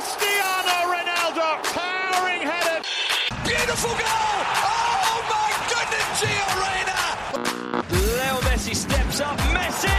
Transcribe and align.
Cristiano 0.00 0.88
Ronaldo, 0.88 1.60
towering 1.74 2.40
header. 2.40 2.80
Beautiful 3.44 3.90
goal! 3.90 4.36
Oh 4.64 5.20
my 5.28 5.52
goodness, 5.68 6.06
Gio 6.18 6.48
Reyna! 6.56 7.00
Leo 7.90 8.40
Messi 8.48 8.74
steps 8.74 9.20
up. 9.20 9.36
Messi! 9.52 9.92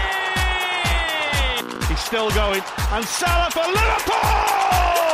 He's 1.88 2.00
still 2.00 2.32
going. 2.32 2.64
And 2.92 3.06
Salah 3.06 3.52
for 3.52 3.68
Liverpool! 3.68 5.12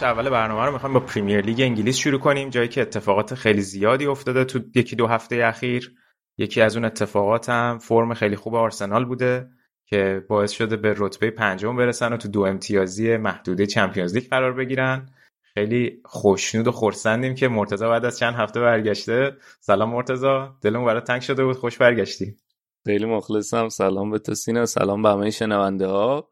بخش 0.00 0.08
اول 0.08 0.30
برنامه 0.30 0.64
رو 0.64 0.72
می‌خوایم 0.72 0.94
با 0.94 1.00
پریمیر 1.00 1.40
لیگ 1.40 1.60
انگلیس 1.60 1.96
شروع 1.96 2.20
کنیم 2.20 2.50
جایی 2.50 2.68
که 2.68 2.82
اتفاقات 2.82 3.34
خیلی 3.34 3.60
زیادی 3.60 4.06
افتاده 4.06 4.44
تو 4.44 4.60
یکی 4.74 4.96
دو 4.96 5.06
هفته 5.06 5.44
اخیر. 5.44 5.94
یکی 6.38 6.60
از 6.60 6.76
اون 6.76 6.84
اتفاقات 6.84 7.48
هم 7.48 7.78
فرم 7.78 8.14
خیلی 8.14 8.36
خوب 8.36 8.54
آرسنال 8.54 9.04
بوده 9.04 9.48
که 9.86 10.24
باعث 10.28 10.50
شده 10.50 10.76
به 10.76 10.94
رتبه 10.96 11.30
پنجم 11.30 11.76
برسن 11.76 12.12
و 12.12 12.16
تو 12.16 12.28
دو 12.28 12.40
امتیازی 12.40 13.16
محدوده 13.16 13.66
چمپیونز 13.66 14.14
لیگ 14.14 14.28
قرار 14.30 14.52
بگیرن. 14.52 15.08
خیلی 15.54 16.00
خوشنود 16.04 16.66
و 16.66 16.72
خرسندیم 16.72 17.34
که 17.34 17.48
مرتضی 17.48 17.84
بعد 17.84 18.04
از 18.04 18.18
چند 18.18 18.34
هفته 18.34 18.60
برگشته. 18.60 19.36
سلام 19.60 19.90
مرتضی 19.90 20.26
دلمون 20.62 20.86
برات 20.86 21.04
تنگ 21.04 21.20
شده 21.20 21.44
بود 21.44 21.56
خوش 21.56 21.78
برگشتی. 21.78 22.36
خیلی 22.84 23.04
مخلصم 23.06 23.68
سلام 23.68 24.10
به 24.10 24.18
تو 24.18 24.34
سینا 24.34 24.66
سلام 24.66 25.02
به 25.02 25.08
همه 25.08 25.30
شنونده 25.30 25.86
ها. 25.86 26.30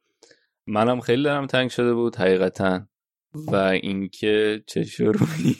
منم 0.66 1.00
خیلی 1.00 1.22
دارم 1.22 1.46
تنگ 1.46 1.70
شده 1.70 1.94
بود 1.94 2.16
حقیقتا. 2.16 2.87
و 3.34 3.56
اینکه 3.56 4.62
چه 4.66 4.84
شروعی 4.84 5.56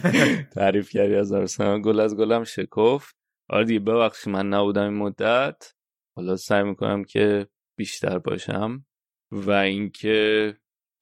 تعریف 0.54 0.90
کردی 0.90 1.14
از 1.14 1.32
آرسنال. 1.32 1.82
گل 1.82 2.00
از 2.00 2.16
گلم 2.16 2.44
شکفت. 2.44 3.16
آره 3.48 3.64
دیگه 3.64 3.80
ببخشی 3.80 4.30
من 4.30 4.48
نبودم 4.48 4.82
این 4.82 4.94
مدت. 4.94 5.72
حالا 6.16 6.36
سعی 6.36 6.62
می‌کنم 6.62 7.04
که 7.04 7.46
بیشتر 7.76 8.18
باشم. 8.18 8.84
و 9.30 9.50
اینکه 9.50 10.54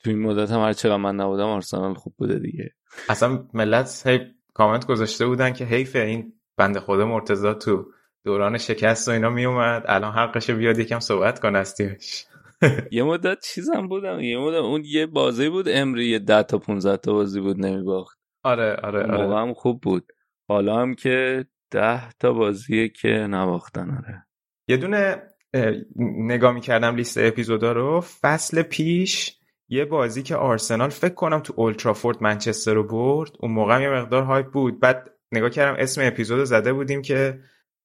تو 0.04 0.10
این 0.10 0.18
مدت 0.18 0.50
هم 0.50 0.60
هر 0.60 0.72
چقدر 0.72 0.96
من 0.96 1.16
نبودم 1.16 1.46
آرسنال 1.46 1.94
خوب 1.94 2.14
بوده 2.18 2.38
دیگه. 2.38 2.74
اصلا 3.08 3.48
ملت 3.54 4.06
هی 4.06 4.20
کامنت 4.54 4.86
گذاشته 4.86 5.26
بودن 5.26 5.52
که 5.52 5.64
حیف 5.64 5.96
این 5.96 6.32
بنده 6.56 6.80
خدا 6.80 7.06
مرتضی 7.06 7.54
تو 7.54 7.92
دوران 8.24 8.58
شکست 8.58 9.08
و 9.08 9.10
اینا 9.10 9.30
میومد. 9.30 9.84
الان 9.86 10.12
حقش 10.12 10.50
بیاد 10.50 10.78
یکم 10.78 11.00
صحبت 11.00 11.40
کنه 11.40 11.58
از 11.58 11.74
تیمش 11.74 12.26
یه 12.92 13.02
مدت 13.02 13.38
چیزم 13.44 13.88
بودم 13.88 14.20
یه 14.20 14.38
مدت 14.38 14.56
اون 14.56 14.82
یه 14.84 15.06
بازی 15.06 15.48
بود 15.48 15.66
امری 15.68 16.08
یه 16.08 16.18
10 16.18 16.42
تا 16.42 16.58
15 16.58 16.96
تا 16.96 17.12
بازی 17.12 17.40
بود 17.40 17.66
نمیباخت. 17.66 18.18
آره 18.42 18.76
آره 18.76 19.00
اون 19.00 19.10
موقع 19.10 19.34
آره. 19.34 19.48
هم 19.48 19.54
خوب 19.54 19.80
بود. 19.80 20.12
حالا 20.48 20.80
هم 20.80 20.94
که 20.94 21.46
10 21.70 22.10
تا 22.12 22.32
بازیه 22.32 22.88
که 22.88 23.08
نباختن 23.08 23.90
آره. 23.90 24.26
یه 24.68 24.76
دونه 24.76 25.22
اه، 25.54 25.74
نگاه 26.18 26.52
می‌کردم 26.52 26.96
لیست 26.96 27.18
اپیزودا 27.18 27.72
رو 27.72 28.00
فصل 28.00 28.62
پیش 28.62 29.36
یه 29.68 29.84
بازی 29.84 30.22
که 30.22 30.36
آرسنال 30.36 30.88
فکر 30.90 31.14
کنم 31.14 31.40
تو 31.40 31.54
اولترافورد 31.56 32.22
منچستر 32.22 32.74
رو 32.74 32.84
برد 32.86 33.30
اون 33.40 33.52
موقع 33.52 33.74
هم 33.74 33.82
یه 33.82 33.90
مقدار 33.90 34.22
هایپ 34.22 34.46
بود. 34.46 34.80
بعد 34.80 35.10
نگاه 35.32 35.50
کردم 35.50 35.82
اسم 35.82 36.00
اپیزود 36.04 36.44
زده 36.44 36.72
بودیم 36.72 37.02
که 37.02 37.40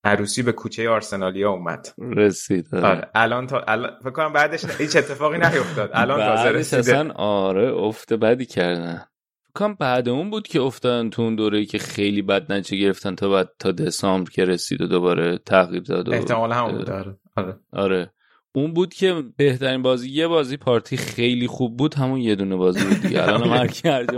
عروسی 0.06 0.44
به 0.44 0.52
کوچه 0.52 0.90
آرسنالیا 0.90 1.52
اومد. 1.52 1.88
رسید. 1.98 2.76
آره. 2.76 3.10
الان 3.16 3.48
تا 3.48 3.60
الان 3.68 3.92
فکر 4.02 4.12
کنم 4.12 4.34
بعدش 4.34 4.66
هیچ 4.66 4.96
اتفاقی 4.96 5.38
نیفتاد. 5.38 5.90
الان 5.94 6.20
تازه 6.20 6.50
رسیده. 6.50 6.80
اصلا 6.80 7.12
آره 7.16 7.74
افت 7.74 8.14
بدی 8.14 8.46
کردن. 8.46 9.06
فکر 9.44 9.52
کنم 9.56 9.74
بعد 9.80 10.10
اون 10.10 10.30
بود 10.30 10.48
که 10.48 10.62
افتادن 10.62 11.10
تو 11.10 11.22
اون 11.22 11.36
دوره 11.36 11.66
که 11.66 11.78
خیلی 11.78 12.22
بد 12.22 12.52
نتیجه 12.52 12.84
گرفتن 12.84 13.16
تا 13.16 13.30
بعد 13.30 13.50
تا 13.60 13.72
دسامبر 13.72 14.30
که 14.30 14.46
رسید 14.46 14.82
و 14.82 14.88
دوباره 14.88 15.38
تغییر 15.38 15.84
داد 15.84 16.10
و 16.10 16.14
احتمال 16.14 16.52
هم 16.52 16.72
بود 16.72 16.90
آره. 16.90 17.18
آره. 17.36 17.60
آره. 17.74 18.12
اون 18.56 18.74
بود 18.74 18.94
که 18.94 19.24
بهترین 19.38 19.82
بازی 19.82 20.10
یه 20.10 20.28
بازی 20.28 20.58
پارتی 20.58 20.98
خیلی 20.98 21.48
خوب 21.48 21.78
بود 21.78 21.96
همون 21.96 22.20
یه 22.20 22.36
دونه 22.36 22.56
بازی 22.56 22.86
بود 22.86 23.02
دیگه. 23.02 23.24
الان 23.24 23.50
هر 23.50 23.68
کی 23.68 23.90
هر 23.90 24.06
جا 24.06 24.18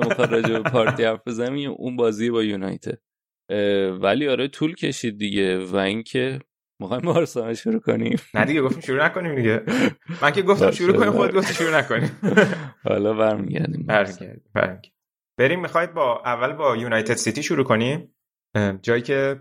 پارتی 0.59 1.03
حرف 1.03 1.19
بزنه 1.25 1.59
اون 1.59 1.95
بازی 1.95 2.29
با 2.29 2.43
یونایتد. 2.43 2.97
ولی 4.01 4.27
آره 4.27 4.47
طول 4.47 4.75
کشید 4.75 5.17
دیگه 5.17 5.65
و 5.65 5.75
اینکه 5.75 6.39
می‌خوایم 6.79 7.01
با 7.01 7.13
آرسنال 7.13 7.53
شروع 7.53 7.79
کنیم. 7.79 8.19
نه 8.33 8.45
دیگه 8.45 8.61
گفتیم 8.61 8.81
شروع 8.81 9.05
نکنیم 9.05 9.35
دیگه. 9.35 9.61
من 10.21 10.31
که 10.31 10.41
گفتم 10.41 10.71
شروع 10.71 10.97
کنیم 10.97 11.11
خودت 11.11 11.33
گفتی 11.33 11.53
شروع 11.53 11.77
نکنیم. 11.77 12.19
حالا 12.87 13.13
برمیگردیم. 13.13 13.87
بریم 15.37 15.61
می‌خواید 15.61 15.93
با 15.93 16.21
اول 16.25 16.53
با 16.53 16.75
یونایتد 16.75 17.13
سیتی 17.13 17.43
شروع 17.43 17.63
کنیم؟ 17.63 18.15
جایی 18.81 19.01
که 19.01 19.39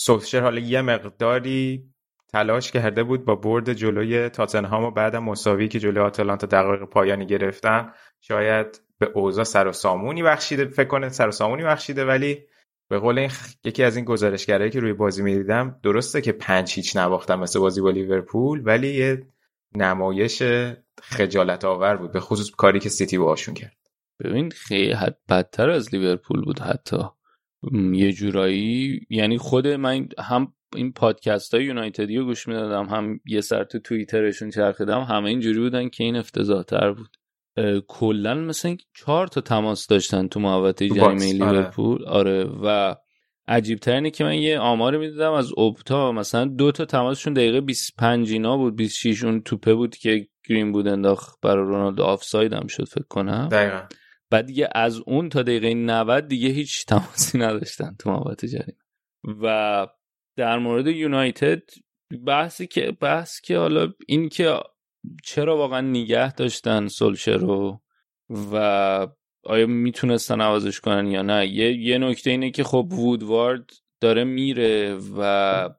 سولشر 0.00 0.40
حالا 0.40 0.60
یه 0.60 0.82
مقداری 0.82 1.84
تلاش 2.32 2.72
کرده 2.72 3.02
بود 3.02 3.24
با 3.24 3.34
برد 3.34 3.72
جلوی 3.72 4.28
تاتنهام 4.28 4.84
و 4.84 4.90
بعدم 4.90 5.24
مساوی 5.24 5.68
که 5.68 5.78
جلوی 5.78 5.98
آتلانتا 5.98 6.46
دقایق 6.46 6.84
پایانی 6.84 7.26
گرفتن 7.26 7.92
شاید 8.20 8.80
به 8.98 9.10
اوضاع 9.14 9.44
سر 9.44 9.68
و 9.68 9.72
سامونی 9.72 10.22
بخشیده 10.22 10.64
فکر 10.64 10.88
کنه 10.88 11.08
سر 11.08 11.28
و 11.28 11.30
سامونی 11.30 11.62
بخشیده 11.62 12.04
ولی 12.04 12.38
به 12.88 12.98
قول 12.98 13.28
یکی 13.64 13.82
از 13.82 13.96
این 13.96 14.04
گزارشگرایی 14.04 14.70
که 14.70 14.80
روی 14.80 14.92
بازی 14.92 15.22
می‌دیدم 15.22 15.80
درسته 15.82 16.20
که 16.20 16.32
پنج 16.32 16.72
هیچ 16.72 16.96
نباختن 16.96 17.34
مثل 17.34 17.58
بازی 17.58 17.80
با 17.80 17.90
لیورپول 17.90 18.62
ولی 18.64 18.94
یه 18.94 19.26
نمایش 19.76 20.42
خجالت 21.02 21.64
آور 21.64 21.96
بود 21.96 22.12
به 22.12 22.20
خصوص 22.20 22.50
کاری 22.50 22.80
که 22.80 22.88
سیتی 22.88 23.18
باهاشون 23.18 23.54
کرد. 23.54 23.76
ببین 24.24 24.50
خیلی 24.50 24.92
حد 24.92 25.18
بدتر 25.28 25.70
از 25.70 25.94
لیورپول 25.94 26.44
بود 26.44 26.58
حتی. 26.58 26.98
یه 27.92 28.12
جورایی 28.12 29.00
یعنی 29.10 29.38
خود 29.38 29.66
من 29.66 30.08
هم 30.18 30.52
این 30.76 30.92
پادکست 30.92 31.54
های 31.54 31.64
یونایتدی 31.64 32.16
رو 32.16 32.24
گوش 32.24 32.48
می‌دادم 32.48 32.86
هم 32.86 33.20
یه 33.26 33.40
سر 33.40 33.64
تو 33.64 33.78
توییترشون 33.78 34.50
چرخیدم 34.50 35.00
همه 35.00 35.30
اینجوری 35.30 35.60
بودن 35.60 35.88
که 35.88 36.04
این 36.04 36.16
افتضاح 36.16 36.62
تر 36.62 36.92
بود. 36.92 37.16
کلا 37.88 38.34
مثلا 38.34 38.76
چهار 38.94 39.26
تا 39.26 39.40
تماس 39.40 39.86
داشتن 39.86 40.28
تو 40.28 40.40
محوطه 40.40 40.88
جریمه 40.88 41.44
آره. 41.44 41.52
لیورپول. 41.52 42.04
آره. 42.04 42.44
و 42.44 42.94
عجیب 43.48 43.78
اینه 43.86 44.10
که 44.10 44.24
من 44.24 44.34
یه 44.34 44.58
آمار 44.58 44.96
می‌دیدم 44.96 45.32
از 45.32 45.52
اوپتا 45.56 46.12
مثلا 46.12 46.44
دو 46.44 46.72
تا 46.72 46.84
تماسشون 46.84 47.32
دقیقه 47.32 47.60
25 47.60 48.32
اینا 48.32 48.56
بود. 48.56 48.76
26 48.76 49.24
اون 49.24 49.40
توپه 49.40 49.74
بود 49.74 49.96
که 49.96 50.28
گرین 50.48 50.72
بود 50.72 50.88
انداخت 50.88 51.40
برای 51.42 51.66
رونالدو. 51.66 52.02
آفساید 52.02 52.52
هم 52.52 52.66
شد 52.66 52.88
فکر 52.88 53.06
کنم. 53.08 53.48
دقیقا. 53.52 53.82
بعد 54.30 54.46
دیگه 54.46 54.68
از 54.74 55.00
اون 55.06 55.28
تا 55.28 55.42
دقیقه 55.42 55.74
90 55.74 56.28
دیگه 56.28 56.48
هیچ 56.48 56.86
تماسی 56.86 57.38
نداشتن 57.44 57.96
تو 57.98 58.10
محوطه 58.10 58.48
جریمه. 58.48 58.78
و 59.42 59.86
در 60.36 60.58
مورد 60.58 60.86
یونایتد 60.86 61.62
بحثی 62.26 62.66
که 62.66 62.92
بحث 63.00 63.40
که 63.40 63.58
حالا 63.58 63.92
این 64.06 64.28
که 64.28 64.54
چرا 65.24 65.56
واقعا 65.56 65.80
نگه 65.80 66.32
داشتن 66.32 66.88
سولشر 66.88 67.36
رو 67.36 67.80
و 68.52 69.06
آیا 69.44 69.66
می‌تونستن 69.66 70.40
عوضش 70.40 70.80
کنن 70.80 71.06
یا 71.06 71.22
نه؟ 71.22 71.46
یه, 71.46 71.72
یه 71.72 71.98
نکته 71.98 72.30
اینه 72.30 72.50
که 72.50 72.64
خب 72.64 72.88
وودوارد 72.92 73.70
داره 74.00 74.24
میره 74.24 74.98
و 75.18 75.70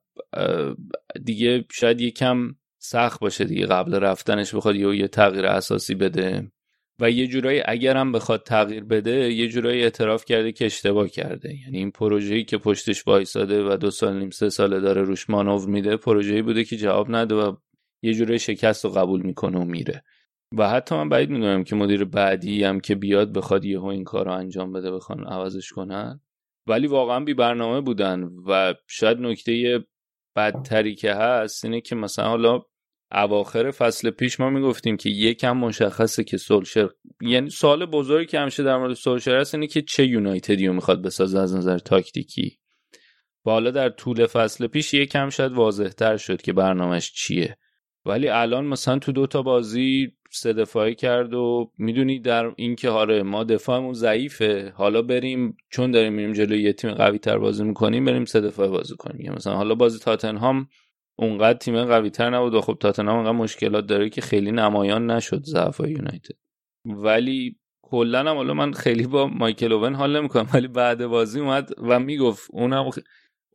دیگه 1.23 1.65
شاید 1.71 2.01
یکم 2.01 2.55
سخت 2.79 3.19
باشه 3.19 3.43
دیگه 3.45 3.65
قبل 3.65 3.95
رفتنش 3.95 4.55
بخواد 4.55 4.75
یه, 4.75 4.95
یه 4.95 5.07
تغییر 5.07 5.45
اساسی 5.45 5.95
بده 5.95 6.51
و 6.99 7.11
یه 7.11 7.27
جورایی 7.27 7.61
اگرم 7.65 8.11
بخواد 8.11 8.43
تغییر 8.43 8.83
بده 8.83 9.33
یه 9.33 9.47
جورایی 9.47 9.83
اعتراف 9.83 10.25
کرده 10.25 10.51
که 10.51 10.65
اشتباه 10.65 11.09
کرده. 11.09 11.55
یعنی 11.65 11.77
این 11.77 11.91
پروژه‌ای 11.91 12.43
که 12.43 12.57
پشتش 12.57 13.07
وایساده 13.07 13.63
و 13.63 13.77
دو 13.77 13.91
سال 13.91 14.19
نیم 14.19 14.29
سه 14.29 14.49
ساله 14.49 14.79
داره 14.79 15.01
روش 15.01 15.29
مانور 15.29 15.67
میده 15.67 15.97
پروژه‌ای 15.97 16.41
بوده 16.41 16.63
که 16.63 16.77
جواب 16.77 17.15
نده 17.15 17.35
و 17.35 17.55
یه 18.05 18.13
جورایی 18.13 18.39
شکست 18.39 18.85
رو 18.85 18.91
قبول 18.91 19.21
می‌کنه 19.21 19.59
و 19.59 19.63
میره. 19.65 20.03
و 20.57 20.69
حتی 20.69 20.95
من 20.95 21.09
بعید 21.09 21.29
می‌دونم 21.29 21.63
که 21.63 21.75
مدیر 21.75 22.05
بعدی 22.05 22.63
هم 22.63 22.79
که 22.79 22.95
بیاد 22.95 23.33
بخواد 23.33 23.65
یهو 23.65 23.85
این 23.85 24.03
کار 24.03 24.25
رو 24.25 24.31
انجام 24.31 24.73
بده 24.73 24.91
بخوان 24.91 25.23
عوضش 25.23 25.69
کنن. 25.69 26.21
ولی 26.67 26.87
واقعا 26.87 27.19
بی 27.19 27.33
برنامه 27.33 27.81
بودن 27.81 28.29
و 28.47 28.73
شاید 28.87 29.19
نکته 29.19 29.85
بدتری 30.35 30.95
که 30.95 31.13
هست 31.13 31.65
اینه 31.65 31.81
که 31.81 31.95
مثلا 31.95 32.27
حالا 32.27 32.61
اواخر 33.11 33.71
فصل 33.71 34.09
پیش 34.09 34.39
ما 34.39 34.49
می‌گفتیم 34.49 34.97
که 34.97 35.09
یکم 35.09 35.57
مشخصه 35.57 36.23
که 36.23 36.37
سولشر 36.37 36.89
یعنی 37.21 37.49
سوال 37.49 37.85
بزرگی 37.85 38.25
که 38.25 38.39
همیشه 38.39 38.63
در 38.63 38.77
مورد 38.77 38.93
سولشر 38.93 39.39
هست 39.39 39.55
اینه 39.55 39.67
که 39.67 39.81
چه 39.81 40.07
یونایتدی 40.07 40.67
رو 40.67 40.73
می‌خواد 40.73 41.01
بسازه 41.01 41.39
از 41.39 41.55
نظر 41.55 41.77
تاکتیکی. 41.77 42.59
و 43.45 43.51
حالا 43.51 43.71
در 43.71 43.89
طول 43.89 44.25
فصل 44.25 44.67
پیش 44.67 44.93
یکم 44.93 45.29
شاید 45.29 45.51
واضح 45.51 45.87
تر 45.87 46.17
شد 46.17 46.41
که 46.41 46.53
برنامهش 46.53 47.11
چیه. 47.11 47.57
ولی 48.05 48.29
الان 48.29 48.65
مثلا 48.65 48.99
تو 48.99 49.11
دوتا 49.11 49.41
بازی 49.41 50.11
سه 50.31 50.53
دفاعی 50.53 50.95
کرد 50.95 51.33
و 51.33 51.71
می‌دونی 51.77 52.19
در 52.19 52.51
اینکه 52.55 52.89
آره 52.89 53.23
ما 53.23 53.43
دفاعمون 53.43 53.93
ضعیفه 53.93 54.73
حالا 54.75 55.01
بریم 55.01 55.57
چون 55.69 55.91
داریم 55.91 56.13
میریم 56.13 56.33
جلوی 56.33 56.61
یه 56.61 56.73
تیم 56.73 56.91
قوی 56.91 57.17
تر 57.17 57.37
بازی 57.37 57.63
می‌کنیم 57.63 58.05
بریم 58.05 58.25
سه 58.25 58.41
دفاعی 58.41 58.69
بازی 58.69 58.95
کنیم. 58.95 59.33
مثلا 59.33 59.55
حالا 59.55 59.75
بازی 59.75 59.99
تاتنهام 59.99 60.67
اونقدر 61.15 61.57
تیم 61.57 61.85
قوی 61.85 62.09
تر 62.09 62.29
نبود 62.29 62.53
و 62.53 62.61
خب 62.61 62.77
تاتنهام 62.79 63.17
انقدر 63.17 63.31
مشکلات 63.31 63.85
داره 63.85 64.09
که 64.09 64.21
خیلی 64.21 64.51
نمایان 64.51 65.11
نشد 65.11 65.43
ضعف 65.43 65.79
یونایتد. 65.79 66.35
ولی 66.85 67.55
کلا 67.81 68.19
هم 68.19 68.35
حالا 68.35 68.53
من 68.53 68.73
خیلی 68.73 69.07
با 69.07 69.27
مایکل 69.27 69.73
اوون 69.73 69.95
حال 69.95 70.19
نمی‌کنم 70.19 70.47
ولی 70.53 70.67
بعد 70.67 71.07
بازی 71.07 71.39
اومد 71.39 71.69
و 71.77 71.99
می‌گفت 71.99 72.49
اونم 72.51 72.89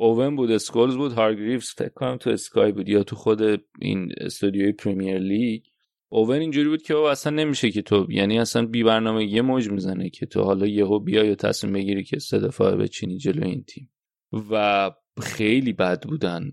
اوون 0.00 0.36
بود 0.36 0.50
اسکولز 0.50 0.96
بود 0.96 1.12
هارگریفز 1.12 1.74
فکر 1.76 1.88
کنم 1.88 2.16
تو 2.16 2.30
اسکای 2.30 2.72
بود 2.72 2.88
یا 2.88 3.02
تو 3.02 3.16
خود 3.16 3.42
این 3.80 4.12
استودیوی 4.16 4.72
پریمیر 4.72 5.18
لیگ. 5.18 5.62
اوون 6.08 6.36
اینجوری 6.36 6.68
بود 6.68 6.82
که 6.82 6.96
اصلا 6.96 7.36
نمیشه 7.36 7.70
که 7.70 7.82
تو 7.82 8.06
یعنی 8.10 8.38
اصلا 8.38 8.66
بی 8.66 8.82
برنامه 8.82 9.24
یه 9.24 9.42
موج 9.42 9.70
می‌زنه 9.70 10.10
که 10.10 10.26
تو 10.26 10.42
حالا 10.42 10.66
یهو 10.66 10.98
بیا 10.98 11.24
یا 11.24 11.34
تصمیم 11.34 11.72
بگیری 11.72 12.04
که 12.04 12.18
سه 12.18 12.38
دفاعه 12.38 12.76
بچینی 12.76 13.18
جلو 13.18 13.44
این 13.44 13.64
تیم. 13.64 13.90
و 14.50 14.90
خیلی 15.22 15.72
بد 15.72 16.02
بودن 16.02 16.52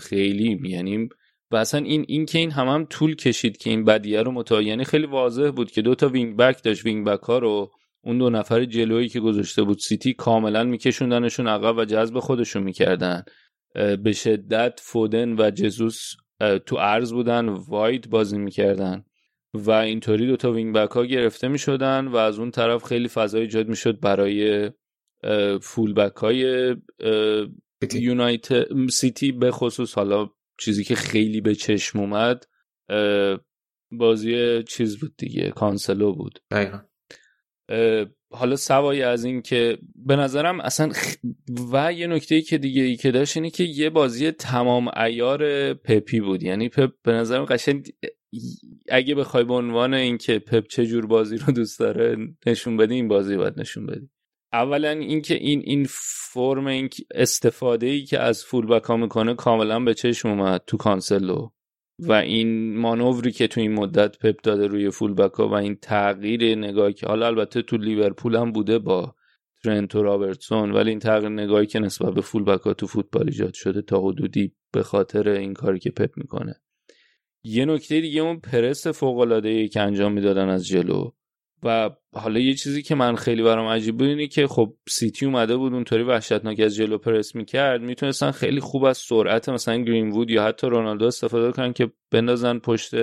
خیلی 0.00 0.60
یعنی 0.68 1.08
و 1.50 1.56
اصلا 1.56 1.80
این 1.80 2.04
این 2.08 2.26
که 2.26 2.38
این 2.38 2.50
هم, 2.50 2.68
هم 2.68 2.84
طول 2.84 3.14
کشید 3.14 3.56
که 3.56 3.70
این 3.70 3.84
بدیه 3.84 4.22
رو 4.22 4.32
متا 4.32 4.62
یعنی 4.62 4.84
خیلی 4.84 5.06
واضح 5.06 5.50
بود 5.50 5.70
که 5.70 5.82
دو 5.82 5.94
تا 5.94 6.08
wing 6.08 6.36
back 6.36 6.62
داشت 6.62 6.84
wing 6.84 7.06
back 7.06 7.20
ها 7.20 7.38
رو 7.38 7.70
اون 8.04 8.18
دو 8.18 8.30
نفر 8.30 8.64
جلویی 8.64 9.08
که 9.08 9.20
گذاشته 9.20 9.62
بود 9.62 9.78
سیتی 9.78 10.14
کاملا 10.14 10.64
میکشوندنشون 10.64 11.46
عقب 11.46 11.76
و 11.76 11.84
جذب 11.84 12.18
خودشون 12.18 12.62
می‌کردن. 12.62 13.22
به 13.74 14.12
شدت 14.12 14.80
فودن 14.82 15.40
و 15.40 15.50
جزوس 15.50 16.12
تو 16.66 16.76
عرض 16.76 17.12
بودن 17.12 17.48
wide 17.48 18.10
بازی 18.10 18.38
می‌کردن 18.38 19.04
و 19.54 19.70
اینطوری 19.70 20.26
دو 20.26 20.36
تا 20.36 20.52
wing 20.52 20.74
back 20.74 20.90
ها 20.90 21.04
گرفته 21.04 21.48
می‌شدن 21.48 22.06
و 22.06 22.16
از 22.16 22.38
اون 22.38 22.50
طرف 22.50 22.84
خیلی 22.84 23.08
فضای 23.08 23.40
ایجاد 23.40 23.68
می‌شد 23.68 24.00
برای 24.00 24.70
full 25.62 25.94
back 25.94 26.16
های 26.16 26.76
یونایتد 27.94 28.66
سیتی 28.90 29.32
به 29.32 29.50
خصوص. 29.50 29.94
حالا 29.94 30.28
چیزی 30.60 30.84
که 30.84 30.94
خیلی 30.94 31.40
به 31.40 31.54
چشم 31.54 32.00
اومد 32.00 32.44
بازی 33.92 34.62
چیز 34.62 35.00
بود 35.00 35.14
دیگه 35.16 35.50
کانسلو 35.50 36.12
بود. 36.14 36.38
دقیقا. 36.50 36.78
حالا 38.30 38.56
سوای 38.56 39.02
از 39.02 39.24
این 39.24 39.42
که 39.42 39.78
به 39.96 40.16
نظرم 40.16 40.60
اصلا 40.60 40.92
و 41.72 41.92
یه 41.92 42.06
نکته 42.06 42.40
که 42.40 42.58
دیگه 42.58 42.82
ای 42.82 42.96
که 42.96 43.10
داشت 43.10 43.36
اینه 43.36 43.50
که 43.50 43.64
یه 43.64 43.90
بازی 43.90 44.30
تمام 44.30 44.90
عیار 44.96 45.74
پپی 45.74 46.20
بود. 46.20 46.42
یعنی 46.42 46.68
پپ 46.68 46.92
به 47.02 47.12
نظرم 47.12 47.44
قشنگ 47.44 47.92
اگه 48.88 49.14
بخوای 49.14 49.44
به 49.44 49.54
عنوان 49.54 49.94
اینکه 49.94 50.38
پپ 50.38 50.66
چه 50.66 50.86
جور 50.86 51.06
بازی 51.06 51.36
رو 51.36 51.52
دوست 51.52 51.78
داره 51.78 52.16
نشون 52.46 52.76
بدی 52.76 52.94
این 52.94 53.08
بازی 53.08 53.36
باید 53.36 53.60
نشون 53.60 53.86
بدی. 53.86 54.08
اولا 54.52 54.90
اینکه 54.90 55.34
این 55.34 55.62
این 55.64 55.86
فرم 56.32 56.66
این 56.66 56.90
استفاده 57.14 57.86
ای 57.86 58.04
که 58.04 58.20
از 58.20 58.44
full 58.44 58.66
back 58.66 58.90
می‌کنه 58.90 59.34
کاملا 59.34 59.80
به 59.80 59.94
چشم 59.94 60.28
اومد 60.28 60.62
تو 60.66 60.76
کانسلو 60.76 61.48
و 61.98 62.12
این 62.12 62.78
مانوری 62.78 63.32
که 63.32 63.46
تو 63.46 63.60
این 63.60 63.74
مدت 63.74 64.18
پپ 64.18 64.40
داده 64.42 64.66
روی 64.66 64.90
full 64.90 65.14
back 65.14 65.40
و 65.40 65.52
این 65.52 65.74
تغییر 65.82 66.54
نگاهی 66.54 66.92
که 66.92 67.06
حالا 67.06 67.26
البته 67.26 67.62
تو 67.62 67.76
لیورپول 67.76 68.36
هم 68.36 68.52
بوده 68.52 68.78
با 68.78 69.14
ترنت 69.64 69.94
و 69.94 70.02
رابرتسون 70.02 70.70
ولی 70.70 70.90
این 70.90 70.98
تغییر 70.98 71.28
نگاهی 71.28 71.66
که 71.66 71.78
نسبت 71.78 72.14
به 72.14 72.20
full 72.20 72.44
back 72.44 72.76
تو 72.76 72.86
فوتبال 72.86 73.26
ایجاد 73.26 73.54
شده 73.54 73.82
تا 73.82 74.00
حدودی 74.00 74.52
به 74.72 74.82
خاطر 74.82 75.28
این 75.28 75.54
کاری 75.54 75.78
که 75.78 75.90
پپ 75.90 76.10
می‌کنه. 76.16 76.60
یه 77.44 77.64
نکته 77.64 78.00
دیگه 78.00 78.20
اون 78.20 78.40
پرس 78.40 78.86
فوق 78.86 79.18
العاده 79.18 79.68
که 79.68 79.80
انجام 79.80 80.12
می‌دادن 80.12 80.48
از 80.48 80.66
جلو. 80.66 81.10
و 81.64 81.90
حالا 82.14 82.40
یه 82.40 82.54
چیزی 82.54 82.82
که 82.82 82.94
من 82.94 83.14
خیلی 83.14 83.42
برام 83.42 83.66
عجیب 83.66 83.96
بود 83.96 84.08
اینه 84.08 84.26
که 84.26 84.46
خب 84.46 84.74
سیتی 84.88 85.26
اومده 85.26 85.56
بود 85.56 85.72
اونطوری 85.72 86.02
وحشتناک 86.02 86.60
از 86.60 86.74
جلو 86.74 86.98
پرس 86.98 87.34
می‌کرد. 87.34 87.82
می‌تونستن 87.82 88.30
خیلی 88.30 88.60
خوب 88.60 88.84
از 88.84 88.98
سرعت 88.98 89.48
مثلا 89.48 89.76
گرین 89.76 90.10
وود 90.10 90.30
یا 90.30 90.44
حتی 90.44 90.66
رونالدو 90.66 91.04
استفاده 91.04 91.52
کنن 91.52 91.72
که 91.72 91.92
بندازن 92.10 92.58
پشت 92.58 92.94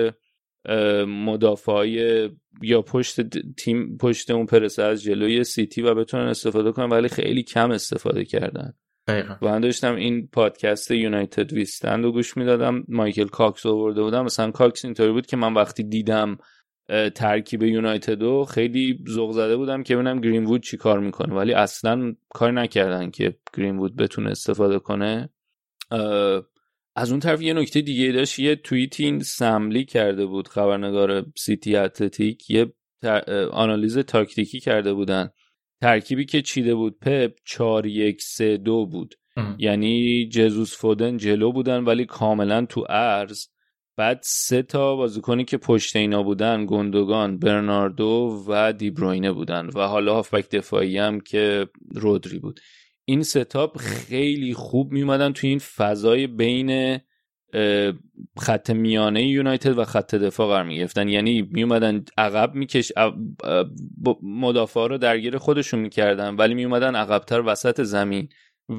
مدافعای 1.06 2.28
یا 2.62 2.82
پشت 2.82 3.20
تیم 3.56 3.96
پشت 3.96 4.30
اون 4.30 4.46
پرس 4.46 4.78
از 4.78 5.02
جلوی 5.02 5.44
سیتی 5.44 5.82
و 5.82 5.94
بتونن 5.94 6.26
استفاده 6.26 6.72
کنن 6.72 6.88
ولی 6.88 7.08
خیلی 7.08 7.42
کم 7.42 7.70
استفاده 7.70 8.24
کردن. 8.24 8.72
دقیقا. 9.08 9.36
و 9.42 9.48
من 9.48 9.60
داشتم 9.60 9.94
این 9.94 10.28
پادکست 10.32 10.90
United 10.90 11.52
We 11.52 11.67
Stand 11.67 12.04
رو 12.04 12.12
گوش 12.12 12.36
می‌دادم. 12.36 12.84
مایکل 12.88 13.28
کاکس 13.28 13.66
آورده 13.66 14.02
بودن. 14.02 14.24
مثلا 14.24 14.50
کاکس 14.50 14.84
اینطوری 14.84 15.12
بود 15.12 15.26
که 15.26 15.36
من 15.36 15.54
وقتی 15.54 15.82
دیدم 15.82 16.38
ترکیب 17.14 17.62
یونایتدو 17.62 18.44
خیلی 18.44 19.04
ذوق 19.08 19.32
زده 19.32 19.56
بودم 19.56 19.82
که 19.82 19.94
ببینم 19.94 20.20
گرین 20.20 20.44
وود 20.44 20.62
چی 20.62 20.76
کار 20.76 21.00
می‌کنه. 21.00 21.34
ولی 21.34 21.52
اصلا 21.52 22.14
کار 22.28 22.52
نکردن 22.52 23.10
که 23.10 23.38
گرین 23.56 23.78
وود 23.78 23.96
بتونه 23.96 24.30
استفاده 24.30 24.78
کنه. 24.78 25.28
از 26.96 27.10
اون 27.10 27.20
طرف 27.20 27.42
یه 27.42 27.54
نکته 27.54 27.80
دیگه 27.80 28.12
داشت. 28.12 28.38
یه 28.38 28.56
توییت 28.56 29.00
این 29.00 29.20
سملی 29.20 29.84
کرده 29.84 30.26
بود. 30.26 30.48
خبرنگار 30.48 31.26
سیتی 31.36 31.76
اتلتیک 31.76 32.50
یه 32.50 32.72
آنالیز 33.52 33.98
تاکتیکی 33.98 34.60
کرده 34.60 34.92
بودن. 34.92 35.30
ترکیبی 35.80 36.24
که 36.24 36.42
چیده 36.42 36.74
بود 36.74 36.98
پپ 36.98 37.32
4 37.44 37.86
1 37.86 38.22
3 38.22 38.56
2 38.56 38.86
بود. 38.86 39.14
یعنی 39.58 40.28
جزوس 40.28 40.76
فودن 40.76 41.16
جلو 41.16 41.52
بودن 41.52 41.84
ولی 41.84 42.04
کاملا 42.04 42.66
تو 42.66 42.86
ارز 42.88 43.48
بعد 44.02 44.20
سه 44.22 44.62
تا 44.62 44.96
بازیکنی 44.96 45.44
که 45.44 45.56
پشت 45.56 45.96
اینا 45.96 46.22
بودن 46.22 46.66
گندگان 46.66 47.38
برناردو 47.38 48.44
و 48.48 48.72
دیبروینه 48.72 49.32
بودن 49.32 49.66
و 49.66 49.80
حالا 49.80 50.14
هافبک 50.14 50.50
دفاعی 50.50 50.98
هم 50.98 51.20
که 51.20 51.66
رودری 51.94 52.38
بود. 52.38 52.60
این 53.04 53.22
ستاپ 53.22 53.78
خیلی 53.78 54.54
خوب 54.54 54.92
میومدن 54.92 55.32
تو 55.32 55.46
این 55.46 55.58
فضای 55.58 56.26
بین 56.26 57.00
خط 58.38 58.70
میانه 58.70 59.26
یونایتد 59.26 59.78
و 59.78 59.84
خط 59.84 60.14
دفاع 60.14 60.48
قرار 60.48 60.64
می‌گرفتن. 60.64 61.08
یعنی 61.08 61.42
میومدن 61.42 62.04
عقب 62.18 62.54
میکش 62.54 62.92
مدافع 64.22 64.86
رو 64.88 64.98
درگیر 64.98 65.38
خودشون 65.38 65.80
می‌کردن 65.80 66.36
ولی 66.36 66.54
میومدن 66.54 66.94
عقبتر 66.94 67.42
وسط 67.46 67.82
زمین. 67.82 68.28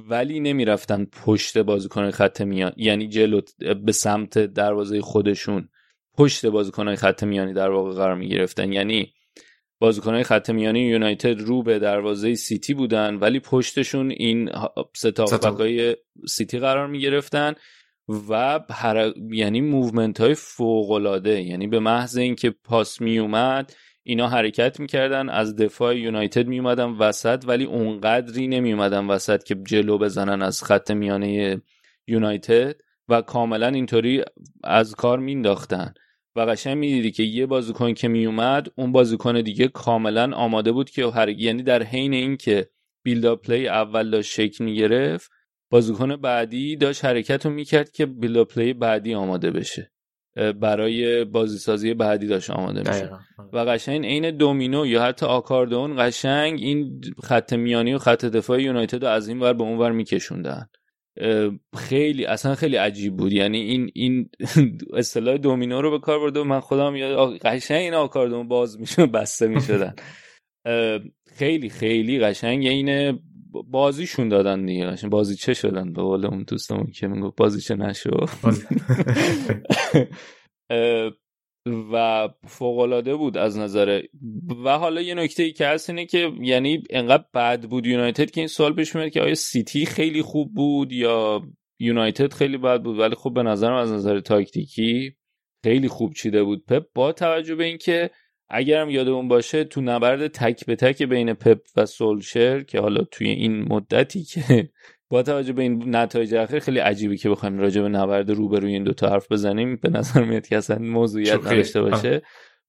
ولی 0.09 0.39
نمی‌رفتن 0.39 1.05
پشت 1.05 1.57
بازیکن 1.57 2.11
خط 2.11 2.41
میان. 2.41 2.73
یعنی 2.77 3.07
جلو 3.07 3.41
به 3.85 3.91
سمت 3.91 4.39
دروازه 4.39 5.01
خودشون 5.01 5.69
پشت 6.17 6.45
بازیکن 6.45 6.95
خط 6.95 7.23
میانی 7.23 7.53
در 7.53 7.69
واقع 7.69 7.93
قرار 7.93 8.15
می 8.15 8.29
گرفتن 8.29 8.73
یعنی 8.73 9.13
بازیکنهای 9.79 10.23
خط 10.23 10.49
میانی 10.49 10.79
یونایتد 10.79 11.39
رو 11.39 11.63
به 11.63 11.79
دروازه 11.79 12.35
سیتی 12.35 12.73
بودن 12.73 13.15
ولی 13.15 13.39
پشتشون 13.39 14.11
این 14.11 14.49
ستاقهای 14.95 15.95
سیتی 16.27 16.59
قرار 16.59 16.87
می 16.87 16.99
گرفتن 16.99 17.53
و 18.29 18.59
هر... 18.69 19.13
یعنی 19.31 19.61
movement 19.61 20.21
های 20.21 20.33
فوق 20.33 20.91
العاده 20.91 21.41
یعنی 21.41 21.67
به 21.67 21.79
محض 21.79 22.17
اینکه 22.17 22.49
پاس 22.49 23.01
می 23.01 23.19
اومد 23.19 23.73
اینا 24.03 24.27
حرکت 24.27 24.79
می‌کردن 24.79 25.29
از 25.29 25.55
دفاع 25.55 25.97
یونایتد 25.97 26.47
میومدن 26.47 26.89
وسط 26.89 27.43
ولی 27.47 27.63
اونقدری 27.63 28.47
نمیومدن 28.47 29.07
وسط 29.07 29.43
که 29.43 29.55
جلو 29.55 29.97
بزنن 29.97 30.41
از 30.41 30.63
خط 30.63 30.91
میانه 30.91 31.61
یونایتد 32.07 32.75
و 33.09 33.21
کاملا 33.21 33.67
اینطوری 33.67 34.23
از 34.63 34.95
کار 34.95 35.19
مینداختن 35.19 35.93
و 36.35 36.41
قشنگ 36.41 36.77
می‌دیدی 36.77 37.11
که 37.11 37.23
یه 37.23 37.45
بازیکن 37.45 37.93
که 37.93 38.07
میومد 38.07 38.67
اون 38.75 38.91
بازیکن 38.91 39.41
دیگه 39.41 39.67
کاملا 39.67 40.35
آماده 40.35 40.71
بود 40.71 40.89
که 40.89 41.07
هر 41.07 41.29
یعنی 41.29 41.63
در 41.63 41.83
حین 41.83 42.13
اینکه 42.13 42.69
build 43.03 43.35
play 43.35 43.67
اول 43.67 44.09
داشت 44.09 44.31
شکل 44.31 44.63
می‌گرفت 44.63 45.31
بازیکن 45.71 46.15
بعدی 46.15 46.75
داشت 46.75 47.05
حرکت 47.05 47.45
رو 47.45 47.51
می‌کرد 47.51 47.91
که 47.91 48.05
build 48.05 48.43
play 48.43 48.73
بعدی 48.73 49.13
آماده 49.13 49.51
بشه. 49.51 49.92
برای 50.35 51.25
بازیسازی 51.25 51.93
بعدی 51.93 52.27
داشت 52.27 52.49
آماده 52.49 52.79
میشه 52.79 53.09
و 53.53 53.57
قشنگ 53.57 54.05
عین 54.05 54.37
دومینو 54.37 54.85
یا 54.85 55.03
حتی 55.03 55.25
آکاردئون 55.25 55.95
قشنگ 55.97 56.59
این 56.61 57.01
خط 57.23 57.53
میانی 57.53 57.93
و 57.93 57.97
خط 57.97 58.25
دفاع 58.25 58.61
یونایتد 58.61 59.05
رو 59.05 59.11
از 59.11 59.27
این 59.27 59.39
ور 59.39 59.53
به 59.53 59.63
اون 59.63 59.77
ور 59.77 59.91
میکشوندن. 59.91 60.69
خیلی 61.77 62.25
اصلا 62.25 62.55
خیلی 62.55 62.75
عجیب 62.75 63.15
بود. 63.15 63.33
یعنی 63.33 63.59
این 63.59 63.91
این 63.93 64.29
اصطلاح 64.93 65.37
دومینو 65.37 65.81
رو 65.81 65.91
به 65.91 65.99
کار 65.99 66.19
برده 66.19 66.39
و 66.39 66.43
من 66.43 66.59
خودم 66.59 66.95
یاد 66.95 67.37
قشنگ 67.37 67.77
این 67.77 67.93
آکاردون 67.93 68.47
باز 68.47 68.79
میشه 68.79 69.05
بسته 69.05 69.47
می‌شدن. 69.47 69.95
خیلی 71.37 71.69
خیلی 71.69 72.19
قشنگ 72.19 72.67
اینه 72.67 73.19
بازیشون 73.61 74.29
دادن 74.29 74.65
دیگه. 74.65 74.95
بازی 75.09 75.35
چه 75.35 75.53
شدن 75.53 75.93
به 75.93 76.01
قول 76.01 76.25
اون 76.25 76.43
دوستمون 76.43 76.91
که 76.91 77.07
می‌گفت 77.07 77.35
بازی 77.35 77.61
چه 77.67 77.75
نشو 77.75 78.25
و 81.93 82.29
فوقالعاده 82.47 83.15
بود 83.15 83.37
از 83.37 83.57
نظر 83.57 84.01
و 84.65 84.77
حالا 84.77 85.01
یه 85.01 85.15
نکته 85.15 85.43
ای 85.43 85.51
که 85.51 85.67
هست 85.67 85.89
اینه 85.89 86.05
که 86.05 86.31
یعنی 86.41 86.83
انقدر 86.89 87.25
بد 87.33 87.63
بود 87.63 87.85
یونایتد 87.85 88.31
که 88.31 88.41
این 88.41 88.47
سوال 88.47 88.73
پیش 88.73 88.95
میاد 88.95 89.09
که 89.09 89.21
آیا 89.21 89.35
سیتی 89.35 89.85
خیلی 89.85 90.21
خوب 90.21 90.53
بود 90.53 90.91
یا 90.91 91.41
یونایتد 91.79 92.33
خیلی 92.33 92.57
بد 92.57 92.81
بود. 92.83 92.99
ولی 92.99 93.15
خب 93.15 93.33
به 93.33 93.43
نظرم 93.43 93.75
از 93.75 93.91
نظر 93.91 94.19
تاکتیکی 94.19 95.15
خیلی 95.63 95.87
خوب 95.87 96.13
چیده 96.13 96.43
بود. 96.43 96.65
پپ 96.65 96.85
با 96.95 97.11
توجه 97.11 97.55
به 97.55 97.63
اینکه 97.63 98.09
اگرم 98.53 98.89
یادمون 98.89 99.27
باشه 99.27 99.63
تو 99.63 99.81
نبرد 99.81 100.27
تک 100.27 100.65
به 100.65 100.75
تک 100.75 101.03
بین 101.03 101.33
پپ 101.33 101.61
و 101.75 101.85
سولشر 101.85 102.63
که 102.63 102.79
حالا 102.79 103.03
توی 103.03 103.27
این 103.27 103.73
مدتی 103.73 104.23
که 104.23 104.69
با 105.09 105.23
توجه 105.23 105.53
به 105.53 105.61
این 105.61 105.95
نتایج 105.95 106.35
اخیر 106.35 106.59
خیلی 106.59 106.79
عجیبه 106.79 107.17
که 107.17 107.29
بخوایم 107.29 107.59
راجع 107.59 107.81
به 107.81 107.89
نبرد 107.89 108.31
روبروی 108.31 108.73
این 108.73 108.83
دوتا 108.83 109.09
حرف 109.09 109.31
بزنیم 109.31 109.75
به 109.75 109.89
نظر 109.89 110.23
میاد 110.23 110.47
که 110.47 110.57
اصلا 110.57 110.77
موضوعیت 110.79 111.33
نداشته 111.47 111.81
باشه. 111.81 112.21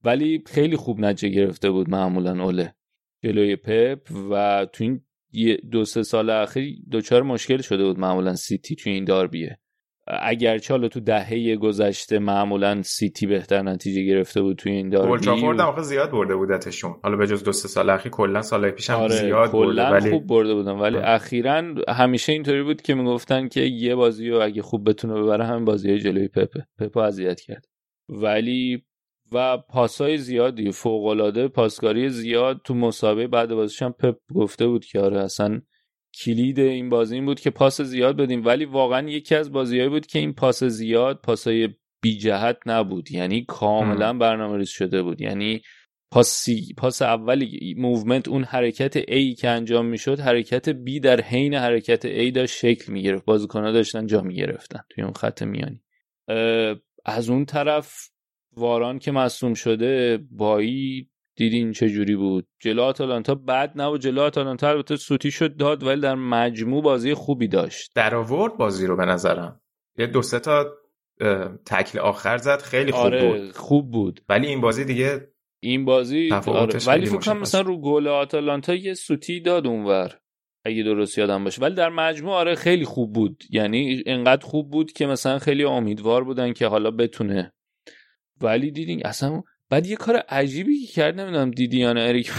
ولی 0.04 0.42
خیلی 0.46 0.76
خوب 0.76 1.00
نتیجه 1.00 1.34
گرفته 1.34 1.70
بود 1.70 1.90
معمولا 1.90 2.44
اوله 2.44 2.74
جلوی 3.22 3.56
پپ 3.56 4.08
و 4.30 4.66
تو 4.72 4.84
این 4.84 5.00
دو 5.70 5.84
سه 5.84 6.02
سال 6.02 6.30
اخیر 6.30 6.76
دوچار 6.90 7.22
مشکل 7.22 7.60
شده 7.60 7.84
بود 7.84 7.98
معمولا 7.98 8.34
سیتی 8.34 8.76
تو 8.76 8.90
این 8.90 9.04
داربیه. 9.04 9.58
اگرچه 10.06 10.74
حالا 10.74 10.88
تو 10.88 11.00
دهه 11.00 11.56
گذشته 11.56 12.18
معمولا 12.18 12.82
سیتی 12.82 13.26
بهتر 13.26 13.62
نتیجه 13.62 14.02
گرفته 14.02 14.42
بود 14.42 14.56
توی 14.56 14.72
این 14.72 14.88
داربی 14.88 15.08
اولترافورد 15.08 15.60
هم 15.60 15.82
زیاد 15.82 16.10
برده 16.10 16.36
بودتشون 16.36 16.94
حالا 17.02 17.16
به 17.16 17.26
جز 17.26 17.44
دو 17.44 17.52
سه 17.52 17.68
سال 17.68 17.90
اخیر 17.90 18.12
کلا 18.12 18.42
سال 18.42 18.70
پیش 18.70 18.90
هم 18.90 18.96
آره، 18.96 19.14
زیاد 19.14 19.52
برده 19.52 19.82
ولی 19.82 20.10
خوب 20.10 20.26
برده 20.26 20.54
بودن. 20.54 20.72
ولی 20.72 20.96
اخیرا 20.96 21.62
همیشه 21.88 22.32
اینطوری 22.32 22.62
بود 22.62 22.82
که 22.82 22.94
می‌گفتن 22.94 23.48
که 23.48 23.60
یه 23.60 23.94
بازی 23.94 24.30
رو 24.30 24.42
اگه 24.42 24.62
خوب 24.62 24.88
بتونه 24.88 25.14
ببره 25.14 25.44
همین 25.44 25.64
بازی 25.64 25.98
جلوی 25.98 26.28
پپه. 26.28 26.66
پپو 26.78 27.00
اذیت 27.00 27.40
کرد. 27.40 27.64
ولی 28.08 28.82
و 29.32 29.58
پاسای 29.58 30.18
زیادی 30.18 30.72
فوق 30.72 31.04
العاده 31.04 31.48
پاسکاری 31.48 32.08
زیاد 32.08 32.60
تو 32.64 32.74
مسابقه 32.74 33.26
بعد 33.26 33.54
بازیش 33.54 33.82
هم 33.82 33.92
پپ 33.92 34.16
گفته 34.34 34.66
بود 34.66 34.84
که 34.84 35.00
آره 35.00 35.20
اصلا 35.20 35.60
کلید 36.22 36.60
این 36.60 36.88
بازی 36.88 37.14
این 37.14 37.26
بود 37.26 37.40
که 37.40 37.50
پاس 37.50 37.80
زیاد 37.80 38.16
بدیم. 38.16 38.44
ولی 38.44 38.64
واقعا 38.64 39.08
یکی 39.08 39.34
از 39.34 39.52
بازیهایی 39.52 39.90
بود 39.90 40.06
که 40.06 40.18
این 40.18 40.32
پاس 40.32 40.64
زیاد 40.64 41.20
پاسای 41.22 41.68
بی 42.02 42.18
جهت 42.18 42.58
نبود. 42.66 43.10
یعنی 43.10 43.44
کاملا 43.48 44.12
برنامه 44.12 44.56
ریزی 44.56 44.68
شده 44.68 45.02
بود. 45.02 45.20
یعنی 45.20 45.62
پاس, 46.10 46.46
پاس 46.76 47.02
اولی 47.02 47.74
movement 47.78 48.28
اون 48.28 48.44
حرکت 48.44 49.00
A 49.00 49.40
که 49.40 49.48
انجام 49.48 49.86
می‌شد 49.86 50.20
حرکت 50.20 50.72
B 50.72 51.00
در 51.02 51.20
حین 51.20 51.54
حرکت 51.54 52.28
A 52.28 52.32
داشت 52.32 52.58
شکل 52.58 52.92
می‌گرفت. 52.92 53.24
بازیکنها 53.24 53.72
داشتن 53.72 54.06
جا 54.06 54.20
می‌گرفتن 54.20 54.80
توی 54.90 55.04
اون 55.04 55.12
خط 55.12 55.42
میانی. 55.42 55.80
از 57.04 57.30
اون 57.30 57.44
طرف 57.44 58.08
واران 58.56 58.98
که 58.98 59.12
مصدوم 59.12 59.54
شده 59.54 60.18
بایی 60.30 61.10
دیدین 61.36 61.72
چه 61.72 61.88
جوری 61.88 62.16
بود؟ 62.16 62.46
جلو 62.60 62.82
آتالانتا 62.82 63.34
بد 63.34 63.72
نبود 63.74 64.00
جلو 64.00 64.20
آتالانتا 64.20 64.68
البته 64.68 64.96
سوتی 64.96 65.30
شد 65.30 65.56
داد 65.56 65.82
ولی 65.82 66.00
در 66.00 66.14
مجموع 66.14 66.82
بازی 66.82 67.14
خوبی 67.14 67.48
داشت. 67.48 67.92
در 67.94 68.14
آورد 68.14 68.56
بازی 68.56 68.86
رو 68.86 68.96
به 68.96 69.04
نظرم. 69.04 69.60
یه 69.98 70.06
دو 70.06 70.22
سه 70.22 70.40
تا 70.40 70.74
تکل 71.66 71.98
آخر 71.98 72.36
زد 72.36 72.58
خیلی 72.62 72.92
خوب 72.92 73.00
آره، 73.00 73.32
بود. 73.32 73.52
خوب 73.52 73.90
بود. 73.90 74.20
ولی 74.28 74.46
این 74.46 74.60
بازی 74.60 74.84
دیگه 74.84 75.28
این 75.62 75.84
بازی 75.84 76.30
آره. 76.32 76.78
ولی 76.86 77.06
فکر 77.06 77.18
کنم 77.18 77.38
مثلا 77.38 77.60
رو 77.60 77.80
گل 77.80 78.08
آتالانتا 78.08 78.74
یه 78.74 78.94
سوتی 78.94 79.40
داد 79.40 79.66
اونور 79.66 80.18
اگه 80.64 80.82
درست 80.82 81.18
یادم 81.18 81.44
باشه. 81.44 81.62
ولی 81.62 81.74
در 81.74 81.88
مجموع 81.88 82.34
آره 82.34 82.54
خیلی 82.54 82.84
خوب 82.84 83.12
بود. 83.12 83.44
یعنی 83.50 84.02
انقدر 84.06 84.46
خوب 84.46 84.70
بود 84.70 84.92
که 84.92 85.06
مثلا 85.06 85.38
خیلی 85.38 85.64
امیدوار 85.64 86.24
بودن 86.24 86.52
که 86.52 86.66
حالا 86.66 86.90
بتونه. 86.90 87.52
ولی 88.40 88.70
دیدین 88.70 89.06
اصلا 89.06 89.42
بعد 89.74 89.86
یه 89.86 89.96
کار 89.96 90.16
عجیبی 90.16 90.86
که 90.86 90.92
کرد 90.92 91.20
نمی‌دونم 91.20 91.50
دیدی 91.50 91.78
یا 91.78 91.92
نه 91.92 92.00
اریک 92.00 92.30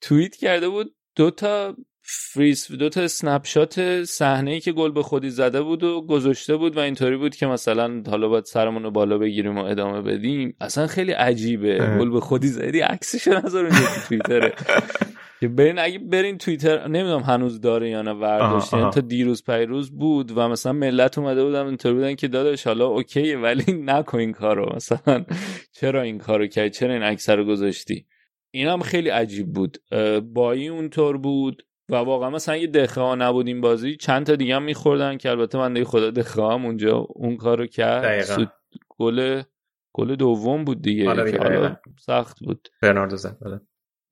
توییت 0.00 0.36
کرده 0.36 0.68
بود 0.68 0.94
دو 1.16 1.30
تا 1.30 1.76
فریز 2.02 2.72
دو 2.72 2.88
تا 2.88 3.00
snapshot 3.00 4.04
صحنه 4.04 4.50
ای 4.50 4.60
که 4.60 4.72
گل 4.72 4.90
به 4.90 5.02
خودی 5.02 5.30
زده 5.30 5.62
بود 5.62 5.82
و 5.82 6.06
گذاشته 6.06 6.56
بود 6.56 6.76
و 6.76 6.80
اینطوری 6.80 7.16
بود 7.16 7.36
که 7.36 7.46
مثلا 7.46 8.02
حالا 8.06 8.28
باید 8.28 8.44
سرمون 8.44 8.82
رو 8.82 8.90
بالا 8.90 9.18
بگیریم 9.18 9.58
و 9.58 9.64
ادامه 9.64 10.00
بدیم. 10.00 10.56
اصلا 10.60 10.86
خیلی 10.86 11.12
عجیبه. 11.12 11.78
گل 11.98 12.10
به 12.10 12.20
خودی 12.20 12.48
زدی 12.48 12.80
عکسش 12.80 13.28
نذار 13.28 13.58
اونجا 13.58 13.78
تو 13.78 14.08
توییتره. 14.08 14.52
که 15.42 15.48
برین 15.48 15.78
اگه 15.78 15.98
برین 15.98 16.38
توییتر 16.38 16.88
نمی‌دونم 16.88 17.20
هنوز 17.20 17.60
داره 17.60 17.90
یا 17.90 18.02
نه 18.02 18.12
ورداشت 18.12 18.72
یعنی 18.72 18.90
تا 18.90 19.00
دیروز 19.00 19.44
پریروز 19.44 19.90
بود 19.90 20.38
و 20.38 20.48
مثلا 20.48 20.72
ملت 20.72 21.18
اومده 21.18 21.44
بودن 21.44 21.66
اینطور 21.66 21.94
بودن 21.94 22.14
که 22.14 22.28
داداش 22.28 22.66
حالا 22.66 22.86
OK 22.86 23.21
ه 23.21 23.38
ولی 23.38 23.72
نکن 23.90 24.18
این 24.18 24.32
کارو 24.32 24.76
مثلا 24.76 25.24
چرا 25.72 26.02
این 26.02 26.18
کارو 26.18 26.46
کردی؟ 26.46 26.70
چرا 26.70 26.92
این 26.94 27.02
عکس 27.02 27.30
رو 27.30 27.44
گذاشتی؟ 27.44 28.06
این 28.50 28.68
هم 28.68 28.80
خیلی 28.80 29.08
عجیب 29.08 29.52
بود. 29.52 29.78
بایی 30.34 30.68
اونطور 30.68 31.16
بود 31.16 31.66
و 31.88 31.94
واقعا 31.94 32.30
مثلا 32.30 32.56
یه 32.56 32.66
دخه 32.66 33.00
ها 33.00 33.14
نبود 33.14 33.46
این 33.46 33.60
بازی 33.60 33.96
چند 33.96 34.26
تا 34.26 34.36
دیگه 34.36 34.56
هم 34.56 34.62
میخوردن 34.62 35.16
که 35.16 35.30
البته 35.30 35.58
من 35.58 35.84
خدا 35.84 36.10
دخه 36.10 36.42
هم 36.42 36.66
اونجا 36.66 36.96
اون 36.96 37.36
کارو 37.36 37.66
کرد. 37.66 38.50
گل 38.88 39.42
گل 39.92 40.16
دوم 40.16 40.64
بود 40.64 40.82
دیگه, 40.82 41.10
آره 41.10 41.80
سخت 41.98 42.40
بود. 42.44 42.68
برناردو 42.82 43.16
زد 43.16 43.36
بله. 43.40 43.60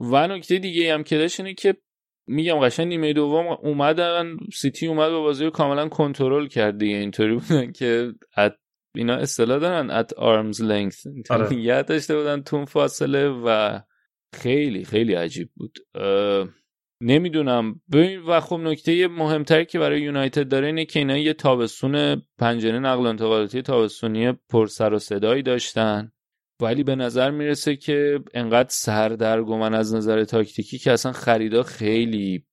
و 0.00 0.28
نکته 0.28 0.59
دیگه 0.59 0.95
هم 0.95 1.02
که 1.02 1.19
داشت 1.19 1.40
اینه 1.40 1.54
که 1.54 1.76
میگم 2.26 2.59
قشنگ 2.59 2.88
نیمه 2.88 3.12
دوم 3.12 3.47
اومدن 3.47 4.37
سیتی 4.54 4.87
اومد 4.87 5.11
با 5.11 5.21
بازی 5.21 5.45
رو 5.45 5.50
کاملا 5.50 5.88
کنترل 5.88 6.47
کرد 6.47 6.78
دیگه 6.78 6.97
اینطوری 6.97 7.35
بودن 7.35 7.73
که 7.73 8.12
ات 8.37 8.54
اینا 8.97 9.14
اصطلاح 9.14 9.59
دارن 9.59 9.90
ات 9.90 10.12
آرمز 10.12 10.62
لنگث 10.62 11.07
یه 11.50 11.83
داشته 11.83 12.16
بودن 12.16 12.42
تون 12.42 12.64
فاصله 12.64 13.28
و 13.28 13.80
خیلی 14.35 14.85
خیلی 14.85 15.14
عجیب 15.14 15.50
بود. 15.54 15.78
نمی‌دونم. 17.02 17.80
ببین 17.92 18.21
و 18.21 18.40
خب 18.40 18.57
نکته 18.57 19.09
مهمتری 19.09 19.64
که 19.64 19.78
برای 19.78 20.00
یونایتد 20.00 20.49
داره 20.49 20.66
اینه 20.66 20.85
که 20.85 20.99
اینا 20.99 21.16
یه 21.16 21.33
تابستون 21.33 22.23
پنجره 22.38 22.78
نقل 22.78 23.02
و 23.02 23.07
انتقالاتی 23.07 23.62
تابستونی 23.62 24.33
پر 24.33 24.66
سر 24.66 24.92
و 24.92 24.99
صدایی 24.99 25.42
داشتن. 25.42 26.12
ولی 26.62 26.83
به 26.83 26.95
نظر 26.95 27.31
می‌رسه 27.31 27.76
که 27.76 28.21
انقدر 28.35 28.69
سردرگمن 28.71 29.75
از 29.75 29.95
نظر 29.95 30.25
تاکتیکی 30.25 30.79
که 30.79 30.93
اصلا 30.93 31.12
خریدا 31.12 31.62
خیلی 31.62 32.47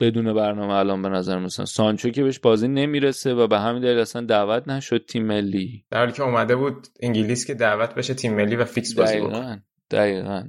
بدون 0.00 0.34
برنامه 0.34 0.74
الان 0.74 1.02
به 1.02 1.08
نظر 1.08 1.38
مثلا 1.38 1.64
سانچو 1.64 2.10
که 2.10 2.22
بهش 2.22 2.38
بازی 2.38 2.68
نمی‌رسه 2.68 3.34
و 3.34 3.46
به 3.46 3.58
همین 3.58 3.82
دلیل 3.82 3.98
اصلا 3.98 4.22
دعوت 4.22 4.68
نشد 4.68 5.04
تیم 5.06 5.26
ملی 5.26 5.84
در 5.90 5.98
حالی 5.98 6.12
که 6.12 6.22
اومده 6.22 6.56
بود 6.56 6.86
انگلیس 7.00 7.46
که 7.46 7.54
دعوت 7.54 7.94
بشه 7.94 8.14
تیم 8.14 8.34
ملی 8.34 8.56
و 8.56 8.64
فیکس 8.64 8.94
بازی 8.94 9.20
دقیقا. 9.20 9.56
دقیقا. 9.90 10.48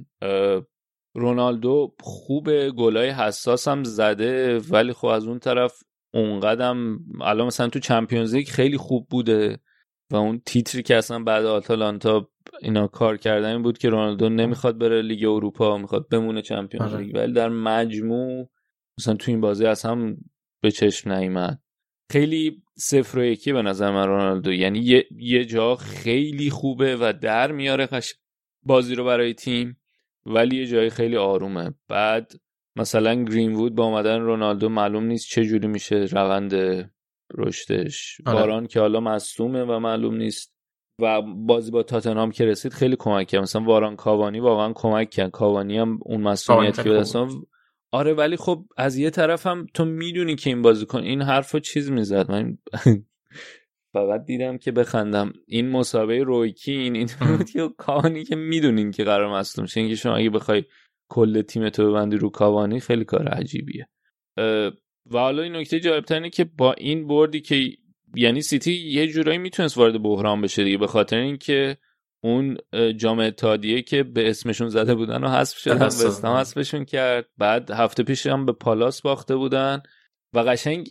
رونالدو 1.14 1.94
خوب 2.00 2.68
گلای 2.68 3.10
حساس 3.10 3.68
هم 3.68 3.84
زده 3.84 4.58
ولی 4.58 4.92
خب 4.92 5.06
از 5.06 5.24
اون 5.24 5.38
طرف 5.38 5.82
اونقدم 6.14 6.98
الان 7.20 7.46
مثلا 7.46 7.68
تو 7.68 7.78
Champions 7.78 8.34
League 8.34 8.48
خیلی 8.48 8.76
خوب 8.76 9.08
بوده 9.10 9.58
و 10.10 10.16
اون 10.16 10.42
تیتری 10.46 10.82
که 10.82 10.96
اصلا 10.96 11.18
بعد 11.18 11.44
آتالانتا 11.44 12.30
اینا 12.62 12.86
کار 12.86 13.16
کردن 13.16 13.52
این 13.52 13.62
بود 13.62 13.78
که 13.78 13.88
رونالدو 13.88 14.28
نمی‌خواد 14.28 14.78
بره 14.78 15.02
لیگ 15.02 15.24
اروپا 15.24 15.78
می‌خواد 15.78 16.08
بمونه 16.08 16.42
Champions 16.42 16.94
آره. 16.94 17.04
لیگ. 17.04 17.16
ولی 17.16 17.32
در 17.32 17.48
مجموع 17.48 18.48
مثلا 18.98 19.14
تو 19.14 19.30
این 19.30 19.40
بازی 19.40 19.66
از 19.66 19.82
هم 19.82 20.16
به 20.62 20.70
چشم 20.70 21.12
نیامد 21.12 21.62
خیلی 22.10 22.62
صفر 22.78 23.18
و 23.18 23.24
یکی 23.24 23.52
به 23.52 23.62
نظر 23.62 23.90
من 23.90 24.06
رونالدو. 24.06 24.52
یعنی 24.52 24.78
یه, 24.78 25.06
یه 25.10 25.44
جا 25.44 25.76
خیلی 25.76 26.50
خوبه 26.50 26.96
و 26.96 27.12
در 27.20 27.52
میاره 27.52 27.88
بازی 28.62 28.94
رو 28.94 29.04
برای 29.04 29.34
تیم 29.34 29.80
ولی 30.26 30.56
یه 30.56 30.66
جای 30.66 30.90
خیلی 30.90 31.16
آرومه. 31.16 31.74
بعد 31.88 32.32
مثلا 32.76 33.24
گرین 33.24 33.52
وود 33.52 33.74
با 33.74 33.84
اومدن 33.84 34.20
رونالدو 34.20 34.68
معلوم 34.68 35.04
نیست 35.04 35.28
چه 35.28 35.44
جوری 35.44 35.66
میشه 35.66 35.96
روند 35.96 36.54
رشدش. 37.34 38.20
آره. 38.26 38.38
باران 38.38 38.66
که 38.66 38.80
حالا 38.80 39.00
مصومه 39.00 39.64
و 39.64 39.78
معلوم 39.78 40.14
نیست. 40.16 40.58
و 41.00 41.22
بازی 41.22 41.70
با 41.70 41.82
تاتنهام 41.82 42.30
که 42.30 42.44
رسید 42.44 42.72
خیلی 42.72 42.96
کمک 42.98 43.26
کرد. 43.26 43.42
مثلا 43.42 43.62
واران 43.62 43.96
کاوانی 43.96 44.40
واقعا 44.40 44.72
کمک 44.72 45.10
کرد. 45.10 45.30
کاوانی 45.30 45.78
هم 45.78 45.98
اون 46.02 46.20
مسئولیت 46.20 46.82
که 46.82 47.04
آره 47.92 48.14
ولی 48.14 48.36
خب 48.36 48.64
از 48.76 48.96
یه 48.96 49.10
طرف 49.10 49.46
هم 49.46 49.66
تو 49.74 49.84
می‌دونی 49.84 50.36
که 50.36 50.50
این 50.50 50.62
بازیکن 50.62 50.98
این 50.98 51.22
حرفو 51.22 51.58
چیز 51.58 51.90
می‌زد؟ 51.90 52.30
من 52.30 52.58
فقط 53.94 54.24
دیدم 54.24 54.58
که 54.58 54.72
بخندم. 54.72 55.32
این 55.46 55.70
مسابقه 55.70 56.22
رویکین 56.22 56.94
این 56.94 57.08
بود 57.36 57.50
که 57.50 57.68
کاوانی 57.76 58.24
که 58.24 58.36
می‌دونین 58.36 58.90
که 58.90 59.04
قرار 59.04 59.38
مصدوم 59.38 59.66
شه. 59.66 59.80
اینکه 59.80 59.96
شما 59.96 60.16
اگه 60.16 60.30
بخوای 60.30 60.64
کل 61.10 61.42
تیم 61.42 61.68
تو 61.68 61.90
ببندی 61.90 62.16
رو 62.16 62.30
کاوانی 62.30 62.80
خیلی 62.80 63.04
کار 63.04 63.28
عجیبیه. 63.28 63.88
و 65.10 65.18
حالا 65.18 65.42
این 65.42 65.56
نکته 65.56 65.80
جالب 65.80 66.04
اینه 66.10 66.30
که 66.30 66.44
با 66.44 66.72
این 66.72 67.06
بردی 67.06 67.40
که 67.40 67.70
یعنی 68.14 68.42
سیتی 68.42 68.72
یه 68.72 69.06
جورایی 69.06 69.38
می‌تونست 69.38 69.78
وارد 69.78 70.02
بحران 70.02 70.40
بشه 70.40 70.64
دیگه 70.64 70.78
به 70.78 70.86
خاطر 70.86 71.16
اینکه 71.16 71.76
اون 72.20 72.56
جام 72.96 73.18
اتحادیه 73.18 73.82
که 73.82 74.02
به 74.02 74.30
اسمشون 74.30 74.68
زده 74.68 74.94
بودن 74.94 75.24
و 75.24 75.28
حذف 75.28 75.58
شدن 75.58 75.86
وستام 75.86 76.36
حذفشون 76.36 76.84
کرد. 76.84 77.28
بعد 77.38 77.70
هفته 77.70 78.02
پیش 78.02 78.26
هم 78.26 78.46
به 78.46 78.52
پالاس 78.52 79.02
باخته 79.02 79.36
بودن 79.36 79.82
و 80.32 80.38
قشنگ 80.38 80.88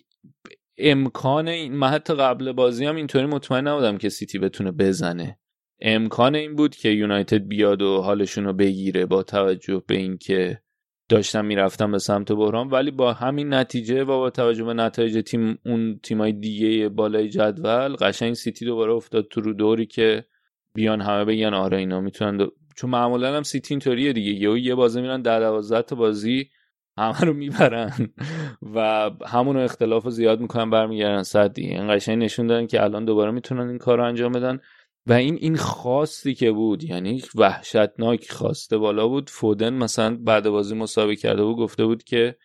امکان 0.77 1.47
این 1.47 1.74
من 1.74 1.88
حتی 1.88 2.15
قبل 2.15 2.51
بازی 2.51 2.86
هم 2.86 2.95
اینطوری 2.95 3.25
مطمئن 3.25 3.67
نبودم 3.67 3.97
که 3.97 4.09
سیتی 4.09 4.39
بتونه 4.39 4.71
بزنه. 4.71 5.39
امکان 5.81 6.36
این 6.36 6.55
بود 6.55 6.75
که 6.75 6.89
یونایتد 6.89 7.47
بیاد 7.47 7.81
و 7.81 8.01
حالشون 8.01 8.45
رو 8.45 8.53
بگیره 8.53 9.05
با 9.05 9.24
توجه 9.24 9.83
به 9.88 9.95
اینکه 9.95 10.62
داشتم 11.10 11.46
می‌رفتم 11.46 11.92
به 11.92 12.00
سمت 12.00 12.32
بحران. 12.32 12.70
ولی 12.70 12.92
با 12.92 13.14
همین 13.14 13.54
نتیجه 13.54 14.04
و 14.04 14.06
با 14.06 14.30
توجه 14.30 14.64
به 14.64 14.74
نتایج 14.74 15.24
تیم 15.26 15.58
اون 15.66 16.00
تیمای 16.04 16.34
دیگه 16.34 16.90
بالای 16.90 17.30
جدول 17.30 17.96
قشنگ 17.96 18.34
سیتی 18.34 18.66
دوباره 18.66 18.94
افتاد 18.94 19.28
تو 19.28 19.42
رو 19.42 19.54
دوری 19.54 19.86
که 19.86 20.26
بیان 20.74 21.02
همه 21.02 21.26
بگن 21.26 21.54
آره 21.54 21.78
اینا 21.78 22.02
می‌تونن 22.02 22.48
چون 22.76 22.90
معمولا 22.90 23.38
هم 23.38 23.44
سیتی 23.44 23.74
اینطوریه 23.74 24.14
دیگه. 24.14 24.32
یه 24.32 24.60
یه 24.60 24.76
بازی 24.76 25.02
میرن 25.02 25.22
در 25.22 25.40
دوازده 25.40 25.82
تا 25.82 25.96
بازی 25.96 26.50
همه 26.98 27.20
رو 27.20 27.34
می‌برن 27.34 27.92
و 28.76 29.12
همون 29.26 29.58
اختلاف 29.58 30.04
رو 30.04 30.12
زیاد 30.12 30.40
می‌کنن 30.40 30.70
برمیگردن 30.70 31.24
صد 31.24 31.54
دیگه 31.54 31.70
این 31.70 31.96
قشنگ 31.96 32.24
نشون 32.24 32.48
دادن 32.48 32.68
که 32.68 32.84
الان 32.84 33.06
دوباره 33.06 33.32
می‌تونن 33.32 33.68
این 33.70 33.78
کار 33.78 33.98
رو 33.98 34.04
انجام 34.04 34.32
بدن. 34.32 34.60
و 35.08 35.14
این 35.14 35.36
این 35.42 35.56
خاصی 35.56 36.34
که 36.34 36.52
بود 36.52 36.84
یعنی 36.84 37.22
وحشتناک 37.36 38.32
خواسته 38.32 38.78
بالا 38.78 39.08
بود. 39.08 39.30
فودن 39.30 39.74
مثلا 39.74 40.18
بعد 40.22 40.50
بازی 40.50 40.76
مسابقه 40.76 41.16
کرده 41.16 41.44
بود 41.44 41.58
گفته 41.58 41.86
بود 41.86 42.04
که 42.04 42.36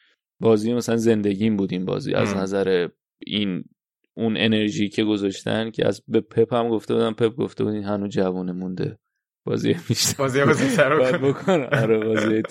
بازی 0.40 0.72
مثلا 0.72 0.96
زندگیم 0.96 1.56
بود 1.56 1.72
این 1.72 1.84
بازی. 1.84 2.14
از 2.14 2.36
نظر 2.36 2.88
این 3.26 3.64
اون 4.16 4.36
انرژی 4.36 4.88
که 4.88 5.04
گذاشتن 5.04 5.70
که 5.70 5.86
از 5.86 6.02
به 6.08 6.20
پپ 6.20 6.54
هم 6.54 6.68
گفته 6.68 6.94
بودم 6.94 7.12
پپ 7.12 7.36
گفته 7.36 7.64
بود 7.64 7.72
این 7.72 7.84
هنوز 7.84 8.10
جوونه 8.10 8.52
مونده. 8.52 8.98
بازی 9.46 9.76
میشه 9.88 10.16
بازی 10.18 10.44
بازی 10.44 10.68
سر 10.68 11.18
بکنه. 11.18 11.66
آره 11.66 11.98
بازی 11.98 12.42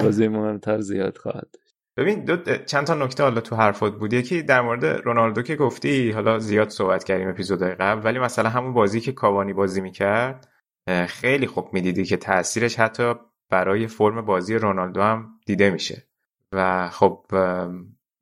بازی 0.00 0.28
مهمتر 0.28 0.80
زیاد 0.80 1.16
خواهد 1.18 1.54
ببین 1.98 2.24
دو 2.24 2.56
چند 2.56 2.86
تا 2.86 2.94
نکته 2.94 3.22
حالا 3.22 3.40
تو 3.40 3.56
حرفات 3.56 3.94
بود. 3.96 4.12
یکی 4.12 4.42
در 4.42 4.60
مورد 4.60 4.84
رونالدو 4.84 5.42
که 5.42 5.56
گفتی 5.56 6.10
حالا 6.10 6.38
زیاد 6.38 6.68
صحبت 6.68 7.04
کردیم 7.04 7.28
اپیزودهای 7.28 7.74
قبل 7.74 8.04
ولی 8.04 8.18
مثلا 8.18 8.48
همون 8.48 8.72
بازی 8.72 9.00
که 9.00 9.12
کاوانی 9.12 9.52
بازی 9.52 9.80
می‌کرد 9.80 10.48
خیلی 11.06 11.46
خوب 11.46 11.68
می‌دیدی 11.72 12.04
که 12.04 12.16
تاثیرش 12.16 12.78
حتی 12.80 13.14
برای 13.50 13.86
فرم 13.86 14.20
بازی 14.24 14.54
رونالدو 14.54 15.02
هم 15.02 15.28
دیده 15.46 15.70
میشه. 15.70 16.08
و 16.52 16.88
خب 16.88 17.24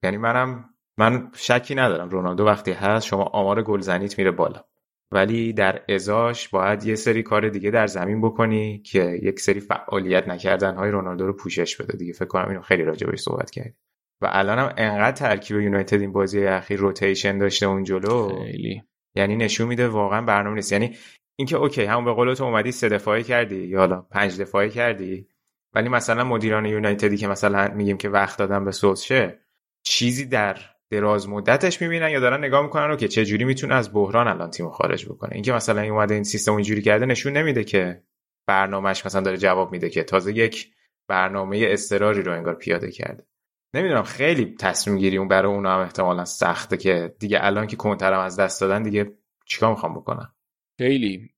یعنی 0.03 0.17
منم 0.17 0.65
من 0.99 1.31
شکی 1.35 1.75
ندارم. 1.75 2.09
رونالدو 2.09 2.45
وقتی 2.45 2.73
هست 2.73 3.07
شما 3.07 3.23
آمار 3.23 3.63
گلزنیت 3.63 4.19
میره 4.19 4.31
بالا. 4.31 4.65
ولی 5.13 5.53
در 5.53 5.83
ازاش 5.89 6.49
باید 6.49 6.85
یه 6.85 6.95
سری 6.95 7.23
کار 7.23 7.49
دیگه 7.49 7.71
در 7.71 7.87
زمین 7.87 8.21
بکنی 8.21 8.79
که 8.79 9.21
یک 9.23 9.41
سری 9.41 9.61
فعالیت 9.61 10.29
نکردن 10.29 10.75
های 10.75 10.91
رونالدو 10.91 11.27
رو 11.27 11.33
پوشش 11.33 11.77
بده 11.77 11.97
دیگه. 11.97 12.13
فکر 12.13 12.25
کنم 12.25 12.49
اینو 12.49 12.63
خیلی 12.63 12.83
راجع 12.83 13.07
بهش 13.07 13.21
صحبت 13.21 13.51
کردیم. 13.51 13.77
و 14.21 14.29
الان 14.33 14.59
هم 14.59 14.75
انقدر 14.77 15.17
ترکیب 15.17 15.61
یونایتد 15.61 16.01
این 16.01 16.13
بازی 16.13 16.47
اخیر 16.47 16.81
روتیشن 16.81 17.39
داشته 17.39 17.67
اون 17.67 17.85
جلو. 17.85 18.29
خیلی. 18.45 18.83
یعنی 19.15 19.37
نشون 19.37 19.69
میده 19.69 19.89
واقعا 19.89 20.23
برنامه 20.23 20.55
نیست. 20.57 20.73
یعنی 20.73 20.97
اینکه 21.39 21.57
اوکی 21.57 21.85
همون 21.85 22.05
به 22.05 22.13
قول 22.13 22.35
تو 22.35 22.45
اومدی 22.45 22.73
سه 22.73 22.89
دفاعی 22.89 23.23
کردی 23.23 23.67
یا 23.67 23.79
حالا 23.79 24.01
پنج 24.01 24.41
دفاعی 24.41 24.71
کردی 24.71 25.29
ولی 25.75 25.89
مثلا 25.89 26.25
مدیران 26.25 26.67
یونایتدی 26.67 27.17
که 27.17 27.29
مثلا 27.29 27.75
میگیم 27.75 27.97
که 27.97 28.09
وقت 28.09 28.39
دادن 28.39 28.65
به 28.65 28.73
سوسشه 28.73 29.39
چیزی 29.83 30.27
در 30.27 30.59
دراز 30.91 31.29
مدتش 31.29 31.83
می‌بینن 31.83 32.11
یا 32.11 32.21
دارن 32.21 32.45
نگاه 32.45 32.63
می‌کنن 32.63 32.89
رو 32.89 32.97
که 32.97 33.09
چه 33.09 33.25
جوری 33.25 33.45
می‌تونه 33.45 33.75
از 33.75 33.93
بحران 33.93 34.29
الان 34.29 34.51
تیمو 34.51 34.71
خارج 34.71 35.07
بکنه. 35.07 35.31
اینکه 35.33 35.53
مثلا 35.53 35.81
این 35.81 35.93
اومده 35.93 36.15
این 36.15 36.25
سیستم 36.25 36.55
اینجوری 36.55 36.83
کرده 36.83 37.07
نشون 37.07 37.37
نمیده 37.37 37.65
که 37.65 38.03
برنامهش 38.47 39.07
مثلا 39.07 39.21
داره 39.21 39.37
جواب 39.37 39.73
میده 39.73 39.91
که 39.91 40.03
تازه 40.03 40.33
یک 40.33 40.73
برنامه 41.09 41.67
استراری 41.69 42.23
رو 42.23 42.33
انگار 42.33 42.55
پیاده 42.55 42.91
کرده. 42.91 43.27
نمی‌دونم 43.75 44.03
خیلی 44.03 44.55
تصمیم 44.61 44.99
گیری 44.99 45.17
اون 45.17 45.29
برای 45.29 45.53
اونا 45.53 45.75
هم 45.75 45.81
احتمالا 45.81 46.25
سخته 46.25 46.77
که 46.77 47.15
دیگه 47.19 47.39
الان 47.41 47.67
که 47.67 47.77
کنترم 47.77 48.21
از 48.21 48.41
دست 48.41 48.61
دادن 48.61 48.83
دیگه 48.83 49.13
چیکار 49.47 49.71
می‌خوام 49.71 49.95
بکنم 49.95 50.35
خیلی 50.79 51.31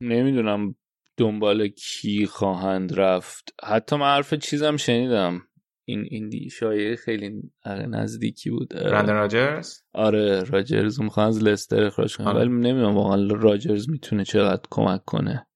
نمی‌دونم 0.00 0.74
دنبال 1.18 1.68
کی 1.68 2.26
خواهند 2.26 3.00
رفت. 3.00 3.54
حتی 3.64 3.96
من 3.96 4.06
حرف 4.06 4.34
چیزم 4.34 4.76
شنیدم. 4.76 5.42
این 5.88 6.08
این 6.10 6.48
شایعه 6.48 6.96
خیلی 6.96 7.42
نزدیکی 7.66 8.50
بود. 8.50 8.68
برندن 8.68 9.14
راجرز؟ 9.14 9.82
آره 9.92 10.44
راجرز. 10.44 11.00
می‌خوان 11.00 11.28
از 11.28 11.42
لستر 11.42 11.84
اخراج 11.84 12.16
کنه 12.16 12.28
آره. 12.28 12.38
ولی 12.38 12.48
نمی‌دونم 12.48 12.94
واقعا 12.94 13.26
راجرز 13.26 13.90
می‌تونه 13.90 14.24
چقدر 14.24 14.62
کمک 14.70 15.04
کنه. 15.04 15.46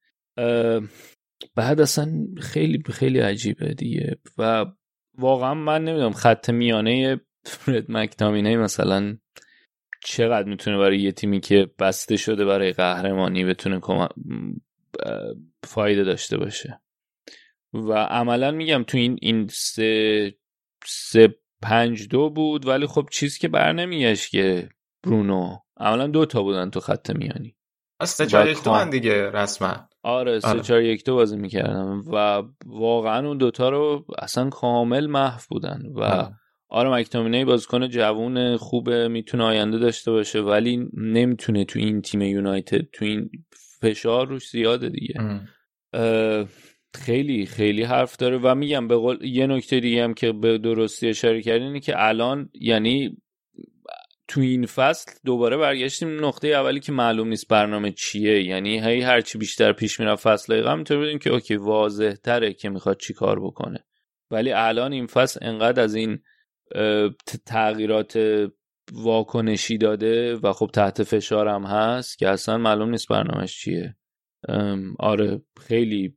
بعد 1.54 1.80
اصلا 1.80 2.26
خیلی 2.40 2.82
خیلی 2.92 3.18
عجیبه 3.18 3.74
دیگه. 3.74 4.16
و 4.38 4.66
واقعا 5.18 5.54
من 5.54 5.84
نمی‌دونم 5.84 6.12
خط 6.12 6.50
میانه 6.50 7.20
فرد 7.44 7.84
مکتامینه 7.88 8.56
مثلا 8.56 9.16
چقدر 10.04 10.48
می‌تونه 10.48 10.78
برای 10.78 11.00
یه 11.00 11.12
تیمی 11.12 11.40
که 11.40 11.70
بسته 11.78 12.16
شده 12.16 12.44
برای 12.44 12.72
قهرمانی 12.72 13.44
بتونه 13.44 13.80
فایده 15.64 16.04
داشته 16.04 16.38
باشه. 16.38 16.80
و 17.72 17.92
عملا 17.92 18.50
میگم 18.50 18.84
تو 18.86 18.98
این 18.98 19.18
این 19.22 19.48
سه 19.50 20.34
سه 20.86 21.34
پنج 21.62 22.08
دو 22.08 22.30
بود 22.30 22.66
ولی 22.66 22.86
خب 22.86 23.08
چیزی 23.10 23.38
که 23.38 23.48
بر 23.48 23.72
نمیگشت 23.72 24.30
که 24.30 24.68
برونو. 25.04 25.56
عملا 25.76 26.06
دو 26.06 26.26
تا 26.26 26.42
بودن 26.42 26.70
تو 26.70 26.80
خط 26.80 27.10
میانی. 27.10 27.56
سه 28.02 28.26
چهار 28.26 28.48
یک 28.48 28.64
دو 28.64 28.84
دیگه 28.84 29.30
رسما. 29.30 29.88
آره 30.02 30.40
سه 30.40 30.48
آره. 30.48 30.60
چهار 30.60 30.82
یک 30.82 31.04
دو 31.04 31.14
بازی 31.14 31.36
می‌کردم 31.36 32.02
و 32.12 32.42
واقعا 32.66 33.28
اون 33.28 33.38
دوتا 33.38 33.68
رو 33.68 34.06
اصلا 34.18 34.50
کامل 34.50 35.06
محو 35.06 35.40
بودن 35.50 35.82
و 35.94 36.00
آره, 36.00 36.34
آره 36.68 36.90
مکتومینه 36.90 37.44
بازیکن 37.44 37.88
جوون 37.88 38.56
خوبه 38.56 39.08
می‌تونه 39.08 39.44
آینده 39.44 39.78
داشته 39.78 40.10
باشه 40.10 40.40
ولی 40.40 40.88
نمی‌تونه 40.94 41.64
تو 41.64 41.78
این 41.78 42.02
تیم 42.02 42.22
یونایتد 42.22 42.90
تو 42.92 43.04
این 43.04 43.30
فشار 43.80 44.28
روش 44.28 44.50
زیاده 44.50 44.88
دیگه. 44.88 45.14
خیلی 46.94 47.46
خیلی 47.46 47.82
حرف 47.82 48.16
داره 48.16 48.38
و 48.38 48.54
میگم 48.54 48.88
به 48.88 48.96
قول 48.96 49.24
یه 49.24 49.46
نکته 49.46 49.80
دیگه 49.80 50.04
هم 50.04 50.14
که 50.14 50.32
به 50.32 50.58
درستی 50.58 51.08
اشاره 51.08 51.42
کردین 51.42 51.80
که 51.80 51.94
الان 51.96 52.50
یعنی 52.54 53.16
تو 54.28 54.40
این 54.40 54.66
فصل 54.66 55.12
دوباره 55.24 55.56
برگشتیم 55.56 56.24
نقطه 56.24 56.48
اولی 56.48 56.80
که 56.80 56.92
معلوم 56.92 57.28
نیست 57.28 57.48
برنامه 57.48 57.92
چیه. 57.92 58.42
یعنی 58.44 58.80
هی 58.80 59.00
هرچی 59.00 59.38
بیشتر 59.38 59.72
پیش 59.72 60.00
میره 60.00 60.16
فصل 60.16 60.62
قبل 60.62 60.96
بودیم 60.96 61.18
که 61.18 61.30
اوکی 61.30 61.56
واضح 61.56 62.12
تره 62.12 62.52
که 62.52 62.68
می‌خواد 62.68 62.96
چی 63.00 63.14
کار 63.14 63.40
بکنه. 63.40 63.84
ولی 64.30 64.52
الان 64.52 64.92
این 64.92 65.06
فصل 65.06 65.40
انقدر 65.42 65.82
از 65.82 65.94
این 65.94 66.18
تغییرات 67.46 68.18
واکنشی 68.92 69.78
داده 69.78 70.34
و 70.34 70.52
خب 70.52 70.70
تحت 70.74 71.02
فشار 71.02 71.48
هم 71.48 71.64
هست 71.64 72.18
که 72.18 72.28
اصلا 72.28 72.58
معلوم 72.58 72.90
نیست 72.90 73.08
برنامهش 73.08 73.60
چیه. 73.60 73.96
آره 74.98 75.42
خیلی 75.60 76.16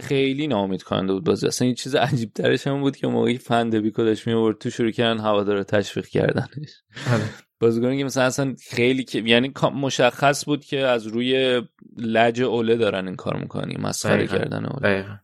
خیلی 0.00 0.46
نامید 0.46 0.82
کننده 0.82 1.12
بود 1.12 1.24
بازی. 1.24 1.46
اصلا 1.46 1.66
این 1.66 1.74
چیز 1.74 1.94
عجیب 1.94 2.32
ترش 2.32 2.66
هم 2.66 2.80
بود 2.80 2.96
که 2.96 3.06
موقعی 3.06 3.38
فند 3.38 3.76
بیکو 3.76 4.04
داشت 4.04 4.26
میورد 4.26 4.58
تو 4.58 4.70
شروع 4.70 4.90
کردن 4.90 5.20
هوادارا 5.20 5.64
تشویق 5.64 6.06
کردنش. 6.06 6.82
آره. 7.12 7.24
بازیکنی 7.60 7.98
که 7.98 8.04
مثلا 8.04 8.24
اصلا 8.24 8.54
خیلی 8.70 9.04
که 9.04 9.18
یعنی 9.18 9.52
مشخص 9.74 10.44
بود 10.44 10.64
که 10.64 10.80
از 10.80 11.06
روی 11.06 11.62
لج 11.98 12.42
اوله 12.42 12.76
دارن 12.76 13.06
این 13.06 13.16
کار 13.16 13.36
می‌کنن 13.36 13.80
مسخره 13.80 14.26
کردن 14.26 14.66
اوله. 14.66 15.20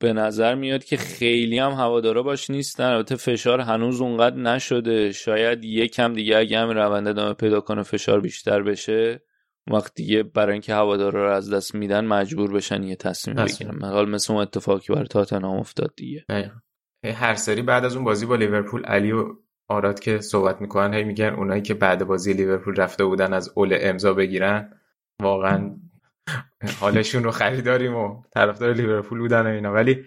به 0.00 0.12
نظر 0.12 0.54
میاد 0.54 0.84
که 0.84 0.96
خیلی 0.96 1.58
هم 1.58 1.72
هوادارا 1.72 2.22
باش 2.22 2.50
نیستن. 2.50 2.84
البته 2.84 3.16
فشار 3.16 3.60
هنوز 3.60 4.00
اونقدر 4.00 4.36
نشده. 4.36 5.12
شاید 5.12 5.64
یکم 5.64 6.14
دیگه 6.14 6.36
اگه 6.36 6.58
هم 6.58 6.70
رونده 6.70 7.10
ادامه 7.10 7.34
پیدا 7.34 7.60
کنه 7.60 7.82
فشار 7.82 8.20
بیشتر 8.20 8.62
بشه. 8.62 9.22
وقت 9.70 9.94
دیگه 9.94 10.22
برای 10.22 10.52
اینکه 10.52 10.74
هوادارا 10.74 11.24
رو 11.24 11.32
از 11.32 11.52
دست 11.52 11.74
میدن 11.74 12.04
مجبور 12.04 12.52
بشن 12.52 12.82
یه 12.82 12.96
تصمیم 12.96 13.36
بگیرن. 13.36 13.82
حال 13.82 14.10
مثل 14.10 14.32
اون 14.32 14.42
اتفاقی 14.42 14.94
برای 14.94 15.06
تاتنهام 15.06 15.58
افتاد 15.58 15.92
دیگه. 15.96 16.24
هر 17.04 17.34
سری 17.34 17.62
بعد 17.62 17.84
از 17.84 17.96
اون 17.96 18.04
بازی 18.04 18.26
با 18.26 18.36
لیورپول 18.36 18.84
علی 18.84 19.12
و 19.12 19.24
آراد 19.68 20.00
که 20.00 20.20
صحبت 20.20 20.60
می‌کنن 20.60 20.94
هی 20.94 21.04
میگن 21.04 21.34
اونایی 21.34 21.62
که 21.62 21.74
بعد 21.74 22.04
بازی 22.04 22.32
لیورپول 22.32 22.76
رفته 22.76 23.04
بودن 23.04 23.32
از 23.32 23.52
اول 23.56 23.78
امضا 23.80 24.14
بگیرن 24.14 24.72
واقعا 25.22 25.76
حالشون 26.80 27.24
رو 27.24 27.30
خریداریم 27.30 27.96
و 27.96 28.22
طرفدار 28.34 28.72
لیورپول 28.72 29.18
بودن 29.18 29.46
و 29.46 29.48
اینا. 29.50 29.72
ولی 29.72 30.04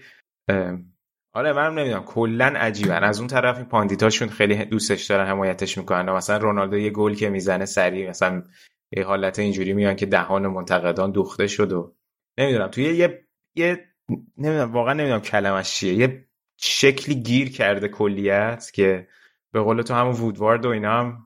آره 1.33 1.53
منم 1.53 1.79
نمی‌دونم. 1.79 2.03
کلا 2.03 2.45
عجیبن. 2.45 3.03
از 3.03 3.19
اون 3.19 3.27
طرف 3.27 3.57
این 3.57 3.65
پاندیتاشون 3.65 4.27
خیلی 4.27 4.65
دوستش 4.65 5.05
دارن 5.05 5.27
حمایتش 5.27 5.77
می‌کنن. 5.77 6.11
مثلا 6.11 6.37
رونالدو 6.37 6.77
یه 6.77 6.89
گل 6.89 7.13
که 7.13 7.29
می‌زنه 7.29 7.65
سریع 7.65 8.09
مثلا 8.09 8.43
یه 8.91 9.03
حالت 9.03 9.39
اینجوری 9.39 9.73
میان 9.73 9.95
که 9.95 10.05
دهان 10.05 10.47
منتقدان 10.47 11.11
دوخته 11.11 11.47
شد 11.47 11.71
و 11.71 11.95
نمی‌دونم 12.37 12.67
توی 12.67 12.83
یه 12.83 13.27
یه 13.55 13.85
نمی‌دونم 14.37 14.71
واقعا 14.71 14.93
نمی‌دونم 14.93 15.21
کلمش 15.21 15.73
چیه. 15.73 15.93
یه 15.93 16.25
شکلی 16.57 17.15
گیر 17.15 17.51
کرده 17.51 17.87
کلیت 17.87 18.71
که 18.73 19.07
به 19.51 19.61
قول 19.61 19.81
تو 19.81 19.93
همون 19.93 20.13
وودوارد 20.13 20.65
و 20.65 20.69
اینا 20.69 20.99
هم 20.99 21.17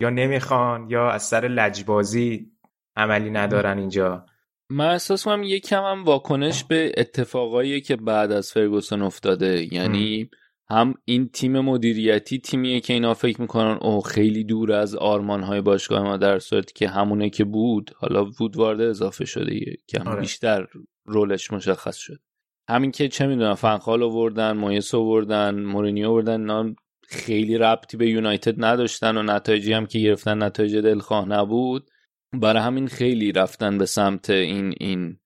یا 0.00 0.10
نمی‌خوان 0.10 0.90
یا 0.90 1.10
از 1.10 1.22
سر 1.22 1.48
لجبازی 1.48 2.52
عملی 2.96 3.30
ندارن 3.30 3.78
اینجا. 3.78 4.26
من 4.70 4.90
احساس 4.90 5.24
کنم 5.24 5.42
یکم 5.42 5.82
هم 5.82 6.04
واکنش 6.04 6.64
به 6.64 6.92
اتفاقایی 6.96 7.80
که 7.80 7.96
بعد 7.96 8.32
از 8.32 8.52
فرگوسون 8.52 9.02
افتاده. 9.02 9.74
یعنی 9.74 10.30
هم 10.70 10.94
این 11.04 11.28
تیم 11.28 11.60
مدیریتی 11.60 12.38
تیمیه 12.38 12.80
که 12.80 12.92
اینا 12.92 13.14
فکر 13.14 13.40
می‌کنن 13.40 13.78
او 13.80 14.00
خیلی 14.00 14.44
دور 14.44 14.72
از 14.72 14.94
آرمان 14.94 15.42
های 15.42 15.60
باشگاه 15.60 16.02
ما 16.02 16.16
در 16.16 16.38
صورتی 16.38 16.72
که 16.74 16.88
همونه 16.88 17.30
که 17.30 17.44
بود 17.44 17.90
حالا 17.96 18.24
وودوارد 18.24 18.80
اضافه 18.80 19.24
شده 19.24 19.60
کم 19.88 20.08
آره. 20.08 20.20
بیشتر 20.20 20.66
رولش 21.04 21.52
مشخص 21.52 21.96
شد 21.96 22.20
همین 22.68 22.90
که 22.90 23.08
چه 23.08 23.26
می‌دونم 23.26 23.54
فنخال 23.54 24.02
آوردن 24.02 24.52
مایس 24.52 24.94
آوردن 24.94 25.64
مورینیو 25.64 26.10
آوردن 26.10 26.74
خیلی 27.12 27.58
ربطی 27.58 27.96
به 27.96 28.10
یونایتد 28.10 28.64
نداشتن 28.64 29.16
و 29.16 29.22
نتایجی 29.22 29.72
هم 29.72 29.86
که 29.86 29.98
گرفتن 29.98 30.42
نتایج 30.42 30.76
دلخواه 30.76 31.28
نبود 31.28 31.90
برای 32.32 32.62
همین 32.62 32.86
خیلی 32.86 33.32
رفتن 33.32 33.78
به 33.78 33.86
سمت 33.86 34.30
این 34.30 34.74
این 34.80 35.18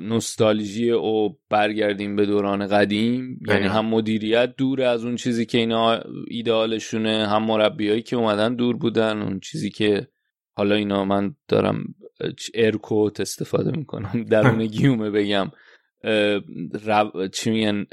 نوستالژی 0.00 0.90
و 0.90 1.28
برگردیم 1.50 2.16
به 2.16 2.26
دوران 2.26 2.66
قدیم. 2.66 3.40
یعنی 3.48 3.66
هم 3.66 3.86
مدیریت 3.86 4.56
دور 4.56 4.82
از 4.82 5.04
اون 5.04 5.16
چیزی 5.16 5.46
که 5.46 5.58
اینا 5.58 6.00
ایدئالشونه 6.28 7.28
هم 7.28 7.42
مربیایی 7.42 8.02
که 8.02 8.16
اومدن 8.16 8.54
دور 8.54 8.76
بودن 8.76 9.22
اون 9.22 9.40
چیزی 9.40 9.70
که 9.70 10.08
حالا 10.56 10.74
اینا 10.74 11.04
من 11.04 11.34
دارم 11.48 11.94
ارکوت 12.54 13.20
استفاده 13.20 13.70
می‌کنم 13.70 14.24
درون 14.30 14.66
گیومه 14.76 15.10
بگم. 15.10 15.50
چی 17.32 17.50
میگن؟ 17.50 17.86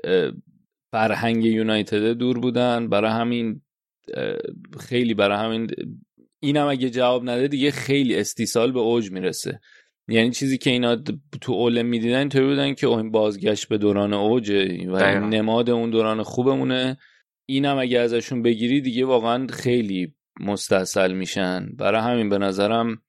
فرهنگ 0.92 1.46
یونایتد 1.46 2.12
دور 2.12 2.40
بودن. 2.40 2.90
برای 2.90 3.12
همین 3.12 3.62
خیلی 4.80 5.14
برای 5.14 5.38
همین 5.38 5.68
اینم 6.40 6.68
اگه 6.68 6.90
جواب 6.90 7.30
نده 7.30 7.48
دیگه 7.48 7.72
خیلی 7.72 8.16
استیصال 8.16 8.72
به 8.72 8.80
اوج 8.80 9.12
می‌رسه. 9.12 9.60
یعنی 10.08 10.32
چیزی 10.32 10.58
که 10.58 10.70
اینا 10.70 10.96
تو 11.42 11.54
اول 11.54 11.82
می‌دیدن 11.82 12.20
اینطوری 12.20 12.46
بودن 12.46 12.74
که 12.74 12.88
این 12.88 13.12
بازگشت 13.12 13.68
به 13.68 13.78
دوران 13.78 14.14
اوجه 14.14 14.90
و 14.90 15.20
نماد 15.20 15.70
اون 15.70 15.90
دوران 15.90 16.24
خوبمونه. 16.24 16.98
اینم 17.46 17.78
اگه 17.78 18.00
ازشون 18.00 18.42
بگیری 18.42 18.82
دیگه 18.82 19.06
واقعا 19.06 19.48
خیلی 19.48 20.14
مستصل 20.40 21.14
میشن. 21.14 21.70
برای 21.78 22.02
همین 22.02 22.30
به 22.30 22.38
نظرم 22.38 23.02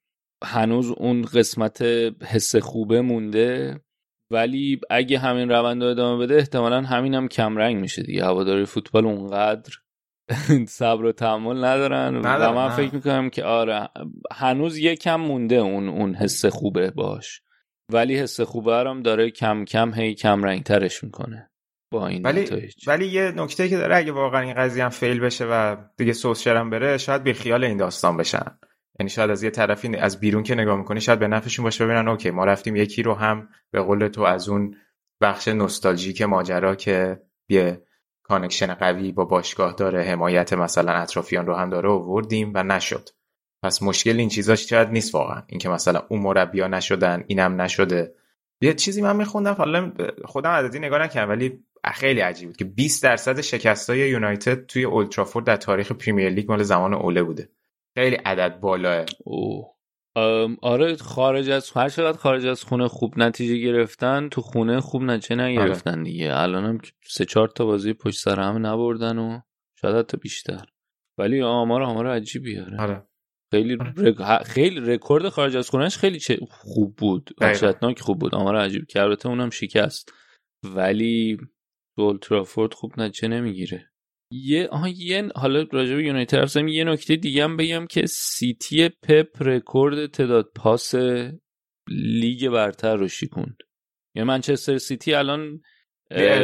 هنوز 0.43 0.91
اون 0.91 1.21
قسمت 1.21 1.81
حس 2.23 2.55
خوبه 2.55 3.01
مونده. 3.01 3.79
ولی 4.31 4.79
اگه 4.89 5.19
همین 5.19 5.49
روند 5.49 5.83
ادامه 5.83 6.25
بده 6.25 6.35
احتمالا 6.35 6.81
همین 6.81 7.13
هم 7.13 7.27
کمرنگ 7.27 7.77
میشه 7.77 8.03
دیگه. 8.03 8.25
هواداری 8.25 8.65
فوتبال 8.65 9.05
اونقدر 9.05 9.73
صبر 10.67 11.05
و 11.05 11.11
تحمل 11.11 11.65
ندارن. 11.65 12.15
و 12.17 12.53
من 12.53 12.69
فکر 12.69 12.95
می‌کنم 12.95 13.29
که 13.29 13.43
آره 13.43 13.89
هنوز 14.31 14.77
یکم 14.77 15.15
مونده 15.15 15.55
اون 15.55 15.89
اون 15.89 16.15
حس 16.15 16.45
خوبه 16.45 16.91
باش. 16.91 17.41
ولی 17.91 18.19
حس 18.19 18.41
خوبه 18.41 18.75
هم 18.75 19.01
داره 19.01 19.31
کم 19.31 19.65
کم 19.65 19.93
هی 19.93 20.15
کم 20.15 20.43
رنگ 20.43 20.63
ترش 20.63 21.03
می‌کنه 21.03 21.49
با 21.91 22.07
این 22.07 22.23
ولی 22.23 22.69
ولی 22.87 23.07
یه 23.07 23.31
نکته 23.35 23.69
که 23.69 23.77
داره 23.77 23.95
اگه 23.95 24.11
واقعا 24.11 24.41
این 24.41 24.53
قضیه 24.53 24.83
هم 24.83 24.89
فیل 24.89 25.19
بشه 25.19 25.45
و 25.45 25.75
دیگه 25.97 26.13
سوس 26.13 26.47
هم 26.47 26.69
بره 26.69 26.97
شاید 26.97 27.23
بی 27.23 27.33
خیال 27.33 27.63
این 27.63 27.77
داستان 27.77 28.17
بشن. 28.17 28.57
یعنی 28.99 29.09
شاید 29.09 29.31
از 29.31 29.43
یه 29.43 29.49
طرفی 29.49 29.95
از 29.95 30.19
بیرون 30.19 30.43
که 30.43 30.55
نگاه 30.55 30.77
می‌کنی 30.77 31.01
شاید 31.01 31.19
به 31.19 31.27
نفعشون 31.27 31.63
باشه 31.63 31.85
ببینن 31.85 32.07
OK 32.07 32.31
ما 32.31 32.45
رفتیم 32.45 32.75
یکی 32.75 33.03
رو 33.03 33.13
هم 33.13 33.49
به 33.71 33.81
قول 33.81 34.07
تو 34.07 34.21
از 34.21 34.49
اون 34.49 34.75
بخش 35.21 35.47
نوستالژیک 35.47 36.21
ماجرا 36.21 36.75
که 36.75 37.21
یه 37.49 37.81
connection 38.29 38.73
قوی 38.73 39.11
با 39.11 39.25
باشگاه 39.25 39.73
داره 39.73 40.03
حمایت 40.03 40.53
مثلا 40.53 40.91
اطرافیان 40.91 41.45
رو 41.45 41.55
هم 41.55 41.69
داره 41.69 41.89
آوردیم 41.89 42.51
و 42.55 42.63
نشد. 42.63 43.09
پس 43.63 43.83
مشکل 43.83 44.17
این 44.17 44.29
چیزاش 44.29 44.69
شاید 44.69 44.89
نیست 44.89 45.15
واقعا. 45.15 45.43
اینکه 45.47 45.69
مثلا 45.69 46.01
اون 46.09 46.21
مربیا 46.21 46.67
نشدن 46.67 47.23
اینم 47.27 47.61
نشده. 47.61 48.13
یه 48.61 48.73
چیزی 48.73 49.01
من 49.01 49.15
میخوندم 49.15 49.53
حالا 49.53 49.91
خودم 50.25 50.49
عددی 50.49 50.79
نگاه 50.79 51.01
نکردم 51.01 51.29
ولی 51.29 51.63
خیلی 51.93 52.19
عجیب 52.19 52.49
بود 52.49 52.57
که 52.57 52.65
20 52.65 53.03
درصد 53.03 53.41
شکستای 53.41 53.99
یونایتد 53.99 54.65
توی 54.65 54.83
اولدترافورد 54.83 55.45
در 55.45 55.55
تاریخ 55.55 55.91
Premier 55.91 56.29
League 56.29 56.51
مال 56.51 56.63
زمان 56.63 56.93
اوله 56.93 57.23
بوده. 57.23 57.49
خیلی 57.97 58.15
عدد 58.15 58.59
بالاه. 58.59 59.05
آره 60.61 60.95
خارج 60.95 61.49
از 61.49 61.71
هر 61.71 61.89
چقدر 61.89 62.17
خارج 62.17 62.45
از 62.45 62.63
خونه 62.63 62.87
خوب 62.87 63.13
نتیجه 63.17 63.57
گرفتن 63.57 64.29
تو 64.29 64.41
خونه 64.41 64.79
خوب 64.79 65.03
نتیجه 65.03 65.35
نگرفتن 65.35 65.91
آره. 65.91 66.03
دیگه. 66.03 66.31
الان 66.33 66.65
هم 66.65 66.77
سه 67.07 67.25
چهار 67.25 67.47
تا 67.47 67.65
بازی 67.65 67.93
پشت 67.93 68.19
سر 68.19 68.39
هم 68.39 68.65
نبردن 68.65 69.17
و 69.17 69.39
شاید 69.81 69.95
حتی 69.95 70.17
بیشتر. 70.17 70.65
ولی 71.17 71.41
آمار 71.41 71.81
آمار 71.81 72.07
عجیبی 72.07 72.59
آره, 72.59 72.81
آره. 72.81 73.07
خیلی 73.51 73.77
آره. 73.79 74.43
خیلی 74.43 74.79
رکورد 74.79 75.29
خارج 75.29 75.55
از 75.55 75.69
خونهش 75.69 75.97
خیلی 75.97 76.19
چه 76.19 76.39
خوب 76.49 76.95
بود. 76.95 77.29
وحشتناک 77.41 77.99
خوب 77.99 78.19
بود. 78.19 78.35
آمار 78.35 78.55
عجیب 78.55 78.85
که 78.85 79.01
البته 79.01 79.29
اونم 79.29 79.49
شکست. 79.49 80.13
ولی 80.63 81.37
اولترافورد 81.97 82.73
خوب 82.73 82.99
نتیجه 82.99 83.27
نمی‌گیره. 83.27 83.91
یه 84.31 84.67
آها 84.67 84.87
یه 84.87 85.29
حالا 85.35 85.65
راجع 85.71 85.95
به 85.95 86.03
یونایتد 86.03 86.57
یه 86.67 86.83
نکته 86.83 87.15
دیگه 87.15 87.43
هم 87.43 87.57
بگم 87.57 87.87
که 87.87 88.05
سیتی 88.05 88.89
پپ 88.89 89.27
رکورد 89.41 90.11
تعداد 90.11 90.51
پاس 90.55 90.95
لیگ 91.87 92.49
برتر 92.49 92.95
رو 92.95 93.07
شیکوند 93.07 93.57
یعنی 94.15 94.27
منچستر 94.27 94.77
سیتی 94.77 95.13
الان 95.13 95.61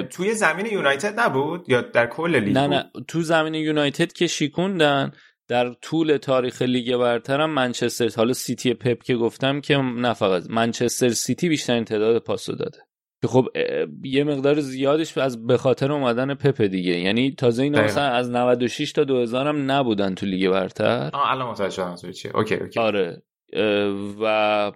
توی 0.10 0.34
زمین 0.34 0.66
یونایتد 0.66 1.20
نبود؟ 1.20 1.70
یا 1.70 1.82
در 1.82 2.08
کل 2.08 2.36
لیگ 2.36 2.58
نه 2.58 2.68
نه 2.68 2.92
تو 3.08 3.22
زمین 3.22 3.54
یونایتد 3.54 4.14
که 4.14 4.28
شیکوندن 4.28 5.12
در 5.48 5.74
طول 5.74 6.18
تاریخ 6.18 6.62
لیگ 6.62 6.98
برتر 6.98 7.42
هم 7.42 7.50
منچستر 7.50 8.10
حالا 8.18 8.34
سیتی 8.34 8.74
پپ 8.74 9.04
که 9.04 9.16
گفتم 9.16 9.62
که 9.62 9.78
نه 9.78 10.14
فقط 10.14 10.44
منچستر 10.50 11.10
سیتی 11.10 11.50
بیشترین 11.50 11.86
تعداد 11.86 12.24
پاس 12.24 12.46
داده. 12.46 12.80
که 13.22 13.28
خب 13.28 13.48
یه 14.04 14.24
مقدار 14.24 14.60
زیادش 14.60 15.18
از 15.18 15.48
به 15.48 15.58
خاطر 15.58 15.92
اومدن 15.92 16.34
پپ 16.34 16.62
دیگه. 16.62 17.00
یعنی 17.00 17.32
تازه 17.32 17.64
این 17.64 17.80
مثلا 17.80 18.04
از 18.04 18.30
96 18.30 18.92
تا 18.92 19.04
2000 19.04 19.48
هم 19.48 19.72
نبودن 19.72 20.16
تو 20.16 20.26
لیگ 20.26 20.50
برتر. 20.50 21.10
آه 21.14 21.32
الان 21.32 21.50
متوجه 21.52 21.96
شدم 21.96 22.12
چیه؟ 22.12 22.36
OK 22.36 22.56
OK. 22.56 22.80
آره. 22.80 23.24
و 24.22 24.72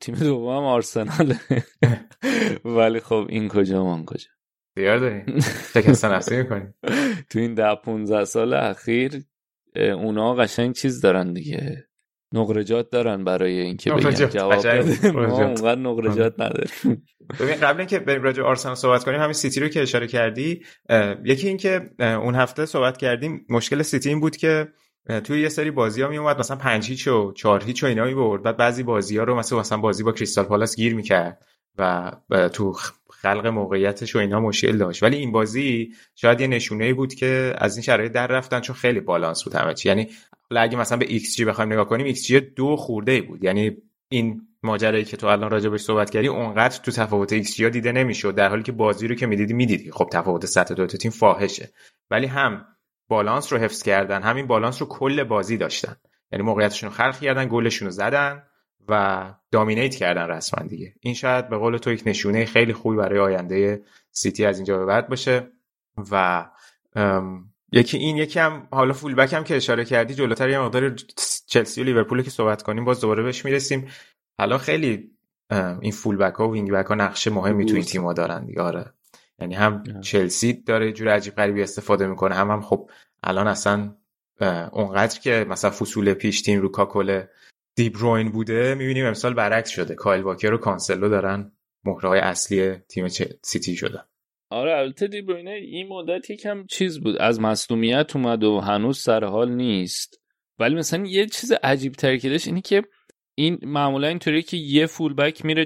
تیم 0.00 0.14
دوم 0.14 0.64
آرسنال. 0.64 1.34
ولی 2.64 3.00
خب 3.00 3.26
این 3.28 3.48
کجا 3.48 3.84
من 3.84 4.04
کجا. 4.04 4.28
زیاد 4.76 5.00
داریم 5.00 5.40
شکست 5.74 6.04
نفسی 6.04 6.36
می‌کنیم 6.36 6.74
تو 7.30 7.38
این 7.38 7.54
ده 7.54 7.74
15 7.74 8.24
سال 8.24 8.54
اخیر 8.54 9.22
اونا 9.76 10.34
قشنگ 10.34 10.74
چیز 10.74 11.00
دارن 11.00 11.32
دیگه. 11.32 11.88
نقره‌جات 12.34 12.90
دارن 12.90 13.24
برای 13.24 13.60
اینکه 13.60 13.92
بگن 13.92 14.10
جواب 14.10 14.66
ما 15.06 15.42
اونقدر 15.42 15.78
نقرجات 15.78 16.34
نداریم. 16.40 17.02
ببین 17.40 17.54
قبل 17.54 17.78
اینکه 17.78 17.98
بریم 17.98 18.22
راجع 18.22 18.42
آرسنال 18.42 18.74
صحبت 18.74 19.04
کنیم 19.04 19.20
همین 19.20 19.32
سیتی 19.32 19.60
رو 19.60 19.68
که 19.68 19.82
اشاره 19.82 20.06
کردی 20.06 20.62
یکی 21.24 21.48
اینکه 21.48 21.90
اون 22.00 22.34
هفته 22.34 22.66
صحبت 22.66 22.96
کردیم 22.96 23.46
مشکل 23.48 23.82
سیتی 23.82 24.08
این 24.08 24.20
بود 24.20 24.36
که 24.36 24.68
توی 25.24 25.40
یه 25.40 25.48
سری 25.48 25.70
بازی 25.70 26.02
ها 26.02 26.08
می 26.08 26.18
اومد 26.18 26.38
مثلا 26.38 26.56
5 26.56 26.88
هیچ 26.88 27.08
و 27.08 27.32
4 27.32 27.64
هیچ 27.64 27.84
و 27.84 27.86
اینا 27.86 28.04
می 28.04 28.14
برد 28.14 28.42
بعد 28.42 28.56
بعضی 28.56 28.82
بازی 28.82 29.18
ها 29.18 29.24
رو 29.24 29.36
مثلا 29.36 29.58
مثلا 29.58 29.78
بازی 29.78 30.02
با 30.02 30.12
کریستال 30.12 30.44
پالاس 30.44 30.76
گیر 30.76 30.94
می‌کرد 30.94 31.38
و 31.78 32.12
تو 32.52 32.72
خلق 33.10 33.46
موقعیتش 33.46 34.16
و 34.16 34.18
اینا 34.18 34.40
مشکل 34.40 34.76
داشت. 34.76 35.02
ولی 35.02 35.16
این 35.16 35.32
بازی 35.32 35.88
شاید 36.14 36.40
یه 36.40 36.46
نشونه 36.46 36.94
بود 36.94 37.14
که 37.14 37.54
از 37.58 37.76
این 37.76 37.82
شرایط 37.82 38.12
در 38.12 38.26
رفتن 38.26 38.60
چون 38.60 38.76
خیلی 38.76 39.00
بالانس 39.00 39.44
بود 39.44 39.54
همه 39.54 39.74
چی. 39.74 39.88
یعنی 39.88 40.08
اگه 40.62 40.78
مثلا 40.78 40.98
به 40.98 41.06
xG 41.06 41.44
بخوایم 41.44 41.72
نگاه 41.72 41.88
کنیم 41.88 42.12
xG 42.12 42.40
دو 42.40 42.76
خورده 42.76 43.20
بود. 43.22 43.44
یعنی 43.44 43.76
این 44.08 44.42
ماجرایی 44.62 45.04
که 45.04 45.16
تو 45.16 45.26
الان 45.26 45.50
راجبش 45.50 45.80
صحبت 45.80 46.10
کردی 46.10 46.28
اونقدر 46.28 46.78
تو 46.82 46.90
تفاوت 46.90 47.32
ایکس 47.32 47.56
جی 47.56 47.70
دیده 47.70 47.92
نمی‌شد 47.92 48.34
در 48.34 48.48
حالی 48.48 48.62
که 48.62 48.72
بازی 48.72 49.08
رو 49.08 49.14
که 49.14 49.26
می‌دیدی 49.26 49.52
می‌دیدی. 49.54 49.90
خب 49.90 50.08
تفاوت 50.12 50.46
سطح 50.46 50.74
دو 50.74 50.86
تیم 50.86 51.10
فاحشه. 51.10 51.72
ولی 52.10 52.26
هم 52.26 52.66
بالانس 53.08 53.52
رو 53.52 53.58
حفظ 53.58 53.82
کردن 53.82 54.22
همین 54.22 54.46
بالانس 54.46 54.82
رو 54.82 54.88
کل 54.88 55.24
بازی 55.24 55.56
داشتن. 55.56 55.96
یعنی 56.32 56.44
موقعیتشون 56.44 56.90
رو 56.90 56.96
خلق 56.96 57.20
کردن 57.20 57.48
گلشون 57.48 57.86
رو 57.86 57.92
زدن 57.92 58.42
و 58.88 59.34
dominate 59.50 59.94
کردن 59.94 60.26
رسما 60.26 60.66
دیگه. 60.66 60.94
این 61.00 61.14
شاید 61.14 61.48
به 61.48 61.56
قول 61.56 61.76
تو 61.76 61.92
یک 61.92 62.02
نشونه 62.06 62.44
خیلی 62.44 62.72
خوبی 62.72 62.96
برای 62.96 63.18
آینده 63.18 63.82
سیتی 64.10 64.44
از 64.44 64.58
اینجا 64.58 64.78
به 64.78 64.84
بعد 64.84 65.08
باشه 65.08 65.50
و 66.10 66.46
یکی 67.74 67.98
این 67.98 68.16
یکی 68.16 68.38
هم 68.38 68.68
حالا 68.70 68.92
full 68.92 69.14
back 69.14 69.32
هم 69.32 69.44
که 69.44 69.56
اشاره 69.56 69.84
کردی 69.84 70.14
جلوتر 70.14 70.48
یه 70.48 70.58
مقدار 70.58 70.96
چلسی 71.46 71.80
و 71.80 71.84
لیورپول 71.84 72.22
که 72.22 72.30
صحبت 72.30 72.62
کنیم 72.62 72.84
باز 72.84 73.00
دوباره 73.00 73.22
بهش 73.22 73.44
می‌رسیم. 73.44 73.88
حالا 74.38 74.58
خیلی 74.58 75.10
این 75.80 75.92
full 75.92 76.16
back 76.16 76.34
ها 76.34 76.48
و 76.48 76.52
wing 76.52 76.70
back 76.70 76.86
ها 76.86 76.94
نقش 76.94 77.28
مهمی 77.28 77.66
تو 77.66 77.74
این 77.74 77.84
تیم‌ها 77.84 78.12
دارن 78.12 78.46
دیگه 78.46 78.62
آره. 78.62 78.92
یعنی 79.38 79.54
هم 79.54 80.00
چلسی 80.00 80.52
داره 80.52 80.92
جور 80.92 81.08
عجیب 81.08 81.34
غریبی 81.34 81.62
استفاده 81.62 82.06
می‌کنه 82.06 82.34
هم 82.34 82.50
هم 82.50 82.62
خب 82.62 82.90
الان 83.22 83.46
اصلا 83.46 83.96
اونقدر 84.72 85.20
که 85.20 85.46
مثلا 85.48 85.70
فصول 85.70 86.14
پیش 86.14 86.42
تیم 86.42 86.60
رو 86.60 86.68
کاکل 86.68 87.22
دیبروین 87.74 88.30
بوده 88.30 88.74
می‌بینیم 88.74 89.06
امسال 89.06 89.34
برعکس 89.34 89.70
شده. 89.70 89.94
کایل 89.94 90.22
واکر 90.22 90.52
و 90.52 90.58
کانسلو 90.58 91.08
دارن 91.08 91.52
مهره 91.84 92.18
اصلی 92.18 92.74
تیم 92.74 93.08
سیتی 93.42 93.76
شدن. 93.76 94.04
آره 94.54 94.78
البته 94.78 95.06
دیبروینه 95.06 95.50
این 95.50 95.88
مدت 95.88 96.30
یکم 96.30 96.66
چیز 96.66 97.00
بود. 97.00 97.16
از 97.18 97.40
مصدومیت 97.40 98.16
اومد 98.16 98.44
و 98.44 98.60
هنوز 98.60 98.98
سر 98.98 99.24
حال 99.24 99.50
نیست. 99.50 100.20
ولی 100.58 100.74
مثلا 100.74 101.06
یه 101.06 101.26
چیز 101.26 101.52
عجیب 101.62 101.92
تری 101.92 102.18
که 102.18 102.28
داشت 102.28 102.46
اینه 102.46 102.60
که 102.60 102.82
این 103.34 103.58
معمولا 103.62 104.08
اینطوری 104.08 104.42
که 104.42 104.56
یه 104.56 104.86
full 104.86 105.15
back 105.15 105.44
میره 105.44 105.64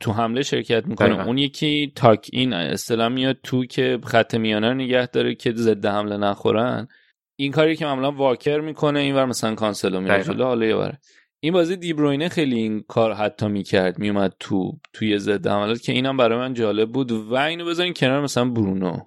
تو 0.00 0.12
حمله 0.12 0.42
شرکت 0.42 0.86
می‌کنه. 0.86 1.26
اون 1.26 1.38
یکی 1.38 1.92
tuck 1.96 2.28
in 2.32 2.52
اصطلاح 2.52 3.08
میاد 3.08 3.38
تو 3.42 3.64
که 3.64 3.98
خط 4.04 4.34
میانه 4.34 4.74
نگه 4.74 5.06
داره 5.06 5.34
که 5.34 5.52
ضد 5.52 5.86
حمله 5.86 6.16
نخورن. 6.16 6.88
این 7.36 7.52
کاری 7.52 7.76
که 7.76 7.84
معمولا 7.84 8.12
واکر 8.12 8.60
می‌کنه 8.60 9.00
اینور 9.00 9.24
مثلا 9.24 9.54
کانسلو 9.54 10.00
میره 10.00 10.24
جلو 10.24 10.44
حالا 10.44 10.66
یه 10.66 10.76
بره. 10.76 10.98
این 11.44 11.52
بازی 11.52 11.76
دیبروینه 11.76 12.28
خیلی 12.28 12.56
این 12.56 12.84
کار 12.88 13.12
حتی 13.12 13.48
می‌کرد 13.48 13.98
میومد 13.98 14.34
تو 14.40 14.78
توی 14.92 15.18
ضد 15.18 15.46
حملات 15.46 15.80
که 15.80 15.92
اینم 15.92 16.16
برای 16.16 16.38
من 16.38 16.54
جالب 16.54 16.92
بود 16.92 17.12
و 17.12 17.34
اینو 17.34 17.64
بذارین 17.64 17.94
کنار 17.94 18.20
مثلا 18.22 18.44
برونو. 18.44 18.98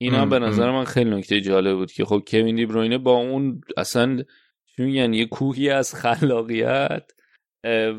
اینا 0.00 0.26
به 0.26 0.38
نظر 0.38 0.70
من 0.70 0.84
خیلی 0.84 1.10
نکته 1.10 1.40
جالب 1.40 1.76
بود 1.76 1.92
که 1.92 2.04
خب 2.04 2.22
کوین 2.26 2.56
دیبروینه 2.56 2.98
با 2.98 3.12
اون 3.12 3.60
اصلا 3.76 4.22
یعنی 4.78 5.16
یه 5.16 5.26
کوهی 5.26 5.70
از 5.70 5.94
خلاقیت 5.94 7.02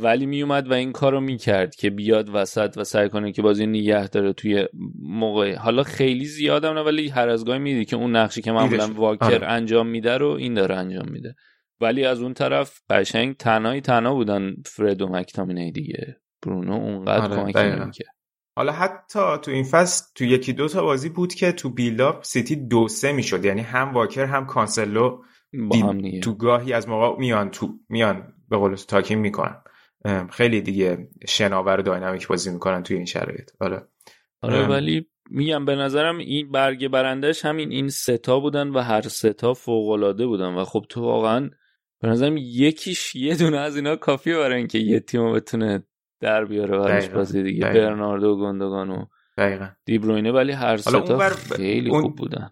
ولی 0.02 0.26
میومد 0.26 0.72
و 0.72 0.74
این 0.74 0.92
کارو 0.92 1.22
می‌کرد 1.22 1.76
که 1.76 1.90
بیاد 1.90 2.30
وسط 2.34 2.74
و 2.78 2.84
سعی 2.84 3.10
کنه 3.10 3.32
که 3.32 3.42
بازی 3.42 3.66
نگه 3.66 4.08
داره 4.08 4.34
توی 4.34 4.66
موقع. 5.02 5.56
حالا 5.56 5.84
خیلی 5.84 6.26
زیادم 6.26 6.74
نه 6.74 6.82
ولی 6.82 7.08
هر 7.08 7.30
از 7.30 7.46
گاهی 7.46 7.60
میدی 7.60 7.86
که 7.86 7.96
اون 7.96 8.16
نقشی 8.16 8.42
که 8.42 8.52
معمولا 8.52 8.88
واکر 8.88 9.26
آره. 9.26 9.48
انجام 9.48 9.88
میده 9.88 10.18
رو 10.18 10.28
این 10.28 10.54
داره 10.54 10.76
انجام 10.76 11.10
میده. 11.10 11.36
ولی 11.82 12.06
از 12.06 12.22
اون 12.22 12.34
طرف 12.34 12.82
قشنگ 12.90 13.36
تنهایی 13.36 13.82
تنها 13.82 14.14
بودن 14.14 14.56
فرد 14.66 15.02
و 15.02 15.08
مکتامینه 15.08 15.72
دیگه. 15.72 16.18
برونو 16.46 16.74
اونقدر 16.74 17.22
آره 17.22 17.36
کمک 17.36 17.56
نمی‌کرد. 17.56 18.16
حالا 18.56 18.72
حتی 18.72 19.20
تو 19.42 19.52
این 19.52 19.64
فصل 19.64 20.06
تو 20.16 20.26
یکی 20.26 20.54
دو 20.54 20.68
تا 20.68 20.84
بازی 20.84 21.10
بود 21.10 21.34
که 21.34 21.52
تو 21.52 21.70
build-up 21.70 22.24
سیتی 22.24 22.56
دو 22.56 22.88
سه 22.88 23.12
می‌شد. 23.12 23.46
یعنی 23.46 23.62
هم 23.62 23.94
واکر 23.94 24.26
هم 24.26 24.46
کانسلو 24.46 25.22
با 25.70 25.78
هم 25.78 26.20
تو 26.20 26.36
گاهی 26.36 26.74
از 26.74 26.90
موقع 26.90 27.20
میان 27.20 27.50
تو 27.50 27.70
میان 27.90 28.34
به 28.50 28.58
قول 28.58 28.76
tuck 28.76 29.05
in 29.05 29.20
می‌کنن. 29.20 29.62
خیلی 30.32 30.62
دیگه 30.62 31.10
شناور 31.28 31.80
و 31.80 31.84
dynamic 31.84 32.28
بازی 32.28 32.52
می‌کنن 32.52 32.84
توی 32.84 32.96
این 32.96 33.06
شرایط. 33.06 33.52
آره. 33.60 33.88
آره 34.42 34.68
ولی 34.68 35.08
میگم 35.30 35.66
به 35.66 35.76
نظرم 35.76 36.18
این 36.18 36.52
برگ 36.52 36.88
برندش 36.88 37.46
همین 37.46 37.72
این 37.72 37.90
ستا 37.90 38.40
بودن 38.40 38.68
و 38.68 38.80
هر 38.80 39.02
ستا 39.02 39.54
فوق 39.54 39.90
العاده 39.90 40.28
بودن. 40.28 40.56
و 40.56 40.66
خب 40.66 40.86
تو 40.90 41.02
واقعا 41.02 41.50
به 42.02 42.08
نظرم 42.08 42.38
یکیش 42.38 43.16
یه 43.16 43.36
دونه 43.36 43.58
از 43.58 43.76
اینا 43.76 43.96
کافیه 43.96 44.38
برای 44.38 44.58
اینکه 44.58 44.78
یه 44.78 45.00
تیم 45.00 45.34
بتونه 45.34 45.84
در 46.22 46.46
بیاره 46.46 46.78
براش 46.78 47.10
بازی 47.10 47.44
دیگه. 47.44 47.62
دقیقا. 47.62 47.88
برناردو 47.88 48.28
و 48.28 48.40
گندگان 48.40 48.90
و 48.90 49.06
دیبروینه 49.86 50.32
ولی 50.32 50.52
هر 50.52 50.78
ستا 50.78 51.18
بر... 51.18 51.30
خیلی 51.30 51.90
اون... 51.90 52.02
خوب 52.02 52.16
بودن. 52.16 52.52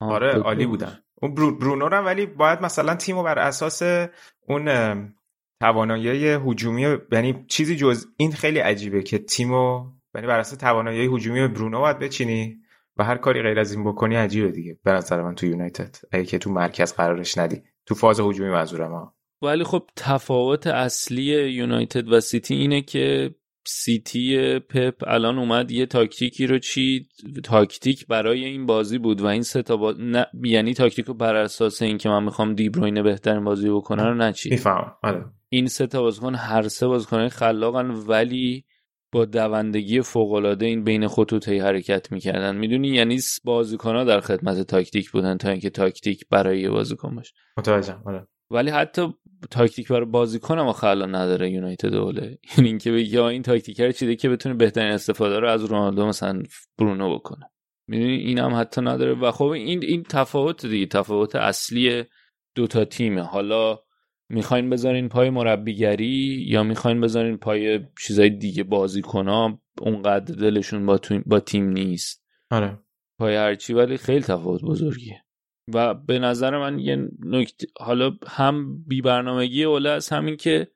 آره 0.00 0.32
عالی 0.32 0.66
بودن. 0.66 0.98
اون 1.14 1.34
برونو 1.34 1.88
رو 1.88 1.96
ولی 1.96 2.26
باید 2.26 2.62
مثلا 2.62 2.94
تیمو 2.94 3.22
بر 3.22 3.38
اساس 3.38 3.82
اون 4.48 4.68
توانایی 5.60 6.28
هجومی 6.28 6.96
یعنی 7.12 7.44
چیزی 7.48 7.76
جز 7.76 8.06
این 8.16 8.32
خیلی 8.32 8.58
عجیبه 8.58 9.02
که 9.02 9.18
تیمو 9.18 9.84
یعنی 10.14 10.26
بر 10.26 10.38
اساس 10.38 10.58
توانایی 10.58 11.06
هجومی 11.06 11.48
برونو 11.48 11.80
باید 11.80 11.98
بچینی 11.98 12.56
و 12.96 13.04
هر 13.04 13.16
کاری 13.16 13.42
غیر 13.42 13.58
از 13.58 13.72
این 13.72 13.84
بکنی 13.84 14.16
عجیبه 14.16 14.50
دیگه. 14.50 14.78
به 14.84 14.92
نظر 14.92 15.22
من 15.22 15.34
تو 15.34 15.46
یونایتد. 15.46 15.96
اگه 16.12 16.24
که 16.24 16.38
تو 16.38 16.50
مرکز 16.50 16.92
قرارش 16.92 17.38
ندی. 17.38 17.62
تو 17.88 17.94
فاز 17.94 18.20
هجومی 18.20 18.50
منظورم 18.50 18.92
ها 18.92 19.14
ولی 19.42 19.64
خب 19.64 19.82
تفاوت 19.96 20.66
اصلی 20.66 21.50
یونایتد 21.50 22.12
و 22.12 22.20
سیتی 22.20 22.54
اینه 22.54 22.82
که 22.82 23.34
سیتی 23.66 24.58
پپ 24.58 24.94
الان 25.06 25.38
اومد 25.38 25.70
یه 25.70 25.86
تاکتیکی 25.86 26.46
رو 26.46 26.58
چی 26.58 27.08
تاکتیک 27.44 28.06
برای 28.06 28.44
این 28.44 28.66
بازی 28.66 28.98
بود 28.98 29.20
و 29.20 29.26
این 29.26 29.42
سه 29.42 29.62
تا 29.62 29.76
با... 29.76 29.94
نه... 29.98 30.26
یعنی 30.44 30.74
تاکتیک 30.74 31.06
رو 31.06 31.14
بر 31.14 31.34
اساس 31.36 31.82
اینکه 31.82 32.08
من 32.08 32.24
می‌خوام 32.24 32.54
دیبروینه 32.54 33.02
بهترین 33.02 33.44
بازی 33.44 33.70
بکنه 33.70 34.04
رو 34.04 34.14
نچید. 34.14 34.52
می‌فهمم 34.52 34.92
آره. 35.02 35.24
این 35.48 35.66
سه 35.66 35.86
تا 35.86 36.02
بازیکن 36.02 36.34
هر 36.34 36.68
سه 36.68 36.86
بازیکن 36.86 37.28
خلاقن 37.28 37.90
ولی 37.90 38.64
با 39.12 39.24
دوندگی 39.24 40.00
فوق 40.00 40.32
العاده 40.32 40.66
این 40.66 40.84
بین 40.84 41.08
خطوط 41.08 41.48
حرکت 41.48 42.12
می‌کردن. 42.12 42.56
می‌دونی؟ 42.56 42.88
یعنی 42.88 43.18
ها 43.84 44.04
در 44.04 44.20
خدمت 44.20 44.60
تاکتیک 44.60 45.10
بودن 45.10 45.36
تا 45.36 45.50
اینکه 45.50 45.70
تاکتیک 45.70 46.24
برای 46.30 46.60
یه 46.60 46.70
بازیکن 46.70 47.16
باشه. 47.16 47.34
متوجهم. 47.58 48.02
آره. 48.06 48.26
ولی 48.50 48.70
حتی 48.70 49.14
تاکتیک 49.50 49.88
برای 49.88 50.06
بازیکن 50.06 50.58
هم 50.58 50.72
خلا 50.72 51.06
نداره 51.06 51.50
یونایتد 51.50 51.94
اوله. 51.94 52.22
یعنی 52.56 52.68
اینکه 52.68 52.92
بگی 52.92 53.18
این 53.18 53.42
تاکتیک 53.42 53.81
رو 53.81 53.92
چیده 53.92 54.16
که 54.16 54.28
بتونه 54.28 54.54
بهترین 54.54 54.92
استفاده 54.92 55.38
رو 55.38 55.48
از 55.48 55.64
رونالدو 55.64 56.06
مثلا 56.06 56.42
برونو 56.78 57.14
بکنه. 57.14 57.50
می‌دونی؟ 57.88 58.16
این 58.16 58.38
هم 58.38 58.54
حتی 58.54 58.80
نداره. 58.80 59.14
و 59.14 59.30
خب 59.30 59.44
این 59.44 59.82
این 59.82 60.02
تفاوت 60.02 60.66
دیگه. 60.66 60.86
تفاوت 60.86 61.36
اصلی 61.36 62.04
دو 62.54 62.66
تا 62.66 62.84
تیمه. 62.84 63.22
حالا 63.22 63.78
می‌خواین 64.30 64.70
بذارین 64.70 65.08
پای 65.08 65.30
مربیگری 65.30 66.44
یا 66.46 66.62
می‌خواین 66.62 67.00
بذارین 67.00 67.36
پای 67.36 67.80
چیزای 68.00 68.30
دیگه 68.30 68.62
بازیکنها؟ 68.62 69.60
اونقدر 69.80 70.34
دلشون 70.34 70.86
با, 70.86 71.00
با 71.26 71.40
تیم 71.40 71.68
نیست. 71.68 72.24
آره. 72.50 72.78
پای 73.18 73.36
هرچی 73.36 73.74
ولی 73.74 73.96
خیلی 73.96 74.22
تفاوت 74.22 74.62
بزرگیه. 74.62 75.24
و 75.74 75.94
به 75.94 76.18
نظر 76.18 76.58
من 76.58 76.78
یه 76.78 77.08
نکته 77.20 77.66
حالا 77.80 78.12
هم 78.26 78.84
بی 78.86 79.02
برنامگی 79.02 79.64
اوله 79.64 79.90
است 79.90 80.12
همین 80.12 80.36
که 80.36 80.68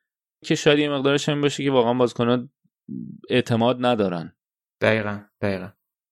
که 0.44 0.54
شاید 0.54 0.78
یه 0.78 0.90
مقدارش 0.90 1.28
همین 1.28 1.40
باشه 1.40 1.64
که 1.64 1.70
واقعا 1.70 1.94
بازیکنان 1.94 2.50
اعتماد 3.30 3.76
ندارن. 3.80 4.36
دقیقا 4.80 5.20
دقیقا. 5.40 5.68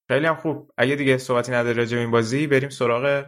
خیلی 0.09 0.27
هم 0.27 0.37
خوب. 0.37 0.73
اگه 0.79 0.97
دیگه 0.97 1.19
صحبتی 1.19 1.53
نداره 1.53 1.77
راجع 1.77 1.99
این 1.99 2.11
بازی 2.11 2.47
بریم 2.47 2.69
سراغ 2.69 3.25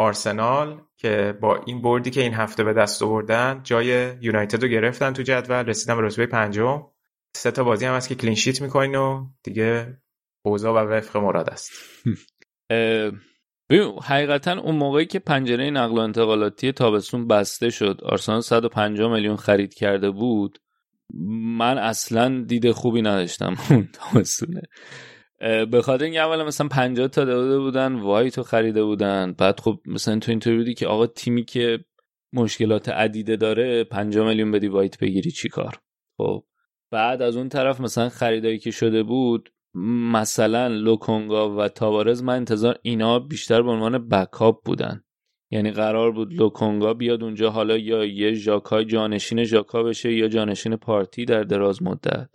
آرسنال 0.00 0.80
که 0.96 1.38
با 1.40 1.62
این 1.66 1.82
بردی 1.82 2.10
که 2.10 2.20
این 2.20 2.34
هفته 2.34 2.64
به 2.64 2.72
دست 2.72 3.02
آوردن 3.02 3.60
جای 3.64 4.12
یونایتد 4.20 4.62
رو 4.62 4.68
گرفتن 4.68 5.12
تو 5.12 5.22
جدول 5.22 5.56
رسیدن 5.56 5.96
به 5.96 6.02
رتبه 6.02 6.26
پنجم. 6.26 6.86
سه 7.36 7.50
تا 7.50 7.64
بازی 7.64 7.86
هم 7.86 7.94
هست 7.94 8.08
که 8.08 8.14
clean 8.14 8.38
sheet 8.38 8.62
می‌کنین 8.62 8.94
و 8.94 9.26
دیگه 9.42 9.98
اوضاع 10.42 10.72
بر 10.72 10.88
وفق 10.88 11.16
مراد 11.16 11.50
است. 11.50 11.70
ببین 13.70 13.98
حقیقتا 14.02 14.60
اون 14.60 14.76
موقعی 14.76 15.06
که 15.06 15.18
پنجره 15.18 15.70
نقل 15.70 15.98
و 15.98 16.00
انتقالاتی 16.00 16.72
تابستون 16.72 17.28
بسته 17.28 17.70
شد 17.70 18.00
آرسنال 18.02 18.40
150 18.40 19.12
میلیون 19.12 19.36
خرید 19.36 19.74
کرده 19.74 20.10
بود 20.10 20.58
من 21.58 21.78
اصلا 21.78 22.44
دید 22.48 22.70
خوبی 22.70 23.02
نداشتم 23.02 23.56
اون 23.70 23.88
تابستونه. 23.92 24.62
به 25.40 25.82
خاطر 25.82 26.04
اینکه 26.04 26.20
اولا 26.20 26.44
مثلا 26.44 26.68
50 26.68 27.08
تا 27.08 27.24
داده 27.24 27.58
بودن 27.58 27.94
وایت 27.94 28.42
خریده 28.42 28.84
بودن. 28.84 29.34
بعد 29.38 29.60
خب 29.60 29.80
مثلا 29.86 30.18
تو 30.18 30.30
اینطوری 30.30 30.56
بودی 30.56 30.74
که 30.74 30.86
آقا 30.86 31.06
تیمی 31.06 31.44
که 31.44 31.84
مشکلات 32.32 32.88
عدیده 32.88 33.36
داره 33.36 33.84
50 33.84 34.28
میلیون 34.28 34.50
بدی 34.50 34.68
وایت 34.68 34.98
بگیری 34.98 35.30
چیکار 35.30 35.80
خب. 36.18 36.44
بعد 36.90 37.22
از 37.22 37.36
اون 37.36 37.48
طرف 37.48 37.80
مثلا 37.80 38.08
خریدایی 38.08 38.58
که 38.58 38.70
شده 38.70 39.02
بود 39.02 39.52
مثلا 40.12 40.68
لوکونگا 40.68 41.56
و 41.56 41.68
تاوارز 41.68 42.22
من 42.22 42.36
انتظار 42.36 42.78
اینا 42.82 43.18
بیشتر 43.18 43.62
به 43.62 43.70
عنوان 43.70 44.08
بکاپ 44.08 44.64
بودن. 44.64 45.02
یعنی 45.50 45.70
قرار 45.70 46.12
بود 46.12 46.32
لوکونگا 46.32 46.94
بیاد 46.94 47.22
اونجا 47.22 47.50
حالا 47.50 47.76
یا 47.76 48.04
یه 48.04 48.32
ژاکای 48.32 48.84
جانشین 48.84 49.44
ژاکا 49.44 49.82
بشه 49.82 50.12
یا 50.12 50.28
جانشین 50.28 50.76
پارتی 50.76 51.24
در 51.24 51.42
دراز 51.42 51.82
مدت. 51.82 52.30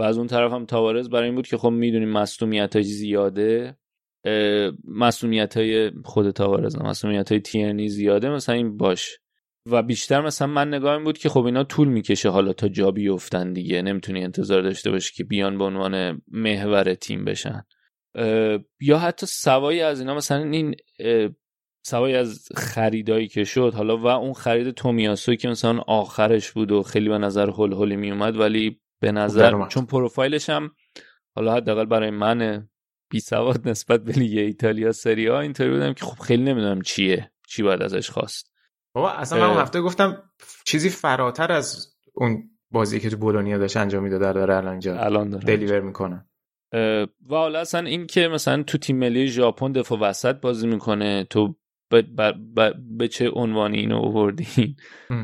و 0.00 0.02
از 0.02 0.18
اون 0.18 0.26
طرف 0.26 0.52
هم 0.52 0.66
تاوارز 0.66 1.08
برای 1.08 1.24
این 1.24 1.34
بود 1.34 1.46
که 1.46 1.56
خب 1.56 1.68
می‌دونیم 1.68 2.08
مصومیت 2.08 2.76
های 2.76 2.84
زیاده 2.84 3.76
مصومیت 4.84 5.56
های 5.56 5.90
خود 6.04 6.30
تاوارز 6.30 6.76
مصومیت 6.76 7.32
های 7.32 7.40
تیرنی 7.40 7.88
زیاده 7.88 8.30
مثلا 8.30 8.54
این 8.54 8.76
باش. 8.76 9.18
و 9.66 9.82
بیشتر 9.82 10.20
مثلا 10.20 10.48
من 10.48 10.68
نگاه 10.68 10.94
این 10.94 11.04
بود 11.04 11.18
که 11.18 11.28
خب 11.28 11.44
اینا 11.44 11.64
طول 11.64 11.88
می‌کشه 11.88 12.28
حالا 12.28 12.52
تا 12.52 12.68
جا 12.68 12.90
بیفتن 12.90 13.52
دیگه. 13.52 13.82
نمی‌تونی 13.82 14.24
انتظار 14.24 14.62
داشته 14.62 14.90
باشی 14.90 15.14
که 15.14 15.24
بیان 15.24 15.58
به 15.58 15.64
عنوان 15.64 16.22
محور 16.28 16.94
تیم 16.94 17.24
بشن. 17.24 17.62
یا 18.80 18.98
حتی 18.98 19.26
سوایی 19.26 19.80
از 19.80 20.00
اینا 20.00 20.14
مثلا 20.14 20.50
این 20.50 20.74
سوای 21.86 22.14
از 22.16 22.48
خریدایی 22.56 23.28
که 23.28 23.44
شد 23.44 23.74
حالا 23.74 23.96
و 23.96 24.06
اون 24.06 24.32
خرید 24.32 24.70
تومیاسو 24.70 25.34
که 25.34 25.48
مثلا 25.48 25.78
آخرش 25.78 26.52
بود 26.52 26.72
و 26.72 26.82
خیلی 26.82 27.08
به 27.08 27.18
نظر 27.18 27.50
هول 27.50 27.72
هولی 27.72 27.96
میومد 27.96 28.36
ولی 28.36 28.80
به 29.00 29.12
نظر 29.12 29.66
چون 29.68 29.86
پروفایلش 29.86 30.50
هم 30.50 30.70
حالا 31.34 31.54
حداقل 31.54 31.84
برای 31.84 32.10
من 32.10 32.68
بی 33.10 33.20
سواد 33.20 33.68
نسبت 33.68 34.04
به 34.04 34.12
لیگ 34.12 34.38
ایتالیا 34.38 34.92
سری 34.92 35.26
ها 35.26 35.40
اینطوری 35.40 35.70
بودم 35.70 35.92
که 35.92 36.04
خب 36.04 36.22
خیلی 36.22 36.42
نمی‌دونم 36.42 36.82
چیه 36.82 37.30
چی 37.48 37.62
باید 37.62 37.82
ازش 37.82 38.10
خواست. 38.10 38.52
بابا 38.94 39.10
اصلا 39.10 39.54
من 39.54 39.60
هفته 39.60 39.80
گفتم 39.80 40.22
چیزی 40.64 40.88
فراتر 40.88 41.52
از 41.52 41.96
اون 42.14 42.50
بازی 42.70 43.00
که 43.00 43.10
تو 43.10 43.16
بولونیا 43.16 43.58
داشت 43.58 43.76
انجام 43.76 44.02
می‌داد 44.02 44.20
داره 44.20 44.56
الان 44.56 44.70
اینجا 44.70 45.00
الان 45.00 45.30
داره. 45.30 45.44
دلیور 45.44 45.80
می‌کنه. 45.80 46.26
و 46.72 47.34
حالا 47.34 47.60
اصلا 47.60 47.86
این 47.86 48.06
که 48.06 48.28
مثلا 48.28 48.62
تو 48.62 48.78
تیم 48.78 48.96
ملی 48.96 49.28
ژاپن 49.28 49.72
دفاع 49.72 49.98
وسط 49.98 50.40
بازی 50.40 50.66
می‌کنه 50.66 51.24
تو 51.24 51.56
به, 51.90 52.74
به 52.98 53.08
چه 53.08 53.30
عنوانی 53.30 53.78
اینو 53.78 53.96
آوردین؟ 53.96 54.76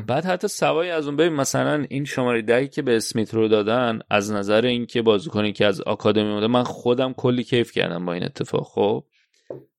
بعد 0.07 0.25
حتی 0.25 0.47
سوای 0.47 0.91
از 0.91 1.07
اون 1.07 1.15
ببین 1.15 1.33
مثلا 1.33 1.85
این 1.89 2.05
شماره 2.05 2.41
دهی 2.41 2.67
که 2.67 2.81
به 2.81 2.95
اسمیت 2.95 3.33
رو 3.33 3.47
دادن 3.47 3.99
از 4.09 4.31
نظر 4.31 4.65
اینکه 4.65 5.01
بازیکنی 5.01 5.53
که 5.53 5.65
از 5.65 5.81
آکادمی 5.81 6.33
بوده 6.33 6.47
من 6.47 6.63
خودم 6.63 7.13
کلی 7.13 7.43
کیف 7.43 7.71
کردم 7.71 8.05
با 8.05 8.13
این 8.13 8.23
اتفاق 8.23 8.63
خب. 8.63 9.03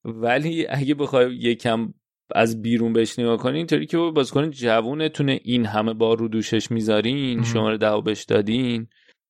ولی 0.05 0.67
اگه 0.69 0.95
بخوای 0.95 1.35
یکم 1.35 1.95
از 2.35 2.63
بیرون 2.63 2.93
بهش 2.93 3.19
نگاه 3.19 3.37
کنی 3.37 3.57
اینطوری 3.57 3.87
که 3.87 3.97
بازیکن 3.99 4.51
جوونتونه 4.51 5.41
این 5.45 5.67
همه 5.67 5.95
بار 5.95 6.19
رو 6.19 6.29
دوشش 6.29 6.71
می‌ذارین 6.71 7.45
شماره 7.45 7.79
ده 7.79 8.01
بهش 8.05 8.25
دادین 8.25 8.89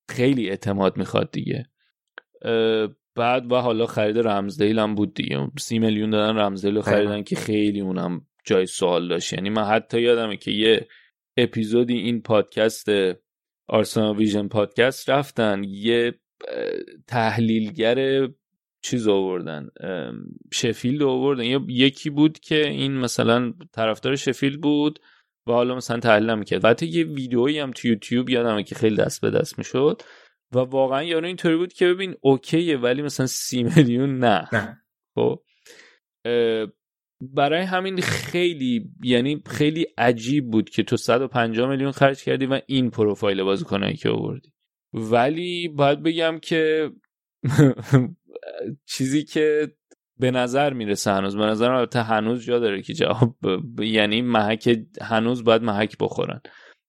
خیلی 0.09 0.49
اعتماد 0.49 0.97
می‌خواد 0.97 1.31
دیگه. 1.31 1.67
بعد 3.19 3.53
و 3.53 3.57
حالا 3.57 3.87
خرید 3.87 4.19
رمزدیل 4.19 4.79
هم 4.79 4.95
بود 4.95 5.15
دیگه. 5.15 5.49
سی 5.59 5.79
میلیون 5.79 6.11
دادن 6.11 6.39
رمزدیل 6.39 6.75
رو 6.75 6.83
خریدن 6.83 7.23
که 7.23 7.37
خیلی 7.37 7.81
اونم 7.81 8.27
جای 8.45 8.67
سوال 8.67 9.09
داشت. 9.09 9.33
یعنی 9.33 9.51
من 9.51 9.65
حتی 9.65 10.01
یادمه 10.01 10.37
که 10.37 10.51
یه 10.51 10.87
اپیزودی 11.37 11.95
این 11.95 12.23
پادکست 12.23 12.89
آرسنال 13.69 14.17
ویژن 14.17 14.49
پادکست 14.49 15.11
رفتن 15.11 15.65
یه 15.65 16.15
تحلیلگر 17.07 18.29
چیز 18.83 19.09
آوردن 19.09 19.69
شفیلد 20.53 21.03
آوردن. 21.03 21.45
یکی 21.69 22.11
بود 22.11 22.39
که 22.39 22.69
این 22.69 22.93
مثلا 22.93 23.53
طرفدار 23.73 24.17
شفیلد 24.17 24.61
بود 24.61 24.99
و 25.47 25.53
حالا 25.53 25.75
مثلا 25.75 26.01
تحلیل 26.01 26.35
می‌کرد. 26.35 26.65
و 26.65 26.69
حتی 26.69 26.87
یه 26.87 27.05
ویدئویی 27.05 27.59
هم 27.59 27.71
تو 27.71 27.89
یوتیوب 27.89 28.31
یادمه 28.31 28.63
که 28.63 28.75
خیلی 28.75 28.97
دست 28.97 29.21
به 29.21 29.31
دست 29.31 29.59
می‌شد. 29.59 30.03
و 30.53 30.59
واقعا 30.59 31.03
یارو 31.03 31.27
اینطوری 31.27 31.57
بود 31.57 31.73
که 31.73 31.87
ببین 31.87 32.15
اوکیه 32.21 32.77
ولی 32.77 33.03
مثلا 33.03 33.27
سی 33.27 33.63
میلیون 33.63 34.19
نه. 34.19 34.49
خب؟ 35.15 35.43
برای 37.21 37.63
همین 37.63 38.01
خیلی 38.01 38.91
یعنی 39.03 39.43
خیلی 39.47 39.87
عجیب 39.99 40.51
بود 40.51 40.71
که 40.71 40.83
تو 40.83 40.97
150 40.97 41.71
میلیون 41.71 41.93
خرج 41.93 42.23
کردی 42.23 42.47
و 42.47 42.61
این 42.67 42.91
پروفایل 42.91 43.43
بازیکنایی 43.43 43.97
که 43.97 44.09
آوردی. 44.11 44.53
ولی 44.93 45.69
باید 45.69 46.03
بگم 46.03 46.39
که 46.43 46.91
چیزی 48.93 49.25
که 49.25 49.73
به 50.19 50.31
نظر 50.31 50.73
می‌رسه 50.73 51.11
هنوز 51.11 51.37
به 51.37 51.47
نظر 51.47 51.71
البته 51.71 52.03
هنوز 52.03 52.45
جا 52.45 52.59
داره 52.59 52.83
که 52.83 52.95
جواب 52.95 53.37
یعنی 53.81 54.23
محک 54.23 54.79
هنوز 55.03 55.45
باید 55.45 55.63
محک 55.63 55.97
بخورن. 56.01 56.41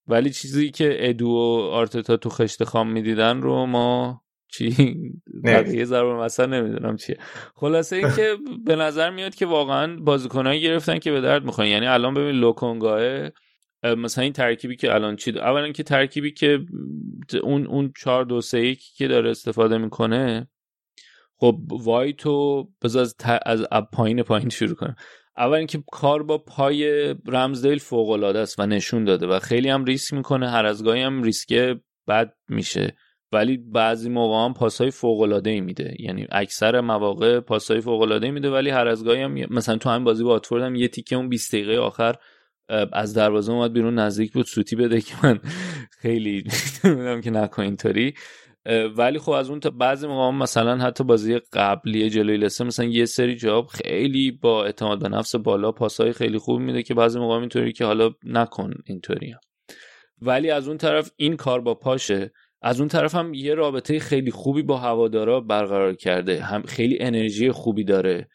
ولی 0.09 0.29
چیزی 0.29 0.71
که 0.71 0.97
ادو 0.99 1.27
و 1.27 1.69
آرتتا 1.71 2.17
تو 2.17 2.29
خشت 2.29 2.63
خام 2.63 2.91
می‌دیدن 2.91 3.41
رو 3.41 3.65
ما 3.65 4.21
چی؟ 4.51 4.95
بقیه 5.43 5.85
ضرب 5.85 6.07
مثلا 6.07 6.45
نمی‌دونم 6.45 6.97
چیه. 6.97 7.17
خلاصه 7.55 7.95
این 7.95 8.11
که 8.15 8.37
به 8.65 8.75
نظر 8.75 9.09
میاد 9.09 9.35
که 9.35 9.45
واقعا 9.45 9.95
بازیکنایی 9.95 10.61
گرفتن 10.61 10.99
که 10.99 11.11
به 11.11 11.21
درد 11.21 11.45
می‌خوان 11.45 11.67
یعنی 11.67 11.87
الان 11.87 12.13
ببین 12.13 12.35
لوکونگاه 12.35 13.29
مثلا 13.83 14.23
این 14.23 14.33
ترکیبی 14.33 14.75
که 14.75 14.93
الان 14.93 15.15
چی؟ 15.15 15.31
اولا 15.31 15.71
که 15.71 15.83
ترکیبی 15.83 16.31
که 16.31 16.59
اون 17.43 17.67
اون 17.67 17.93
4 17.97 18.25
2 18.25 18.41
3 18.41 18.75
که 18.75 19.07
داره 19.07 19.29
استفاده 19.29 19.77
می‌کنه 19.77 20.47
خب 21.37 21.57
وایتو 21.69 22.67
بذار 22.83 23.01
از, 23.01 23.15
از 23.71 23.83
پایین 23.93 24.23
پایین 24.23 24.49
شروع 24.49 24.75
کنم. 24.75 24.95
اول 25.39 25.57
اینکه 25.57 25.83
کار 25.91 26.23
با 26.23 26.37
پای 26.37 27.15
رمزدیل 27.27 27.79
فوق 27.79 28.09
العاده 28.09 28.39
است 28.39 28.59
و 28.59 28.65
نشون 28.65 29.03
داده 29.03 29.27
و 29.27 29.39
خیلی 29.39 29.69
هم 29.69 29.85
ریسک 29.85 30.13
می‌کنه 30.13 30.49
هر 30.49 30.65
از 30.65 30.83
گاهی 30.83 31.01
هم 31.01 31.23
ریسک 31.23 31.77
بد 32.07 32.33
میشه. 32.49 32.95
ولی 33.31 33.57
بعضی 33.57 34.09
موقع 34.09 34.45
هم 34.45 34.53
پاسای 34.53 34.91
فوق 34.91 35.21
العاده 35.21 35.49
ای 35.49 35.61
میده. 35.61 35.95
یعنی 35.99 36.27
اکثر 36.31 36.81
مواقع 36.81 37.39
پاسای 37.39 37.81
فوق 37.81 38.01
العاده 38.01 38.31
میده 38.31 38.49
ولی 38.49 38.69
هر 38.69 38.87
از 38.87 39.03
گاهی 39.03 39.21
هم 39.21 39.33
مثلا 39.49 39.77
تو 39.77 39.89
همین 39.89 40.03
بازی 40.03 40.23
با 40.23 40.33
واتفورد 40.33 40.63
هم 40.63 40.75
یه 40.75 40.87
تیکه 40.87 41.15
اون 41.15 41.29
20 41.29 41.51
دقیقه 41.55 41.77
آخر 41.77 42.15
از 42.93 43.13
دروازه 43.13 43.51
اومد 43.51 43.73
بیرون 43.73 43.99
نزدیک 43.99 44.33
بود 44.33 44.45
سوتی 44.45 44.75
بده 44.75 45.01
که 45.01 45.13
من 45.23 45.39
خیلی 46.01 46.43
نمی‌دونم 46.83 47.21
که 47.21 47.31
نکن 47.31 47.63
اینطوری. 47.63 48.13
ولی 48.97 49.19
خب 49.19 49.31
از 49.31 49.49
اون 49.49 49.59
تا 49.59 49.69
بعضی 49.69 50.07
موقع 50.07 50.37
مثلا 50.37 50.77
حتی 50.77 51.03
بازی 51.03 51.39
قبلی 51.53 52.09
جلوی 52.09 52.37
لسه 52.37 52.63
مثلا 52.63 52.85
یه 52.85 53.05
سری 53.05 53.35
جواب 53.35 53.67
خیلی 53.67 54.31
با 54.31 54.65
اعتماد 54.65 54.99
به 54.99 55.09
نفس 55.09 55.35
بالا 55.35 55.71
پاسای 55.71 56.13
خیلی 56.13 56.37
خوب 56.37 56.59
میده 56.59 56.83
که 56.83 56.93
بعضی 56.93 57.19
موقع 57.19 57.35
اینطوری 57.35 57.73
که 57.73 57.85
حالا 57.85 58.11
نکن 58.23 58.73
اینطوری. 58.85 59.35
ولی 60.21 60.51
از 60.51 60.67
اون 60.67 60.77
طرف 60.77 61.11
این 61.15 61.35
کار 61.35 61.61
با 61.61 61.73
پاشه. 61.73 62.31
از 62.61 62.79
اون 62.79 62.89
طرف 62.89 63.15
هم 63.15 63.33
یه 63.33 63.53
رابطه 63.53 63.99
خیلی 63.99 64.31
خوبی 64.31 64.61
با 64.61 64.77
هوادارا 64.77 65.41
برقرار 65.41 65.93
کرده. 65.93 66.41
هم 66.41 66.61
خیلی 66.61 66.97
انرژی 66.99 67.51
خوبی 67.51 67.83
داره. 67.83 68.27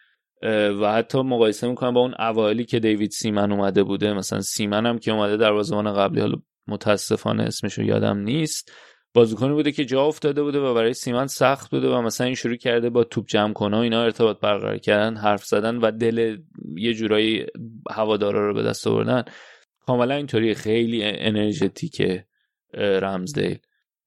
و 0.81 0.93
حتی 0.93 1.23
مقایسه 1.23 1.69
می‌کنم 1.69 1.95
با 1.95 2.01
اون 2.01 2.15
اوایلی 2.19 2.65
که 2.65 2.81
دیوید 2.81 3.11
سیمن 3.11 3.53
اومده 3.53 3.83
بوده. 3.83 4.13
مثلا 4.13 4.41
سیمن 4.41 4.87
هم 4.87 4.99
که 4.99 5.13
اومده 5.13 5.37
گلر 5.37 5.53
قبلی 5.93 6.21
حالا 6.21 6.37
متاسفانه 6.67 7.43
اسمشو 7.43 7.83
یادم 7.83 8.19
نیست. 8.19 8.73
بازیکنی 9.15 9.53
بوده 9.53 9.73
که 9.73 9.85
جا 9.85 10.05
افتاده 10.07 10.43
بوده 10.43 10.61
و 10.61 10.75
برای 10.75 10.95
سیمن 10.95 11.27
سخت 11.27 11.71
بوده 11.71 11.89
و 11.89 12.01
مثلا 12.03 12.27
این 12.27 12.37
شروع 12.37 12.57
کرده 12.57 12.91
با 12.91 13.05
توپ 13.05 13.27
جمع 13.27 13.53
کنا 13.53 13.77
و 13.77 13.81
اینا 13.81 14.03
ارتباط 14.03 14.41
برقرار 14.41 14.79
کردن 14.79 15.17
حرف 15.17 15.45
زدن 15.45 15.77
و 15.77 15.91
دل 15.91 16.39
یه 16.77 16.95
جورایی 16.95 17.47
هوادارا 17.91 18.47
رو 18.47 18.55
به 18.55 18.63
دست 18.63 18.87
آوردن. 18.87 19.25
کاملا 19.87 20.15
اینطوری 20.15 20.55
خیلی 20.55 21.05
energetic 21.05 22.14
ه 22.14 22.27
رمزدیل 22.75 23.59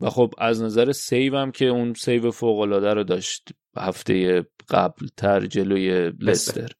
و 0.01 0.09
خب 0.09 0.33
از 0.37 0.61
نظر 0.61 0.91
save 0.91 1.37
هم 1.37 1.51
که 1.51 1.65
اون 1.65 1.93
save 1.93 2.31
فوق 2.31 2.59
العاده 2.59 2.93
رو 2.93 3.03
داشت 3.03 3.49
هفته 3.77 4.45
قبل 4.69 5.07
تر 5.17 5.45
جلوی 5.45 6.11
لستر. 6.19 6.71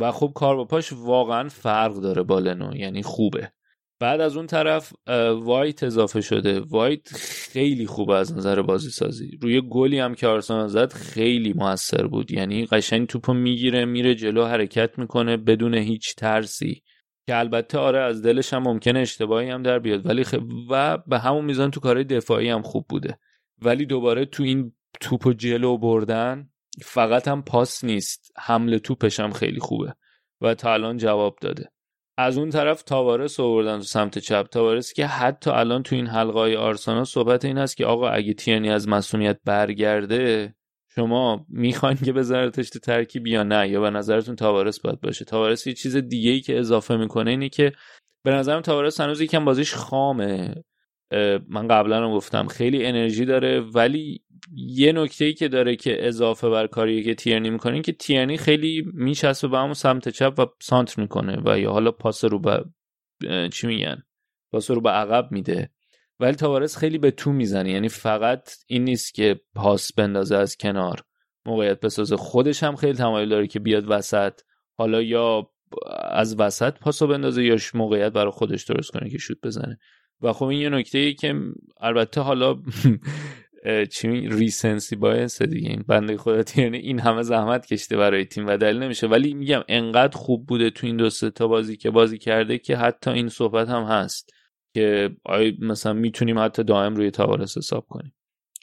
و 0.00 0.12
خب 0.12 0.32
کار 0.34 0.56
با 0.56 0.64
پاش 0.64 0.92
واقعا 0.92 1.48
فرق 1.48 1.94
داره 1.94 2.22
با 2.22 2.38
لنو 2.38 2.76
یعنی 2.76 3.02
خوبه. 3.02 3.52
بعد 4.00 4.20
از 4.20 4.36
اون 4.36 4.46
طرف 4.46 4.92
وایت 5.42 5.82
اضافه 5.82 6.20
شده. 6.20 6.60
وایت 6.60 7.08
خیلی 7.16 7.86
خوبه 7.86 8.14
از 8.14 8.36
نظر 8.36 8.62
بازی 8.62 8.90
سازی 8.90 9.38
روی 9.42 9.60
گلی 9.60 9.98
هم 9.98 10.14
که 10.14 10.26
آرسنال 10.26 10.68
زد 10.68 10.92
خیلی 10.92 11.52
موثر 11.52 12.06
بود. 12.06 12.30
یعنی 12.30 12.66
قشنگ 12.66 13.06
توپو 13.06 13.34
می‌گیره 13.34 13.84
میره 13.84 14.14
جلو 14.14 14.44
حرکت 14.44 14.98
می‌کنه 14.98 15.36
بدون 15.36 15.74
هیچ 15.74 16.14
ترسی. 16.14 16.82
که 17.26 17.36
البته 17.36 17.78
آره 17.78 17.98
از 17.98 18.22
دلش 18.22 18.52
هم 18.52 18.62
ممکنه 18.62 18.98
اشتباهی 18.98 19.50
هم 19.50 19.62
در 19.62 19.78
بیاد. 19.78 20.06
ولی 20.06 20.24
خب 20.24 20.42
و 20.70 20.98
به 20.98 21.18
همون 21.18 21.44
میزان 21.44 21.70
تو 21.70 21.80
کارهای 21.80 22.04
دفاعی 22.04 22.48
هم 22.48 22.62
خوب 22.62 22.86
بوده. 22.88 23.18
ولی 23.62 23.86
دوباره 23.86 24.24
تو 24.24 24.42
این 24.42 24.72
توپو 25.00 25.32
جلو 25.32 25.78
بردن 25.78 26.48
فقط 26.82 27.28
هم 27.28 27.42
پاس 27.42 27.84
نیست. 27.84 28.32
حمله 28.36 28.78
توپش 28.78 29.20
هم 29.20 29.32
خیلی 29.32 29.60
خوبه. 29.60 29.94
و 30.40 30.54
تا 30.54 30.72
الان 30.72 30.96
جواب 30.96 31.36
داده. 31.40 31.70
از 32.18 32.38
اون 32.38 32.50
طرف 32.50 32.82
تاوارس 32.82 33.40
آوردن 33.40 33.78
تو 33.78 33.84
سمت 33.84 34.18
چپ. 34.18 34.46
تاوارس 34.50 34.92
که 34.92 35.06
حتی 35.06 35.50
الان 35.50 35.82
تو 35.82 35.96
این 35.96 36.06
حلقه 36.06 36.38
های 36.38 36.56
آرسنال 36.56 37.04
صحبت 37.04 37.44
این 37.44 37.58
هست 37.58 37.76
که 37.76 37.86
آقا 37.86 38.08
اگه 38.08 38.34
تیانی 38.34 38.70
از 38.70 38.88
مسئولیت 38.88 39.38
برگرده 39.44 40.54
شما 40.94 41.46
می‌خواین 41.48 41.96
که 41.96 42.12
بذارتش 42.12 42.70
تو 42.70 42.78
ترکیب 42.78 43.26
یا 43.26 43.42
نه؟ 43.42 43.68
یا 43.68 43.80
به 43.80 43.90
نظرتون 43.90 44.36
تاوارس 44.36 44.80
باید 44.80 45.00
باشه؟ 45.00 45.24
تاوارس 45.24 45.66
یه 45.66 45.72
چیز 45.72 45.96
دیگه 45.96 46.30
ای 46.30 46.40
که 46.40 46.58
اضافه 46.58 46.96
می‌کنه 46.96 47.30
اینه 47.30 47.48
که 47.48 47.72
به 48.24 48.30
نظرم 48.30 48.60
تاوارس 48.60 49.00
هنوز 49.00 49.20
یکم 49.20 49.44
بازیش 49.44 49.74
خامه. 49.74 50.54
من 51.48 51.68
قبلا 51.68 52.00
رو 52.00 52.14
گفتم 52.14 52.46
خیلی 52.46 52.86
انرژی 52.86 53.24
داره 53.24 53.60
ولی 53.60 54.23
یه 54.52 54.92
نکته 54.92 55.32
که 55.32 55.48
داره 55.48 55.76
که 55.76 56.06
اضافه 56.08 56.48
بر 56.48 56.66
کاری 56.66 57.04
که 57.04 57.14
تیرنی 57.14 57.50
می‌کنه 57.50 57.80
که 57.80 57.92
تیرنی 57.92 58.36
خیلی 58.36 58.84
میچسبه 58.94 59.48
به 59.48 59.58
همون 59.58 59.74
سمت 59.74 60.08
چپ 60.08 60.34
و 60.38 60.46
سانتر 60.62 61.02
می‌کنه 61.02 61.42
و 61.44 61.58
یا 61.58 61.72
حالا 61.72 61.90
پاس 61.90 62.24
رو 62.24 62.38
به 62.38 62.64
چی 63.52 63.66
میگن؟ 63.66 64.02
پاس 64.52 64.70
رو 64.70 64.80
به 64.80 64.90
عقب 64.90 65.28
میده. 65.32 65.70
ولی 66.20 66.34
تاوارس 66.34 66.76
خیلی 66.76 66.98
به 66.98 67.10
تو 67.10 67.32
می‌زنه. 67.32 67.70
یعنی 67.70 67.88
فقط 67.88 68.50
این 68.66 68.84
نیست 68.84 69.14
که 69.14 69.40
پاس 69.54 69.92
بندازه 69.92 70.36
از 70.36 70.56
کنار. 70.56 71.02
موقعیت 71.46 71.80
بسازه. 71.80 72.16
خودش 72.16 72.62
هم 72.62 72.76
خیلی 72.76 72.92
تمایل 72.92 73.28
داره 73.28 73.46
که 73.46 73.60
بیاد 73.60 73.84
وسط. 73.88 74.40
حالا 74.78 75.02
یا 75.02 75.50
از 76.10 76.40
وسط 76.40 76.78
پاسو 76.78 77.06
بندازه 77.06 77.44
یا 77.44 77.56
موقعیت 77.74 78.12
برای 78.12 78.32
خودش 78.32 78.64
درست 78.64 78.90
کنه 78.90 79.10
که 79.10 79.18
شوت 79.18 79.38
بزنه. 79.42 79.78
و 80.20 80.32
خب 80.32 80.44
این 80.44 80.60
یه 80.60 80.68
نکته 80.68 80.98
ای 80.98 81.14
که 81.14 81.34
البته 81.80 82.20
حالا 82.20 82.62
چی 83.90 84.08
ریسنسی 84.08 84.96
باعث 84.96 85.42
دیگه. 85.42 85.68
این 85.68 85.84
بنده 85.88 86.16
خدا 86.16 86.42
یعنی 86.56 86.78
این 86.78 86.98
همه 87.00 87.22
زحمت 87.22 87.66
کشته 87.66 87.96
برای 87.96 88.24
تیم 88.24 88.46
و 88.46 88.56
دلیل 88.56 88.82
نمیشه. 88.82 89.06
ولی 89.06 89.34
میگم 89.34 89.62
انقدر 89.68 90.16
خوب 90.16 90.46
بوده 90.46 90.70
تو 90.70 90.86
این 90.86 90.96
دو 90.96 91.10
تا 91.10 91.48
بازی 91.48 91.76
که 91.76 91.90
بازی 91.90 92.18
کرده 92.18 92.58
که 92.58 92.76
حتی 92.76 93.10
این 93.10 93.28
صحبت 93.28 93.68
هم 93.68 93.82
هست 93.82 94.30
که 94.74 95.10
آیا 95.24 95.52
مثلا 95.58 95.92
می‌تونیم 95.92 96.38
حتی 96.38 96.64
دائم 96.64 96.96
روی 96.96 97.10
تاوارس 97.10 97.58
حساب 97.58 97.86
کنیم. 97.88 98.14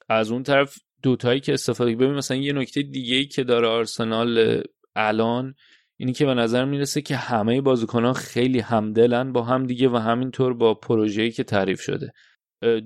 از 0.10 0.32
اون 0.32 0.44
طرف 0.44 0.78
دوتایی 1.04 1.40
که 1.40 1.54
استفاده 1.54 1.96
ببین 1.96 2.12
مثلا 2.12 2.38
یه 2.38 2.54
نکته 2.54 2.82
دیگه 2.82 3.16
ای 3.16 3.26
که 3.26 3.44
داره 3.44 3.68
آرسنال 3.68 4.62
الان 4.96 5.56
اینی 5.98 6.14
که 6.14 6.26
به 6.26 6.34
نظر 6.34 6.66
می‌رسه 6.66 7.02
که 7.02 7.16
همه 7.16 7.62
بازیکنان 7.62 8.14
خیلی 8.14 8.60
همدلن 8.60 9.32
با 9.32 9.44
هم 9.44 9.66
دیگه 9.66 9.90
و 9.90 9.98
همینطور 9.98 10.54
با 10.54 10.74
پروژه‌ای 10.74 11.32
که 11.32 11.44
تعریف 11.44 11.82
شده. 11.82 12.14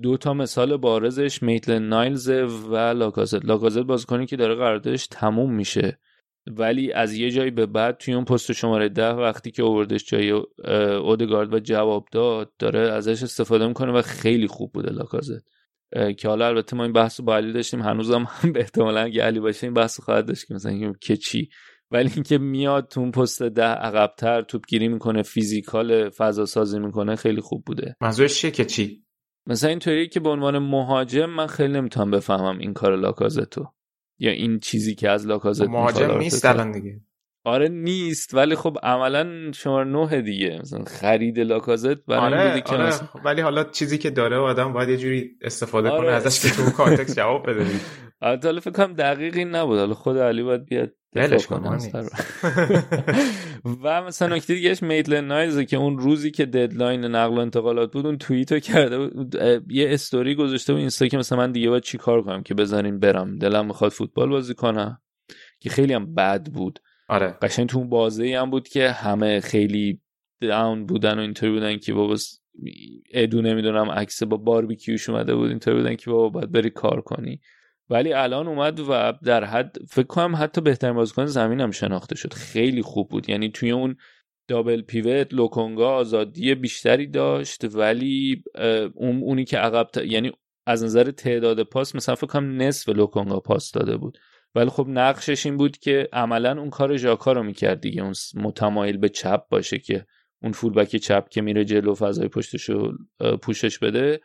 دو 0.02 0.16
تا 0.16 0.34
مثال 0.34 0.76
بارزش 0.76 1.42
میتل 1.42 1.78
نایلز 1.78 2.28
و 2.70 2.76
لاکازت. 2.76 3.44
لاکازت 3.44 3.82
بازیکنی 3.82 4.26
که 4.26 4.36
داره 4.36 4.54
قراردادش 4.54 5.06
تموم 5.06 5.54
میشه. 5.54 5.98
ولی 6.46 6.92
از 6.92 7.14
یه 7.14 7.30
جایی 7.30 7.50
به 7.50 7.66
بعد 7.66 7.96
توی 7.96 8.14
اون 8.14 8.24
پست 8.24 8.52
شماره 8.52 8.88
ده 8.88 9.08
وقتی 9.08 9.50
که 9.50 9.62
اووردش 9.62 10.04
جای 10.04 10.30
اودگارد 10.96 11.54
و 11.54 11.58
جواب 11.58 12.08
داد 12.12 12.52
داره 12.58 12.78
ازش 12.78 13.22
استفاده 13.22 13.66
می‌کنه 13.66 13.92
و 13.92 14.02
خیلی 14.02 14.46
خوب 14.46 14.72
بوده 14.72 14.92
لاکازت. 14.92 15.44
که 16.18 16.28
حالا 16.28 16.46
البته 16.46 16.76
ما 16.76 16.82
این 16.82 16.92
بحث 16.92 17.20
با 17.20 17.36
علی 17.36 17.52
داشتیم 17.52 17.82
هنوزم 17.82 18.26
هم 18.28 18.52
به 18.52 18.60
احتمالا 18.60 19.00
اگه 19.00 19.22
علی 19.22 19.40
باشه 19.40 19.66
این 19.66 19.74
بحث 19.74 20.00
خواهد 20.00 20.26
داشت 20.26 20.46
که 20.46 20.54
مثلا 20.54 20.92
که 21.00 21.16
چی. 21.16 21.48
ولی 21.90 22.10
اینکه 22.14 22.38
میاد 22.38 22.88
تو 22.88 23.00
اون 23.00 23.10
پست 23.10 23.42
ده 23.42 23.62
عقبتر 23.62 24.42
توپگیری 24.42 24.88
می‌کنه 24.88 25.22
فیزیکال 25.22 26.10
فضا 26.10 26.46
سازی 26.46 26.78
می‌کنه 26.78 27.16
خیلی 27.16 27.40
خوب 27.40 27.64
بوده. 27.66 27.96
منظورش 28.00 28.40
چیه 28.40 28.50
که 28.50 28.64
چی؟ 28.64 29.05
مثلا 29.46 29.70
اینطوری 29.70 30.08
که 30.08 30.20
به 30.20 30.28
عنوان 30.28 30.58
مهاجم 30.58 31.26
من 31.26 31.46
خیلی 31.46 31.72
نمی‌تونم 31.72 32.10
بفهمم 32.10 32.58
این 32.58 32.74
کار 32.74 32.96
لاکازتو. 32.96 33.66
یا 34.18 34.30
این 34.30 34.58
چیزی 34.58 34.94
که 34.94 35.10
از 35.10 35.26
لاکازت 35.26 35.68
مهاجم 35.68 36.18
نیست 36.18 36.44
الان 36.44 36.72
دیگه. 36.72 37.00
آره 37.44 37.68
نیست 37.68 38.34
ولی 38.34 38.54
خب 38.54 38.78
عملا 38.82 39.52
شماره 39.52 39.88
نه 39.88 40.22
دیگه. 40.22 40.58
مثلا 40.60 40.84
خرید 40.84 41.40
لاکازت 41.40 42.04
برای 42.04 42.34
آره, 42.34 42.48
بوده 42.48 42.60
که 42.60 42.74
آره. 42.74 42.86
مثلا... 42.86 43.08
ولی 43.24 43.40
حالا 43.40 43.64
چیزی 43.64 43.98
که 43.98 44.10
داره 44.10 44.36
آدم 44.36 44.72
باید 44.72 44.88
یه 44.88 44.96
جوری 44.96 45.30
استفاده 45.40 45.88
آره. 45.88 46.00
کنه 46.02 46.10
ازش 46.10 46.42
که 46.42 46.56
تو 46.56 46.70
context 46.70 47.16
جواب 47.16 47.50
بده. 47.50 47.66
البته 48.22 48.48
حالا 48.48 48.60
فکر 48.60 48.70
کنم 48.70 48.92
دقیقی 48.92 49.44
نبود. 49.44 49.78
حالا 49.78 49.94
خود 49.94 50.18
علی 50.18 50.42
باید 50.42 50.64
بیاد. 50.64 50.92
ولش 51.16 51.44
دفاع 51.44 51.58
کن. 51.58 51.78
و 53.82 54.02
مثلا 54.02 54.36
نکته 54.36 54.54
دیگهش 54.54 54.82
میتلند 54.82 55.20
نایلزه 55.20 55.64
که 55.64 55.76
اون 55.76 55.98
روزی 55.98 56.30
که 56.30 56.46
deadline 56.46 57.04
نقل 57.04 57.36
و 57.36 57.40
انتقالات 57.40 57.92
بود 57.92 58.06
اون 58.06 58.18
توییتو 58.18 58.58
کرده 58.58 59.08
بود 59.08 59.34
یه 59.68 59.94
استوری 59.94 60.34
گذاشته 60.34 60.72
بود 60.72 60.80
اینستا 60.80 61.06
که 61.06 61.18
مثلا 61.18 61.38
من 61.38 61.52
دیگه 61.52 61.70
باید 61.70 61.82
چی 61.82 61.98
کار 61.98 62.22
کنم 62.22 62.42
که 62.42 62.54
بذارین 62.54 62.98
برم 62.98 63.38
دلم 63.38 63.66
می‌خواد 63.66 63.92
فوتبال 63.92 64.28
بازی 64.28 64.54
کنم 64.54 64.98
که 65.60 65.70
خیلی 65.70 65.92
هم 65.92 66.14
بد 66.14 66.46
بود 66.46 66.78
آره 67.08 67.38
قشنگ 67.42 67.68
تو 67.68 67.78
اون 67.78 67.88
بازه 67.88 68.38
هم 68.40 68.50
بود 68.50 68.68
که 68.68 68.90
همه 68.90 69.40
خیلی 69.40 70.00
داون 70.40 70.86
بودن 70.86 71.18
و 71.18 71.20
اینطوری 71.20 71.52
بودن 71.52 71.78
که 71.78 71.94
بابا 71.94 72.16
ادو 73.10 73.42
نمی‌دونم 73.42 73.90
عکس 73.90 74.22
با 74.22 74.36
باربیکیوش 74.36 75.08
اومده 75.08 75.34
بود 75.34 75.50
اینطوری 75.50 75.76
بودن 75.76 75.96
که 75.96 76.10
بابا 76.10 76.28
باید 76.28 76.52
بری 76.52 76.70
کار 76.70 77.00
کنی 77.00 77.40
ولی 77.90 78.12
الان 78.12 78.48
اومد 78.48 78.80
و 78.80 79.12
در 79.24 79.44
حد 79.44 79.76
فکر 79.88 80.06
کنم 80.06 80.36
حتی 80.36 80.60
بهترین 80.60 80.94
بازیکن 80.94 81.26
زمین 81.26 81.60
هم 81.60 81.70
شناخته 81.70 82.16
شد. 82.16 82.32
خیلی 82.32 82.82
خوب 82.82 83.08
بود. 83.08 83.30
یعنی 83.30 83.50
توی 83.50 83.70
اون 83.70 83.96
دابل 84.48 84.82
پیوت 84.82 85.34
لوکونگا 85.34 85.90
آزادی 85.94 86.54
بیشتری 86.54 87.06
داشت 87.06 87.64
ولی 87.64 88.42
اون 88.94 89.22
اونی 89.22 89.44
که 89.44 89.58
عقب 89.58 89.88
ت- 89.92 90.04
یعنی 90.04 90.32
از 90.66 90.84
نظر 90.84 91.10
تعداد 91.10 91.62
پاس 91.62 91.94
مثلا 91.94 92.14
فکر 92.14 92.26
کنم 92.26 92.62
نصف 92.62 92.88
لوکونگا 92.88 93.40
پاس 93.40 93.72
داده 93.72 93.96
بود. 93.96 94.18
ولی 94.54 94.70
خب 94.70 94.86
نقشش 94.88 95.46
این 95.46 95.56
بود 95.56 95.78
که 95.78 96.08
عملا 96.12 96.60
اون 96.60 96.70
کار 96.70 96.96
ژاکا 96.96 97.32
رو 97.32 97.42
می‌کرد 97.42 97.80
دیگه. 97.80 98.02
اون 98.02 98.14
متمایل 98.34 98.96
به 98.96 99.08
چپ 99.08 99.48
باشه 99.48 99.78
که 99.78 100.06
اون 100.42 100.52
فولبک 100.52 100.96
چپ 100.96 101.28
که 101.28 101.42
میره 101.42 101.64
جلو 101.64 101.94
فضای 101.94 102.28
پشتش 102.28 102.62
رو 102.70 102.92
پوشش 103.42 103.78
بده. 103.78 104.20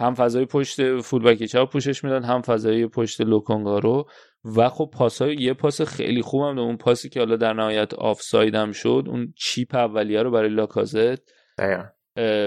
هم 0.00 0.14
فضای 0.14 0.44
پشت 0.44 1.00
فولبک 1.00 1.44
چپ 1.44 1.70
پوشش 1.70 2.04
می‌داد 2.04 2.24
هم 2.24 2.42
فضای 2.42 2.86
پشت 2.86 3.20
لوکونگا 3.20 3.78
رو. 3.78 4.08
و 4.56 4.68
خب 4.68 4.90
پاسای 4.92 5.36
یه 5.36 5.54
پاس 5.54 5.82
خیلی 5.82 6.22
خوبم 6.22 6.58
اون 6.58 6.76
پاسی 6.76 7.08
که 7.08 7.20
حالا 7.20 7.36
در 7.36 7.52
نهایت 7.52 7.94
آفساید 7.94 8.54
هم 8.54 8.72
شد 8.72 9.04
اون 9.06 9.34
چیپ 9.36 9.74
اولیه 9.74 10.22
رو 10.22 10.30
برای 10.30 10.48
لاکازت 10.48 11.18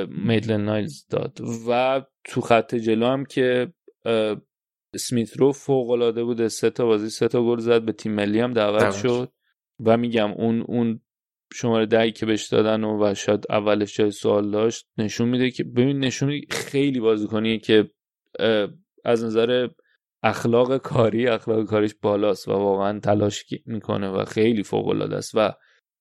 میدلن 0.09 0.61
نایلز 0.65 1.05
داد. 1.09 1.37
و 1.69 2.01
تو 2.23 2.41
خط 2.41 2.75
جلو 2.75 3.05
هم 3.05 3.25
که 3.25 3.73
اه، 4.05 4.37
اسمیت 4.93 5.37
رو 5.37 5.51
فوق 5.51 5.89
العاده 5.89 6.23
بوده. 6.23 6.47
سه 6.47 6.69
تا 6.69 6.85
بازی 6.85 7.09
سه 7.09 7.27
تا 7.27 7.43
گل 7.43 7.59
زد 7.59 7.81
به 7.81 7.91
تیم 7.91 8.11
ملی 8.11 8.39
هم 8.39 8.53
دعوت 8.53 8.91
شد. 8.91 9.31
و 9.85 9.97
میگم 9.97 10.31
اون 10.31 10.61
اون 10.61 11.01
شماره 11.53 11.85
دهی 11.85 12.11
که 12.11 12.25
بهش 12.25 12.47
دادن 12.47 12.83
و, 12.83 13.03
و 13.03 13.13
شاید 13.13 13.45
اولش 13.49 13.97
جای 13.97 14.11
سوال 14.11 14.51
داشت 14.51 14.87
نشون 14.97 15.29
میده 15.29 15.51
که 15.51 15.63
ببین 15.63 15.99
نشون 15.99 16.29
میده 16.29 16.55
خیلی 16.55 16.99
بازیکنیه 16.99 17.57
که 17.57 17.89
از 19.05 19.23
نظر 19.23 19.67
اخلاق 20.23 20.77
کاری 20.77 21.27
اخلاق 21.27 21.63
کاریش 21.65 21.95
بالاست 22.01 22.47
و 22.47 22.51
واقعا 22.51 22.99
تلاش 22.99 23.45
می‌کنه 23.65 24.09
و 24.09 24.25
خیلی 24.25 24.63
فوق 24.63 24.87
العاده 24.87 25.15
است 25.15 25.31
و 25.35 25.51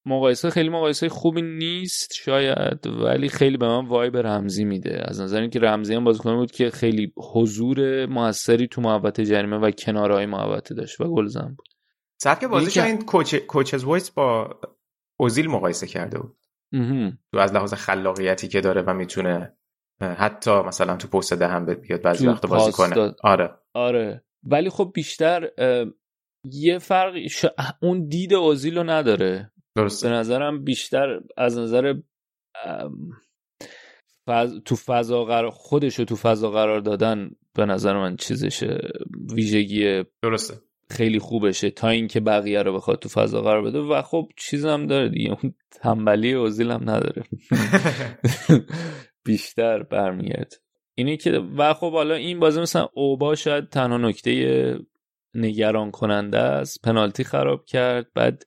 مقایسه 0.06 0.50
خیلی 0.50 0.68
مقایسه 0.68 1.08
خوبی 1.08 1.42
نیست 1.42 2.12
شاید 2.14 2.86
ولی 2.86 3.28
خیلی 3.28 3.56
به 3.56 3.68
من 3.68 3.86
vibe 3.86 4.16
رمزی 4.16 4.64
میده. 4.64 5.02
از 5.04 5.20
نظر 5.20 5.40
اینکه 5.40 5.58
رمزی 5.60 5.94
هم 5.94 6.04
بازیکن 6.04 6.36
بود 6.36 6.50
که 6.50 6.70
خیلی 6.70 7.12
حضور 7.34 8.06
موثری 8.06 8.68
تو 8.68 8.80
محوطه 8.80 9.24
جریمه 9.24 9.56
و 9.56 9.70
کنارهای 9.70 10.26
محوطه 10.26 10.74
داشت 10.74 11.00
و 11.00 11.14
گلزن 11.14 11.54
بود. 11.56 11.68
سبک 12.22 12.44
بازیش 12.44 12.78
این 12.78 13.04
coach 13.04 13.34
Coaches' 13.34 13.84
Voice 13.84 14.10
با 14.10 14.60
اوزیل 15.16 15.50
مقایسه 15.50 15.86
کرده 15.86 16.18
بود. 16.18 16.36
تو 17.32 17.38
از 17.38 17.52
لحاظ 17.52 17.74
خلاقیتی 17.74 18.48
که 18.48 18.60
داره 18.60 18.82
و 18.82 18.94
می‌تونه 18.94 19.56
حتی 20.00 20.50
مثلا 20.50 20.96
تو 20.96 21.08
پست 21.08 21.32
ده 21.32 21.48
هم 21.48 21.64
بیاد 21.64 22.02
بعضی 22.02 22.26
وقت 22.26 22.46
بازی 22.46 22.72
کنه. 22.72 22.94
داد. 22.94 23.16
آره. 23.22 23.54
آره. 23.74 24.24
ولی 24.42 24.70
خب 24.70 24.90
بیشتر 24.94 25.50
یه 26.44 26.78
فرق 26.78 27.26
ش... 27.26 27.46
اون 27.82 28.08
دید 28.08 28.34
اوزیل 28.34 28.78
رو 28.78 28.84
نداره 28.84 29.52
به 29.74 29.82
درسته 29.82 30.08
نظرم 30.08 30.64
بیشتر 30.64 31.20
از 31.36 31.58
نظر 31.58 31.94
فض... 34.26 34.54
تو 34.64 34.76
فضا 34.76 35.24
قرار 35.24 35.50
خودش 35.50 35.98
رو 35.98 36.04
تو 36.04 36.16
فضا 36.16 36.50
قرار 36.50 36.80
دادن 36.80 37.30
به 37.54 37.66
نظر 37.66 37.92
من 37.92 38.16
چیزشه 38.16 38.78
ویژگی 39.34 40.04
درسته. 40.22 40.54
خیلی 40.90 41.18
خوبشه 41.18 41.70
تا 41.70 41.88
اینکه 41.88 42.20
بقیه 42.20 42.62
رو 42.62 42.74
بخواد 42.74 42.98
تو 42.98 43.08
فضا 43.08 43.42
قرار 43.42 43.62
بده 43.62 43.78
و 43.78 44.02
خب 44.02 44.28
چیز 44.36 44.66
هم 44.66 44.86
داره 44.86 45.08
دیگه. 45.08 45.36
اون 45.42 45.54
تنبلی 45.70 46.32
اوزیل 46.32 46.70
هم 46.70 46.90
نداره. 46.90 47.22
بیشتر 49.24 49.82
برمیگرد 49.82 50.54
اینی 50.94 51.16
که 51.16 51.30
و 51.56 51.74
خب 51.74 51.92
حالا 51.92 52.14
این 52.14 52.40
بازی 52.40 52.60
مثلا 52.60 52.88
اوبا 52.94 53.34
شاید 53.34 53.68
تنها 53.68 53.96
نکته 53.96 54.78
نگران 55.34 55.90
کننده 55.90 56.38
است. 56.38 56.82
پنالتی 56.82 57.24
خراب 57.24 57.64
کرد. 57.64 58.06
بعد 58.14 58.42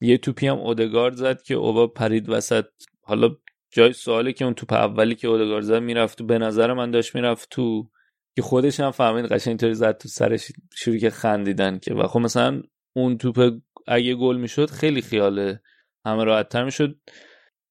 یه 0.00 0.18
توپی 0.18 0.46
هم 0.46 0.58
اودگارد 0.58 1.14
زد 1.14 1.42
که 1.42 1.54
اوبا 1.54 1.86
پرید 1.86 2.28
وسط. 2.28 2.64
حالا 3.02 3.36
جای 3.70 3.92
سواله 3.92 4.32
که 4.32 4.44
اون 4.44 4.54
توپ 4.54 4.72
اولی 4.72 5.14
که 5.14 5.28
اودگارد 5.28 5.64
زد 5.64 5.82
می‌رفت 5.82 6.18
تو 6.18 6.24
به 6.24 6.38
نظر 6.38 6.72
من 6.72 6.90
داشت 6.90 7.14
می‌رفت 7.14 7.48
تو 7.50 7.90
که 8.36 8.42
خودش 8.42 8.80
هم 8.80 8.90
فهمید 8.90 9.24
قشنگ 9.24 9.50
اینطوری 9.50 9.74
زد 9.74 9.98
تو 9.98 10.08
سرش 10.08 10.52
شروع 10.74 10.98
که 10.98 11.10
خندیدن 11.10 11.78
که 11.78 11.94
و 11.94 12.06
خب 12.06 12.20
مثلا 12.20 12.62
اون 12.96 13.18
توپ 13.18 13.60
اگه 13.86 14.14
گل 14.14 14.36
می‌شد 14.36 14.70
خیلی 14.70 15.02
خیاله 15.02 15.60
همه 16.06 16.24
راحتتر 16.24 16.64
می‌شد. 16.64 16.98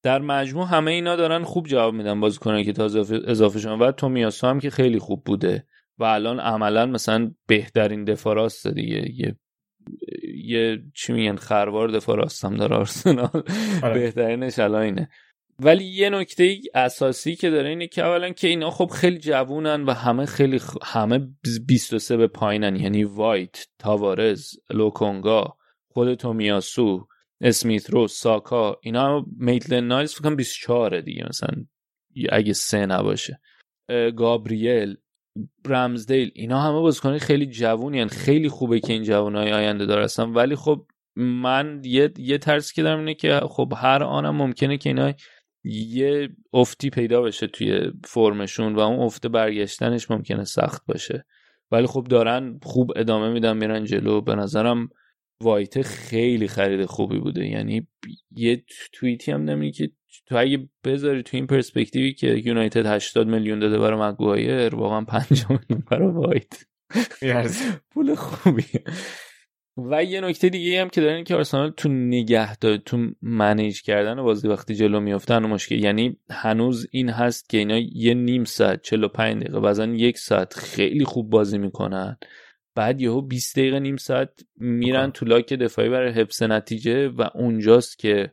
در 0.04 0.20
مجموع 0.22 0.68
همه 0.68 0.92
اینا 0.92 1.16
دارن 1.16 1.44
خوب 1.44 1.68
جواب 1.68 1.94
میدن 1.94 2.20
بازیکنان 2.20 2.64
که 2.64 2.74
تازه 2.74 3.22
اضافه 3.28 3.60
شدن 3.60 3.80
و 3.80 3.92
تومیاسو 3.92 4.48
هم 4.48 4.60
که 4.60 4.70
خیلی 4.70 5.00
خوب 5.00 5.24
بوده 5.24 5.66
و 6.00 6.04
الان 6.04 6.40
عملا 6.40 6.86
مثلا 6.86 7.32
بهترین 7.48 8.04
دفاع 8.04 8.36
راست 8.36 8.68
دیگه. 8.68 9.12
یه 9.16 9.36
یه 10.36 10.84
چی 10.96 11.14
میگن؟ 11.14 11.36
خروار 11.36 11.88
دفاع 11.88 12.18
راست 12.18 12.46
هم 12.46 12.56
داره 12.56 12.76
آرسنال. 12.76 13.44
آره. 13.84 13.94
بهترینش 13.94 14.60
الان 14.60 14.82
اینه. 14.82 15.10
ولی 15.64 15.84
یه 15.84 16.10
نکته 16.10 16.58
اساسی 16.74 17.36
که 17.36 17.50
داره 17.50 17.70
اینه 17.70 17.88
که 17.88 18.04
اولا 18.06 18.30
که 18.30 18.48
اینا 18.48 18.70
خب 18.70 18.88
خیلی 18.88 19.18
جوونن 19.18 19.84
و 19.84 19.94
همه 19.94 20.26
خیلی 20.26 20.60
خ... 20.60 20.78
همه 20.84 21.28
23 21.68 22.18
به 22.18 22.28
پایینن. 22.28 22.76
یعنی 22.76 23.04
وایت 23.04 23.68
تاوارز 23.80 24.54
لوکونگا 24.70 25.58
خود 25.88 26.14
تومیاسو 26.14 27.08
اسمیت 27.42 27.90
رو 27.90 28.08
ساکا 28.08 28.80
اینا 28.82 29.26
میتلن 29.38 29.88
نایلز 29.88 30.14
فکر 30.14 30.24
کنم 30.24 30.36
24 30.36 31.02
دیگه 31.02 31.26
مثلا. 31.30 31.66
اگه 32.30 32.54
سه 32.54 32.86
نباشه. 32.86 33.40
گابریل 34.16 34.96
رمزدیل 35.66 36.32
اینا 36.36 36.62
همه 36.62 36.80
بازیکنای 36.80 37.20
خیلی 37.20 37.46
جوونی 37.46 38.08
خیلی 38.08 38.50
خوبه 38.50 38.80
که 38.80 38.94
این 38.94 39.04
جوانای 39.04 39.54
آینده 39.54 39.86
دار 39.86 40.02
هستن. 40.02 40.24
ولی 40.24 40.56
خب 40.56 40.86
من 41.16 41.82
یه 41.84 42.14
یه 42.18 42.38
ترسی 42.38 42.74
که 42.74 42.84
دارم 42.84 43.00
اینه 43.00 43.14
که 43.14 43.40
خب 43.50 43.74
هر 43.78 44.04
آنم 44.04 44.36
ممکنه 44.36 44.78
که 44.78 44.90
اینا 44.90 45.14
یه 45.64 46.30
افتی 46.54 46.90
پیدا 46.90 47.22
بشه 47.22 47.48
توی 47.48 47.92
فرمشون 48.04 48.76
و 48.76 48.80
اون 48.80 49.00
افت 49.00 49.28
برگشتنش 49.28 50.12
ممکنه 50.12 50.44
سخت 50.44 50.86
باشه. 50.86 51.26
ولی 51.72 51.88
خب 51.88 52.08
دارن 52.10 52.60
خوب 52.64 52.92
ادامه 52.96 53.30
میدن 53.30 53.58
میرن 53.58 53.86
جلو. 53.86 54.22
به 54.22 54.36
نظرم 54.36 54.90
وایت 55.42 55.82
خیلی 55.82 56.48
خرید 56.48 56.86
خوبی 56.86 57.20
بوده. 57.20 57.48
یعنی 57.48 57.88
یه 58.32 58.64
توییتی 58.94 59.32
هم 59.32 59.42
نمی‌دونی 59.42 59.72
که 59.72 59.92
تو 60.26 60.38
اگه 60.38 60.70
بذاری 60.84 61.24
تو 61.24 61.38
این 61.38 61.48
پرسپکتیوی 61.48 62.14
که 62.14 62.28
یونایتد 62.28 62.86
80 62.86 63.28
میلیون 63.28 63.60
داده 63.60 63.80
برای 63.80 64.10
مگوایر 64.10 64.76
واقعا 64.76 65.02
5 65.02 65.46
میلیون 65.50 65.84
برای 65.92 66.12
وایت. 66.12 66.66
پول 67.92 68.16
خوبی 68.16 68.66
و 69.78 70.04
یه 70.04 70.22
نکته 70.22 70.50
دیگه 70.50 70.82
هم 70.82 70.90
که 70.90 71.02
دارن 71.02 71.24
که 71.24 71.36
آرسنال 71.36 71.70
تو 71.70 71.90
نگه 71.90 72.56
داره 72.56 72.78
تو 72.78 73.08
منیج 73.22 73.82
کردن 73.82 74.22
بازی 74.22 74.48
وقتی 74.48 74.76
جلو 74.76 75.00
میافتن 75.00 75.46
مشکل 75.46 75.84
یعنی 75.84 76.18
هنوز 76.30 76.88
این 76.92 77.10
هست 77.10 77.50
که 77.50 77.58
اینا 77.58 77.78
یه 77.78 78.14
نیم 78.14 78.44
ساعت 78.44 78.82
45 78.82 79.44
دقیقه 79.44 79.60
بعضا 79.60 79.86
یک 79.86 80.18
ساعت 80.18 80.54
خیلی 80.54 81.06
خوب 81.06 81.30
بازی 81.30 81.58
می‌کنن. 81.58 82.18
بعد 82.76 83.02
یهو 83.02 83.22
20 83.22 83.60
دقیقه 83.60 83.80
نیم 83.80 83.98
ساعت 83.98 84.30
میرن 84.58 85.12
تو 85.12 85.26
لاک 85.26 85.54
دفاعی 85.54 85.90
برای 85.90 86.12
حفظ 86.12 86.44
نتیجه 86.44 87.08
و 87.08 87.30
اونجاست 87.36 88.00
که 88.00 88.32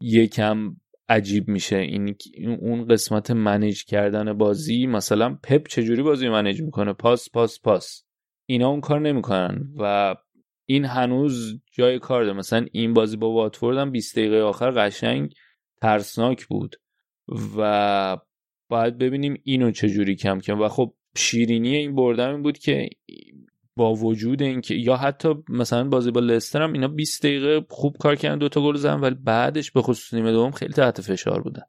یکم 0.00 0.76
عجیب 1.08 1.48
میشه. 1.48 1.76
این 1.76 2.16
اون 2.60 2.86
قسمت 2.86 3.30
منیج 3.30 3.84
کردن 3.84 4.32
بازی 4.32 4.86
مثلا 4.86 5.38
پپ 5.42 5.68
چجوری 5.68 6.02
بازی 6.02 6.28
منیج 6.28 6.62
می‌کنه؟ 6.62 6.92
پاس 6.92 7.30
پاس 7.30 7.60
پاس. 7.60 8.04
اینا 8.46 8.68
اون 8.68 8.80
کار 8.80 9.00
نمی‌کنن 9.00 9.68
و 9.78 10.14
این 10.70 10.84
هنوز 10.84 11.60
جای 11.72 11.98
کار 11.98 12.24
داره 12.24 12.38
مثلا 12.38 12.66
این 12.72 12.94
بازی 12.94 13.16
با 13.16 13.30
واتفورد 13.30 13.78
هم 13.78 13.90
20 13.90 14.18
دقیقه 14.18 14.40
آخر 14.40 14.70
قشنگ 14.70 15.34
ترسناک 15.82 16.46
بود 16.46 16.76
و 17.56 18.18
باید 18.68 18.98
ببینیم 18.98 19.40
اینو 19.44 19.70
چجوری 19.70 20.16
کم 20.16 20.40
کم. 20.40 20.60
و 20.60 20.68
خب 20.68 20.94
شیرینی 21.16 21.76
این 21.76 21.94
بردم 21.94 22.30
این 22.30 22.42
بود 22.42 22.58
که 22.58 22.88
با 23.76 23.94
وجود 23.94 24.42
اینکه 24.42 24.74
یا 24.74 24.96
حتی 24.96 25.34
مثلا 25.48 25.88
بازی 25.88 26.10
با 26.10 26.20
لستر 26.20 26.62
هم 26.62 26.72
اینا 26.72 26.88
20 26.88 27.22
دقیقه 27.22 27.66
خوب 27.68 27.96
کار 27.96 28.16
کردن 28.16 28.38
دوتا 28.38 28.62
گل 28.62 28.76
زدن 28.76 29.00
ولی 29.00 29.14
بعدش 29.14 29.70
به 29.70 29.82
خصوص 29.82 30.14
نیمه 30.14 30.32
دوم 30.32 30.50
خیلی 30.50 30.72
تحت 30.72 31.00
فشار 31.00 31.42
بودن. 31.42 31.64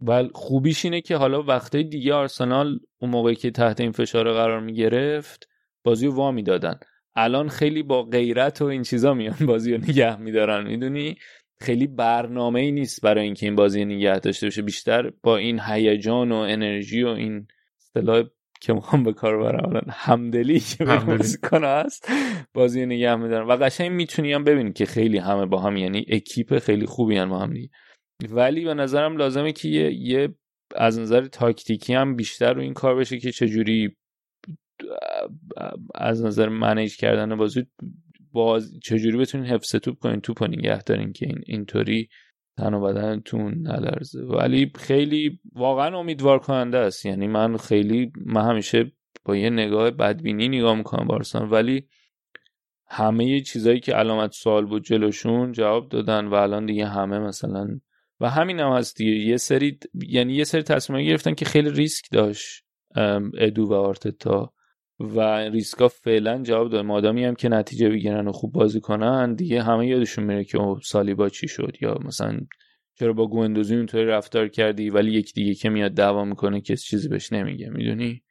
ولی 0.00 0.30
خوبیش 0.34 0.84
اینه 0.84 1.00
که 1.00 1.16
حالا 1.16 1.42
وقتای 1.42 1.84
دیگه 1.84 2.14
آرسنال 2.14 2.78
اون 2.98 3.10
موقعی 3.10 3.34
که 3.34 3.50
تحت 3.50 3.80
این 3.80 3.92
فشار 3.92 4.32
قرار 4.32 4.60
می 4.60 4.74
گرفت 4.74 5.48
بازی 5.84 6.06
رو 6.06 6.14
وامی 6.14 6.42
دادن 6.42 6.80
الان 7.16 7.48
خیلی 7.48 7.82
با 7.82 8.02
غیرت 8.02 8.62
و 8.62 8.64
این 8.64 8.82
چیزا 8.82 9.14
میان 9.14 9.36
بازی 9.46 9.72
رو 9.72 9.78
نگه 9.78 10.20
میدارن 10.20 10.66
می‌دونی؟ 10.66 11.16
خیلی 11.60 11.86
برنامه 11.86 12.60
ای 12.60 12.72
نیست 12.72 13.02
برای 13.02 13.24
اینکه 13.24 13.46
این 13.46 13.56
بازی 13.56 13.84
نگه 13.84 14.18
داشته 14.18 14.46
بشه 14.46 14.62
بیشتر 14.62 15.10
با 15.22 15.36
این 15.36 15.60
هیجان 15.60 16.32
و 16.32 16.36
انرژی 16.36 17.02
و 17.02 17.08
این 17.08 17.46
اصطلاح 17.78 18.24
که 18.60 18.72
می‌خوام 18.72 19.04
به 19.04 19.12
کار 19.12 19.38
برم 19.38 19.86
همدلی 19.90 20.60
که 20.60 20.84
بازیکن 20.84 21.64
هست 21.64 22.08
بازی 22.54 22.86
نگه 22.86 23.16
میدارن. 23.16 23.46
و 23.46 23.56
قشنگ 23.56 23.90
می‌تونی 23.90 24.32
هم 24.32 24.44
ببینی 24.44 24.72
که 24.72 24.86
خیلی 24.86 25.18
همه 25.18 25.46
با 25.46 25.60
هم 25.60 25.76
یعنی 25.76 26.06
اکیپ 26.08 26.58
خیلی 26.58 26.86
خوبی 26.86 27.16
هم 27.16 27.28
با 27.28 27.38
هم 27.38 27.52
دیگه. 27.52 27.70
ولی 28.28 28.64
به 28.64 28.74
نظرم 28.74 29.16
لازمه 29.16 29.52
که 29.52 29.68
یه, 29.68 29.92
یه 29.92 30.34
از 30.76 30.98
نظر 30.98 31.26
تاکتیکی 31.26 31.94
هم 31.94 32.16
بیشتر 32.16 32.52
رو 32.52 32.60
این 32.60 32.74
کار 32.74 32.96
بشه 32.96 33.18
که 33.18 33.32
چجوری 33.32 33.96
از 35.94 36.24
نظر 36.24 36.48
منیج 36.48 36.96
کردن 36.96 37.36
بازی 37.36 37.66
باز 38.32 38.72
چجوری 38.82 39.18
بتونین 39.18 39.46
حفظ 39.46 39.76
توپ 39.76 39.98
کنین؟ 39.98 40.20
توپ 40.20 40.42
نگه 40.42 40.82
دارین 40.82 41.12
که 41.12 41.26
این 41.26 41.40
اینطوری 41.46 42.08
تن 42.56 42.74
و 42.74 42.80
بدنتون 42.80 43.54
نلرزه. 43.54 44.22
ولی 44.22 44.72
خیلی 44.74 45.40
واقعا 45.52 45.98
امیدوار 45.98 46.38
کننده 46.38 46.78
است. 46.78 47.06
یعنی 47.06 47.26
من 47.26 47.56
خیلی 47.56 48.12
من 48.26 48.50
همیشه 48.50 48.92
با 49.24 49.36
یه 49.36 49.50
نگاه 49.50 49.90
بدبینی 49.90 50.48
نگاه 50.48 50.76
می‌کنم 50.76 51.06
بارسان 51.06 51.50
ولی 51.50 51.88
همه 52.86 53.40
چیزایی 53.40 53.80
که 53.80 53.92
علامت 53.92 54.32
سوال 54.32 54.66
بود 54.66 54.84
جلوشون 54.84 55.52
جواب 55.52 55.88
دادن 55.88 56.26
و 56.26 56.34
الان 56.34 56.66
دیگه 56.66 56.86
همه 56.86 57.18
مثلا 57.18 57.80
و 58.20 58.30
همین 58.30 58.60
هم 58.60 58.72
هست 58.72 58.96
دیگه. 58.96 59.10
یه 59.10 59.36
سری 59.36 59.78
یعنی 59.94 60.34
یه 60.34 60.44
سری 60.44 60.62
تصمیم 60.62 61.06
گرفتن 61.06 61.34
که 61.34 61.44
خیلی 61.44 61.70
ریسک 61.70 62.04
داشت 62.12 62.64
ادو 63.38 63.66
و 63.66 63.72
آرتتا. 63.72 64.52
و 65.00 65.20
ریسکا 65.38 65.88
فعلا 65.88 66.42
جواب 66.42 66.70
داد. 66.70 66.84
مادامی 66.84 67.24
هم 67.24 67.34
که 67.34 67.48
نتیجه 67.48 67.88
بگیرن 67.88 68.28
و 68.28 68.32
خوب 68.32 68.52
بازی 68.52 68.80
کنن 68.80 69.34
دیگه 69.34 69.62
همه 69.62 69.86
یادشون 69.86 70.24
میره 70.24 70.44
که 70.44 70.58
سالیبا 70.82 71.28
چی 71.28 71.48
شد. 71.48 71.76
یا 71.80 71.98
مثلا 72.04 72.40
چرا 72.98 73.12
با 73.12 73.26
گوندوزی 73.26 73.76
اونطوری 73.76 74.06
رفتار 74.06 74.48
کردی 74.48 74.90
ولی 74.90 75.12
یک 75.12 75.34
دیگه 75.34 75.54
که 75.54 75.68
میاد 75.70 75.92
دعوا 75.92 76.24
می‌کنه 76.24 76.60
کسی 76.60 76.84
چیزی 76.84 77.08
بهش 77.08 77.32
نمیگه 77.32 77.68
می‌دونی؟ 77.68 78.22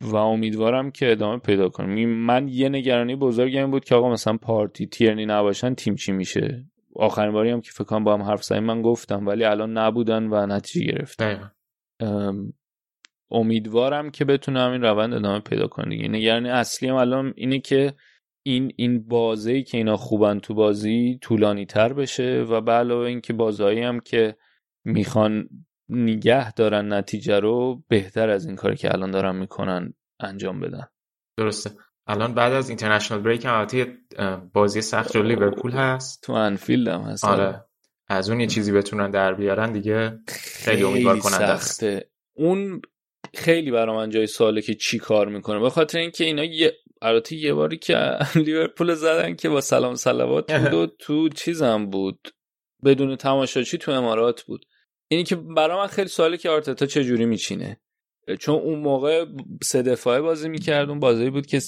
و 0.00 0.16
امیدوارم 0.16 0.90
که 0.90 1.12
ادامه 1.12 1.38
پیدا 1.38 1.68
کنم 1.68 2.06
من 2.06 2.48
یه 2.48 2.68
نگرانی 2.68 3.16
بزرگم 3.16 3.70
بود 3.70 3.84
که 3.84 3.94
آقا 3.94 4.12
مثلا 4.12 4.36
پارتی 4.36 4.86
تیرنی 4.86 5.26
نباشن 5.26 5.74
تیم 5.74 5.94
چی 5.94 6.12
میشه؟ 6.12 6.64
آخرین 6.94 7.32
باری 7.32 7.50
هم 7.50 7.60
که 7.60 7.70
فکر 7.70 7.98
با 7.98 8.14
هم 8.14 8.22
حرف 8.22 8.42
زدیم 8.44 8.64
من 8.64 8.82
گفتم 8.82 9.26
ولی 9.26 9.44
الان 9.44 9.78
نبودن 9.78 10.26
و 10.26 10.46
نتیجه 10.46 10.92
گرفتن. 10.92 11.50
امیدوارم 13.30 14.10
که 14.10 14.24
بتونه 14.24 14.60
همین 14.60 14.82
روند 14.82 15.14
ادامه 15.14 15.40
پیدا 15.40 15.66
کنه 15.66 15.88
دیگه. 15.88 16.08
نگرانی 16.08 16.50
اصلی 16.50 16.88
هم 16.88 16.94
الان 16.94 17.32
اینه 17.36 17.58
که 17.60 17.94
این 18.42 18.72
این 18.76 19.08
بازی 19.08 19.62
که 19.62 19.78
اینا 19.78 19.96
خوبن 19.96 20.38
تو 20.38 20.54
بازی 20.54 21.18
طولانی 21.22 21.66
تر 21.66 21.92
بشه 21.92 22.46
و 22.48 22.60
به 22.60 22.72
علاوه 22.72 23.06
اینکه 23.06 23.32
بازایی 23.32 23.80
هم 23.80 24.00
که 24.00 24.36
می‌خوان 24.84 25.48
نگه 25.88 26.52
دارن 26.52 26.92
نتیجه 26.92 27.40
رو 27.40 27.82
بهتر 27.88 28.30
از 28.30 28.46
این 28.46 28.56
کاری 28.56 28.76
که 28.76 28.94
الان 28.94 29.10
دارن 29.10 29.36
می‌کنن 29.36 29.94
انجام 30.20 30.60
بدن. 30.60 30.86
درسته. 31.38 31.70
الان 32.06 32.34
بعد 32.34 32.52
از 32.52 32.68
international 32.68 33.20
break 33.20 33.44
هم 33.44 33.66
بازی 34.52 34.80
سخت 34.80 35.12
جلوی 35.12 35.28
لیورپول 35.28 35.72
هست. 35.72 36.22
تو 36.22 36.32
انفیلد 36.32 36.88
هم 36.88 37.00
هست. 37.00 37.24
آره. 37.24 37.64
از 38.08 38.30
اون 38.30 38.40
یه 38.40 38.46
چیزی 38.46 38.72
بتونن 38.72 39.10
در 39.10 39.34
بیارن 39.34 39.72
دیگه 39.72 40.18
خیلی 40.28 40.82
امیدوار 40.82 41.18
کننده 41.18 42.08
اون 42.36 42.82
خیلی 43.34 43.70
برای 43.70 43.96
من 43.96 44.10
جای 44.10 44.26
سواله 44.26 44.62
که 44.62 44.74
چی 44.74 44.98
کار 44.98 45.28
می‌کنه. 45.28 45.58
به 45.58 45.70
خاطر 45.70 45.98
اینکه 45.98 46.24
اینا 46.24 46.44
یه 46.44 46.72
البته 47.02 47.36
یه 47.36 47.54
باری 47.54 47.78
که 47.78 47.96
لیورپول 48.44 48.94
زدن 48.94 49.36
که 49.36 49.48
با 49.48 49.60
سلام 49.60 49.94
صلوات 49.94 50.52
بود 50.52 50.74
و 50.74 50.86
تو 51.04 51.28
چیزم 51.28 51.86
بود. 51.86 52.28
بدون 52.84 53.16
تماشاچی 53.16 53.78
تو 53.78 53.92
امارات 53.92 54.42
بود. 54.42 54.66
اینی 55.08 55.24
که 55.24 55.36
برای 55.36 55.76
من 55.76 55.86
خیلی 55.86 56.08
سواله 56.08 56.36
که 56.36 56.50
آرتتا 56.50 56.86
چه 56.86 57.04
جوری 57.04 57.24
میچینه. 57.26 57.80
چون 58.38 58.54
اون 58.54 58.78
موقع 58.78 59.26
سه 59.62 59.82
دفاعه 59.82 60.20
بازی 60.20 60.48
می‌کرد 60.48 60.88
اون 60.88 61.00
بازی 61.00 61.30
بود 61.30 61.46
که 61.46 61.60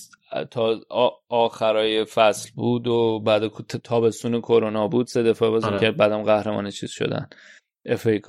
تا 0.51 0.81
آخرای 1.29 2.05
فصل 2.05 2.51
بود 2.55 2.87
و 2.87 3.21
بعد 3.21 3.49
تابستون 3.85 4.41
کرونا 4.41 4.89
بود 4.89 5.07
سه 5.07 5.23
دفاعه 5.23 5.51
بازی 5.51 5.67
آره. 5.67 5.75
می‌کرد 5.75 5.97
بعدم 5.97 6.23
قهرمان 6.23 6.71
چیز 6.71 6.91
شدن. 6.91 7.29
FA 7.87 8.21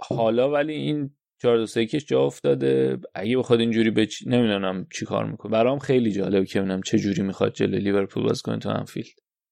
حالا 0.00 0.50
ولی 0.50 0.72
این 0.72 1.10
4 1.42 1.58
2 1.58 1.84
کش 1.84 2.06
جا 2.06 2.20
افتاده. 2.20 2.98
اگه 3.14 3.38
بخواد 3.38 3.60
اینجوری 3.60 3.90
به 3.90 4.06
چی... 4.06 4.30
نمی‌دونم 4.30 4.86
چی 4.92 5.04
کار 5.04 5.26
می‌کنه. 5.30 5.52
برام 5.52 5.78
خیلی 5.78 6.12
جالب 6.12 6.44
که 6.44 6.60
ببینم 6.60 6.82
چه 6.82 6.98
جوری 6.98 7.22
می‌خواد 7.22 7.52
جلوی 7.52 7.80
لیورپول 7.80 8.22
بازی 8.22 8.42
کنه 8.42 8.58
تو 8.58 8.68
انفیلد 8.68 9.06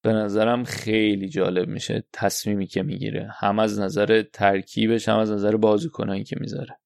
به 0.04 0.12
نظرم 0.12 0.64
خیلی 0.64 1.28
جالب 1.28 1.68
میشه 1.68 2.04
تصمیمی 2.12 2.66
که 2.66 2.82
می‌گیره. 2.82 3.30
هم 3.38 3.58
از 3.58 3.80
نظر 3.80 4.22
ترکیبش 4.22 5.08
هم 5.08 5.18
از 5.18 5.32
نظر 5.32 5.56
بازیکنایی 5.56 6.24
که 6.24 6.36
می‌ذاره. 6.40 6.78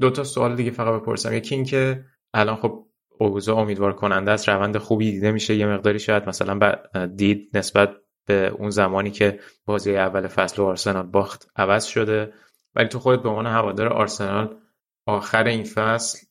دو 0.00 0.10
تا 0.10 0.24
سوال 0.24 0.56
دیگه 0.56 0.70
فقط 0.70 1.00
بپرسم. 1.00 1.34
یکی 1.34 1.54
این 1.54 1.64
که 1.64 2.04
الان 2.34 2.56
خب 2.56 2.86
اوضاع 3.18 3.58
امیدوار 3.58 3.92
کننده 3.92 4.30
است 4.30 4.48
روند 4.48 4.78
خوبی 4.78 5.10
دیده 5.10 5.32
میشه. 5.32 5.54
یه 5.54 5.66
مقداری 5.66 5.98
شاید 5.98 6.28
مثلا 6.28 6.76
دید 7.16 7.50
نسبت 7.54 7.90
به 8.26 8.48
اون 8.48 8.70
زمانی 8.70 9.10
که 9.10 9.40
بازی 9.66 9.96
اول 9.96 10.26
فصل 10.26 10.62
و 10.62 10.64
آرسنال 10.64 11.06
باخت 11.06 11.50
عوض 11.56 11.84
شده. 11.84 12.32
ولی 12.74 12.88
تو 12.88 12.98
خودت 12.98 13.22
به 13.22 13.28
عنوان 13.28 13.46
هوادار 13.46 13.88
آرسنال 13.88 14.60
آخر 15.06 15.44
این 15.44 15.64
فصل 15.64 16.26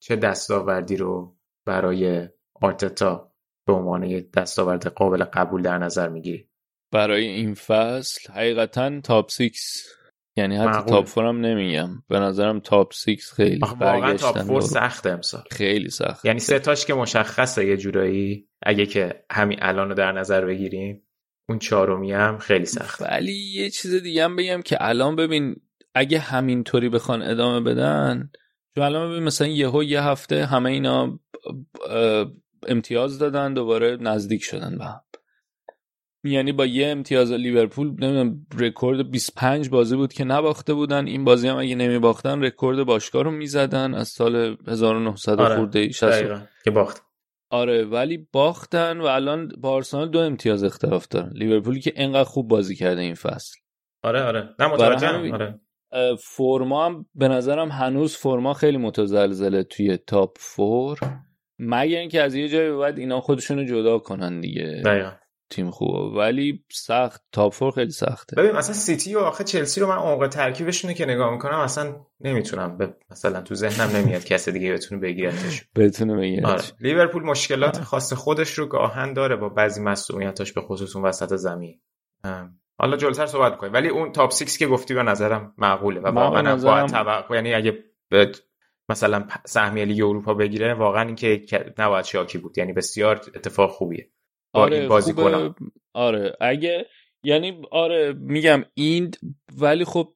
چه 0.00 0.16
دستاوردی 0.16 0.96
رو 0.96 1.36
برای 1.66 2.28
آرتتا 2.54 3.32
به 3.66 3.72
عنوان 3.72 4.02
یه 4.02 4.20
دستاورد 4.36 4.86
قابل 4.86 5.24
قبول 5.24 5.62
در 5.62 5.78
نظر 5.78 6.08
می‌گیری؟ 6.08 6.48
برای 6.92 7.26
این 7.26 7.54
فصل 7.54 8.32
حقیقتا 8.32 9.00
top 9.00 9.30
six 9.30 9.86
یعنی 10.36 10.56
حتی 10.56 10.90
top 10.90 11.06
four 11.06 11.24
هم 11.24 11.40
نمیگم. 11.40 11.88
به 12.08 12.18
نظرم 12.18 12.60
top 12.60 12.92
six 12.92 13.32
خیلی 13.32 13.60
واقعا 13.80 14.16
top 14.16 14.38
four 14.38 14.60
سخته 14.60 15.10
امسال. 15.10 15.42
خیلی 15.50 15.90
سخت 15.90 16.24
یعنی 16.24 16.38
سه 16.38 16.58
تاش 16.58 16.86
که 16.86 16.94
مشخصه 16.94 17.66
یه 17.66 17.76
جورایی 17.76 18.48
اگه 18.62 18.86
که 18.86 19.24
همین 19.30 19.58
الان 19.62 19.88
رو 19.88 19.94
در 19.94 20.12
نظر 20.12 20.44
بگیریم. 20.44 21.02
اون 21.50 21.58
چهارمی 21.58 22.12
هم 22.12 22.38
خیلی 22.38 22.64
سخت. 22.64 23.02
ولی 23.02 23.32
یه 23.32 23.70
چیز 23.70 23.94
دیگه 23.94 24.24
هم 24.24 24.36
بگم 24.36 24.62
که 24.62 24.76
الان 24.80 25.16
ببین 25.16 25.56
اگه 25.94 26.18
همینطوری 26.18 26.88
بخوان 26.88 27.22
ادامه 27.22 27.60
بدن 27.60 28.30
چون 28.74 28.84
الان 28.84 29.10
ببین 29.10 29.22
مثلا 29.22 29.46
یهو 29.46 29.82
یه 29.82 30.02
هفته 30.02 30.46
همه 30.46 30.70
اینا 30.70 31.18
امتیاز 32.66 33.18
دادن 33.18 33.54
دوباره 33.54 33.96
نزدیک 34.00 34.42
شدن 34.42 34.78
به 34.78 34.84
هم. 34.84 35.00
یعنی 36.24 36.52
با 36.52 36.66
یه 36.66 36.88
امتیاز 36.88 37.32
لیورپول 37.32 37.86
نمی‌دونم 37.86 38.46
رکورد 38.58 39.10
25 39.10 39.68
بازی 39.68 39.96
بود 39.96 40.12
که 40.12 40.24
نباخته 40.24 40.74
بودن. 40.74 41.06
این 41.06 41.24
بازی 41.24 41.48
هم 41.48 41.56
اگه 41.56 41.74
نمی 41.74 41.98
باختن 41.98 42.42
رکورد 42.42 42.84
باشگاه 42.84 43.22
رو 43.22 43.30
می‌زدن. 43.30 43.94
از 43.94 44.08
سال 44.08 44.56
1900 44.66 45.40
آره. 45.40 45.56
خورده 45.56 45.88
که 46.64 46.70
باخت. 46.70 47.09
آره 47.50 47.84
ولی 47.84 48.28
باختن 48.32 49.00
و 49.00 49.04
الان 49.04 49.48
با 49.58 49.70
آرسنال 49.70 50.08
دو 50.08 50.18
امتیاز 50.18 50.64
اختلاف 50.64 51.08
دارن. 51.08 51.32
لیورپولی 51.34 51.80
که 51.80 51.92
انقدر 51.96 52.24
خوب 52.24 52.48
بازی 52.48 52.76
کرده 52.76 53.00
این 53.00 53.14
فصل. 53.14 53.58
آره 54.02 54.22
آره. 54.22 54.54
نه 54.58 54.66
متوجهم 54.66 55.32
آره. 55.32 55.60
فرما 56.18 56.86
هم 56.86 57.06
به 57.14 57.28
نظرم 57.28 57.68
هنوز 57.68 58.16
فرما 58.16 58.54
خیلی 58.54 58.76
متزلزله 58.76 59.62
توی 59.62 59.96
top 59.96 60.36
four 60.38 60.98
مگر 61.58 61.98
اینکه 61.98 62.22
از 62.22 62.34
یه 62.34 62.48
جایی 62.48 62.70
بعد 62.70 62.98
اینا 62.98 63.20
خودشونو 63.20 63.64
جدا 63.64 63.98
کنن 63.98 64.40
دیگه. 64.40 64.82
دقیقا. 64.84 65.10
تیم 65.50 65.70
خوبه. 65.70 66.18
ولی 66.18 66.64
سخت 66.72 67.22
top 67.32 67.52
four 67.54 67.72
خیلی 67.72 67.90
سخته. 67.90 68.36
ببین 68.36 68.52
مثلا 68.52 68.74
سیتی 68.74 69.14
و 69.14 69.18
آخه 69.18 69.44
چلسی 69.44 69.80
رو 69.80 69.88
من 69.88 69.96
عمق 69.96 70.28
ترکیبشون 70.28 70.94
که 70.94 71.06
نگاه 71.06 71.32
می‌کنم 71.32 71.58
اصلا 71.58 71.96
نمی‌تونم 72.20 72.78
ب... 72.78 72.94
مثلا 73.10 73.40
تو 73.40 73.54
ذهنم 73.54 73.96
نمیاد 73.96 74.24
کس 74.24 74.48
دیگه 74.48 74.72
بتونه 74.72 75.00
بگیرتش. 75.00 75.64
بتونه 75.76 76.16
بگیرتش. 76.16 76.48
آره. 76.48 76.62
لیورپول 76.80 77.22
مشکلات 77.22 77.80
خاص 77.80 78.12
خودش 78.12 78.58
رو 78.58 78.66
گاهن 78.66 79.12
داره 79.12 79.36
با 79.36 79.48
بعضی 79.48 79.82
مصدومیتاش 79.82 80.52
به 80.52 80.60
خصوص 80.60 80.96
اون 80.96 81.04
وسط 81.04 81.36
زمین. 81.36 81.80
حالا 82.78 82.96
جلوتر 82.96 83.26
صحبت 83.26 83.56
کنیم. 83.56 83.72
ولی 83.72 83.88
اون 83.88 84.12
تاپ 84.12 84.32
6 84.32 84.58
که 84.58 84.66
گفتی 84.66 84.94
به 84.94 85.02
نظرم 85.02 85.54
معقوله 85.58 86.00
و 86.00 86.06
واقعا 86.06 86.42
نظرم... 86.42 86.72
باید 86.72 86.86
توقع 86.86 87.34
یعنی 87.34 87.54
اگه 87.54 87.84
مثلا 88.88 89.26
سهمیه 89.44 89.84
لیگ 89.84 90.04
اروپا 90.04 90.34
بگیره 90.34 90.74
واقعا 90.74 91.02
اینکه 91.02 91.42
نباید 91.78 92.04
شاکی 92.04 92.38
بود. 92.38 92.58
یعنی 92.58 92.72
بسیار 92.72 93.20
اتفاق 93.34 93.70
خوبیه. 93.70 94.10
با 94.52 94.60
آره 94.62 94.78
این 94.78 94.88
بازی 94.88 95.12
کنم. 95.12 95.54
آره 95.94 96.36
اگه 96.40 96.86
یعنی 97.24 97.62
آره 97.70 98.12
میگم 98.12 98.64
این 98.74 99.10
ولی 99.58 99.84
خب 99.84 100.14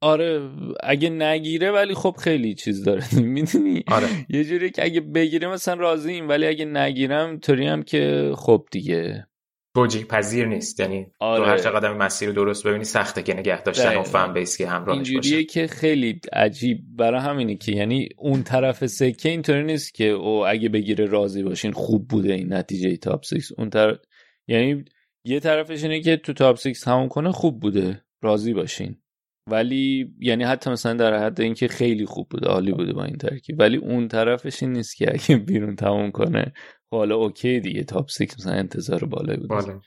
آره 0.00 0.50
اگه 0.82 1.10
نگیره 1.10 1.70
ولی 1.70 1.94
خب 1.94 2.16
خیلی 2.18 2.54
چیز 2.54 2.84
داره. 2.84 3.02
می‌دونی؟ 3.22 3.84
آره. 3.88 4.08
یه 4.28 4.44
جوری 4.44 4.70
که 4.70 4.84
اگه 4.84 5.00
بگیره 5.00 5.48
مثلا 5.48 5.74
راضیم 5.74 6.28
ولی 6.28 6.46
اگه 6.46 6.64
نگیرم 6.64 7.38
طوری 7.40 7.66
هم 7.66 7.82
که 7.82 8.32
خب 8.36 8.66
دیگه. 8.70 9.26
توجیه 9.76 10.04
پذیر 10.04 10.46
نیست. 10.46 10.80
یعنی 10.80 11.06
آره. 11.20 11.44
تو 11.44 11.50
هر 11.50 11.58
چقدر 11.58 11.92
مسیر 11.92 12.32
درست 12.32 12.66
ببینی 12.66 12.84
سخته 12.84 13.22
که 13.22 13.34
نگه 13.34 13.62
داشتن 13.62 13.94
اون 13.94 14.02
فن 14.02 14.32
بیس 14.32 14.56
که 14.56 14.68
همراهش 14.68 14.98
باشه. 14.98 15.12
اینجوریه 15.12 15.44
که 15.44 15.66
خیلی 15.66 16.20
عجیب. 16.32 16.78
برای 16.96 17.20
همینه 17.20 17.56
که 17.56 17.72
یعنی 17.72 18.08
اون 18.18 18.42
طرف 18.42 18.86
سکه 18.86 19.28
اینطوری 19.28 19.64
نیست 19.64 19.94
که 19.94 20.04
او 20.04 20.46
اگه 20.46 20.68
بگیره 20.68 21.06
راضی 21.06 21.42
باشین 21.42 21.72
خوب 21.72 22.08
بوده 22.08 22.34
این 22.34 22.52
نتیجه 22.52 22.96
تاپ 22.96 23.24
6 23.24 23.52
اون 23.58 23.70
طرف 23.70 23.98
یعنی 24.48 24.84
یه 25.24 25.40
طرفش 25.40 25.82
اینه 25.82 26.00
که 26.00 26.16
تو 26.16 26.32
تاپ 26.32 26.58
6 26.58 26.80
تموم 26.80 27.08
کنه 27.08 27.32
خوب 27.32 27.60
بوده. 27.60 28.02
راضی 28.22 28.52
باشین. 28.52 28.96
ولی 29.50 30.14
یعنی 30.20 30.44
حتی 30.44 30.70
مثلا 30.70 30.92
در 30.92 31.18
حد 31.18 31.40
اینکه 31.40 31.68
خیلی 31.68 32.06
خوب 32.06 32.28
بوده 32.28 32.46
عالی 32.46 32.72
بوده 32.72 32.92
با 32.92 33.04
این 33.04 33.16
ترکیب. 33.16 33.56
ولی 33.58 33.76
اون 33.76 34.08
طرفش 34.08 34.62
این 34.62 34.72
نیست 34.72 34.96
که 34.96 35.12
اگه 35.14 35.36
بیرون 35.36 35.76
تموم 35.76 36.10
کنه 36.10 36.52
حالا 36.90 37.16
اوکی 37.16 37.60
دیگه 37.60 37.84
تاپ 37.84 38.08
6 38.10 38.20
مثلا 38.22 38.52
انتظار 38.52 39.04
بالایی 39.04 39.40
بوده 39.40 39.54
بالا. 39.54 39.80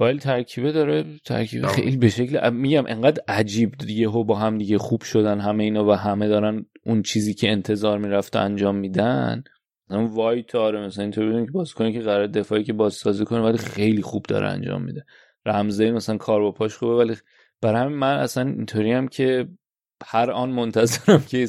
ولی 0.00 0.18
ترکیبه 0.18 0.72
داره 0.72 1.04
ترکیبه 1.24 1.68
خیلی 1.68 1.96
به 1.96 2.08
شکل 2.08 2.50
میگم 2.52 2.84
انقدر 2.86 3.22
عجیب 3.28 3.72
دیگه 3.78 4.08
ها 4.08 4.22
با 4.22 4.36
هم 4.36 4.58
دیگه 4.58 4.78
خوب 4.78 5.02
شدن 5.02 5.40
همه 5.40 5.64
اینا 5.64 5.84
و 5.84 5.92
همه 5.92 6.28
دارن 6.28 6.66
اون 6.86 7.02
چیزی 7.02 7.34
که 7.34 7.50
انتظار 7.50 7.98
می‌رفت 7.98 8.36
انجام 8.36 8.76
میدن. 8.76 9.44
مثلا 9.90 10.06
وایت 10.06 10.54
آره 10.54 10.86
مثلا 10.86 11.02
اینطور 11.02 11.26
ببینیم 11.26 11.46
که 11.46 11.52
بازیکنی 11.52 11.92
که 11.92 12.00
قرار 12.00 12.26
دفاعی 12.26 12.64
که 12.64 12.72
بازسازی 12.72 13.24
کنه 13.24 13.40
ولی 13.40 13.58
خیلی 13.58 14.02
خوب 14.02 14.26
داره 14.28 14.48
انجام 14.48 14.82
میده. 14.82 15.04
رمزه 15.46 15.90
مثلا 15.90 16.16
کار 16.16 16.40
با 16.40 16.52
پاش 16.52 16.76
خوبه 16.76 16.94
ولی 16.94 17.14
برای 17.60 17.82
همین 17.82 17.98
من 17.98 18.16
اصلا 18.16 18.48
اینطوری 18.48 18.92
هم 18.92 19.08
که 19.08 19.48
هر 20.06 20.30
آن 20.30 20.50
منتظرم 20.50 21.24
که 21.28 21.46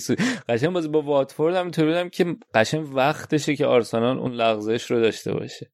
قشنگ 0.49 0.69
بازی 0.69 0.87
با 0.87 1.01
واتفورد 1.01 1.55
هم 1.55 1.71
بودم 1.71 2.09
که 2.09 2.35
قشنگ 2.53 2.95
وقتشه 2.95 3.55
که 3.55 3.65
آرسنال 3.65 4.17
اون 4.17 4.31
لغزش 4.31 4.91
رو 4.91 4.99
داشته 4.99 5.33
باشه. 5.33 5.71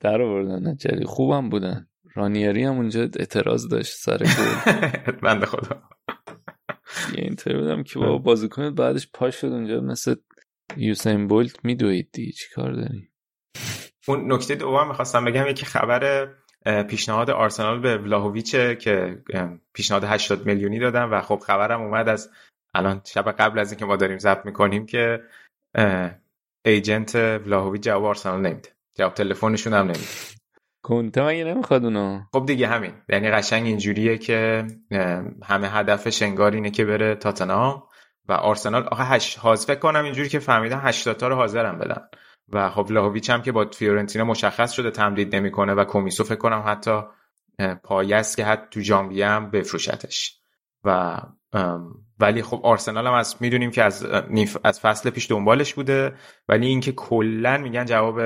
در 0.00 0.22
آوردن 0.22 0.68
نجری 0.68 1.04
خوبم 1.04 1.48
بودن. 1.48 1.86
رانیری 2.14 2.64
هم 2.64 2.76
اونجا 2.76 3.00
اعتراض 3.00 3.68
داشت 3.68 3.96
سر 3.96 4.18
گل. 4.18 5.12
بنده 5.22 5.46
خدا. 5.46 5.82
یه 7.16 7.24
اینطوری 7.24 7.58
بودم 7.58 7.82
که 7.82 7.98
با 7.98 8.18
بازیکن 8.18 8.74
بعدش 8.74 9.08
پاش 9.14 9.40
شد 9.40 9.46
اونجا 9.46 9.80
مثل 9.80 10.14
یوسین 10.76 11.26
بولت. 11.26 11.64
میدوید 11.64 12.08
دیگه 12.12 12.32
چی 12.32 12.46
کار 12.54 12.72
داری 12.72 13.10
اون 14.08 14.32
نکته 14.32 14.54
دوم 14.54 14.88
می‌خواستم 14.88 15.24
بگم 15.24 15.46
یکی 15.46 15.66
خبر 15.66 16.28
پیشنهاد 16.88 17.30
آرسنال 17.30 17.80
به 17.80 17.98
ولاهویچه 17.98 18.76
که 18.76 19.22
پیشنهاد 19.72 20.04
80 20.04 20.46
میلیونی 20.46 20.78
دادن 20.78 21.04
و 21.04 21.20
خب 21.20 21.38
خبرم 21.46 21.80
اومد 21.82 22.08
از 22.08 22.30
الان 22.74 23.00
شب 23.04 23.30
قبل 23.30 23.58
از 23.58 23.72
اینکه 23.72 23.84
ما 23.84 23.96
داریم 23.96 24.18
ضبط 24.18 24.46
می‌کنیم 24.46 24.86
که 24.86 25.20
agent 26.64 27.14
ولاهویچ 27.14 27.82
جواب 27.82 28.04
آرسنال 28.04 28.40
نمیده. 28.40 28.68
جواب 28.94 29.14
تلفنشون 29.14 29.72
هم 29.72 29.84
نمیده. 29.84 30.06
کنته 30.82 31.26
مگه 31.26 31.44
نمی‌خواد 31.44 31.84
اونو؟ 31.84 32.20
خب 32.32 32.46
دیگه 32.46 32.66
همین. 32.66 32.92
یعنی 33.08 33.30
قشنگ 33.30 33.66
اینجوریه 33.66 34.18
که 34.18 34.66
همه 35.42 35.68
هدفش 35.70 36.22
انگار 36.22 36.52
اینه 36.52 36.70
که 36.70 36.84
بره 36.84 37.14
تاتنهام 37.14 37.82
و 38.28 38.32
آرسنال 38.32 38.82
آخه 38.82 39.04
هش 39.04 39.38
فکر 39.38 39.78
کنم 39.78 40.04
اینجوری 40.04 40.28
که 40.28 40.38
فهمیدن 40.38 40.80
80 40.82 41.16
تا 41.16 41.28
رو 41.28 41.34
حاضرن 41.34 41.78
بدن. 41.78 42.08
و 42.52 42.70
خب 42.70 42.90
ولاهویچ 42.90 43.30
هم 43.30 43.42
که 43.42 43.52
با 43.52 43.64
فیورنتینا 43.64 44.24
مشخص 44.24 44.72
شده 44.72 44.90
تمدید 44.90 45.36
نمی‌کنه 45.36 45.74
و 45.74 45.84
کمیسو 45.84 46.24
فکر 46.24 46.38
کنم 46.38 46.62
حتی 46.66 47.02
پایست 47.82 48.36
که 48.36 48.44
حتی 48.44 48.66
تو 48.70 48.80
ژانویه 48.80 49.28
هم 49.28 49.50
بفروشتش. 49.50 50.40
و 50.84 51.20
ولی 52.18 52.42
خب 52.42 52.60
آرسنال 52.64 53.06
هم 53.06 53.12
از 53.12 53.36
می‌دونیم 53.40 53.70
که 53.70 53.84
از 53.84 54.06
از 54.64 54.80
فصل 54.80 55.10
پیش 55.10 55.30
دنبالش 55.30 55.74
بوده 55.74 56.14
ولی 56.48 56.66
اینکه 56.66 56.92
کلا 56.92 57.58
میگن 57.58 57.84
جواب 57.84 58.20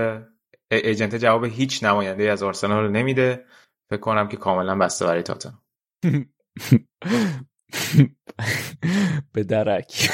ایجنت 0.70 1.16
جواب 1.16 1.44
هیچ 1.44 1.84
نماینده 1.84 2.30
از 2.30 2.42
آرسنال 2.42 2.84
رو 2.84 2.90
نمیده 2.90 3.44
فکر 3.90 4.00
کنم 4.00 4.28
که 4.28 4.36
کاملا 4.36 4.78
بسته 4.78 5.06
برای 5.06 5.22
تاتن 5.22 5.58
به 9.34 9.42
درک. 9.44 10.08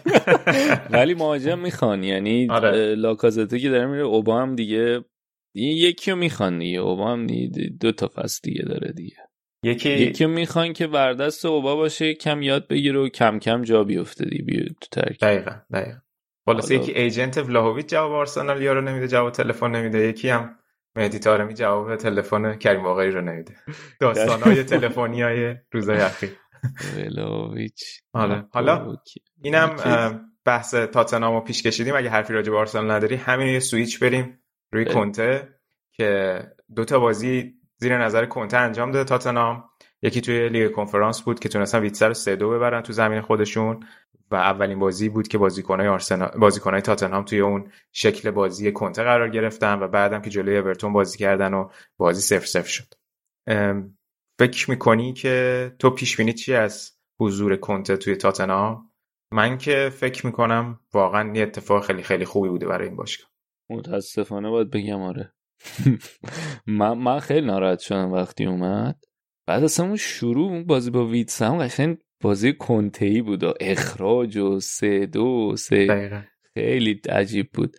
ولی 0.90 1.14
مهاجم 1.14 1.58
می‌خوان 1.58 2.02
یعنی 2.02 2.50
آره. 2.50 2.94
لاکازته 2.94 3.58
که 3.58 3.70
داره 3.70 3.86
میره 3.86 4.02
اوبا 4.02 4.42
هم 4.42 4.54
دیگه 4.54 5.04
یکی 5.54 6.10
رو 6.10 6.16
می‌خوان 6.16 6.58
دیگه 6.58 6.78
اوبا 6.78 7.12
هم 7.12 7.26
دو 7.80 7.92
تا 7.92 8.10
فصل 8.14 8.40
دیگه 8.42 8.62
داره 8.62 8.92
دیگه. 8.92 9.16
یکی 9.62 9.90
یکی 9.90 10.26
می‌خوان 10.26 10.72
که 10.72 10.86
وردست 10.86 11.46
اوبا 11.46 11.76
باشه 11.76 12.14
کم 12.14 12.42
یاد 12.42 12.68
بگیره 12.68 13.00
و 13.00 13.08
کم 13.08 13.38
کم 13.38 13.62
جا 13.62 13.84
بیفته 13.84 14.24
دیگه 14.24 14.44
بیاد 14.44 14.68
تو 14.80 15.00
ترکیب 15.00 15.20
دقیقا 15.20 15.52
دقیقا. 15.72 15.98
خلاص 16.46 16.70
یکی 16.70 16.92
ایجنت 16.92 17.38
ولاهویچ 17.38 17.86
جواب 17.86 18.12
آرسنال 18.12 18.62
یارو 18.62 18.80
نمیده 18.80 19.08
جواب 19.08 19.32
تلفن 19.32 19.70
نمیده. 19.70 19.98
یکی 19.98 20.28
هم 20.28 20.58
مهدی 20.96 21.18
طارمی 21.18 21.54
جواب 21.54 21.96
تلفن 21.96 22.54
کریم 22.54 22.82
باقری 22.82 23.10
رو 23.10 23.20
نمیده. 23.20 23.56
داستانهای 24.00 24.64
تلفنی 24.64 25.22
های 25.22 25.54
روزای 25.72 26.00
اخیر. 26.00 26.30
ولاویچ 26.96 28.02
حالا 28.12 28.44
حالا 28.52 28.96
اینم 29.42 29.76
بحث 30.44 30.74
تاتنهام 30.74 31.34
رو 31.34 31.40
پیش 31.40 31.62
کشیدیم. 31.62 31.96
اگه 31.96 32.10
حرفی 32.10 32.32
راجع 32.32 32.50
به 32.50 32.58
آرسنال 32.58 32.90
نداری 32.90 33.16
همین 33.16 33.48
یه 33.48 33.60
سویچ 33.60 34.00
بریم 34.02 34.38
روی 34.72 34.84
کنته 34.84 35.48
که 35.92 36.42
دو 36.76 36.84
تا 36.84 36.98
بازی 36.98 37.54
زیر 37.76 37.98
نظر 37.98 38.26
کنته 38.26 38.56
انجام 38.56 38.90
داده 38.90 39.08
تاتنهام. 39.08 39.64
یکی 40.02 40.20
توی 40.20 40.48
لیگ 40.48 40.72
کنفرانس 40.72 41.22
بود 41.22 41.40
که 41.40 41.48
تونستن 41.48 41.80
ویتسر 41.80 42.08
رو 42.08 42.14
3 42.14 42.36
2 42.36 42.50
ببرن 42.50 42.82
تو 42.82 42.92
زمین 42.92 43.20
خودشون 43.20 43.80
و 44.30 44.36
اولین 44.36 44.78
بازی 44.78 45.08
بود 45.08 45.28
که 45.28 45.38
بازیکنای 45.38 45.88
آرسنال 45.88 46.30
بازیکنای 46.38 46.80
تاتنهام 46.80 47.24
توی 47.24 47.40
اون 47.40 47.72
شکل 47.92 48.30
بازی 48.30 48.72
کنته 48.72 49.02
قرار 49.02 49.28
گرفتن 49.28 49.78
و 49.78 49.88
بعدم 49.88 50.22
که 50.22 50.30
جلوی 50.30 50.58
اورتون 50.58 50.92
بازی 50.92 51.18
کردن 51.18 51.54
و 51.54 51.68
بازی 51.96 52.20
0 52.20 52.46
0 52.46 52.68
شد. 52.68 52.94
فکر 54.38 54.70
می‌کنی 54.70 55.12
که 55.12 55.72
تو 55.78 55.90
پیش 55.90 56.16
بینی 56.16 56.32
چی 56.32 56.54
از 56.54 56.92
حضور 57.20 57.56
کنته 57.56 57.96
توی 57.96 58.16
تاتنهام؟ 58.16 58.90
من 59.32 59.58
که 59.58 59.90
فکر 59.92 60.26
می‌کنم 60.26 60.80
واقعا 60.94 61.32
یه 61.36 61.42
اتفاق 61.42 61.84
خیلی 61.84 62.02
خیلی 62.02 62.24
خوبی 62.24 62.48
بوده 62.48 62.66
برای 62.66 62.88
این 62.88 62.96
باشگاه. 62.96 63.30
متاسفانه 63.70 64.50
باید 64.50 64.70
بگم 64.70 65.00
آره. 65.02 65.32
من, 66.66 66.92
من 66.92 67.20
خیلی 67.20 67.46
ناراحت 67.46 67.78
شدم 67.78 68.12
وقتی 68.12 68.44
اومد. 68.44 69.04
بعد 69.46 69.64
اصلا 69.64 69.86
اون 69.86 69.96
شروع 69.96 70.50
اون 70.50 70.64
بازی 70.64 70.90
با 70.90 71.06
ویتس 71.06 71.42
هم 71.42 71.58
قشنگ 71.58 71.98
بازی 72.22 72.52
کنتهی 72.52 73.22
بود 73.22 73.44
و 73.44 73.54
اخراج 73.60 74.36
و 74.36 74.60
سه 74.60 75.06
دو 75.06 75.56
سه. 75.56 75.86
خیلی 76.54 77.00
عجیب 77.08 77.50
بود. 77.52 77.76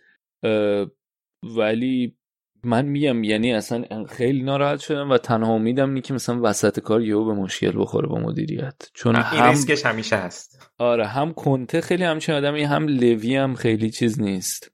ولی 1.56 2.16
من 2.64 2.86
میگم 2.86 3.24
یعنی 3.24 3.52
اصلا 3.52 4.04
خیلی 4.04 4.42
ناراحت 4.42 4.80
شدم 4.80 5.10
و 5.10 5.18
تنها 5.18 5.52
امیدم 5.52 5.88
اینه 5.88 6.00
که 6.00 6.14
مثلا 6.14 6.40
وسط 6.42 6.80
کار 6.80 7.02
یهو 7.02 7.24
به 7.24 7.32
مشکل 7.32 7.72
بخوره 7.80 8.08
با 8.08 8.18
مدیریت. 8.18 8.90
چون 8.94 9.16
هم 9.16 9.48
ریسکش 9.48 9.86
همیشه 9.86 10.16
هست. 10.16 10.70
آره 10.78 11.06
هم 11.06 11.32
کنته 11.32 11.80
خیلی 11.80 12.04
همچین 12.04 12.34
آدمی 12.34 12.62
هم 12.62 12.86
لوی 12.88 13.36
هم 13.36 13.54
خیلی 13.54 13.90
چیز 13.90 14.20
نیست. 14.20 14.72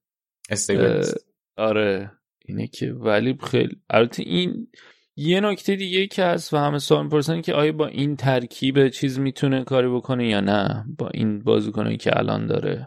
stable 0.50 1.04
آره 1.56 2.12
اینه 2.44 2.66
که 2.66 2.92
ولی 2.92 3.38
خیلی 3.50 3.76
البته 3.90 4.22
این 4.22 4.68
یه 5.16 5.40
نکته 5.40 5.76
دیگه 5.76 6.06
که 6.06 6.24
هست 6.24 6.54
و 6.54 6.56
همه 6.56 6.78
سوال 6.78 7.04
می‌پرسن 7.04 7.40
که 7.40 7.54
آیا 7.54 7.72
با 7.72 7.86
این 7.86 8.16
ترکیب 8.16 8.88
چیز 8.88 9.18
می‌تونه 9.18 9.64
کاری 9.64 9.88
بکنه 9.88 10.28
یا 10.28 10.40
نه؟ 10.40 10.84
با 10.98 11.08
این 11.14 11.38
بازیکنایی 11.38 11.96
که 11.96 12.18
الان 12.18 12.46
داره. 12.46 12.86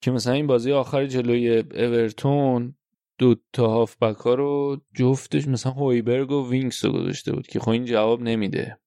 که 0.00 0.10
مثلا 0.10 0.32
این 0.32 0.46
بازی 0.46 0.72
آخر 0.72 1.06
جلوی 1.06 1.58
اورتون 1.58 2.74
دو 3.22 3.34
تا 3.52 3.68
هافبک 3.68 4.16
ها 4.16 4.34
رو 4.34 4.80
جفتش 4.94 5.48
مثلا 5.48 5.72
هویبرگ 5.72 6.30
و 6.30 6.50
وینکس 6.50 6.84
رو 6.84 6.92
گذاشته 6.92 7.32
بود 7.32 7.46
که 7.46 7.60
خب 7.60 7.70
این 7.70 7.84
جواب 7.84 8.22
نمیده. 8.22 8.78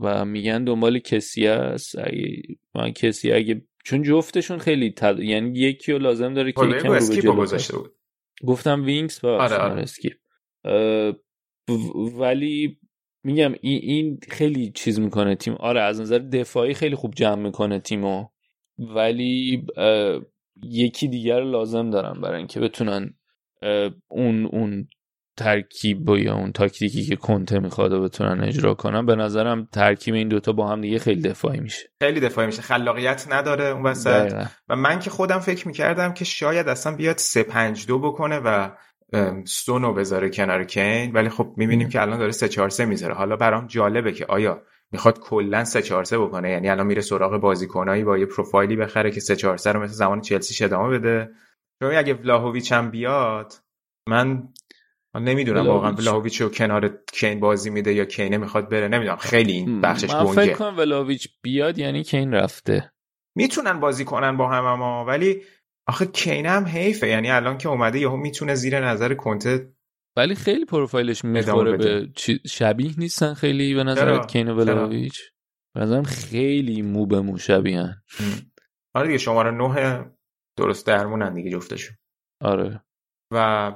و 0.00 0.24
میگن 0.24 0.64
دنبال 0.64 0.98
کسی 0.98 1.46
هست. 1.46 1.98
اگه 1.98 2.42
من 2.74 2.90
کسی 2.90 3.32
اگه 3.32 3.66
چون 3.84 4.02
جفتشون 4.02 4.58
خیلی 4.58 4.90
تد... 4.90 5.18
یعنی 5.18 5.58
یکی 5.58 5.92
رو 5.92 5.98
لازم 5.98 6.34
داره 6.34 6.52
که 6.52 6.64
یکم 6.64 6.88
رو 6.88 7.08
به 7.08 7.16
جلو. 7.16 7.32
گذاشته 7.36 7.76
بود. 7.76 7.92
گفتم 8.46 8.84
وینکس 8.84 9.24
و 9.24 9.26
آره، 9.26 9.56
آره. 9.56 9.82
اسکیپ 9.82 10.12
اه، 10.64 11.14
ولی 12.18 12.78
میگم 13.24 13.54
این, 13.60 13.80
این 13.82 14.18
خیلی 14.28 14.70
چیز 14.70 15.00
می‌کنه 15.00 15.34
تیم. 15.34 15.54
آره 15.54 15.80
از 15.80 16.00
نظر 16.00 16.18
دفاعی 16.18 16.74
خیلی 16.74 16.94
خوب 16.94 17.14
جمع 17.14 17.42
می‌کنه 17.42 17.78
تیمو. 17.78 18.26
ولی 18.78 19.66
اه، 19.76 20.20
یکی 20.62 21.08
دیگر 21.08 21.40
رو 21.40 21.50
لازم 21.50 21.90
دارن 21.90 22.20
برای 22.20 22.38
اینکه 22.38 22.60
بتونن 22.60 23.14
اون 24.08 24.46
اون 24.46 24.88
ترکیب 25.38 26.08
و 26.08 26.18
یا 26.18 26.34
اون 26.34 26.52
تاکتیکی 26.52 27.04
که 27.04 27.16
کنته 27.16 27.58
می‌خواد 27.58 27.92
و 27.92 28.02
بتونن 28.02 28.44
اجرا 28.44 28.74
کنن 28.74 29.06
به 29.06 29.14
نظرم 29.14 29.68
ترکیب 29.72 30.14
این 30.14 30.28
دوتا 30.28 30.52
با 30.52 30.68
هم 30.68 30.80
دیگه 30.80 30.98
خیلی 30.98 31.20
دفاعی 31.20 31.60
میشه. 31.60 31.88
خیلی 32.02 32.20
دفاعی 32.20 32.46
میشه. 32.46 32.62
خلاقیت 32.62 33.26
نداره 33.30 33.64
اون 33.64 33.82
وسط. 33.82 34.46
و 34.68 34.76
من 34.76 34.98
که 34.98 35.10
خودم 35.10 35.38
فکر 35.38 35.68
می‌کردم 35.68 36.12
که 36.12 36.24
شاید 36.24 36.68
اصلا 36.68 36.96
بیاد 36.96 37.16
3 37.16 37.42
5 37.42 37.86
2 37.86 37.98
بکنه 37.98 38.38
و 38.38 38.68
سونو 39.44 39.92
بذاره 39.92 40.30
کنار 40.30 40.64
کین 40.64 41.12
ولی 41.12 41.28
خب 41.28 41.54
می‌بینیم 41.56 41.88
که 41.88 42.02
الان 42.02 42.18
داره 42.18 42.32
3 42.32 42.48
4 42.48 42.68
3 42.68 42.84
می‌ذاره. 42.84 43.14
حالا 43.14 43.36
برام 43.36 43.66
جالبه 43.66 44.12
که 44.12 44.26
آیا 44.26 44.62
می‌خواد 44.92 45.18
کلا 45.18 45.64
3 45.64 45.82
4 45.82 46.04
3 46.04 46.18
بکنه؟ 46.18 46.50
یعنی 46.50 46.68
الان 46.68 46.86
میره 46.86 47.02
سراغ 47.02 47.40
بازیکنایی 47.40 48.04
با 48.04 48.18
یه 48.18 48.26
پروفایلی 48.26 48.76
بخره 48.76 49.10
که 49.10 49.20
3 49.20 49.36
4 49.36 49.56
3 49.56 49.72
رو 49.72 49.82
مثل 49.82 49.92
زمان 49.92 50.20
چلسی 50.20 50.64
ادامه 50.64 50.98
بده؟ 50.98 51.30
چون 51.82 51.94
اگه 51.94 52.14
ولاهویچ 52.14 52.72
هم 52.72 52.90
بیاد 52.90 53.52
من 54.08 54.48
نمی‌دونم 55.14 55.66
واقعا 55.66 55.78
ولاهویچ. 55.78 56.06
ولاهویچ 56.06 56.40
رو 56.40 56.48
کنار 56.48 56.98
کین 57.12 57.40
بازی 57.40 57.70
میده 57.70 57.94
یا 57.94 58.04
کینه 58.04 58.36
می‌خواد 58.38 58.68
بره 58.68 58.88
نمی‌دونم 58.88 59.16
خیلی 59.16 59.52
این 59.52 59.80
بخشش 59.80 60.10
من 60.10 60.24
گنگه 60.24 60.32
فکر 60.32 60.54
کنم 60.54 60.76
ولاویچ 60.78 61.28
بیاد 61.42 61.78
یعنی 61.78 62.04
که 62.04 62.16
این 62.16 62.34
رفته 62.34 62.92
می‌تونن 63.34 63.80
بازی 63.80 64.04
کنن 64.04 64.36
با 64.36 64.48
هم 64.48 64.64
اما 64.64 65.04
ولی 65.04 65.42
آخه 65.88 66.06
کینه 66.06 66.50
هم 66.50 66.64
حیفه 66.64 67.08
یعنی 67.08 67.30
الان 67.30 67.58
که 67.58 67.68
اومده 67.68 67.98
یهو 67.98 68.16
می‌تونه 68.16 68.54
زیر 68.54 68.80
نظر 68.80 69.14
کنته 69.14 69.72
ولی 70.16 70.34
خیلی 70.34 70.64
پروفایلش 70.64 71.24
می‌خوره. 71.24 71.76
به 71.76 72.08
شبیه 72.46 72.94
نیستن 72.98 73.34
خیلی 73.34 73.74
به؟ 73.74 73.84
نظرت 73.84 74.32
کین 74.32 74.48
و؟ 74.48 74.54
ولاویچ 74.54 75.20
به 75.74 75.80
نظرم 75.80 76.02
خیلی 76.02 76.82
مو 76.82 77.06
به 77.06 77.20
مو 77.20 77.38
شبیهن 77.38 78.02
آره 78.94 79.06
دیگه 79.06 79.18
شماره 79.18 79.50
نه 79.50 80.15
درست 80.56 80.86
درمونن 80.86 81.34
دیگه 81.34 81.50
جفتشون. 81.50 81.96
آره. 82.40 82.82
و 83.30 83.72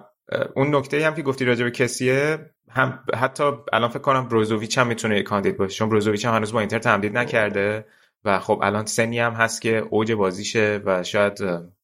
اون 0.57 0.75
نکته 0.75 1.07
هم 1.07 1.15
که 1.15 1.23
گفتی 1.23 1.45
راجع 1.45 1.65
به 1.65 1.71
کسیه 1.71 2.51
هم 2.69 3.05
حتی 3.15 3.53
الان 3.73 3.89
فکر 3.89 3.99
کنم 3.99 4.29
بروزوویچ 4.29 4.79
هم 4.79 4.87
می‌تونه 4.87 5.19
یک 5.19 5.27
کاندید 5.27 5.57
باشه 5.57 5.75
چون 5.75 5.89
بروزوویچ 5.89 6.25
هم 6.25 6.35
هنوز 6.35 6.53
با 6.53 6.61
اینتر 6.61 6.79
تمدید 6.79 7.19
نکرده 7.19 7.87
و 8.25 8.39
خب 8.39 8.61
الان 8.63 8.87
سنی 8.87 9.19
هم 9.19 9.33
هست 9.33 9.63
که 9.63 9.77
اوج 9.77 10.13
بازیشه 10.13 10.81
و 10.85 11.03
شاید 11.03 11.39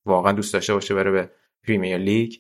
واقعا 0.05 0.33
دوست 0.33 0.53
داشته 0.53 0.75
باشه 0.75 0.95
بره 0.95 1.11
به 1.11 1.31
پریمیر 1.63 1.97
لیگ. 1.99 2.33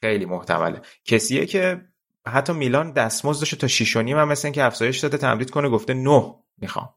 خیلی 0.00 0.24
محتمله. 0.24 0.80
کسیه 1.04 1.46
که 1.46 1.84
حتی 2.26 2.52
میلان 2.52 2.92
دستمزدش 2.92 3.50
تا 3.50 3.66
6 3.66 3.96
و 3.96 4.02
نیم 4.02 4.18
هم 4.18 4.28
مثل 4.28 4.50
که 4.50 4.64
افزایش 4.64 4.98
داده 4.98 5.18
تمدید 5.18 5.50
کنه 5.50 5.68
گفته 5.68 5.94
نه 5.94 6.34
می‌خوام. 6.58 6.86
ام، 6.86 6.94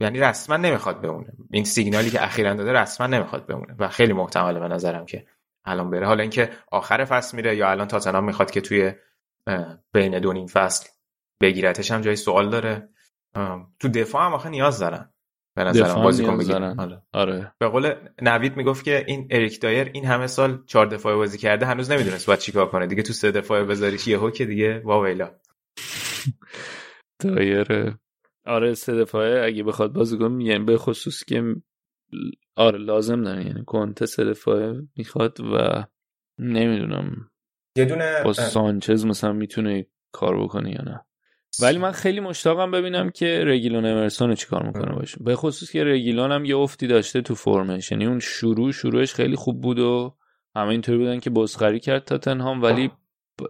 یعنی 0.00 0.20
رسما 0.20 0.56
نمی‌خواد 0.56 1.00
بمونه. 1.00 1.32
این 1.50 1.64
سیگنالی 1.64 2.10
که 2.10 2.24
اخیرا 2.24 2.54
داده 2.54 2.72
رسما 2.72 3.06
نمی‌خواد 3.06 3.46
بمونه 3.46 3.74
و 3.78 3.88
خیلی 3.88 4.12
محتمله 4.12 4.60
به 4.60 4.68
نظرم 4.68 5.06
که 5.06 5.26
الان 5.64 5.90
بره. 5.90 6.06
حالا 6.06 6.22
اینکه 6.22 6.50
آخر 6.72 7.04
فصل 7.04 7.36
میره 7.36 7.56
یا 7.56 7.70
الان 7.70 7.88
تاتنهام 7.88 8.24
می‌خواد 8.24 8.50
که 8.50 8.60
توی 8.60 8.92
بین 9.94 10.18
دو 10.18 10.32
نیم 10.32 10.46
فصل 10.46 10.88
بگیرتش 11.42 11.90
هم 11.90 12.00
جای 12.00 12.16
سوال 12.16 12.50
داره. 12.50 12.88
تو 13.78 13.88
دفاع 13.88 14.26
هم 14.26 14.34
آخه 14.34 14.48
نیاز 14.48 14.78
دارن 14.78 15.10
به 15.56 15.64
نظرم 15.64 16.02
بازیکن 16.02 16.38
بگیرن. 16.38 16.80
آره. 16.80 17.02
آره. 17.12 17.52
به 17.58 17.68
قول 17.68 17.94
نوید 18.22 18.56
می‌گفت 18.56 18.84
که 18.84 19.04
این 19.06 19.28
اریک 19.30 19.60
دایر 19.60 19.90
این 19.94 20.04
همه 20.04 20.26
سال 20.26 20.64
چهار 20.66 20.86
دفاعه 20.86 21.16
بازی 21.16 21.38
کرده 21.38 21.66
هنوز 21.66 21.90
نمی‌دونست 21.90 22.26
باید 22.26 22.38
چیکار 22.38 22.68
کنه. 22.68 22.86
دیگه 22.86 23.02
تو 23.02 23.12
سه 23.12 23.30
دفاعه 23.30 23.64
بذاریش 23.64 24.08
یهو 24.08 24.30
که 24.30 24.44
دیگه 24.44 24.82
واویلا. 24.84 25.30
دایر 27.22 27.94
آره 28.46 28.74
سه 28.74 28.94
دفاعه 28.94 29.46
اگه 29.46 29.62
بخواد 29.62 29.92
بازیکن 29.92 30.40
یعنی 30.40 30.64
به 30.64 30.78
خصوص 30.78 31.24
که 31.24 31.54
آره 32.56 32.78
لازم 32.78 33.22
داره. 33.22 33.46
یعنی 33.46 33.64
کنته 33.66 34.06
سه 34.06 34.24
دفاعه 34.24 34.82
می‌خواد 34.96 35.40
و 35.40 35.84
نمی‌دونم 36.38 37.30
یه 37.76 37.84
دونه 37.84 38.22
با 38.24 38.32
سانچز 38.32 39.06
مثلا 39.06 39.32
می‌تونه 39.32 39.86
کار 40.12 40.42
بکنه 40.44 40.70
یا 40.70 40.82
نه. 40.82 41.04
ولی 41.62 41.78
من 41.78 41.92
خیلی 41.92 42.20
مشتاقم 42.20 42.70
ببینم 42.70 43.10
که 43.10 43.44
رگیلون 43.46 43.86
امرسون 43.86 44.28
رو 44.28 44.34
چیکار 44.34 44.66
می‌کنه 44.66 44.94
باشه. 44.94 45.18
به 45.24 45.36
خصوص 45.36 45.70
که 45.70 45.84
رگیلون 45.84 46.32
هم 46.32 46.44
یه 46.44 46.56
افتی 46.56 46.86
داشته 46.86 47.22
تو 47.22 47.34
فرمش 47.34 47.92
یعنی 47.92 48.06
اون 48.06 48.18
شروع 48.18 48.72
شروعش 48.72 49.14
خیلی 49.14 49.36
خوب 49.36 49.60
بود 49.60 49.78
و 49.78 50.16
همه 50.56 50.68
اینطوری 50.68 50.98
بودن 50.98 51.20
که 51.20 51.30
بزخری 51.30 51.80
کرد 51.80 52.04
تاتنهام 52.04 52.62
ولی 52.62 52.90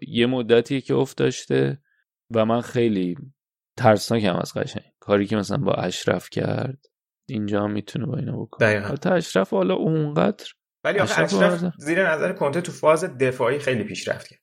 یه 0.08 0.26
مدتی 0.26 0.80
که 0.80 0.94
افت 0.94 1.16
داشته 1.16 1.78
و 2.34 2.44
من 2.44 2.60
خیلی 2.60 3.16
ترسناکم 3.76 4.36
از 4.36 4.54
قشنگ 4.54 4.84
کاری 5.00 5.26
که 5.26 5.36
مثلا 5.36 5.56
با 5.56 5.72
اشرف 5.72 6.30
کرد 6.30 6.86
اینجا 7.28 7.62
هم 7.64 7.70
می‌تونه 7.70 8.06
با 8.06 8.16
اینا 8.16 8.36
بکنه. 8.36 8.68
البته 8.68 9.12
اشرف 9.12 9.50
حالا 9.50 9.74
اونقدر 9.74 10.46
ولی 10.84 10.98
آخه 10.98 11.22
اشرف. 11.22 11.72
زیر 11.78 12.10
نظر 12.10 12.32
کنته 12.32 12.60
تو 12.60 12.72
فاز 12.72 13.04
دفاعی 13.04 13.58
خیلی 13.58 13.84
پیشرفت 13.84 14.26
کرد. 14.28 14.40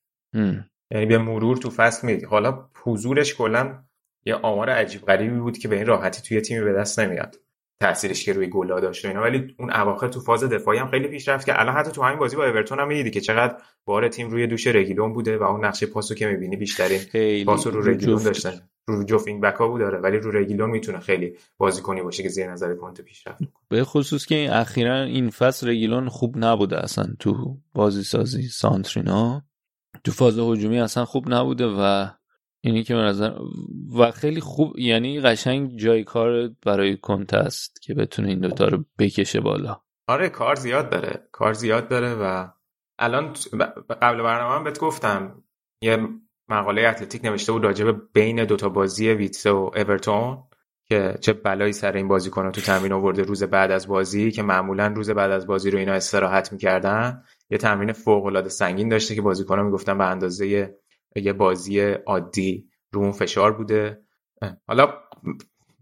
یعنی 0.92 1.06
به 1.06 1.18
مرور 1.18 1.58
تو 1.58 1.70
فصل 1.70 2.08
میدی 2.08 2.26
حالا 2.26 2.70
حضورش 2.84 3.36
کلا 3.36 3.84
یه 4.26 4.36
آمار 4.36 4.70
عجیب 4.70 5.02
غریبی 5.02 5.40
بود 5.40 5.58
که 5.58 5.68
به 5.68 5.76
این 5.76 5.86
راحتی 5.86 6.22
توی 6.22 6.42
تیمی 6.42 6.64
به 6.64 6.74
دست 6.74 7.00
نمیاد 7.00 7.36
تاثیرش 7.82 8.26
که 8.26 8.34
روی 8.34 8.48
گلا 8.48 8.80
داشت 8.80 9.06
و 9.06 9.08
اینا. 9.08 9.22
ولی 9.22 9.56
اون 9.60 9.72
اواخر 9.72 10.08
تو 10.08 10.20
فاز 10.20 10.44
دفاعی 10.44 10.80
هم 10.80 10.88
خیلی 10.88 11.08
پیشرفت 11.08 11.46
که 11.46 11.62
الان 11.62 11.76
حتی 11.76 11.92
تو 11.92 12.02
همین 12.04 12.20
بازی 12.20 12.36
با 12.36 12.46
اورتون 12.46 12.80
هم 12.80 12.88
می‌دیدی 12.88 13.12
که 13.12 13.22
چقدر 13.22 13.58
بار 13.86 14.08
تیم 14.08 14.30
روی 14.30 14.48
دوش 14.48 14.68
رگیلون 14.68 15.14
بوده 15.14 15.38
و 15.38 15.44
اون 15.44 15.66
نقشه 15.66 15.86
پاسو 15.86 16.16
که 16.16 16.28
می‌بینی 16.28 16.58
بیشترین 16.58 17.44
پاسو 17.46 17.72
رو 17.72 17.90
رگیلون. 17.90 18.24
داشتن. 18.24 18.52
رو 18.88 19.04
جوف 19.04 19.28
این 19.28 19.42
بکا 19.42 19.68
بود 19.68 19.80
داره 19.82 19.98
ولی 19.98 20.18
رو 20.18 20.32
رگیلون 20.32 20.70
می‌تونه 20.70 21.00
خیلی 21.00 21.38
بازیکنی 21.58 22.02
باشه 22.02 22.24
که 22.24 22.30
زیر 22.30 22.52
نظر 22.52 22.76
کنته 22.76 23.04
پیشرفت 23.04 23.44
به 23.70 23.84
خصوص 23.84 24.26
که 24.26 24.36
این 24.36 24.50
اخیرا 24.50 25.02
این 25.02 25.30
فصل 25.30 25.70
رگیلون 25.70 26.10
خوب 26.10 26.36
نبوده 26.38 26.84
اصلا 26.84 27.06
تو 27.20 27.58
بازی 27.74 28.04
سازی 28.04 28.42
سانترینا 28.42 29.44
تو 30.04 30.12
فاز 30.12 30.40
هجومی 30.40 30.80
اصلا 30.80 31.06
خوب 31.06 31.34
نبوده 31.34 31.66
و 31.66 32.08
اینی 32.64 32.84
که 32.84 32.96
به 32.96 33.02
نظر 33.02 33.32
و 34.00 34.12
خیلی 34.12 34.40
خوب 34.40 34.80
یعنی 34.80 35.22
قشنگ 35.22 35.78
جای 35.78 36.04
کار 36.04 36.50
برای 36.66 36.98
کنته 36.98 37.38
است 37.38 37.82
که 37.82 37.94
بتونه 37.94 38.28
این 38.30 38.40
دوتا 38.40 38.68
رو 38.68 38.86
بکشه 39.00 39.40
بالا. 39.40 39.82
آره 40.08 40.30
کار 40.30 40.56
زیاد 40.56 40.90
داره. 40.90 41.28
کار 41.32 41.54
زیاد 41.54 41.88
داره 41.88 42.14
و 42.14 42.48
الان 43.00 43.34
قبل 44.02 44.24
برنامه 44.24 44.56
هم 44.56 44.64
بهت 44.64 44.80
گفتم 44.80 45.44
یه 45.82 45.98
مقاله 46.50 46.88
اتلتیک 46.88 47.26
نوشته 47.26 47.52
بود 47.52 47.64
راجع 47.64 47.86
به 47.86 47.92
بین 48.14 48.46
دوتا 48.46 48.70
بازی 48.70 49.10
ویتسه 49.10 49.52
و 49.52 49.72
اورتون 49.76 50.44
که 50.88 51.16
چه 51.22 51.34
بلایی 51.34 51.74
سر 51.74 51.92
این 51.92 52.08
بازیکن 52.08 52.52
تو 52.52 52.62
تمرین 52.62 52.92
آورده 52.92 53.24
روز 53.24 53.44
بعد 53.44 53.72
از 53.72 53.88
بازی 53.88 54.32
که 54.32 54.44
معمولا 54.44 54.88
روز 54.88 55.10
بعد 55.10 55.32
از 55.32 55.48
بازی 55.48 55.72
رو 55.72 55.80
اینا 55.80 55.94
استراحت 55.94 56.54
می‌کردن. 56.54 57.24
یه 57.50 57.58
تمرین 57.58 57.94
فوق 57.94 58.26
العاده 58.26 58.50
سنگین 58.50 58.90
داشته 58.90 59.16
که 59.16 59.22
بازیکن‌ها 59.22 59.64
می‌گفتن 59.64 59.98
به 59.98 60.06
اندازه 60.06 60.76
یه 61.16 61.34
بازی 61.34 61.80
عادی 61.92 62.70
رو 62.92 63.02
اون 63.02 63.12
فشار 63.12 63.52
بوده. 63.52 64.02
حالا 64.68 64.94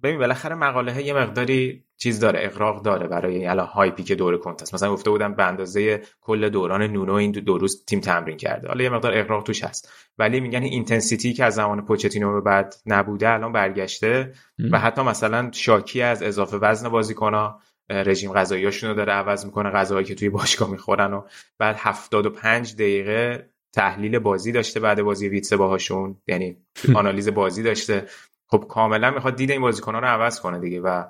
ببین 0.03 0.19
بالاخره 0.19 0.55
مقاله 0.55 1.05
یه 1.05 1.13
مقداری 1.13 1.85
چیز 1.97 2.19
داره 2.19 2.39
اغراق 2.43 2.83
داره 2.83 3.07
برای 3.07 3.45
الان 3.45 3.67
hype 3.67 3.96
ی 3.96 4.03
که 4.03 4.15
دور 4.15 4.37
کنته 4.37 4.61
است 4.61 4.73
مثلا 4.73 4.93
گفته 4.93 5.09
بودم 5.09 5.33
به 5.33 5.43
اندازه 5.43 6.01
کل 6.21 6.49
دوران 6.49 6.83
نونو 6.83 7.13
این 7.13 7.31
دو, 7.31 7.41
دو 7.41 7.57
روز 7.57 7.85
تیم 7.85 7.99
تمرین 7.99 8.37
کرده. 8.37 8.67
حالا 8.67 8.83
یه 8.83 8.89
مقدار 8.89 9.17
اغراق 9.17 9.43
توش 9.43 9.63
هست. 9.63 9.93
ولی 10.17 10.39
میگن 10.39 10.63
این 10.63 10.73
intensity 10.73 11.33
که 11.33 11.45
از 11.45 11.55
زمان 11.55 11.85
پوچتینو 11.85 12.33
به 12.33 12.41
بعد 12.41 12.75
نبوده 12.85 13.29
الان 13.29 13.51
برگشته 13.51 14.33
و 14.71 14.79
حتی 14.79 15.01
مثلا 15.01 15.51
شاکی 15.53 16.01
از 16.01 16.23
اضافه 16.23 16.57
وزن 16.57 16.89
بازیکن‌ها 16.89 17.61
رژیم 17.89 18.33
غذاییاشون 18.33 18.89
رو 18.89 18.95
داره 18.95 19.13
عوض 19.13 19.45
می‌کنه 19.45 19.69
غذاهایی 19.69 20.07
که 20.07 20.15
توی 20.15 20.29
باشگاه 20.29 20.71
می‌خورن 20.71 21.13
و 21.13 21.21
بعد 21.57 21.75
75 21.79 22.73
دقیقه 22.73 23.48
تحلیل 23.73 24.19
بازی 24.19 24.51
داشته 24.51 24.79
بعد 24.79 25.01
بازی 25.01 25.29
ویتسه 25.29 25.57
باهاشون. 25.57 26.21
یعنی 26.27 26.57
آنالیز 26.95 27.29
بازی 27.29 27.63
داشته. 27.63 28.05
خب 28.47 28.65
کاملا 28.69 29.11
می‌خواد 29.11 29.35
دید 29.35 29.51
این 29.51 29.61
بازیکن‌ها 29.61 29.99
رو 29.99 30.07
عوض 30.07 30.39
کنه 30.39 30.59
دیگه 30.59 30.81
و 30.81 31.03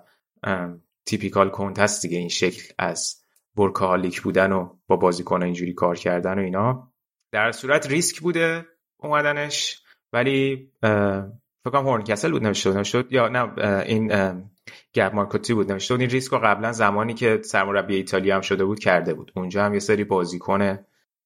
تیپیکال 1.06 1.50
کنت 1.50 1.80
هست 1.80 2.02
دیگه. 2.02 2.18
این 2.18 2.30
شکل 2.30 2.74
از 2.78 3.16
ورکالیک 3.58 4.22
بودن 4.22 4.52
و 4.52 4.70
با 4.88 4.96
بازیکن 4.96 5.44
اینجوری 5.44 5.74
کار 5.74 5.96
کردن 5.96 6.40
و 6.40 6.42
اینا. 6.42 6.94
در 7.32 7.52
صورت 7.52 7.88
ریسک 7.88 8.20
بوده 8.20 8.66
اومدنش. 8.98 9.84
ولی 10.14 10.72
فکر 10.82 11.72
کنم 11.72 11.84
بود 11.84 12.10
نوشته 12.10 12.30
بود 12.30 12.44
نوشته 12.78 13.02
بود 13.02 13.14
یا 13.14 13.28
نه 13.28 13.58
این 13.86 14.08
گب 14.94 15.16
مارکوتی 15.16 15.54
بود 15.54 15.72
نوشته. 15.72 15.94
این 15.94 16.10
ریسک 16.10 16.32
رو 16.32 16.40
قبلا 16.40 16.72
زمانی 16.72 17.14
که 17.14 17.42
سرمربی 17.44 17.96
ایتالیا 17.96 18.36
هم 18.36 18.42
شده 18.42 18.66
بود 18.66 18.80
کرده 18.80 19.14
بود. 19.14 19.32
اونجا 19.36 19.66
هم 19.66 19.74
یه 19.74 19.80
سری 19.80 20.04
بازیکن 20.04 20.80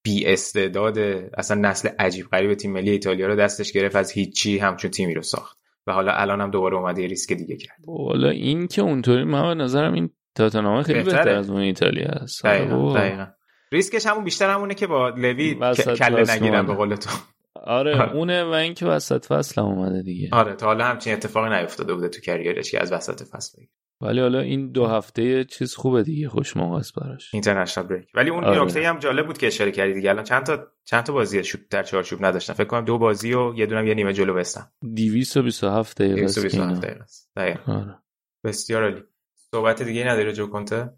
بی 0.04 0.26
استعداد 0.26 0.98
اصلا 1.38 1.70
نسل 1.70 1.90
عجیب 2.00 2.26
غریب 2.28 2.54
تیم 2.54 2.72
ملی 2.72 2.92
ایتالیا 2.92 3.28
رو 3.28 3.36
دستش 3.36 3.72
گرفت 3.72 3.96
از 3.96 4.12
هیچی 4.12 4.58
همچون 4.58 4.92
تیمی 4.92 5.14
رو 5.14 5.22
ساخت 5.22 5.58
و 5.88 5.94
حالا 5.94 6.12
الان 6.12 6.42
هم 6.42 6.52
دوباره 6.52 6.78
اومده 6.78 7.02
یه 7.02 7.08
ریسک 7.08 7.34
دیگه 7.34 7.58
کرد 7.58 7.78
حالا 7.88 8.30
این 8.30 8.68
که 8.68 8.82
اونطوری 8.82 9.24
من 9.24 9.48
به 9.58 9.64
نظرم 9.64 9.94
این 9.94 10.10
تاتنهام 10.36 10.84
خیلی 10.84 11.04
بهتره. 11.04 11.24
بهتر 11.24 11.38
از 11.38 11.50
اون 11.50 11.62
ایتالیا 11.62 12.08
است 12.08 12.46
دقیقا. 12.46 12.94
دقیقا 12.94 13.28
ریسکش 13.72 14.06
همون 14.06 14.24
بیشتر 14.24 14.50
همونه 14.50 14.74
که 14.74 14.88
با 14.88 15.10
لوی 15.10 15.56
کله 15.98 16.44
اومده. 16.44 16.62
به 16.62 16.74
قول 16.74 16.96
تو 16.96 17.10
آره 17.56 17.96
آره. 17.96 18.16
اونه 18.16 18.44
و 18.44 18.50
اینکه 18.50 18.86
وسط 18.86 19.26
فصل 19.26 19.62
هم 19.62 19.68
اومده 19.68 20.02
دیگه 20.02 20.30
آره 20.32 20.54
تا 20.54 20.66
حالا 20.66 20.86
همچین 20.86 21.14
اتفاقی 21.14 21.50
نیفتاده 21.50 21.94
بوده 21.94 22.10
تو 22.10 22.22
کریرش 22.22 22.72
که 22.72 22.82
از 22.82 22.92
وسط 22.92 23.24
فصل 23.24 23.58
بگیر 23.58 23.70
ولی 24.04 24.20
حالا 24.20 24.40
این 24.40 24.72
دو 24.72 24.88
هفته 24.88 25.44
چیز 25.44 25.76
خوبه 25.76 26.04
دیگه 26.04 26.30
خوش 26.30 26.58
موقع 26.58 26.78
است 26.78 26.96
براش 26.96 27.34
اینترنشنال 27.34 27.88
بریک 27.88 28.08
ولی 28.14 28.30
اون 28.30 28.44
آره. 28.44 28.64
نکته 28.64 28.88
هم 28.88 29.00
جالب 29.00 29.26
بود 29.26 29.38
که 29.38 29.48
اشاره 29.48 29.72
کردی 29.72 29.94
دیگه 29.94 30.10
الان 30.10 30.24
چند 30.24 30.44
تا 30.44 30.68
چند 30.86 31.04
تا 31.04 31.14
بازی 31.14 31.44
شوت 31.44 31.70
در 31.70 31.84
چارچوب 31.84 32.26
نداشتن 32.26 32.54
فکر 32.54 32.68
کنم 32.68 32.86
دو 32.86 32.98
بازی 32.98 33.34
و 33.34 33.54
یه 33.56 33.66
دونم 33.66 33.88
یه 33.88 33.94
نیمه 33.94 34.14
جلو 34.14 34.34
بستن 34.34 34.68
227 34.96 36.02
دقیقه 36.02 36.24
است 36.24 36.36
که 36.36 36.42
227 36.42 36.84
اینا. 36.84 37.06
دقیقه. 37.36 37.72
آره. 37.72 37.98
بسیار 38.44 38.84
عالی 38.84 39.04
صحبت 39.52 39.84
دیگه 39.84 40.08
نداره 40.08 40.34
جو 40.34 40.48
کنته 40.48 40.90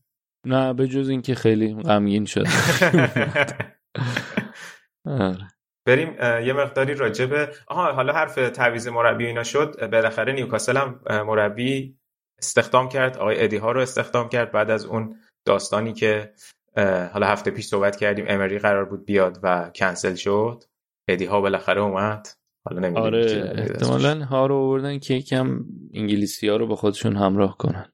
نه 0.45 0.73
به 0.73 0.87
جز 0.87 1.09
اینکه 1.09 1.35
خیلی 1.35 1.73
غمگین 1.73 2.25
شد 2.25 2.45
آره. 5.05 5.47
بریم 5.85 6.15
یه 6.45 6.53
مقداری 6.53 6.93
راجع 6.93 7.25
به 7.25 7.49
آها 7.67 7.93
حالا 7.93 8.13
حرف 8.13 8.35
تعویض 8.35 8.87
مربی 8.87 9.25
اینا 9.25 9.43
شد 9.43 9.89
بالاخره 9.91 10.33
نیوکاسل 10.33 10.77
هم 10.77 10.99
مربی 11.09 11.97
استخدام 12.39 12.89
کرد 12.89 13.17
آقای 13.17 13.43
ادی 13.43 13.57
ها 13.57 13.71
رو 13.71 13.81
استخدام 13.81 14.29
کرد 14.29 14.51
بعد 14.51 14.69
از 14.69 14.85
اون 14.85 15.15
داستانی 15.45 15.93
که 15.93 16.33
حالا 17.13 17.27
هفته 17.27 17.51
پیش 17.51 17.65
صحبت 17.65 17.95
کردیم 17.95 18.25
امری 18.27 18.59
قرار 18.59 18.85
بود 18.85 19.05
بیاد 19.05 19.39
و 19.43 19.71
کنسل 19.75 20.15
شد. 20.15 20.63
ادی 21.07 21.25
ها 21.25 21.41
بالاخره 21.41 21.81
اومد. 21.81 22.27
حالا 22.65 22.79
نمی‌دونیم 22.79 23.07
آره. 23.07 23.53
احتمالا 23.57 24.25
ها 24.25 24.45
رو 24.45 24.55
آوردن 24.55 24.99
که 24.99 25.13
یکم 25.13 25.65
انگلیسی 25.93 26.47
ها 26.47 26.55
رو 26.55 26.67
با 26.67 26.75
خودشون 26.75 27.15
همراه 27.15 27.57
کنن. 27.57 27.91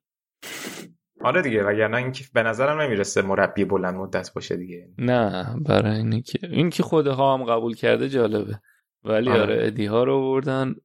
آره 1.23 1.41
دیگه 1.41 1.63
وگرنه 1.63 1.97
اینکه 1.97 2.23
به 2.33 2.43
نظرم 2.43 2.81
نمی‌رسه 2.81 3.21
مربی 3.21 3.65
بلند 3.65 3.95
مدت 3.95 4.33
باشه 4.33 4.57
دیگه. 4.57 4.89
نه 4.97 5.55
برای 5.65 5.97
اینه 5.97 6.21
که 6.21 6.39
این 6.41 6.69
که 6.69 6.83
خودها 6.83 7.33
هم 7.33 7.43
قبول 7.43 7.75
کرده 7.75 8.09
جالبه. 8.09 8.59
ولی 9.03 9.29
آره. 9.29 9.41
آره, 9.41 9.67
ادی 9.67 9.85
ها 9.85 10.03
رو 10.03 10.15
آوردن. 10.15 10.75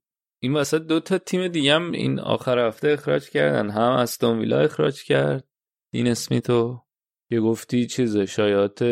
این 0.43 0.55
وسط 0.55 0.83
دو 0.83 1.01
تا 1.01 1.19
تیم 1.19 1.49
دیگه 1.49 1.75
هم 1.75 1.93
این 1.93 2.21
آخر 2.21 2.59
هفته 2.59 2.89
اخراج 2.89 3.31
کردن. 3.31 3.71
هم 3.71 3.93
استون 3.93 4.39
ویلا 4.39 4.61
اخراج 4.61 5.05
کرد. 5.05 5.45
دین 5.93 6.09
اسمیتو. 6.09 6.83
که 7.31 7.41
گفتی 7.41 7.87
چیز 7.87 8.17
شایعات 8.17 8.85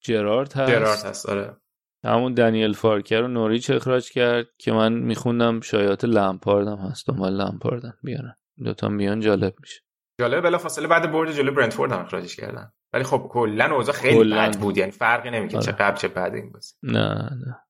جرارد 0.00 0.52
هست. 0.52 0.72
جرارد 0.72 1.04
هست 1.04 1.28
آره. 1.28 1.56
همون 2.04 2.34
دنیل 2.34 2.72
فارکر 2.72 3.20
رو 3.20 3.28
نوریچ 3.28 3.70
اخراج 3.70 4.10
کرد 4.10 4.46
که 4.58 4.72
من 4.72 4.92
میخوندم 4.92 5.60
شایعات 5.60 6.04
لمپاردم 6.04 6.76
هست. 6.76 7.06
دنبال 7.08 7.32
لمپاردن 7.32 7.92
بیارن. 8.02 8.34
دوتا 8.64 8.88
بیان 8.88 9.20
جالب 9.20 9.54
میشه. 9.60 9.80
جالبه 10.20 10.40
بلافاصله 10.40 10.88
بعد 10.88 11.12
برد 11.12 11.32
جلو 11.32 11.54
برنتفورد 11.54 11.92
هم 11.92 12.00
اخراجش 12.00 12.36
کردن. 12.36 12.72
ولی 12.92 13.04
خب 13.04 13.28
کلا 13.30 13.74
اوضاع 13.74 13.94
خیلی. 13.94 14.34
بد 14.34 14.58
بود. 14.58 14.78
یعنی 14.78 14.90
فرقی 14.90 15.30
نمی‌کنه 15.30 15.62
چه 15.62 15.72
آره. 15.72 15.80
قبل 15.80 15.96
چه 15.96 16.08
بعد 16.08 16.34
این 16.34 16.52
بازی. 16.52 16.74
نه 16.82 17.08
نه. 17.46 17.60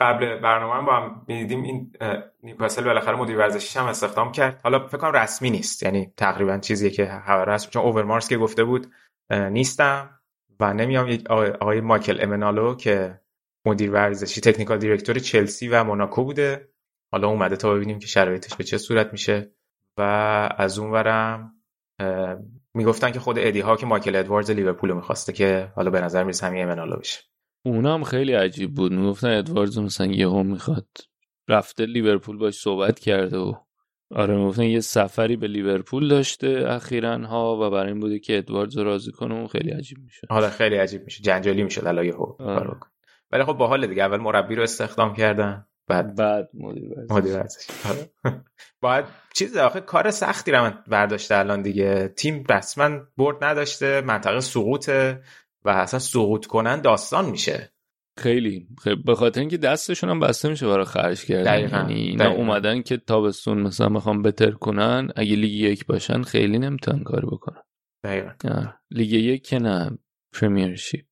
قبل 0.00 0.38
برنامه 0.40 0.86
با 0.86 0.96
هم 0.96 1.24
می‌دیدیم 1.28 1.62
این 1.62 1.92
نیوکاسل 2.42 2.84
بالاخره 2.84 3.16
مدیر 3.16 3.38
ورزشیش 3.38 3.76
هم 3.76 3.86
استخدام 3.86 4.32
کرد. 4.32 4.60
حالا 4.62 4.86
فکر 4.86 4.98
کنم 4.98 5.12
رسمی 5.12 5.50
نیست. 5.50 5.82
یعنی 5.82 6.12
تقریبا 6.16 6.58
چیزیه 6.58 6.90
که 6.90 7.06
خبر 7.26 7.54
هست. 7.54 7.70
چون 7.70 7.82
اوورمارس 7.82 8.28
که 8.28 8.36
گفته 8.36 8.64
بود 8.64 8.86
نیستم 9.30 10.20
و 10.60 10.74
نمیام. 10.74 11.18
آقای, 11.30 11.80
مایکل 11.80 12.18
امنالو 12.20 12.74
که 12.74 13.20
مدیر 13.66 13.90
ورزشی 13.90 14.40
تکنیکال 14.40 14.78
دیرکتور 14.78 15.18
چلسی 15.18 15.68
و 15.68 15.84
موناکو 15.84 16.24
بوده. 16.24 16.68
حالا 17.12 17.28
اومده 17.28 17.56
تا 17.56 17.74
ببینیم 17.74 17.98
که 17.98 18.06
شرایطش 18.06 18.54
به 18.56 18.64
چه 18.64 18.78
صورت 18.78 19.12
میشه. 19.12 19.52
و 19.98 20.02
از 20.56 20.78
اون 20.78 20.90
ورم 20.90 21.52
اه، 22.00 22.36
می‌گفتن 22.74 23.10
که 23.12 23.20
خود 23.20 23.38
ادی 23.38 23.60
ها 23.60 23.76
که 23.76 23.86
مایکل 23.86 24.16
ادواردز 24.16 24.50
لیورپول 24.50 24.92
می‌خواسته 24.92 25.32
که 25.32 25.72
حالا 25.76 25.90
به 25.90 26.00
نظر 26.00 26.22
می‌رسه 26.22 26.46
همین 26.46 26.62
امنالو 26.62 26.96
بشه. 26.96 27.20
اونا 27.66 27.94
هم 27.94 28.04
خیلی 28.04 28.32
عجیب 28.32 28.74
بود. 28.74 28.92
می‌گفتن 28.92 29.38
ادواردز 29.38 29.78
مثلا 29.78 30.06
یهو 30.06 30.42
می‌خواد 30.42 30.86
رفته 31.48 31.86
لیورپول 31.86 32.38
باش 32.38 32.54
صحبت 32.54 32.98
کرده 32.98 33.38
و 33.38 33.54
آره 34.14 34.36
می‌گفتن 34.36 34.62
یه 34.62 34.80
سفری 34.80 35.36
به 35.36 35.46
لیورپول 35.46 36.08
داشته 36.08 36.64
اخیرا 36.68 37.18
ها 37.18 37.56
و 37.56 37.70
برای 37.70 37.88
این 37.92 38.00
بوده 38.00 38.18
که 38.18 38.38
ادواردز 38.38 38.78
راضی 38.78 39.12
کنه 39.12 39.34
اون 39.34 39.46
خیلی 39.46 39.70
عجیب 39.70 39.98
میشه. 39.98 40.26
حالا 40.30 40.50
خیلی 40.50 40.76
عجیب 40.76 41.04
میشه. 41.04 41.22
جنجالی 41.22 41.62
میشه 41.62 41.88
الان 41.88 42.04
یهو 42.04 42.34
آره. 42.38 42.76
ولی 43.32 43.44
خب 43.44 43.52
باحال 43.52 43.86
دیگه. 43.86 44.02
اول 44.02 44.16
مربی 44.16 44.54
رو 44.54 44.62
استخدام 44.62 45.14
کردن 45.14 45.66
بعد 45.88 46.16
بعد 46.16 46.50
مدیر 47.10 47.36
ورزشی 47.36 47.72
آره. 47.88 48.10
باید 48.82 49.04
چیز 49.34 49.56
آخه 49.56 49.80
کار 49.80 50.10
سختی 50.10 50.50
رو 50.50 50.60
من 50.60 50.78
برداشته 50.88 51.36
الان 51.36 51.62
دیگه. 51.62 52.08
تیم 52.08 52.44
رسما 52.50 52.98
برد 53.16 53.44
نداشته 53.44 54.00
منطقه 54.00 54.40
سقوطه. 54.40 55.22
و 55.66 55.68
اصلا 55.68 56.00
سقوط 56.00 56.46
کنن 56.46 56.80
داستان 56.80 57.30
میشه. 57.30 57.72
خیلی. 58.18 58.68
خیلی. 58.82 59.02
به 59.02 59.14
خاطر 59.14 59.40
اینکه 59.40 59.56
دستشون 59.56 60.10
هم 60.10 60.20
بسته 60.20 60.48
میشه 60.48 60.66
برای 60.66 60.84
خرج 60.84 61.24
کردن. 61.24 61.52
دقیقاً. 61.52 61.76
یعنی 61.76 61.94
اینا 61.94 62.24
دقیقاً. 62.24 62.40
اومدن 62.40 62.82
که 62.82 62.96
تابستون 62.96 63.58
مثلا 63.58 63.88
می‌خوام 63.88 64.22
بتر 64.22 64.50
کنن 64.50 65.08
اگه 65.16 65.36
لیگ 65.36 65.52
یک 65.52 65.86
باشن 65.86 66.22
خیلی 66.22 66.58
نمی‌تونن 66.58 67.02
کاری 67.02 67.26
بکنن. 67.26 67.62
دقیقا. 68.04 68.32
لیگ 68.90 69.12
یک 69.12 69.46
که 69.46 69.58
نه. 69.58 69.98
Premiership 70.32 71.04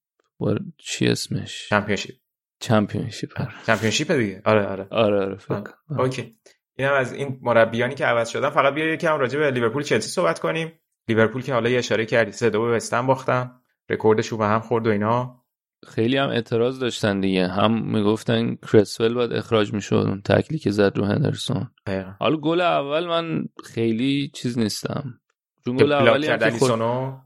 چی 0.79 1.07
اسمش؟ 1.09 1.69
Championship 1.69 2.15
Championship 2.61 3.31
Championship 3.67 4.13
دیگه. 4.13 4.43
آره 4.45 4.67
آره. 4.67 4.87
آره 4.91 5.21
آره. 5.21 5.37
فکر. 5.37 5.65
OK. 5.99 6.37
اینم 6.77 6.93
از 6.93 7.13
این 7.13 7.39
مربیانی 7.43 7.95
که 7.95 8.07
عوض 8.07 8.29
شدن. 8.29 8.51
فقط 8.51 8.75
بیا 8.75 8.93
یکم 8.93 9.19
راجع 9.19 9.39
به 9.39 9.51
لیورپول 9.51 9.83
چلسی 9.83 10.09
صحبت 10.09 10.39
کنیم. 10.39 10.73
لیورپول 11.09 11.43
که 11.43 11.53
حالا 11.53 11.71
یه 11.71 11.79
اشاره 11.79 12.07
کردی. 12.07 12.33
سه 12.33 12.51
دو 12.51 12.63
به 12.63 12.77
وستهم 12.77 13.07
باختن. 13.07 13.61
رکوردش 13.91 14.27
رو 14.27 14.39
به 14.39 14.47
هم 14.47 14.61
خورد 14.61 14.87
و 14.87 14.91
اینا. 14.91 15.45
خیلی 15.87 16.17
هم 16.17 16.29
اعتراض 16.29 16.81
داشتن 16.81 17.21
دیگه. 17.21 17.49
هم 17.49 17.83
می‌گفتن 17.93 18.55
کرسول 18.55 19.15
باید 19.15 19.33
اخراج 19.33 19.73
می‌شد 19.73 19.95
اون 19.97 20.21
تکلی 20.21 20.59
که 20.59 20.71
زد 20.71 20.93
رو 20.97 21.05
هندرسون. 21.05 21.71
حالا 22.19 22.37
گل 22.37 22.61
اول 22.61 23.07
من 23.07 23.45
خیلی 23.65 24.31
چیز 24.35 24.59
نیستم. 24.59 25.21
چون 25.65 25.77
گل 25.77 25.93
اولی 25.93 26.27
هم 26.27 26.51
خود... 26.51 26.71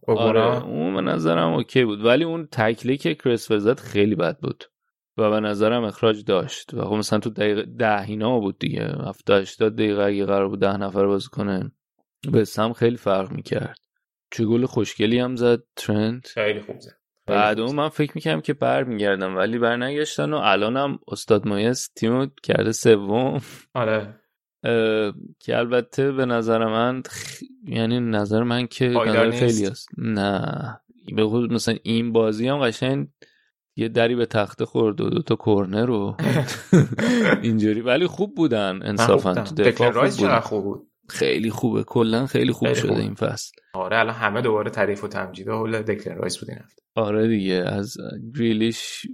آره. 0.06 0.64
اون 0.64 0.94
به 0.94 1.00
نظرم 1.00 1.52
اوکی 1.52 1.84
بود. 1.84 2.04
ولی 2.04 2.24
اون 2.24 2.48
تکلی 2.52 2.96
که 2.96 3.14
کرسول 3.14 3.58
زد 3.58 3.80
خیلی 3.80 4.14
بد 4.14 4.38
بود. 4.38 4.64
و 5.16 5.30
به 5.30 5.40
نظرم 5.40 5.84
اخراج 5.84 6.24
داشت. 6.24 6.74
و 6.74 6.84
خب 6.84 6.94
مثلا 6.94 7.18
تو 7.18 7.30
دقیقه 7.30 7.62
ده 7.62 8.02
اینا 8.02 8.40
بود 8.40 8.58
دیگه. 8.58 8.84
70 8.84 9.42
80 9.42 9.74
دقیقه 9.74 10.02
اگه 10.02 10.24
قرار 10.24 10.48
بود 10.48 10.60
ده 10.60 10.76
نفر 10.76 11.06
بازی 11.06 11.28
کنه. 11.28 11.72
به 12.32 12.44
سم 12.44 12.72
خیلی 12.72 12.96
فرق 12.96 13.32
می‌کرد. 13.32 13.78
چه 14.30 14.44
گل 14.44 14.66
خوشگلی 14.66 15.18
هم 15.18 15.36
زد 15.36 15.62
ترنت. 15.76 16.26
خیلی 16.26 16.60
خوب 16.60 16.80
زد. 16.80 16.92
بعد 17.26 17.60
اون. 17.60 17.74
من 17.74 17.88
فکر 17.88 18.12
می‌کردم 18.14 18.40
که 18.40 18.54
بر 18.54 18.84
میگردم 18.84 19.36
ولی 19.36 19.58
بر 19.58 19.76
نگشتن 19.76 20.32
و 20.32 20.36
الانم 20.36 20.98
استاد 21.08 21.48
مایس 21.48 21.88
تیمو 21.96 22.26
کرده 22.42 22.72
سوم. 22.72 23.40
آره. 23.74 24.14
که 25.40 25.56
البته 25.58 26.12
به 26.12 26.26
نظر 26.26 26.66
من 26.66 27.02
خ- 27.08 27.42
یعنی 27.64 28.00
نظر 28.00 28.42
من 28.42 28.66
که 28.66 28.88
نظر 28.88 29.30
خیلی. 29.30 29.66
است 29.66 29.88
نه. 29.98 30.80
به 31.16 31.24
خصوص 31.26 31.50
مثلا 31.50 31.74
این 31.82 32.12
بازی 32.12 32.48
هم 32.48 32.58
قشنگ 32.58 33.08
یه 33.76 33.88
دری 33.88 34.14
به 34.14 34.26
تخته 34.26 34.64
خورد 34.64 35.00
و 35.00 35.10
دو 35.10 35.22
تا 35.22 35.36
کرنر 35.36 35.86
رو 35.86 36.16
اینجوری. 37.42 37.80
ولی 37.80 38.06
خوب 38.06 38.34
بودن 38.34 38.80
انصافا. 38.82 39.34
تو. 39.34 39.54
دفاع 39.54 40.40
خوب 40.40 40.64
بود؟ 40.64 40.88
خیلی 41.08 41.50
خوبه. 41.50 41.84
کلا 41.84 42.26
خیلی 42.26 42.52
خوب 42.52 42.68
خیلی 42.68 42.80
شده 42.80 42.88
خوب. 42.88 42.98
این 42.98 43.14
فصل. 43.14 43.52
آره 43.74 43.98
الان 43.98 44.14
همه 44.14 44.42
دوباره 44.42 44.70
تعریف 44.70 45.04
و 45.04 45.08
تمجید 45.08 45.48
حول 45.48 45.82
دکلن 45.82 46.16
رایس 46.16 46.38
بود 46.38 46.50
این 46.50 46.58
هفته. 46.58 46.82
آره 46.94 47.28
دیگه 47.28 47.54
از 47.54 47.96
گریلیش 48.36 49.06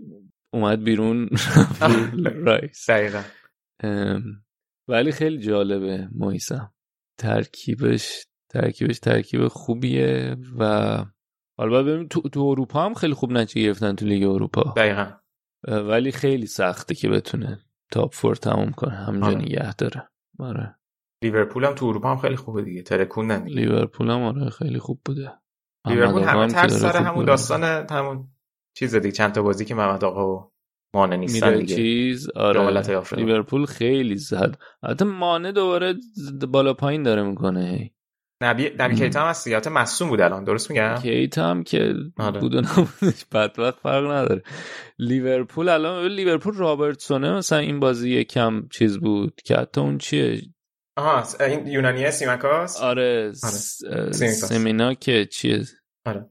اومد 0.53 0.85
بیرون 0.85 1.29
رایس. 2.47 2.91
دقیقا. 2.91 3.23
ولی 4.89 5.13
خیلی 5.13 5.39
جالبه 5.39 6.09
مویسم 6.15 6.73
ترکیبش 7.19 8.25
ترکیبش 8.51 8.99
ترکیب 8.99 9.49
خوبیه 9.49 10.37
و 10.59 10.97
حالا 11.59 11.83
ببینیم 11.83 12.09
تو, 12.09 12.21
تو 12.29 12.41
اروپا 12.41 12.85
هم 12.85 12.95
خیلی 12.95 13.15
خوب 13.15 13.33
نتیجه 13.33 13.67
گرفتن 13.67 13.95
تو 13.95 14.07
لیگ 14.07 14.23
اروپا. 14.23 14.75
دقیقا. 14.77 15.13
ولی 15.69 16.13
خیلی 16.13 16.47
سخته 16.47 16.95
که 16.95 17.09
بتونه 17.09 17.61
top 17.93 18.15
four 18.15 18.35
تموم 18.37 18.71
کنه 18.71 18.95
همونجا 18.95 19.27
آره. 19.27 19.37
نگه 19.37 19.75
داره. 19.75 20.09
آره. 20.39 20.77
لیورپول 21.25 21.65
هم 21.65 21.75
تو 21.75 21.87
اروپا 21.87 22.11
هم 22.11 22.19
خیلی 22.19 22.37
خوبه 22.37 22.63
دیگه. 22.63 22.83
ترکوندن 22.83 23.45
دیگه. 23.45 23.61
لیورپول 23.61 24.11
هم 24.11 24.23
آره 24.23 24.51
خیلی 24.51 24.79
خوب 24.79 25.01
بوده. 25.05 25.33
لیورپول 25.89 26.23
همه 26.23 26.41
هم 26.41 26.49
ترس 26.49 26.81
داره 26.81 26.93
سر 26.93 27.03
همون 27.03 27.25
داستان 27.25 27.65
همون 27.91 28.29
چیز 28.77 28.95
دیگه 28.95 29.13
چند 29.13 29.33
تا 29.33 29.43
بازی 29.43 29.65
که 29.65 29.75
محمد 29.75 30.05
آقا 30.05 30.37
و 30.37 30.53
مانه 30.95 31.17
نیستن 31.17 31.57
دیگه. 31.59 31.77
چیز؟ 31.77 32.31
آره. 32.31 32.83
لیورپول 33.17 33.67
خیلی 33.67 34.17
زد. 34.17 34.59
البته 34.83 35.05
مانع 35.05 35.53
دوباره 35.53 35.95
بالا 36.49 36.75
پایین 36.75 37.03
داره 37.03 37.23
می‌کنه. 37.23 37.91
نبی 38.43 38.71
نبی 38.79 38.95
کیتا 38.95 39.21
هم 39.29 39.33
دیگه 39.45 39.57
البته 39.57 39.71
مصدوم 39.71 40.09
بود 40.09 40.21
الان 40.21 40.45
درست 40.45 40.71
میگم؟ 40.71 40.95
کیت 41.03 41.39
هم 41.39 41.63
که 41.63 41.95
آره. 42.19 42.41
بود 42.41 42.55
و 42.55 42.61
نبودش. 42.61 43.25
بدبخت 43.33 43.79
فرق 43.79 44.05
نداره. 44.05 44.43
لیورپول 44.99 45.69
الان 45.69 46.07
لیورپول 46.07 46.55
رابرتسونه 46.55 47.33
مثلا 47.33 47.59
این 47.59 47.81
بازی 47.81 48.11
یکم 48.11 48.69
چیز 48.69 48.99
بود 48.99 49.41
که 49.45 49.57
حتی 49.57 49.81
اون 49.81 49.99
چیه؟ 49.99 50.43
آها 50.97 51.25
این 51.41 51.67
یونانیه 51.67 52.11
سیمکاس 52.11 52.81
آره, 52.81 53.33
آره. 53.43 54.33
سمینا 54.33 54.95
که 54.95 55.27
چیه؟ 55.27 55.65
آره. 56.05 56.31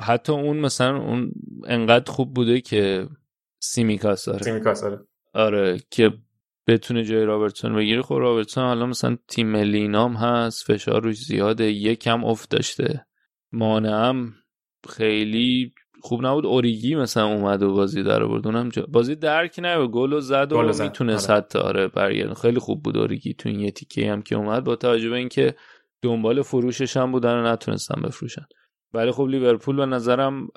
حتی 0.00 0.32
اون 0.32 0.56
مثلا 0.56 0.96
اون 0.96 1.32
انقدر 1.66 2.12
خوب 2.12 2.34
بوده 2.34 2.60
که 2.60 3.08
سیمیکاس 3.60 4.24
داره 4.24 4.42
سیمیکاس 4.42 4.84
آره. 4.84 4.98
آره 5.34 5.80
که 5.90 6.12
بتونه 6.66 7.04
جای 7.04 7.24
رابرتسون 7.24 7.76
بگیره. 7.76 8.02
خب 8.02 8.14
رابرتسون 8.14 8.64
حالا 8.64 8.86
مثلا 8.86 9.16
تیم 9.28 9.46
ملی 9.46 9.88
نام 9.88 10.16
هست 10.16 10.64
فشار 10.64 11.02
روش 11.02 11.24
زیاده 11.24 11.64
یکم 11.64 12.24
افت 12.24 12.50
داشته. 12.50 13.06
مانعم 13.52 14.34
خیلی 14.88 15.74
خوب 16.00 16.26
نبود. 16.26 16.46
اوریگی 16.46 16.94
مثلا 16.94 17.26
اومد 17.26 17.62
و 17.62 17.74
بازی 17.74 18.02
در 18.02 18.22
آورد. 18.22 18.46
اونم 18.46 18.70
بازی 18.88 19.14
درک 19.14 19.58
نه 19.58 19.86
گل 19.86 20.12
و 20.12 20.20
زد 20.20 20.52
و 20.52 20.82
می‌تونست 20.82 21.30
آره. 21.30 21.38
حتی 21.38 21.58
آره 21.58 21.88
برگرد. 21.88 22.34
خیلی 22.34 22.58
خوب 22.58 22.82
بود 22.82 22.96
اوریگی 22.96 23.34
تو 23.34 23.48
این 23.48 23.60
یه 23.60 23.70
تیکه 23.70 24.12
هم 24.12 24.22
که 24.22 24.36
اومد. 24.36 24.64
با 24.64 24.76
توجه 24.76 25.10
به 25.10 25.16
اینکه 25.16 25.54
دنبال 26.02 26.42
فروشش 26.42 26.96
هم 26.96 27.12
بودن 27.12 27.34
و 27.34 27.52
نتونستن 27.52 28.02
بفروشن. 28.02 28.46
ولی 28.92 29.10
خب 29.10 29.22
لیورپول 29.22 29.76
به 29.76 29.86
نظرم 29.86 30.48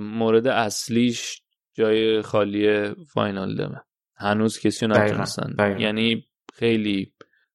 مورد 0.00 0.46
اصلیش 0.46 1.42
جای 1.74 2.22
خالی 2.22 2.90
واینالدومه. 3.04 3.80
هنوز 4.16 4.58
کسی 4.58 4.86
نتونستن. 4.86 5.78
یعنی 5.78 6.26
خیلی 6.54 7.12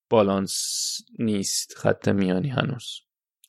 بالانس 0.10 0.98
نیست 1.20 1.78
خط 1.78 2.08
میانی 2.08 2.50
هنوز. 2.50 3.02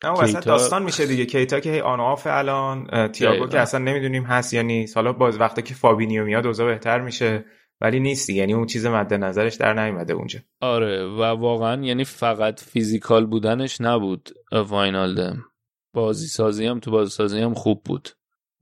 اما 0.06 0.20
وسط 0.20 0.44
داستان 0.44 0.82
میشه 0.82 1.06
دیگه. 1.06 1.26
کیتا 1.26 1.60
که 1.60 1.72
هی 1.72 1.80
on 1.80 2.00
off 2.00 2.26
الان 2.30 3.08
تییاگو 3.08 3.46
که 3.46 3.60
اصلا 3.60 3.80
نمی‌دونیم 3.80 4.22
هست 4.22 4.54
یا 4.54 4.62
نیست. 4.62 4.96
حالا 4.96 5.12
باز 5.12 5.40
وقتی 5.40 5.62
که 5.62 5.74
فابینیو 5.74 6.24
میاد 6.24 6.46
اوضاع 6.46 6.66
بهتر 6.66 7.00
میشه 7.00 7.44
ولی 7.80 8.00
نیست 8.00 8.30
یعنی 8.30 8.54
اون 8.54 8.66
چیز 8.66 8.86
مد 8.86 9.14
نظرش 9.14 9.54
در 9.54 9.84
نیومده 9.84 10.12
اونجا. 10.12 10.38
آره 10.60 11.06
و 11.06 11.22
واقعا 11.22 11.82
یعنی 11.82 12.04
فقط 12.04 12.60
physical 12.60 13.26
بودنش 13.26 13.80
نبود 13.80 14.30
واینالدوم 14.52 15.44
بازی 15.94 16.26
سازی 16.26 16.66
هم 16.66 16.80
تو 16.80 16.90
بازی 16.90 17.10
سازی 17.10 17.40
هم 17.40 17.54
خوب 17.54 17.82
بود. 17.84 18.08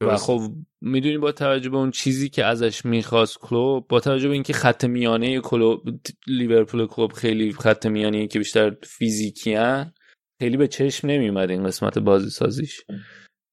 و 0.01 0.17
خب 0.17 0.41
می‌دونی 0.81 1.19
با 1.19 1.33
توجه 1.33 1.71
به 1.71 1.77
اون 1.77 1.91
چیزی 1.91 2.29
که 2.29 2.45
ازش 2.45 2.85
می‌خواست 2.85 3.39
کلوب 3.41 3.89
با 3.89 4.01
توجه 4.01 4.29
به 4.29 4.35
اینکه 4.35 4.53
خط 4.53 4.85
میانی 4.85 5.41
کلوب 5.41 5.81
لیورپول 6.27 6.87
کلوب 6.87 7.13
خیلی 7.13 7.53
خط 7.53 7.87
میانی 7.87 8.27
که 8.27 8.39
بیشتر 8.39 8.77
فیزیکی 8.83 9.55
خیلی 10.39 10.57
به 10.57 10.69
چشم 10.69 11.09
نمیومد 11.09 11.51
این 11.51 11.65
قسمت 11.65 11.99
بازی 11.99 12.31
سازیش 12.31 12.81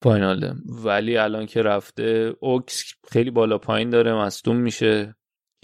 واینالدوم. 0.02 0.54
ولی 0.84 1.16
الان 1.16 1.46
که 1.46 1.62
رفته 1.62 2.34
اوکس 2.40 2.82
خیلی 3.10 3.30
بالا 3.30 3.58
پایین 3.58 3.90
داره 3.90 4.14
مصدوم 4.14 4.56
میشه. 4.56 5.14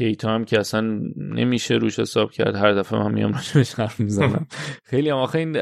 کیتا 0.00 0.30
هم 0.30 0.44
که 0.44 0.58
اصلا 0.58 1.00
نمیشه 1.16 1.74
روش 1.74 1.98
حساب 1.98 2.30
کرد. 2.30 2.56
هر 2.56 2.72
دفعه 2.72 2.98
من 2.98 3.12
میام 3.12 3.32
راجبش 3.32 3.74
حرف 3.74 4.00
می‌زنم. 4.00 4.46
خیلی 4.90 5.10
هم 5.10 5.16
آخه 5.16 5.38
این 5.38 5.56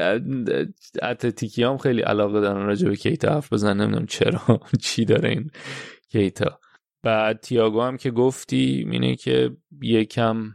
اتلتیکی 1.01 1.63
هم 1.63 1.77
خیلی 1.77 2.01
علاقه 2.01 2.41
دارن 2.41 2.65
راجب 2.65 2.93
کیتا 2.93 3.33
حرف 3.33 3.53
بزنم 3.53 3.81
نمی‌دونم 3.81 4.05
چرا. 4.05 4.41
چی 4.81 5.05
داره 5.05 5.29
این 5.29 5.51
کیتا. 6.09 6.59
بعد 7.03 7.39
تیاگو 7.39 7.81
هم 7.81 7.97
که 7.97 8.11
گفتی 8.11 8.87
اینه 8.91 9.15
که 9.15 9.51
یکم 9.81 10.51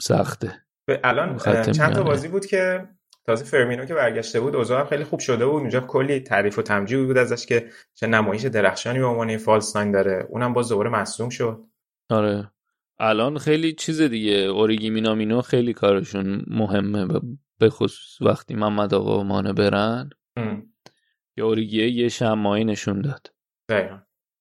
سخته. 0.00 0.62
الان 1.04 1.38
چند 1.72 1.94
تا 1.94 2.02
بازی 2.02 2.28
بود 2.28 2.46
که 2.46 2.88
تازه 3.28 3.44
فرمینو 3.44 3.84
که 3.84 3.94
برگشته 3.94 4.40
بود 4.40 4.56
اوضاع 4.56 4.84
خیلی 4.84 5.04
خوب 5.04 5.20
شده 5.20 5.46
بود. 5.46 5.60
اونجا 5.60 5.80
کلی 5.80 6.20
تعریف 6.20 6.58
و 6.58 6.62
تمجید 6.62 7.06
بود 7.06 7.18
ازش 7.18 7.46
که 7.46 7.68
چه 7.94 8.06
نمایش 8.06 8.44
درخشانی 8.44 8.98
به 8.98 9.06
عنوان 9.06 9.36
فالس 9.36 9.76
ناین 9.76 9.92
داره. 9.92 10.26
اونم 10.28 10.52
باز 10.52 10.68
دوباره 10.68 10.90
مصدوم 10.90 11.28
شد. 11.28 11.64
آره. 12.10 12.50
الان 12.98 13.38
خیلی 13.38 13.72
چیز 13.72 14.00
دیگه. 14.00 14.32
اوریگی 14.32 14.90
مینامینو 14.90 15.42
خیلی 15.42 15.72
کارشون 15.72 16.44
مهمه. 16.46 17.20
به 17.58 17.70
خصوص 17.70 18.26
وقتی 18.26 18.54
محمد 18.54 18.94
آقا 18.94 19.22
مانه 19.22 19.52
برن. 19.52 20.10
یا 21.36 21.46
اوریگی 21.46 21.86
یه 21.86 22.08
شمایی 22.08 22.64
نشون 22.64 23.00
داد. 23.00 23.32
دقیقا. 23.68 23.98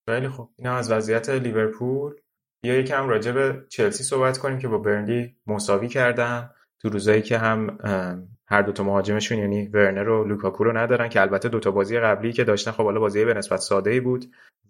خیلی 0.09 0.27
خوب. 0.27 0.49
اینا 0.57 0.75
از 0.75 0.91
وضعیت 0.91 1.29
لیورپول. 1.29 2.13
یا 2.63 2.79
یکم 2.79 3.09
راجع 3.09 3.31
به 3.31 3.65
چلسی 3.69 4.03
صحبت 4.03 4.37
کنیم 4.37 4.59
که 4.59 4.67
با 4.67 4.77
برنلی 4.77 5.35
مساوی 5.47 5.87
کردن. 5.87 6.49
تو 6.79 6.89
روزایی 6.89 7.21
که 7.21 7.37
هم 7.37 7.77
هر 8.49 8.61
دوتا 8.61 8.83
مهاجمشون 8.83 9.37
یعنی 9.37 9.67
ورنر 9.67 10.09
و 10.09 10.27
لوکاکو 10.27 10.63
رو 10.63 10.77
ندارن 10.77 11.09
که 11.09 11.21
البته 11.21 11.49
دوتا 11.49 11.71
بازی 11.71 11.99
قبلی 11.99 12.33
که 12.33 12.43
داشتن 12.43 12.71
خب 12.71 12.83
حالا 12.83 12.99
بازی 12.99 13.25
به 13.25 13.33
نسبت 13.33 13.59
ساده 13.59 13.89
ای 13.89 13.99
بود 13.99 14.25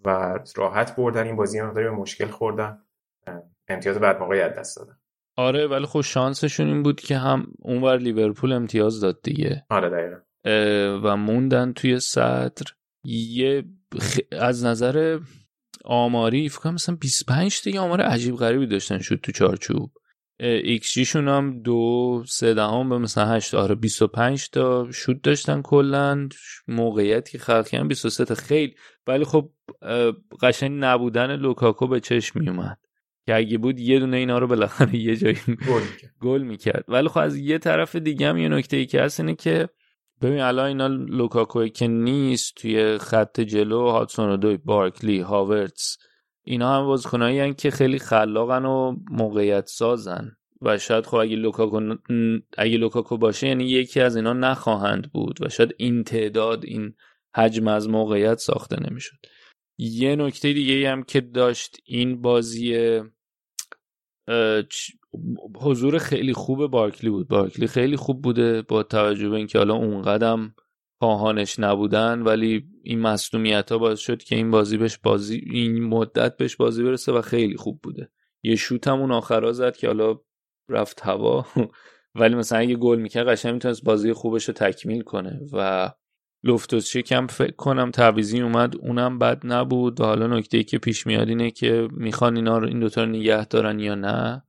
و 0.05 0.39
راحت 0.55 0.95
بردن. 0.95 1.25
این 1.25 1.35
بازی 1.35 1.61
مقداری 1.61 1.87
به 1.87 1.95
مشکل 1.95 2.27
خوردن. 2.27 2.81
امتیاز 3.67 3.99
بد 3.99 4.19
موقعی 4.19 4.39
دست 4.39 4.77
دادن. 4.77 4.97
آره 5.35 5.67
ولی 5.67 5.85
خب 5.85 6.01
شانسشون 6.01 6.67
این 6.67 6.83
بود 6.83 7.01
که 7.01 7.17
هم 7.17 7.47
اونور 7.59 7.97
لیورپول 7.97 8.53
امتیاز 8.53 9.01
داد 9.01 9.21
دیگه. 9.23 9.65
آره 9.69 9.89
دقیقا. 9.89 10.17
و 11.03 11.17
موندن 11.17 11.73
توی 11.73 11.99
صدر. 11.99 12.65
یه 13.03 13.63
از 14.31 14.65
نظر 14.65 15.19
آماری 15.85 16.49
فکر 16.49 16.69
مثلا 16.69 16.95
25 16.95 17.61
دیگه 17.63 17.79
آمار 17.79 18.01
عجیب 18.01 18.35
غریبی 18.35 18.67
داشتن 18.67 18.97
شد 18.97 19.19
تو 19.23 19.31
چارچوب. 19.31 19.91
ایکس 20.39 20.99
شون 20.99 21.27
هم 21.27 21.59
دو 21.61 22.23
سه 22.27 22.53
دهم 22.53 22.89
به 22.89 22.97
مثلا 22.97 23.25
هشت 23.25 23.55
آره 23.55 23.75
25 23.75 24.49
تا 24.49 24.91
شوت 24.91 25.21
داشتن 25.21 25.61
کلا. 25.61 26.29
موقعیتی 26.67 27.37
خلق 27.37 27.67
کردن 27.67 27.87
23 27.87 28.25
تا 28.25 28.35
خیلی. 28.35 28.75
ولی 29.07 29.25
خب 29.25 29.49
قشنگ 30.41 30.71
نبودن 30.83 31.35
لوکاکو 31.35 31.87
به 31.87 31.99
چشم 31.99 32.39
میومد. 32.39 32.77
که 33.25 33.35
اگه 33.35 33.57
بود 33.57 33.79
یه 33.79 33.99
دونه 33.99 34.17
اینا 34.17 34.39
رو 34.39 34.47
بالاخره 34.47 34.95
یه 34.95 35.15
جایی 35.15 35.37
گل 36.21 36.41
می‌کرد. 36.41 36.85
ولی 36.93 37.07
خب 37.07 37.17
از 37.17 37.35
یه 37.35 37.57
طرف 37.57 37.95
دیگه 37.95 38.29
هم 38.29 38.37
یه 38.37 38.49
نکته 38.49 38.77
ای 38.77 38.85
که 38.85 39.01
هست 39.01 39.19
اینه 39.19 39.35
که 39.35 39.69
ببین 40.21 40.39
الان 40.39 40.65
اینا 40.65 40.87
لوکاکو 40.87 41.67
که 41.67 41.87
نیست 41.87 42.55
توی 42.55 42.97
خط 42.97 43.39
جلو 43.39 43.89
هادسون 43.89 44.39
اودوی 44.39 44.57
بارکلی 44.57 45.19
هاورتس 45.19 45.97
اینا 46.47 46.77
هم 46.77 46.85
بازیکنایی 46.85 47.53
که 47.53 47.71
خیلی 47.71 47.99
خلاقن 47.99 48.65
و 48.65 48.95
موقعیت 49.11 49.65
سازن. 49.67 50.31
و 50.61 50.77
شاید 50.77 51.05
خب 51.05 51.17
اگه 51.17 51.35
لوکاکو 51.35 51.95
اگه 52.57 52.77
لوکاکو 52.77 53.17
باشه 53.17 53.47
یعنی 53.47 53.63
یکی 53.63 53.99
از 53.99 54.15
اینا 54.15 54.33
نخواهند 54.33 55.11
بود 55.11 55.41
و 55.41 55.49
شاید 55.49 55.75
این 55.77 56.03
تعداد 56.03 56.65
این 56.65 56.93
حجم 57.35 57.67
از 57.67 57.89
موقعیت 57.89 58.37
ساخته 58.37 58.89
نمی‌شد. 58.89 59.17
یه 59.77 60.15
نکته 60.15 60.53
دیگه 60.53 60.91
هم 60.91 61.03
که 61.03 61.21
داشت 61.21 61.77
این 61.85 62.21
بازی 62.21 62.99
حضور 65.55 65.97
خیلی 65.97 66.33
خوب 66.33 66.67
بارکلی 66.67 67.09
بود. 67.09 67.27
بارکلی 67.27 67.67
خیلی 67.67 67.95
خوب 67.95 68.21
بوده 68.21 68.61
با 68.61 68.83
توجه 68.83 69.29
به 69.29 69.35
اینکه 69.35 69.57
حالا 69.57 69.75
اون 69.75 70.01
قدم 70.01 70.55
خواهانش 71.01 71.59
نبودن 71.59 72.21
ولی 72.21 72.65
این 72.87 72.99
مصنومیت 72.99 73.71
ها 73.71 73.77
باعث 73.77 73.99
شد 73.99 74.23
که 74.23 74.35
این 74.35 74.51
بازی 74.51 74.77
بهش 74.77 74.97
بازی 74.97 75.41
این 75.45 75.83
مدت 75.83 76.37
بهش 76.37 76.55
بازی 76.55 76.83
برسه 76.83 77.11
و 77.11 77.21
خیلی 77.21 77.57
خوب 77.57 77.79
بوده. 77.83 78.09
یه 78.43 78.55
شوت 78.55 78.87
هم 78.87 78.99
اون 78.99 79.11
آخرا 79.11 79.53
زد 79.53 79.75
که 79.75 79.87
حالا 79.87 80.19
رفت 80.69 81.01
هوا. 81.01 81.45
ولی 82.19 82.35
مثلا 82.35 82.59
اگه 82.59 82.75
گل 82.75 82.99
می‌کرد 82.99 83.27
قشنگ 83.27 83.53
می‌تونست 83.53 83.83
بازی 83.83 84.13
خوبش 84.13 84.45
رو 84.45 84.53
تکمیل 84.53 85.01
کنه 85.01 85.39
و 85.53 85.91
لفتوس 86.43 86.97
کم 86.97 87.27
فکر 87.27 87.55
کنم 87.55 87.91
تعویزی 87.91 88.41
اومد 88.41 88.75
اونم 88.75 89.19
بد 89.19 89.41
نبود 89.43 90.01
و 90.01 90.03
حالا 90.03 90.27
نکته 90.27 90.57
ای 90.57 90.63
که 90.63 90.77
پیش 90.77 91.07
میاد 91.07 91.29
اینه 91.29 91.51
که 91.51 91.87
می‌خوان 91.91 92.35
اینا 92.35 92.57
رو 92.57 92.67
این 92.67 92.79
دوتا 92.79 93.03
رو 93.03 93.09
نگه 93.09 93.45
دارن 93.45 93.79
یا 93.79 93.95
نه. 93.95 94.43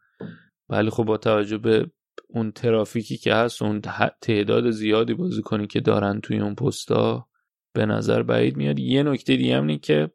ولی 0.68 0.90
خب 0.90 1.04
با 1.04 1.16
توجه 1.16 1.58
به 1.58 1.90
اون 2.28 2.52
ترافیکی 2.52 3.16
که 3.16 3.34
هست 3.34 3.62
اون 3.62 3.80
تعداد 4.20 4.70
زیادی 4.70 5.14
بازیکنی 5.14 5.66
که 5.66 5.80
دارن 5.80 6.20
توی 6.20 6.38
اون 6.38 6.54
پستا 6.54 7.28
به 7.72 7.86
نظر 7.86 8.22
بعید 8.22 8.56
میاد. 8.56 8.78
یه 8.78 9.02
نکته 9.02 9.36
دیگه 9.36 9.56
هم 9.56 9.66
اینه 9.66 9.78
که 9.78 10.10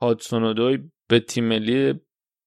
هاتسون 0.00 0.90
به 1.08 1.20
تیم 1.20 1.44
ملی 1.44 2.00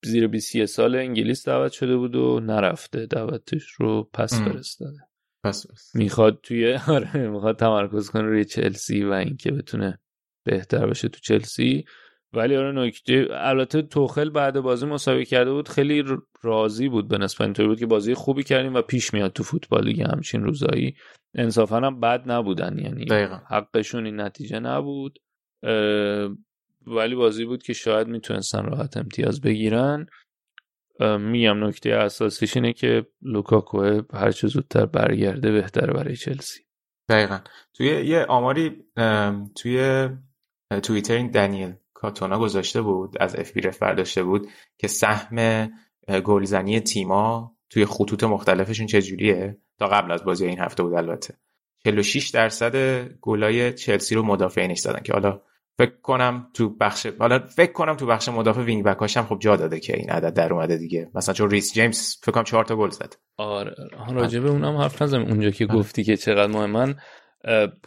زیر 0.03 0.27
20 0.27 0.65
سال 0.65 0.95
انگلیس 0.95 1.47
دعوت 1.47 1.71
شده 1.71 1.97
بود 1.97 2.15
و 2.15 2.39
نرفته. 2.39 3.05
دعوتش 3.05 3.71
رو 3.71 4.09
پس 4.13 4.41
فرستاده. 4.41 4.97
پس 5.43 5.65
می‌خواد 5.93 6.39
توی 6.43 6.73
آره 6.87 7.27
می‌خواد 7.29 7.57
تمرکز 7.57 8.09
کنه 8.09 8.21
روی 8.21 8.45
چلسی 8.45 9.03
و 9.03 9.11
اینکه 9.11 9.51
بتونه 9.51 9.99
بهتر 10.45 10.87
بشه 10.87 11.07
تو 11.09 11.19
چلسی. 11.19 11.85
ولی 12.33 12.55
آره 12.55 12.71
نکته 12.71 13.27
البته 13.31 13.81
توخل 13.81 14.29
بعد 14.29 14.59
بازی 14.59 14.85
مسابقه 14.85 15.25
کرده 15.25 15.51
بود 15.51 15.69
خیلی 15.69 16.03
راضی 16.41 16.89
بود 16.89 17.07
به 17.07 17.17
نسبت 17.17 17.41
اینطوری 17.41 17.67
بود 17.67 17.79
که 17.79 17.85
بازی 17.85 18.13
خوبی 18.13 18.43
کردیم 18.43 18.73
و 18.73 18.81
پیش 18.81 19.13
میاد 19.13 19.33
تو 19.33 19.43
فوتبال 19.43 19.83
دیگه 19.83 20.05
همچین 20.05 20.43
روزایی. 20.43 20.95
انصافا 21.35 21.77
هم 21.77 21.99
بد 21.99 22.31
نبودن 22.31 22.79
یعنی 22.79 23.05
دقیقا. 23.05 23.39
حقشون 23.47 24.05
این 24.05 24.21
نتیجه 24.21 24.59
نبود. 24.59 25.19
ولی 26.87 27.15
بازی 27.15 27.45
بود 27.45 27.63
که 27.63 27.73
شاید 27.73 28.07
می‌تونستن 28.07 28.65
راحت 28.65 28.97
امتیاز 28.97 29.41
بگیرن. 29.41 30.05
میگم 31.19 31.63
نکته 31.63 31.89
اساسیش 31.89 32.57
اینه 32.57 32.73
که 32.73 33.05
لوکاکو 33.21 34.01
هر 34.13 34.31
چه 34.31 34.47
زودتر 34.47 34.85
برگرده 34.85 35.51
بهتره 35.51 35.93
برای 35.93 36.15
چلسی. 36.15 36.63
دقیقا. 37.09 37.39
توی 37.73 37.87
یه 37.87 38.25
آماری 38.25 38.83
توی 39.55 40.09
توییتر 40.83 41.13
این 41.13 41.31
دنیل 41.31 41.73
کاتونا 42.01 42.39
گذاشته 42.39 42.81
بود 42.81 43.17
از 43.19 43.35
اف 43.35 43.51
بی 43.51 43.61
برداشته 43.81 44.23
بود 44.23 44.47
که 44.77 44.87
سهم 44.87 45.69
گلزنی 46.25 46.79
تیما 46.79 47.55
توی 47.69 47.85
خطوط 47.85 48.23
مختلفشون 48.23 48.87
چجوریه؟ 48.87 49.57
تا 49.79 49.87
قبل 49.87 50.11
از 50.11 50.23
بازی 50.23 50.45
این 50.45 50.59
هفته 50.59 50.83
بود 50.83 50.93
البته. 50.93 51.33
46 51.83 52.29
درصد 52.29 53.03
گلای 53.21 53.73
چلسی 53.73 54.15
رو 54.15 54.23
مدافعینش 54.23 54.79
زدن 54.79 54.99
که 55.03 55.13
حالا 55.13 55.41
فکر 55.77 56.01
کنم 56.01 56.47
تو 56.53 56.69
بخش 56.69 57.07
حالا 57.19 57.39
فکر 57.39 57.71
کنم 57.71 57.95
تو 57.95 58.05
بخش 58.05 58.29
مدافع 58.29 58.61
wing 58.61 58.83
back 58.83 59.06
اش 59.06 59.17
هم 59.17 59.25
خب 59.25 59.39
جا 59.39 59.55
داده 59.55 59.79
که 59.79 59.97
این 59.97 60.09
عدد 60.09 60.33
در 60.33 60.53
اومده 60.53 60.77
دیگه. 60.77 61.09
مثلا 61.15 61.33
چون 61.33 61.49
ریس 61.49 61.73
جیمز 61.73 62.17
فکر 62.21 62.31
کنم 62.31 62.43
4 62.43 62.65
تا 62.65 62.75
گل 62.75 62.89
زد. 62.89 63.15
آره 63.37 63.75
راجع 64.11 64.39
به 64.39 64.49
اونم 64.49 64.77
حرف 64.77 65.01
نزنم 65.01 65.25
اونجا 65.25 65.49
که 65.49 65.65
گفتی 65.65 66.03
که 66.03 66.17
چقدر 66.17 66.51
مهمن 66.51 66.95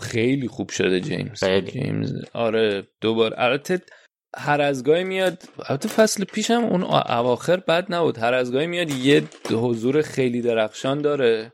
خیلی 0.01 0.49
خوب 0.49 0.71
شده 0.71 1.01
جیمز. 1.01 1.45
خیلی. 1.45 1.71
جیمز 1.71 2.13
آره 2.33 2.89
دوبار. 3.01 3.35
البته 3.37 3.81
هر 4.37 4.61
از 4.61 4.85
گاهی 4.85 5.05
میاد 5.05 5.43
البته 5.69 5.89
فصل 5.89 6.25
پیشم 6.25 6.65
اون 6.65 6.83
اواخر 6.83 7.57
بد 7.57 7.87
نبود. 7.89 8.19
هر 8.19 8.35
از 8.35 8.53
گاهی 8.53 8.67
میاد 8.67 8.91
یه 8.91 9.23
حضور 9.51 10.03
خیلی 10.03 10.43
درخشان 10.43 11.03
داره. 11.03 11.53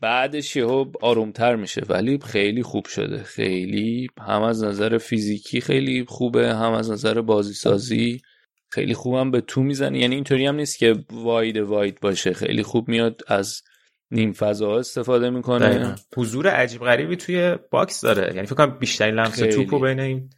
بعدش 0.00 0.56
یهو 0.56 0.84
آرومتر 1.02 1.56
میشه. 1.56 1.82
ولی 1.88 2.18
خیلی 2.18 2.62
خوب 2.62 2.86
شده. 2.86 3.22
خیلی 3.22 4.08
هم 4.20 4.42
از 4.42 4.64
نظر 4.64 4.98
فیزیکی 4.98 5.60
خیلی 5.60 6.04
خوبه 6.08 6.54
هم 6.54 6.72
از 6.72 6.90
نظر 6.90 7.20
بازی 7.20 7.54
سازی 7.54 8.20
خیلی 8.68 8.94
خوبم 8.94 9.30
به 9.30 9.40
توپ 9.40 9.62
می‌زنه. 9.62 9.98
یعنی 9.98 10.14
اینطوری 10.14 10.46
هم 10.46 10.54
نیست 10.54 10.78
که 10.78 11.04
wide 11.10 11.56
wide 11.56 12.00
باشه. 12.00 12.32
خیلی 12.32 12.62
خوب 12.62 12.88
میاد 12.88 13.20
از 13.26 13.62
نیم 14.10 14.32
فضا 14.32 14.78
استفاده 14.78 15.30
می‌کنه. 15.30 15.68
دقیقاً. 15.68 15.94
حضور 16.16 16.48
عجیب 16.48 16.80
غریبی 16.80 17.16
توی 17.16 17.56
box 17.70 18.00
داره. 18.00 18.34
یعنی 18.34 18.46
فکر 18.46 18.54
کنم 18.54 18.78
بیشترین 18.78 19.14
لمس. 19.14 19.36
توپو 19.36 19.78
بین 19.78 20.00
این 20.00 20.30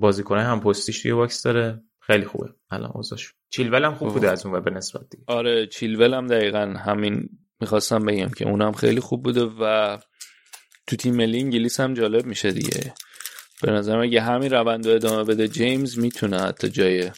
بازیکن 0.00 0.38
هم 0.38 0.60
پستیش 0.60 1.02
توی 1.02 1.12
box 1.12 1.42
داره. 1.42 1.82
خیلی 2.00 2.24
خوبه. 2.24 2.54
الان 2.70 2.90
اوضاعش. 2.94 3.34
چیلول 3.50 3.84
هم 3.84 3.94
خوب. 3.94 4.12
بوده 4.12 4.30
از 4.30 4.46
اون 4.46 4.54
و 4.54 4.60
به 4.60 4.70
نسبت 4.70 5.08
دیگه. 5.10 5.24
آره 5.26 5.66
چیلول 5.66 6.14
هم 6.14 6.26
دقیقا 6.26 6.58
همین 6.58 7.28
می‌خواستم 7.60 8.04
بگم 8.04 8.28
که 8.28 8.48
اونم 8.48 8.72
خیلی 8.72 9.00
خوب 9.00 9.22
بوده 9.22 9.42
و 9.44 9.98
تو 10.86 10.96
تیم 10.96 11.16
ملی 11.16 11.38
انگلیس 11.38 11.80
هم 11.80 11.94
جالب 11.94 12.26
میشه 12.26 12.52
دیگه. 12.52 12.94
به 13.62 13.72
نظرم 13.72 14.02
اگه 14.02 14.20
همین 14.20 14.50
روند 14.50 14.86
رو 14.86 14.94
ادامه 14.94 15.24
بده 15.24 15.48
جیمز 15.48 15.98
می‌تونه 15.98 16.40
حتی 16.40 16.68
جای 16.68 17.10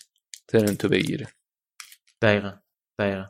ترنتو 0.49 0.89
بگیره. 0.89 1.27
دقیقا. 2.23 2.53
دقیقا. 2.99 3.25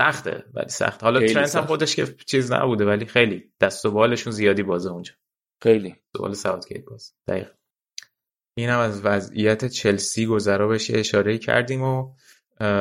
سخته 0.00 0.44
ولی 0.54 0.68
سخت. 0.68 1.02
حالا 1.02 1.20
ترنت 1.20 1.36
هم 1.36 1.46
سخت. 1.46 1.66
خودش 1.66 1.96
که 1.96 2.06
چیز 2.26 2.52
نبوده 2.52 2.84
ولی 2.84 3.06
خیلی. 3.06 3.52
دست 3.60 3.86
و 3.86 3.90
بالشون 3.90 4.32
زیادی 4.32 4.62
بازه 4.62 4.90
اونجا. 4.90 5.12
خیلی. 5.62 5.96
سوال 6.16 6.34
ساوتگیت 6.34 6.84
باز. 6.84 7.14
دقیقا. 7.28 7.50
این 8.54 8.68
هم 8.68 8.78
از 8.78 9.04
وضعیت 9.04 9.64
چلسی 9.64 10.26
گذرا 10.26 10.68
بهش 10.68 10.90
یه 10.90 10.98
اشاره 10.98 11.38
کردیم 11.38 11.82
و 11.82 12.14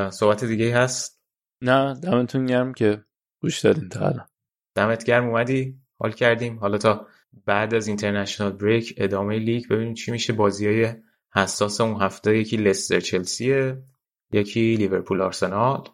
صحبت 0.10 0.44
دیگه 0.44 0.78
هست؟ 0.78 1.22
نه 1.62 1.94
دمتون 1.94 2.46
گرم 2.46 2.74
که 2.74 3.04
گوش 3.42 3.60
دادین 3.60 3.90
تا 3.90 4.08
الان. 4.08 4.28
دمت 4.76 5.04
گرم 5.04 5.28
اومدی؟ 5.28 5.80
حال 6.00 6.12
کردیم. 6.12 6.60
حالا 6.60 6.78
تا 6.78 7.08
بعد 7.46 7.74
از 7.74 7.88
international 7.88 8.52
break 8.52 8.94
ادامه 8.98 9.40
لیگ 9.40 9.68
ببینیم 9.70 9.94
چی 9.94 10.12
میشه. 10.12 10.34
بازی 10.34 10.68
های 10.68 10.96
حساس 11.36 11.82
اون 11.82 12.02
هفته 12.02 12.38
یکی 12.38 12.58
لستر 12.58 13.00
چلسیه 13.00 13.84
یکی 14.32 14.76
لیورپول 14.76 15.22
آرسنال 15.22 15.90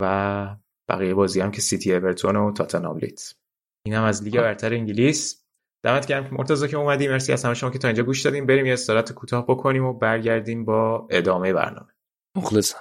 و 0.00 0.56
بقیه 0.88 1.14
بازی 1.14 1.40
هم 1.40 1.50
که 1.50 1.60
سیتی 1.60 1.94
اورتون 1.94 2.36
و 2.36 2.52
تاتنهام 2.52 2.98
لیدز. 2.98 3.34
این 3.86 3.94
هم 3.94 4.04
از 4.04 4.22
لیگ 4.22 4.36
برتر 4.36 4.74
انگلیس. 4.74 5.41
دمت 5.82 6.06
گرم. 6.06 6.24
که 6.24 6.34
مرتضی 6.34 6.68
که 6.68 6.76
اومدی 6.76 7.08
مرسی 7.08 7.32
از 7.32 7.44
همه 7.44 7.54
شما 7.54 7.70
که 7.70 7.78
تا 7.78 7.88
اینجا 7.88 8.02
گوش 8.02 8.22
دادیم 8.22 8.46
بریم 8.46 8.66
یه 8.66 8.72
استراحت 8.72 9.12
کوتاه 9.12 9.46
بکنیم 9.46 9.84
و 9.84 9.92
برگردیم 9.92 10.64
با 10.64 11.06
ادامه 11.10 11.52
برنامه. 11.52 11.90
مخلصم. 12.36 12.78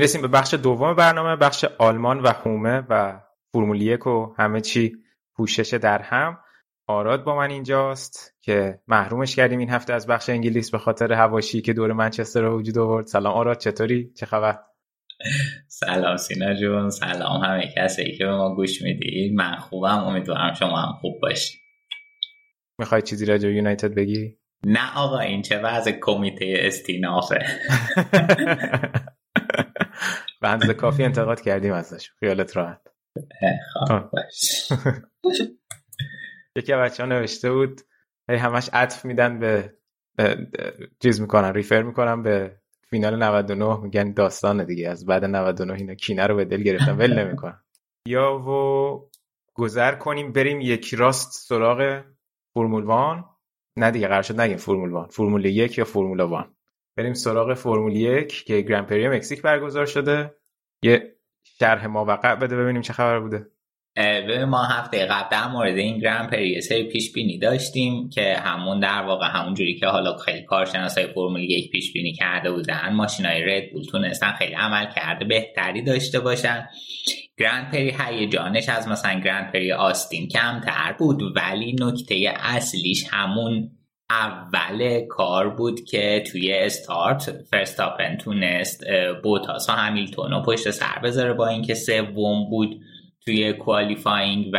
می‌رسیم 0.00 0.22
به 0.22 0.28
بخش 0.28 0.54
دوم 0.54 0.94
برنامه 0.94 1.36
بخش 1.36 1.64
آلمان 1.64 2.20
و 2.20 2.28
هومه 2.28 2.82
و 2.88 3.20
فرمول 3.52 3.82
یک 3.82 4.06
و 4.06 4.34
همه 4.38 4.60
چی 4.60 4.96
پوشش 5.36 5.74
در 5.74 6.02
هم 6.02 6.38
آراد 6.86 7.24
با 7.24 7.36
من 7.36 7.50
اینجاست 7.50 8.34
که 8.40 8.80
محرومش 8.88 9.36
کردیم 9.36 9.58
این 9.58 9.70
هفته 9.70 9.92
از 9.92 10.06
بخش 10.06 10.28
انگلیس 10.28 10.70
به 10.70 10.78
خاطر 10.78 11.12
هواشی 11.12 11.60
که 11.60 11.72
دور 11.72 11.92
منچستر 11.92 12.40
رو 12.40 12.58
وجود 12.58 12.78
آورد. 12.78 13.06
سلام 13.06 13.34
آراد 13.34 13.58
چطوری؟ 13.58 14.12
چه 14.16 14.26
خبر؟ 14.26 14.58
سلام 15.68 16.16
سینا 16.16 16.54
جون 16.54 16.90
سلام 16.90 17.44
همه 17.44 17.72
کسی 17.76 18.12
که 18.12 18.24
به 18.24 18.36
ما 18.36 18.54
گوش 18.54 18.82
می‌دید. 18.82 19.34
من 19.34 19.56
خوبم 19.56 20.04
امیدوارم 20.04 20.54
شما 20.54 20.76
هم 20.76 20.92
خوب 21.00 21.20
باشید. 21.22 21.60
می‌خوای 22.78 23.02
چیزی 23.02 23.26
راجع 23.26 23.48
به 23.48 23.54
یونایتد 23.54 23.94
بگی؟ 23.94 24.36
نه 24.64 24.98
آقا 24.98 25.18
این 25.18 25.42
چه 25.42 25.58
وضع 25.58 25.92
کمیته 26.00 26.54
استینافه. 26.58 27.46
به 30.40 30.48
اندازه 30.48 30.74
کافی 30.74 31.04
انتقاد 31.04 31.40
کردیم 31.40 31.72
ازش. 31.72 32.10
خیالت 32.20 32.56
راحت. 32.56 32.80
باش. 34.12 34.72
یکی 36.56 36.72
بچه 36.72 37.02
ها 37.02 37.08
نوشته 37.08 37.52
بود 37.52 37.80
هی 38.30 38.36
همش 38.36 38.70
عطف 38.72 39.04
میدن 39.04 39.38
به 39.38 39.74
به- 40.16 40.48
چیز 41.02 41.20
می‌کنن 41.20 41.54
ریفر 41.54 41.82
می‌کنن 41.82 42.22
به 42.22 42.56
فینال 42.90 43.22
99 43.22 43.76
میگن 43.80 44.12
داستانه 44.12 44.64
دیگه. 44.64 44.88
از 44.88 45.06
بعد 45.06 45.24
99 45.24 45.72
اینا 45.72 45.94
کینه 45.94 46.26
رو 46.26 46.36
به 46.36 46.44
دل 46.44 46.62
گرفتن 46.62 46.92
ول 46.96 47.18
نمی‌کنن. 47.18 47.60
یا 48.08 48.38
و 48.38 49.10
گذر 49.54 49.94
کنیم 49.94 50.32
بریم 50.32 50.60
یک 50.60 50.94
راست 50.94 51.48
سراغ 51.48 52.04
فرمول 52.54 52.84
وان. 52.84 53.24
نه 53.76 53.90
دیگه 53.90 54.08
قرار 54.08 54.22
شد 54.22 54.40
نگیم 54.40 54.56
فرمول 54.56 54.90
وان. 54.90 55.08
فرمول 55.08 55.44
یک 55.44 55.78
یا 55.78 55.84
فرمول 55.84 56.20
وان. 56.20 56.54
بریم 57.00 57.14
سراغ 57.14 57.54
فرمول 57.54 57.96
یک 57.96 58.44
که 58.44 58.60
گرند 58.60 58.86
پری 58.86 59.08
مکزیک 59.08 59.42
برگزار 59.42 59.86
شده. 59.86 60.34
یه 60.82 61.16
شرح 61.58 61.86
موقع 61.86 62.34
بده 62.34 62.56
ببینیم 62.56 62.82
چه 62.82 62.92
خبر 62.92 63.20
بوده. 63.20 63.46
ما 64.48 64.64
هفته 64.64 65.06
قبل 65.06 65.28
در 65.30 65.48
مورد 65.48 65.76
این 65.76 65.98
گرند 65.98 66.30
پری 66.30 66.60
سری 66.60 66.88
پیش 66.88 67.12
بینی 67.12 67.38
داشتیم 67.38 68.08
که 68.08 68.34
همون 68.34 68.80
در 68.80 69.02
واقع 69.02 69.26
همون 69.26 69.54
جوری 69.54 69.74
که 69.74 69.86
حالا 69.86 70.16
خیلی 70.16 70.44
کارشناسای 70.44 71.06
فرمول 71.06 71.40
یک 71.40 71.70
پیش 71.70 71.92
بینی 71.92 72.12
کرده 72.12 72.52
بودن 72.52 72.92
ماشینای 72.92 73.42
رد 73.42 73.72
بول 73.72 73.84
تونستن 73.84 74.32
خیلی 74.32 74.54
عمل 74.54 74.86
کرده 74.96 75.24
بهتری 75.24 75.82
داشته 75.82 76.20
باشن. 76.20 76.68
گرند 77.38 77.70
پری 77.72 77.96
هیجانش 77.98 78.68
از 78.68 78.88
مثلا 78.88 79.20
گرند 79.20 79.52
پری 79.52 79.72
آستین 79.72 80.28
کمتر 80.28 80.94
بود 80.98 81.36
ولی 81.36 81.76
نکته 81.80 82.34
اصلیش 82.36 83.06
همون 83.10 83.70
اول 84.10 85.00
کار 85.08 85.50
بود 85.50 85.84
که 85.84 86.24
توی 86.32 86.52
استارت 86.52 87.30
فرستاپن 87.50 88.16
تونست 88.16 88.84
بوتاس 89.22 89.68
و 89.68 89.72
همیلتون 89.72 90.30
رو 90.30 90.42
پشت 90.42 90.70
سر 90.70 90.98
بذاره 91.04 91.32
با 91.32 91.48
اینکه 91.48 91.74
سوم 91.74 92.50
بود 92.50 92.80
توی 93.24 93.52
کوالیفاینگ 93.52 94.50
و 94.52 94.56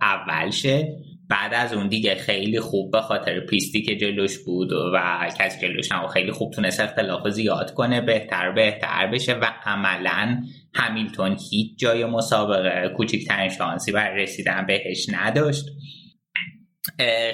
اول 0.00 0.50
شه 0.50 0.96
بعد 1.28 1.54
از 1.54 1.72
اون 1.74 1.88
دیگه 1.88 2.14
خیلی 2.14 2.60
خوب 2.60 2.90
به 2.90 3.00
خاطر 3.00 3.40
پیستی 3.40 3.82
که 3.82 3.96
جلوش 3.96 4.38
بود 4.38 4.72
و 4.72 5.28
کسی 5.38 5.68
جلوش 5.68 5.92
نبود 5.92 6.10
خیلی 6.10 6.32
خوب 6.32 6.52
تونست 6.52 6.80
اختلاف 6.80 7.28
زیاد 7.28 7.74
کنه 7.74 8.00
بهتر 8.00 8.52
بهتر 8.52 9.06
بشه 9.06 9.34
و 9.34 9.44
عملا 9.64 10.42
همیلتون 10.74 11.36
هیچ 11.50 11.78
جای 11.78 12.04
مسابقه 12.04 12.94
کوچکترین 12.96 13.48
شانسی 13.48 13.92
برای 13.92 14.22
رسیدن 14.22 14.66
بهش 14.66 15.06
نداشت. 15.12 15.64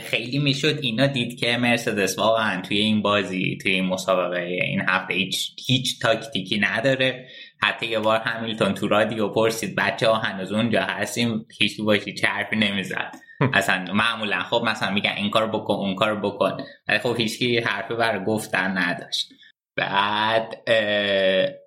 خیلی 0.02 0.39
می‌شد 0.39 0.78
اینا 0.82 1.06
دید 1.06 1.40
که 1.40 1.56
مرسدس 1.56 2.18
واقعا 2.18 2.62
توی 2.62 2.78
این 2.78 3.02
بازی 3.02 3.59
توی 3.62 3.72
این 3.72 3.85
مسابقه 3.85 4.40
این 4.40 4.82
هفته 4.89 5.14
هیچ, 5.14 5.51
هیچ 5.66 6.01
تاکتیکی 6.01 6.59
نداره. 6.59 7.28
حتی 7.62 7.86
یه 7.86 7.98
بار 7.98 8.18
همیلتون 8.20 8.74
تو 8.74 8.89
رادیو 8.89 9.28
پرسید 9.28 9.76
بچه 9.76 10.09
ها 10.09 10.14
هنوز 10.14 10.52
اونجا 10.52 10.82
هستیم 10.82 11.47
هیچ 11.59 11.80
باشی 11.80 12.14
چه 12.14 12.26
حرفی 12.26 12.56
نمی‌زد. 12.56 13.12
اصلا 13.55 13.85
معمولا 13.94 14.43
خب 14.43 14.62
مثلا 14.66 14.90
میگن 14.90 15.12
این 15.16 15.30
کار 15.30 15.47
بکن 15.47 15.74
اون 15.74 15.94
کار 15.94 16.20
بکن. 16.20 16.56
ولی 16.89 16.98
خب 16.98 17.14
هیچکی 17.18 17.59
حرفی 17.59 17.94
برای 17.94 18.24
گفتن 18.24 18.78
نداشت. 18.78 19.32
بعد 19.78 20.70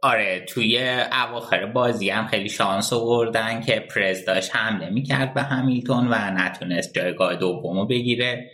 آره 0.01 0.45
توی 0.47 0.79
اواخر 1.11 1.65
بازی 1.65 2.09
هم 2.09 2.27
خیلی 2.27 2.49
شانس 2.49 2.93
آوردن 2.93 3.61
که 3.61 3.79
پرز 3.79 4.25
داشت 4.25 4.55
حمله 4.55 4.89
می‌کرد 4.89 5.33
به 5.33 5.41
همیلتون 5.41 6.07
و 6.07 6.15
نتونست 6.15 6.93
جایگاه 6.93 7.35
دومو 7.35 7.85
بگیره. 7.85 8.51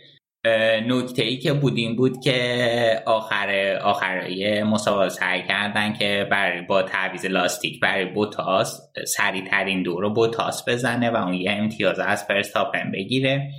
نکته 0.86 1.22
ای 1.22 1.36
که 1.36 1.52
بود 1.52 1.76
این 1.76 1.96
بود 1.96 2.20
که 2.20 3.02
آخر 3.06 3.78
آخرای 3.82 4.62
مسابقه 4.62 5.08
سعی 5.08 5.42
کردن 5.42 5.92
که 5.92 6.28
برای 6.30 6.62
با 6.62 6.82
تعویض 6.82 7.26
لاستیک 7.26 7.80
برای 7.80 8.04
بوتاس 8.04 8.80
سریع 9.06 9.44
ترین 9.44 9.82
دور 9.82 10.02
رو 10.02 10.10
بوتاس 10.10 10.68
بزنه 10.68 11.10
و 11.10 11.16
اون 11.16 11.34
یه 11.34 11.52
امتیاز 11.52 11.98
از 11.98 12.24
فرستاپن 12.24 12.90
بگیره 12.92 13.50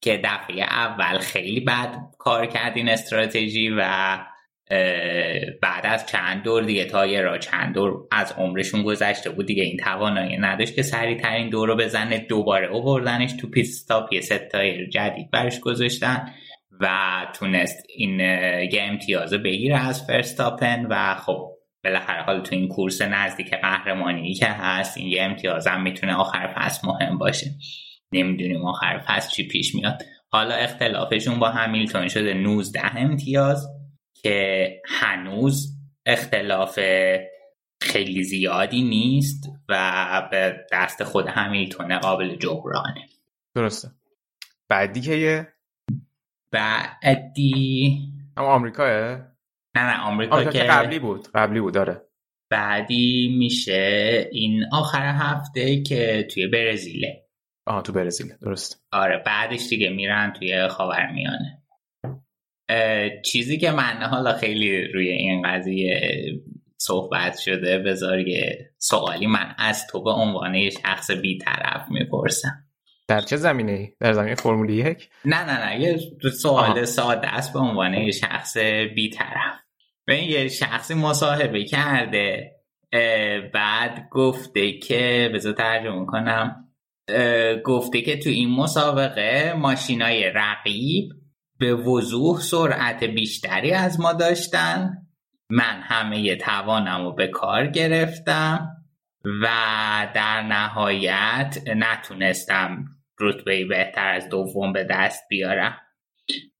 که 0.00 0.20
دفعه 0.24 0.62
اول 0.62 1.18
خیلی 1.18 1.60
بد 1.60 1.96
کار 2.18 2.46
کرد 2.46 2.76
این 2.76 2.88
استراتژی 2.88 3.70
و 3.78 4.18
بعد 5.62 5.86
از 5.86 6.06
چند 6.06 6.42
دور 6.42 6.62
دیگه 6.62 6.84
تایرا 6.84 7.38
چند 7.38 7.74
دور 7.74 8.06
از 8.12 8.32
عمرشون 8.32 8.82
گذشته 8.82 9.30
بود 9.30 9.46
دیگه 9.46 9.62
این 9.62 9.76
توانایی 9.76 10.36
نداشت 10.36 10.74
که 10.74 10.82
سریع 10.82 11.20
ترین 11.20 11.50
دور 11.50 11.68
رو 11.68 11.76
بزنه. 11.76 12.18
دوباره 12.18 12.66
اووردنش 12.66 13.32
تو 13.32 13.50
pit 13.50 13.77
stop 13.77 14.12
یه 14.12 14.20
ست 14.20 14.48
تایر 14.48 14.88
جدید 14.88 15.30
برش 15.30 15.60
گذاشتن 15.60 16.28
و 16.80 16.88
تونست 17.34 17.86
این 17.96 18.20
یه 18.20 18.82
امتیاز 18.82 19.34
بگیره 19.34 19.88
از 19.88 20.06
فرستاپن 20.06 20.86
و 20.90 21.14
خب 21.14 21.52
بالاخره 21.84 22.22
حال 22.22 22.40
تو 22.40 22.54
این 22.54 22.68
کورس 22.68 23.02
نزدیک 23.02 23.54
قهرمانی 23.54 24.34
که 24.34 24.46
هست 24.46 24.98
این 24.98 25.08
یه 25.08 25.22
امتیاز 25.22 25.66
هم 25.66 25.82
می‌تونه 25.82 26.14
آخر 26.14 26.54
فصل 26.56 26.88
مهم 26.88 27.18
باشه. 27.18 27.46
نمی‌دونیم 28.12 28.64
آخر 28.64 29.02
فصل 29.06 29.30
چی 29.30 29.48
پیش 29.48 29.74
میاد. 29.74 30.02
حالا 30.28 30.54
اختلافشون 30.54 31.38
با 31.38 31.48
همیلتون 31.48 32.08
شده 32.08 32.34
19 32.34 32.96
امتیاز. 32.96 33.75
که 34.26 34.82
هنوز 34.86 35.76
اختلاف 36.06 36.78
خیلی 37.82 38.22
زیادی 38.22 38.82
نیست 38.82 39.50
و 39.68 40.28
به 40.30 40.66
دست 40.72 41.04
خود 41.04 41.26
همیلتون 41.28 41.98
قابل 41.98 42.36
جبرانه. 42.36 43.06
درسته. 43.54 43.88
بعدی 44.68 45.00
که 45.00 45.14
یه 45.14 45.48
بعدی 46.50 47.98
اما 48.36 48.46
آمریکاه؟ 48.46 48.88
نه 48.88 49.82
نه 49.82 50.00
آمریکا, 50.00 50.36
آمریکا 50.36 50.52
که 50.52 50.58
قبلی 50.58 50.98
بود. 50.98 51.28
قبلی 51.34 51.60
بود 51.60 51.74
داره 51.74 52.02
بعدی 52.50 53.36
میشه 53.38 54.28
این 54.32 54.64
آخر 54.72 55.14
هفته 55.18 55.82
که 55.82 56.28
توی 56.30 56.46
برزیله. 56.46 57.26
آها 57.66 57.82
تو 57.82 57.92
برزیل 57.92 58.32
درست. 58.42 58.86
آره 58.92 59.22
بعدش 59.26 59.68
دیگه 59.68 59.90
میرن 59.90 60.32
توی 60.32 60.68
خاورمیانه. 60.68 61.62
چیزی 63.24 63.58
که 63.58 63.70
من 63.70 64.02
حالا 64.02 64.32
خیلی 64.32 64.84
روی 64.84 65.08
این 65.08 65.42
قضیه 65.42 66.00
صحبت 66.78 67.38
شده 67.38 67.78
بذار 67.78 68.18
یه 68.20 68.70
سوالی 68.78 69.26
من 69.26 69.54
از 69.58 69.86
تو 69.86 70.02
به 70.02 70.10
عنوان 70.10 70.54
یه 70.54 70.70
شخص 70.70 71.10
بیطرف 71.10 71.90
می‌پرسم 71.90 72.66
در 73.08 73.20
چه 73.20 73.36
زمینه 73.36 73.72
ای؟ 73.72 73.88
در 74.00 74.12
زمینه 74.12 74.34
فرمول 74.34 74.70
یک؟ 74.70 75.08
نه 75.24 75.44
نه 75.44 75.66
نه 75.66 75.80
یه 75.80 75.98
سوال 76.30 76.84
ساده 76.84 77.28
است 77.28 77.52
به 77.52 77.58
عنوان 77.58 77.94
یه 77.94 78.10
شخص 78.10 78.56
بیطرف 78.94 79.54
به 80.04 80.22
یه 80.22 80.48
شخصی 80.48 80.94
مصاحبه 80.94 81.64
کرده 81.64 82.52
بعد 83.54 84.08
گفته 84.10 84.72
که 84.72 85.30
بذار 85.34 85.52
ترجمه 85.52 86.06
کنم 86.06 86.64
گفته 87.64 88.00
که 88.02 88.16
تو 88.16 88.30
این 88.30 88.50
مسابقه 88.50 89.52
ماشینای 89.52 90.30
رقیب 90.34 91.08
به 91.58 91.74
وضوح 91.74 92.40
سرعت 92.40 93.04
بیشتری 93.04 93.72
از 93.72 94.00
ما 94.00 94.12
داشتن. 94.12 95.06
من 95.50 95.80
همه 95.82 96.36
توانم 96.36 97.04
رو 97.04 97.12
به 97.12 97.26
کار 97.26 97.66
گرفتم 97.66 98.68
و 99.24 99.46
در 100.14 100.42
نهایت 100.42 101.58
نتونستم 101.76 102.84
رتبه 103.20 103.64
بهتر 103.64 104.08
از 104.08 104.28
دوم 104.28 104.72
به 104.72 104.84
دست 104.90 105.22
بیارم. 105.28 105.76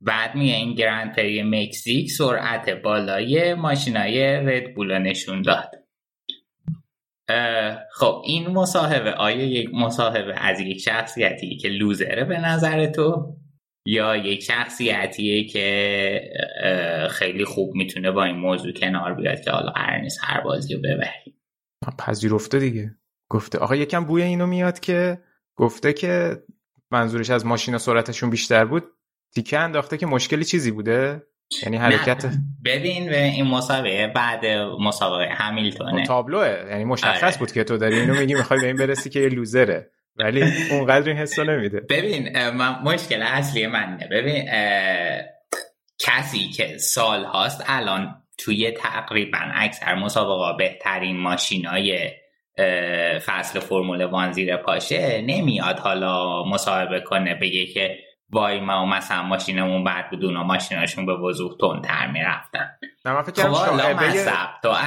بعد 0.01 0.35
میه 0.35 0.57
این 0.57 0.75
گرند 0.75 1.17
پری 1.17 1.43
مکزیک 1.43 2.11
سرعت 2.11 2.71
بالای 2.71 3.55
ماشینای 3.55 4.37
ردبول 4.37 4.99
نشون 4.99 5.43
داد. 5.43 5.71
خب 7.93 8.23
این 8.25 8.49
مصاحبه 8.49 9.13
آیا 9.13 9.45
یک 9.47 9.71
مصاحبه 9.75 10.35
از 10.37 10.61
یک 10.61 10.79
شخصیتی 10.79 11.57
که 11.57 11.69
لوزره 11.69 12.25
به 12.25 12.41
نظر 12.41 12.87
تو. 12.87 13.37
یا 13.87 14.17
یک 14.17 14.43
شخصیتیه 14.43 15.45
که 15.45 16.21
خیلی 17.11 17.45
خوب 17.45 17.75
می‌تونه 17.75 18.11
با 18.11 18.25
این 18.25 18.37
موضوع 18.37 18.73
کنار 18.73 19.15
بیاد 19.15 19.41
که 19.41 19.51
حالا 19.51 19.71
قرار 19.71 19.99
نیست 19.99 20.21
هر 20.23 20.41
بازی 20.41 20.75
رو 20.75 20.81
ببری 20.81 21.37
پذیرفته 21.99 22.59
دیگه. 22.59 22.95
گفته. 23.31 23.59
آقا 23.59 23.77
یکم 23.77 24.05
بوی 24.05 24.23
اینو 24.23 24.47
میاد 24.47 24.81
که 24.81 25.19
گفته 25.57 25.93
که 25.93 26.43
منظورش 26.91 27.31
از 27.31 27.47
ماشینا 27.47 27.79
سرعتشون 27.79 28.31
بیشتر 28.31 28.65
بود 28.65 28.85
تیکه 29.35 29.59
انداخته 29.59 29.97
که 29.97 30.07
مشکلی 30.07 30.45
چیزی 30.45 30.71
بوده؟ 30.71 31.23
یعنی 31.63 31.77
حرکت 31.77 32.27
ببین 32.65 33.07
به 33.07 33.25
این 33.25 33.47
مسابقه 33.47 34.13
بعد 34.15 34.47
مسابقه 34.81 35.29
همیلتونه. 35.31 36.07
تابلوه. 36.07 36.67
یعنی 36.71 36.85
مشخص 36.85 37.23
آره. 37.23 37.39
بود 37.39 37.53
که 37.53 37.65
تو 37.65 37.77
داری 37.77 38.01
اینو 38.01 38.21
میگی 38.21 38.35
می‌خوای 38.35 38.61
به 38.61 38.67
این 38.67 38.77
برسی 38.77 39.11
که 39.11 39.21
یه 39.21 39.29
لوزره. 39.29 39.91
ولی 40.19 40.45
اونقدر 40.71 41.09
این 41.09 41.19
حسو 41.19 41.45
نمیده. 41.45 41.81
ببین 41.81 42.49
من 42.51 42.79
مشکل 42.85 43.23
اصلی 43.23 43.67
من 43.67 43.99
نه 44.01 44.09
ببین 44.11 44.49
کسی 45.99 46.49
که 46.49 46.79
سال 46.79 47.25
هاست 47.25 47.65
الان 47.67 48.23
توی 48.39 48.71
تقریبا 48.71 49.39
اکثر 49.55 49.95
مسابقه 49.95 50.57
بهترین 50.59 51.17
ماشینای 51.17 52.11
فصل 53.27 53.61
فرمول 53.61 54.05
وان 54.05 54.33
زیر 54.33 54.57
پاشه 54.57 55.23
نمیاد 55.23 55.79
حالا 55.79 56.45
مصاحبه 56.45 57.01
کنه 57.01 57.35
بگه 57.35 57.67
که 57.67 57.99
وای 58.31 58.61
ما 58.61 58.87
مثلا 58.87 59.23
ماشینمون 59.23 59.85
بعد 59.85 60.11
بود 60.11 60.25
اونا 60.25 60.43
ماشیناشون 60.43 61.07
به 61.07 61.13
وضوح 61.13 61.57
تر 61.85 62.07
می‌رفتن. 62.07 62.71
نه 63.05 63.13
من 63.13 63.23
فکر 63.23 63.53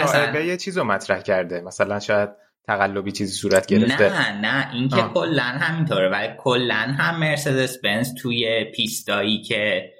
شاعبه 0.06 0.46
یه 0.46 0.58
چیز 0.58 0.78
رو 0.78 0.84
مطرح 0.84 1.22
کرده. 1.22 1.62
مثلا 1.62 2.00
شاید 2.00 2.30
تقلبی 2.70 3.12
چیزی 3.12 3.34
صورت 3.34 3.68
گرفته. 3.68 4.10
نه 4.10 4.42
نه 4.42 4.74
این 4.74 4.90
که 4.90 5.02
کلا 5.14 5.44
همینطوره 5.44 6.10
ولی 6.10 6.28
کلا 6.38 6.96
هم 6.98 7.20
مرسدس 7.20 7.82
بنز 7.84 8.14
توی 8.14 8.64
پیستایی 8.76 9.42
که 9.42 9.92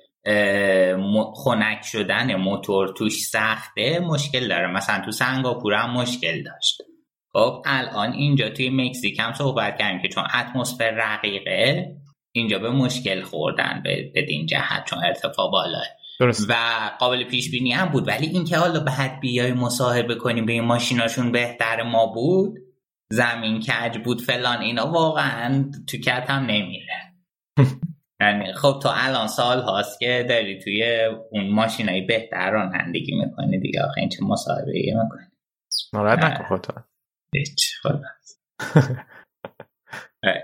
خنک 1.36 1.82
شدن 1.84 2.36
موتور 2.36 2.94
توش 2.98 3.20
سخته 3.20 4.00
مشکل 4.00 4.48
داره. 4.48 4.68
مثلا 4.68 5.06
تو 5.06 5.12
سنگاپور 5.12 5.74
هم 5.74 5.92
مشکل 5.92 6.44
داشت. 6.44 6.82
خب 7.34 7.62
الان 7.66 8.12
اینجا 8.14 8.50
توی 8.50 8.70
مکزیک 8.70 9.20
هم 9.20 9.34
صحبت 9.34 9.78
کردیم 9.78 10.02
که 10.02 10.08
چون 10.08 10.24
اتمسفر 10.24 10.92
رقیقه 10.92 11.92
اینجا 12.32 12.60
به 12.60 12.70
مشکل 12.70 13.22
خوردن 13.22 13.82
به 13.84 14.12
بدین 14.16 14.46
جهت 14.46 14.86
چون 14.86 15.04
ارتفاع 15.06 15.52
بالاه. 15.52 15.86
درست. 16.20 16.50
و 16.50 16.54
قابل 17.00 17.24
پیش 17.24 17.52
بینی 17.52 17.72
هم 17.72 17.90
بود. 17.90 18.08
ولی 18.08 18.28
اینکه 18.28 18.58
حالا 18.58 18.80
بعد 18.80 19.20
بیای 19.20 19.54
مصاحبه 19.54 20.16
کنیم 20.16 20.46
به 20.46 20.54
این 20.54 20.64
ماشیناشون 20.64 21.32
بهتر 21.32 21.84
ما 21.84 22.06
بود 22.06 22.60
زمین 23.12 23.60
کج 23.60 23.98
بود 23.98 24.22
فلان 24.22 24.62
اینا 24.62 24.92
واقعا 24.92 25.72
تو 25.88 25.98
کت 25.98 26.30
هم 26.30 26.44
نمیره. 26.44 27.14
یعنی 28.22 28.54
خب 28.54 28.80
تو 28.84 28.90
الان 28.94 29.28
سال 29.28 29.62
هاست 29.62 30.00
که 30.00 30.26
داری 30.30 30.60
توی 30.60 31.06
اون 31.32 31.50
ماشینایی 31.50 32.02
بهتر 32.02 32.52
رانندگی 32.52 33.16
می‌کنی 33.16 33.60
دیگه. 33.60 33.84
آخه 33.84 34.02
این 34.02 34.10
چه 34.10 34.24
مصاحبه 34.24 34.72
ای 34.74 34.94
می‌کنی؟ 35.04 35.26
ناراحت 35.94 36.24
نکن 36.24 36.44
خودت 36.44 36.68
هیچ 37.36 37.72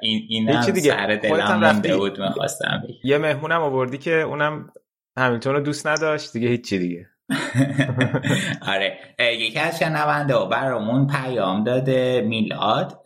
این 0.01 0.25
اینم 0.29 0.65
دیگه. 0.65 0.89
سر 0.89 1.15
دلم 1.15 1.59
مونده 1.59 1.97
بود 1.97 2.21
می‌خواستم 2.21 2.83
یه 3.03 3.17
مهمونم 3.17 3.61
آوردی 3.61 3.97
که 3.97 4.11
اونم 4.11 4.71
همیلتون 5.17 5.53
رو 5.53 5.59
دوست 5.59 5.87
نداشت 5.87 6.33
دیگه 6.33 6.47
هیچی 6.47 6.79
دیگه. 6.79 7.09
آره. 8.73 8.97
یکی 9.19 9.59
از 9.59 9.79
شنونده 9.79 10.45
برامون 10.51 11.07
پیام 11.07 11.63
داده 11.63 12.21
میلاد. 12.21 13.01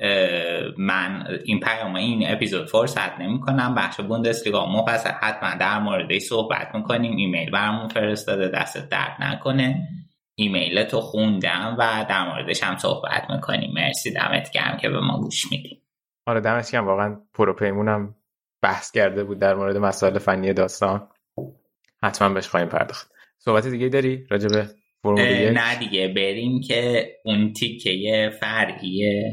من 0.77 1.27
این 1.45 1.59
پیام 1.59 1.95
این 1.95 2.31
اپیزود 2.31 2.67
فرصت 2.67 3.19
نمی 3.19 3.39
کنم. 3.39 3.75
بخش 3.75 4.01
بوندسلیگا 4.01 4.65
مفصل. 4.65 5.09
حتما 5.09 5.55
در 5.59 5.79
موردش 5.79 6.21
صحبت 6.21 6.75
می‌کنیم. 6.75 7.15
ایمیل 7.15 7.51
برامون 7.51 7.87
فرستاده. 7.87 8.47
دست 8.47 8.89
درد 8.89 9.15
نکنه. 9.19 9.87
ایمیل 10.35 10.83
تو 10.83 11.01
خوندم 11.01 11.75
و 11.79 12.05
در 12.09 12.27
موردش 12.29 12.63
هم 12.63 12.77
صحبت 12.77 13.29
می‌کنیم. 13.29 13.71
مرسی. 13.73 14.13
دمت 14.13 14.51
گرم 14.51 14.77
که 14.77 14.89
به 14.89 14.99
ما 14.99 15.19
گوش 15.19 15.51
میدیم 15.51 15.81
آره 16.27 16.39
دمت 16.39 16.71
گرم. 16.71 16.87
واقعا 16.87 17.17
پروپیمونم 17.33 18.15
بحث 18.61 18.91
کرده 18.91 19.23
بود 19.23 19.39
در 19.39 19.55
مورد 19.55 19.77
مسائل 19.77 20.17
فنی 20.17 20.53
داستان. 20.53 21.07
حتما 22.03 22.29
بهش 22.29 22.47
خواهیم 22.47 22.69
پرداخت. 22.69 23.11
صحبت 23.39 23.67
دیگه 23.67 23.89
داری 23.89 24.27
راجع 24.29 24.47
به 24.49 24.69
نه 25.51 25.79
دیگه. 25.79 26.07
بریم 26.07 26.61
که 26.61 27.09
اون 27.25 27.53
تیکه 27.53 28.31
فرعی 28.39 29.23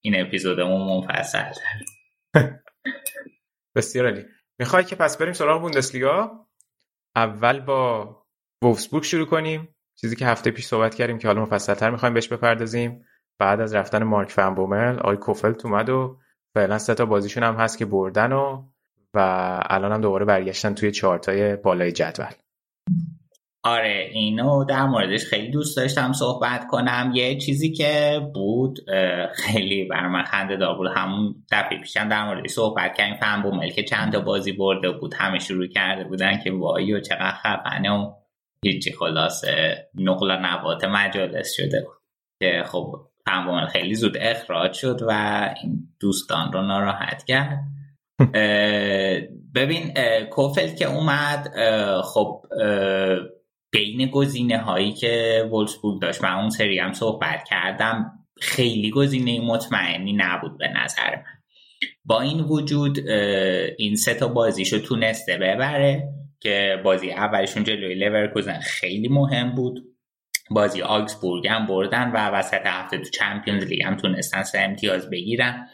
این 0.00 0.20
اپیزودمون 0.20 0.96
مفصل 0.96 1.52
بسیار 3.76 4.06
عالی. 4.06 4.24
می‌خوای 4.58 4.84
که 4.84 4.96
پس 4.96 5.18
بریم 5.18 5.32
سراغ 5.32 5.60
بوندسلیگا؟ 5.60 6.46
اول 7.16 7.60
با 7.60 8.16
وولفسبورگ 8.62 9.04
شروع 9.04 9.26
کنیم. 9.26 9.76
چیزی 10.00 10.16
که 10.16 10.26
هفته 10.26 10.50
پیش 10.50 10.66
صحبت 10.66 10.94
کردیم 10.94 11.18
که 11.18 11.28
حالا 11.28 11.42
مفصلتر 11.42 11.90
می‌خوایم 11.90 12.14
بهش 12.14 12.28
بپردازیم. 12.28 13.04
بعد 13.38 13.60
از 13.60 13.74
رفتن 13.74 14.04
مارک 14.04 14.30
فنبومل 14.30 14.98
آقای 14.98 15.16
کوفلت 15.16 15.66
اومد 15.66 15.88
و 15.88 16.18
فعلا 16.54 16.78
سه 16.78 16.94
تا 16.94 17.06
بازیشون 17.06 17.42
هم 17.42 17.54
هست 17.54 17.78
که 17.78 17.84
بردن 17.84 18.32
و 18.32 18.68
و 19.14 19.18
الان 19.70 19.92
هم 19.92 20.00
دوباره 20.00 20.24
برگشتن 20.24 20.74
توی 20.74 20.92
چارتای 20.92 21.56
بالای 21.56 21.92
جدول. 21.92 22.26
آره 23.64 24.10
اینو 24.12 24.64
در 24.64 24.86
موردش 24.86 25.24
خیلی 25.24 25.50
دوست 25.50 25.76
داشتم 25.76 26.12
صحبت 26.12 26.66
کنم. 26.66 27.12
یه 27.14 27.38
چیزی 27.38 27.72
که 27.72 28.20
بود 28.34 28.78
خیلی 29.34 29.84
بر 29.84 30.08
من 30.08 30.22
خنده 30.22 30.56
دار 30.56 30.76
بود. 30.76 30.88
همون 30.96 31.34
دفعه 31.52 31.78
پیشم 31.78 32.08
در 32.08 32.26
موردش 32.26 32.50
صحبت 32.50 32.94
کردیم. 32.94 33.16
فهم 33.16 33.42
بومل 33.42 33.70
که 33.70 33.82
چند 33.82 34.12
تا 34.12 34.20
بازی 34.20 34.52
برده 34.52 34.90
بود 34.90 35.14
همه 35.14 35.38
شروع 35.38 35.66
کرده 35.66 36.04
بودن 36.04 36.38
که 36.38 36.52
وای 36.52 36.92
و 36.92 37.00
چقدر 37.00 37.32
خفنه 37.32 37.90
و 37.90 38.12
هیچی 38.64 38.92
خلاصه. 38.92 39.88
نقل 39.94 40.30
نبات 40.30 40.84
مجالس 40.84 41.54
شده 41.56 41.80
بود. 41.80 41.98
که 42.42 42.64
خب 42.66 43.08
فهم 43.26 43.66
خیلی 43.66 43.94
زود 43.94 44.16
اخراج 44.20 44.72
شد 44.72 45.00
و 45.08 45.12
این 45.62 45.88
دوستان 46.00 46.52
رو 46.52 46.62
ناراحت 46.62 47.24
کرد. 47.24 47.58
ببین 49.54 49.94
کوفل 50.30 50.74
که 50.74 50.88
اومد 50.88 51.48
خب 52.02 52.42
بین 53.72 54.10
گزینه 54.10 54.58
هایی 54.58 54.92
که 54.92 55.44
وولسبورگ 55.52 56.02
داشت 56.02 56.24
من 56.24 56.32
اون 56.32 56.50
سری 56.50 56.78
هم 56.78 56.92
صحبت 56.92 57.44
کردم 57.44 58.12
خیلی 58.40 58.90
گزینه 58.90 59.40
مطمئنی 59.40 60.12
نبود 60.12 60.58
به 60.58 60.68
نظر 60.68 61.16
من. 61.16 61.38
با 62.04 62.20
این 62.20 62.40
وجود 62.40 63.08
این 63.78 63.96
سه 63.96 64.14
تا 64.14 64.28
بازیشو 64.28 64.78
تونسته 64.78 65.36
ببره 65.36 66.08
که 66.40 66.80
بازی 66.84 67.10
اولشون 67.10 67.64
جلوی 67.64 67.94
لورکوزن 67.94 68.60
خیلی 68.60 69.08
مهم 69.08 69.54
بود. 69.54 69.84
بازی 70.50 70.82
آگزبورگ 70.82 71.48
هم 71.48 71.66
بردن 71.66 72.10
و 72.10 72.30
وسط 72.30 72.66
هفته 72.66 72.98
تو 72.98 73.10
چمپیونز 73.10 73.64
لیگ 73.64 73.82
هم 73.82 73.96
تونستن 73.96 74.42
سه 74.42 74.58
امتیاز 74.58 75.10
بگیرن. 75.10 75.68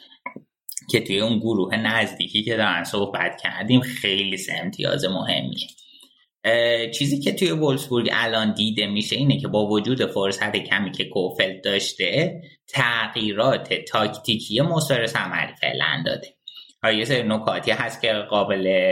که 0.90 1.00
توی 1.00 1.20
اون 1.20 1.38
گروه 1.38 1.76
نزدیکی 1.76 2.42
که 2.42 2.56
دارن 2.56 2.84
صحبت 2.84 3.40
کردیم 3.42 3.80
خیلی 3.80 4.36
سه 4.36 4.52
امتیاز 4.62 5.04
مهمیه. 5.04 5.68
چیزی 6.90 7.20
که 7.20 7.32
توی 7.32 7.50
وولسبورگ 7.50 8.10
الان 8.12 8.54
دیده 8.54 8.86
میشه 8.86 9.16
اینه 9.16 9.40
که 9.40 9.48
با 9.48 9.66
وجود 9.66 10.06
فرصت 10.06 10.56
کمی 10.56 10.92
که 10.92 11.04
کوفل 11.04 11.60
داشته 11.60 12.40
تغییرات 12.68 13.74
تاکتیکی 13.74 14.60
مسترس 14.60 15.16
عملی 15.16 15.52
فعلا 15.60 16.02
داده. 16.06 16.34
یه 16.98 17.04
سری 17.04 17.22
نکاتی 17.22 17.70
هست 17.70 18.02
که 18.02 18.12
قابل 18.12 18.84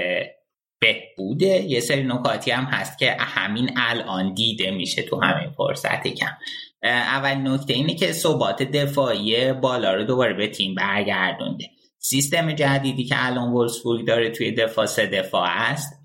بهبوده 0.81 1.47
یه 1.47 1.81
سری 1.81 2.03
نکاتی 2.03 2.51
هم 2.51 2.65
هست 2.65 2.99
که 2.99 3.17
همین 3.19 3.71
الان 3.77 4.35
دیده 4.35 4.71
میشه 4.71 5.03
تو 5.03 5.21
همین 5.21 5.51
فرصت 5.51 6.09
کم. 6.09 6.37
اول 6.83 7.35
نکته 7.35 7.75
اینه 7.75 7.95
که 7.95 8.13
ثبات 8.13 8.63
دفاعی 8.63 9.53
بالا 9.53 9.95
رو 9.95 10.05
دوباره 10.05 10.35
به 10.35 10.49
تیم 10.49 10.75
برگردونده. 10.75 11.71
سیستم 12.05 12.53
جدیدی 12.53 13.05
که 13.05 13.15
الان 13.19 13.53
وولسبورگ 13.53 14.07
داره 14.07 14.31
توی 14.31 14.53
دفاع 14.53 14.87
سه 14.87 15.07
دفاع 15.07 15.49
است 15.51 16.03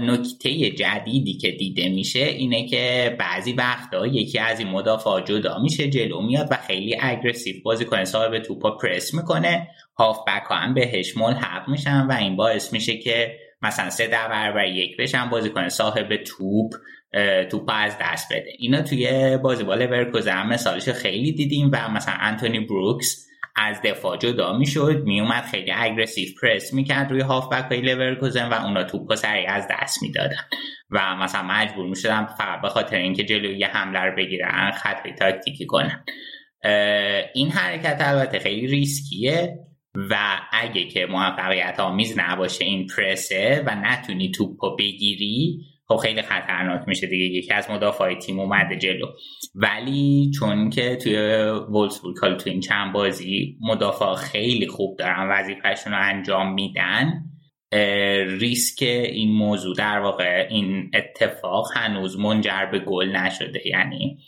نکته 0.00 0.70
جدیدی 0.70 1.34
که 1.34 1.50
دیده 1.50 1.88
میشه 1.88 2.18
اینه 2.18 2.68
که 2.68 3.16
بعضی 3.18 3.52
وقتا 3.52 4.06
یکی 4.06 4.38
از 4.38 4.58
این 4.58 4.68
مدافع 4.68 5.20
جدا 5.20 5.58
میشه 5.58 5.90
جلو 5.90 6.22
میاد 6.22 6.48
و 6.50 6.56
خیلی 6.66 6.96
اگریسیو 7.00 7.56
بازی 7.64 7.84
کنه 7.84 8.04
صاحب 8.04 8.38
توپا 8.38 8.70
پرس 8.70 9.14
می‌کنه. 9.14 9.68
هاف 9.98 10.18
بک 10.28 10.42
هم 10.50 10.74
بهش 10.74 11.16
ملحق 11.16 11.68
میشن 11.68 12.06
و 12.06 12.12
این 12.12 12.36
باعث 12.36 12.72
میشه 12.72 12.98
که 12.98 13.36
مثلا 13.62 13.90
سه 13.90 14.06
در 14.06 14.28
برابر 14.28 14.66
یک 14.66 14.96
بشن 14.96 15.30
بازی 15.30 15.50
کنه 15.50 15.68
صاحب 15.68 16.16
توپ 16.16 16.74
توپ 17.50 17.70
از 17.74 17.96
دست 18.00 18.32
بده. 18.32 18.50
اینا 18.58 18.82
توی 18.82 19.36
بازی 19.42 19.64
بال 19.64 19.82
هم 20.26 20.48
مثالش 20.48 20.88
خیلی 20.88 21.32
دیدیم 21.32 21.70
و 21.72 21.88
مثلا 21.88 22.14
انتونی 22.20 22.60
بروکس 22.60 23.25
از 23.56 23.82
دفاع 23.84 24.16
جدا 24.16 24.58
می‌شد 24.58 25.02
میومد 25.04 25.44
خیلی 25.44 25.72
aggressive 25.72 26.28
پرس 26.42 26.72
می‌کرد 26.72 27.10
روی 27.10 27.20
هافبک 27.20 27.72
های 27.72 27.80
لورکوزن 27.80 28.48
و 28.48 28.54
اونا 28.66 28.84
توپ 28.84 29.14
سریع 29.14 29.50
از 29.50 29.68
دست 29.70 30.02
می‌دادن. 30.02 30.42
و 30.90 31.16
مثلا 31.16 31.42
مجبور 31.42 31.86
می‌شدن 31.86 32.26
فقط 32.26 32.62
به 32.62 32.68
خاطر 32.68 32.96
اینکه 32.96 33.24
جلوی 33.24 33.58
یه 33.58 33.66
حمله 33.66 34.00
رو 34.00 34.16
بگیرن 34.16 34.70
خطای 34.70 35.08
تاکتیکی 35.18 35.66
کنن 35.66 36.04
این 37.34 37.50
حرکت 37.50 37.96
البته 38.00 38.38
خیلی 38.38 38.66
ریسکیه 38.66 39.58
و 40.10 40.38
اگه 40.52 40.84
که 40.84 41.06
موفقیت 41.06 41.80
آمیز 41.80 42.14
نباشه 42.18 42.64
این 42.64 42.86
پرسه 42.86 43.62
و 43.66 43.74
نتونی 43.74 44.30
توپ 44.30 44.78
بگیری 44.78 45.60
خب 45.88 45.96
خیلی 45.96 46.22
خطرناک 46.22 46.88
میشه 46.88 47.06
دیگه. 47.06 47.24
یکی 47.24 47.52
از 47.52 47.70
مدافع 47.70 48.14
تیم 48.14 48.40
اومده 48.40 48.76
جلو. 48.76 49.06
ولی 49.54 50.30
چون 50.38 50.70
که 50.70 50.96
توی 50.96 51.16
وولسبورگ 51.68 52.18
حالا 52.18 52.36
تو 52.36 52.50
این 52.50 52.60
چند 52.60 52.92
بازی 52.92 53.58
مدافع 53.60 54.14
خیلی 54.14 54.66
خوب 54.66 54.98
دارن 54.98 55.28
وظیفهشون 55.30 55.92
رو 55.92 55.98
انجام 56.02 56.54
میدن 56.54 57.22
ریسک 58.40 58.82
این 58.82 59.32
موضوع 59.32 59.74
در 59.76 59.98
واقع 59.98 60.46
این 60.50 60.90
اتفاق 60.94 61.66
هنوز 61.74 62.18
منجر 62.18 62.66
به 62.72 62.78
گل 62.78 63.16
نشده. 63.16 63.62
یعنی 63.66 64.18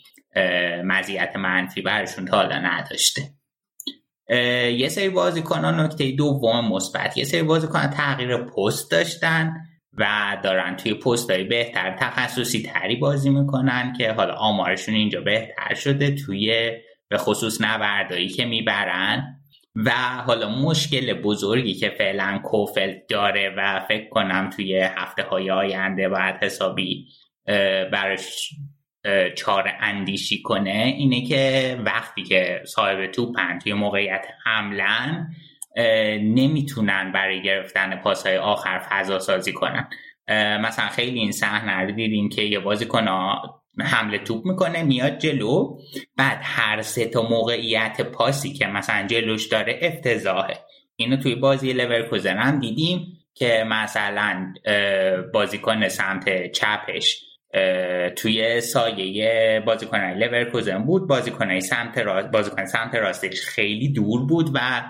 مزیت 0.85 1.35
منفی 1.35 1.81
برشون 1.81 2.25
تا 2.25 2.37
حالا 2.37 2.57
نداشته. 2.57 3.21
یه 4.77 4.89
سری 4.89 5.09
بازیکنان 5.09 5.79
نکته 5.79 6.11
دوم 6.11 6.73
مثبت. 6.73 7.17
یه 7.17 7.23
سری 7.23 7.43
بازیکنان 7.43 7.89
تغییر 7.89 8.37
پست 8.37 8.91
داشتن. 8.91 9.53
و 9.99 10.37
دارن 10.43 10.75
توی 10.75 10.93
پست 10.93 11.31
های 11.31 11.43
بهتر 11.43 11.95
تخصصی 11.99 12.61
تری 12.61 12.95
بازی 12.95 13.29
می‌کنن 13.29 13.93
که 13.97 14.11
حالا 14.11 14.33
آمارشون 14.33 14.95
اینجا 14.95 15.21
بهتر 15.21 15.73
شده 15.73 16.15
توی 16.15 16.71
به 17.09 17.17
خصوص 17.17 17.61
نبردایی 17.61 18.29
که 18.29 18.45
می‌برن. 18.45 19.35
و 19.75 19.91
حالا 20.25 20.49
مشکل 20.49 21.13
بزرگی 21.13 21.73
که 21.73 21.89
فعلا 21.89 22.39
کوفل 22.43 22.93
داره 23.09 23.53
و 23.57 23.79
فکر 23.87 24.09
کنم 24.09 24.49
توی 24.49 24.77
هفته 24.77 25.23
های 25.23 25.51
آینده 25.51 26.09
باید 26.09 26.35
حسابی 26.41 27.07
براش 27.91 28.49
چار 29.35 29.71
اندیشی 29.79 30.41
کنه 30.41 30.93
اینه 30.97 31.27
که 31.27 31.77
وقتی 31.85 32.23
که 32.23 32.61
صاحب 32.65 33.11
توپن 33.11 33.59
توی 33.59 33.73
موقعیت 33.73 34.25
حملن 34.45 35.33
نمی‌تونن 36.21 37.11
برای 37.11 37.43
گرفتن 37.43 37.95
پاسهای 37.95 38.37
آخر 38.37 38.79
فضا 38.89 39.19
سازی 39.19 39.53
کنن 39.53 39.89
مثلا 40.61 40.87
خیلی 40.87 41.19
این 41.19 41.31
صحنه 41.31 41.85
رو 41.85 41.91
دیدیم 41.91 42.29
که 42.29 42.41
یه 42.41 42.59
بازیکن 42.59 43.07
حمله 43.79 44.17
توپ 44.17 44.45
می‌کنه 44.45 44.83
میاد 44.83 45.17
جلو. 45.17 45.77
بعد 46.17 46.39
هر 46.43 46.81
سه 46.81 47.05
تا 47.05 47.21
موقعیت 47.21 48.01
پاسی 48.01 48.53
که 48.53 48.67
مثلا 48.67 49.07
جلوش 49.07 49.47
داره 49.47 49.79
افتضاحه. 49.81 50.57
اینو 50.95 51.17
توی 51.17 51.35
بازی 51.35 51.73
لورکوزن 51.73 52.37
هم 52.37 52.59
دیدیم 52.59 53.17
که 53.33 53.63
مثلا 53.67 54.53
بازیکن 55.33 55.87
سمت 55.87 56.51
چپش 56.51 57.25
توی 58.15 58.61
سایه 58.61 59.63
بازیکن 59.65 59.99
لورکوزن 59.99 60.83
بود. 60.83 61.07
بازیکن 61.07 61.59
سمت 61.59 61.97
راست 61.97 62.31
بازیکن 62.31 62.65
سمت 62.65 62.95
راستش 62.95 63.41
خیلی 63.41 63.93
دور 63.93 64.25
بود 64.25 64.49
و 64.53 64.83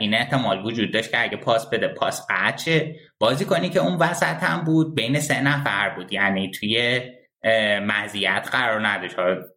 این 0.00 0.14
احتمال 0.14 0.66
وجود 0.66 0.92
داشت 0.92 1.10
که 1.10 1.22
اگه 1.22 1.36
پاس 1.36 1.70
بده 1.70 1.88
پاس 1.88 2.26
قطعه 2.30 2.96
بازی 3.18 3.44
کنی 3.44 3.70
که 3.70 3.80
اون 3.80 3.96
وسط 3.96 4.42
هم 4.42 4.64
بود 4.64 4.94
بین 4.94 5.20
سه 5.20 5.42
نفر 5.42 5.90
بود. 5.90 6.12
یعنی 6.12 6.50
توی 6.50 7.00
مزیت 7.82 8.48
قرار 8.52 8.88
نداشت. 8.88 9.16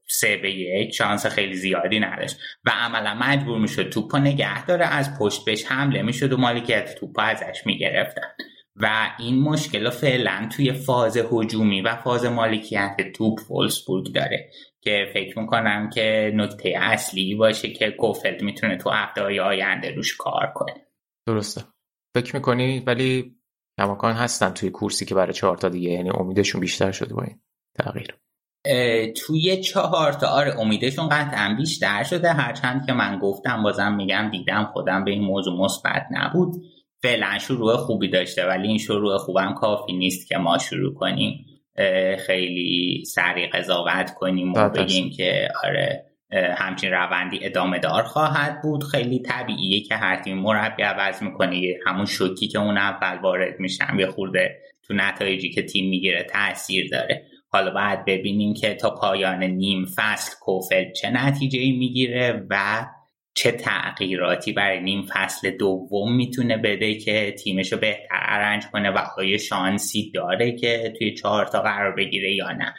سه 0.10 0.38
به 0.38 0.52
یک 0.52 0.96
شانس 0.96 1.26
خیلی 1.26 1.56
زیادی 1.56 2.00
نداشت. 2.00 2.38
و 2.66 2.72
عملا 2.82 3.14
مجبور 3.14 3.60
می‌شد 3.60 3.90
توپ 3.90 4.16
نگه 4.16 4.66
داره. 4.66 4.86
از 4.86 5.20
پشت 5.20 5.46
بهش 5.46 5.66
حمله 5.66 6.02
می‌شد 6.02 6.34
و 6.34 6.38
مالکیت 6.38 6.96
توپ 6.96 7.20
ازش 7.20 7.62
می‌گرفتن. 7.66 8.28
و 8.76 9.10
این 9.20 9.40
مشکل 9.40 9.90
فعلا 9.90 10.50
توی 10.56 10.74
فاز 10.74 11.18
هجومی 11.32 11.82
و 11.82 11.96
فاز 11.96 12.26
مالکیت 12.26 12.98
توپ 13.16 13.40
فولسبورگ 13.40 14.14
داره. 14.14 14.50
که 14.84 15.10
فکر 15.14 15.40
می‌کنم 15.40 15.90
که 15.90 16.32
نکته 16.36 16.74
اصلی 16.78 17.36
باشه 17.36 17.74
که 17.74 17.92
کوفلد 17.92 18.42
می‌تونه 18.42 18.78
تو 18.78 18.90
هفته 18.90 19.22
آینده 19.42 19.96
روش 19.96 20.18
کار 20.18 20.52
کنه. 20.56 20.74
درسته. 21.28 21.62
فکر 22.16 22.36
می‌کنی 22.36 22.80
ولی 22.80 23.36
کماکان 23.80 24.14
هستن 24.14 24.50
توی 24.50 24.70
کورسی 24.70 25.06
که 25.06 25.16
برای 25.16 25.34
چهار 25.34 25.58
تا 25.58 25.70
دیگه 25.70 25.90
یعنی 25.90 26.10
امیدشون 26.10 26.62
بیشتر 26.62 26.92
شده 26.92 27.14
با 27.14 27.24
این 27.24 27.40
تغییر. 27.80 28.16
توی 29.14 29.62
چهار 29.62 30.14
تا 30.14 30.28
آره 30.28 30.60
امیدشون 30.60 31.10
قطعا 31.10 31.56
بیشتر 31.58 32.04
شده. 32.04 32.34
هرچند 32.34 32.86
که 32.86 32.94
من 32.94 33.20
گفتم 33.20 33.64
بازم 33.64 33.94
میگم 33.94 34.30
دیدم 34.32 34.70
خودم 34.74 35.06
به 35.06 35.12
این 35.12 35.24
موضوع 35.24 35.60
مثبت 35.60 36.08
نبود. 36.12 36.64
فعلا 37.02 37.38
شروع 37.40 37.78
خوبی 37.78 38.10
داشته 38.10 38.48
ولی 38.48 38.68
این 38.68 38.78
شروع 38.78 39.18
خوبم 39.18 39.54
کافی 39.54 39.94
نیست 39.94 40.28
که 40.28 40.38
ما 40.38 40.58
شروع 40.58 40.94
کنیم. 40.94 41.46
خیلی 42.28 43.04
سریع 43.06 43.48
قضاوت 43.48 44.14
کنیم 44.14 44.54
و 44.54 44.70
بگیم 44.70 45.10
که 45.10 45.48
آره 45.64 46.06
همچین 46.32 46.92
روندی 46.92 47.40
ادامه 47.42 47.80
دار 47.80 48.04
خواهد 48.04 48.62
بود. 48.62 48.84
خیلی 48.84 49.20
طبیعیه 49.20 49.82
که 49.82 49.96
هر 49.96 50.16
تیم 50.16 50.38
مربی 50.38 50.84
عوض 50.84 51.22
می‌کنه 51.24 51.74
همون 51.86 52.06
شوکی 52.06 52.48
که 52.48 52.60
اون 52.60 52.78
اول 52.78 53.18
وارد 53.18 53.60
میشن 53.60 54.00
یه 54.00 54.08
خورده 54.08 54.60
تو 54.88 54.94
نتایجی 54.94 55.50
که 55.50 55.62
تیم 55.62 55.90
می‌گیره 55.90 56.24
تاثیر 56.24 56.90
داره. 56.90 57.24
حالا 57.50 57.72
باید 57.72 58.06
ببینیم 58.06 58.54
که 58.54 58.74
تا 58.74 58.90
پایان 58.90 59.44
نیم 59.44 59.86
فصل 59.96 60.36
کوفل 60.42 60.92
چه 60.92 61.10
نتیجه 61.10 61.60
می‌گیره 61.60 62.46
و 62.50 62.86
چه 63.34 63.52
تغییراتی 63.52 64.52
برای 64.52 64.80
نیم 64.80 65.06
فصل 65.10 65.52
دوم 65.52 66.16
می‌تونه 66.16 66.58
بده 66.58 66.96
که 66.96 67.36
تیمش 67.44 67.74
رو 67.74 67.80
بهتر 67.80 68.08
ارنج 68.12 68.68
کنه 68.68 68.90
و 68.90 68.98
آیا 69.18 69.38
شانسی 69.38 70.12
داره 70.12 70.52
که 70.52 70.94
توی 70.98 71.14
چهار 71.14 71.46
تا 71.46 71.62
قرار 71.62 71.96
بگیره 71.96 72.36
یا 72.36 72.52
نه؟ 72.52 72.74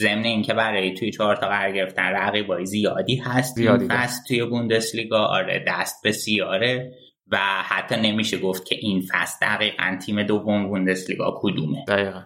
ضمن 0.00 0.24
اینکه 0.24 0.54
برای 0.54 0.94
توی 0.94 1.10
چهار 1.10 1.36
تا 1.36 1.48
قرار 1.48 1.72
گرفتن 1.72 2.02
رقیبای 2.02 2.66
زیادی 2.66 3.16
هست 3.16 3.56
زیادی 3.56 3.86
فصل 3.88 4.20
توی 4.28 4.44
بوندسلیگا. 4.44 5.24
آره 5.24 5.64
دست 5.68 6.06
بسیاره 6.06 6.92
و 7.28 7.38
حتی 7.64 7.96
نمیشه 7.96 8.38
گفت 8.38 8.64
که 8.64 8.76
این 8.80 9.00
فصل 9.10 9.46
دقیقا 9.46 9.98
تیم 10.06 10.22
دوم 10.22 10.68
بوندسلیگا 10.68 11.40
کدومه. 11.42 11.84
دقیقا. 11.88 12.22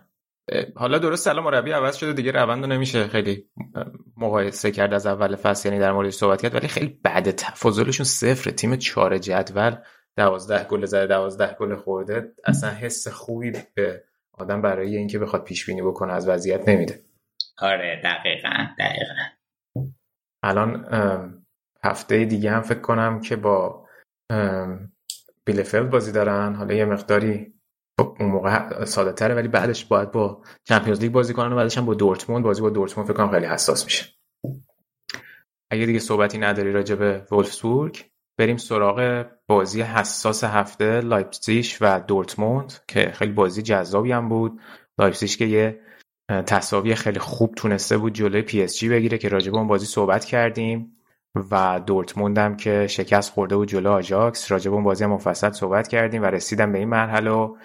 حالا 0.76 0.98
درست 0.98 1.24
سلام 1.24 1.44
مربی 1.44 1.72
عوض 1.72 1.96
شده 1.96 2.12
دیگه 2.12 2.32
روند 2.32 2.64
نمیشه 2.64 3.06
خیلی 3.06 3.48
مقایسه 4.16 4.70
کرد 4.70 4.94
از 4.94 5.06
اول 5.06 5.36
فصل 5.36 5.68
یعنی 5.68 5.80
در 5.80 5.92
موردش 5.92 6.14
صحبت 6.14 6.42
کرد 6.42 6.54
ولی 6.54 6.68
خیلی 6.68 7.00
بعد 7.02 7.30
تفاضلشون 7.30 8.04
صفر. 8.04 8.50
تیم 8.50 8.76
چهار 8.76 9.18
جدول 9.18 9.76
دوازده 10.16 10.64
گل 10.64 10.84
زده 10.84 11.06
دوازده 11.06 11.56
گل 11.60 11.76
خورده. 11.76 12.32
اصلا 12.44 12.70
حس 12.70 13.08
خوبی 13.08 13.52
به 13.74 14.04
آدم 14.32 14.62
برای 14.62 14.96
اینکه 14.96 15.18
بخواد 15.18 15.44
پیش 15.44 15.66
بینی 15.66 15.82
بکنه 15.82 16.12
از 16.12 16.28
وضعیت 16.28 16.68
نمیده. 16.68 17.00
آره 17.58 18.00
دقیقا 18.04 18.66
دقیقا. 18.78 19.14
الان 20.42 20.86
هفته 21.84 22.24
دیگه 22.24 22.50
هم 22.50 22.62
فکر 22.62 22.80
کنم 22.80 23.20
که 23.20 23.36
با 23.36 23.86
بیلفلد 25.44 25.90
بازی 25.90 26.12
دارن. 26.12 26.54
حالا 26.54 26.74
یه 26.74 26.84
مقداری 26.84 27.53
خب 28.00 28.16
اون 28.20 28.30
موقع 28.30 28.84
ساده 28.84 29.12
تره 29.12 29.34
ولی 29.34 29.48
بعدش 29.48 29.84
باید 29.84 30.10
با 30.10 30.42
Champions 30.64 31.00
League 31.00 31.12
بازی 31.12 31.34
کنن 31.34 31.52
و 31.52 31.56
بعدش 31.56 31.78
هم 31.78 31.86
با 31.86 31.94
دورتموند 31.94 32.44
بازی. 32.44 32.62
با 32.62 32.70
دورتموند 32.70 33.08
فکر 33.08 33.16
کنم 33.16 33.30
خیلی 33.30 33.46
حساس 33.46 33.84
میشه. 33.84 34.06
اگه 35.70 35.86
دیگه 35.86 35.98
صحبتی 35.98 36.38
نداری 36.38 36.72
راجع 36.72 36.94
به 36.94 37.26
ولفسبورگ 37.32 38.04
بریم 38.38 38.56
سراغ 38.56 39.26
بازی 39.46 39.82
حساس 39.82 40.44
هفته 40.44 41.00
لایپزیگ 41.00 41.66
و 41.80 42.00
دورتموند 42.00 42.72
که 42.88 43.12
خیلی 43.14 43.32
بازی 43.32 43.62
جذابی 43.62 44.12
هم 44.12 44.28
بود. 44.28 44.60
لایپزیگ 44.98 45.30
که 45.30 45.44
یه 45.44 45.80
تساوی 46.46 46.94
خیلی 46.94 47.18
خوب 47.18 47.54
تونسته 47.54 47.98
بود 47.98 48.12
جلوی 48.12 48.42
PSG 48.42 48.88
بگیره 48.88 49.18
که 49.18 49.28
راجع 49.28 49.50
به 49.50 49.56
اون 49.56 49.66
بازی 49.66 49.86
صحبت 49.86 50.24
کردیم. 50.24 50.93
و 51.50 51.80
دورتموند 51.86 52.38
هم 52.38 52.56
که 52.56 52.86
شکست 52.86 53.32
خورده 53.32 53.56
بود 53.56 53.68
جلو 53.68 53.90
آجاکس 53.90 54.52
راجع 54.52 54.70
به 54.70 54.74
اون 54.74 54.84
بازی 54.84 55.04
هم 55.04 55.10
مفصل 55.10 55.52
صحبت 55.52 55.88
کردیم 55.88 56.22
و 56.22 56.26
رسیدم 56.26 56.72
به 56.72 56.78
این 56.78 56.88
مرحله 56.88 57.30
و 57.30 57.56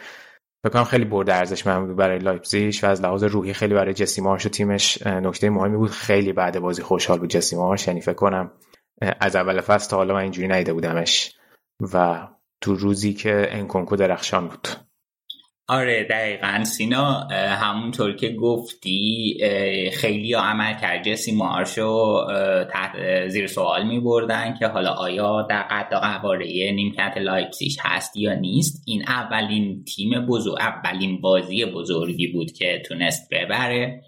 فکر 0.65 0.74
کنم 0.74 0.83
خیلی 0.83 1.05
برد 1.05 1.35
ارزشمندی 1.35 1.85
بود 1.85 1.95
برای 1.95 2.19
لایپزیگ 2.19 2.75
و 2.83 2.85
از 2.85 3.01
لحاظ 3.01 3.23
روحی 3.23 3.53
خیلی 3.53 3.73
برای 3.73 3.93
جسی 3.93 4.21
مارش 4.21 4.45
و 4.45 4.49
تیمش 4.49 5.07
نکته 5.07 5.49
مهمی 5.49 5.77
بود. 5.77 5.89
خیلی 5.89 6.33
بعد 6.33 6.59
بازی 6.59 6.81
خوشحال 6.81 7.19
بود 7.19 7.29
جسی 7.29 7.55
مارش. 7.55 7.87
یعنی 7.87 8.01
فکر 8.01 8.13
کنم 8.13 8.51
از 9.19 9.35
اول 9.35 9.61
فصل 9.61 9.89
تا 9.89 9.97
حالا 9.97 10.13
من 10.13 10.21
اینجوری 10.21 10.47
ندیده 10.47 10.73
بودمش 10.73 11.35
و 11.93 12.27
تو 12.61 12.75
روزی 12.75 13.13
که 13.13 13.47
انکونکو 13.49 13.95
درخشان 13.95 14.47
بود. 14.47 14.67
آره 15.69 16.03
دقیقا. 16.03 16.63
سینا 16.63 17.27
همونطور 17.31 18.15
که 18.15 18.29
گفتی 18.29 19.37
خیلی 19.93 20.33
عمل 20.33 20.73
کرد. 20.81 21.03
جسی 21.03 21.35
مارشو 21.35 22.25
تحت 22.71 23.27
زیر 23.27 23.47
سوال 23.47 23.87
می 23.87 23.99
بردن 23.99 24.53
که 24.59 24.67
حالا 24.67 24.89
آیا 24.89 25.41
در 25.41 25.61
قد 25.61 25.93
قواره 25.93 26.71
نیمکت 26.71 27.17
لایپسیش 27.17 27.77
هست 27.81 28.17
یا 28.17 28.33
نیست. 28.33 28.83
این 28.87 29.03
اولین 29.07 29.83
تیم 29.83 30.25
بزرگ 30.25 30.57
اولین 30.59 31.21
بازی 31.21 31.65
بزرگی 31.65 32.27
بود 32.27 32.51
که 32.51 32.81
تونست 32.85 33.33
ببره 33.33 34.01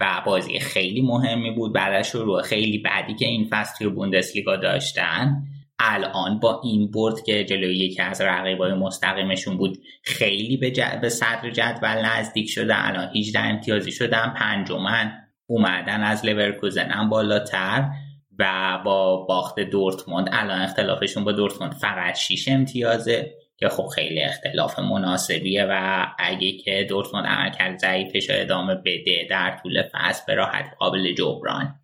و 0.00 0.22
بازی 0.26 0.58
خیلی 0.58 1.02
مهمی 1.02 1.50
بود. 1.50 1.72
بعدش 1.72 2.10
رو 2.10 2.42
خیلی 2.42 2.78
بعدی 2.78 3.14
که 3.14 3.26
این 3.26 3.48
فصل 3.50 3.78
توی 3.78 3.88
بوندسلیگا 3.88 4.56
داشتن. 4.56 5.42
الان 5.80 6.40
با 6.40 6.60
این 6.64 6.90
برد 6.90 7.22
که 7.22 7.44
جلوی 7.44 7.76
یکی 7.76 8.02
از 8.02 8.20
رقیبای 8.20 8.72
مستقیمشون 8.72 9.56
بود 9.56 9.78
خیلی 10.02 10.56
به, 10.56 10.98
به 11.02 11.08
صدر 11.08 11.50
جدول 11.50 11.88
نزدیک 11.88 12.50
شده. 12.50 12.88
الان 12.88 13.16
18 13.16 13.40
امتیازی 13.40 13.92
شدن 13.92 14.34
پنجمن 14.36 15.12
اومدن 15.46 16.02
از 16.02 16.26
لورکوزن 16.26 16.90
هم 16.90 17.10
بالاتر 17.10 17.90
و 18.38 18.78
با 18.84 19.16
باخت 19.16 19.60
دورتموند. 19.60 20.28
الان 20.32 20.60
اختلافشون 20.60 21.24
با 21.24 21.32
دورتموند 21.32 21.72
فقط 21.72 22.16
6 22.16 22.48
امتیازه 22.48 23.34
که 23.60 23.68
خب 23.68 23.86
خیلی 23.86 24.22
اختلاف 24.22 24.78
مناسبیه 24.78 25.66
و 25.70 26.06
اگه 26.18 26.52
که 26.52 26.86
دورتموند 26.88 27.26
عملکرد 27.26 27.78
ضعیفش 27.78 28.26
ادامه 28.30 28.74
بده 28.74 29.26
در 29.30 29.58
طول 29.62 29.82
فصل 29.92 30.22
به 30.26 30.34
راحت 30.34 30.74
قابل 30.78 31.14
جبران 31.14 31.79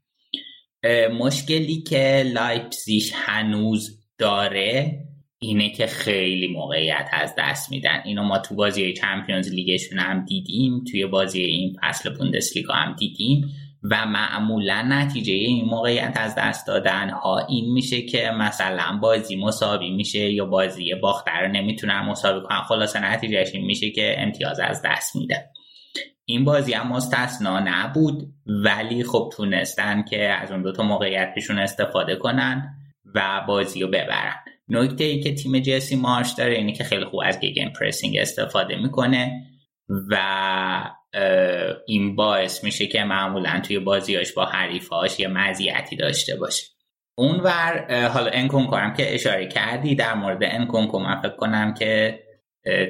مشکلی 1.19 1.83
که 1.83 2.25
لایپزیش 2.35 3.13
هنوز 3.15 4.01
داره 4.19 5.03
اینه 5.39 5.71
که 5.71 5.87
خیلی 5.87 6.49
موقعیت 6.49 7.09
از 7.13 7.35
دست 7.39 7.71
میدن. 7.71 8.03
اینو 8.05 8.23
ما 8.23 8.39
تو 8.39 8.55
بازی 8.55 8.93
چمپیونز 8.93 9.49
لیگشون 9.49 9.99
هم 9.99 10.25
دیدیم 10.25 10.85
توی 10.91 11.07
بازی 11.07 11.41
این 11.41 11.77
فصل 11.83 12.15
بوندسلیگا 12.15 12.75
هم 12.75 12.97
دیدیم 12.99 13.51
و 13.91 14.07
معمولا 14.07 14.87
نتیجه 14.89 15.33
این 15.33 15.65
موقعیت 15.65 16.13
از 16.17 16.35
دست 16.39 16.67
دادن 16.67 17.11
ها 17.11 17.47
این 17.47 17.73
میشه 17.73 18.03
که 18.03 18.31
مثلا 18.31 18.99
بازی 19.03 19.37
مساوی 19.37 19.91
میشه 19.91 20.33
یا 20.33 20.47
بازی 20.47 20.95
باخته 20.95 21.31
رو 21.41 21.49
نمی‌تونن 21.49 22.01
مساوی 22.01 22.41
کنن. 22.47 22.63
خلاصه 22.69 23.01
نتیجهش 23.01 23.55
این 23.55 23.65
میشه 23.65 23.91
که 23.91 24.15
امتیاز 24.19 24.61
از 24.61 24.83
دست 24.85 25.17
میده. 25.17 25.51
این 26.28 26.44
بازی 26.44 26.73
هم 26.73 26.89
مستثنا 26.89 27.61
نبود 27.61 28.35
ولی 28.47 29.05
خب 29.05 29.32
تونستن 29.36 30.03
که 30.03 30.28
از 30.28 30.51
اون 30.53 30.62
دوتا 30.62 30.82
موقعیتشون 30.82 31.59
استفاده 31.59 32.16
کنن 32.16 32.74
و 33.15 33.44
بازی 33.48 33.81
رو 33.81 33.89
ببرن. 33.89 34.35
نکته 34.69 35.05
ای 35.05 35.20
که 35.20 35.35
تیم 35.35 35.59
جسی 35.59 35.97
مارش 35.97 36.32
داره 36.32 36.55
اینه 36.55 36.73
که 36.73 36.85
خیلی 36.85 37.05
خوب 37.05 37.20
از 37.24 37.40
گیم 37.40 37.73
پرسینگ 37.81 38.16
استفاده 38.19 38.77
می‌کنه 38.77 39.43
و 39.89 40.16
این 41.86 42.16
باعث 42.16 42.65
میشه 42.65 42.86
که 42.86 43.05
معمولا 43.05 43.61
توی 43.61 43.78
بازیاش 43.78 44.32
با 44.32 44.44
حریفاش 44.44 45.20
یه 45.20 45.28
مزیتی 45.28 45.97
داشته 45.97 46.36
باشه. 46.36 46.66
اونور 47.19 47.86
حالا 48.09 48.31
انکون 48.31 48.66
کنم 48.66 48.94
که 48.94 49.15
اشاره 49.15 49.47
کردی 49.47 49.94
در 49.94 50.15
مورد 50.15 50.39
انکونکو 50.43 50.98
من 50.98 51.20
فکر 51.20 51.36
کنم 51.36 51.74
که 51.74 52.20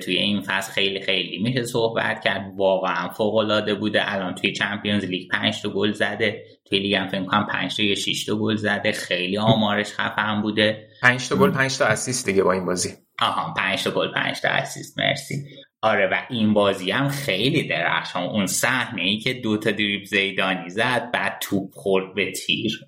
توی 0.03 0.17
این 0.17 0.41
فصل 0.41 0.73
خیلی 0.73 1.01
خیلی 1.01 1.39
میشه 1.39 1.65
صحبت 1.65 2.25
کرد. 2.25 2.53
واقعا 2.57 3.09
فوق 3.09 3.35
العاده 3.35 3.75
بوده. 3.75 4.15
الان 4.15 4.35
توی 4.35 4.53
Champions 4.53 5.05
League 5.05 5.31
5 5.31 5.63
تا 5.63 5.69
گل 5.69 5.93
زده. 5.93 6.45
توی 6.65 6.79
لیگ 6.79 6.95
هم 6.95 7.09
فکر 7.09 7.25
کنم 7.25 7.47
5 7.47 7.77
تا 7.77 7.83
یا 7.83 7.95
6 7.95 8.25
تا 8.25 8.37
گل 8.37 8.57
زده. 8.57 8.93
خیلی 8.93 9.39
آمارش 9.39 9.93
خفن 9.93 10.43
بوده. 10.43 10.89
5 11.03 11.29
تا 11.29 11.37
گل 11.37 11.51
5 11.51 11.79
تا 11.79 11.85
assist 11.85 12.27
دیگه 12.27 12.43
با 12.43 12.53
این 12.53 12.67
بازی. 12.67 12.91
آها 13.21 13.55
5 13.57 13.85
تا 13.85 13.91
گل 13.91 14.13
5 14.13 14.41
تا 14.41 14.49
assist. 14.49 14.99
مرسی. 14.99 15.35
آره 15.83 16.07
و 16.07 16.15
این 16.31 16.55
بازی 16.55 16.91
هم 16.91 17.09
خیلی 17.09 17.69
درخشان 17.69 18.23
اون 18.23 18.47
صحنه 18.47 19.03
ای 19.03 19.19
که 19.19 19.35
دو 19.35 19.57
تا 19.57 19.71
دریبل 19.71 20.05
زیدانی 20.05 20.69
زد 20.69 21.11
بعد 21.13 21.39
توپ 21.43 21.71
خورد 21.73 22.15
به 22.15 22.33
تیر. 22.33 22.81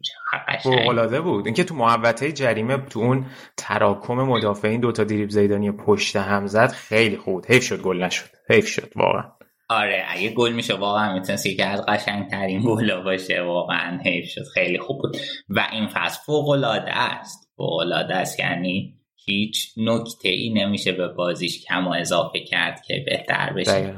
فوق‌العاده 0.62 1.20
بود. 1.20 1.46
اینکه 1.46 1.64
تو 1.64 1.74
محوطه 1.74 2.32
جریمه 2.32 2.76
تو 2.76 3.00
اون 3.00 3.26
تراکم 3.56 4.14
مدافعین 4.14 4.80
دو 4.80 4.92
تا 4.92 5.04
دریب 5.04 5.30
زیدانی 5.30 5.72
پشت 5.72 6.16
هم 6.16 6.46
زد 6.46 6.70
خیلی 6.72 7.16
خوب. 7.16 7.44
حیف 7.48 7.64
شد 7.64 7.82
گل 7.82 8.02
نشد. 8.02 8.30
حیف 8.50 8.66
شد 8.66 8.92
واقعا. 8.96 9.24
آره 9.68 10.04
اگه 10.08 10.28
گل 10.28 10.52
میشه 10.52 10.74
واقعا 10.74 11.14
می‌تونست 11.14 11.46
یکی 11.46 11.62
از 11.62 11.86
قشنگترین 11.86 12.60
گلا 12.60 13.00
باشه. 13.00 13.42
واقعا 13.42 13.98
حیف 14.04 14.28
شد. 14.28 14.44
خیلی 14.54 14.78
خوب 14.78 14.98
بود. 14.98 15.16
و 15.48 15.68
این 15.72 15.86
فصل 15.86 16.20
فوق 16.26 16.48
العاده 16.48 16.98
است. 16.98 17.50
فوق 17.56 17.78
العاده 17.78 18.14
است. 18.16 18.40
یعنی 18.40 18.97
هیچ 19.28 19.72
نکته 19.76 20.28
ای 20.28 20.50
نمیشه 20.50 20.92
به 20.92 21.08
بازیش 21.08 21.64
کم 21.64 21.86
و 21.86 21.90
اضافه 21.90 22.40
کرد 22.40 22.82
که 22.86 23.04
بهتر 23.06 23.52
بشه. 23.52 23.94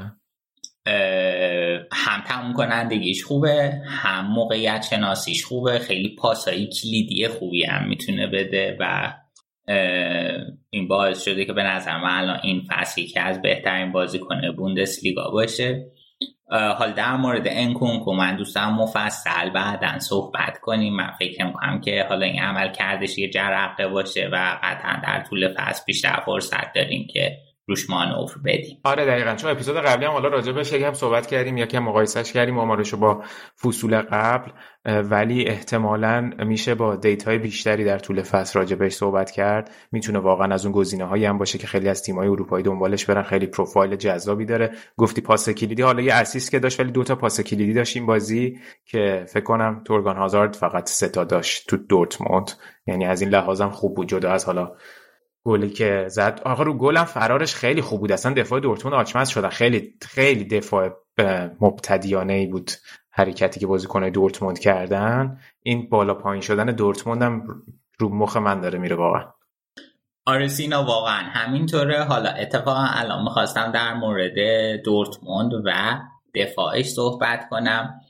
هم 1.93 2.25
تموم 2.27 2.53
کنندگیش 2.53 3.25
خوبه 3.25 3.83
هم 3.87 4.27
موقعیت 4.27 4.87
شناسیش 4.91 5.45
خوبه. 5.45 5.79
خیلی 5.79 6.09
پاسایی 6.09 6.67
کلیدی 6.67 7.29
خوبی 7.29 7.65
هم 7.65 7.89
می‌تونه 7.89 8.27
بده 8.27 8.77
و 8.81 9.15
این 10.71 10.89
باعث 10.89 11.25
شده 11.25 11.45
که 11.45 11.53
به 11.53 11.63
نظر 11.63 11.99
من 11.99 12.19
الان 12.19 12.41
این 12.43 12.63
فصل 12.71 13.07
یکی 13.07 13.21
از 13.21 13.43
بهترین 13.43 13.93
بازیکن 13.93 14.53
بوندسلیگا 14.57 15.31
باشه. 15.31 15.87
حال 16.51 16.93
در 16.93 17.17
مورد 17.17 17.43
انکونکو 17.47 18.13
من 18.13 18.37
دوست 18.37 18.56
دارم 18.56 18.71
مفصل 18.71 19.51
بعدا 19.51 19.99
صحبت 19.99 20.59
کنیم. 20.61 20.97
من 20.97 21.11
فکر 21.11 21.45
می‌کنم 21.45 21.81
که 21.81 22.07
حالا 22.09 22.27
این 22.27 22.43
عمل 22.43 22.73
کردش 22.73 23.19
یه 23.19 23.31
جرقه 23.31 23.89
باشه 23.89 24.29
و 24.33 24.59
قطعا 24.63 25.01
در 25.03 25.25
طول 25.29 25.55
فصل 25.57 25.83
بیشتر 25.87 26.23
فرصت 26.27 26.73
داریم 26.73 27.07
که 27.11 27.39
روش 27.71 27.91
مانور 27.91 28.31
بدیم. 28.45 28.79
آره 28.85 29.07
دقیقا. 29.07 29.35
چون 29.35 29.51
اپیزود 29.51 29.77
قبلی 29.77 30.05
هم 30.07 30.13
حالا 30.13 30.29
راجع 30.29 30.53
بهش 30.53 30.73
یکم 30.73 30.93
صحبت 30.93 31.27
کردیم 31.27 31.59
یکم 31.59 31.79
مقایسهش 31.79 32.33
کردیم 32.33 32.59
آمارشو 32.59 32.97
با 32.97 33.23
فصول 33.63 34.01
قبل 34.01 34.51
ولی 34.85 35.49
احتمالا 35.49 36.31
میشه 36.47 36.75
با 36.75 36.97
data 36.97 37.30
ی 37.30 37.39
بیشتری 37.39 37.85
در 37.85 37.99
طول 37.99 38.23
فصل 38.23 38.59
راجع 38.59 38.77
بهش 38.77 38.93
صحبت 38.93 39.31
کرد. 39.31 39.71
می‌تونه 39.93 40.19
واقعا 40.19 40.55
از 40.55 40.65
اون 40.67 40.73
گزینه 40.73 41.05
هایی 41.05 41.25
هم 41.25 41.39
باشه 41.39 41.59
که 41.59 41.67
خیلی 41.67 41.89
از 41.89 42.03
تیم‌های 42.03 42.29
اروپایی 42.29 42.65
دنبالش 42.65 43.05
برن. 43.07 43.23
خیلی 43.23 43.47
پروفایل 43.47 43.97
جذابی 43.97 44.45
داره. 44.45 44.71
گفتی 44.97 45.21
پاس 45.21 45.49
کلیدی. 45.49 45.83
حالا 45.83 46.03
یه 46.03 46.15
اسیست 46.15 46.51
که 46.51 46.59
داشت 46.59 46.81
ولی 46.81 46.93
دوتا 46.93 47.15
پاس 47.15 47.41
کلیدی 47.41 47.73
داشت 47.73 47.97
این 47.97 48.07
بازی 48.07 48.59
که 48.85 49.25
فکر 49.29 49.45
کنم 49.45 49.83
تورگان 49.85 50.17
هازارد 50.17 50.55
فقط 50.55 50.89
سه 50.89 51.09
تا 51.09 51.25
داشت 51.25 51.69
تو 51.69 51.77
دورتموند. 51.77 52.51
یعنی 52.87 53.07
از 53.07 53.21
این 53.21 53.31
لحاظم 53.31 53.71
خوب 53.71 53.97
بود. 53.97 54.09
جدا 54.09 54.33
از 54.33 54.45
حالا 54.45 54.73
گلی 55.45 55.71
که 55.71 56.07
زد. 56.09 56.41
آقا 56.45 56.63
رو 56.63 56.75
گلم 56.75 57.05
فرارش 57.05 57.55
خیلی 57.55 57.81
خوب 57.81 58.01
بود. 58.01 58.13
اصلا 58.13 58.35
دفاع 58.35 58.61
دورتموند 58.61 58.99
آچمز 59.01 59.29
شدن 59.29 59.49
خیلی 59.49 59.95
خیلی 60.03 60.45
دفاع 60.45 60.91
مبتدیانه 61.61 62.33
ای 62.33 62.47
بود 62.47 62.71
حرکتی 63.11 63.61
که 63.61 63.67
بازیکنای 63.67 64.11
دورتموند 64.11 64.59
کردن. 64.59 65.39
این 65.63 65.89
بالا 65.89 66.15
پایین 66.15 66.43
شدن 66.43 66.67
دورتموند 66.67 67.23
هم 67.23 67.63
رو 67.99 68.09
مخ 68.09 68.37
من 68.37 68.61
داره 68.61 68.79
میره 68.79 68.97
واقعا. 68.97 69.25
آره 70.27 70.49
سینا 70.49 70.85
واقعا 70.85 71.23
همینطوره. 71.23 72.05
حالا 72.05 72.31
اتفاقا 72.31 72.87
الان 72.89 73.25
می‌خواستم 73.25 73.73
در 73.73 73.95
مورد 73.95 74.35
دورتموند 74.85 75.53
و 75.65 76.01
دفاعش 76.35 76.87
صحبت 76.87 77.49
کنم. 77.51 78.01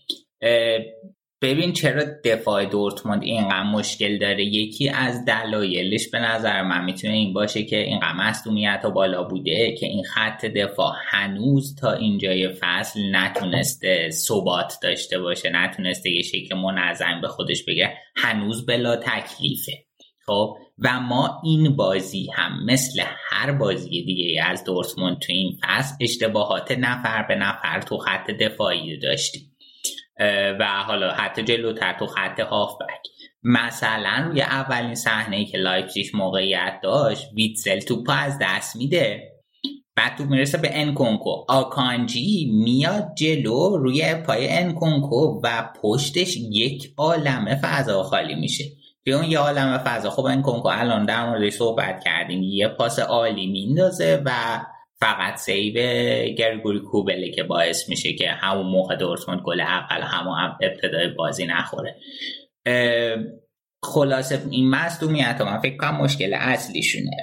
ببین 1.43 1.73
چرا 1.73 2.05
دفاع 2.25 2.65
دورتموند 2.65 3.23
اینقدر 3.23 3.63
مشکل 3.63 4.19
داره؟ 4.19 4.45
یکی 4.45 4.89
از 4.89 5.25
دلایلش 5.25 6.09
به 6.09 6.19
نظر 6.19 6.63
من 6.63 6.85
می‌تونه 6.85 7.15
این 7.15 7.33
باشه 7.33 7.63
که 7.63 7.77
اینقدر 7.77 8.13
مصدومیت 8.13 8.83
بالا 8.95 9.23
بوده 9.23 9.75
که 9.81 9.87
این 9.87 10.05
خط 10.05 10.45
دفاع 10.45 10.95
هنوز 11.07 11.75
تا 11.75 11.93
اینجای 11.93 12.49
فصل 12.49 13.01
نتونسته 13.17 14.11
ثبات 14.11 14.75
داشته 14.83 15.19
باشه 15.19 15.51
نتونسته 15.51 16.11
یه 16.11 16.23
شکل 16.23 16.57
منظم 16.57 17.21
به 17.23 17.29
خودش 17.29 17.65
بگه. 17.65 17.95
هنوز 18.17 18.67
بلا 18.67 18.97
تکلیفه. 18.97 19.73
خب؟ 20.27 20.57
و 20.79 21.01
ما 21.01 21.41
این 21.45 21.77
بازی 21.77 22.31
هم 22.35 22.65
مثل 22.65 23.03
هر 23.31 23.53
بازی 23.53 24.05
دیگه 24.05 24.45
از 24.45 24.65
دورتموند 24.65 25.19
تو 25.19 25.33
این 25.33 25.59
فصل 25.63 25.95
اشتباهات 26.01 26.73
نفر 26.73 27.23
به 27.23 27.35
نفر 27.35 27.81
تو 27.81 27.99
خط 27.99 28.31
دفاعی 28.31 28.99
داشتیم. 28.99 29.50
و 30.61 30.65
حالا 30.87 31.13
حتی 31.13 31.43
جلوتر 31.43 31.93
تو 31.99 32.07
خط 32.07 32.41
هافبک. 32.41 33.09
مثلا 33.43 34.27
روی 34.29 34.43
اولین 34.43 34.95
صحنه 34.95 35.37
ای 35.37 35.45
که 35.45 35.59
لایپزیگ 35.59 36.07
موقعیت 36.15 36.81
داشت 36.83 37.27
ویتزل 37.37 37.81
توپ 37.81 38.11
از 38.13 38.39
دست 38.43 38.77
میده. 38.77 39.23
بعد 39.97 40.17
توپ 40.17 40.25
می‌رسه 40.25 40.59
به 40.59 40.71
انکونکو. 40.73 41.45
آکانجی 41.49 42.51
میاد 42.65 43.15
جلو 43.15 43.77
روی 43.77 44.15
پای 44.15 44.49
انکونکو 44.49 45.41
و 45.45 45.69
پشتش 45.83 46.37
یک 46.37 46.95
عالمه 46.97 47.59
فضا 47.63 48.03
خالی 48.03 48.35
میشه. 48.35 48.65
توی 49.05 49.13
اون 49.13 49.25
یه 49.25 49.39
عالمه 49.39 49.79
فضا. 49.79 50.11
خب 50.11 50.25
انکونکو 50.25 50.69
الان 50.69 51.05
در 51.05 51.31
موردش 51.31 51.53
صحبت 51.53 52.05
کردیم. 52.05 52.43
یه 52.43 52.69
پاس 52.69 52.99
عالی 52.99 53.47
میندازه 53.47 54.23
و 54.25 54.61
فقط 55.01 55.37
سیو 55.37 55.75
گرگوری 56.35 56.81
کوبله 56.81 57.31
که 57.31 57.43
باعث 57.43 57.89
میشه 57.89 58.13
که 58.13 58.31
همون 58.31 58.67
موقع 58.67 58.97
دورتموند 58.97 59.41
گل 59.41 59.61
اول 59.61 60.03
همون 60.03 60.39
ابتدای 60.63 61.09
بازی 61.09 61.47
نخوره. 61.47 61.97
خلاصه 63.83 64.43
این 64.51 64.71
مصدومیت 64.71 65.41
من 65.41 65.59
فکر 65.59 65.77
کنم 65.77 65.97
مشکل 65.97 66.35
اصلیشونه. 66.35 67.17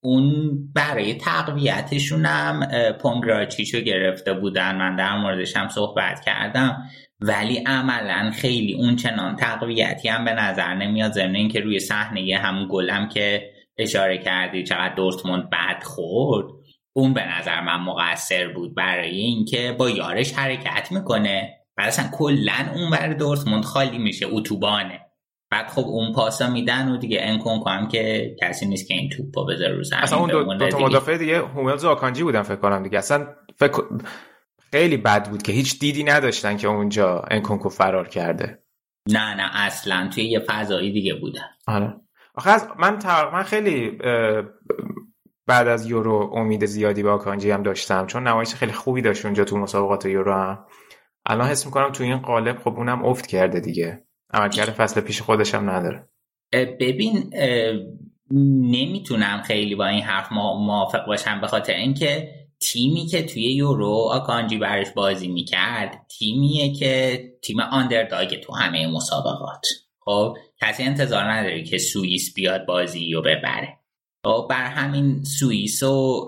اون 0.00 0.58
برای 0.74 1.14
تقویتشون 1.14 2.26
هم 2.26 2.66
پونگراچیشو 2.92 3.80
گرفته 3.80 4.32
بودن. 4.32 4.76
من 4.76 4.96
در 4.96 5.16
موردش 5.16 5.56
هم 5.56 5.68
صحبت 5.68 6.24
کردم. 6.26 6.82
ولی 7.20 7.56
عملا 7.66 8.30
خیلی 8.30 8.74
اون 8.74 8.96
چنان 8.96 9.36
تقویتی 9.36 10.08
هم 10.08 10.24
به 10.24 10.32
نظر 10.32 10.74
نمیاد 10.74 11.12
ضمن 11.12 11.36
اینکه 11.36 11.60
روی 11.60 11.80
صحنه 11.80 12.38
همون 12.38 12.68
گلم 12.70 13.08
که 13.08 13.50
اشاره 13.80 14.18
کردی 14.18 14.64
چقدر 14.64 14.94
دورتموند 14.94 15.50
بد 15.50 15.82
خورد؟ 15.82 16.46
اون 16.92 17.14
به 17.14 17.38
نظر 17.38 17.60
من 17.60 17.80
مقصر 17.80 18.48
بود 18.48 18.74
برای 18.74 19.16
اینکه 19.16 19.74
با 19.78 19.90
یارش 19.90 20.32
حرکت 20.32 20.92
می‌کنه. 20.92 21.56
بعد 21.76 21.88
اصلا 21.88 22.08
کلا 22.12 22.70
اون 22.74 22.90
بر 22.90 23.12
دورتموند 23.12 23.64
خالی 23.64 23.98
میشه 23.98 24.26
اتوبانه. 24.30 25.00
بعد 25.50 25.68
خب 25.68 25.84
اون 25.84 26.12
پاسا 26.12 26.50
میدن 26.50 26.88
و 26.88 26.96
دیگه 26.96 27.18
انکون 27.22 27.60
کنم 27.60 27.88
که 27.88 28.36
کسی 28.42 28.66
نیست 28.66 28.88
که 28.88 28.94
این 28.94 29.08
توپو 29.08 29.44
بذاره 29.44 29.74
رو 29.74 29.82
زمین 29.82 30.02
اصلا 30.02 30.18
اون 30.18 30.30
دو, 30.30 30.54
دو 30.54 30.68
تا 30.68 30.78
مدافع 30.78 31.16
دیگه 31.16 31.38
هوملز 31.38 31.84
و 31.84 31.88
آکانجی 31.88 32.22
بودن 32.22 32.42
فکر 32.42 32.56
کنم 32.56 32.82
دیگه. 32.82 32.98
اصلا 32.98 33.26
فکر 33.58 33.82
خیلی 34.70 34.96
بد 34.96 35.30
بود 35.30 35.42
که 35.42 35.52
هیچ 35.52 35.78
دیدی 35.78 36.04
نداشتن 36.04 36.56
که 36.56 36.68
اونجا 36.68 37.24
انکونکو 37.30 37.68
فرار 37.68 38.08
کرده. 38.08 38.62
نه 39.08 39.34
نه 39.34 39.50
اصلا 39.54 40.10
توی 40.14 40.24
یه 40.24 40.40
فضایی 40.40 40.92
دیگه 40.92 41.14
بودن. 41.14 41.48
آره. 41.66 41.94
آخه 42.34 42.50
از 42.50 42.68
من 42.78 42.98
من 43.32 43.42
خیلی 43.42 43.98
بعد 45.46 45.68
از 45.68 45.86
یورو 45.86 46.30
امید 46.34 46.66
زیادی 46.66 47.02
به 47.02 47.10
آکانجی 47.10 47.50
هم 47.50 47.62
داشتم 47.62 48.06
چون 48.06 48.28
نمایش 48.28 48.54
خیلی 48.54 48.72
خوبی 48.72 49.02
داشت 49.02 49.24
اونجا 49.24 49.44
تو 49.44 49.56
مسابقات 49.56 50.06
یورو 50.06 50.34
هم. 50.34 50.66
الان 51.26 51.48
حس 51.48 51.66
می‌کنم 51.66 51.92
تو 51.92 52.04
این 52.04 52.18
قالب 52.18 52.58
خب 52.58 52.74
اونم 52.76 53.04
افت 53.04 53.26
کرده 53.26 53.60
دیگه. 53.60 54.04
عملکرد 54.32 54.70
فصل 54.70 55.00
پیش 55.00 55.22
خودش 55.22 55.54
هم 55.54 55.70
نداره. 55.70 56.08
ببین 56.52 57.34
نمی‌تونم 58.70 59.42
خیلی 59.46 59.74
با 59.74 59.86
این 59.86 60.02
حرف 60.02 60.32
موافق 60.32 61.06
باشم 61.06 61.40
به 61.40 61.46
خاطر 61.46 61.72
اینکه 61.74 62.28
تیمی 62.60 63.06
که 63.06 63.22
توی 63.22 63.42
یورو 63.42 64.08
آکانجی 64.12 64.58
برش 64.58 64.86
بازی 64.90 65.28
می‌کرد 65.28 66.06
تیمیه 66.18 66.74
که 66.74 67.24
تیم 67.42 67.60
آندرداگ 67.60 68.40
تو 68.40 68.54
همه 68.54 68.86
مسابقات. 68.86 69.66
خب 70.10 70.36
کسی 70.60 70.82
انتظار 70.82 71.24
نداره 71.24 71.62
که 71.62 71.78
سوئیس 71.78 72.34
بیاد 72.34 72.66
بازی 72.66 73.12
رو 73.12 73.22
ببره. 73.22 73.76
خب 74.24 74.46
بر 74.50 74.64
همین 74.64 75.24
سوئیس 75.24 75.82
رو 75.82 76.26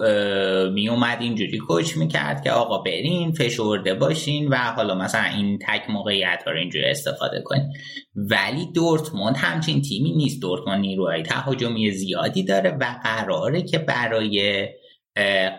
می 0.74 0.88
اومد 0.88 1.18
اینجوری 1.20 1.58
کوچ 1.58 1.96
می‌کرد 1.96 2.44
که 2.44 2.50
آقا 2.50 2.78
برین 2.78 3.32
فشرده 3.32 3.94
باشین 3.94 4.48
و 4.48 4.56
حالا 4.56 4.94
مثلا 4.94 5.24
این 5.24 5.58
تک 5.58 5.90
موقعیت 5.90 6.42
رو 6.46 6.58
اینجوری 6.58 6.84
استفاده 6.84 7.42
کنین. 7.44 7.72
ولی 8.14 8.72
دورتموند 8.74 9.36
همچین 9.36 9.82
تیمی 9.82 10.12
نیست. 10.12 10.42
دورتموند 10.42 10.80
نیروهای 10.80 11.22
تهاجمی 11.22 11.90
زیادی 11.90 12.42
داره 12.44 12.70
و 12.70 12.84
قراره 13.04 13.62
که 13.62 13.78
برای 13.78 14.68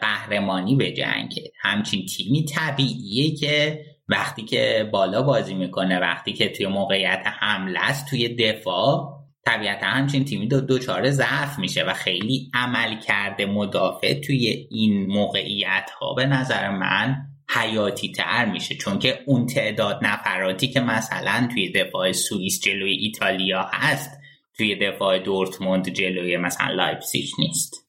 قهرمانی 0.02 0.76
به 0.76 0.92
جنگه 0.92 1.52
همچین 1.62 2.06
تیمی 2.06 2.46
طبیعیه 2.46 3.36
که 3.36 3.86
وقتی 4.08 4.44
که 4.44 4.90
بالا 4.94 5.22
بازی 5.22 5.54
می‌کنه 5.54 6.00
وقتی 6.00 6.34
که 6.34 6.50
توی 6.50 6.68
موقعیت 6.68 7.24
حمله 7.26 7.80
است 7.80 8.10
توی 8.10 8.36
دفاع 8.36 9.24
طبیعتا 9.46 9.86
همچین 9.86 10.26
تیمی 10.26 10.48
دو 10.48 10.62
دوچاره 10.62 11.12
ضعف 11.12 11.60
میشه 11.60 11.84
و 11.84 11.94
خیلی 11.94 12.52
عمل 12.54 13.00
کرده 13.00 13.46
مدافع 13.46 14.14
توی 14.14 14.68
این 14.72 15.06
موقعیت 15.06 15.90
ها 16.02 16.14
به 16.14 16.26
نظر 16.26 16.70
من 16.70 17.16
حیاتی 17.50 18.12
تر 18.12 18.46
میشه. 18.46 18.76
چون 18.76 19.00
که 19.00 19.20
اون 19.26 19.46
تعداد 19.46 20.00
نفراتی 20.02 20.68
که 20.68 20.80
مثلا 20.80 21.50
توی 21.54 21.72
دفاع 21.72 22.12
سوئیس 22.12 22.62
جلوی 22.62 22.92
ایتالیا 22.92 23.70
هست 23.74 24.12
توی 24.58 24.76
دفاع 24.76 25.20
دورتموند 25.20 25.90
جلوی 25.90 26.38
مثلا 26.38 26.74
لایپزیگ 26.74 27.30
نیست. 27.40 27.83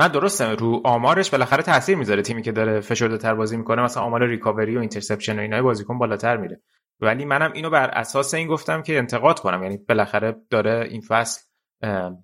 نه 0.00 0.08
درسته. 0.08 0.54
رو 0.54 0.80
آمارش 0.84 1.30
بالاخره 1.30 1.62
تاثیر 1.62 1.96
می‌ذاره 1.96 2.22
تیمی 2.22 2.42
که 2.42 2.52
داره 2.52 2.80
فشرده 2.80 3.18
تر 3.18 3.34
بازی 3.34 3.56
می‌کنه. 3.56 3.82
مثلا 3.82 4.02
آمار 4.02 4.26
recovery 4.26 4.76
و 4.76 4.80
interception 4.80 5.38
و 5.38 5.42
اینای 5.42 5.62
بازیکن 5.62 5.98
بالاتر 5.98 6.36
میره. 6.36 6.60
ولی 7.00 7.24
منم 7.24 7.52
اینو 7.52 7.70
بر 7.70 7.90
اساس 7.90 8.34
این 8.34 8.48
گفتم 8.48 8.82
که 8.82 8.98
انتقاد 8.98 9.40
کنم. 9.40 9.62
یعنی 9.62 9.76
بالاخره 9.76 10.36
داره 10.50 10.88
این 10.90 11.00
فصل 11.00 11.40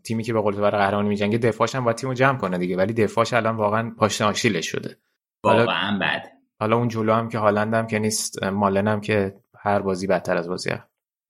تیمی 0.04 0.22
که 0.22 0.32
به 0.32 0.40
قول 0.40 0.56
برای 0.56 0.80
قهرمانی 0.80 1.08
میجنگه 1.08 1.38
دفاعش 1.38 1.74
هم 1.74 1.84
باید 1.84 1.92
تیمو 1.92 2.14
جمع 2.14 2.38
کنه 2.38 2.58
دیگه. 2.58 2.76
ولی 2.76 2.92
دفاعش 2.92 3.32
الان 3.32 3.56
واقعا 3.56 3.92
پاشنه 3.98 4.28
آشیلش 4.28 4.66
شده. 4.66 4.96
واقعا 5.44 5.98
بد. 5.98 6.22
حالا 6.60 6.76
اون 6.76 6.88
جلو 6.88 7.12
هم 7.12 7.28
که 7.28 7.38
هالندم 7.38 7.86
که 7.86 7.98
نیست 7.98 8.42
مالنم 8.42 9.00
که 9.00 9.34
هر 9.58 9.78
بازی 9.78 10.06
بدتر 10.06 10.36
از 10.36 10.48
بازی 10.48 10.70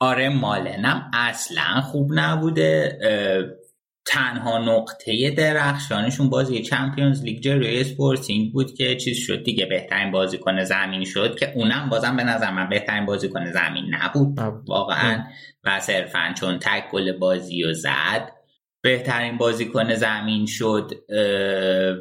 آره 0.00 0.28
مالنم 0.28 1.10
اصلا 1.14 1.80
خوب 1.80 2.10
نبوده. 2.14 2.98
تنها 4.06 4.58
نقطه 4.58 5.30
درخشانشون 5.30 6.30
بازی 6.30 6.62
Champions 6.62 7.24
League 7.24 7.40
جلوی 7.40 7.80
اسپورتینگ 7.80 8.52
بود 8.52 8.74
که 8.74 8.96
چیز 8.96 9.18
شد 9.18 9.42
دیگه 9.42 9.66
بهترین 9.66 10.10
بازیکن 10.10 10.64
زمین 10.64 11.04
شد 11.04 11.38
که 11.38 11.52
اونم 11.54 11.88
بازم 11.88 12.16
به 12.16 12.24
نظر 12.24 12.50
من 12.50 12.68
بهترین 12.68 13.06
بازیکن 13.06 13.52
زمین 13.52 13.94
نبود. 13.94 14.38
واقعا. 14.66 15.24
و 15.64 15.80
صرفا 15.80 16.34
چون 16.40 16.58
تک 16.58 16.90
گل 16.90 17.12
بازی 17.12 17.64
رو 17.64 17.72
زد 17.72 18.32
بهترین 18.82 19.38
بازیکن 19.38 19.94
زمین 19.94 20.46
شد 20.46 20.92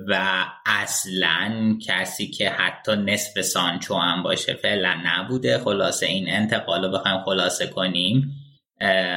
و 0.07 0.45
اصلا 0.65 1.77
کسی 1.87 2.27
که 2.27 2.49
حتی 2.49 2.95
نصف 2.95 3.41
سانچو 3.41 3.95
هم 3.95 4.23
باشه 4.23 4.53
فعلا 4.53 4.95
نبوده. 5.05 5.57
خلاصه 5.57 6.05
این 6.05 6.25
انتقال 6.29 6.85
رو 6.85 6.91
بخوایم 6.91 7.23
خلاصه 7.25 7.67
کنیم 7.67 8.31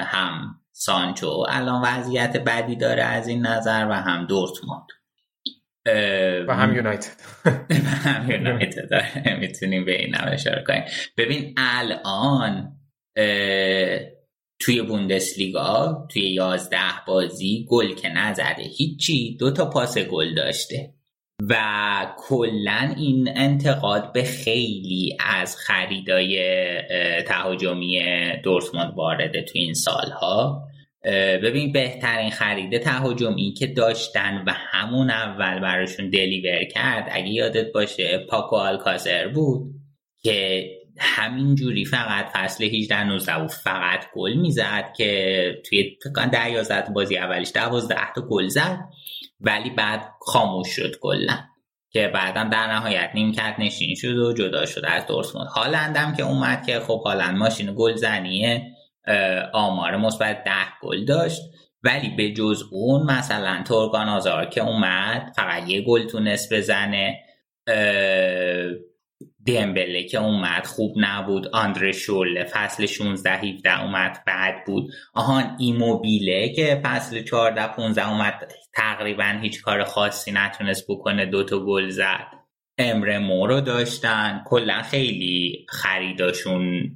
هم 0.05 0.55
سانچو. 0.81 1.45
الان 1.49 1.83
وضعیت 1.85 2.37
بدی 2.37 2.77
داره 2.77 3.03
از 3.03 3.29
این 3.29 3.47
نظر 3.47 3.87
و 3.91 3.93
هم 3.93 4.27
دورتموند. 4.27 4.87
و 6.49 6.55
هم 6.57 6.77
یونایتد. 6.77 7.21
هم 8.05 8.31
یونایتد. 8.31 8.89
می‌تونیم 9.41 9.85
به 9.85 10.03
این 10.03 10.17
اشاره 10.17 10.65
کنیم. 10.67 10.83
ببین 11.17 11.55
الان 11.57 12.73
توی 14.61 14.83
بوندسلیگا 14.83 16.07
توی 16.11 16.23
یازده 16.23 17.05
بازی 17.07 17.67
گل 17.69 17.95
که 17.95 18.09
نزده 18.09 18.63
هیچی 18.77 19.37
دو 19.41 19.51
تا 19.51 19.71
پاس 19.71 19.99
گل 19.99 20.35
داشته. 20.35 20.95
و 21.49 21.57
کلا 22.19 22.95
این 22.97 23.29
انتقاد 23.37 24.13
به 24.13 24.23
خیلی 24.23 25.17
از 25.21 25.57
خریدای 25.57 26.43
تهاجمی 27.27 28.01
دورتموند 28.43 28.95
وارده 28.97 29.43
تو 29.43 29.53
این 29.55 29.75
سالها. 29.75 30.68
ببین 31.43 31.73
بهترین 31.73 32.31
خرید 32.31 32.79
تهاجمی 32.79 33.53
که 33.53 33.67
داشتن 33.67 34.45
و 34.47 34.53
همون 34.57 35.11
اول 35.11 35.61
براشون 35.61 36.11
دلیور 36.11 36.65
کرد 36.65 37.09
اگه 37.13 37.29
یادت 37.29 37.73
باشه 37.73 38.19
پاکو 38.19 38.57
آلکازر 38.57 39.29
بود 39.29 39.75
که 40.23 40.65
همین 40.99 41.55
جوری 41.55 41.85
فقط 41.85 42.27
فصل 42.35 42.65
18 42.65 43.05
19 43.05 43.35
و 43.35 43.49
فقط 43.49 44.05
گل 44.15 44.35
می‌زد 44.35 44.93
که 44.97 45.63
توی 45.69 45.97
10 46.33 46.51
11 46.51 46.93
بازی 46.93 47.19
اولش 47.19 47.53
12 47.55 47.97
تا 48.15 48.23
گل 48.31 48.49
زد 48.49 48.79
ولی 49.41 49.71
بعد 49.71 50.13
خاموش 50.21 50.69
شد 50.69 50.99
کلا. 51.01 51.39
که 51.91 52.09
بعدا 52.09 52.45
در 52.45 52.67
نهایت 52.67 53.11
نیمکت 53.15 53.55
نشین 53.59 53.95
شد 53.95 54.17
و 54.17 54.33
جدا 54.33 54.67
شد 54.67 54.83
از 54.85 55.07
دورتموند. 55.07 55.49
هالندم 55.49 56.15
که 56.17 56.23
اومد 56.23 56.67
که 56.67 56.81
خب 56.81 57.03
هالند 57.05 57.37
ماشین 57.37 57.75
گل 57.77 57.95
زنیه 57.95 58.78
آمار 59.53 59.97
مثبت 59.97 60.45
ده 60.45 60.79
گل 60.83 61.05
داشت. 61.05 61.43
ولی 61.83 62.09
به 62.17 62.33
جز 62.33 62.63
اون 62.73 63.03
مثلا 63.03 63.63
تورگان 63.67 64.09
آزار 64.09 64.47
که 64.47 64.63
اومد 64.63 65.33
فقط 65.37 65.69
یه 65.69 65.81
گل 65.81 66.07
تونست 66.07 66.55
بزنه. 66.55 67.21
دمبله 69.47 70.05
که 70.05 70.19
اومد 70.19 70.67
خوب 70.67 70.95
نبود. 70.97 71.49
آندره 71.49 71.93
شوله 71.93 72.45
فصل 72.45 72.87
16 72.87 73.31
17 73.31 73.83
اومد 73.83 74.23
بعد 74.27 74.65
بود. 74.67 74.91
آهان 75.15 75.57
ایموبیله 75.59 76.49
که 76.49 76.81
فصل 76.85 77.23
14 77.23 77.67
15 77.67 78.09
اومد 78.09 78.53
تقریبا 78.75 79.39
هیچ 79.43 79.63
کار 79.63 79.85
خاصی 79.85 80.33
نتونست 80.33 80.85
بکنه 80.89 81.27
دوتا 81.27 81.65
گل 81.65 81.89
زد. 81.89 82.27
امره 82.79 83.19
مورو 83.19 83.61
داشتن. 83.61 84.43
کلا 84.47 84.83
خیلی 84.83 85.67
خریداشون 85.69 86.91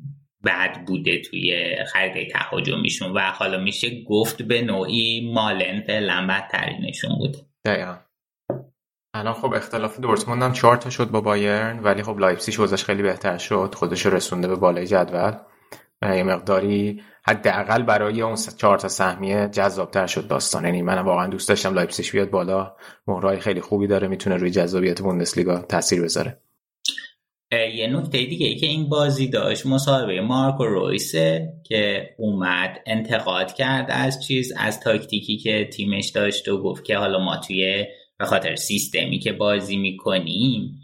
بد 0.44 0.84
بوده 0.86 1.20
توی 1.20 1.76
خرید 1.92 2.30
تهاجمیشون 2.30 3.12
و 3.12 3.20
حالا 3.20 3.58
میشه 3.58 4.04
گفت 4.04 4.42
به 4.42 4.62
نوعی 4.62 5.32
مالن 5.34 5.80
فعلا 5.80 6.26
بدترینشون 6.28 7.18
بود 7.18 7.36
دقیقا. 7.64 7.96
الان 9.14 9.34
خب 9.34 9.54
اختلاف 9.54 10.00
دورتموند 10.00 10.42
هم 10.42 10.52
چهار 10.52 10.76
تا 10.76 10.90
شد 10.90 11.10
با 11.10 11.20
بایرن 11.20 11.78
ولی 11.78 12.02
خب 12.02 12.18
لایپزیش 12.18 12.60
وضعش 12.60 12.84
خیلی 12.84 13.02
بهتر 13.02 13.38
شد. 13.38 13.74
خودش 13.74 14.06
رسونده 14.06 14.48
به 14.48 14.56
بالای 14.56 14.86
جدول. 14.86 15.32
یه 16.02 16.22
مقداری 16.22 17.02
حداقل 17.26 17.82
برای 17.82 18.22
اون 18.22 18.36
چهار 18.36 18.78
تا 18.78 18.88
سهمیه 18.88 19.48
جذابتر 19.52 20.06
شد 20.06 20.28
داستان. 20.28 20.64
یعنی 20.64 20.82
من 20.82 20.98
واقعا 20.98 21.26
دوست 21.26 21.48
داشتم 21.48 21.74
لایپزیش 21.74 22.12
بیاد 22.12 22.30
بالا. 22.30 22.76
مهره‌های 23.06 23.40
خیلی 23.40 23.60
خوبی 23.60 23.86
داره 23.86 24.08
می‌تونه 24.08 24.36
روی 24.36 24.50
جذابیت 24.50 25.02
بوندسلیگا 25.02 25.58
تاثیر 25.58 26.02
بذاره. 26.02 26.38
یه 27.52 27.86
نکته 27.86 28.24
دیگه 28.24 28.46
ای 28.46 28.54
که 28.54 28.66
این 28.66 28.88
بازی 28.88 29.28
داشت 29.28 29.66
مصاحبه 29.66 30.20
مارکو 30.20 30.64
رویسه 30.64 31.52
که 31.64 32.10
اومد 32.18 32.78
انتقاد 32.86 33.52
کرد 33.52 33.86
از 33.90 34.24
چیز 34.26 34.52
از 34.56 34.80
تاکتیکی 34.80 35.36
که 35.36 35.68
تیمش 35.72 36.08
داشت 36.08 36.48
و 36.48 36.62
گفت 36.62 36.84
که 36.84 36.96
حالا 36.96 37.24
ما 37.24 37.36
توی 37.36 37.84
به 38.18 38.24
خاطر 38.24 38.56
سیستمی 38.56 39.18
که 39.18 39.32
بازی 39.32 39.76
می‌کنیم 39.76 40.78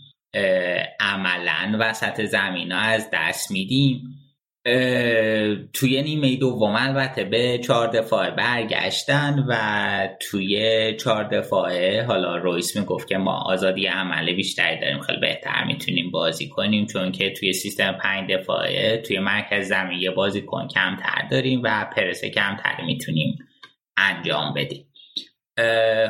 عملا 1.01 1.77
وسط 1.81 2.25
زمین 2.25 2.73
ها 2.73 2.79
از 2.79 3.09
دست 3.13 3.51
میدیم. 3.51 4.18
توی 5.73 6.03
نیمه 6.03 6.37
دوم 6.37 6.75
البته 6.77 7.25
به 7.25 7.59
چهار 7.59 7.89
دفاعه 7.89 8.31
برگشتن 8.31 9.45
و 9.49 9.59
توی 10.21 10.97
چهار 10.97 11.25
دفاعه 11.25 12.03
حالا 12.03 12.37
رویس 12.37 12.77
می‌گفت 12.77 13.09
که 13.09 13.17
ما 13.19 13.33
آزادی 13.33 13.87
عمله 13.87 14.33
بیشتری 14.33 14.81
داریم 14.81 15.01
خیلی 15.01 15.21
بهتر 15.21 15.65
می‌تونیم 15.65 16.11
بازی 16.11 16.49
کنیم 16.49 16.87
چون 16.87 17.13
که 17.13 17.31
توی 17.31 17.53
سیستم 17.53 17.93
پنج 18.03 18.31
دفاعه 18.31 19.03
توی 19.07 19.19
مرکز 19.19 19.69
زمین 19.69 20.01
یه 20.01 20.11
بازی 20.11 20.41
کن 20.43 20.69
کمتر 20.69 21.29
داریم 21.31 21.61
و 21.65 21.87
پرسه 21.97 22.31
کمتر 22.31 22.85
می‌تونیم 22.87 23.39
انجام 23.97 24.55
بدیم. 24.55 24.85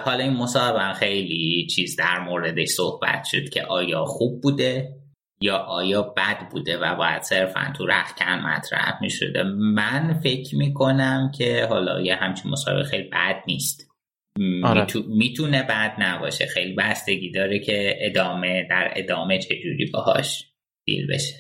حالا 0.04 0.24
این 0.24 0.32
مصاحبه 0.32 0.94
خیلی 0.94 1.66
چیز 1.66 1.96
در 1.96 2.18
موردش 2.18 2.68
صحبت 2.68 3.24
شد 3.24 3.48
که 3.48 3.62
آیا 3.62 4.04
خوب 4.04 4.40
بوده؟ 4.40 4.88
یا 5.40 5.56
آیا 5.56 6.02
بد 6.02 6.48
بوده 6.50 6.78
و 6.78 6.94
باید 6.96 7.22
صرفا 7.22 7.72
تو 7.76 7.86
رخکن 7.86 8.38
مطرح 8.38 8.98
می 9.02 9.10
شده 9.10 9.42
من 9.74 10.20
فکر 10.22 10.56
می 10.56 10.74
کنم 10.74 11.30
که 11.38 11.66
حالا 11.70 12.00
یه 12.00 12.14
همچین 12.14 12.50
مصاحبه 12.50 12.84
خیلی 12.84 13.08
بد 13.08 13.42
نیست. 13.46 13.88
آره. 14.64 14.86
می‌تونه 15.08 15.62
بد 15.62 15.94
نباشه. 15.98 16.46
خیلی 16.46 16.74
بستگی 16.74 17.30
داره 17.30 17.58
که 17.58 17.98
ادامه 18.00 18.66
در 18.70 18.92
ادامه 18.96 19.38
چجوری 19.38 19.90
باهاش 19.92 20.52
دیل 20.84 21.06
بشه. 21.06 21.34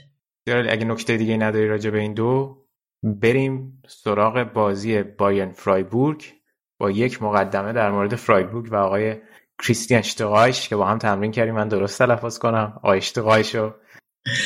اگه 0.46 0.84
نکته 0.84 1.16
دیگه 1.16 1.36
نداری 1.36 1.68
راجع 1.68 1.90
به 1.90 1.98
این 1.98 2.14
دو 2.14 2.58
بریم 3.02 3.82
سراغ 3.88 4.42
بازی 4.42 5.02
باین 5.02 5.52
فرایبورگ. 5.52 6.24
با 6.80 6.90
یک 6.90 7.22
مقدمه 7.22 7.72
در 7.72 7.90
مورد 7.90 8.14
فرایبورگ 8.14 8.72
و 8.72 8.76
آقای 8.76 9.16
کریستیان 9.62 10.02
شتغایش 10.02 10.68
که 10.68 10.76
با 10.76 10.86
هم 10.86 10.98
تمرین 10.98 11.30
کردیم. 11.30 11.54
من 11.54 11.68
درست 11.68 11.98
تلفظ 11.98 12.38
کنم؟ 12.38 12.72
آقای 12.76 13.00
شتغایشو. 13.00 13.74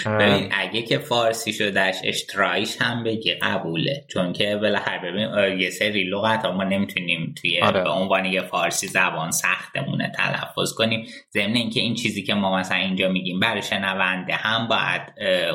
ببین 0.06 0.48
اگه 0.52 0.82
که 0.82 0.98
فارسی 0.98 1.52
شدهش 1.52 1.96
اشترایش 2.04 2.76
هم 2.80 3.04
بگی 3.04 3.34
قبوله. 3.34 4.04
چون 4.12 4.32
که 4.32 4.56
بالاخره 4.56 5.12
ببین 5.12 5.60
یه 5.60 5.70
سری 5.70 6.04
لغت 6.04 6.44
ما 6.44 6.64
نمی‌تونیم 6.64 7.34
توی 7.40 7.60
آره. 7.60 7.82
به 7.82 7.90
عنوان 7.90 8.24
یه 8.24 8.42
فارسی 8.42 8.86
زبان 8.86 9.30
سختمونه 9.30 10.12
تلفظ 10.16 10.72
کنیم. 10.76 11.06
ضمن 11.32 11.54
اینکه 11.54 11.80
این 11.80 11.94
چیزی 11.94 12.22
که 12.22 12.34
ما 12.34 12.58
مثلا 12.58 12.78
اینجا 12.78 13.08
میگیم 13.08 13.40
برای 13.40 13.62
شنونده 13.62 14.34
هم 14.34 14.68
باید 14.68 15.02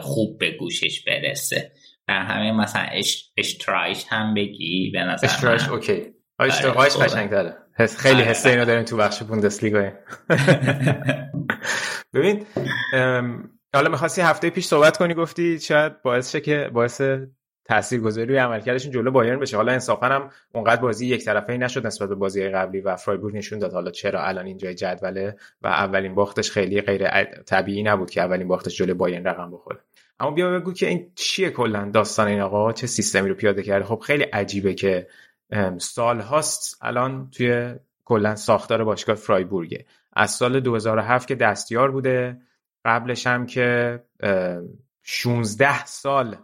خوب 0.02 0.38
به 0.40 0.52
گوشش 0.52 1.04
برسه. 1.04 1.72
در 2.08 2.22
همین 2.22 2.54
مثلا 2.54 2.86
اشترایش 3.38 4.06
هم 4.10 4.34
بگی 4.34 4.91
به 4.94 4.99
نظر 4.99 5.28
اشترایش 5.28 5.70
اوکی. 5.70 6.02
اشترایش 6.40 6.95
آره، 6.95 7.08
قشنگ 7.08 7.30
داره 7.30 7.54
خیلی 7.86 8.22
آره. 8.22 8.30
حسه 8.30 8.49
اینو 8.49 8.66
داریم 8.66 8.84
تو 8.84 8.98
بخش 8.98 9.24
بوندسلیگا 9.24 9.80
ببین 12.14 12.45
حالا 13.78 13.90
می‌خواستی 13.90 14.22
هفته 14.22 14.49
پیش 14.49 14.66
صحبت 14.66 14.98
کنی 14.98 15.14
گفتی 15.14 15.60
شاید 15.60 16.02
باعث 16.02 16.32
شه 16.32 16.41
که 16.41 16.70
باعث 16.74 17.02
تاثیرگذاری 17.66 18.28
روی 18.28 18.38
عملکردشون 18.38 18.91
جلو 18.91 19.12
بایرن 19.12 19.40
بشه. 19.40 19.58
حالا 19.58 19.72
انصافا 19.72 20.06
هم 20.08 20.30
اونقدر 20.54 20.82
بازی 20.82 21.08
یک 21.08 21.26
طرفه 21.26 21.52
ای 21.52 21.58
نشد 21.58 21.88
نسبت 21.88 22.10
به 22.10 22.16
بازی 22.16 22.49
قبلی 22.49 22.82
و 22.82 22.95
فرایبورگ 22.95 23.36
نشون 23.36 23.60
داد. 23.60 23.74
حالا 23.74 23.91
چرا 23.91 24.24
الان 24.24 24.45
اینجای 24.45 24.76
جدوله 24.76 25.36
و 25.62 25.68
اولین 25.68 26.16
باختش 26.16 26.52
خیلی 26.52 26.82
غیر 26.82 27.24
طبیعی 27.24 27.84
نبود 27.84 28.10
که 28.10 28.22
اولین 28.22 28.48
باختش 28.48 28.78
جلو 28.78 28.94
بایرن 28.94 29.24
رقم 29.24 29.52
بخوره. 29.52 29.80
اما 30.20 30.32
بیا 30.32 30.60
بگو 30.60 30.74
که 30.74 30.88
این 30.88 31.12
چیه 31.16 31.49
کلا 31.49 31.90
داستان 31.94 32.28
این 32.28 32.41
آقا؟ 32.41 32.74
چه 32.74 32.88
سیستمی 32.88 33.30
رو 33.30 33.36
پیاده 33.36 33.64
کرده؟ 33.64 33.86
خب 33.86 33.99
خیلی 33.99 34.24
عجیبه 34.24 34.74
که 34.74 35.08
سال 35.78 36.20
هاست 36.20 36.78
الان 36.82 37.30
توی 37.30 37.76
کلا 38.06 38.36
ساختار 38.36 38.84
باشگاه 38.84 39.16
فرایبورگه. 39.16 39.86
از 40.14 40.32
سال 40.32 40.60
2007 40.60 41.28
که 41.28 41.36
دستیار 41.36 41.91
بوده 41.91 42.38
قبلش 42.88 43.28
هم 43.28 43.46
که 43.46 44.00
16 45.04 45.86
سال 45.86 46.36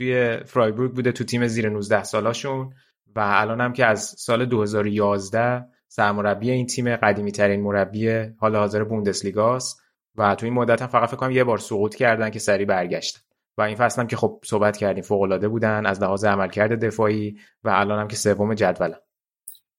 توی 0.00 0.36
فرایبورگ 0.44 0.92
بوده 0.92 1.12
تو 1.12 1.24
تیم 1.24 1.46
زیر 1.46 1.68
19 1.68 2.04
سالاشون. 2.04 2.72
و 3.16 3.20
الان 3.20 3.60
هم 3.60 3.72
که 3.72 3.86
از 3.86 4.00
سال 4.00 4.44
2011 4.44 5.66
سرمربی 5.88 6.50
این 6.50 6.66
تیم 6.66 6.96
قدیمی 6.96 7.32
ترین 7.32 7.60
مربی 7.60 8.10
حال 8.38 8.56
حاضر 8.56 8.84
بوندسلیگاست 8.84 9.82
و 10.16 10.34
تو 10.34 10.46
این 10.46 10.54
مدت 10.54 10.82
هم 10.82 10.88
فقط 10.88 11.08
فکر 11.08 11.16
کنم 11.16 11.30
یه 11.30 11.44
بار 11.44 11.58
سقوط 11.58 11.94
کردن 11.94 12.30
که 12.30 12.38
سری 12.38 12.64
برگشتن 12.64 13.20
و 13.58 13.62
این 13.62 13.76
فصل 13.76 14.00
هم 14.00 14.06
که 14.06 14.16
خب 14.16 14.40
صحبت 14.44 14.76
کردیم 14.76 15.02
فوق 15.02 15.22
العاده 15.22 15.48
بودن 15.48 15.86
از 15.86 16.02
لحاظ 16.02 16.24
عملکرد 16.24 16.84
دفاعی 16.84 17.38
و 17.64 17.68
الان 17.68 18.00
هم 18.00 18.08
که 18.08 18.16
سوم 18.16 18.54
جدولن 18.54 18.98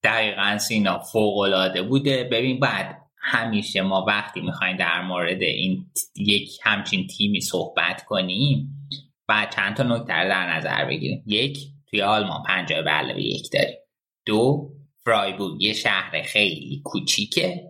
دقیقا 0.03 0.57
سینا 0.57 0.99
فوق 0.99 1.47
بوده. 1.87 2.29
ببین 2.31 2.59
بعد 2.59 3.08
همیشه 3.21 3.81
ما 3.81 4.05
وقتی 4.07 4.41
می‌خوایم 4.41 4.77
در 4.77 5.01
مورد 5.01 5.41
این 5.41 5.85
یک 6.15 6.49
همچین 6.63 7.07
تیمی 7.07 7.41
صحبت 7.41 8.05
کنیم 8.05 8.87
و 9.29 9.47
چند 9.55 9.75
تا 9.75 9.83
نکته 9.83 10.07
در 10.07 10.55
نظر 10.55 10.85
بگیریم. 10.85 11.23
یک 11.25 11.59
توی 11.89 12.01
آلمان 12.01 12.43
پنجاه 12.43 12.81
به 12.81 12.89
علاوه 12.89 13.21
یک 13.21 13.51
داریم. 13.53 13.77
دو 14.25 14.69
فرایبورگ 15.05 15.61
یه 15.61 15.73
شهر 15.73 16.21
خیلی 16.21 16.81
کوچیکه 16.85 17.63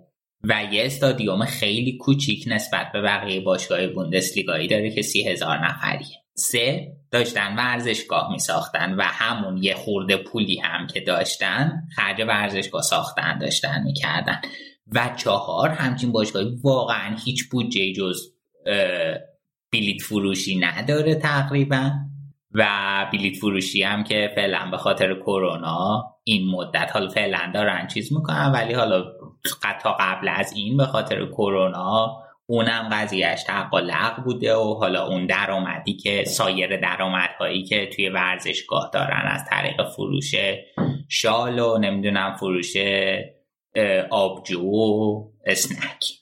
و 0.44 0.64
یه 0.72 0.86
استادیوم 0.86 1.46
خیلی 1.46 1.98
کوچیک 1.98 2.44
نسبت 2.48 2.92
به 2.92 3.02
بقیه 3.02 3.40
باشگاه 3.40 3.88
بوندسلیگایی 3.88 4.68
داره 4.68 4.90
که 4.90 5.02
سی 5.02 5.28
هزار 5.28 5.58
نفریه. 5.58 6.18
سه 6.34 6.92
داشتن 7.12 7.56
ورزشگاه 7.56 8.32
می 8.32 8.40
ساختن 8.40 8.96
و 8.96 9.02
همون 9.04 9.64
یه 9.64 9.76
خورده 9.76 10.18
پولی 10.18 10.60
هم 10.60 10.88
که 10.88 11.00
داشتن 11.00 11.88
خرج 11.96 12.22
ورزشگاه 12.28 12.82
ساختن 12.82 13.38
داشتن 13.38 13.84
می‌کردن. 13.84 14.42
و 14.96 15.10
چهار 15.18 15.70
همچین 15.70 16.12
باشگاهی 16.12 16.58
واقعا 16.64 17.16
هیچ 17.26 17.50
بودجه 17.50 17.94
جز 17.94 18.34
بلیت 19.72 20.02
فروشی 20.02 20.60
نداره 20.60 21.16
تقریبا. 21.16 21.92
و 22.52 22.66
بلیت 23.14 23.36
فروشی 23.36 23.84
هم 23.84 24.04
که 24.04 24.32
فعلا 24.36 24.68
به 24.72 24.78
خاطر 24.78 25.16
کرونا 25.16 26.06
این 26.24 26.52
مدت 26.52 26.90
حالا 26.94 27.10
فعلا 27.10 27.52
دارن 27.54 27.88
چیز 27.88 28.14
می‌کنن 28.14 28.52
ولی 28.52 28.74
حالا 28.74 29.04
تا 29.84 29.98
قبل 30.00 30.30
از 30.30 30.54
این 30.54 30.78
به 30.78 30.86
خاطر 30.86 31.26
کرونا 31.26 32.18
اونم 32.46 32.90
قضیهش 32.92 33.44
تقالق 33.44 34.24
بوده 34.24 34.56
و 34.56 34.74
حالا 34.74 35.08
اون 35.08 35.26
درآمدی 35.26 35.94
که 35.94 36.24
سایر 36.24 36.78
درآمدهایی 36.82 37.64
که 37.64 37.90
توی 37.96 38.10
ورزشگاه 38.10 38.90
دارن 38.94 39.24
از 39.26 39.46
طریق 39.50 39.90
فروش 39.90 40.36
شال 41.10 41.60
و 41.60 41.78
نمی‌دونم 41.78 42.36
فروش 42.36 42.74
آبجو 44.10 44.62
و 44.62 45.24
اسنک. 45.46 46.20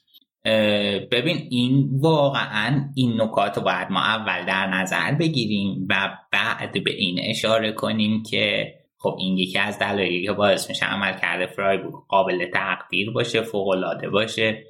ببین 1.10 1.46
این 1.50 1.88
واقعا 1.92 2.90
این 2.96 3.20
نکات 3.20 3.56
رو 3.56 3.62
باید 3.62 3.90
ما 3.90 4.00
اول 4.00 4.46
در 4.46 4.66
نظر 4.66 5.14
بگیریم 5.14 5.86
و 5.90 6.18
بعد 6.32 6.84
به 6.84 6.90
این 6.90 7.20
اشاره 7.22 7.72
کنیم 7.72 8.22
که 8.22 8.74
خب 8.98 9.16
این 9.18 9.38
یکی 9.38 9.58
از 9.58 9.78
دلایلی 9.78 10.26
که 10.26 10.32
باعث 10.32 10.68
میشه 10.68 10.86
عمل 10.86 11.12
کرده 11.18 11.46
فرایبورگ 11.46 11.94
قابل 12.08 12.50
تقدیر 12.50 13.10
باشه 13.10 13.42
فوق 13.42 14.08
باشه 14.12 14.64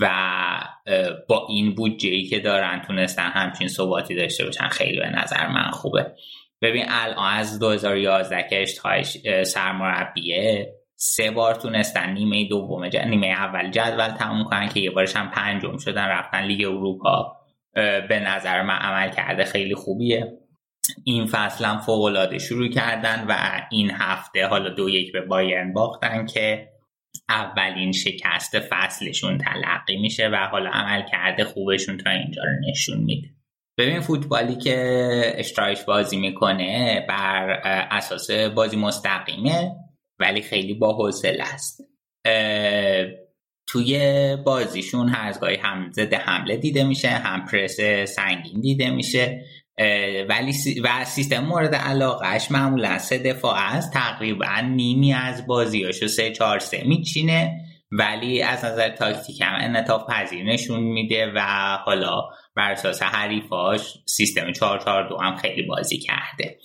و 0.00 0.10
با 1.28 1.46
این 1.48 1.74
بودجه 1.74 2.08
ای 2.08 2.24
که 2.24 2.40
دارن 2.40 2.82
تونستن 2.86 3.30
همچین 3.30 3.68
ثباتی 3.68 4.14
داشته 4.14 4.44
باشن 4.44 4.68
خیلی 4.68 4.98
به 4.98 5.10
نظر 5.10 5.48
من 5.48 5.70
خوبه. 5.70 6.12
ببین 6.62 6.84
الان 6.88 7.32
از 7.32 7.58
2011 7.58 8.46
که 8.50 8.62
اشتهایش 8.62 9.16
سرمربیه 9.42 10.74
سه 10.96 11.30
بار 11.30 11.54
تونستن 11.54 12.12
نیمه 12.12 12.48
دوم 12.48 12.84
نیمه 12.84 13.26
اول 13.26 13.70
جدول 13.70 14.08
تموم 14.08 14.44
کنن 14.44 14.68
که 14.68 14.80
یه 14.80 14.90
بارش 14.90 15.16
هم 15.16 15.30
پنجم 15.30 15.78
شدن 15.78 16.04
رفتن 16.04 16.42
لیگ 16.42 16.66
اروپا. 16.66 17.36
به 18.08 18.20
نظر 18.26 18.62
من 18.62 18.74
عمل 18.74 19.10
کرده 19.10 19.44
خیلی 19.44 19.74
خوبیه. 19.74 20.38
این 21.04 21.26
فصل 21.26 21.64
هم 21.64 21.78
فوق 21.78 22.38
شروع 22.38 22.68
کردن 22.68 23.24
و 23.28 23.60
این 23.70 23.90
هفته 23.90 24.46
حالا 24.46 24.68
دو 24.70 24.88
یک 24.88 25.12
به 25.12 25.20
بایرن 25.20 25.72
باختن 25.72 26.26
که 26.26 26.68
اولین 27.28 27.92
شکست 27.92 28.60
فصلشون 28.60 29.38
تلقی 29.38 29.96
میشه 29.96 30.28
و 30.28 30.36
حالا 30.36 30.70
عمل 30.70 31.02
کرده 31.02 31.44
خوبشون 31.44 31.96
تا 31.96 32.10
اینجا 32.10 32.42
رو 32.42 32.70
نشون 32.70 32.98
میده. 32.98 33.28
ببین 33.78 34.00
فوتبالی 34.00 34.56
که 34.56 35.32
اشترایش 35.34 35.82
بازی 35.82 36.16
می‌کنه 36.16 37.06
بر 37.08 37.50
اساس 37.90 38.30
بازی 38.30 38.76
مستقیمه. 38.76 39.76
ولی 40.18 40.42
خیلی 40.42 40.74
با 40.74 40.92
حوصله 40.92 41.42
است 41.42 41.80
توی 43.66 44.36
بازیشون 44.44 45.08
هر 45.08 45.28
از 45.28 45.40
گاهی 45.40 45.56
هم 45.56 45.92
ضد 45.92 46.14
حمله 46.14 46.56
دیده 46.56 46.84
میشه 46.84 47.08
هم 47.08 47.44
پرس 47.44 47.80
سنگین 48.14 48.60
دیده 48.60 48.90
میشه 48.90 49.44
ولی 50.28 50.52
و 50.84 51.04
سیستم 51.04 51.44
مورد 51.44 51.74
علاقهش 51.74 52.50
معمولا 52.50 52.98
سه 52.98 53.18
دفاع 53.18 53.56
است. 53.58 53.92
تقریبا 53.92 54.60
نیمی 54.60 55.12
از 55.12 55.46
بازیاشو 55.46 56.08
سه 56.08 56.30
چهار 56.30 56.58
سه 56.58 56.84
میچینه 56.86 57.60
ولی 57.92 58.42
از 58.42 58.64
نظر 58.64 58.88
تاکتیک 58.88 59.40
هم 59.40 59.54
انعطاف 59.60 60.10
پذیر 60.10 60.44
نشون 60.44 60.80
میده 60.80 61.32
و 61.34 61.40
حالا 61.84 62.22
بر 62.56 62.72
اساس 62.72 63.02
حریفاش 63.02 63.94
سیستم 64.06 64.52
442 64.52 65.16
هم 65.16 65.36
خیلی 65.36 65.62
بازی 65.62 65.98
کرده. 65.98 66.58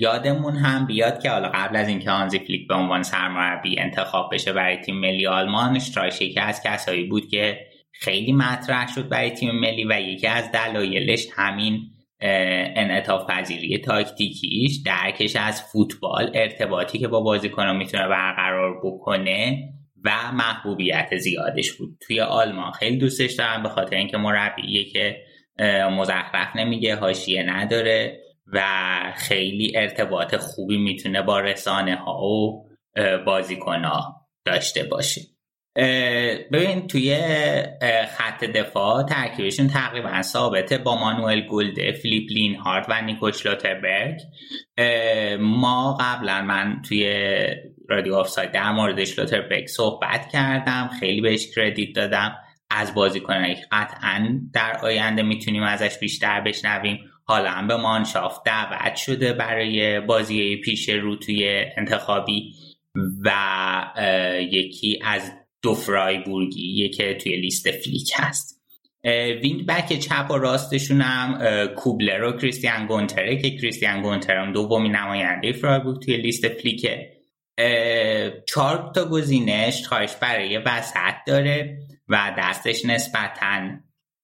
یادمون 0.00 0.56
هم 0.56 0.86
بیاد 0.86 1.22
که 1.22 1.30
حالا 1.30 1.48
قبل 1.48 1.76
از 1.76 1.88
اینکه 1.88 2.10
هانزی 2.10 2.38
فلیک 2.38 2.68
به 2.68 2.74
عنوان 2.74 3.02
سرمربی 3.02 3.80
انتخاب 3.80 4.30
بشه 4.34 4.52
برای 4.52 4.76
تیم 4.76 5.00
ملی 5.00 5.26
آلمان 5.26 5.76
اشترایش 5.76 6.20
یکی 6.20 6.40
از 6.40 6.62
کسایی 6.62 7.04
بود 7.04 7.28
که 7.28 7.58
خیلی 7.92 8.32
مطرح 8.32 8.94
شد 8.94 9.08
برای 9.08 9.30
تیم 9.30 9.60
ملی 9.60 9.84
و 9.84 10.00
یکی 10.00 10.26
از 10.26 10.52
دلایلش 10.52 11.26
همین 11.36 11.80
انعطاف 12.20 13.30
پذیری 13.30 13.78
تاکتیکیش 13.78 14.76
درکش 14.86 15.36
از 15.36 15.62
فوتبال 15.62 16.30
ارتباطی 16.34 16.98
که 16.98 17.08
با 17.08 17.20
بازیکنان 17.20 17.76
می‌تونه 17.76 18.08
برقرار 18.08 18.80
بکنه 18.84 19.58
و 20.04 20.32
محبوبیت 20.32 21.16
زیادش 21.16 21.72
بود. 21.72 21.98
توی 22.06 22.20
آلمان 22.20 22.72
خیلی 22.72 22.96
دوستش 22.96 23.32
دارم 23.32 23.62
به 23.62 23.68
خاطر 23.68 23.96
اینکه 23.96 24.16
مربیه 24.16 24.84
که 24.84 25.16
مزخرف 25.90 26.56
نمیگه 26.56 26.96
حاشیه 26.96 27.42
نداره. 27.42 28.20
و 28.52 28.62
خیلی 29.16 29.76
ارتباط 29.76 30.36
خوبی 30.36 30.76
می‌تونه 30.76 31.22
با 31.22 31.40
رسانه 31.40 31.96
ها 31.96 32.22
و 32.24 32.66
بازیکن 33.26 33.84
ها 33.84 34.26
داشته 34.44 34.82
باشه. 34.82 35.20
ببین 36.52 36.86
توی 36.86 37.18
خط 38.16 38.44
دفاع 38.44 39.02
ترکیبشون 39.02 39.68
تقریبا 39.68 40.22
ثابته 40.22 40.78
با 40.78 40.96
مانوئل 40.96 41.40
گلده 41.40 41.92
فلیپ 41.92 42.30
لینهارد 42.30 42.86
و 42.88 43.02
نیکوچ 43.02 43.46
لوتربرگ 43.46 44.20
ما 45.40 45.96
قبلا 46.00 46.42
من 46.42 46.82
توی 46.88 47.30
رادیو 47.88 48.14
آفساید 48.14 48.52
در 48.52 48.72
مورد 48.72 49.18
شلوتربک 49.18 49.66
صحبت 49.66 50.28
کردم 50.32 50.90
خیلی 51.00 51.20
بهش 51.20 51.54
credit 51.54 51.96
دادم. 51.96 52.36
از 52.70 52.94
بازیکنایی 52.94 53.56
قطعا 53.72 54.40
در 54.52 54.78
آینده 54.82 55.22
می‌تونیم 55.22 55.62
ازش 55.62 55.98
بیشتر 55.98 56.40
بشنویم. 56.40 56.98
حالا 57.28 57.50
هم 57.50 57.68
به 57.68 57.76
Mannschaft 57.76 58.44
دعوت 58.44 58.96
شده 58.96 59.32
برای 59.32 60.00
بازی 60.00 60.56
پیش 60.56 60.88
رو 60.88 61.16
توی 61.16 61.64
انتخابی 61.76 62.54
و 63.24 63.32
یکی 64.50 65.00
از 65.04 65.32
دو 65.62 65.74
فرایبورگی 65.74 66.88
که 66.88 67.14
توی 67.14 67.36
لیست 67.36 67.70
فلیک 67.70 68.12
هست. 68.16 68.62
wing 69.42 69.66
back 69.66 69.98
چپ 69.98 70.30
و 70.30 70.34
راستشون 70.34 71.00
هم 71.00 71.66
کوبلر 71.66 72.22
و 72.22 72.32
کریستیان 72.32 72.86
گونتره 72.86 73.42
که 73.42 73.56
کریستیان 73.56 74.02
گونتر 74.02 74.36
هم 74.36 74.52
دومی 74.52 74.88
نماینده 74.88 75.52
فرایبورگ 75.52 76.02
توی 76.02 76.16
لیست 76.16 76.48
فلیکه. 76.48 77.12
چهار 78.48 78.92
تا 78.94 79.04
گزینش 79.08 79.86
خواهش 79.86 80.14
برای 80.20 80.58
وسط 80.58 81.14
داره 81.26 81.78
و 82.08 82.34
دستش 82.38 82.84
نسبتا 82.84 83.68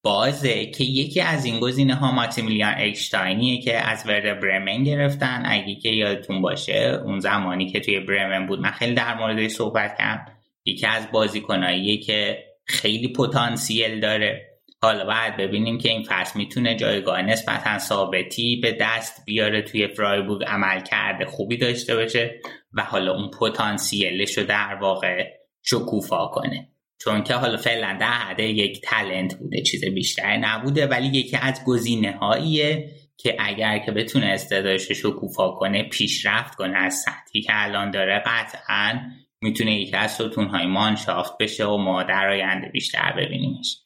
بازه 0.03 0.67
که 0.67 0.85
یکی 0.85 1.21
از 1.21 1.45
این 1.45 1.61
گزینه 1.61 1.95
ها 1.95 2.13
ماکسیمیلیان 2.13 2.75
اکشتاینیه 2.77 3.63
که 3.63 3.89
از 3.89 4.07
ورد 4.07 4.41
برمن 4.41 4.85
گرفتن. 4.85 5.43
اگه 5.47 5.75
که 5.75 5.89
یادتون 5.89 6.43
باشه 6.43 7.01
اون 7.05 7.21
زمانی 7.21 7.71
که 7.71 7.81
توی 7.81 8.01
برمن 8.01 8.47
بود 8.47 8.61
من 8.61 8.71
خیلی 8.71 8.95
در 8.95 9.15
موردش 9.15 9.51
صحبت 9.51 9.99
کردم. 9.99 10.33
یکی 10.65 10.87
از 10.87 11.11
بازیکناییه 11.13 12.01
که 12.01 12.45
خیلی 12.67 13.09
پتانسیل 13.09 14.01
داره. 14.01 14.49
حالا 14.83 15.05
بعد 15.05 15.37
ببینیم 15.37 15.79
که 15.79 15.89
این 15.89 16.03
فصل 16.03 16.39
می‌تونه 16.39 16.77
جایگاه 16.77 17.23
نسبتا 17.23 17.79
ثابتی 17.79 18.57
به 18.57 18.77
دست 18.81 19.25
بیاره 19.27 19.63
توی 19.63 19.89
فرایبورگ 19.89 20.45
عمل 20.45 20.81
کرده 20.81 21.25
خوبی 21.25 21.57
داشته 21.57 21.97
باشه 21.97 22.41
و 22.73 22.83
حالا 22.83 23.15
اون 23.15 23.31
پتانسیلش 23.31 24.39
رو 24.39 24.45
در 24.45 24.75
واقع 24.81 25.29
شکوفا 25.63 26.27
کنه. 26.27 26.72
چون 27.05 27.25
که 27.25 27.35
حالا 27.35 27.57
فعلا 27.57 27.97
در 28.01 28.13
حد 28.13 28.41
یک 28.41 28.81
تلنت 28.81 29.35
بوده 29.35 29.63
چیز 29.63 29.85
بیشتری 29.85 30.39
نبوده 30.39 30.87
ولی 30.87 31.07
یکی 31.07 31.37
از 31.43 31.65
گزینه 31.67 32.13
هاییه 32.13 32.91
که 33.17 33.37
اگر 33.39 33.79
که 33.79 33.93
بتونه 33.93 34.27
استعدادش 34.27 34.91
رو 34.91 34.95
شکوفا 34.95 35.51
کنه 35.51 35.83
پیشرفت 35.83 36.55
کنه 36.55 36.77
از 36.77 36.95
سطحی 36.95 37.43
که 37.43 37.53
الان 37.55 37.91
داره 37.91 38.23
قطعا 38.27 39.01
می‌تونه 39.41 39.81
یکی 39.81 39.97
از 39.97 40.13
ستون 40.13 40.47
های 40.47 40.67
مانشافت 40.67 41.39
بشه 41.39 41.67
و 41.67 41.77
ما 41.77 42.03
در 42.03 42.29
آینده 42.29 42.69
بیشتر 42.69 43.13
ببینیمش. 43.13 43.79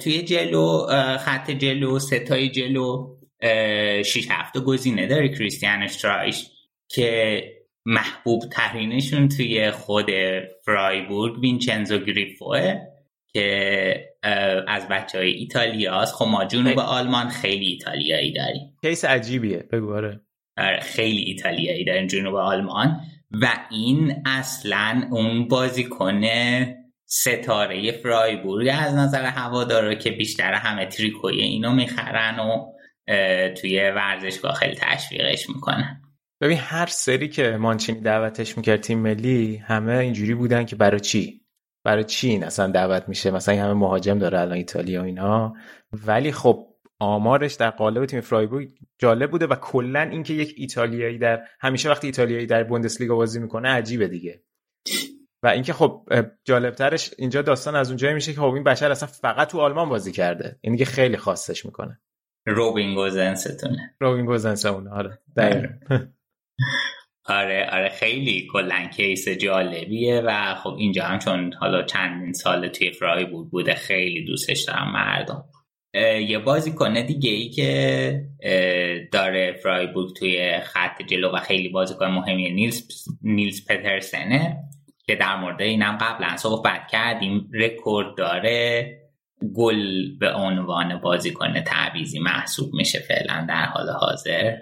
توی 0.00 0.22
جلو 0.22 0.86
خط 1.16 1.50
جلو 1.50 1.98
ستای 1.98 2.48
جلو 2.48 3.16
شیش 4.04 4.28
هفته 4.30 4.60
گزینه 4.60 5.06
داره 5.06 5.28
کریستیان 5.28 5.82
اشترایش 5.82 6.46
که 6.88 7.42
محبوب 7.90 8.42
ترینشون 8.52 9.28
توی 9.28 9.70
خود 9.70 10.06
فرایبورگ 10.64 11.38
وینچنزو 11.38 11.98
گریفوه 11.98 12.74
که 13.32 14.08
از 14.68 14.88
بچه 14.88 15.18
های 15.18 15.30
ایتالیاست. 15.30 16.14
خب 16.14 16.24
ما 16.24 16.44
جنوب 16.44 16.78
آلمان 16.78 17.28
خیلی 17.28 17.66
ایتالیایی 17.66 18.32
داریم. 18.32 18.76
کیس 18.82 19.04
عجیبیه. 19.04 19.64
بگو 19.72 19.94
آره. 19.94 20.20
آره 20.56 20.80
خیلی 20.80 21.20
ایتالیایی 21.20 21.84
داریم 21.84 22.06
جنوب 22.06 22.34
آلمان. 22.34 23.00
و 23.42 23.46
این 23.70 24.22
اصلا 24.26 25.08
اون 25.10 25.48
بازیکن 25.48 26.20
ستاره 27.06 27.92
فرایبورگ 27.92 28.68
از 28.72 28.94
نظر 28.94 29.24
هوادارا 29.24 29.94
که 29.94 30.10
بیشتر 30.10 30.52
همه 30.52 30.86
تریکوی 30.86 31.40
اینو 31.40 31.72
می‌خرن 31.72 32.38
و 32.38 32.72
توی 33.54 33.80
ورزشگاه 33.80 34.54
خیلی 34.54 34.74
تشویقش 34.74 35.48
می‌کنن. 35.48 36.02
ببین 36.40 36.58
هر 36.58 36.86
سری 36.86 37.28
که 37.28 37.56
مانچینی 37.56 38.00
دعوتش 38.00 38.56
می‌کرد 38.56 38.80
تیم 38.80 38.98
ملی 38.98 39.56
همه 39.56 39.92
اینجوری 39.92 40.34
بودن 40.34 40.64
که 40.64 40.76
برای 40.76 41.00
چی؟ 41.00 41.40
برای 41.84 42.04
چی 42.04 42.28
این 42.28 42.44
اصلا 42.44 42.70
دعوت 42.70 43.08
میشه؟ 43.08 43.30
مثلا 43.30 43.54
این 43.54 43.62
همه 43.62 43.72
مهاجم 43.72 44.18
داره 44.18 44.40
الان 44.40 44.56
ایتالیا 44.56 45.00
و 45.02 45.04
اینا. 45.04 45.54
ولی 46.06 46.32
خب 46.32 46.66
آمارش 46.98 47.54
در 47.54 47.70
قالب 47.70 48.06
تیم 48.06 48.20
فرایبورگ 48.20 48.68
جالب 48.98 49.30
بوده 49.30 49.46
و 49.46 49.54
کلا 49.54 50.00
اینکه 50.00 50.34
یک 50.34 50.54
ایتالیایی 50.56 51.18
در 51.18 51.44
همیشه 51.60 51.90
وقتی 51.90 52.06
ایتالیایی 52.06 52.46
در 52.46 52.64
بوندسلیگا 52.64 53.16
بازی 53.16 53.40
می‌کنه 53.40 53.68
عجیبه 53.68 54.08
دیگه. 54.08 54.42
و 55.42 55.46
اینکه 55.46 55.72
خب 55.72 56.08
جالبترش 56.44 57.10
اینجا 57.18 57.42
داستان 57.42 57.76
از 57.76 57.88
اونجایی 57.88 58.14
میشه 58.14 58.32
که 58.32 58.40
خب 58.40 58.54
این 58.54 58.64
بشر 58.64 58.90
اصلا 58.90 59.08
فقط 59.08 59.48
تو 59.48 59.60
آلمان 59.60 59.88
بازی 59.88 60.12
کرده. 60.12 60.58
این 60.60 60.76
که 60.76 60.84
خیلی 60.84 61.16
خاصش 61.16 61.64
می‌کنه. 61.64 62.00
روبین 62.46 62.94
گوزنستونه. 62.94 63.94
روبین 64.00 64.26
گوزنس 64.26 64.66
اونه 64.66 64.90
آره. 64.90 65.18
آره 67.24 67.68
آره 67.72 67.88
خیلی 67.88 68.48
کلا 68.52 68.88
case 68.96 69.28
جالبیه 69.28 70.20
و 70.20 70.54
خب 70.54 70.74
اینجا 70.78 71.04
هم 71.04 71.18
چون 71.18 71.52
حالا 71.52 71.82
چندین 71.82 72.32
سال 72.32 72.68
توی 72.68 72.90
فرایبورگ 72.90 73.50
بوده 73.50 73.74
خیلی 73.74 74.24
دوستش 74.24 74.62
دارم 74.62 74.92
مردم. 74.92 75.44
یه 76.28 76.38
بازیکن 76.38 77.06
دیگه 77.06 77.30
ای 77.30 77.48
که 77.48 78.22
داره 79.12 79.60
فرایبورگ 79.62 80.16
توی 80.16 80.60
خط 80.60 81.02
جلو 81.02 81.30
و 81.32 81.36
خیلی 81.36 81.68
بازیکن 81.68 82.06
مهمی 82.06 82.50
نیلز 82.50 82.82
نیلز 83.22 83.66
پترسنه 83.66 84.56
که 85.06 85.14
در 85.14 85.36
مورد 85.36 85.62
اینم 85.62 85.98
قبلا 86.00 86.36
صحبت 86.36 86.86
کردیم 86.90 87.50
رکورد 87.54 88.16
داره 88.16 88.92
گل 89.54 90.18
به 90.18 90.32
عنوان 90.32 91.00
بازیکن 91.00 91.60
تعویزی 91.60 92.18
محسوب 92.18 92.74
میشه 92.74 92.98
فعلا 92.98 93.46
در 93.48 93.64
حال 93.64 93.90
حاضر. 93.90 94.56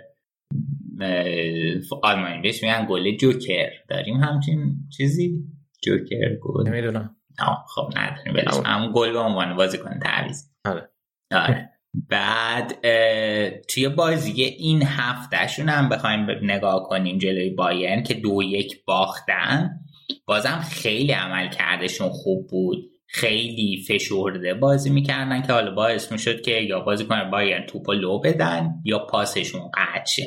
آلمانی 2.02 2.42
بهش 2.42 2.62
میگن 2.62 2.86
گل 2.90 3.16
جوکر. 3.16 3.70
داریم 3.88 4.16
همچین 4.16 4.74
چیزی؟ 4.96 5.44
جوکر 5.84 6.36
گل. 6.42 6.68
نمی‌دونم. 6.68 7.16
خب 7.74 7.90
نداریم. 7.96 8.64
هم 8.64 8.92
گل 8.92 9.12
به 9.12 9.18
عنوان 9.18 9.56
بازیکن 9.56 9.98
تعویزی 9.98 10.44
آره. 10.64 10.88
آره. 11.32 11.70
بعد 12.08 12.80
توی 13.68 13.88
بازی 13.88 14.42
این 14.42 14.82
هفتهشون 14.82 15.68
هم 15.68 15.88
بخوایم 15.88 16.26
نگاه 16.42 16.88
کنیم 16.88 17.18
جلوی 17.18 17.50
بایرن 17.50 18.02
که 18.02 18.14
دو 18.14 18.42
یک 18.42 18.84
باختن. 18.84 19.80
بازم 20.26 20.60
خیلی 20.70 21.12
عمل 21.12 21.48
کردشون 21.48 22.08
خوب 22.08 22.46
بود. 22.50 22.90
خیلی 23.06 23.84
فشرده 23.88 24.54
بازی 24.54 24.90
می‌کردن 24.90 25.42
که 25.42 25.52
حالا 25.52 25.74
باعث 25.74 26.12
می‌شد 26.12 26.40
که 26.40 26.52
یا 26.52 26.80
بازی 26.80 27.04
کنن 27.04 27.30
بایرن 27.30 27.66
توپ 27.66 27.90
لو 27.90 28.18
بدن 28.18 28.74
یا 28.84 28.98
پاسشون 28.98 29.70
قطع 29.74 30.22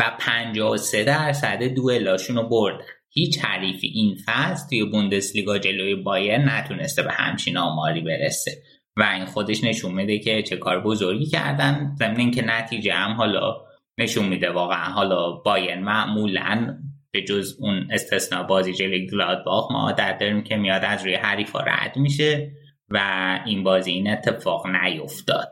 و 0.00 0.16
53 0.18 1.04
درصد 1.04 1.62
دوئلاشون 1.62 2.36
رو 2.36 2.48
بردن. 2.48 2.84
هیچ 3.10 3.38
حریفی 3.44 3.86
این 3.86 4.16
فصل 4.26 4.68
توی 4.68 4.84
بوندسلیگا 4.84 5.58
جلوی 5.58 5.94
بایرن 5.94 6.48
نتونسته 6.48 7.02
به 7.02 7.12
همچین 7.12 7.56
آماری 7.56 8.00
برسه. 8.00 8.50
و 8.96 9.02
این 9.02 9.24
خودش 9.24 9.64
نشون 9.64 9.94
میده 9.94 10.18
که 10.18 10.42
چه 10.42 10.56
کار 10.56 10.80
بزرگی 10.80 11.26
کردن. 11.26 11.94
ضمن 11.98 12.30
که 12.30 12.42
نتیجه 12.42 12.92
هم 12.92 13.12
حالا 13.12 13.56
نشون 13.98 14.24
میده 14.24 14.50
واقعا. 14.50 14.84
حالا 14.84 15.32
باین 15.32 15.78
معمولا 15.78 16.78
به 17.10 17.22
جز 17.22 17.56
اون 17.60 17.88
استثنا 17.90 18.42
بازی 18.42 18.72
جلوی 18.72 19.06
گلادباخ 19.06 19.70
ما 19.72 19.80
عادت 19.80 20.16
داریم 20.20 20.42
که 20.42 20.56
میاد 20.56 20.84
از 20.84 21.04
روی 21.04 21.14
حریفا 21.14 21.60
رد 21.60 21.96
میشه 21.96 22.52
و 22.88 23.00
این 23.46 23.62
بازی 23.62 23.90
این 23.90 24.10
اتفاق 24.10 24.66
نیفتاد. 24.66 25.48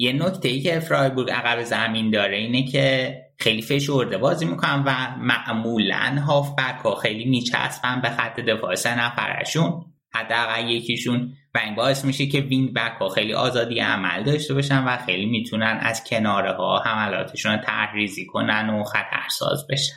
یه 0.00 0.12
نکته 0.12 0.48
ای 0.48 0.60
که 0.60 0.80
فرایبورگ 0.80 1.30
عقب 1.30 1.62
زمین 1.62 2.10
داره 2.10 2.36
اینه 2.36 2.64
که 2.64 3.14
خیلی 3.38 3.62
فشرده 3.62 4.18
بازی 4.18 4.44
می‌کنن 4.44 4.82
و 4.86 5.16
معمولا 5.18 6.22
هافبک 6.26 6.80
ها 6.84 6.94
خیلی 6.94 7.24
میچسبن 7.24 8.00
به 8.00 8.10
خط 8.10 8.40
دفاع 8.40 8.74
سه 8.74 8.98
نفرشون. 8.98 9.84
حداقل 10.14 10.68
یکیشون 10.68 11.32
و 11.54 11.58
این 11.58 11.74
باعث 11.74 12.04
میشه 12.04 12.26
که 12.26 12.40
وینگ 12.40 12.74
بک 12.74 12.92
ها 13.00 13.08
خیلی 13.08 13.34
آزادی 13.34 13.80
عمل 13.80 14.22
داشته 14.22 14.54
باشن 14.54 14.84
و 14.84 14.96
خیلی 14.96 15.26
می‌تونن 15.26 15.78
از 15.82 16.04
کناره 16.04 16.52
ها 16.52 16.78
حملاتشون 16.78 17.56
تحریزی 17.56 18.26
کنن 18.26 18.70
و 18.70 18.84
خطرساز 18.84 19.66
بشن. 19.70 19.96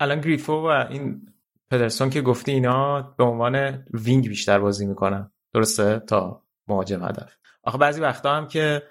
الان 0.00 0.20
گریفو 0.20 0.52
و 0.52 0.86
این 0.90 1.22
پدرسون 1.70 2.10
که 2.10 2.20
گفتی 2.20 2.52
اینا 2.52 3.02
به 3.02 3.24
عنوان 3.24 3.84
wing 3.92 4.28
بیشتر 4.28 4.58
بازی 4.58 4.86
می‌کنن. 4.86 5.30
درسته؟ 5.54 5.98
تا 5.98 6.42
مهاجم 6.68 7.04
هدف. 7.04 7.36
آخه 7.62 7.78
بعضی 7.78 8.00
وقتا 8.00 8.36
هم 8.36 8.48
که 8.48 8.82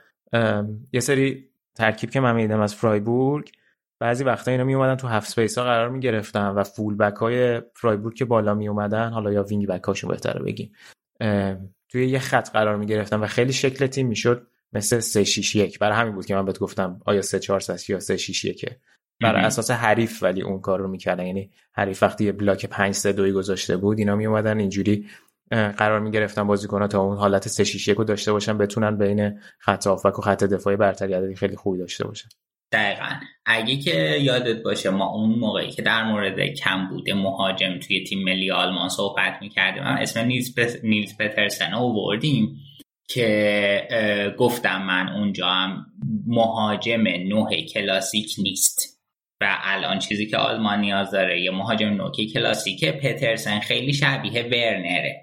یه 0.93 0.99
سری 0.99 1.49
ترکیب 1.75 2.09
که 2.09 2.19
من 2.19 2.35
میدم 2.35 2.59
از 2.59 2.75
فرایبورگ 2.75 3.51
بعضی 3.99 4.23
وقتا 4.23 4.51
اینا 4.51 4.63
می 4.63 4.75
اومدن 4.75 4.95
تو 4.95 5.07
half 5.07 5.29
space 5.29 5.57
ها 5.57 5.63
قرار 5.63 5.89
می 5.89 5.99
گرفتن 5.99 6.47
و 6.47 6.63
full 6.63 6.95
back 6.97 7.15
های 7.15 7.61
فرایبورگ 7.75 8.15
که 8.15 8.25
بالا 8.25 8.53
می 8.53 8.67
اومدن 8.67 9.09
حالا 9.09 9.31
یا 9.31 9.43
wing 9.43 9.67
back 9.67 9.83
هاشون 9.83 10.09
بهتره 10.09 10.43
بگیم 10.43 10.71
توی 11.89 12.07
یه 12.07 12.19
خط 12.19 12.49
قرار 12.49 12.77
می 12.77 12.85
گرفتن 12.85 13.19
و 13.19 13.27
خیلی 13.27 13.53
شکل 13.53 13.87
تیم 13.87 14.07
می‌شد 14.07 14.47
مثل 14.73 14.99
3 14.99 15.23
6 15.23 15.55
1 15.55 15.79
برای 15.79 15.97
همین 15.97 16.15
بود 16.15 16.25
که 16.25 16.35
من 16.35 16.45
بهت 16.45 16.59
گفتم 16.59 17.01
آیا 17.05 17.21
3 17.21 17.39
4 17.39 17.59
3 17.59 17.93
یا 17.93 17.99
3 17.99 18.17
6 18.17 18.45
1 18.45 18.65
بر 19.21 19.35
اساس 19.35 19.71
حریف 19.71 20.23
ولی 20.23 20.41
اون 20.41 20.59
کار 20.61 20.79
رو 20.79 20.87
می‌کردن. 20.87 21.25
یعنی 21.25 21.51
حریف 21.73 22.03
وقتی 22.03 22.25
یه 22.25 22.31
بلاک 22.31 22.65
5 22.65 22.93
3 22.95 23.13
2 23.13 23.33
گذاشته 23.33 23.77
بود 23.77 23.99
اینا 23.99 24.15
می 24.15 24.25
اومدن 24.25 24.59
اینجوری 24.59 25.09
قرار 25.53 25.99
می 25.99 26.11
گرفتن 26.11 26.47
بازیکن‌ها 26.47 26.87
تا 26.87 27.01
اون 27.01 27.17
حالت 27.17 27.47
3 27.47 27.63
6 27.63 27.87
1 27.87 27.97
رو 27.97 28.03
داشته 28.03 28.31
باشن 28.31 28.57
بتونن 28.57 28.97
بین 28.97 29.39
خط 29.59 29.87
هافک 29.87 30.19
و 30.19 30.21
خط 30.21 30.43
دفاعی 30.43 30.77
برتری 30.77 31.13
عددی 31.13 31.35
خیلی 31.35 31.55
خوبی 31.55 31.79
داشته 31.79 32.07
باشن. 32.07 32.29
دقیقا. 32.71 33.09
اگه 33.45 33.77
که 33.77 34.17
یادت 34.21 34.63
باشه 34.63 34.89
ما 34.89 35.05
اون 35.05 35.29
موقعی 35.29 35.71
که 35.71 35.81
در 35.81 36.03
مورد 36.03 36.39
کم 36.39 36.89
بوده 36.89 37.13
مهاجم 37.13 37.79
توی 37.79 38.03
تیم 38.03 38.23
ملی 38.23 38.51
آلمان 38.51 38.89
صحبت 38.89 39.37
می‌کردیم 39.41 39.83
اسم 39.83 40.19
نیلز, 40.19 40.59
نیلز 40.83 41.17
پترسن 41.17 41.71
رو 41.71 41.93
بردیم 41.93 42.59
که 43.07 44.35
گفتم 44.37 44.81
من 44.81 45.09
اونجا 45.09 45.47
هم 45.47 45.85
مهاجم 46.27 47.03
نوع 47.07 47.61
کلاسیک 47.61 48.35
نیست. 48.37 48.93
و 49.41 49.57
الان 49.63 49.99
چیزی 49.99 50.25
که 50.25 50.37
آلمان 50.37 50.79
نیاز 50.79 51.11
داره 51.11 51.41
یه 51.41 51.51
مهاجم 51.51 51.89
نوع 51.89 52.11
کلاسیک 52.33 52.85
پترسن 52.85 53.59
خیلی 53.59 53.93
شبیه 53.93 54.43
ورنره. 54.43 55.22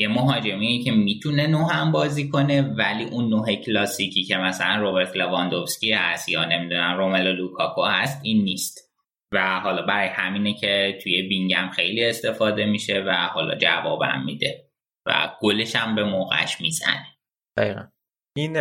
یه 0.00 0.08
مهاجمی 0.08 0.82
که 0.84 0.92
می‌تونه 0.92 1.46
نو 1.46 1.64
هم 1.64 1.92
بازی 1.92 2.28
کنه 2.28 2.62
ولی 2.62 3.04
اون 3.04 3.28
نوع 3.28 3.54
کلاسیکی 3.54 4.24
که 4.24 4.36
مثلا 4.36 4.82
روبرت 4.82 5.16
لواندوفسکی 5.16 5.92
هست 5.92 6.28
یا 6.28 6.44
نمی‌دونم 6.44 6.98
روملو 6.98 7.32
لوکاکو 7.32 7.82
هست 7.82 8.20
این 8.22 8.44
نیست. 8.44 8.90
و 9.34 9.60
حالا 9.60 9.82
برای 9.82 10.08
همینه 10.08 10.54
که 10.54 10.98
توی 11.02 11.22
بینگم 11.22 11.70
خیلی 11.72 12.04
استفاده 12.04 12.66
میشه 12.66 13.04
و 13.06 13.10
حالا 13.10 13.54
جوابم 13.54 14.22
میده 14.26 14.64
و 15.06 15.30
گلش 15.40 15.76
هم 15.76 15.94
به 15.94 16.04
موقعش 16.04 16.60
می‌زنه. 16.60 17.06
دقیقا. 17.58 17.86
این 18.36 18.52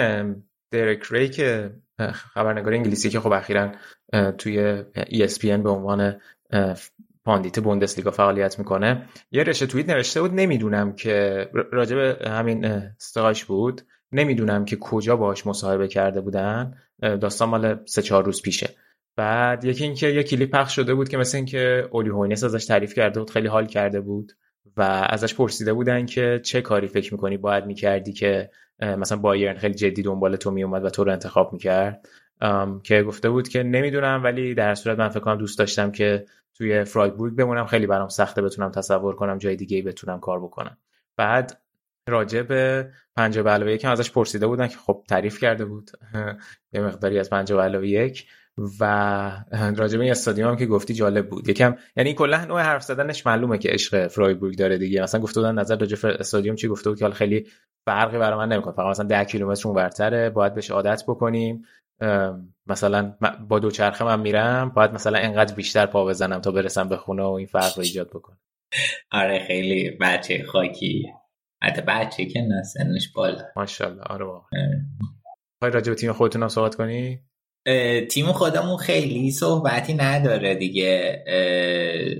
درک 0.73 1.03
ری 1.11 1.29
که 1.29 1.71
خبرنگار 2.13 2.73
انگلیسی 2.73 3.09
که 3.09 3.19
خب 3.19 3.31
اخیرا 3.31 3.71
توی 4.37 4.83
ESPN 4.95 5.45
به 5.63 5.69
عنوان 5.69 6.21
pundit 7.29 7.59
بوندسلیگا 7.59 8.11
فعالیت 8.11 8.59
می‌کنه. 8.59 9.05
یه 9.31 9.43
رشته 9.43 9.65
توییت 9.65 9.89
نوشته 9.89 10.21
بود 10.21 10.33
نمی‌دونم 10.33 10.95
که 10.95 11.47
راجب 11.71 11.97
همین 12.27 12.65
استقاش 12.65 13.45
بود. 13.45 13.81
نمی‌دونم 14.11 14.65
که 14.65 14.75
کجا 14.75 15.15
باهاش 15.15 15.47
مصاحبه 15.47 15.87
کرده 15.87 16.21
بودن. 16.21 16.73
داستان 17.01 17.49
مال 17.49 17.79
سه 17.85 18.01
چهار 18.01 18.25
روز 18.25 18.41
پیشه. 18.41 18.69
بعد 19.15 19.65
یکی 19.65 19.83
اینکه 19.83 20.07
یه 20.07 20.23
کلیپ 20.23 20.51
پخش 20.51 20.75
شده 20.75 20.93
بود 20.93 21.09
که 21.09 21.17
مثل 21.17 21.37
اینکه 21.37 21.87
اولی 21.91 22.09
هوینس 22.09 22.43
ازش 22.43 22.65
تعریف 22.65 22.93
کرده 22.93 23.19
بود 23.19 23.29
خیلی 23.29 23.47
حال 23.47 23.65
کرده 23.65 24.01
بود 24.01 24.31
و 24.77 24.81
ازش 25.09 25.35
پرسیده 25.35 25.73
بودن 25.73 26.05
که 26.05 26.39
چه 26.43 26.61
کاری 26.61 26.87
فکر 26.87 27.13
می‌کنی 27.13 27.37
باید 27.37 27.65
می‌کردی 27.65 28.13
که 28.13 28.49
مثلا 28.81 29.17
بایرن 29.17 29.57
خیلی 29.57 29.73
جدی 29.73 30.01
دنبال 30.01 30.35
تو 30.35 30.51
میومد 30.51 30.85
و 30.85 30.89
تو 30.89 31.03
رو 31.03 31.11
انتخاب 31.11 31.53
می‌کرد. 31.53 32.07
که 32.83 33.03
گفته 33.03 33.29
بود 33.29 33.47
که 33.47 33.63
نمی‌دونم 33.63 34.21
ولی 34.23 34.53
در 34.53 34.75
صورت 34.75 34.99
من 34.99 35.09
فکر 35.09 35.19
کنم 35.19 35.37
دوست 35.37 35.59
داشتم 35.59 35.91
که 35.91 36.25
توی 36.59 36.83
فرایبورگ 36.83 37.35
بمونم 37.35 37.65
خیلی 37.65 37.87
برام 37.87 38.07
سخته 38.07 38.41
بتونم 38.41 38.71
تصور 38.71 39.15
کنم 39.15 39.37
جای 39.37 39.55
دیگه 39.55 39.77
ای 39.77 39.83
بتونم 39.83 40.19
کار 40.19 40.39
بکنم. 40.39 40.77
بعد 41.17 41.61
راجع 42.07 42.41
به 42.41 42.91
پنجاه 43.15 43.53
علاوه 43.53 43.71
یک 43.71 43.85
ازش 43.85 44.11
پرسیده 44.11 44.47
بودن 44.47 44.67
که 44.67 44.77
خب 44.77 45.03
تعریف 45.09 45.39
کرده 45.39 45.65
بود. 45.65 45.91
یه 46.73 46.81
مقداری 46.81 47.19
از 47.19 47.29
پنجاه 47.29 47.63
علاوه 47.63 47.87
یک 47.87 48.25
و 48.79 48.83
راجع 49.77 49.97
به 49.97 50.03
این 50.03 50.11
استادیوم 50.11 50.49
هم 50.49 50.55
که 50.55 50.65
گفتی 50.65 50.93
جالب 50.93 51.29
بود. 51.29 51.49
یکم 51.49 51.75
یعنی 51.95 52.13
کلا 52.13 52.45
نوع 52.45 52.61
حرف 52.61 52.83
زدنش 52.83 53.25
معلومه 53.25 53.57
که 53.57 53.69
عشق 53.69 54.07
فرایبورگ 54.07 54.57
داره 54.57 54.77
دیگه. 54.77 55.01
مثلا 55.01 55.21
گفته 55.21 55.39
بودن 55.39 55.59
نظر 55.59 55.77
راجع 55.77 55.97
به 56.01 56.19
استادیوم 56.19 56.55
چی؟ 56.55 56.67
گفته 56.67 56.89
بود 56.89 56.99
که 56.99 57.09
خیلی 57.09 57.47
فرقی 57.85 58.17
برای 58.17 58.37
من 58.37 58.49
نمی‌کنه. 58.49 58.73
فقط 58.73 58.87
مثلا 58.87 59.05
10 59.05 59.23
کیلومتر 59.23 59.67
اونورتره 59.67 60.29
باید 60.29 60.53
بهش 60.53 60.71
عادت 60.71 61.03
بکنیم. 61.07 61.65
مثلا 62.67 63.15
با 63.49 63.59
دوچرخه 63.59 64.05
من 64.05 64.19
میرم 64.19 64.69
باید 64.69 64.91
مثلا 64.91 65.19
انقدر 65.19 65.55
بیشتر 65.55 65.85
پا 65.85 66.05
بزنم 66.05 66.41
تا 66.41 66.51
برسم 66.51 66.89
به 66.89 66.97
خونه 66.97 67.23
و 67.23 67.31
این 67.31 67.47
فرق 67.47 67.77
رو 67.77 67.83
ایجاد 67.83 68.09
بکنم. 68.09 68.39
آره 69.11 69.39
خیلی 69.47 69.89
بچه 70.01 70.43
خاکی. 70.43 71.05
حتی 71.63 71.81
بچه 71.81 72.25
که 72.25 72.41
نه 72.41 72.63
سنش 72.63 73.11
بالا. 73.15 73.43
ماشاءالله 73.55 74.01
آره 74.01 74.25
واقعا. 74.25 74.59
راجع 75.61 75.89
به 75.89 75.95
تیم 75.95 76.11
خودتون 76.11 76.41
هم 76.41 76.47
صحبت 76.47 76.75
کنی؟ 76.75 77.19
تیم 78.11 78.25
خودمون 78.25 78.77
خیلی 78.77 79.31
صحبتی 79.31 79.93
نداره 79.93 80.55
دیگه. 80.55 81.23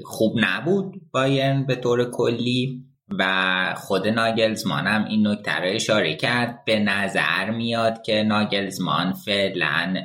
خوب 0.06 0.34
نبود 0.42 1.02
باین 1.12 1.66
به 1.66 1.76
طور 1.76 2.12
کلی. 2.12 2.86
و 3.20 3.76
خود 3.78 4.08
ناگلزمان 4.08 4.88
هم 4.88 5.06
این 5.06 5.28
نکته 5.28 5.56
رو 5.56 5.66
اشاره 5.66 6.16
کرد. 6.16 6.66
به 6.66 6.80
نظر 6.80 7.50
میاد 7.50 8.02
که 8.02 8.24
ناگلزمان 8.24 9.14
فعلا 9.14 9.96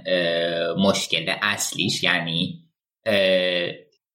مشکل 0.79 1.35
اصلیش 1.43 2.03
یعنی 2.03 2.65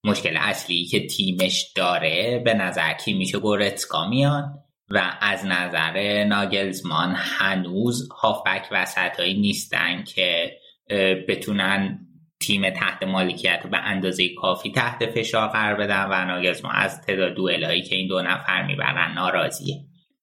مشکل 0.04 0.38
اصلی 0.40 0.86
که 0.86 1.08
تیمش 1.08 1.72
داره 1.76 2.42
به 2.46 2.54
نظر 2.54 2.94
کی 2.94 3.14
میشه 3.14 3.40
گورتسکا 3.40 4.10
میان 4.10 4.54
و 4.90 5.18
از 5.22 5.46
نظر 5.46 6.24
ناگلزمان 6.24 7.14
هنوز 7.16 8.10
هافبک 8.22 8.68
وسطهایی 8.72 9.40
نیستن 9.40 10.04
که 10.04 10.58
بتونن 11.28 12.09
تیم 12.42 12.70
تحت 12.70 13.04
مالکیت 13.04 13.68
به 13.72 13.78
اندازه 13.78 14.30
کافی 14.30 14.72
تحت 14.72 15.06
فشار 15.06 15.48
قرار 15.48 15.76
بدن 15.76 16.06
و 16.10 16.26
ناگلزمان 16.26 16.76
از 16.76 17.02
تعداد 17.02 17.34
دوئلایی 17.34 17.82
که 17.82 17.96
این 17.96 18.08
دو 18.08 18.22
نفر 18.22 18.66
می‌برن 18.66 19.14
ناراضیه. 19.14 19.76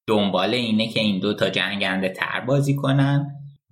دنبال 0.07 0.55
اینه 0.55 0.89
که 0.89 1.01
این 1.01 1.19
دو 1.21 1.35
تا 1.35 1.51
جنگنده 1.51 2.09
تر 2.09 2.41
بازی 2.41 2.75
کنن 2.75 3.27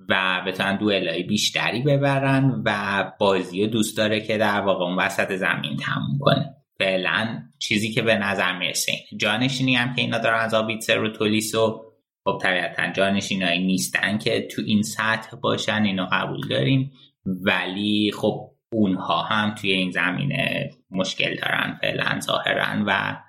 و 0.09 0.43
بتونن 0.47 0.77
دوئلای 0.77 1.23
بیشتری 1.23 1.83
ببرن 1.83 2.63
و 2.65 3.05
بازی 3.19 3.65
رو 3.65 3.71
دوست 3.71 3.97
داره 3.97 4.21
که 4.21 4.39
در 4.39 4.61
واقع 4.61 4.85
اون 4.85 4.97
وسط 4.97 5.37
زمین 5.37 5.77
تموم 5.77 6.19
کنه. 6.21 6.55
فعلا 6.79 7.43
چیزی 7.59 7.93
که 7.93 8.03
به 8.03 8.15
نظر 8.15 8.59
می‌رسه 8.59 8.93
جانشینی 9.17 9.75
هم 9.75 9.95
که 9.95 10.01
اینا 10.03 10.19
دارن 10.19 10.41
از 10.41 10.55
آبیتسر 10.55 10.97
رو 10.97 11.09
تولیسو 11.09 11.85
خب 12.25 12.39
طبیعتا 12.43 12.93
جانشینایی 12.93 13.67
نیستن 13.67 14.19
که 14.19 14.49
تو 14.51 14.63
این 14.67 14.83
سطح 14.83 15.37
باشن 15.37 15.83
اینو 15.83 16.07
قبول 16.13 16.49
داریم. 16.49 16.93
ولی 17.27 18.13
خب 18.17 18.51
اونها 18.73 19.23
هم 19.23 19.55
توی 19.55 19.73
این 19.73 19.91
زمینه 19.91 20.71
مشکل 20.91 21.37
دارن 21.37 21.79
فعلا 21.81 22.21
ظاهرا 22.21 22.85
و 22.87 23.21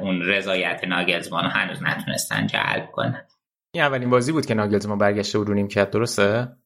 اون 0.00 0.22
رضایت 0.22 0.84
ناگلزمان 0.84 1.44
هنوز 1.44 1.82
نتونستن 1.82 2.46
جلب 2.46 2.90
کنن. 2.92 3.26
این 3.74 3.84
اولین 3.84 4.10
بازی 4.10 4.32
بود 4.32 4.46
که 4.46 4.54
ناگلزمان 4.54 4.98
برگشته 4.98 5.38
بود 5.38 5.48
رو 5.48 5.54
نیمکت 5.54 5.90
درسته؟ 5.90 6.56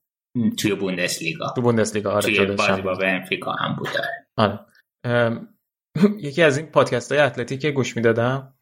توی 0.59 0.75
بوندسلیگا. 0.75 1.53
تو 1.57 1.63
بوندسلیگا 1.63 2.11
آره 2.11 2.23
توی 2.23 2.47
بازی 2.47 2.83
با 2.83 2.95
بنفیکا 2.95 3.53
هم 3.53 3.77
بود 3.77 3.89
آره. 4.37 4.61
یکی 6.19 6.43
از 6.43 6.59
این 6.59 6.67
پادکست 6.67 7.13
های 7.13 7.21
اتلتیک 7.21 7.61
که 7.61 7.71
گوش 7.71 7.97
می‌دادم 7.97 8.56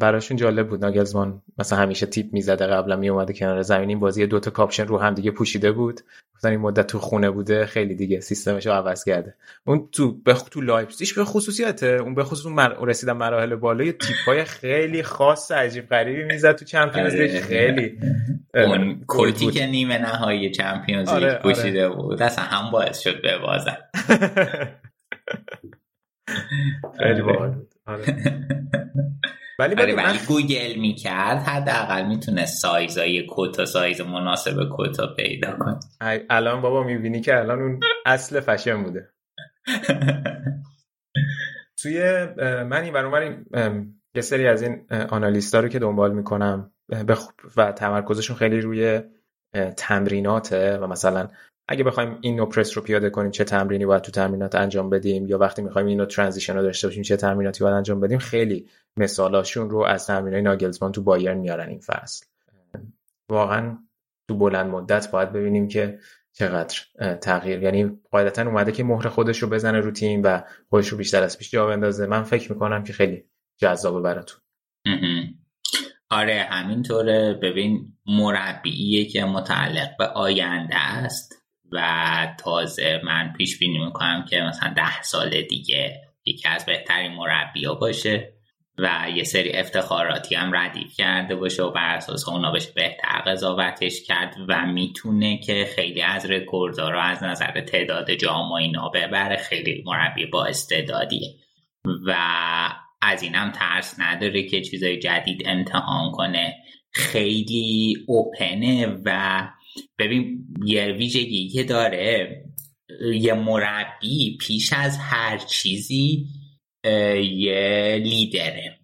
براشون 0.00 0.36
جالب 0.36 0.68
بود. 0.68 0.84
ناگلزمان 0.84 1.42
مثلا 1.58 1.78
همیشه 1.78 2.06
تیپ 2.06 2.32
می‌زده 2.32 2.66
قبلا 2.66 2.96
میومده 2.96 3.32
کنار 3.32 3.62
زمین 3.62 3.88
این 3.88 4.00
بازی 4.00 4.26
دوتا 4.26 4.50
کاپشن 4.50 4.86
رو 4.86 4.98
هم 4.98 5.14
دیگه 5.14 5.30
پوشیده 5.30 5.72
بود. 5.72 6.00
گفتن 6.34 6.50
این 6.50 6.60
مدت 6.60 6.86
تو 6.86 6.98
خونه 6.98 7.30
بوده 7.30 7.66
خیلی 7.66 7.94
دیگه 7.94 8.20
سیستمش 8.20 8.66
رو 8.66 8.72
عوض 8.72 9.04
کرده. 9.04 9.34
اون 9.64 9.88
تو 9.92 10.12
بخ... 10.26 10.42
تو 10.42 10.60
لایپزیگ 10.60 11.08
به 11.16 11.24
خصوصیته. 11.24 11.86
اون 11.86 12.14
به 12.14 12.24
خصوص 12.24 12.46
مر... 12.46 12.84
رسیدن 12.84 13.12
مراحل 13.12 13.54
بالای 13.54 13.92
تیپ 13.92 14.16
های 14.26 14.44
خیلی 14.44 15.02
خاص 15.02 15.52
عجیب 15.52 15.88
غریبی 15.88 16.24
می‌زد 16.24 16.56
تو 16.56 16.64
چمپیونز 16.64 17.14
لیگ. 17.14 17.30
آره. 17.30 17.40
خیلی 17.40 17.98
اون 18.54 19.04
کورتی 19.06 19.50
که 19.50 19.66
نیمه 19.66 19.98
نهایی 19.98 20.50
چمپیونز 20.50 21.08
لیگ 21.08 21.22
آره، 21.22 21.40
پوشیده 21.42 21.86
آره. 21.86 21.96
بود. 21.96 22.22
اصلا 22.22 22.44
هم 22.44 22.70
باعث 22.70 22.98
شد 22.98 23.22
ببازن 23.22 23.76
خیلی 26.98 27.22
باحال 27.22 27.50
بود. 27.50 27.68
ولی 29.58 29.74
ولی 29.74 30.18
گوگل 30.28 30.80
می‌کرد 30.80 31.38
حداقل 31.38 32.06
می‌تونه 32.06 32.46
سایزای 32.46 33.26
کتا 33.30 33.64
سایز 33.64 34.00
مناسب 34.00 34.68
کتا 34.78 35.14
پیدا 35.16 35.56
کن 35.58 35.80
الان 36.30 36.60
بابا 36.60 36.82
می‌بینی 36.82 37.20
که 37.20 37.38
الان 37.38 37.62
اون 37.62 37.80
اصل 38.06 38.40
فشن 38.40 38.82
بوده. 38.82 39.08
توی 41.82 42.26
من 42.64 42.82
این 42.82 42.92
برون 42.92 43.44
یه 44.14 44.22
سری 44.22 44.46
از 44.46 44.62
این 44.62 44.86
آنالیستا 45.10 45.60
رو 45.60 45.68
که 45.68 45.78
دنبال 45.78 46.14
می‌کنم 46.14 46.72
و 47.56 47.72
تمرکزشون 47.72 48.36
خیلی 48.36 48.60
روی 48.60 49.00
تمریناته 49.76 50.78
و 50.78 50.86
مثلا 50.86 51.28
اگه 51.70 51.84
بخوایم 51.84 52.18
این 52.20 52.36
نوپرس 52.36 52.76
رو 52.76 52.82
پیاده 52.82 53.10
کنیم 53.10 53.30
چه 53.30 53.44
تمرینی 53.44 53.86
باید 53.86 54.02
تو 54.02 54.12
تمرینات 54.12 54.54
انجام 54.54 54.90
بدیم؟ 54.90 55.26
یا 55.26 55.38
وقتی 55.38 55.62
می‌خوایم 55.62 55.86
اینو 55.86 56.06
ترانزیشن 56.06 56.56
رو 56.56 56.62
داشته 56.62 56.86
باشیم 56.86 57.02
چه 57.02 57.16
تمریناتی 57.16 57.64
باید 57.64 57.76
انجام 57.76 58.00
بدیم؟ 58.00 58.18
خیلی 58.18 58.68
مثالاشون 58.96 59.70
رو 59.70 59.78
از 59.78 60.06
تمرینای 60.06 60.42
ناگلزمان 60.42 60.92
تو 60.92 61.02
بایرن 61.02 61.38
میارن 61.38 61.68
این 61.68 61.80
فصل. 61.80 62.26
واقعا 63.28 63.78
تو 64.28 64.36
بلند 64.36 64.70
مدت 64.70 65.10
باید 65.10 65.32
ببینیم 65.32 65.68
که 65.68 65.98
چقدر 66.32 66.76
تغییر. 67.20 67.62
یعنی 67.62 68.00
قاعدتا 68.10 68.42
اومده 68.42 68.72
که 68.72 68.84
مهر 68.84 69.08
خودش 69.08 69.38
رو 69.38 69.48
بزنه 69.48 69.80
رو 69.80 69.90
تیم 69.90 70.22
و 70.24 70.42
خودش 70.70 70.88
رو 70.88 70.98
بیشتر 70.98 71.22
از 71.22 71.38
پیش 71.38 71.50
جا 71.50 71.66
بندازه. 71.66 72.06
من 72.06 72.22
فکر 72.22 72.52
می‌کنم 72.52 72.84
که 72.84 72.92
خیلی 72.92 73.24
جذابه 73.56 74.00
براتون. 74.00 74.40
آره 76.10 76.46
همینطوره. 76.50 77.38
ببین 77.42 77.92
مربیه 78.06 79.04
که 79.04 79.24
متعلق 79.24 79.88
به 79.98 80.04
آینده 80.04 80.76
است. 80.76 81.37
و 81.72 82.36
تازه 82.38 83.00
من 83.04 83.32
پیش 83.38 83.58
بینی 83.58 83.78
می‌کنم 83.78 84.24
که 84.30 84.40
مثلا 84.40 84.72
ده 84.76 85.02
سال 85.02 85.42
دیگه 85.42 86.00
یکی 86.24 86.48
از 86.48 86.66
بهترین 86.66 87.12
مربیا 87.12 87.74
باشه 87.74 88.32
و 88.78 89.06
یه 89.14 89.24
سری 89.24 89.52
افتخاراتی 89.52 90.34
هم 90.34 90.56
ردیف 90.56 90.96
کرده 90.96 91.36
باشه 91.36 91.62
و 91.62 91.70
بر 91.70 91.94
اساس 91.94 92.28
اونا 92.28 92.52
بشه 92.52 92.72
بهتر 92.74 93.22
قضاوتش 93.26 94.02
کرد 94.02 94.36
و 94.48 94.66
می‌تونه 94.66 95.38
که 95.38 95.68
خیلی 95.74 96.02
از 96.02 96.30
رکوردها 96.30 96.90
رو 96.90 97.00
از 97.00 97.22
نظر 97.22 97.60
تعداد 97.60 98.10
جام 98.10 98.50
و 98.50 98.54
اینا 98.54 98.88
ببره. 98.88 99.36
خیلی 99.36 99.82
مربی 99.86 100.26
با 100.26 100.44
استعدادیه. 100.44 101.34
و 102.06 102.14
از 103.02 103.22
اینم 103.22 103.52
ترس 103.52 103.94
نداره 104.00 104.42
که 104.42 104.60
چیزای 104.60 104.98
جدید 104.98 105.42
امتحان 105.46 106.12
کنه. 106.12 106.54
خیلی 106.92 107.96
اوپنه 108.08 108.86
و 109.04 109.48
ببین 109.98 110.46
یه 110.64 110.86
ویژگی 110.86 111.48
که 111.48 111.64
داره 111.64 112.44
یه 113.14 113.34
مربی 113.34 114.36
پیش 114.40 114.72
از 114.72 114.98
هر 114.98 115.38
چیزی 115.38 116.26
یه 117.34 118.00
لیدره. 118.04 118.78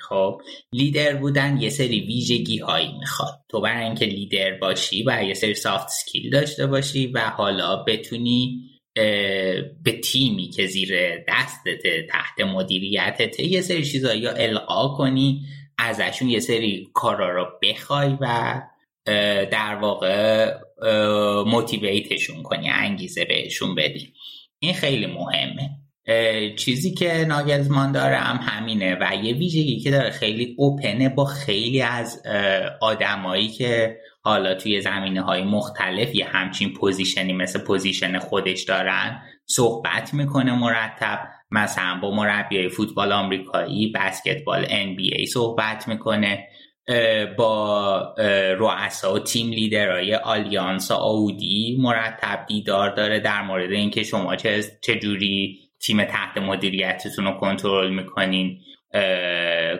خب 0.00 0.40
لیدر 0.72 1.16
بودن 1.16 1.60
یه 1.60 1.70
سری 1.70 2.00
ویژگی 2.00 2.58
هایی 2.58 2.92
می‌خواد. 2.98 3.40
تو 3.48 3.60
برای 3.60 3.84
اینکه 3.84 4.04
لیدر 4.04 4.58
باشی 4.58 5.04
و 5.06 5.24
یه 5.24 5.34
سری 5.34 5.54
سافت 5.54 5.88
سکیل 5.88 6.30
داشته 6.30 6.66
باشی 6.66 7.06
و 7.06 7.20
حالا 7.20 7.76
بتونی 7.76 8.68
به 9.84 10.00
تیمی 10.04 10.48
که 10.48 10.66
زیر 10.66 11.18
دستت 11.28 11.82
تحت 12.10 12.40
مدیریتت 12.40 13.40
یه 13.40 13.60
سری 13.60 13.84
چیزایی 13.84 14.20
یا 14.20 14.32
القا 14.32 14.88
کنی 14.88 15.46
ازشون 15.78 16.28
یه 16.28 16.40
سری 16.40 16.88
کارا 16.94 17.30
رو 17.30 17.46
بخوای 17.62 18.16
و 18.20 18.60
در 19.50 19.74
واقع 19.74 20.50
موتیویتشون 21.46 22.42
کنی 22.42 22.70
انگیزه 22.70 23.24
بهشون 23.24 23.74
بدی. 23.74 24.12
این 24.58 24.74
خیلی 24.74 25.06
مهمه. 25.06 25.70
چیزی 26.56 26.94
که 26.94 27.24
ناگلزمان 27.28 27.96
هم 27.96 28.38
همینه 28.42 28.96
و 29.00 29.24
یه 29.24 29.34
ویژگی 29.34 29.80
که 29.80 29.90
داره 29.90 30.10
خیلی 30.10 30.54
open 30.58 30.98
ه 30.98 31.08
با 31.08 31.24
خیلی 31.24 31.82
از 31.82 32.22
آدمایی 32.80 33.48
که 33.48 33.96
حالا 34.24 34.54
توی 34.54 34.80
زمینه 34.80 35.22
های 35.22 35.42
مختلف 35.42 36.14
یه 36.14 36.24
همچین 36.24 36.72
position 36.72 37.25
ی 37.25 37.32
مثل 37.32 37.58
position 37.58 38.18
خودش 38.18 38.62
دارن 38.62 39.22
صحبت 39.46 40.14
می‌کنه 40.14 40.52
مرتب. 40.58 41.18
مثلا 41.50 41.98
با 42.02 42.10
مربیای 42.10 42.68
فوتبال 42.68 43.12
آمریکایی 43.12 43.92
بسکتبال 43.94 44.64
NBA 44.64 45.24
صحبت 45.32 45.88
می‌کنه. 45.88 46.48
با 47.38 48.14
رؤسا 48.58 49.14
و 49.14 49.18
team 49.18 49.50
leader 49.50 49.98
های 49.98 50.14
آلیانس 50.14 50.90
و 50.90 50.94
آودی 50.94 51.76
مرتب 51.80 52.46
دیدار 52.48 52.94
داره 52.94 53.20
در 53.20 53.42
مورد 53.42 53.70
اینکه 53.70 54.02
شما 54.02 54.36
چه 54.36 54.64
چجوری 54.80 55.58
تیم 55.80 56.04
تحت 56.04 56.38
مدیریتتون 56.38 57.24
رو 57.24 57.32
کنترل 57.32 57.90
می‌کنین 57.90 58.58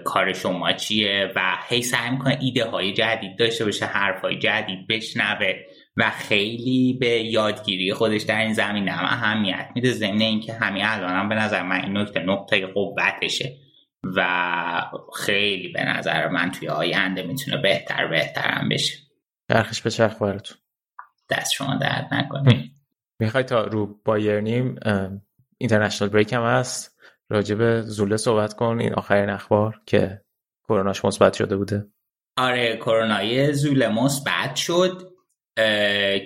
کار 0.04 0.32
شما 0.32 0.72
چیه 0.72 1.32
و 1.36 1.56
هی 1.68 1.82
سعی 1.82 2.10
می‌کنه 2.10 2.38
ایده 2.40 2.64
های 2.64 2.92
جدید 2.92 3.38
داشته 3.38 3.64
باشه 3.64 3.86
حرف 3.86 4.20
های 4.20 4.38
جدید 4.38 4.86
بشنوه 4.88 5.54
و 5.96 6.10
خیلی 6.10 6.96
به 7.00 7.08
یادگیری 7.08 7.92
خودش 7.92 8.22
در 8.22 8.40
این 8.40 8.52
زمینه 8.52 8.90
هم 8.90 9.04
اهمیت 9.04 9.68
میده 9.74 9.90
ضمن 9.90 10.20
اینکه 10.20 10.52
همین 10.52 10.84
الان 10.84 11.10
هم 11.10 11.28
به 11.28 11.34
نظر 11.34 11.62
من 11.62 11.84
این 11.84 11.96
نکته 11.96 12.20
نقطه 12.20 12.66
قوتشه. 12.66 13.56
و 14.16 14.90
خیلی 15.16 15.68
به 15.68 15.84
نظر 15.84 16.28
من 16.28 16.50
توی 16.50 16.68
آینده 16.68 17.22
می‌تونه 17.22 17.56
بهتر 17.56 18.06
بهترم 18.06 18.68
بشه. 18.68 18.98
چرخش 19.52 19.82
به 19.82 19.90
چرخ 19.90 20.22
براتون 20.22 20.56
دست 21.30 21.52
شما 21.52 21.74
درد 21.76 22.08
نکنه. 22.14 22.70
می‌خوای 23.20 23.44
تا 23.44 23.64
رو 23.64 24.00
بایرنیم 24.04 24.74
اینترنشنال 25.58 26.10
بریک 26.10 26.32
هم 26.32 26.42
هست. 26.42 26.98
راجب 27.28 27.80
زوله 27.80 28.16
صحبت 28.16 28.54
کن 28.54 28.78
این 28.80 28.94
آخرین 28.94 29.30
اخبار 29.30 29.80
که 29.86 30.20
کروناش 30.68 31.04
مثبت 31.04 31.34
شده 31.34 31.56
بوده. 31.56 31.86
آره 32.36 32.76
کرونای 32.76 33.52
زوله 33.52 33.88
مثبت 33.88 34.56
شد 34.56 35.12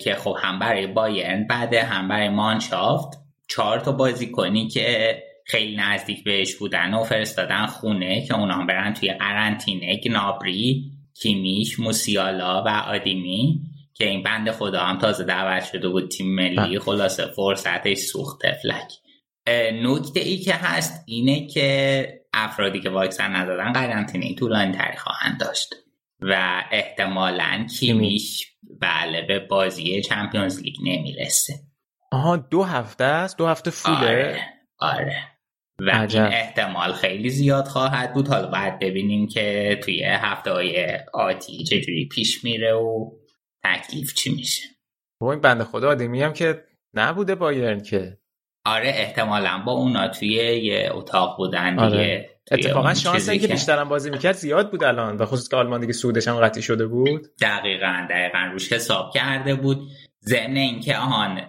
که 0.01 0.17
خب 0.19 0.37
هم 0.41 0.59
برای 0.59 0.87
بایرن 0.87 1.47
بعده 1.47 1.83
هم 1.83 2.09
برای 2.09 2.29
مانشافت. 2.29 3.19
چهار 3.49 3.81
تا 3.81 3.93
بازی 3.93 4.31
کنی 4.31 4.69
که 4.69 5.23
خیلی 5.49 5.77
نزدیک 5.77 6.25
بهش 6.25 6.55
بودن 6.55 6.95
و 6.95 7.05
فرستادن 7.05 7.67
خونه 7.67 8.27
که 8.27 8.39
اونا 8.39 8.65
برن 8.65 8.95
توی 8.95 9.13
قرنطینه 9.13 10.01
گنابری 10.05 10.91
کیمیش 11.15 11.81
موسیالا 11.81 12.63
و 12.63 12.69
آدیمی 12.69 13.61
که 13.95 14.09
این 14.09 14.23
بند 14.23 14.51
خدا 14.51 14.81
هم 14.81 14.99
تازه 14.99 15.25
دعوت 15.25 15.65
شده 15.65 15.89
بود 15.89 16.11
تیم 16.11 16.35
ملی. 16.35 16.79
خلاصه 16.79 17.27
فرصتش 17.27 17.99
سوخت 17.99 18.41
فلک. 18.63 18.93
نکته 19.73 20.21
ای 20.21 20.39
که 20.39 20.55
هست 20.55 21.05
اینه 21.07 21.47
که 21.47 22.09
افرادی 22.35 22.81
که 22.81 22.91
واکسن 22.91 23.37
ندادن 23.37 23.73
قرنطینه 23.73 24.35
طولانی 24.35 24.73
تری 24.73 24.97
خواهند 24.97 25.41
داشت 25.41 25.75
و 26.21 26.63
احتمالا 26.73 27.67
کیمیش 27.79 28.53
بله 28.81 29.23
به 29.23 29.39
بازی 29.39 30.03
چمپیونز 30.03 30.63
لیگ 30.63 30.75
نمی‌رسه. 30.81 31.55
آها 32.13 32.37
دو 32.37 32.63
هفته 32.63 33.05
است؟ 33.05 33.39
دو 33.39 33.47
هفته 33.47 33.71
فوله؟ 33.71 33.97
آره, 33.99 34.41
آره. 34.79 35.36
و 35.81 36.07
این 36.11 36.23
احتمال 36.23 36.93
خیلی 36.93 37.31
زیاد 37.31 37.67
خواهد 37.67 38.15
بود. 38.15 38.29
حالا 38.29 38.47
باید 38.47 38.79
ببینیم 38.79 39.29
که 39.29 39.79
توی 39.85 40.05
هفته 40.05 40.51
های 40.51 40.99
آتی 41.15 41.65
چجوری 41.65 42.09
پیش 42.13 42.45
میره 42.45 42.75
و 42.75 43.11
تکلیف 43.65 44.15
چی 44.15 44.35
میشه. 44.35 44.63
با 45.21 45.33
این 45.33 45.41
بنده 45.41 45.65
خدا 45.65 45.91
آدمی 45.91 46.23
هم 46.23 46.33
که 46.33 46.65
نبوده 46.95 47.35
بایرن 47.35 47.81
که. 47.83 48.19
آره 48.67 48.89
احتمالا 48.89 49.63
با 49.67 49.73
اونا 49.73 50.09
توی 50.09 50.29
یه 50.29 50.89
اتاق 50.93 51.37
بودن 51.37 51.79
آره. 51.79 51.91
دیگه 51.91 52.31
اتفاقا 52.51 52.95
شانس 52.95 53.31
که 53.31 53.49
بیشترم 53.49 53.89
بازی 53.89 54.11
می‌کرد 54.11 54.35
زیاد 54.35 54.71
بود 54.71 54.85
الان. 54.85 55.17
و 55.17 55.27
خصوص 55.27 55.49
که 55.49 55.57
آلمان 55.57 55.81
دیگه 55.81 55.93
سودش 55.93 56.29
هم 56.29 56.37
قطعی 56.37 56.63
شده 56.63 56.87
بود. 56.87 57.23
دقیقا 57.41 58.07
دقیقا 58.11 58.51
روش 58.53 58.73
حساب 58.73 59.11
کرده 59.15 59.55
بود. 59.55 59.89
ضمن 60.29 60.57
اینکه 60.57 60.97
آهان 60.97 61.41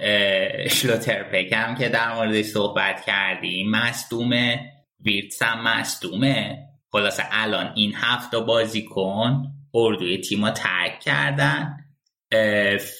شلوتر 0.67 1.23
پکم 1.23 1.75
که 1.75 1.89
در 1.89 2.13
موردش 2.15 2.45
صحبت 2.45 3.05
کردیم 3.05 3.69
مصدومه 3.69 4.71
ویرتس 5.05 5.43
هم 5.43 5.63
مصدومه. 5.63 6.57
خلاصه 6.91 7.23
الان 7.31 7.73
این 7.75 7.93
هفته 7.95 8.39
بازی 8.39 8.81
کن 8.81 9.47
اردوی 9.73 10.17
تیما 10.17 10.51
ترک 10.51 10.99
کردن. 10.99 11.77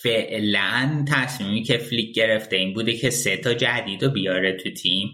فعلا 0.03 1.05
تصمیمی 1.11 1.63
که 1.63 1.77
فلیک 1.77 2.15
گرفته 2.15 2.55
این 2.55 2.73
بوده 2.73 2.93
که 2.93 3.09
سه 3.09 3.37
تا 3.37 3.53
جدید 3.53 4.03
رو 4.03 4.09
بیاره 4.09 4.57
تو 4.57 4.69
تیم. 4.71 5.09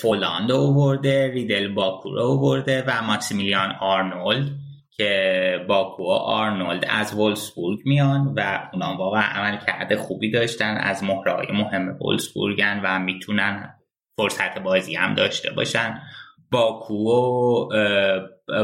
فولاند 0.00 0.50
رو 0.50 1.00
ریدل 1.04 1.68
باکو 1.68 2.10
رو 2.10 2.64
و 2.86 3.02
ماکسیمیلیان 3.02 3.70
آرنولد. 3.80 4.50
که 4.96 5.64
باکو 5.68 6.02
و 6.02 6.10
آرنولد 6.10 6.86
از 6.90 7.14
وولفسبورگ 7.14 7.78
میان 7.84 8.34
و 8.36 8.68
اونا 8.72 8.96
واقعا 8.96 9.22
عملکرد 9.22 9.96
خوبی 9.96 10.30
داشتن 10.30 10.76
از 10.76 11.04
مهره‌های 11.04 11.46
مهم 11.52 11.98
وولفسبورگن 12.00 12.80
و 12.84 12.98
می‌تونن 12.98 13.74
فرصت 14.16 14.58
بازی 14.58 14.94
هم 14.94 15.14
داشته 15.14 15.50
باشن. 15.50 16.02
باکو 16.50 16.94
و 16.94 17.68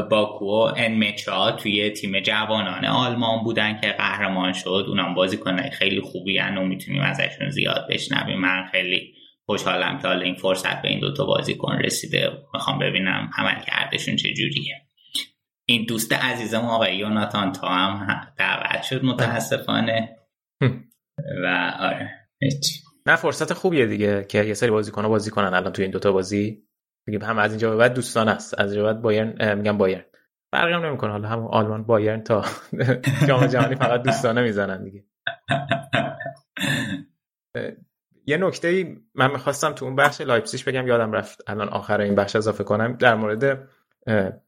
باکو 0.09 0.45
و 0.45 0.73
انمچا 0.77 1.51
توی 1.51 1.89
تیم 1.89 2.19
جوانان 2.19 2.85
آلمان 2.85 3.43
بودن 3.43 3.81
که 3.81 3.87
قهرمان 3.87 4.53
شد. 4.53 4.85
اونم 4.87 5.13
بازی 5.15 5.37
کنه 5.37 5.69
خیلی 5.69 6.01
خوبی 6.01 6.37
هن 6.37 6.57
و 6.57 6.65
می‌تونیم 6.65 7.01
ازشون 7.01 7.49
زیاد 7.49 7.87
بشنویم. 7.89 8.39
من 8.39 8.65
خیلی 8.71 9.13
خوشحالم 9.45 9.99
که 9.99 10.07
حالا 10.07 10.21
این 10.21 10.35
فرصت 10.35 10.81
به 10.81 10.87
این 10.87 10.99
دوتا 10.99 11.25
بازیکن 11.25 11.77
رسیده. 11.77 12.31
می‌خوام 12.53 12.79
ببینم 12.79 13.29
عمل 13.37 13.61
کردشون 13.67 14.15
چجوریه 14.15 14.88
این 15.69 15.85
دوست 15.85 16.13
عزیزم 16.13 16.59
آقای 16.59 16.97
یوناتان 16.97 17.51
تا 17.51 17.67
هم 17.67 18.07
دعوت 18.37 18.81
شد 18.81 19.05
متاسفانه. 19.05 20.17
و 21.43 21.73
آره 21.79 22.09
نه 23.05 23.15
فرصت 23.15 23.53
خوبیه 23.53 23.85
دیگه 23.85 24.23
که 24.23 24.43
یه 24.43 24.53
سری 24.53 24.71
بازیکن 24.71 25.07
بازی 25.07 25.31
کنن 25.31 25.53
الان 25.53 25.73
توی 25.73 25.83
این 25.83 25.91
دوتا 25.91 26.11
بازی. 26.11 26.63
میگم 27.07 27.25
هم 27.25 27.37
از 27.37 27.51
اینجا 27.51 27.69
به 27.69 27.75
بعد 27.75 27.93
دوستان 27.93 28.29
است 28.29 28.59
از 28.59 28.71
اینجا 28.71 28.85
بعد 28.85 29.01
بایرن 29.01 29.57
میگم 29.57 29.77
بایرن. 29.77 30.05
فرقی 30.51 30.73
هم 30.73 30.85
نمی‌کنه 30.85 31.11
حالا 31.11 31.27
هم 31.27 31.47
آلمان 31.47 31.83
بایرن 31.83 32.21
تا 32.23 32.45
جام 33.27 33.47
جهانی 33.47 33.75
فقط 33.75 34.01
دوستانه 34.01 34.41
می‌زنن 34.41 34.83
دیگه. 34.83 35.05
یه 38.25 38.37
نکته 38.37 38.97
من 39.15 39.31
می‌خواستم 39.31 39.73
تو 39.73 39.85
اون 39.85 39.95
بخش 39.95 40.21
لایپسیش 40.21 40.63
بگم 40.63 40.87
یادم 40.87 41.11
رفت 41.11 41.49
الان 41.49 41.69
آخر 41.69 42.01
این 42.01 42.15
بخش 42.15 42.35
اضافه 42.35 42.63
کنم. 42.63 42.93
در 42.93 43.15
مورد 43.15 43.69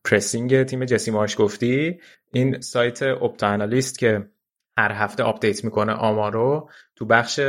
pressing 0.03 0.63
تیم 0.63 0.85
جسی 0.85 1.11
مارش 1.11 1.39
گفتی. 1.39 1.99
این 2.33 2.61
سایت 2.61 3.03
اپتا 3.03 3.67
که 3.99 4.29
هر 4.77 4.91
هفته 4.91 5.23
update 5.23 5.63
می‌کنه 5.63 5.91
آمارو 5.93 6.69
تو 6.95 7.05
بخش 7.05 7.39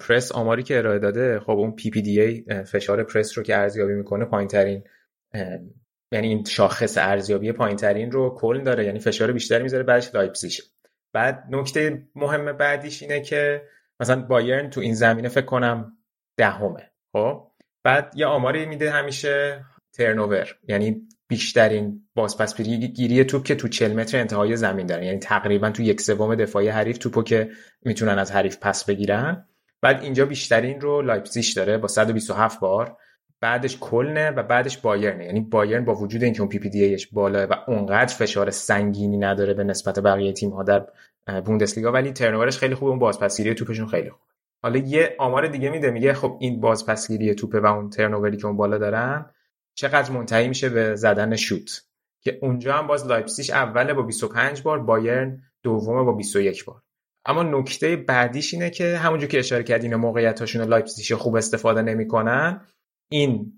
پرس 0.00 0.32
آماری 0.32 0.62
که 0.62 0.78
ارائه 0.78 0.98
داده 0.98 1.40
خب 1.40 1.50
اون 1.50 1.72
PPDA 1.72 2.64
فشار 2.64 3.04
پرس 3.04 3.38
رو 3.38 3.44
که 3.44 3.56
ارزیابی 3.56 3.94
می‌کنه 3.94 4.24
پایین 4.24 4.48
ترین 4.48 4.84
یعنی 6.12 6.28
این 6.28 6.44
شاخص 6.44 6.98
ارزیابی 6.98 7.52
پایین 7.52 7.76
ترین 7.76 8.10
رو 8.10 8.34
کلن 8.38 8.62
داره 8.62 8.84
یعنی 8.84 8.98
فشار 8.98 9.32
بیشتری 9.32 9.62
می‌ذاره 9.62 9.82
بعدش 9.82 10.14
لایپزیگ 10.14 10.52
بعد 11.12 11.44
نکته 11.50 12.02
مهم 12.14 12.52
بعدیش 12.52 13.02
اینه 13.02 13.20
که 13.20 13.62
مثلا 14.00 14.22
بایرن 14.22 14.70
تو 14.70 14.80
این 14.80 14.94
زمینه 14.94 15.28
فکر 15.28 15.46
کنم 15.46 15.96
دهمه 16.36 16.90
خب؟ 17.12 17.46
بعد 17.84 18.12
یه 18.16 18.26
آماری 18.26 18.66
میده 18.66 18.90
همیشه 18.90 19.64
turnover 19.92 20.48
یعنی 20.68 21.08
بیشترین 21.30 22.02
بازپس 22.14 22.60
گیری 22.60 23.24
توپ 23.24 23.44
که 23.44 23.54
تو 23.54 23.68
40 23.68 23.92
متر 23.92 24.18
انتهای 24.18 24.56
زمین 24.56 24.86
دارن 24.86 25.02
یعنی 25.02 25.18
تقریبا 25.18 25.70
تو 25.70 25.82
یک 25.82 26.00
سوم 26.00 26.34
دفاعی 26.34 26.68
حریف 26.68 26.98
توپو 26.98 27.22
که 27.22 27.50
می‌تونن 27.82 28.18
از 28.18 28.32
حریف 28.32 28.58
پس 28.60 28.84
بگیرن. 28.84 29.46
بعد 29.82 30.02
اینجا 30.02 30.24
بیشترین 30.26 30.80
رو 30.80 31.02
لایپزیگ 31.02 31.44
داره 31.56 31.78
با 31.78 31.88
127 31.88 32.60
بار. 32.60 32.96
بعدش 33.40 33.78
کلنه 33.80 34.30
و 34.30 34.42
بعدش 34.42 34.78
بایرنه. 34.78 35.24
یعنی 35.24 35.40
بایرن 35.40 35.84
با 35.84 35.94
وجود 35.94 36.22
اینکه 36.24 36.40
اون 36.40 36.48
PPDA 36.48 36.84
ش 36.84 37.06
بالا 37.06 37.46
و 37.50 37.52
اونقدر 37.66 38.14
فشار 38.14 38.50
سنگینی 38.50 39.16
نداره 39.16 39.54
به 39.54 39.64
نسبت 39.64 39.98
بقیه 39.98 40.32
تیم 40.32 40.50
ها 40.50 40.62
در 40.62 40.86
بوندسلیگا 41.44 41.92
ولی 41.92 42.12
turnover 42.12 42.49
ش 42.49 42.58
خیلی 42.58 42.74
خوبه. 42.74 42.90
اون 42.90 42.98
بازپسگیری 42.98 43.54
توپشون 43.54 43.86
خیلی 43.86 44.10
خوب 44.10 44.20
حالا 44.62 44.78
یه 44.78 45.16
آمار 45.18 45.46
دیگه 45.46 45.70
میده. 45.70 45.90
میگه 45.90 46.12
خب 46.12 46.36
این 46.40 46.60
بازپسگیری 46.60 47.34
توپه 47.34 47.60
و 47.60 47.66
اون 47.66 47.90
turnover 47.90 48.31
ی 48.31 48.36
که 48.36 48.46
اون 48.46 48.56
بالا 48.56 48.78
دارن 48.78 49.26
چقدر 49.74 50.12
منتهی 50.12 50.48
میشه 50.48 50.68
به 50.68 50.96
زدن 50.96 51.36
شوت. 51.36 51.82
که 52.22 52.38
اونجا 52.42 52.74
هم 52.74 52.86
باز 52.86 53.06
لایپسیش 53.06 53.50
اوله 53.50 53.94
با 53.94 54.02
25 54.02 54.62
بار 54.62 54.78
بایرن 54.78 55.42
دومه 55.62 56.02
با 56.02 56.12
21 56.12 56.64
بار. 56.64 56.82
اما 57.24 57.42
نکته 57.42 57.96
بعدیش 57.96 58.54
اینه 58.54 58.70
که 58.70 58.96
همونجور 58.96 59.28
که 59.28 59.38
اشاره 59.38 59.62
کردین 59.62 59.94
موقعیتاشون 59.94 60.62
لایپزیگ 60.62 61.16
خوب 61.16 61.36
استفاده 61.36 61.82
نمی‌کنن 61.82 62.66
این 63.10 63.52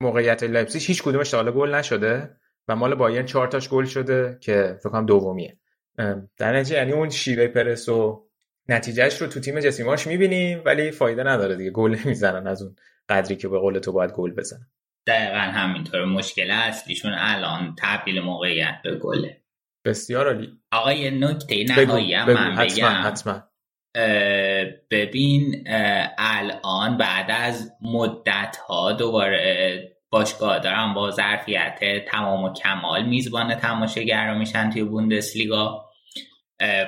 موقعیت 0.00 0.42
لایپزیگ 0.42 0.82
هیچ 0.86 1.02
کدومش 1.02 1.30
تا 1.30 1.52
گل 1.52 1.74
نشده 1.74 2.36
و 2.68 2.76
مال 2.76 2.94
بایرن 2.94 3.26
4 3.26 3.48
تاش 3.48 3.68
گل 3.68 3.84
شده 3.84 4.38
که 4.40 4.76
فکر 4.80 4.88
کنم 4.88 5.06
دومیه. 5.06 5.58
در 6.36 6.56
نتیجه 6.56 6.76
یعنی 6.76 6.92
اون 6.92 7.10
شیوه 7.10 7.46
پرس 7.46 7.88
و 7.88 8.28
نتیجهش 8.68 9.22
رو 9.22 9.26
تو 9.26 9.40
تیم 9.40 9.60
جسی 9.60 9.80
مارش 9.80 10.06
می‌بینیم 10.06 10.62
ولی 10.64 10.90
فایده 10.90 11.22
نداره 11.22 11.56
دیگه 11.56 11.70
گل 11.70 11.96
می‌زنن 12.04 12.46
از 12.46 12.62
اون 12.62 12.76
قدری 13.08 13.36
که 13.36 13.48
به 13.48 13.58
قول 13.58 13.78
تو 13.78 13.92
باید 13.92 14.12
گل 14.12 14.32
بزنن. 14.34 14.66
دقیقا 15.08 15.38
همینطور 15.38 16.04
مشکل 16.04 16.50
اصلیشون 16.50 17.14
الان 17.14 17.74
تبدیل 17.78 18.20
موقعیت 18.20 18.80
به 18.84 18.94
گله. 18.94 19.42
بسیار 19.84 20.26
عالی. 20.26 20.48
آقا 20.72 20.92
یه 20.92 21.10
نکته 21.10 21.64
نهایی 21.64 22.14
هم 22.14 22.32
من 22.32 22.54
حتما 22.56 22.88
حتما. 22.88 23.42
ببین 24.90 25.64
الان 26.18 26.96
بعد 26.96 27.30
از 27.30 27.72
مدت 27.82 28.56
ها 28.68 28.92
دوباره 28.92 29.98
باشگاه 30.10 30.58
دارم 30.58 30.94
با 30.94 31.10
ظرفیت 31.10 31.80
تمام 32.08 32.44
و 32.44 32.52
کمال 32.52 33.06
میزبان 33.06 33.54
تماشاگر 33.54 34.34
میشن 34.34 34.70
توی 34.70 34.84
بوندسلیگا. 34.84 35.84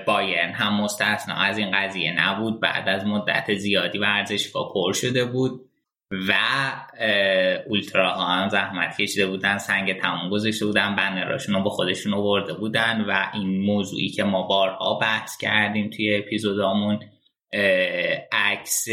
بایرن 0.07 0.53
هم 0.53 0.81
مستثنا 0.81 1.35
از 1.35 1.59
این 1.59 1.71
قضیه 1.71 2.13
نبود. 2.13 2.61
بعد 2.61 2.89
از 2.89 3.07
مدت 3.07 3.55
زیادی 3.55 3.99
ورزشگاه 3.99 4.73
پر 4.75 4.93
شده 4.93 5.25
بود. 5.25 5.70
و 6.11 6.33
اولتراها 7.67 8.27
هم 8.27 8.49
زحمت 8.49 8.97
کشیده 9.01 9.27
بودن 9.27 9.59
سنگ 9.59 10.01
تموم 10.01 10.31
گذاشته 10.31 10.67
بودن 10.67 10.97
بنراشون 10.97 11.55
رو 11.55 11.63
به 11.63 11.71
خودشون 11.71 12.15
آورده 12.15 12.55
بودن 12.55 13.05
و 13.09 13.27
این 13.35 13.61
موضوعی 13.61 14.09
که 14.09 14.25
ما 14.25 14.43
بارها 14.43 14.95
بحث 14.95 15.37
کردیم 15.37 15.91
توی 15.91 16.17
اپیزودامون 16.17 17.01
عکس 18.33 18.87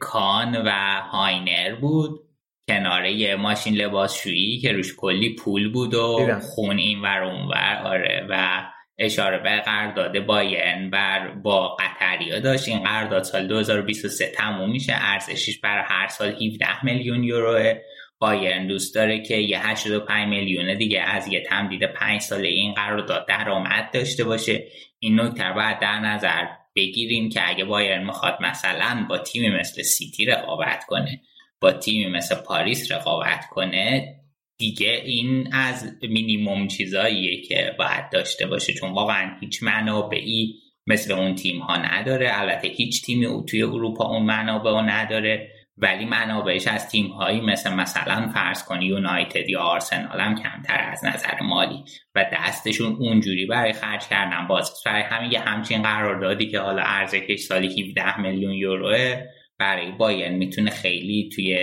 کان 0.00 0.62
و 0.66 0.70
هاینر 1.00 1.74
بود. 1.74 2.20
کناره 2.68 3.12
یه 3.12 3.36
ماشین 3.36 3.74
لباسشویی 3.74 4.58
که 4.58 4.72
روش 4.72 4.96
کلی 4.96 5.34
پول 5.34 5.72
بود 5.72 5.94
و 5.94 6.38
خون 6.40 6.78
این 6.78 7.00
ور 7.00 7.22
اونور 7.22 7.82
آره 7.84 8.26
و 8.30 8.62
اشاره 8.98 9.38
به 9.38 9.60
قرارداد 9.60 10.18
بایرن 10.26 10.90
بر 10.90 11.28
با 11.28 11.76
قطریا 11.76 12.40
داشت. 12.40 12.68
این 12.68 12.82
قرارداد 12.82 13.22
سال 13.22 13.46
2023 13.46 14.32
تموم 14.36 14.70
میشه. 14.70 14.92
ارزشش 14.96 15.58
برای 15.58 15.84
هر 15.86 16.08
سال 16.08 16.28
17 16.28 16.84
میلیون 16.84 17.24
یورو. 17.24 17.74
بایرن 18.18 18.66
دوست 18.66 18.94
داره 18.94 19.22
که 19.22 19.36
یه 19.36 19.68
85 19.68 20.28
میلیون 20.28 20.78
دیگه 20.78 21.00
از 21.00 21.28
یه 21.28 21.42
تمدید 21.42 21.86
5 21.86 22.20
ساله 22.20 22.48
این 22.48 22.74
قرارداد 22.74 23.26
درآمد 23.28 23.90
داشته 23.92 24.24
باشه. 24.24 24.64
این 24.98 25.20
نکته 25.20 25.52
باید 25.54 25.78
در 25.78 25.98
نظر 25.98 26.46
بگیریم 26.76 27.28
که 27.28 27.48
اگه 27.48 27.64
بایرن 27.64 28.04
می‌خواد 28.04 28.38
مثلا 28.40 29.06
با 29.08 29.18
تیمی 29.18 29.48
مثل 29.48 29.82
سیتی 29.82 30.24
رقابت 30.24 30.84
کنه 30.84 31.20
با 31.60 31.72
تیمی 31.72 32.06
مثل 32.06 32.34
پاریس 32.34 32.92
رقابت 32.92 33.46
کنه 33.50 34.17
دیگه 34.58 35.02
این 35.04 35.52
از 35.52 35.96
مینیموم 36.02 36.68
چیزاییه 36.68 37.42
که 37.42 37.74
باید 37.78 38.10
داشته 38.12 38.46
باشه 38.46 38.72
چون 38.72 38.92
واقعا 38.92 39.36
هیچ 39.40 39.62
منابعی 39.62 40.54
مثل 40.86 41.12
اون 41.12 41.34
تیم 41.34 41.58
ها 41.58 41.76
نداره. 41.76 42.30
البته 42.32 42.68
هیچ 42.68 43.02
تیمی 43.02 43.44
توی 43.46 43.62
اروپا 43.62 44.04
اون 44.04 44.22
منابع 44.22 44.80
نداره 44.80 45.50
ولی 45.76 46.04
منابعش 46.04 46.66
از 46.66 46.88
تیم 46.88 47.06
هایی 47.06 47.40
مثل 47.40 47.74
مثلا 47.74 48.28
فرض 48.34 48.64
کنی 48.64 48.86
یونایتد 48.86 49.48
یا 49.48 49.60
آرسنال 49.60 50.20
هم 50.20 50.34
کمتر 50.34 50.90
از 50.92 51.04
نظر 51.04 51.42
مالی. 51.42 51.84
و 52.14 52.26
دستشون 52.32 52.92
اونجوری 52.92 53.46
برای 53.46 53.72
خرج 53.72 54.08
کردن 54.08 54.46
باز 54.46 54.72
برای 54.86 55.02
همین 55.02 55.32
یه 55.32 55.40
همچین 55.40 55.82
قراردادی 55.82 56.50
که 56.50 56.60
حالا 56.60 56.82
ارزشش 56.82 57.40
سالی 57.40 57.82
17 57.82 58.20
میلیون 58.20 58.52
یوروه 58.52 59.24
برای 59.58 59.92
بایرن 59.92 60.34
می‌تونه 60.34 60.70
خیلی 60.70 61.30
توی 61.34 61.58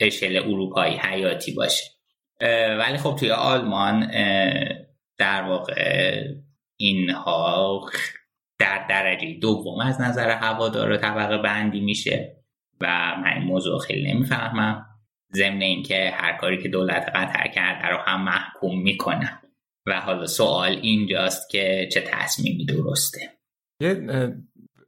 اشل 0.00 0.36
اروپایی 0.36 0.96
حیاتی 0.96 1.52
باشه. 1.52 1.97
ولی 2.78 2.98
خب 2.98 3.16
توی 3.18 3.30
آلمان 3.30 4.06
در 5.18 5.42
واقع 5.42 6.24
اینها 6.76 7.90
در 8.58 8.86
درجه 8.88 9.34
دوم 9.34 9.80
از 9.80 10.00
نظر 10.00 10.30
هوادار 10.30 10.96
طبقه 10.96 11.38
بندی 11.38 11.80
میشه 11.80 12.36
و 12.80 13.16
من 13.24 13.32
این 13.32 13.42
موضوع 13.42 13.80
خیلی 13.80 14.12
نمی‌فهمم. 14.12 14.86
ضمن 15.34 15.62
اینکه 15.62 16.10
هر 16.14 16.36
کاری 16.36 16.62
که 16.62 16.68
دولت 16.68 17.10
قطر 17.14 17.48
کرده 17.48 17.88
رو 17.88 17.96
هم 17.96 18.24
محکوم 18.24 18.82
می‌کنم 18.82 19.40
و 19.86 20.00
حالا 20.00 20.26
سوال 20.26 20.70
اینجاست 20.82 21.50
که 21.50 21.88
چه 21.92 22.00
تصمیمی 22.00 22.66
درسته. 22.66 23.20
یه 23.80 24.06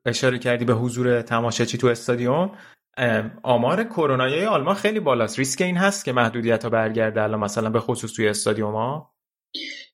اشاره 0.06 0.39
کردی 0.39 0.64
به 0.64 0.72
حضور 0.72 1.22
تماشاچی 1.22 1.78
تو 1.78 1.86
استادیوم. 1.86 2.59
آمار 3.42 3.84
کرونایی 3.84 4.44
آلمان 4.44 4.74
خیلی 4.74 5.00
بالاست. 5.00 5.38
ریسک 5.38 5.60
این 5.60 5.76
هست 5.76 6.04
که 6.04 6.12
محدودیت 6.12 6.64
ها 6.64 6.70
برگرده 6.70 7.22
الان 7.22 7.40
مثلا 7.40 7.70
به 7.70 7.80
خصوص 7.80 8.12
توی 8.12 8.28
استادیوم 8.28 8.74
ها؟ 8.74 9.14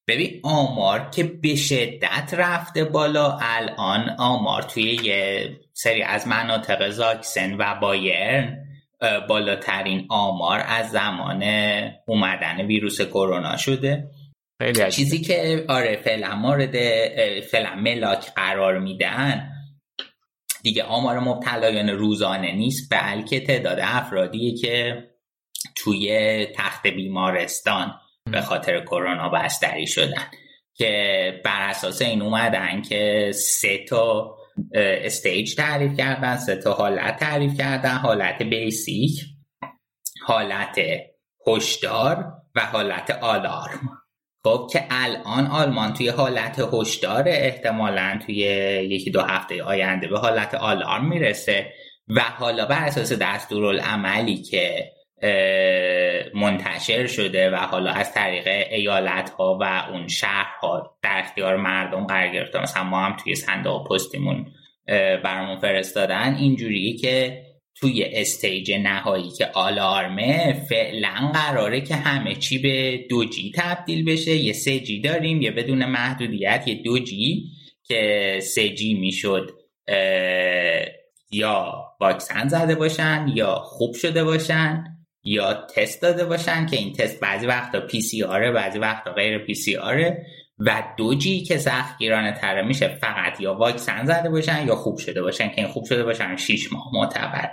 ببین 0.09 0.41
آمار 0.43 1.11
که 1.11 1.23
به 1.25 1.57
شدت 1.57 2.35
رفته 2.35 2.85
بالا 2.85 3.39
الان 3.41 4.11
آمار 4.19 4.63
توی 4.63 4.83
یه 4.83 5.51
سری 5.73 6.03
از 6.03 6.29
مناطق 6.29 6.91
زاکسن 6.91 7.57
و 7.59 7.75
بایرن 7.81 8.59
بالاترین 9.29 10.07
آمار 10.11 10.63
از 10.67 10.91
زمان 10.91 11.43
اومدن 12.07 12.61
ویروس 12.67 13.01
کرونا 13.01 13.57
شده. 13.57 14.11
خیلی 14.63 14.91
چیزی 14.91 15.21
که 15.21 15.65
آره 15.69 15.97
فعلا 15.97 16.37
مورد 16.37 16.77
فعلا 17.41 17.75
ملاک 17.75 18.35
قرار 18.37 18.79
میدن 18.79 19.53
دیگه 20.67 20.83
آمار 20.83 21.19
مبتلایان 21.19 21.89
روزانه 21.89 22.53
نیست 22.53 22.95
بلکه 22.95 23.41
تعداد 23.41 23.79
افرادی 23.83 24.55
که 24.55 25.05
توی 25.75 26.47
تخت 26.57 26.87
بیمارستان 26.87 27.95
به 28.31 28.41
خاطر 28.41 28.81
کرونا 28.81 29.29
بستری 29.29 29.87
شدن. 29.87 30.23
که 30.75 31.41
بر 31.45 31.69
اساس 31.69 32.03
این 32.03 32.23
اومدن 32.23 32.83
که 32.83 33.33
سه 33.35 33.85
تا 33.89 34.37
استیج 34.75 35.55
تعریف 35.55 35.97
کردن 35.97 36.37
سه 36.37 36.57
تا 36.57 36.73
حالت 36.73 37.17
تعریف 37.17 37.59
کردن 37.59 37.95
حالت 37.95 38.43
بیسیک 38.43 39.25
حالت 40.27 40.79
هشدار 41.47 42.33
و 42.55 42.61
حالت 42.61 43.11
آلارم. 43.11 44.03
خب 44.47 44.69
که 44.73 44.85
الان 44.91 45.47
آلمان 45.47 45.93
توی 45.93 46.09
حالت 46.09 46.69
هشدار 46.73 47.25
احتمالا 47.27 48.21
توی 48.27 48.37
یکی 48.91 49.11
دو 49.11 49.21
هفته 49.21 49.63
آینده 49.63 50.09
به 50.09 50.19
حالت 50.19 50.55
آلارم 50.55 51.09
می‌رسه. 51.09 51.73
و 52.09 52.21
حالا 52.21 52.67
بر 52.67 52.85
اساس 52.85 53.13
دستورالعملی 53.13 54.37
که 54.43 54.93
منتشر 56.35 57.07
شده 57.07 57.51
و 57.51 57.57
حالا 57.57 57.91
از 57.91 58.13
طریق 58.13 58.47
ایالت 58.71 59.31
ها 59.31 59.59
و 59.61 59.85
اون 59.93 60.09
شهرها 60.09 60.97
در 61.03 61.19
اختیار 61.19 61.57
مردم 61.57 62.07
قرار 62.07 62.29
گرفته 62.29 62.63
مثلا 62.63 62.85
ما 62.85 63.01
هم 63.01 63.17
توی 63.17 63.35
صندوق 63.35 63.89
پستیمون 63.89 64.47
برامون 65.25 65.59
فرستادن 65.59 66.35
اینجوریه 66.35 66.97
که 66.97 67.43
توی 67.81 68.05
stage 68.05 68.73
نهایی 68.73 69.31
که 69.31 69.47
آلارمه 69.55 70.53
فعلا 70.69 71.33
قراره 71.35 71.81
که 71.81 71.95
همه 71.95 72.35
چی 72.35 72.59
به 72.59 73.07
دو 73.11 73.25
G 73.25 73.53
تبدیل 73.55 74.05
بشه. 74.05 74.37
یه 74.37 74.53
سه 74.53 74.81
G 74.81 75.01
داریم 75.01 75.43
یه 75.43 75.51
بدون 75.51 75.85
محدودیت 75.85 76.65
یه 76.67 76.75
دو 76.75 76.99
G 76.99 77.45
که 77.85 78.39
سه 78.43 78.69
G 78.69 78.95
می‌شد 78.95 79.51
یا 81.31 81.85
واکسن 82.01 82.49
زده 82.49 82.75
باشن 82.75 83.27
یا 83.35 83.55
خوب 83.55 83.95
شده 83.95 84.25
باشن 84.25 84.85
یا 85.25 85.55
تست 85.55 86.03
داده 86.03 86.25
باشن 86.25 86.67
که 86.67 86.77
این 86.77 86.93
تست 86.93 87.21
بعضی 87.21 87.47
وقتا 87.47 87.81
PCR 87.81 88.23
ه 88.23 88.51
بعضی 88.51 88.79
وقتا 88.79 89.13
غیر 89.13 89.39
PCR 89.39 89.77
ه 89.77 90.27
و 90.59 90.83
دو 90.97 91.15
G 91.15 91.43
که 91.43 91.59
سختگیرانه 91.59 92.33
تره 92.33 92.63
میشه 92.63 92.89
فقط 92.89 93.41
یا 93.41 93.55
واکسن 93.55 94.05
زده 94.05 94.31
باشن 94.31 94.67
یا 94.67 94.77
خوب 94.77 94.99
شده 94.99 95.23
باشن. 95.23 95.49
که 95.49 95.59
این 95.59 95.67
خوب 95.67 95.85
شده 95.85 96.05
باشن 96.05 96.37
6 96.37 96.73
ماه 96.73 96.91
معتبر. 96.93 97.51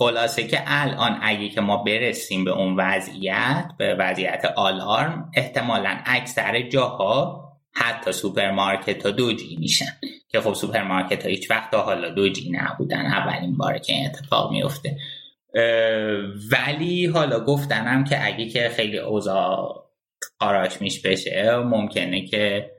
خلاصه 0.00 0.46
که 0.46 0.62
الان 0.66 1.18
اگه 1.22 1.48
که 1.48 1.60
ما 1.60 1.76
برسیم 1.76 2.44
به 2.44 2.50
اون 2.50 2.76
وضعیت 2.76 3.64
به 3.78 3.94
وضعیت 3.94 4.44
آلارم 4.56 5.30
احتمالا 5.36 5.98
اکثر 6.06 6.62
جاها 6.62 7.44
حتی 7.72 8.12
سوپرمارکت 8.12 9.06
ها 9.06 9.10
دو 9.10 9.32
G 9.32 9.56
میشن. 9.56 9.92
که 10.28 10.40
خب 10.40 10.54
سوپرمارکت 10.54 11.22
ها 11.22 11.28
هیچ 11.28 11.50
وقت 11.50 11.74
حالا 11.74 12.08
دو 12.08 12.28
G 12.28 12.50
نبودن 12.52 13.06
اولین 13.06 13.56
باره 13.56 13.78
که 13.78 13.92
این 13.92 14.06
اتفاق 14.06 14.52
میفته. 14.52 14.96
ولی 16.52 17.06
حالا 17.06 17.40
گفتنم 17.40 18.04
که 18.04 18.26
اگه 18.26 18.48
که 18.48 18.68
خیلی 18.68 18.98
اوضاع 18.98 19.84
آراش 20.40 20.80
میش 20.80 21.02
بشه 21.02 21.56
ممکنه 21.56 22.26
که 22.26 22.70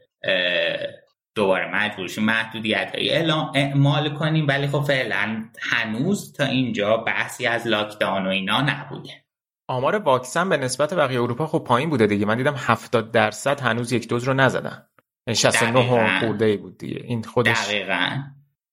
دوباره 1.36 1.76
مجبور 1.76 2.08
شیم 2.08 2.24
محدودیت 2.24 2.91
های 2.95 3.32
اعمال 3.56 4.10
کنیم. 4.10 4.48
ولی 4.48 4.68
خب 4.68 4.82
فعلا 4.82 5.45
هنوز 5.62 6.34
تا 6.34 6.45
اینجا 6.45 6.98
بحثی 6.98 7.48
از 7.48 7.68
لاکداون 7.68 8.26
و 8.26 8.30
اینا 8.30 8.62
نبوده. 8.62 9.26
آمار 9.68 9.95
واکسن 9.95 10.49
به 10.49 10.58
نسبت 10.58 10.94
بقیه 10.94 11.22
اروپا 11.22 11.48
خب 11.48 11.64
پایین 11.68 11.90
بوده 11.90 12.08
دیگه. 12.08 12.26
من 12.26 12.38
دیدم 12.38 12.56
70 12.58 13.12
درصد 13.12 13.60
هنوز 13.60 13.91
یک 13.91 14.10
دوز 14.10 14.24
رو 14.24 14.34
نزدن. 14.34 14.88
69 15.36 16.20
خورده 16.20 16.58
بود 16.58 16.78
دیگه. 16.78 17.02
این 17.03 17.24
خودش 17.24 17.68
دقیقا. 17.68 18.10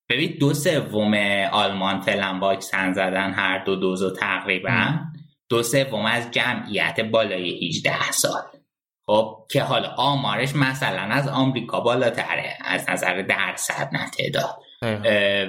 ببین 0.08 0.36
دو 0.40 0.54
سوم 0.54 1.14
آلمان 1.52 2.00
فعلا 2.00 2.38
واکسن 2.40 2.92
زدن 2.92 3.32
هر 3.32 3.64
دو 3.64 3.76
دوزو 3.76 4.10
تقریبا. 4.10 4.98
دو 5.48 5.62
سوم 5.62 6.04
از 6.04 6.30
جمعیت 6.30 7.00
بالای 7.00 7.68
18 7.68 8.10
سال 8.10 8.42
خب 9.10 9.46
که 9.50 9.62
حالا 9.62 9.88
آمارش 9.88 10.56
مثلا 10.56 11.02
از 11.02 11.28
آمریکا 11.28 11.80
بالاتره 11.80 12.58
از 12.64 12.90
نظر 12.90 13.22
درصد 13.22 13.88
نه 13.92 14.10
تعداد. 14.10 14.58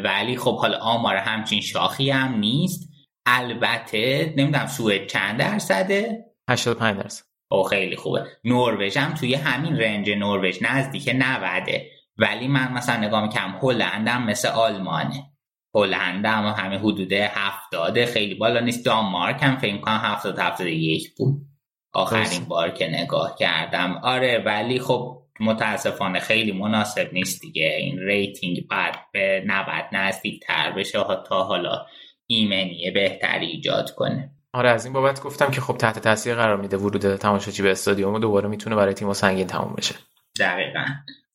ولی 0.03 0.37
خب 0.37 0.57
حالا 0.59 0.77
آمار 0.77 1.15
همچین 1.15 1.61
شاخی 1.61 2.09
هم 2.09 2.37
نیست. 2.37 2.89
البته 3.25 4.33
نمی‌دونم 4.37 4.67
سوئد 4.67 5.07
چند 5.07 5.39
درصده؟ 5.39 6.25
85 6.49 6.97
درصد. 6.97 7.25
او 7.51 7.63
خیلی 7.63 7.95
خوبه. 7.95 8.25
نروژ 8.43 8.97
هم 8.97 9.13
توی 9.13 9.35
همین 9.35 9.77
رنج 9.77 10.09
نروژ 10.09 10.57
نزدیک 10.61 11.09
90 11.15 11.69
ولی 12.17 12.47
من 12.47 12.73
مثلا 12.73 12.97
نگاه 12.97 13.23
می‌کنم 13.23 13.59
هلند 13.61 14.07
هم 14.07 14.25
مثل 14.25 14.47
آلمانه. 14.47 15.31
هلند 15.75 16.25
هم 16.25 16.45
همه 16.57 16.77
حدود 16.77 17.13
70 17.13 18.05
خیلی 18.05 18.35
بالا 18.35 18.59
نیست. 18.59 18.85
دانمارک 18.85 19.43
هم 19.43 19.57
فکر 19.57 19.77
کنم 19.77 20.01
70 20.03 20.39
71 20.39 21.15
بود. 21.17 21.48
آخرین 21.93 22.45
بار 22.47 22.69
که 22.69 22.87
نگاه 22.87 23.35
کردم. 23.39 23.99
آره 24.03 24.43
ولی 24.45 24.79
خب 24.79 25.21
متاسفانه 25.39 26.19
خیلی 26.19 26.51
مناسب 26.51 27.13
نیست 27.13 27.41
دیگه. 27.41 27.75
این 27.79 27.99
rating 27.99 28.67
بعد 28.67 28.95
به 29.13 29.43
90 29.45 29.85
نزدیک 29.91 30.39
تر 30.39 30.71
بشه 30.71 30.99
تا 31.27 31.43
حالا 31.43 31.85
ایمنی 32.27 32.91
بهتری 32.91 33.45
ایجاد 33.45 33.91
کنه. 33.91 34.31
آره 34.53 34.69
از 34.69 34.85
این 34.85 34.93
بابت 34.93 35.21
گفتم 35.21 35.51
که 35.51 35.61
خب 35.61 35.77
تحت 35.77 35.99
تاثیر 35.99 36.35
قرار 36.35 36.57
میده 36.57 36.77
ورود 36.77 37.15
تماشاچی 37.15 37.63
به 37.63 37.71
استادیوم 37.71 38.13
و 38.13 38.19
دوباره 38.19 38.49
می‌تونه 38.49 38.75
برای 38.75 38.93
تیم 38.93 39.13
سنگین 39.13 39.47
تموم 39.47 39.73
بشه. 39.77 39.95
دقیقا. 40.39 40.85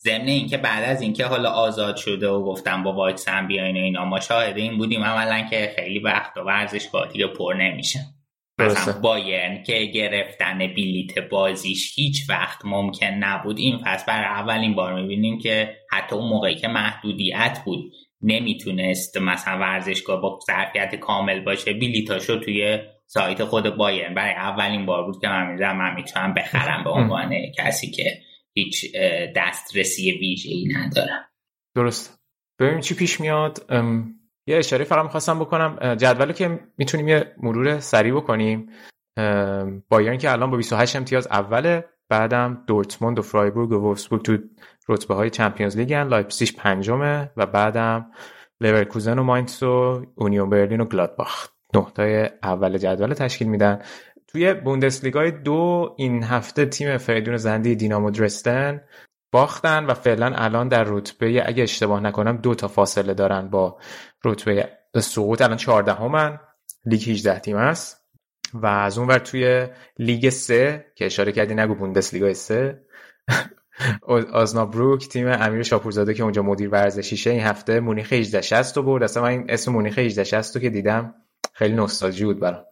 ضمن 0.01 0.29
اینکه 0.29 0.57
بعد 0.57 0.85
از 0.85 1.03
اینکه 1.03 1.27
حالا 1.27 1.51
آزاد 1.51 1.97
شده 1.97 2.29
و 2.29 2.45
گفتم 2.45 2.83
با 2.83 2.93
واکسن 2.93 3.47
بیاین 3.47 3.77
اینا 3.77 4.05
ما 4.05 4.21
شاهد 4.21 4.57
این 4.57 4.79
بودیم 4.79 5.05
عملا 5.05 5.49
که 5.51 5.73
خیلی 5.77 5.99
وقت 5.99 6.37
و 6.37 6.41
ورزشگاه 6.41 7.13
دیگه 7.13 7.27
پر 7.27 7.55
نمیشه. 7.59 8.01
مثلا 8.59 9.01
بایرن 9.01 9.63
که 9.63 9.85
گرفتن 9.85 10.59
بلیت 10.59 11.19
بازیش 11.19 11.99
هیچ 11.99 12.31
وقت 12.31 12.65
ممکن 12.65 13.07
نبود. 13.07 13.59
این 13.59 13.79
فصل 13.85 14.07
برای 14.07 14.25
اولین 14.25 14.75
بار 14.75 14.95
می‌بینیم 14.95 15.39
که 15.39 15.77
حتی 15.91 16.17
اون 16.17 16.29
موقعی 16.29 16.55
که 16.55 16.69
محدودیت 16.69 17.59
بود 17.65 17.93
نمی‌تونست 18.23 19.17
مثلا 19.17 19.59
ورزشگاه 19.59 20.21
با 20.21 20.39
ظرفیت 20.47 20.95
کامل 20.95 21.41
باشه 21.41 21.73
بلیتاشو 21.73 22.41
توی 22.41 22.79
سایت 23.07 23.45
خود 23.45 23.77
بایرن. 23.77 24.15
برای 24.15 24.35
اولین 24.35 24.87
بار 24.87 25.05
بود 25.05 25.21
که 25.21 25.29
من 25.29 25.51
می‌دونم 25.51 25.77
من 25.77 25.95
می‌تونم 25.95 26.35
بخرم 26.35 26.85
به 26.85 26.91
عنوان 27.01 27.35
کسی 27.59 27.91
که 27.91 28.19
هیچ 28.53 28.97
دسترسی 29.37 30.13
ویژه 30.13 30.51
ای 30.51 30.69
ندارم. 30.77 31.25
درست. 31.77 32.21
ببینیم 32.61 32.81
چی 32.81 32.95
پیش 32.95 33.21
میاد. 33.21 33.67
یه 34.47 34.57
اشاره 34.57 34.85
فقط 34.85 35.03
می‌خواستم 35.03 35.39
بکنم. 35.39 35.95
جدولی 35.95 36.33
که 36.33 36.61
می‌تونیم 36.79 37.09
یه 37.09 37.35
مرور 37.43 37.81
سریع 37.81 38.15
بکنیم. 38.15 38.69
بایرن 39.89 40.19
که 40.19 40.33
الان 40.33 40.51
با 40.51 40.57
28 40.57 40.97
امتیاز 40.97 41.27
اوله 41.27 41.85
بعدم 42.09 42.65
دورتموند 42.67 43.19
و 43.19 43.23
فرایبورگ 43.23 43.73
و 43.73 43.75
وولفسبورگ 43.75 44.23
تو 44.23 44.39
رتبه 44.89 45.15
های 45.15 45.31
چمپیونز 45.31 45.77
لیگن 45.77 46.25
پنجمه 46.59 47.31
و 47.37 47.47
بعدم 47.47 48.11
لورکوزن 48.61 49.19
و 49.19 49.23
ماینتس 49.23 49.63
و 49.63 50.07
اونیون 50.15 50.51
برلین 50.51 50.81
و 50.81 50.85
گلادباخ. 50.85 51.49
نقطه 51.75 52.33
اول 52.43 52.79
جدول 52.79 53.15
تشکیل 53.15 53.49
میدن. 53.49 53.83
توی 54.29 54.55
بوندسلیگای 54.55 55.31
دو 55.31 55.95
این 55.99 56.23
هفته 56.23 56.67
تیم 56.67 56.97
فریدون 56.97 57.37
زندی 57.37 57.77
دینامو 57.77 58.11
درستن. 58.11 58.81
باختن 59.35 59.87
و 59.87 59.95
فعلا 59.95 60.33
الان 60.35 60.69
در 60.69 60.85
رتبه 60.87 61.49
اگه 61.49 61.63
اشتباه 61.63 62.01
نکنم 62.01 62.37
دو 62.37 62.55
تا 62.55 62.69
فاصله 62.69 63.15
دارن 63.15 63.49
با 63.49 63.79
رتبه 64.25 64.69
سقوط. 65.01 65.43
الان 65.43 65.57
14 65.57 65.93
همن 65.93 66.41
لیگ 66.87 67.09
18 67.09 67.39
تیم 67.39 67.57
است. 67.57 68.05
و 68.55 68.67
از 68.67 68.99
اون 68.99 69.09
ور 69.09 69.19
توی 69.19 69.69
لیگ 69.99 70.29
سه 70.29 70.87
که 70.95 71.07
اشاره 71.07 71.33
کردی 71.33 71.55
نگو 71.55 71.75
بوندسلیگا 71.75 72.35
سه. 72.35 72.81
آزنابروک 74.33 75.09
تیم 75.09 75.29
امیر 75.29 75.63
شاپورزاده 75.63 76.15
که 76.15 76.23
اونجا 76.23 76.43
مدیر 76.43 76.69
ورزشیشه 76.69 77.31
این 77.31 77.41
هفته 77.41 77.81
مونیخ 77.81 78.13
1860 78.13 78.77
رو 78.77 78.83
برد. 78.83 79.03
اصلا 79.03 79.23
من 79.23 79.29
این 79.29 79.47
اسم 79.49 79.73
مونیخ 79.73 79.99
1860 79.99 80.57
رو 80.57 80.63
که 80.63 80.71
دیدم 80.71 81.15
خیلی 81.53 81.75
نوستالژی 81.75 82.25
بود 82.25 82.41
برام. 82.41 82.65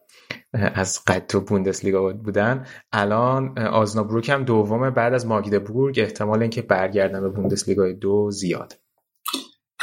از 0.53 1.03
قد 1.07 1.27
تو 1.27 1.41
بوندسلیگا 1.41 2.13
بودن. 2.13 2.65
الان 2.91 3.59
آزنابروک 3.59 4.29
هم 4.29 4.43
دومه 4.43 4.89
بعد 4.89 5.13
از 5.13 5.27
ماگدبورگ 5.27 5.99
احتمال 5.99 6.41
اینکه 6.41 6.61
برگردن 6.61 7.21
به 7.21 7.29
بوندسلیگا 7.29 7.91
دو 7.91 8.31
زیاد. 8.31 8.73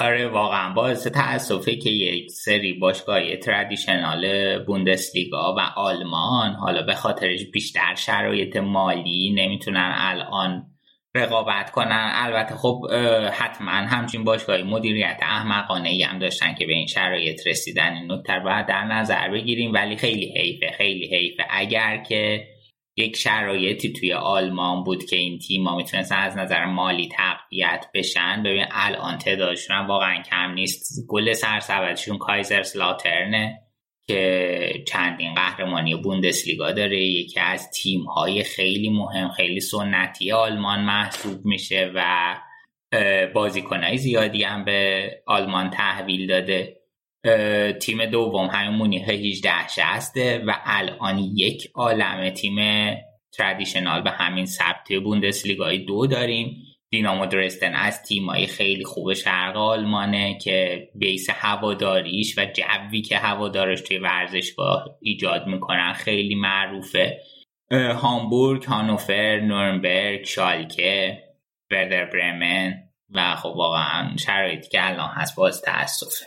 آره 0.01 0.29
واقعا. 0.29 0.75
باعث 0.75 1.07
تاسفه 1.07 1.77
که 1.77 1.91
یک 1.91 2.31
سری 2.31 2.73
باشگاه 2.73 3.37
تردیشنال 3.37 4.25
بوندسلیگا 4.65 5.55
و 5.55 5.61
آلمان 5.77 6.53
حالا 6.53 6.83
به 6.83 6.95
خاطرش 6.95 7.45
بیشتر 7.53 7.95
شرایط 7.95 8.57
مالی 8.57 9.35
نمی‌تونن 9.37 9.95
الان 9.97 10.70
رقابت 11.15 11.71
کنن. 11.71 12.11
البته 12.15 12.55
خب 12.55 12.87
حتما 13.33 13.71
همچین 13.71 14.25
باشگاهی 14.25 14.63
مدیریت 14.63 15.19
احمقانه 15.23 15.89
ای 15.89 16.03
هم 16.03 16.19
داشتن 16.19 16.55
که 16.55 16.67
به 16.67 16.73
این 16.73 16.87
شرایط 16.87 17.47
رسیدن. 17.47 17.93
این 17.93 18.13
نکته 18.13 18.41
باید 18.45 18.67
در 18.67 18.85
نظر 18.85 19.29
بگیریم. 19.29 19.73
ولی 19.73 19.97
خیلی 19.97 20.39
حیفه 20.39 20.71
خیلی 20.77 21.17
حیفه. 21.17 21.47
اگر 21.51 21.97
که 21.97 22.47
یک 22.97 23.17
شرایطی 23.17 23.93
توی 23.93 24.13
آلمان 24.13 24.85
بود 24.85 25.05
که 25.05 25.17
این 25.17 25.39
تیم 25.39 25.65
ها 25.65 25.77
می‌تونستن 25.77 26.17
از 26.17 26.37
نظر 26.37 26.65
مالی 26.65 27.09
تقویت 27.09 27.87
بشن 27.95 28.43
ببین 28.43 28.67
الان 28.71 29.19
تعدادشون 29.19 29.87
واقعا 29.87 30.23
کم 30.23 30.53
نیست. 30.53 31.07
گل 31.09 31.33
سرسبدشون 31.33 32.19
کایزرس 32.19 32.77
لاترنه 32.77 33.70
که 34.11 34.85
چندین 34.87 35.35
قهرمانی 35.35 35.95
بوندسلیگا 35.95 36.73
داره 36.73 37.05
یکی 37.05 37.41
از 37.41 37.71
تیم 37.71 38.03
های 38.03 38.43
خیلی 38.43 38.91
مهم 38.91 39.29
خیلی 39.29 39.61
سنتی 39.61 40.33
آلمان 40.33 40.81
محسوب 40.81 41.45
میشه 41.45 41.93
و 41.95 42.37
بازیکنهای 43.35 43.99
زیادی 43.99 44.43
هم 44.43 44.65
به 44.65 45.11
آلمان 45.27 45.71
تحویل 45.71 46.27
داده. 46.27 46.77
تیم 47.81 48.07
دوم 48.07 48.47
همین 48.47 48.79
مونیخ 48.79 49.09
18 49.09 49.69
شسته 49.69 50.39
و 50.47 50.57
الان 50.65 51.19
یک 51.19 51.71
عالم 51.75 52.31
تیم 52.31 52.57
تردیشنال 53.33 54.03
به 54.03 54.11
همین 54.11 54.47
سبت 54.47 54.93
بوندسلیگای 55.05 55.79
دو 55.79 56.07
داریم. 56.07 56.70
دینامو 56.91 57.27
درستن 57.27 57.75
از 57.75 58.03
تیمایی 58.03 58.47
خیلی 58.47 58.85
خوب 58.85 59.13
شرق 59.13 59.57
آلمانه 59.57 60.39
که 60.39 60.89
بیس 60.95 61.31
هواداریش 61.31 62.39
و 62.39 62.47
جوی 62.47 63.03
که 63.03 63.19
هوادارش 63.19 63.81
توی 63.81 63.99
ورزشگاه 63.99 64.97
ایجاد 65.01 65.47
می‌کنن 65.47 65.93
خیلی 65.93 66.35
معروفه. 66.35 67.21
هامبورگ، 67.73 68.65
هانوفر، 68.65 69.41
نورنبرگ، 69.41 70.25
شالکه، 70.25 71.23
وردر 71.71 72.05
برمن 72.05 72.75
و 73.15 73.37
خب 73.37 73.53
واقعا 73.57 74.17
شرایطی 74.17 74.69
که 74.69 74.89
الان 74.89 75.09
هست 75.09 75.37
باز 75.37 75.63
تاسفه 75.63 76.27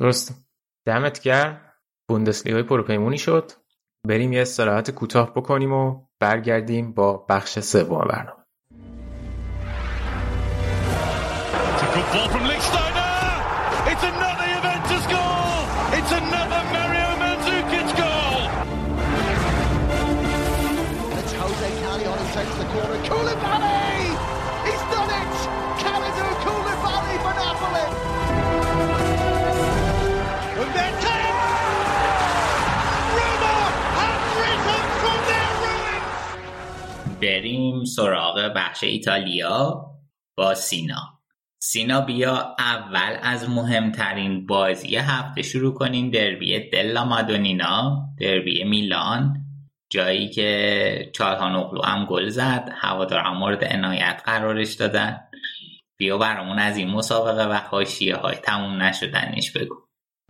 درست 0.00 0.46
دمت 0.86 1.22
گرم. 1.22 1.60
بوندسلیگای 2.08 2.62
پروپیمونی 2.62 3.18
شد. 3.18 3.52
بریم 4.08 4.32
یه 4.32 4.42
استراحت 4.42 4.90
کوتاه 4.90 5.34
بکنیم 5.34 5.72
و 5.72 6.06
برگردیم 6.20 6.92
با 6.92 7.26
بخش 7.28 7.58
سوم 7.58 8.08
برنامه. 8.08 8.41
Good 11.95 12.07
ball 12.13 12.29
from 12.29 12.43
Lichtsteiner. 12.51 13.15
It's 13.91 14.03
another 14.03 14.47
Juventus 14.53 15.05
goal. 15.15 15.57
It's 15.97 16.11
another 16.21 16.61
Mario 16.73 17.09
Mandzukic 17.21 17.89
goal. 18.01 18.39
It's 21.19 21.33
Jose 21.39 21.69
Callejon 21.81 22.17
who 22.21 22.27
takes 22.37 22.55
the 22.61 22.67
corner. 22.73 22.99
Koulibaly! 23.09 23.87
He's 24.67 24.83
done 24.93 25.11
it! 25.21 25.35
Kalidou 25.81 26.31
Koulibaly 26.45 27.15
for 27.23 27.33
Napoli. 27.41 27.87
And 30.61 30.71
then 30.75 30.93
Roma 33.17 33.57
have 33.99 34.23
risen 34.41 34.83
from 35.01 35.19
their 35.29 35.51
ruins. 35.63 36.17
بریم 37.21 37.85
سراغ 37.85 38.49
بخش 38.55 38.83
ایتالیا 38.83 39.85
با 40.35 40.55
سینا 40.55 41.17
سینا 41.64 42.00
بیا 42.00 42.56
اول 42.58 43.16
از 43.22 43.50
مهمترین 43.50 44.46
بازی 44.46 44.96
هفته 44.96 45.42
شروع 45.42 45.74
کنیم. 45.74 46.10
دربی 46.10 46.70
دلا 46.70 47.04
مادونینا 47.04 48.08
دربی 48.20 48.64
میلان 48.64 49.36
جایی 49.90 50.28
که 50.28 51.10
چالها 51.14 51.48
نقلو 51.48 51.82
هم 51.82 52.06
گل 52.06 52.28
زد. 52.28 52.68
هواداران 52.72 53.36
مورد 53.36 53.64
عنایت 53.64 54.22
قرارش 54.24 54.74
دادن. 54.74 55.20
بیا 55.96 56.18
برامون 56.18 56.58
از 56.58 56.76
این 56.76 56.90
مسابقه 56.90 57.48
و 57.48 57.52
حاشیه 57.52 58.16
های 58.16 58.34
تموم 58.34 58.82
نشدنش 58.82 59.52
بگو. 59.52 59.81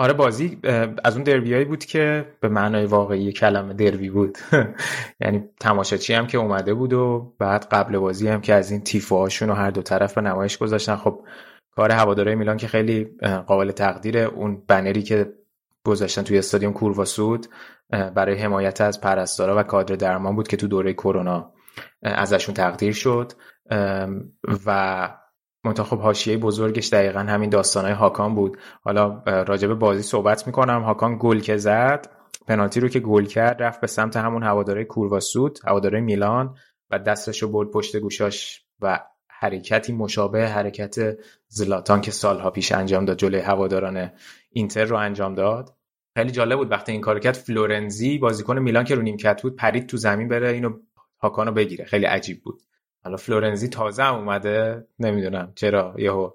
آره 0.03 0.13
بازی 0.13 0.59
از 1.05 1.15
اون 1.15 1.23
دربیایی 1.23 1.65
بود 1.65 1.85
که 1.85 2.27
به 2.41 2.49
معنای 2.49 2.87
واقعی 2.87 3.33
کلمه 3.33 3.75
دربی 3.75 4.11
بود. 4.11 4.39
یعنی 5.21 5.45
تماشاچی 5.61 6.15
هم 6.15 6.27
که 6.27 6.39
اومده 6.39 6.75
بود 6.75 6.93
و 6.93 7.33
بعد 7.39 7.67
قبل 7.71 7.99
بازی 7.99 8.29
هم 8.29 8.41
که 8.41 8.55
از 8.55 8.71
این 8.71 8.81
تیفوهاشون 8.81 9.51
و 9.51 9.55
هر 9.55 9.71
دو 9.71 9.83
طرف 9.83 10.15
به 10.15 10.21
نمایش 10.21 10.59
گذاشتن. 10.59 10.97
خب 10.97 11.21
کار 11.77 11.93
هواداره 11.93 12.35
میلان 12.35 12.57
که 12.57 12.69
خیلی 12.69 13.05
قابل 13.47 13.71
تقدیره. 13.71 14.21
اون 14.21 14.63
بنری 14.67 15.03
که 15.03 15.33
گذاشتن 15.85 16.23
توی 16.23 16.39
استادیوم 16.39 16.73
کورواسود 16.73 17.47
برای 17.91 18.39
حمایت 18.39 18.81
از 18.81 19.01
پرستارا 19.01 19.57
و 19.59 19.63
کادر 19.63 19.95
درمان 19.95 20.37
بود 20.37 20.49
که 20.49 20.57
تو 20.57 20.69
دوره 20.69 20.93
کرونا 20.93 21.53
ازشون 22.03 22.55
تقدیر 22.55 22.93
شد. 22.93 23.33
و 24.67 25.09
منتها 25.65 25.85
خب 25.85 25.99
حاشیه 25.99 26.37
بزرگش 26.37 26.89
دقیقا 26.89 27.21
همین 27.21 27.51
داستانهای 27.51 27.95
هاکان 27.95 28.35
بود. 28.35 28.59
حالا 28.83 29.23
راجب 29.27 29.75
بازی 29.75 30.03
صحبت 30.03 30.47
می‌کنم. 30.47 30.83
هاکان 30.83 31.17
گل 31.21 31.41
که 31.41 31.57
زد 31.57 32.07
پنالتی 32.47 32.81
رو 32.81 32.89
که 32.89 33.01
گل 33.01 33.25
کرد 33.25 33.63
رفت 33.63 33.81
به 33.81 33.87
سمت 33.87 34.17
همون 34.17 34.43
هواداره 34.43 34.85
کورواسود 34.85 35.59
هواداره 35.67 36.01
میلان 36.01 36.57
و 36.91 36.99
دستش 36.99 37.43
رو 37.43 37.49
برد 37.49 37.71
پشت 37.71 37.97
گوشاش 37.97 38.65
و 38.81 39.01
حرکتی 39.29 39.93
مشابه 39.93 40.49
حرکت 40.49 41.19
زلاتان 41.49 42.01
که 42.01 42.11
سالها 42.11 42.51
پیش 42.51 42.73
انجام 42.73 43.05
داد 43.05 43.17
جلوی 43.17 43.41
هواداران 43.41 44.11
اینتر 44.51 44.85
رو 44.85 44.97
انجام 44.97 45.35
داد. 45.35 45.75
خیلی 46.17 46.31
جالب 46.31 46.59
بود 46.59 46.71
وقتی 46.71 46.93
این 46.93 47.01
کار 47.01 47.19
کرد. 47.19 47.35
فلورنزی 47.35 48.19
بازیکن 48.19 48.59
میلان 48.59 48.85
که 48.85 48.95
رو 48.95 49.03
نیمکت 49.03 49.43
بود 49.43 49.57
پرید 49.57 49.87
تو 49.87 49.97
زمین 49.97 50.29
بره 50.29 50.49
اینو 50.49 50.79
هاکانو 51.21 51.53
بگیره. 51.53 51.85
خیلی 51.85 52.07
عجیب 52.07 52.43
بود. 52.43 52.63
حالا 53.05 53.17
فلورنزی 53.17 53.69
تازه 53.69 54.03
هم 54.03 54.15
اومده 54.15 54.87
نمی‌دونم 54.99 55.53
چرا 55.55 55.95
یهو 55.99 56.31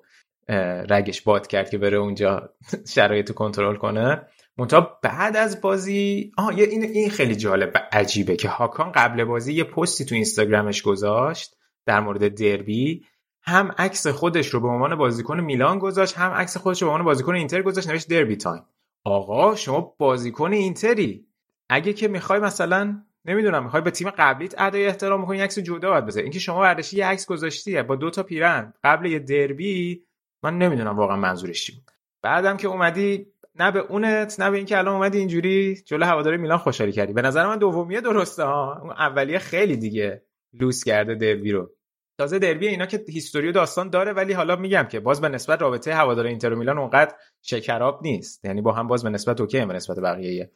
رگش 0.89 1.22
باد 1.22 1.48
کرد 1.48 1.69
که 1.69 1.77
بره 1.77 1.98
اونجا 1.98 2.49
شرایط 2.95 3.31
کنترل 3.31 3.76
کنه. 3.76 4.22
منتها 4.57 4.99
بعد 5.03 5.38
از 5.38 5.61
بازی 5.61 6.31
آه 6.38 6.48
این 6.48 6.84
این 6.84 7.10
خیلی 7.10 7.35
جالب 7.35 7.72
و 7.76 7.80
عجیبه 7.91 8.35
که 8.35 8.49
هاکان 8.49 8.91
قبل 8.91 9.23
بازی 9.23 9.53
یه 9.53 9.64
پستی 9.64 10.06
تو 10.06 10.15
اینستاگرامش 10.15 10.81
گذاشت 10.81 11.56
در 11.85 11.99
مورد 11.99 12.27
دربی. 12.27 13.06
هم 13.41 13.72
عکس 13.77 14.07
خودش 14.07 14.48
رو 14.48 14.60
به 14.60 14.68
عنوان 14.68 14.95
بازیکن 14.95 15.39
میلان 15.39 15.80
گذاشت 15.80 16.18
هم 16.18 16.31
عکس 16.31 16.57
خودش 16.57 16.81
رو 16.81 16.88
به 16.88 16.91
عنوان 16.91 17.06
بازیکن 17.06 17.35
اینتر 17.35 17.61
گذاشت 17.61 17.89
نوشت 17.89 18.10
derby 18.10 18.36
time. 18.36 18.64
آقا 19.03 19.56
شما 19.56 19.95
بازیکن 19.98 20.53
اینتری. 20.53 21.27
اگه 21.69 21.94
که 21.94 22.07
می‌خوای 22.07 22.39
مثلا 22.39 23.03
نمی‌دونم 23.26 23.64
می‌خوای 23.64 23.81
به 23.81 23.91
تیم 23.91 24.10
قبلیت 24.10 24.56
ادای 24.57 24.85
احترام 24.85 25.22
می‌کنی 25.22 25.41
عکس 25.41 25.60
جدا 25.60 25.89
باید 25.89 26.06
بذاری. 26.06 26.23
اینکه 26.23 26.39
شما 26.39 26.60
برداشتی 26.60 26.98
یه 26.98 27.06
عکس 27.06 27.26
گذاشتی 27.26 27.81
با 27.81 27.95
دو 27.95 28.10
تا 28.10 28.23
پیرن 28.23 28.73
قبل 28.84 29.06
یه 29.06 29.19
دربی 29.19 30.03
من 30.44 30.57
نمی‌دونم 30.57 30.98
واقعا 30.98 31.15
منظورش 31.15 31.65
چی 31.65 31.72
بود. 31.72 31.91
بعدم 32.22 32.57
که 32.57 32.68
اومدی 32.68 33.27
نه 33.56 33.72
به 33.72 33.80
اونت 33.80 34.39
نه 34.39 34.52
به 34.52 34.57
اینکه 34.57 34.77
الان 34.77 34.95
اومدی 34.95 35.18
اینجوری 35.18 35.76
جلو 35.85 36.06
هواداری 36.06 36.38
میلان 36.38 36.57
خوشحالی 36.57 36.91
کردی. 36.91 37.14
به 37.14 37.22
نظر 37.22 37.48
من 37.48 37.57
دومیه 37.57 38.02
درسته 38.02 38.44
ها. 38.44 38.80
اون 38.81 38.91
اولیه 38.91 39.39
خیلی 39.39 39.77
دیگه 39.77 40.22
لوس 40.53 40.84
کرده 40.84 41.15
دربی 41.15 41.52
رو. 41.52 41.72
تازه 42.19 42.39
دربی 42.39 42.68
اینا 42.68 42.85
که 42.85 43.06
هیستوری 43.10 43.49
و 43.49 43.52
داستان 43.52 43.89
داره 43.89 44.14
ولی 44.14 44.34
حالا 44.34 44.56
میگم 44.56 44.84
که 44.84 44.99
باز 44.99 45.22
به 45.22 45.30
نسبت 45.30 45.61
رابطه 45.61 45.94
هوادار 45.94 46.26
اینتر 46.26 46.53
و 46.53 46.56
میلان 46.56 46.77
اونقدر 46.77 47.15
شکراب 47.41 47.99
نیست. 48.03 48.45
یعنی 48.45 48.61
با 48.61 48.72
هم 48.72 48.88
باز 48.88 49.03
به 49.03 49.10
نسبت 49.10 49.41
اوکی 49.41 49.65
به 49.65 49.73
نسبت 49.73 49.99
بقیه 49.99 50.52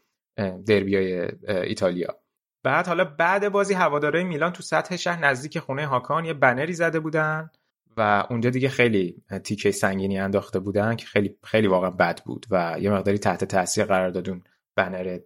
دربیای 0.67 1.27
ایتالیا. 1.47 2.20
بعد 2.63 2.87
حالا 2.87 3.05
بعد 3.05 3.49
بازی 3.49 3.73
هواداره 3.73 4.23
میلان 4.23 4.51
تو 4.51 4.63
سطح 4.63 4.95
شهر 4.95 5.25
نزدیک 5.25 5.59
خونه 5.59 5.85
هاکان 5.85 6.25
یه 6.25 6.33
بنری 6.33 6.73
زده 6.73 6.99
بودن 6.99 7.49
و 7.97 8.25
اونجا 8.29 8.49
دیگه 8.49 8.69
خیلی 8.69 9.23
تیکه 9.43 9.71
سنگینی 9.71 10.19
انداخته 10.19 10.59
بودن 10.59 10.95
که 10.95 11.05
خیلی 11.05 11.35
خیلی 11.43 11.67
واقعا 11.67 11.89
بد 11.89 12.23
بود 12.25 12.45
و 12.51 12.75
یه 12.79 12.91
مقداری 12.91 13.17
تحت 13.17 13.43
تاثیر 13.43 13.85
قرار 13.85 14.09
دادون 14.09 14.43
بنر 14.75 15.19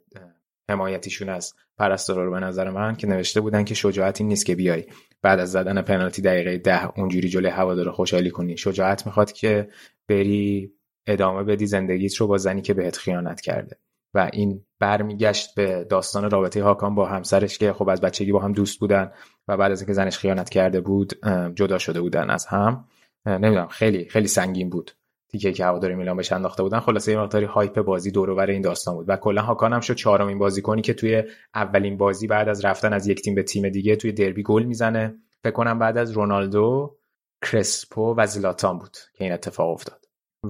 حمایتیشون 0.69 1.29
از 1.29 1.53
پرستارا 1.77 2.25
رو 2.25 2.31
به 2.31 2.39
نظر 2.39 2.69
من 2.69 2.95
که 2.95 3.07
نوشته 3.07 3.41
بودن 3.41 3.63
که 3.63 3.73
شجاعت 3.73 4.21
این 4.21 4.27
نیست 4.27 4.45
که 4.45 4.55
بیای. 4.55 4.85
بعد 5.21 5.39
از 5.39 5.51
زدن 5.51 5.81
پنالتی 5.81 6.21
دقیقه 6.21 6.57
ده 6.57 6.99
اونجوری 6.99 7.29
جلوی 7.29 7.51
هوادار 7.51 7.91
خوشحالی 7.91 8.29
کنی. 8.29 8.57
شجاعت 8.57 9.05
می‌خواد 9.05 9.31
که 9.31 9.69
بری 10.09 10.73
ادامه 11.07 11.43
بدی 11.43 11.65
زندگیت 11.65 12.15
رو 12.15 12.27
با 12.27 12.37
زنی 12.37 12.61
که 12.61 12.73
بهت 12.73 12.97
خیانت 12.97 13.41
کرده. 13.41 13.77
و 14.15 14.29
این 14.33 14.65
برمیگشت 14.79 15.55
به 15.55 15.83
داستان 15.89 16.29
رابطه 16.29 16.63
هاکان 16.63 16.95
با 16.95 17.05
همسرش 17.05 17.57
که 17.57 17.73
خب 17.73 17.89
از 17.89 18.01
بچگی 18.01 18.31
با 18.31 18.39
هم 18.39 18.53
دوست 18.53 18.79
بودن 18.79 19.11
و 19.47 19.57
بعد 19.57 19.71
از 19.71 19.81
اینکه 19.81 19.93
زنش 19.93 20.17
خیانت 20.17 20.49
کرده 20.49 20.81
بود 20.81 21.13
جدا 21.55 21.77
شده 21.77 22.01
بودن 22.01 22.29
از 22.29 22.45
هم. 22.45 22.85
نمی‌دونم 23.25 23.67
خیلی 23.67 24.09
خیلی 24.09 24.27
سنگین 24.27 24.69
بود. 24.69 24.91
تیکه 25.31 25.53
که 25.53 25.65
هواداری 25.65 25.95
میلان 25.95 26.17
بهش 26.17 26.31
انداخته 26.31 26.63
بودن. 26.63 26.79
خلاصه 26.79 27.11
یه 27.11 27.19
مقداری 27.19 27.45
هایپ 27.45 27.81
بازی 27.81 28.11
دور 28.11 28.49
این 28.49 28.61
داستان 28.61 28.95
بود. 28.95 29.09
و 29.09 29.15
کلا 29.17 29.41
هاکان 29.41 29.73
هم 29.73 29.79
شد 29.79 29.95
چهارمین 29.95 30.39
بازیکنی 30.39 30.81
که 30.81 30.93
توی 30.93 31.23
اولین 31.55 31.97
بازی 31.97 32.27
بعد 32.27 32.49
از 32.49 32.65
رفتن 32.65 32.93
از 32.93 33.07
یک 33.07 33.21
تیم 33.21 33.35
به 33.35 33.43
تیم 33.43 33.69
دیگه 33.69 33.95
توی 33.95 34.11
دربی 34.11 34.43
گل 34.43 34.63
می‌زنه. 34.63 35.15
فکر 35.43 35.53
کنم 35.53 35.79
بعد 35.79 35.97
از 35.97 36.11
رونالدو 36.11 36.97
کرسپو 37.41 38.15
و 38.17 38.25
زلاتان 38.25 38.77
بود 38.77 38.97
که 39.13 39.23
این 39.23 39.33
اتفاق 39.33 39.69
افتاد. 39.69 40.05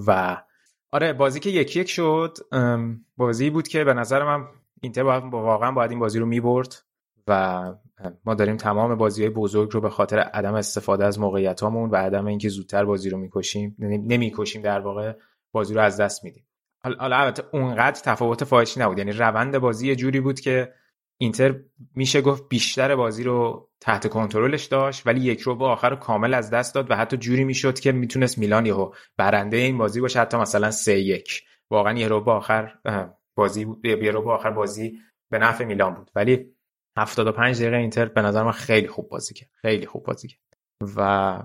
و 0.06 0.36
آره 0.92 1.12
بازی 1.12 1.40
که 1.40 1.50
یکی 1.50 1.80
یک 1.80 1.88
شد 1.88 2.38
بازی 3.16 3.50
بود 3.50 3.68
که 3.68 3.84
به 3.84 3.94
نظر 3.94 4.24
من 4.24 4.44
اینتر 4.80 5.02
واقعا 5.02 5.72
باید 5.72 5.90
این 5.90 6.00
بازی 6.00 6.18
رو 6.18 6.26
می‌برد 6.26 6.74
و 7.26 7.62
ما 8.24 8.34
داریم 8.34 8.56
تمام 8.56 8.94
بازی 8.94 9.22
های 9.22 9.30
بزرگ 9.30 9.70
رو 9.72 9.80
به 9.80 9.90
خاطر 9.90 10.18
عدم 10.18 10.54
استفاده 10.54 11.04
از 11.04 11.20
موقعیت 11.20 11.60
هامون 11.60 11.90
و 11.90 11.96
عدم 11.96 12.26
اینکه 12.26 12.48
زودتر 12.48 12.84
بازی 12.84 13.10
رو 13.10 13.18
می‌کشیم 13.18 13.76
نمی‌کشیم 13.78 14.62
در 14.62 14.80
واقع 14.80 15.12
بازی 15.52 15.74
رو 15.74 15.80
از 15.80 16.00
دست 16.00 16.24
میدیم. 16.24 16.46
حالا 16.82 17.16
البته 17.16 17.42
اونقدر 17.52 18.00
تفاوت 18.00 18.44
فاحشی 18.44 18.80
نبود 18.80 18.98
یعنی 18.98 19.12
روند 19.12 19.58
بازی 19.58 19.88
یه 19.88 19.96
جوری 19.96 20.20
بود 20.20 20.40
که 20.40 20.72
اینتر 21.18 21.54
میشه 21.94 22.20
گفت 22.20 22.48
بیشتر 22.48 22.96
بازی 22.96 23.24
رو 23.24 23.68
تحت 23.80 24.08
کنترلش 24.08 24.64
داشت 24.64 25.06
ولی 25.06 25.20
یک 25.20 25.40
رو 25.40 25.62
آخر 25.62 25.90
رو 25.90 25.96
کامل 25.96 26.34
از 26.34 26.50
دست 26.50 26.74
داد 26.74 26.90
و 26.90 26.94
حتی 26.94 27.16
جوری 27.16 27.44
می‌شد 27.44 27.78
که 27.78 27.92
می‌تونست 27.92 28.38
میلان 28.38 28.66
یهو 28.66 28.92
برنده 29.16 29.56
این 29.56 29.78
بازی 29.78 30.00
باشه 30.00 30.20
حتی 30.20 30.36
مثلا 30.36 30.70
سه 30.70 31.00
یک. 31.00 31.42
واقعا 31.70 31.98
یه 31.98 32.08
رو 32.08 32.30
آخر 32.30 32.74
بازی 33.34 33.66
یه 33.84 34.10
رو 34.10 34.30
آخر 34.30 34.50
بازی 34.50 34.98
به 35.30 35.38
نفع 35.38 35.64
میلان 35.64 35.94
بود. 35.94 36.10
ولی 36.14 36.56
75 36.98 37.60
دقیقه 37.60 37.76
اینتر 37.76 38.06
به 38.06 38.22
نظر 38.22 38.42
من 38.42 38.52
خیلی 38.52 38.88
خوب 38.88 39.08
بازی 39.08 39.34
کرد 39.34 39.50
خیلی 39.54 39.86
خوب 39.86 40.04
بازی 40.04 40.28
کرد. 40.28 40.40
و 40.96 41.42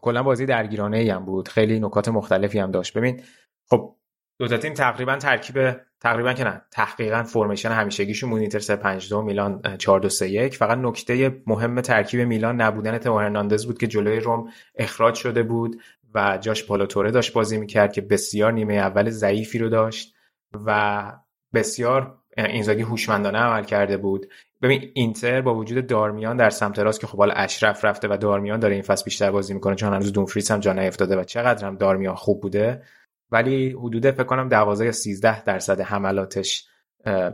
کلا 0.00 0.22
بازی 0.22 0.46
درگیرانه 0.46 0.98
ای 0.98 1.10
هم 1.10 1.24
بود 1.24 1.48
خیلی 1.48 1.80
نکات 1.80 2.08
مختلفی 2.08 2.58
هم 2.58 2.70
داشت. 2.70 2.96
ببین 2.96 3.22
خب 3.70 3.96
دو 4.38 4.48
تا 4.48 4.56
تیم 4.56 4.74
تقریبا 4.74 5.16
ترکیب 5.16 5.58
تقریبا 6.00 6.32
که 6.32 6.44
نه 6.44 6.62
تحقیقا 6.70 7.22
فرمیشن 7.22 7.68
همیشگیشون 7.68 8.30
بود 8.30 8.40
اینتر 8.40 8.58
352 8.58 9.22
میلان 9.22 9.76
4231 9.78 10.56
فقط 10.56 10.78
نکته 10.78 11.42
مهم 11.46 11.80
ترکیب 11.80 12.20
میلان 12.20 12.60
نبودن 12.60 12.98
تو 12.98 13.18
هرناندز 13.18 13.66
بود 13.66 13.78
که 13.78 13.86
جلوی 13.86 14.20
روم 14.20 14.48
اخراج 14.74 15.14
شده 15.14 15.42
بود 15.42 15.80
و 16.14 16.38
جاش 16.40 16.66
پالوتوره 16.66 17.10
داشت 17.10 17.32
بازی 17.32 17.58
می‌کرد 17.58 17.92
که 17.92 18.00
بسیار 18.00 18.52
نیمه 18.52 18.74
اول 18.74 19.10
ضعیفی 19.10 19.58
رو 19.58 19.68
داشت 19.68 20.14
و 20.66 21.12
بسیار 21.54 22.18
اینزاگی 22.36 22.82
هوشمندانه 22.82 23.38
عمل 23.38 23.64
کرده 23.64 23.96
بود. 23.96 24.26
ببین 24.62 24.90
اینتر 24.94 25.40
با 25.40 25.54
وجود 25.54 25.86
دارمیان 25.86 26.36
در 26.36 26.50
سمت 26.50 26.78
راست 26.78 27.00
که 27.00 27.06
خب 27.06 27.18
حالا 27.18 27.34
اشرف 27.34 27.84
رفته 27.84 28.08
و 28.08 28.16
دارمیان 28.16 28.60
داره 28.60 28.74
این 28.74 28.82
فصل 28.82 29.04
بیشتر 29.04 29.30
بازی 29.30 29.54
می‌کنه 29.54 29.74
چون 29.74 29.92
هنوز 29.92 30.12
دونفریس 30.12 30.50
هم 30.50 30.60
جا 30.60 30.72
نیفتاده 30.72 31.16
و 31.16 31.24
چقدر 31.24 31.66
هم 31.66 31.76
دارمیان 31.76 32.14
خوب 32.14 32.40
بوده 32.40 32.82
ولی 33.30 33.70
حدود 33.70 34.10
فکر 34.10 34.24
کنم 34.24 34.48
12 34.48 34.84
یا 34.84 34.92
13 34.92 35.44
درصد 35.44 35.80
حملاتش 35.80 36.66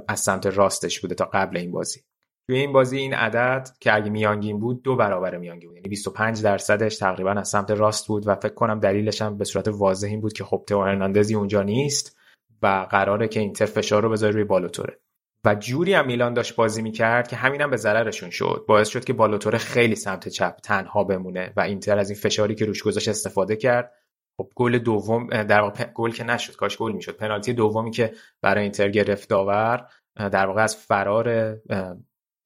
از 0.08 0.20
سمت 0.20 0.46
راستش 0.46 1.00
بوده 1.00 1.14
تا 1.14 1.24
قبل 1.24 1.56
این 1.56 1.72
بازی. 1.72 2.00
توی 2.46 2.58
این 2.58 2.72
بازی 2.72 2.98
این 2.98 3.14
عدد 3.14 3.68
که 3.80 3.94
اگه 3.94 4.10
میانگین 4.10 4.60
بود 4.60 4.82
دو 4.82 4.96
برابر 4.96 5.36
میانگین 5.36 5.68
بود. 5.68 5.76
یعنی 5.76 5.88
25 5.88 6.42
درصدش 6.42 6.96
تقریبا 6.96 7.30
از 7.30 7.48
سمت 7.48 7.70
راست 7.70 8.08
بود 8.08 8.26
و 8.26 8.34
فکر 8.34 8.54
کنم 8.54 8.80
دلیلش 8.80 9.22
هم 9.22 9.38
به 9.38 9.44
صورت 9.44 9.68
واضح 9.68 10.08
این 10.08 10.20
بود 10.20 10.32
که 10.32 10.44
خب 10.44 10.64
تو 10.66 10.82
هرناندزی 10.82 11.34
اونجا 11.34 11.62
نیست 11.62 12.16
و 12.62 12.86
قراره 12.90 13.28
که 13.28 13.40
اینتر 13.40 13.66
فشار 13.66 14.02
رو 14.02 14.10
بذاره 14.10 14.32
روی 14.32 14.44
بالوتوره 14.44 14.98
و 15.44 15.54
جوری 15.54 15.94
هم 15.94 16.06
میلان 16.06 16.34
داشت 16.34 16.56
بازی 16.56 16.82
می‌کرد 16.82 17.28
که 17.28 17.36
همینم 17.36 17.70
به 17.70 17.76
ضررشون 17.76 18.30
شد. 18.30 18.64
باعث 18.68 18.88
شد 18.88 19.04
که 19.04 19.12
بالوتوره 19.12 19.58
خیلی 19.58 19.94
سمت 19.94 20.28
چپ 20.28 20.56
تنها 20.56 21.04
بمونه 21.04 21.52
و 21.56 21.60
اینتر 21.60 21.98
از 21.98 22.10
این 22.10 22.18
فشاری 22.18 22.54
که 22.54 22.64
روش 22.64 22.82
گذاشت 22.82 23.08
استفاده 23.08 23.56
کرد. 23.56 23.92
خب 24.36 24.48
گل 24.54 24.78
دوم 24.78 25.42
در 25.42 25.60
واقع 25.60 25.84
گل 25.94 26.10
که 26.10 26.24
نشد 26.24 26.56
کاش 26.56 26.78
گل 26.78 26.92
می‌شد. 26.92 27.16
پنالتی 27.16 27.52
دومی 27.52 27.90
که 27.90 28.12
برای 28.42 28.62
اینتر 28.62 28.88
گرفت 28.88 29.28
داور 29.28 29.88
در 30.16 30.46
واقع 30.46 30.62
از 30.62 30.76
فرار 30.76 31.56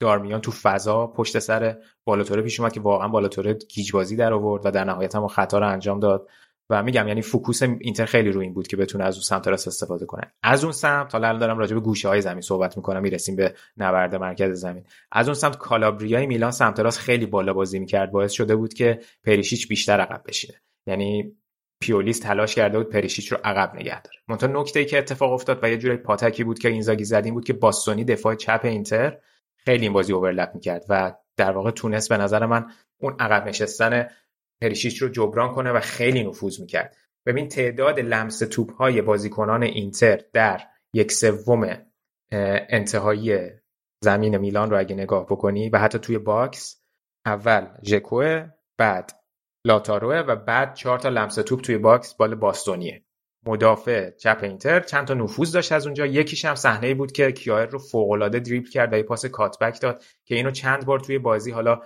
دارمیان 0.01 0.41
تو 0.41 0.51
فضا 0.51 1.07
پشت 1.07 1.39
سر 1.39 1.77
بالوتوره 2.05 2.43
پیش 2.43 2.61
اومد 2.61 2.73
که 2.73 2.81
واقعا 2.81 3.09
بالوتوره 3.09 3.55
گیج 3.55 3.93
بازی 3.93 4.17
در 4.17 4.33
آورد 4.33 4.67
و 4.67 4.71
در 4.71 4.85
نهایت 4.85 5.15
هم 5.15 5.27
خطا 5.27 5.59
رو 5.59 5.69
انجام 5.69 6.01
داد. 6.01 6.29
و 6.71 6.83
میگم 6.83 7.09
یعنی 7.09 7.23
focus 7.23 7.63
اینتر 7.63 8.05
خیلی 8.05 8.31
روی 8.31 8.45
این 8.45 8.55
بود 8.55 8.67
که 8.67 8.77
بتونه 8.77 9.05
از 9.05 9.15
اون 9.15 9.23
سمت 9.23 9.49
راست 9.49 9.69
استفاده 9.69 10.07
کنه. 10.07 10.33
از 10.43 10.65
اون 10.65 10.73
سمت 10.73 11.13
حالا 11.13 11.29
الان 11.29 11.41
دارم 11.41 11.59
راجع 11.59 11.75
به 11.75 11.81
گوشه 11.81 12.09
های 12.09 12.21
زمین 12.21 12.41
صحبت 12.41 12.77
می‌کنم 12.77 13.03
می‌رسیم 13.03 13.37
به 13.37 13.55
نبرد 13.77 14.15
مرکز 14.15 14.61
زمین. 14.61 14.85
از 15.13 15.29
اون 15.29 15.35
سمت 15.35 15.59
کالابریای 15.59 16.27
میلان 16.27 16.51
سمت 16.51 16.81
راست 16.81 16.99
خیلی 16.99 17.27
بالا 17.27 17.53
بازی 17.53 17.79
می‌کرد 17.79 18.13
باعث 18.13 18.33
شده 18.33 18.57
بود 18.57 18.75
که 18.75 19.01
پریشیچ 19.25 19.69
بیشتر 19.69 20.01
عقب 20.01 20.23
بشینه. 20.29 20.61
یعنی 20.87 21.37
پیولی 21.81 22.21
تلاش 22.21 22.55
کرده 22.55 22.79
بود 22.79 22.89
پریشیچ 22.89 23.33
رو 23.33 23.39
عقب 23.45 23.75
نگه 23.75 24.03
داره. 24.03 24.17
منتها 24.29 24.61
نکته 24.61 24.81
ای 24.81 24.87
که 24.87 24.99
اتفاق 24.99 25.33
افتاد 25.33 25.59
و 25.63 25.71
یه 25.71 25.77
جوری 25.77 25.97
پاتکی 25.97 26.45
بود 26.45 26.59
که 26.59 26.69
اینزاگی 26.69 27.05
زده 27.05 27.35
بود 27.35 27.45
که 27.45 27.53
باستونی 27.53 28.05
دفاع 28.05 28.35
چپ 28.35 28.61
اینتر 28.65 29.19
خیلی 29.57 29.83
این 29.83 29.93
بازی 29.93 30.13
overlap 30.13 30.55
می‌کرد 30.55 30.85
و 30.89 31.15
در 31.37 31.51
واقع 31.51 31.71
تونست 31.71 32.09
به 32.09 32.17
نظر 32.17 32.47
من 32.47 32.67
اون 33.01 33.17
عقب 33.19 33.49
نشستن 33.49 34.09
پریشیچ 34.61 35.03
رو 35.03 35.09
جبران 35.09 35.55
کنه 35.55 35.73
و 35.73 35.81
خیلی 35.81 36.25
نفوذ 36.25 36.61
می‌کرد. 36.61 36.97
ببین 37.27 37.49
تعداد 37.49 38.01
لمس 38.01 38.39
توپ 38.39 38.73
های 38.73 39.03
بازیکنان 39.03 39.63
اینتر 39.63 40.21
در 40.33 40.61
یک 40.93 41.13
سوم 41.13 41.77
انتهایی 42.33 43.39
زمین 44.05 44.37
میلان 44.37 44.71
رو 44.71 44.79
اگه 44.79 44.95
نگاه 44.95 45.27
بکنی 45.27 45.71
و 45.71 45.79
حتی 45.79 45.99
توی 45.99 46.19
box 46.19 46.83
اول 47.27 47.67
ژکو 47.85 48.47
بعد 48.79 49.13
لاتارو 49.69 50.17
و 50.17 50.37
بعد 50.37 50.75
چهار 50.75 50.99
تا 50.99 51.09
لمس 51.09 51.35
توپ 51.35 51.61
توی 51.61 51.79
box 51.79 52.15
مال 52.15 52.35
باستونیه. 52.35 53.03
مدافع 53.47 54.11
چپ 54.11 54.39
اینتر 54.43 54.81
چند 54.81 55.07
تا 55.07 55.15
نفوذ 55.15 55.53
داشت 55.53 55.73
از 55.73 55.87
اونجا. 55.87 56.07
یکیش 56.07 56.45
هم 56.45 56.55
صحنه 56.55 56.95
بود 56.95 57.13
که 57.13 57.33
کیایر 57.33 57.69
رو 57.69 57.79
فوق 57.79 58.11
العاده 58.11 58.39
دریبل 58.39 58.69
کرد 58.69 58.93
و 58.93 58.97
یه 58.97 59.03
پاس 59.03 59.27
cutback 59.27 59.81
داد 59.81 60.03
که 60.25 60.35
اینو 60.35 60.51
چند 60.51 60.87
بار 60.87 61.01
توی 61.01 61.19
بازی 61.19 61.51
حالا 61.51 61.81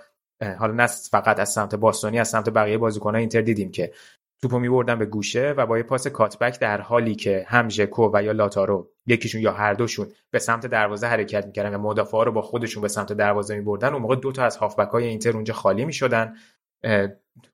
حالا 0.59 0.73
نه 0.73 0.87
فقط 0.87 1.39
از 1.39 1.49
سمت 1.49 1.75
باستونی 1.75 2.19
از 2.19 2.29
سمت 2.29 2.49
بقیه 2.49 2.77
بازیکنان 2.77 3.15
اینتر 3.15 3.41
دیدیم 3.41 3.71
که 3.71 3.93
توپو 4.41 4.59
میبردن 4.59 4.99
به 4.99 5.05
گوشه 5.05 5.53
و 5.57 5.65
با 5.65 5.77
یه 5.77 5.83
پاس 5.83 6.07
cutback 6.07 6.59
در 6.59 6.81
حالی 6.81 7.15
که 7.15 7.45
هم 7.47 7.69
ژکو 7.69 8.09
و 8.13 8.23
یا 8.23 8.31
لاتارو 8.31 8.89
یکیشون 9.05 9.41
یا 9.41 9.51
هر 9.51 9.73
دوشون 9.73 10.07
به 10.31 10.39
سمت 10.39 10.67
دروازه 10.67 11.07
حرکت 11.07 11.45
می‌کردن 11.45 11.75
و 11.75 11.77
مدافعا 11.77 12.23
رو 12.23 12.31
با 12.31 12.41
خودشون 12.41 12.81
به 12.81 12.87
سمت 12.87 13.13
دروازه 13.13 13.55
میبردن 13.55 13.93
اون 13.93 14.01
موقع 14.01 14.15
دو 14.15 14.31
تا 14.31 14.43
از 14.43 14.57
هافبک 14.57 14.89
های 14.89 15.05
اینتر 15.05 15.31
اونجا 15.31 15.53
خالی 15.53 15.85
می‌شدن. 15.85 16.35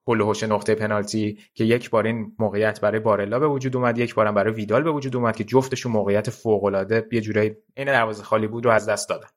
هول 0.08 0.46
نقطه 0.46 0.76
پنالتی 0.76 1.40
که 1.54 1.64
یک 1.64 1.90
بار 1.90 2.06
این 2.06 2.36
موقعیت 2.40 2.82
برای 2.82 3.00
بارلا 3.00 3.40
به 3.40 3.48
وجود 3.48 3.76
اومد 3.76 3.98
یک 3.98 4.16
بارم 4.16 4.34
برای 4.34 4.54
ویدال 4.54 4.84
به 4.84 4.92
وجود 4.92 5.16
اومد 5.16 5.36
که 5.36 5.44
جفتشون 5.44 5.92
موقعیت 5.92 6.30
فوق 6.30 6.64
العاده 6.64 7.08
یه 7.12 7.22
جورایی 7.22 7.56
این 7.78 7.88
دروازه 7.88 8.24
خالی 8.24 8.48
بود 8.48 8.66
رو 8.66 8.72
از 8.72 8.90
دست 8.90 9.10
دادن. 9.10 9.28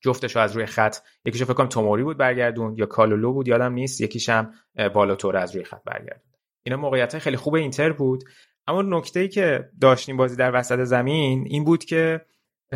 جفتش 0.00 0.36
از 0.36 0.56
روی 0.56 0.66
خط 0.66 0.96
یکیشو 1.24 1.44
فکر 1.44 1.54
کنم 1.54 1.66
توموری 1.66 2.02
بود 2.02 2.18
برگردون 2.18 2.74
یا 2.78 2.86
کالولو 2.86 3.32
بود 3.32 3.48
یادم 3.48 3.72
نیست 3.72 4.00
یکیش 4.00 4.28
هم 4.28 4.52
بالاتور 4.94 5.36
از 5.36 5.54
روی 5.54 5.64
خط 5.64 5.82
برگردون 5.84 6.32
اینا 6.62 6.76
موقعیت 6.76 7.18
خیلی 7.18 7.36
خوب 7.36 7.54
اینتر 7.54 7.92
بود. 7.92 8.24
اما 8.66 8.82
نکته 8.82 9.20
ای 9.20 9.28
که 9.28 9.70
داشتیم 9.80 10.16
بازی 10.16 10.36
در 10.36 10.54
وسط 10.54 10.84
زمین 10.84 11.44
این 11.46 11.64
بود 11.64 11.84
که 11.84 12.20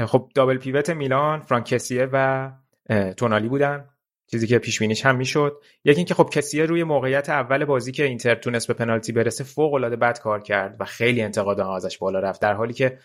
خب 0.07 0.31
دابل 0.35 0.59
پیوت 0.59 0.91
میلان 0.91 1.41
فرانکسیه 1.41 2.09
و 2.13 2.51
تونالی 3.17 3.49
بودن. 3.49 3.89
چیزی 4.31 4.47
که 4.47 4.59
پیش 4.59 4.79
بینیش 4.79 5.07
هم 5.07 5.17
می‌شد 5.17 5.63
یکی 5.85 5.97
اینکه 5.97 6.15
خب 6.15 6.29
کسیه 6.33 6.67
روی 6.67 6.85
موقعیت 6.85 7.31
اول 7.31 7.65
بازی 7.65 7.93
که 7.93 8.05
اینتر 8.05 8.35
تونست 8.35 8.69
به 8.69 8.75
پنالتی 8.75 9.13
برسه 9.13 9.45
فوق 9.45 9.75
العاده 9.75 9.97
بد 9.97 10.19
کار 10.19 10.43
کرد 10.43 10.77
و 10.81 10.85
خیلی 10.85 11.23
انتقاد 11.23 11.61
ازش 11.61 11.99
بالا 11.99 12.19
رفت 12.19 12.43
در 12.43 12.55
حالی 12.55 12.73
که 12.73 12.99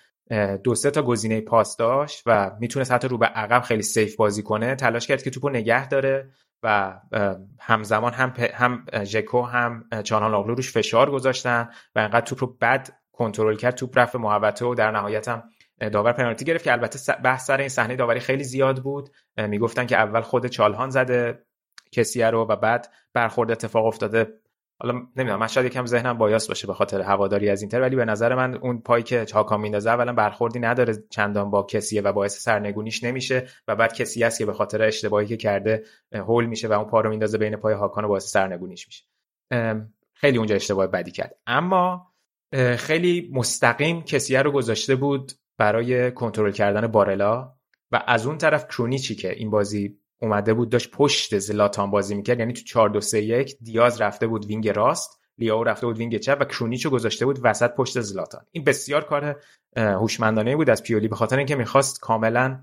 دو 0.64 0.76
سه 0.76 0.91
تا 0.91 1.02
گزینه 1.02 1.41
پاس 1.41 1.77
داشت 1.77 2.23
و 2.26 2.52
می‌تونست 2.60 2.91
حتی 2.91 3.07
رو 3.07 3.18
به 3.18 3.26
عقب 3.26 3.61
خیلی 3.61 3.84
سیف 3.84 4.15
بازی 4.15 4.43
کنه 4.43 4.76
تلاش 4.76 5.07
کرد 5.07 5.23
که 5.23 5.30
توپو 5.30 5.49
نگه 5.49 5.88
داره 5.88 6.30
و 6.64 6.99
همزمان 7.60 8.14
هم 8.14 8.34
هم 8.53 8.85
ژکو 9.03 9.41
هم 9.41 9.84
چانان 10.03 10.48
روش 10.48 10.72
فشار 10.72 11.11
گذاشتن 11.11 11.69
و 11.95 11.99
انقدر 11.99 12.26
توپ 12.26 12.43
رو 12.43 12.57
بد 12.61 12.89
کنترل 13.11 13.56
کرد 13.56 13.76
توپ 13.76 13.98
رفت 13.98 14.15
محوطه 14.15 14.65
و 14.65 14.76
در 14.76 14.91
نهایت 14.91 15.27
هم 15.27 15.43
داور 15.90 16.12
پنالتی 16.12 16.45
گرفت 16.45 16.64
که 16.64 16.72
البته 16.72 17.14
بحث 17.14 17.45
سر 17.45 17.58
این 17.58 17.70
صحنه 17.70 17.95
داوری 17.95 18.20
خیلی 18.20 18.44
زیاد 18.44 18.84
بود. 18.84 19.10
می‌گفتن 19.38 19.86
که 19.86 19.98
اول 19.98 20.22
خود 20.22 20.48
چالهان 20.48 20.90
زده 20.90 21.45
کسیه 21.91 22.30
رو 22.30 22.45
و 22.45 22.56
بعد 22.56 22.94
برخورد 23.14 23.52
اتفاق 23.52 23.86
افتاده. 23.86 24.34
حالا 24.82 24.94
نمی‌دونم 25.16 25.40
من 25.40 25.48
شاید 25.48 25.66
یکم 25.66 25.86
ذهنم 25.86 26.18
بایاس 26.18 26.48
باشه 26.48 26.68
به 26.68 26.74
خاطر 26.74 27.02
هواداری 27.02 27.49
از 27.49 27.62
اینتر 27.62 27.82
ولی 27.82 27.95
به 27.95 28.06
نظر 28.06 28.36
من 28.36 28.56
اون 28.56 28.82
پایی 28.82 29.03
که 29.03 29.26
چاکان 29.26 29.62
میندازه 29.62 29.90
اولا 29.90 30.14
برخوردی 30.14 30.60
نداره 30.60 30.94
چندان 31.10 31.49
با 31.49 31.64
کسیه 31.64 32.02
و 32.02 32.14
باعث 32.14 32.38
سرنگونیش 32.38 33.03
نمیشه 33.03 33.48
و 33.68 33.76
بعد 33.76 33.94
کسی 33.94 34.24
هست 34.24 34.40
که 34.40 34.45
به 34.45 34.53
خاطر 34.53 34.82
اشتباهی 34.82 35.28
که 35.28 35.38
کرده 35.38 35.84
هول 36.14 36.45
میشه 36.45 36.68
و 36.68 36.72
اون 36.72 36.86
پا 36.86 37.02
رو 37.02 37.10
میندازه 37.10 37.38
بین 37.38 37.56
پای 37.56 37.74
هاکان 37.74 38.06
و 38.06 38.08
باعث 38.08 38.26
سرنگونیش 38.26 38.88
میشه. 38.88 39.03
خیلی 40.14 40.38
اونجا 40.38 40.56
اشتباه 40.56 40.88
بدی 40.88 41.12
کرد. 41.12 41.36
اما 41.48 42.14
خیلی 42.78 43.32
مستقیم 43.34 44.03
کسیه 44.03 44.41
رو 44.41 44.52
گذاشته 44.52 44.95
بود 44.95 45.32
برای 45.61 46.11
کنترل 46.11 46.51
کردن 46.51 46.88
باره‌لا 46.88 47.53
و 47.91 48.03
از 48.07 48.25
اون 48.25 48.38
طرف 48.38 48.67
کرونیچی 48.67 49.15
که 49.15 49.33
این 49.33 49.49
بازی 49.49 49.97
اومده 50.21 50.53
بود 50.53 50.69
داشت 50.69 50.91
پشت 50.91 51.38
زلاتان 51.38 51.91
بازی 51.91 52.15
می‌کرد 52.15 52.39
یعنی 52.39 52.53
تو 52.53 52.61
4 52.63 52.89
2 52.89 53.01
3 53.01 53.21
1 53.21 53.57
دیاز 53.61 54.01
رفته 54.01 54.27
بود 54.27 54.45
wing 54.45 54.69
راست 54.69 55.21
لیاو 55.38 55.63
رفته 55.63 55.88
بود 55.88 55.97
wing 55.98 56.18
چپ 56.17 56.38
و 56.41 56.45
کرونیچو 56.45 56.89
گذاشته 56.89 57.25
بود 57.25 57.39
وسط 57.43 57.75
پشت 57.75 58.01
زلاتان. 58.01 58.41
این 58.51 58.63
بسیار 58.63 59.03
کار 59.03 59.41
هوشمندانه 59.77 60.55
بود 60.55 60.69
از 60.69 60.83
پیولی 60.83 61.07
به 61.07 61.15
خاطر 61.15 61.38
اینکه 61.38 61.55
می‌خواست 61.55 61.99
کاملا 61.99 62.59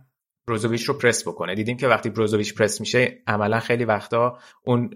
بروزوویچ 0.46 0.84
رو 0.84 0.94
پرس 0.94 1.28
بکنه. 1.28 1.54
دیدیم 1.54 1.76
که 1.76 1.88
وقتی 1.88 2.10
بروزوویچ 2.10 2.54
پرس 2.54 2.80
میشه 2.80 3.22
عملا 3.26 3.60
خیلی 3.60 3.84
وقتا 3.84 4.38
اون 4.64 4.90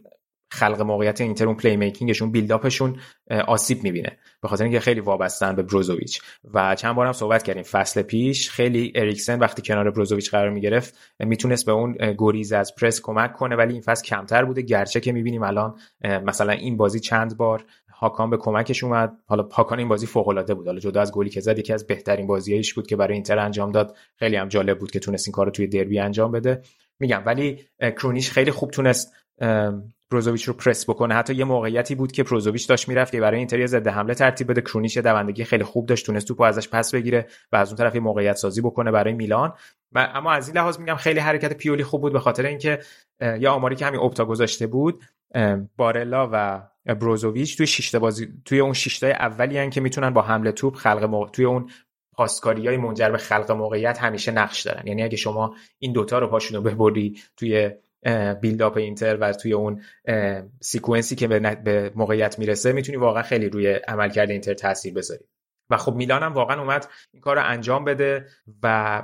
خلق 0.52 0.80
موقعیت 0.80 1.20
اینتر 1.20 1.46
اون 1.46 1.56
play 1.56 1.76
making 1.76 2.09
شون 2.09 2.30
build-up 2.30 2.74
شون 2.74 2.96
آسیب 3.46 3.82
می‌بینه. 3.82 4.18
به 4.42 4.48
خاطر 4.48 4.64
اینکه 4.64 4.80
خیلی 4.80 5.00
وابستن 5.00 5.56
به 5.56 5.62
بروزوویچ 5.62 6.22
و 6.54 6.74
چند 6.74 6.94
بارم 6.94 7.12
صحبت 7.12 7.42
کردیم. 7.42 7.62
فصل 7.62 8.02
پیش 8.02 8.50
خیلی 8.50 8.92
اریکسن 8.94 9.38
وقتی 9.38 9.62
کنار 9.62 9.90
بروزوویچ 9.90 10.30
قرار 10.30 10.50
می‌گرفت 10.50 10.98
می‌تونست 11.18 11.66
به 11.66 11.72
اون 11.72 11.96
گریز 12.18 12.52
از 12.52 12.74
پرس 12.74 13.00
کمک 13.00 13.32
کنه 13.32 13.56
ولی 13.56 13.72
این 13.72 13.82
فصل 13.82 14.04
کمتر 14.04 14.44
بوده. 14.44 14.62
گرچه 14.62 15.00
که 15.00 15.12
می‌بینیم 15.12 15.42
الان 15.42 15.74
مثلا 16.04 16.52
این 16.52 16.76
بازی 16.76 17.00
چند 17.00 17.36
بار 17.36 17.64
هاکان 17.94 18.30
به 18.30 18.36
کمکش 18.36 18.84
اومد. 18.84 19.12
حالا 19.26 19.42
هاکان 19.42 19.78
این 19.78 19.88
بازی 19.88 20.06
فوق 20.06 20.28
العاده 20.28 20.54
بود. 20.54 20.66
حالا 20.66 20.80
جدا 20.80 21.00
از 21.00 21.12
گلی 21.12 21.30
که 21.30 21.40
زد 21.40 21.58
یکی 21.58 21.72
از 21.72 21.86
بهترین 21.86 22.26
بازیایش 22.26 22.74
بود 22.74 22.86
که 22.86 22.96
برای 22.96 23.14
اینتر 23.14 23.38
انجام 23.38 23.72
داد. 23.72 23.96
خیلی 24.16 24.36
هم 24.36 24.48
جالب 24.48 24.78
بود 24.78 24.90
که 24.90 24.98
تونست 24.98 25.28
این 25.28 25.32
کارو 25.32 25.50
توی 25.50 25.66
دربی 25.66 25.98
انجام 25.98 26.32
بده. 26.32 26.62
میگم 26.98 27.22
ولی 27.26 27.58
کرونیش 27.80 28.30
خیلی 28.30 28.50
خوب 28.50 28.70
تونست 28.70 29.12
بروزوویچ 30.10 30.44
رو 30.44 30.54
پرس 30.54 30.90
بکنه. 30.90 31.14
حتی 31.14 31.34
یه 31.34 31.44
موقعیتی 31.44 31.94
بود 31.94 32.12
که 32.12 32.22
بروزوویچ 32.22 32.68
داشت 32.68 32.88
می‌رفت 32.88 33.12
که 33.12 33.20
برای 33.20 33.38
اینتر 33.38 33.66
ضد 33.66 33.88
حمله 33.88 34.14
ترتیب 34.14 34.50
بده. 34.50 34.60
کرونیش 34.60 34.96
دوندگی 34.96 35.44
خیلی 35.44 35.64
خوب 35.64 35.86
داشت 35.86 36.06
تونست 36.06 36.28
توپو 36.28 36.42
ازش 36.42 36.68
پس 36.68 36.94
بگیره 36.94 37.26
و 37.52 37.56
از 37.56 37.68
اون 37.68 37.76
طرف 37.76 37.94
یه 37.94 38.00
موقعیت 38.00 38.36
سازی 38.36 38.60
بکنه 38.60 38.90
برای 38.90 39.12
میلان. 39.12 39.52
و 39.92 40.10
اما 40.14 40.32
از 40.32 40.48
این 40.48 40.56
لحاظ 40.56 40.78
میگم 40.78 40.94
خیلی 40.94 41.20
حرکت 41.20 41.52
پیولی 41.52 41.84
خوب 41.84 42.00
بود 42.00 42.12
به 42.12 42.20
خاطر 42.20 42.46
اینکه 42.46 42.78
یه 43.20 43.48
آماری 43.48 43.76
که 43.76 43.86
همین 43.86 44.00
اپتا 44.00 44.24
گذاشته 44.24 44.66
بود 44.66 45.04
بارلا 45.76 46.30
و 46.32 46.62
بروزوویچ 46.94 47.56
توی 47.56 47.66
شش 47.66 47.94
بازی 47.94 48.28
توی 48.44 48.60
اون 48.60 48.72
شش 48.72 49.02
اولی 49.02 49.58
هن 49.58 49.70
که 49.70 49.80
می‌تونن 49.80 50.10
با 50.10 50.22
حمله 50.22 50.52
توپ 50.52 50.74
خلق 50.74 51.04
موقع... 51.04 51.30
توی 51.30 51.44
اون 51.44 51.70
پاسکاری 52.12 52.66
های 52.66 52.76
منجر 52.76 53.10
به 53.10 53.18
خلق 53.18 53.50
موقعیت 53.50 53.98
همیشه 53.98 54.32
نقش 54.32 54.62
دارن. 54.62 54.86
یعنی 54.86 55.02
اگه 55.02 55.16
شما 55.16 55.54
این 55.78 55.92
دوتا 55.92 56.18
رو 56.18 56.26
پاشون 56.26 56.56
رو 56.56 56.62
ببری 56.62 57.20
توی 57.36 57.70
build-up 58.40 58.76
اینتر 58.76 59.16
و 59.16 59.32
توی 59.32 59.52
اون 59.52 59.82
sequence 60.60 61.10
ی 61.10 61.16
که 61.16 61.28
به 61.28 61.92
موقعیت 61.94 62.38
می‌رسه 62.38 62.72
می‌تونی 62.72 62.98
واقعا 62.98 63.22
خیلی 63.22 63.48
روی 63.48 63.72
عملکرد 63.72 64.30
اینتر 64.30 64.54
تاثیر 64.54 64.94
بذاری. 64.94 65.24
و 65.70 65.76
خب 65.76 65.94
میلان 65.94 66.22
هم 66.22 66.32
واقعا 66.32 66.60
اومد 66.60 66.88
این 67.12 67.20
کار 67.20 67.36
رو 67.36 67.42
انجام 67.44 67.84
بده 67.84 68.26
و 68.62 69.02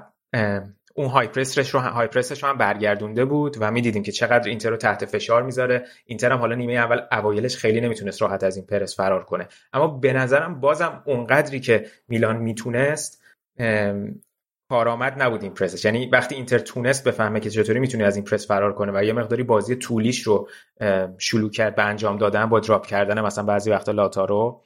اون 0.94 1.08
high 1.09 1.26
press 1.26 1.58
ش 1.58 1.70
رو 1.70 1.80
high 1.80 2.06
press 2.06 2.32
ش 2.32 2.43
رو 2.42 2.48
هم 2.48 2.58
برگردونده 2.58 3.24
بود 3.24 3.56
و 3.60 3.70
می‌دیدیم 3.70 4.02
که 4.02 4.12
چقدر 4.12 4.48
اینتر 4.48 4.70
رو 4.70 4.76
تحت 4.76 5.04
فشار 5.04 5.42
می‌ذاره. 5.42 5.84
اینتر 6.06 6.32
هم 6.32 6.38
حالا 6.38 6.54
نیمه 6.54 6.72
اول 6.72 7.00
اوایلش 7.12 7.56
خیلی 7.56 7.80
نمی‌تونست 7.80 8.22
راحت 8.22 8.44
از 8.44 8.56
این 8.56 8.66
پرس 8.66 8.96
فرار 8.96 9.24
کنه. 9.24 9.48
اما 9.72 9.86
به 9.86 10.12
نظرم 10.12 10.60
بازم 10.60 11.02
اونقدری 11.06 11.60
که 11.60 11.86
میلان 12.08 12.36
می‌تونست 12.36 13.22
کارآمد 14.69 15.23
نبود 15.23 15.43
این 15.43 15.55
پرسش. 15.55 15.85
یعنی 15.85 16.07
وقتی 16.07 16.35
اینتر 16.35 16.59
تونست 16.59 17.05
بفهمه 17.09 17.40
که 17.40 17.51
چطوری 17.51 17.81
می‌تونه 17.81 18.05
از 18.05 18.16
این 18.16 18.24
پرس 18.24 18.47
فرار 18.47 18.73
کنه 18.74 18.93
و 18.95 19.05
یه 19.05 19.12
مقداری 19.12 19.43
بازی 19.43 19.77
طولیش 19.77 20.23
رو 20.23 20.49
شروع 21.19 21.51
کرد 21.51 21.77
به 21.77 21.82
انجام 21.82 22.16
دادن 22.16 22.47
با 22.47 22.61
دراپ 22.61 22.86
کردن 22.86 23.20
مثلا 23.20 23.45
بعضی 23.45 23.70
وقتا 23.70 23.93
لاتارو 23.93 24.65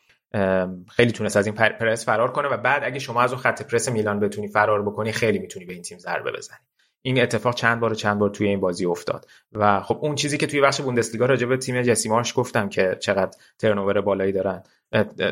خیلی 0.89 1.13
تونست 1.13 1.37
از 1.37 1.47
این 1.47 1.55
پرس 1.55 2.05
فرار 2.05 2.33
کنه 2.33 2.49
و 2.49 2.57
بعد 2.57 2.85
اگه 2.85 2.99
شما 2.99 3.23
از 3.23 3.33
اون 3.33 3.43
خط 3.43 3.63
پرس 3.63 3.89
میلان 3.89 4.21
بتونی 4.21 4.49
فرار 4.49 4.83
بکنی 4.83 5.13
خیلی 5.13 5.39
می‌تونی 5.39 5.65
به 5.65 5.73
این 5.73 5.83
تیم 5.83 5.99
ضربه 5.99 6.33
بزنی. 6.33 6.59
این 7.03 7.23
اتفاق 7.23 7.55
چند 7.55 7.81
بار 7.81 7.95
چند 7.95 8.19
بار 8.19 8.31
توی 8.31 8.49
این 8.49 8.61
بازی 8.61 8.87
افتاد. 8.87 9.27
و 9.53 9.81
خب 9.81 9.99
اون 10.01 10.15
چیزی 10.15 10.39
که 10.39 10.47
توی 10.47 10.61
بخش 10.61 10.81
بوندسلیگا 10.81 11.27
راجع 11.27 11.47
به 11.47 11.57
تیم 11.57 11.83
جسیمارش 11.83 12.33
گفتم 12.37 12.69
که 12.69 12.97
چقدر 13.01 13.31
ترنوور 13.59 14.01
بالایی 14.01 14.33
دارن 14.33 14.63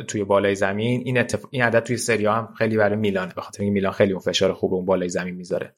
توی 0.08 0.24
بالای 0.24 0.54
زمین 0.54 1.02
این 1.04 1.18
اتف... 1.18 1.44
این 1.50 1.62
عدد 1.62 1.80
توی 1.80 1.96
سری 1.96 2.26
هم 2.26 2.54
خیلی 2.58 2.76
برای 2.76 2.96
میلانه 2.96 3.34
به 3.34 3.40
خاطر 3.40 3.62
اینکه 3.62 3.74
میلان 3.74 3.92
خیلی 3.92 4.12
اون 4.12 4.20
فشار 4.20 4.52
خوب 4.52 4.74
اون 4.74 4.84
بالای 4.84 5.08
زمین 5.08 5.34
می‌ذاره. 5.34 5.74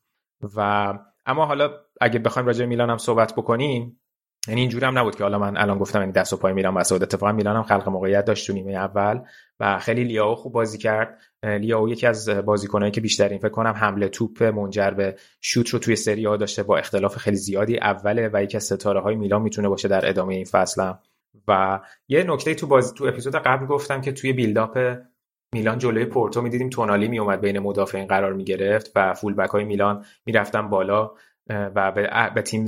و 0.57 0.59
اما 1.27 1.47
حالا 1.47 1.71
اگه 2.01 2.19
بخوایم 2.19 2.47
راجع 2.47 2.61
به 2.61 2.67
میلان 2.67 2.91
هم 2.91 2.99
صحبت 2.99 3.33
بکنیم 3.33 4.01
یعنی 4.49 4.61
اینجوری 4.61 4.87
هم 4.87 4.99
نبود 4.99 5.17
که 5.17 5.23
حالا 5.23 5.39
من 5.39 5.57
الان 5.57 5.79
گفتم 5.79 6.01
یعنی 6.01 6.13
دست 6.13 6.33
و 6.33 6.37
پای 6.37 6.53
میلان 6.53 6.75
وسط 6.75 7.03
اتفاقا 7.03 7.33
میلان 7.33 7.57
هم 7.57 7.63
خلق 7.63 7.89
موقعیت 7.89 8.25
داشت 8.25 8.47
تو 8.47 8.53
نیمه 8.53 8.73
اول 8.73 9.21
و 9.61 9.79
خیلی 9.79 10.05
لیاو 10.05 10.35
خوب 10.35 10.53
بازی 10.53 10.79
کرد 10.79 11.19
لیاو 11.43 11.89
یکی 11.89 12.07
از 12.07 12.29
بازیکنایی 12.29 12.93
که 12.93 13.01
بیشترین 13.01 13.39
فکر 13.39 13.49
کنم 13.49 13.73
حمله 13.77 14.09
توپ 14.09 14.43
منجر 14.43 14.91
به 14.91 15.17
شوت 15.41 15.69
رو 15.69 15.79
توی 15.79 15.97
سری 15.97 16.25
ها 16.25 16.37
داشته 16.37 16.63
با 16.63 16.79
اختلاف 16.79 17.17
خیلی 17.17 17.37
زیادی 17.37 17.79
اوله 17.79 18.31
و 18.33 18.43
یکی 18.43 18.57
از 18.57 18.65
ستاره 18.65 19.01
های 19.01 19.17
میلان 19.17 19.43
می‌تونه 19.43 19.69
باشه 19.69 19.89
در 19.89 20.09
ادامه 20.09 20.35
این 20.35 20.45
فصل 20.45 20.83
هم. 20.83 20.99
و 21.49 21.81
یه 22.09 22.25
نکته 22.25 22.55
تو 22.55 22.67
بازی 22.67 22.95
تو 22.95 23.05
اپیزود 23.05 23.37
قبل 23.37 23.67
گفتم 23.67 24.01
که 24.01 24.13
توی 24.13 24.33
بیلداپ 24.33 24.97
میلان 25.55 25.79
جلوی 25.79 26.05
پورتو 26.05 26.43
می‌دیدیم 26.43 26.69
تونالی 26.69 27.09
میومد 27.09 27.41
بین 27.41 27.59
مدافعین 27.59 28.07
قرار 28.07 28.33
می‌گرفت 28.33 28.93
و 28.97 29.15
فولبک 29.15 29.51
های 29.51 29.65
میلان 29.65 30.05
می‌رفتن 30.27 30.69
بالا 30.69 31.11
و 31.49 31.93
به, 32.35 32.43
تیم 32.43 32.67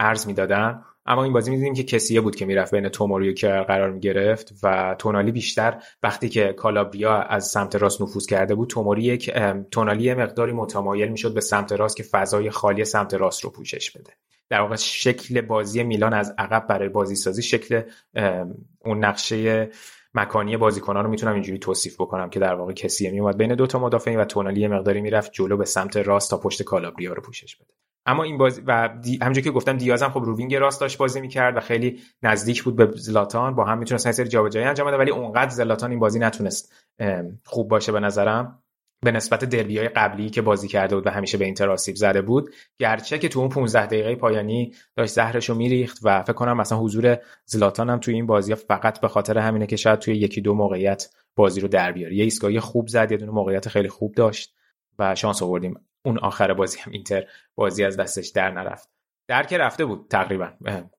ارز 0.00 0.26
می‌دادن 0.26 0.82
اما 1.06 1.24
این 1.24 1.32
بازی 1.32 1.50
می‌دیدیم 1.50 1.74
که 1.74 1.82
کسیه 1.82 2.20
بود 2.20 2.36
که 2.36 2.46
می‌رفت 2.46 2.74
بین 2.74 2.88
توموری 2.88 3.34
که 3.34 3.48
قرار 3.48 3.90
می‌گرفت 3.90 4.52
و 4.62 4.96
تونالی 4.98 5.32
بیشتر 5.32 5.82
وقتی 6.02 6.28
که 6.28 6.52
کالابریا 6.52 7.12
از 7.22 7.46
سمت 7.46 7.76
راست 7.76 8.02
نفوذ 8.02 8.26
کرده 8.26 8.54
بود 8.54 8.68
توموری 8.68 9.02
یک 9.02 9.30
تونالی 9.70 10.14
مقداری 10.14 10.52
متمایل 10.52 11.08
می‌شد 11.08 11.34
به 11.34 11.40
سمت 11.40 11.72
راست 11.72 11.96
که 11.96 12.02
فضای 12.02 12.50
خالی 12.50 12.84
سمت 12.84 13.14
راست 13.14 13.44
رو 13.44 13.50
پوشش 13.50 13.90
بده. 13.90 14.12
در 14.48 14.60
واقع 14.60 14.76
شکل 14.76 15.40
بازی 15.40 15.82
میلان 15.82 16.14
از 16.14 16.34
عقب 16.38 16.66
برای 16.66 16.88
بازی 16.88 17.14
سازی 17.14 17.42
شکل 17.42 17.82
اون 18.84 19.04
نقشه 19.04 19.70
مکانی 20.14 20.56
بازیکنان 20.56 21.04
رو 21.04 21.10
می‌تونم 21.10 21.34
اینجوری 21.34 21.58
توصیف 21.58 21.94
بکنم 21.94 22.30
که 22.30 22.40
در 22.40 22.54
واقع 22.54 22.72
کسیه 22.72 23.10
میومد 23.10 23.36
بین 23.36 23.54
دو 23.54 23.66
تا 23.66 23.78
مدافعین 23.78 24.20
و 24.20 24.24
تونالی 24.24 24.68
مقداری 24.68 25.00
می‌رفت 25.00 25.32
جلو 25.32 25.56
به 25.56 25.64
سمت 25.64 25.96
راست 25.96 26.30
تا 26.30 26.36
پشت 26.36 26.62
کالابریا 26.62 27.12
رو 27.12 27.22
پوشش 27.22 27.56
بده. 27.56 27.74
اما 28.06 28.22
این 28.22 28.38
بازی 28.38 28.62
و 28.66 28.88
دی... 29.02 29.18
همونجوری 29.22 29.44
که 29.44 29.50
گفتم 29.50 29.76
دیاز 29.76 30.02
هم 30.02 30.10
خب 30.10 30.20
رو 30.20 30.36
wing 30.36 30.54
راست 30.54 30.80
داشت 30.80 30.98
بازی 30.98 31.20
می‌کرد 31.20 31.56
و 31.56 31.60
خیلی 31.60 32.00
نزدیک 32.22 32.62
بود 32.62 32.76
به 32.76 32.90
زلاتان 32.94 33.54
با 33.54 33.64
هم 33.64 33.78
می‌تونست 33.78 34.10
سری 34.10 34.28
جابجایی 34.28 34.66
انجام 34.66 34.86
بده 34.86 34.96
ولی 34.96 35.10
اونقدر 35.10 35.50
زلاتان 35.50 35.90
این 35.90 36.00
بازی 36.00 36.18
نتونست 36.18 36.72
خوب 37.44 37.68
باشه 37.68 37.92
به 37.92 38.00
نظرم. 38.00 38.62
به 39.02 39.12
نسبت 39.12 39.44
دربی 39.44 39.78
های 39.78 39.88
قبلی 39.88 40.30
که 40.30 40.42
بازی 40.42 40.68
کرده 40.68 40.94
بود 40.94 41.06
و 41.06 41.10
همیشه 41.10 41.38
به 41.38 41.44
اینتر 41.44 41.70
آسیب 41.70 41.96
زده 41.96 42.22
بود 42.22 42.54
گرچه 42.78 43.18
که 43.18 43.28
تو 43.28 43.40
اون 43.40 43.48
15 43.48 43.86
دقیقه 43.86 44.14
پایانی 44.14 44.74
داشت 44.96 45.12
زهرش 45.12 45.48
رو 45.48 45.54
میریخت 45.54 45.98
و 46.02 46.22
فکر 46.22 46.32
کنم 46.32 46.56
مثلا 46.56 46.78
حضور 46.78 47.18
زلاتان 47.44 47.90
هم 47.90 47.98
توی 47.98 48.14
این 48.14 48.26
بازی 48.26 48.54
فقط 48.54 49.00
به 49.00 49.08
خاطر 49.08 49.38
همینه 49.38 49.66
که 49.66 49.76
شاید 49.76 49.98
توی 49.98 50.16
یکی 50.16 50.40
دو 50.40 50.54
موقعیت 50.54 51.08
بازی 51.36 51.60
رو 51.60 51.68
در 51.68 51.92
بیاره 51.92 52.14
یه 52.14 52.24
ایستگاهی 52.24 52.60
خوب 52.60 52.88
زد 52.88 53.10
یه 53.10 53.16
دونه 53.16 53.32
موقعیت 53.32 53.68
خیلی 53.68 53.88
خوب 53.88 54.14
داشت 54.14 54.54
و 54.98 55.14
شانس 55.14 55.42
آوردیم. 55.42 55.89
اون 56.04 56.18
آخر 56.18 56.54
بازی 56.54 56.78
هم 56.78 56.92
اینتر 56.92 57.24
بازی 57.54 57.84
از 57.84 57.96
دستش 57.96 58.28
در 58.28 58.50
نرفت. 58.50 58.88
در 59.28 59.42
که 59.42 59.58
رفته 59.58 59.84
بود 59.84 60.06
تقریبا. 60.10 60.48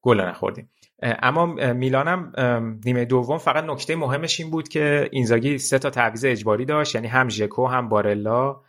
گل 0.01 0.21
نخوردیم. 0.21 0.69
اما 1.03 1.45
میلانم 1.73 2.33
نیمه 2.85 3.05
دوم 3.05 3.37
فقط 3.37 3.63
نکته 3.63 3.95
مهمش 3.95 4.39
این 4.39 4.51
بود 4.51 4.67
که 4.67 5.09
اینزاگی 5.11 5.57
سه 5.57 5.79
تا 5.79 5.89
تعویض 5.89 6.25
اجباری 6.25 6.65
داشت 6.65 6.95
یعنی 6.95 7.07
هم 7.07 7.29
ژکو 7.29 7.67
هم 7.67 7.89
بارلا 7.89 8.61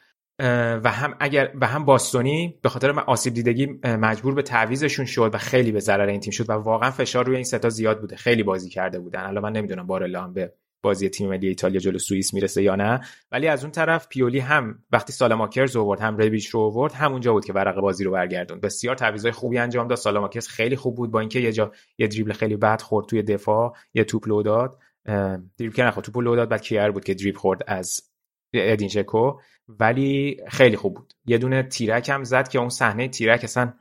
و 0.84 0.90
هم 0.90 1.16
اگر 1.20 1.52
و 1.60 1.66
هم 1.66 1.84
باستونی. 1.84 2.58
به 2.62 2.68
خاطر 2.68 3.00
آسیب 3.00 3.34
دیدگی 3.34 3.66
مجبور 3.84 4.34
به 4.34 4.42
تعویزشون 4.42 5.06
شد 5.06 5.34
و 5.34 5.38
خیلی 5.38 5.72
به 5.72 5.80
ضرر 5.80 6.06
این 6.06 6.20
تیم 6.20 6.30
شد 6.30 6.50
و 6.50 6.52
واقعا 6.52 6.90
فشار 6.90 7.26
روی 7.26 7.36
این 7.36 7.44
ستا 7.44 7.68
زیاد 7.68 8.00
بوده. 8.00 8.16
خیلی 8.16 8.42
بازی 8.42 8.70
کرده 8.70 8.98
بودن. 8.98 9.20
الان 9.20 9.42
من 9.42 9.52
نمی‌دونم 9.52 9.86
بارلا 9.86 10.22
هم 10.22 10.32
به 10.32 10.52
بازی 10.82 11.08
تیم 11.08 11.28
ملی 11.28 11.48
ایتالیا 11.48 11.80
جلو 11.80 11.98
سوئیس 11.98 12.34
می‌رسه 12.34 12.62
یا 12.62 12.76
نه. 12.76 13.00
ولی 13.32 13.48
از 13.48 13.64
اون 13.64 13.72
طرف 13.72 14.08
پیولی 14.08 14.38
هم 14.38 14.78
وقتی 14.92 15.12
سالاماکرز 15.12 15.76
آورد 15.76 16.00
هم 16.00 16.16
ریبیچ 16.16 16.48
رو 16.48 16.60
آورد 16.60 16.92
همونجا 16.92 17.32
بود 17.32 17.44
که 17.44 17.52
ورق 17.52 17.80
بازی 17.80 18.04
رو 18.04 18.10
برگردون 18.10 18.60
بسیار 18.60 18.94
تعویضای 18.94 19.32
خوبی 19.32 19.58
انجام 19.58 19.88
داد. 19.88 19.98
سالاماکرز 19.98 20.48
خیلی 20.48 20.76
خوب 20.76 20.94
بود 20.94 21.10
با 21.10 21.20
اینکه 21.20 21.40
یه 21.40 21.52
جا 21.52 21.72
یه 21.98 22.06
دریبل 22.06 22.32
خیلی 22.32 22.56
بد 22.56 22.80
خورد 22.80 23.06
توی 23.06 23.22
دفاع 23.22 23.76
یه 23.94 24.04
توپ 24.04 24.28
لو 24.28 24.42
داد. 24.42 24.78
دریبل 25.58 25.74
که 25.74 25.82
نخورد 25.82 26.06
توپ 26.06 26.18
لو 26.18 26.36
داد 26.36 26.48
بعد 26.48 26.62
کیر 26.62 26.90
بود 26.90 27.04
که 27.04 27.14
دریبل 27.14 27.38
خورد 27.38 27.60
از 27.66 28.00
ادین 28.54 28.88
ژکو 28.88 29.38
ولی 29.68 30.36
خیلی 30.48 30.76
خوب 30.76 30.94
بود. 30.94 31.12
یه 31.26 31.38
دونه 31.38 31.62
تیرک 31.62 32.08
هم 32.08 32.24
زد 32.24 32.48
که 32.48 32.58
اون 32.58 32.68
صحنه 32.68 33.08
تیرک 33.08 33.44
اصلا 33.44 33.72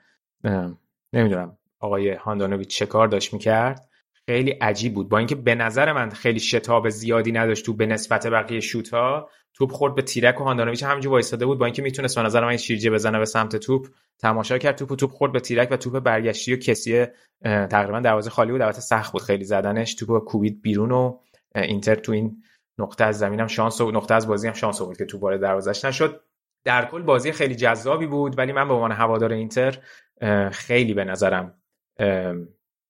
نمی‌دونم 1.13 1.57
آقای 1.79 2.09
هاندانویچ 2.11 2.77
چه 2.77 2.85
کار 2.85 3.07
داشت 3.07 3.33
می‌کرد. 3.33 3.90
خیلی 4.29 4.51
عجیب 4.51 4.93
بود. 4.93 5.09
با 5.09 5.17
اینکه 5.17 5.35
به 5.35 5.55
نظر 5.55 5.93
من 5.93 6.09
خیلی 6.09 6.39
شتاب 6.39 6.89
زیادی 6.89 7.31
نداشت 7.31 7.65
تو 7.65 7.73
به 7.73 7.85
نسبت 7.85 8.27
بقیه 8.27 8.59
شوت 8.59 8.89
ها 8.89 9.29
توپ 9.53 9.71
خورد 9.71 9.95
به 9.95 10.01
تیرک 10.01 10.41
و 10.41 10.43
هاندانویچ 10.43 10.83
همینجوری 10.83 11.11
وایساده 11.11 11.45
بود 11.45 11.59
با 11.59 11.65
اینکه 11.65 11.81
می‌تونست 11.81 12.15
به 12.15 12.21
نظر 12.21 12.45
من 12.45 12.57
شیرجه 12.57 12.89
بزنه 12.89 13.19
به 13.19 13.25
سمت 13.25 13.55
توپ 13.55 13.87
تماشا 14.19 14.57
کرد 14.57 14.75
توپ 14.75 14.91
و 14.91 14.95
توپ 14.95 15.11
خورد 15.11 15.31
به 15.31 15.39
تیرک 15.39 15.67
و 15.71 15.77
توپ 15.77 15.99
برگشتی 15.99 16.53
و 16.53 16.57
کسی 16.57 17.05
تقریبا 17.43 17.99
دروازه 17.99 18.29
خالی 18.29 18.51
بود. 18.51 18.61
البته 18.61 18.81
سخت 18.81 19.11
بود 19.13 19.21
خیلی 19.21 19.43
زدنش. 19.43 19.95
توپ 19.95 20.23
کوبید 20.23 20.61
بیرون 20.61 20.91
و 20.91 21.19
اینتر 21.55 21.95
تو 21.95 22.11
این 22.11 22.43
نقطه 22.79 23.03
از 23.03 23.19
زمینم 23.19 23.47
شانس 23.47 23.81
و 23.81 23.91
نقطه 23.91 24.13
از 24.13 24.27
بازی 24.27 24.47
هم 24.47 24.53
شانس 24.53 24.81
آورد 24.81 24.97
که 24.97 25.05
توپ 25.05 25.23
وارد 25.23 25.41
دروازش 25.41 25.85
نشد. 25.85 26.21
در 26.65 26.85
کل 26.85 27.01
بازی 27.01 27.31
خیلی 27.31 27.55
جذابی 27.55 28.07
بود 28.07 28.37
ولی 28.37 28.51
من 28.51 28.67
به 28.67 28.73
عنوان 28.73 28.91
هوادار 28.91 29.33
اینتر 29.33 29.77
خیلی 30.51 30.93
به 30.93 31.03
نظرم 31.03 31.61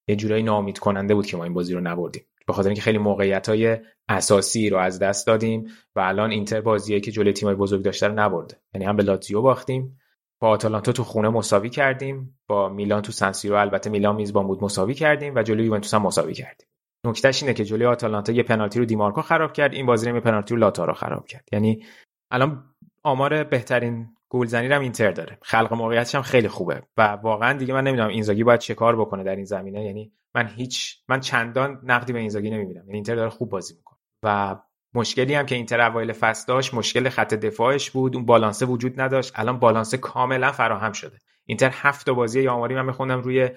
یه 0.08 0.16
جورایی 0.16 0.44
نامید 0.44 0.80
کننده 0.80 1.16
بود 1.16 1.26
که 1.26 1.38
ما 1.38 1.44
این 1.44 1.54
بازی 1.54 1.74
رو 1.74 1.82
نبردیم. 1.82 2.24
به 2.48 2.54
خاطر 2.54 2.70
اینکه 2.70 2.82
خیلی 2.82 2.98
موقعیت 2.98 3.50
های 3.50 3.78
اساسی 4.10 4.70
رو 4.70 4.78
از 4.78 5.00
دست 5.00 5.28
دادیم 5.28 5.68
و 5.96 6.00
الان 6.00 6.32
اینتر 6.32 6.62
بازیایی 6.62 7.02
که 7.02 7.12
جلوی 7.12 7.34
تیمای 7.34 7.56
بزرگ 7.56 7.84
داشته 7.84 8.08
رو 8.08 8.14
نبرده. 8.14 8.62
یعنی 8.74 8.86
هم 8.86 8.96
به 8.96 9.04
لاتزیو 9.04 9.42
باختیم 9.42 10.00
با 10.42 10.50
آتالانتا 10.50 10.92
تو 10.92 11.04
خونه 11.04 11.30
مساوی 11.30 11.70
کردیم 11.70 12.40
با 12.48 12.70
میلان 12.70 13.02
تو 13.02 13.12
سنسیرو 13.12 13.56
البته 13.56 13.90
میلان 13.90 14.16
میزبان 14.16 14.48
بود 14.48 14.64
مساوی 14.64 14.94
کردیم 14.94 15.36
و 15.36 15.44
جلوی 15.44 15.66
یوونتوس 15.66 15.94
هم 15.94 16.02
مساوی 16.02 16.34
کردیم. 16.34 16.68
نکتهش 17.06 17.44
اینه 17.44 17.54
که 17.54 17.66
جلوی 17.66 17.86
آتالانتا 17.86 18.32
یه 18.32 18.44
پنالتی 18.44 18.80
رو 18.80 18.86
دیمارکو 18.86 19.22
خراب 19.22 19.54
کرد 19.54 19.74
این 19.74 19.86
بازی 19.86 20.10
رو 20.10 20.16
یه 20.16 20.22
پنالتی 20.22 20.54
رو 20.54 20.60
لاتارو 20.60 20.94
خراب 20.94 21.26
کرد. 21.26 21.50
یعنی 21.52 21.86
الان 22.32 22.64
آمار 23.04 23.44
بهترین 23.44 24.08
گلزنی 24.34 24.68
هم 24.68 24.82
اینتر 24.82 25.12
داره. 25.12 25.38
خلق 25.42 25.74
موقعیتش 25.74 26.16
هم 26.16 26.22
خیلی 26.22 26.48
خوبه. 26.48 26.82
و 26.98 27.02
واقعا 27.08 27.54
دیگه 27.54 27.74
من 27.74 27.84
نمی‌دونم 27.84 28.10
اینزاگی 28.10 28.44
باید 28.44 28.60
چه 28.60 28.74
کار 28.74 28.96
بکنه 28.96 29.24
در 29.24 29.36
این 29.36 29.46
زمینه. 29.46 29.86
یعنی 29.86 30.12
من 30.36 30.48
هیچ 30.48 30.98
من 31.08 31.20
چندان 31.20 31.82
نقدی 31.84 32.14
به 32.14 32.20
اینزاگی 32.20 32.50
نمی‌بینم. 32.50 32.84
یعنی 32.86 32.94
اینتر 32.94 33.16
داره 33.16 33.30
خوب 33.30 33.50
بازی 33.50 33.74
می‌کنه. 33.74 34.00
و 34.24 34.56
مشکلی 34.94 35.34
هم 35.34 35.46
که 35.46 35.56
اینتر 35.56 35.82
اوایل 35.82 36.14
فصل 36.14 36.46
داشت 36.48 36.74
مشکل 36.74 37.10
خط 37.10 37.34
دفاعش 37.34 37.92
بود. 37.92 38.16
اون 38.16 38.26
بالانسه 38.26 38.66
وجود 38.66 39.02
نداشت. 39.02 39.34
الان 39.36 39.60
بالانسه 39.60 39.98
کاملا 39.98 40.52
فراهم 40.52 40.92
شده. 40.92 41.18
اینتر 41.46 41.70
هفت 41.74 42.10
بازی 42.10 42.42
یا 42.42 42.54
آماری 42.54 42.76
من 42.76 42.86
میخوندم 42.86 43.22
روی 43.22 43.50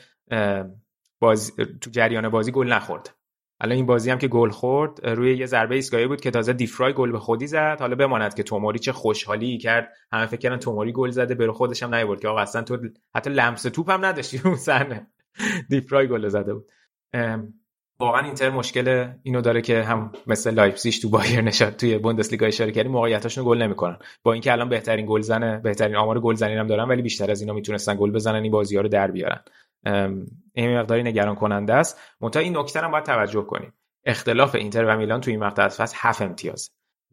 بازی 1.20 1.52
تو 1.80 1.90
جریان 1.90 2.28
بازی 2.28 2.52
گل 2.52 2.72
نخورد. 2.72 3.14
الان 3.64 3.76
این 3.76 3.86
بازی 3.86 4.10
هم 4.10 4.18
که 4.18 4.28
گل 4.28 4.50
خورد 4.50 5.06
روی 5.06 5.36
یه 5.36 5.46
ضربه 5.46 5.74
ایستگاهی 5.74 6.06
بود 6.06 6.20
که 6.20 6.30
تازه 6.30 6.52
دیفرای 6.52 6.92
گل 6.92 7.12
به 7.12 7.18
خودی 7.18 7.46
زد. 7.46 7.76
حالا 7.80 7.96
بماند 7.96 8.34
که 8.34 8.42
توموری 8.42 8.78
چه 8.78 8.92
خوشحالی 8.92 9.58
کرد. 9.58 9.92
همه 10.12 10.26
فکر 10.26 10.40
کردن 10.40 10.56
توموری 10.56 10.92
گل 10.92 11.10
زده 11.10 11.34
برو 11.34 11.52
خودش 11.52 11.82
هم 11.82 11.94
نیورد 11.94 12.20
که 12.20 12.28
آقا 12.28 12.40
اصلا 12.40 12.62
تو 12.62 12.78
حتی 13.14 13.30
لمس 13.30 13.62
توپ 13.62 13.90
هم 13.90 14.04
نداشتی 14.04 14.40
اون 14.44 14.56
صحنه 14.56 15.06
دیفرای 15.70 16.08
گل 16.08 16.28
زده 16.28 16.54
بود. 16.54 16.66
واقعا 18.00 18.24
اینتر 18.24 18.50
مشکل 18.50 19.08
اینو 19.22 19.40
داره 19.40 19.62
که 19.62 19.82
هم 19.82 20.12
مثل 20.26 20.54
لایپزیگ 20.54 20.94
تو 21.02 21.08
بایر 21.08 21.40
نشاد 21.40 21.76
توی 21.76 21.98
بوندسلیگا 21.98 22.46
اشاره 22.46 22.72
کردیم 22.72 22.92
موقعیتاشون 22.92 23.44
گل 23.44 23.62
نمی‌کنن. 23.62 23.98
با 24.22 24.32
اینکه 24.32 24.52
الان 24.52 24.68
بهترین 24.68 25.06
گلزن 25.08 25.60
بهترین 25.62 25.96
آمار 25.96 26.20
گلزنی 26.20 26.54
هم 26.54 26.66
دارن 26.66 26.88
ولی 26.88 27.02
بیشتر 27.02 27.30
از 27.30 27.40
اینا 27.40 27.52
می‌تونستن 27.52 27.96
گل 27.96 28.10
بزنن 28.10 28.42
این 28.42 28.52
بازی 28.52 28.76
ها 28.76 28.82
رو 28.82 28.88
در 28.88 29.10
بیارن. 29.10 29.40
این 30.55 30.78
مقداری 30.78 31.02
نگران 31.02 31.35
کننده 31.35 31.74
است. 31.74 32.01
منتها 32.20 32.43
این 32.43 32.56
نکته 32.56 32.81
هم 32.81 32.90
باید 32.90 33.05
توجه 33.05 33.43
کنیم. 33.43 33.73
اختلاف 34.05 34.55
اینتر 34.55 34.85
و 34.85 34.97
میلان 34.97 35.20
تو 35.20 35.31
این 35.31 35.40
مقطع 35.40 35.62
از 35.62 35.77
فصل 35.77 35.97
7 35.98 36.23
امتیاز 36.23 36.70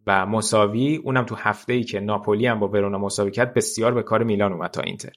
و 0.08 0.26
مساوی 0.26 0.96
اونم 0.96 1.26
تو 1.26 1.36
هفته 1.36 1.74
ای 1.74 1.84
که 1.84 2.00
ناپولی 2.00 2.48
هم 2.48 2.60
با 2.60 2.68
ورونا 2.68 2.98
مساوی 2.98 3.32
کرد 3.32 3.54
بسیار 3.54 3.94
به 3.94 4.04
کار 4.04 4.24
میلان 4.24 4.54
اومد 4.54 4.72
تا 4.72 4.82
اینتر. 4.82 5.12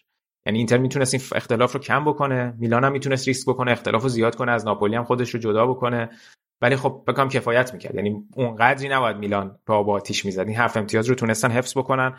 یعنی 0.47 0.59
اینتر 0.59 0.79
می‌تونست 0.79 1.15
این 1.15 1.23
اختلاف 1.33 1.73
رو 1.73 1.81
کم 1.81 2.05
بکنه 2.05 2.55
میلان 2.59 2.85
هم 2.85 2.93
می‌تونست 2.93 3.29
ریسک 3.29 3.49
بکنه 3.49 3.73
اختلاف 3.73 4.03
رو 4.03 4.09
زیاد 4.09 4.37
کنه 4.37 4.53
از 4.53 4.67
ناپولی 4.67 4.97
هم 4.97 5.05
خودش 5.05 5.31
رو 5.31 5.41
جدا 5.41 5.67
بکنه. 5.67 6.11
ولی 6.65 6.77
خب 6.77 7.05
بکنم 7.07 7.29
کفایت 7.29 7.73
می‌کرد. 7.73 7.95
یعنی 7.95 8.25
اون 8.33 8.57
قدری 8.57 8.89
نباید 8.89 9.17
میلان 9.17 9.59
پا 9.67 9.83
با 9.83 9.93
آتیش 9.93 10.25
می‌زد. 10.25 10.49
این 10.49 10.57
هفت 10.57 10.77
امتیاز 10.77 11.09
رو 11.09 11.15
تونستن 11.15 11.51
حفظ 11.51 11.79
بکنن. 11.79 12.17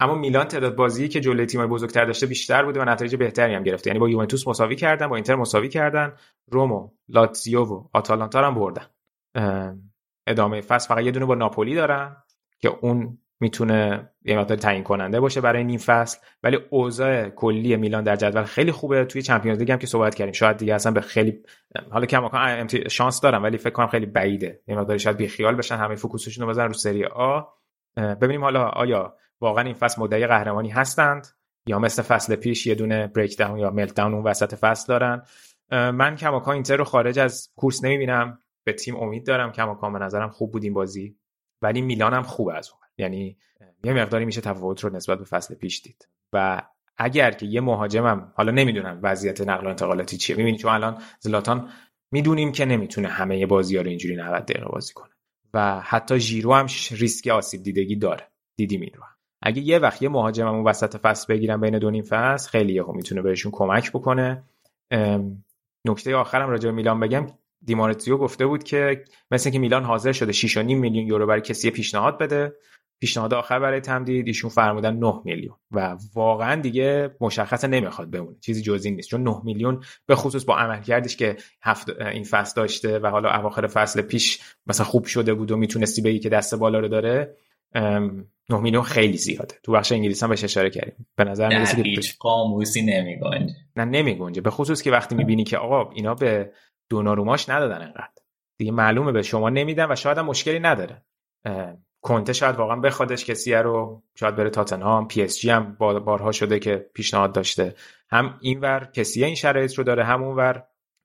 اما 0.00 0.14
میلان 0.14 0.44
تعداد 0.48 0.76
بازی 0.76 1.08
که 1.08 1.20
جلوی 1.20 1.46
تیم‌های 1.46 1.68
بزرگتر 1.68 2.04
داشته 2.04 2.26
بیشتر 2.26 2.64
بوده 2.64 2.80
و 2.80 2.84
نتایج 2.84 3.16
بهتری 3.16 3.54
هم 3.54 3.62
گرفته. 3.62 3.90
یعنی 3.90 3.98
با 3.98 4.08
یوونتوس 4.08 4.48
مساوی 4.48 4.76
کردن 4.76 5.06
با 5.06 5.16
اینتر 5.16 5.34
مساوی 5.34 5.68
کردن. 5.68 6.12
رومو 6.50 6.90
لاتزیو 7.08 7.64
و 7.64 7.84
آتالانتا 7.92 8.46
هم 8.46 8.54
بردن. 8.54 8.86
ادامه 10.26 10.60
فصل. 10.60 10.88
فقط 10.88 11.04
یه 11.04 11.10
دونه 11.10 11.26
با 11.26 11.34
ناپولی 11.34 11.74
دارن 11.74 12.16
که 12.60 12.68
اون 12.80 13.18
می‌تونه 13.40 14.10
یه 14.24 14.38
مقدار 14.38 14.56
تعیین 14.56 14.82
کننده 14.82 15.20
باشه 15.20 15.40
برای 15.40 15.64
نیم 15.64 15.78
فصل. 15.78 16.18
ولی 16.42 16.58
اوضاع 16.70 17.28
کلی 17.28 17.76
میلان 17.76 18.04
در 18.04 18.16
جدول 18.16 18.44
خیلی 18.44 18.72
خوبه. 18.72 19.04
توی 19.04 19.22
چمپیونز 19.22 19.58
لیگ 19.58 19.72
هم 19.72 19.78
که 19.78 19.86
صحبت 19.86 20.14
کردیم 20.14 20.32
شاید 20.32 20.56
دیگه 20.56 20.74
اصلا 20.74 20.92
به 20.92 21.00
خیلی 21.00 21.42
حالا 21.90 22.06
کم 22.06 22.66
شانس 22.88 23.20
دارم 23.20 23.42
ولی 23.42 23.58
فکر 23.58 23.70
کنم 23.70 23.86
خیلی 23.86 24.06
بعیده. 24.06 24.62
یه 24.68 24.76
مقدار 24.76 24.98
شاید 24.98 25.16
بیخیال 25.16 25.54
بشن 25.54 25.76
همه 25.76 25.94
فوکوسشون 25.94 26.44
رو 26.44 26.50
بزنن 26.50 26.66
رو 26.66 26.72
سری 26.72 27.04
آ. 27.04 27.40
ببینیم 27.96 28.44
حالا 28.44 28.68
آیا 28.68 29.16
واقعا 29.40 29.64
این 29.64 29.74
فصل 29.74 30.02
مدعی 30.02 30.26
قهرمانی 30.26 30.68
هستند 30.68 31.26
یا 31.68 31.78
مثل 31.78 32.02
فصل 32.02 32.36
پیش 32.36 32.66
یه 32.66 32.74
دونه 32.74 33.06
بریک 33.06 33.38
داون 33.38 33.58
یا 33.58 33.70
ملت 33.70 33.94
داون 33.94 34.14
اون 34.14 34.24
وسط 34.24 34.54
فصل 34.54 34.86
دارن. 34.88 35.22
من 35.70 36.16
کماکان 36.16 36.54
اینتر 36.54 36.76
رو 36.76 36.84
خارج 36.84 37.18
از 37.18 37.50
کورس 37.56 37.84
نمی‌بینم. 37.84 38.38
به 38.64 38.72
تیم 38.72 38.96
امید 38.96 39.26
دارم. 39.26 39.52
کماکان 39.52 39.92
به 39.92 39.98
نظرم 39.98 40.30
خوب 40.30 40.52
بود 40.52 40.64
این 40.64 40.74
بازی. 40.74 41.16
ولی 41.62 41.80
میلان 41.80 42.14
هم 42.14 42.22
خوب 42.22 42.48
از 42.48 42.70
اون 42.70 42.80
یعنی 42.98 43.36
یه 43.84 43.92
مقداری 43.92 44.24
میشه 44.24 44.40
تفاوت 44.40 44.84
رو 44.84 44.96
نسبت 44.96 45.18
به 45.18 45.24
فصل 45.24 45.54
پیش 45.54 45.82
دید. 45.82 46.08
و 46.32 46.62
اگر 46.96 47.30
که 47.30 47.46
یه 47.46 47.60
مهاجمم 47.60 48.32
حالا 48.34 48.52
نمی‌دونم 48.52 49.00
وضعیت 49.02 49.40
نقل 49.40 49.66
و 49.66 49.68
انتقالاتی 49.68 50.16
چیه. 50.16 50.36
می‌بینی 50.36 50.58
چون 50.58 50.72
الان 50.72 51.02
زلاتان 51.20 51.68
می‌دونیم 52.12 52.52
که 52.52 52.64
نمی‌تونه 52.64 53.08
همه 53.08 53.46
بازی 53.46 53.76
ها 53.76 53.82
رو 53.82 53.88
اینجوری 53.88 54.16
90 54.16 54.44
دقیقه 54.44 54.66
بازی 54.68 54.92
کنه. 54.94 55.10
و 55.54 55.80
حتی 55.80 56.18
ژیرو 56.18 56.54
هم 56.54 56.66
ریسک 56.90 57.26
آسیب 57.26 57.62
دیدگی 57.62 57.96
داره. 57.96 58.28
دیدیم 58.56 58.80
این 58.80 58.92
رو. 58.94 59.02
اگه 59.42 59.62
یه 59.62 59.78
وقت 59.78 60.02
یه 60.02 60.08
مهاجمم 60.08 60.54
اون 60.54 60.64
وسط 60.64 60.96
فصل 60.96 61.34
بگیرن 61.34 61.60
بین 61.60 61.78
دو 61.78 61.90
نیم 61.90 62.04
فصل 62.04 62.50
خیلی 62.50 62.72
یهو 62.72 62.92
می‌تونه 62.92 63.22
بهشون 63.22 63.52
کمک 63.52 63.92
بکنه. 63.92 64.44
نکته 65.84 66.16
آخرم 66.16 66.48
راجع 66.48 66.68
به 66.70 66.76
میلان 66.76 67.00
بگم. 67.00 67.26
دیمارتیو 67.64 68.16
گفته 68.16 68.46
بود 68.46 68.64
که 68.64 69.04
مثل 69.30 69.50
که 69.50 69.58
میلان 69.58 69.84
حاضر 69.84 70.12
شده 70.12 70.32
6.5 70.32 70.56
میلیون 70.56 71.06
یورو 71.06 71.26
برای 71.26 71.40
کسی 71.40 71.70
پیشنهاد 71.70 72.18
بده 72.18 72.52
پیشنهاد 73.00 73.34
آخر 73.34 73.58
برای 73.58 73.80
تمدید 73.80 74.26
ایشون 74.26 74.50
فرمودن 74.50 74.96
9 74.96 75.20
میلیون. 75.24 75.56
و 75.70 75.96
واقعا 76.14 76.60
دیگه 76.60 77.10
مشخص 77.20 77.64
نمی‌خواد 77.64 78.10
بمونه. 78.10 78.36
چیزی 78.40 78.62
جزئی 78.62 78.90
نیست. 78.90 79.08
چون 79.08 79.22
9 79.22 79.40
میلیون 79.44 79.82
به 80.06 80.14
خصوص 80.14 80.44
با 80.44 80.56
عملکردش 80.56 81.16
که 81.16 81.36
هفت 81.62 82.00
این 82.00 82.24
فصل 82.24 82.60
داشته 82.60 82.98
و 82.98 83.06
حالا 83.06 83.30
اواخر 83.30 83.66
فصل 83.66 84.02
پیش 84.02 84.40
مثلا 84.66 84.86
خوب 84.86 85.04
شده 85.04 85.34
بود 85.34 85.50
و 85.50 85.56
می‌تونستی 85.56 86.02
بگی 86.02 86.18
که 86.18 86.28
دست 86.28 86.54
بالا 86.54 86.78
رو 86.78 86.88
داره 86.88 87.36
9 87.74 88.60
میلیون 88.60 88.82
خیلی 88.82 89.16
زیاده. 89.16 89.54
تو 89.62 89.72
بخش 89.72 89.92
انگلیسی 89.92 90.24
هم 90.24 90.30
بهش 90.30 90.44
اشاره 90.44 90.70
کردیم. 90.70 91.06
به 91.16 91.24
نظر 91.24 91.48
میاد 91.48 91.76
که 91.76 91.82
هیچ 91.82 92.18
قاموسی 92.18 92.82
نمیگنجه. 92.82 93.54
نه 93.76 93.84
نمیگنجه. 93.84 94.40
به 94.40 94.50
خصوص 94.50 94.82
که 94.82 94.90
وقتی 94.90 95.14
می‌بینی 95.14 95.44
که 95.44 95.58
آقا 95.58 95.90
اینا 95.90 96.14
به 96.14 96.52
دوناروماش 96.90 97.48
ندادن 97.48 97.82
انقدر. 97.82 98.08
دیگه 98.58 98.72
معلومه 98.72 99.12
به 99.12 99.22
شما 99.22 99.50
نمیدن 99.50 99.92
و 99.92 99.96
شاید 99.96 100.18
هم 100.18 100.26
مشکلی 100.26 100.58
نداره. 100.58 101.02
کنته 102.06 102.32
شاید 102.32 102.56
واقعا 102.56 102.76
بخوادش 102.76 103.24
کسیه 103.24 103.54
رو 103.54 104.02
شاید 104.14 104.36
بره 104.36 104.50
تاتنهام. 104.50 105.08
پی 105.08 105.22
اس 105.22 105.38
جی 105.38 105.50
هم 105.50 105.76
بارها 105.78 106.32
شده 106.32 106.58
که 106.58 106.86
پیشنهاد 106.94 107.32
داشته. 107.32 107.74
هم 108.10 108.38
اینور 108.40 108.88
کسیه 108.94 109.24
این 109.24 109.34
شرایط 109.34 109.74
رو 109.74 109.84
داره 109.84 110.04
هم 110.04 110.22
اونور 110.22 110.62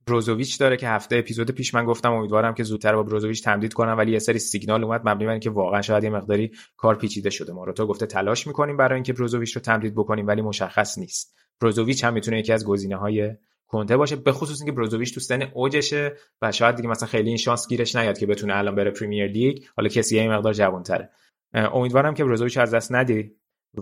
بروزوویچ 0.07 0.59
داره 0.59 0.77
که 0.77 0.89
هفته 0.89 1.15
اپیزود 1.15 1.51
پیش 1.51 1.73
من 1.73 1.85
گفتم 1.85 2.13
امیدوارم 2.13 2.53
که 2.53 2.63
زودتر 2.63 2.95
با 2.95 3.03
بروزوویچ 3.03 3.43
تمدید 3.43 3.73
کنم 3.73 3.97
ولی 3.97 4.11
یه 4.11 4.19
سری 4.19 4.39
سیگنال 4.39 4.83
اومد 4.83 5.01
مبنی 5.09 5.25
بر 5.25 5.31
اینکه 5.31 5.49
واقعا 5.49 5.81
شاید 5.81 6.03
یه 6.03 6.09
مقداری 6.09 6.51
کار 6.77 6.95
پیچیده 6.95 7.29
شده. 7.29 7.53
ماروتا 7.53 7.87
گفته 7.87 8.05
تلاش 8.05 8.47
می‌کنیم 8.47 8.77
برای 8.77 8.95
اینکه 8.95 9.13
بروزوویچ 9.13 9.55
رو 9.55 9.61
تمدید 9.61 9.95
بکنیم 9.95 10.27
ولی 10.27 10.41
مشخص 10.41 10.97
نیست. 10.97 11.35
بروزوویچ 11.61 12.03
هم 12.03 12.13
می‌تونه 12.13 12.39
یکی 12.39 12.53
از 12.53 12.65
گزینه 12.65 12.95
های 12.95 13.35
کنته 13.71 13.97
باشه 13.97 14.15
به 14.15 14.31
خصوص 14.31 14.61
اینکه 14.61 14.71
بروزوویچ 14.71 15.13
تو 15.13 15.19
سن 15.19 15.41
اوجشه 15.41 16.13
و 16.41 16.51
شاید 16.51 16.75
دیگه 16.75 16.89
مثلا 16.89 17.07
خیلی 17.07 17.27
این 17.27 17.37
شانس 17.37 17.67
گیرش 17.67 17.95
نیاد 17.95 18.17
که 18.17 18.25
بتونه 18.25 18.57
الان 18.57 18.75
بره 18.75 18.91
پریمیر 18.91 19.27
لیگ. 19.27 19.63
حالا 19.77 19.89
کسی 19.89 20.15
یه 20.15 20.29
مقدار 20.29 20.53
جوان‌تره. 20.53 21.09
امیدوارم 21.53 22.13
که 22.13 22.23
بروزوویچ 22.23 22.57
از 22.57 22.73
دست 22.73 22.91
ندی 22.91 23.31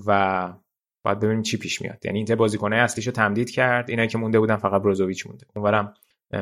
و 0.08 0.54
باید 1.06 1.20
ببینیم 1.20 1.42
چی 1.42 1.58
پیش 1.58 1.82
میاد. 1.82 2.06
یعنی 2.06 2.18
اینتر 2.18 2.36
بازیکنه 2.36 2.76
اصلیشو 2.76 3.12
تمدید 3.12 3.52
کرد. 3.52 3.90
اینایی 3.90 4.10
که 4.10 4.18
مونده 4.18 4.40
بودن 4.40 4.58
فقط 4.58 4.82
بروزوویچ 4.82 5.28
مونده. 5.28 5.46
اونورم 5.56 5.94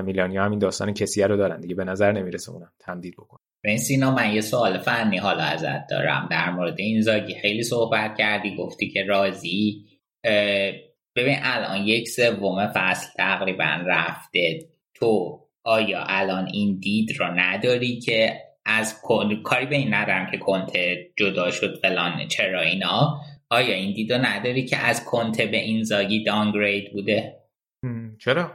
میلانیا 0.04 0.44
هم 0.44 0.52
این 0.52 0.60
داستان 0.60 0.94
کسیه 0.94 1.28
رو 1.28 1.38
دارن 1.38 1.60
دیگه. 1.60 1.76
به 1.76 1.84
نظر 1.84 2.12
نمی‌رسه 2.12 2.52
اونم 2.52 2.72
تمدید 2.80 3.14
بکنه. 3.14 3.40
این 3.64 3.78
سینا 3.78 4.16
من 4.16 4.34
یه 4.34 4.42
سوال 4.42 4.78
فنی 4.78 5.18
حالا 5.18 5.44
ازت 5.44 5.88
دارم. 5.90 6.28
در 6.32 6.52
مورد 6.52 6.80
این 6.80 7.02
زاگی 7.02 7.36
خیلی 7.42 7.64
صحبت 7.64 8.16
کردی 8.18 8.56
گفتی 8.56 8.90
که 8.90 9.04
راضی. 9.04 9.86
ببین 11.18 11.38
الان 11.42 11.88
یک 11.88 12.08
سوم 12.08 12.68
فصل 12.68 13.08
تقریبا 13.18 13.80
رفته. 13.86 14.60
تو 14.94 15.40
آیا 15.64 16.04
الان 16.08 16.50
این 16.54 16.80
دید 16.80 17.18
رو 17.20 17.26
نداری 17.26 18.00
که 18.00 18.42
از 18.66 19.02
کاری 19.44 19.66
به 19.66 19.76
این 19.76 19.94
ندارم 19.94 20.32
که 20.32 20.38
کنته 20.38 21.10
جدا 21.16 21.52
شد 21.52 21.80
فلان 21.82 22.28
چرا 22.28 22.62
اینا؟ 22.62 23.22
آیا 23.50 23.76
این 23.76 23.94
دید 23.94 24.14
رو 24.14 24.20
نداری 24.26 24.66
که 24.66 24.78
از 24.78 25.06
کنته 25.06 25.46
به 25.46 25.58
این 25.58 25.84
زاگی 25.84 26.24
دانگرید 26.24 26.94
بوده؟ 26.94 27.40
چرا؟ 28.20 28.52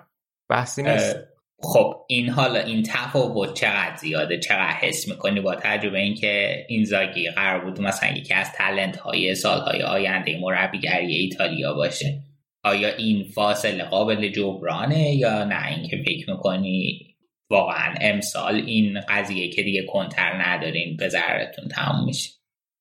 بحثی 0.48 0.82
نیست. 0.82 1.16
خب 1.62 2.04
این 2.08 2.28
حالا 2.28 2.60
این 2.60 2.82
تفاوت 2.82 3.54
چقدر 3.54 3.96
زیاده؟ 3.96 4.38
چقدر 4.38 4.72
حس 4.72 5.08
می‌کنی 5.08 5.40
با 5.40 5.54
تجربه 5.54 5.98
اینکه 5.98 6.66
این 6.68 6.84
زاگی 6.84 7.30
قرار 7.30 7.64
بود 7.64 7.80
مثلا 7.80 8.10
یکی 8.10 8.34
از 8.34 8.52
تلنت 8.52 8.96
های 8.96 9.34
سالهای 9.34 9.82
آینده 9.82 10.40
مربیگری 10.40 11.14
ایتالیا 11.14 11.74
باشه؟ 11.74 12.22
آیا 12.64 12.88
این 12.88 13.24
فاصله 13.24 13.84
قابل 13.84 14.28
جبرانه 14.28 15.14
یا 15.14 15.44
نه؟ 15.44 15.66
اینکه 15.66 15.96
فکر 16.06 16.30
می‌کنی 16.30 17.08
واقعا 17.50 17.94
امسال 18.00 18.54
این 18.54 19.00
قضیه 19.08 19.48
که 19.48 19.62
دیگه 19.62 19.86
کنته 19.86 20.26
رو 20.26 20.42
ندارین 20.42 20.96
به 20.96 21.08
ضررتون 21.08 21.68
تموم 21.68 22.04
میشه. 22.04 22.30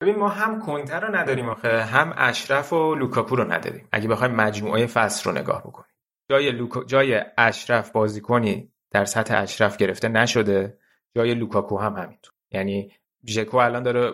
ببین 0.01 0.15
ما 0.15 0.29
هم 0.29 0.61
کنته 0.61 0.99
رو 0.99 1.15
نداریم 1.15 1.49
آخه 1.49 1.83
هم 1.83 2.13
اشرف 2.17 2.73
و 2.73 2.95
لوکاکو 2.95 3.35
رو 3.35 3.51
نداریم. 3.51 3.87
اگه 3.91 4.07
بخوایم 4.07 4.35
مجموعه 4.35 4.85
فصل 4.85 5.29
رو 5.29 5.37
نگاه 5.37 5.61
بکنیم. 5.61 5.91
جای 6.29 6.51
لوکا... 6.51 6.83
جای 6.83 7.21
اشرف 7.37 7.91
بازیکنی 7.91 8.71
در 8.91 9.05
سطح 9.05 9.37
اشرف 9.37 9.77
گرفته 9.77 10.07
نشده 10.07 10.77
جای 11.15 11.33
لوکاکو 11.33 11.77
هم 11.77 11.93
همینطور. 11.93 12.33
یعنی 12.51 12.91
ژکو 13.27 13.57
الان 13.57 13.83
داره 13.83 14.11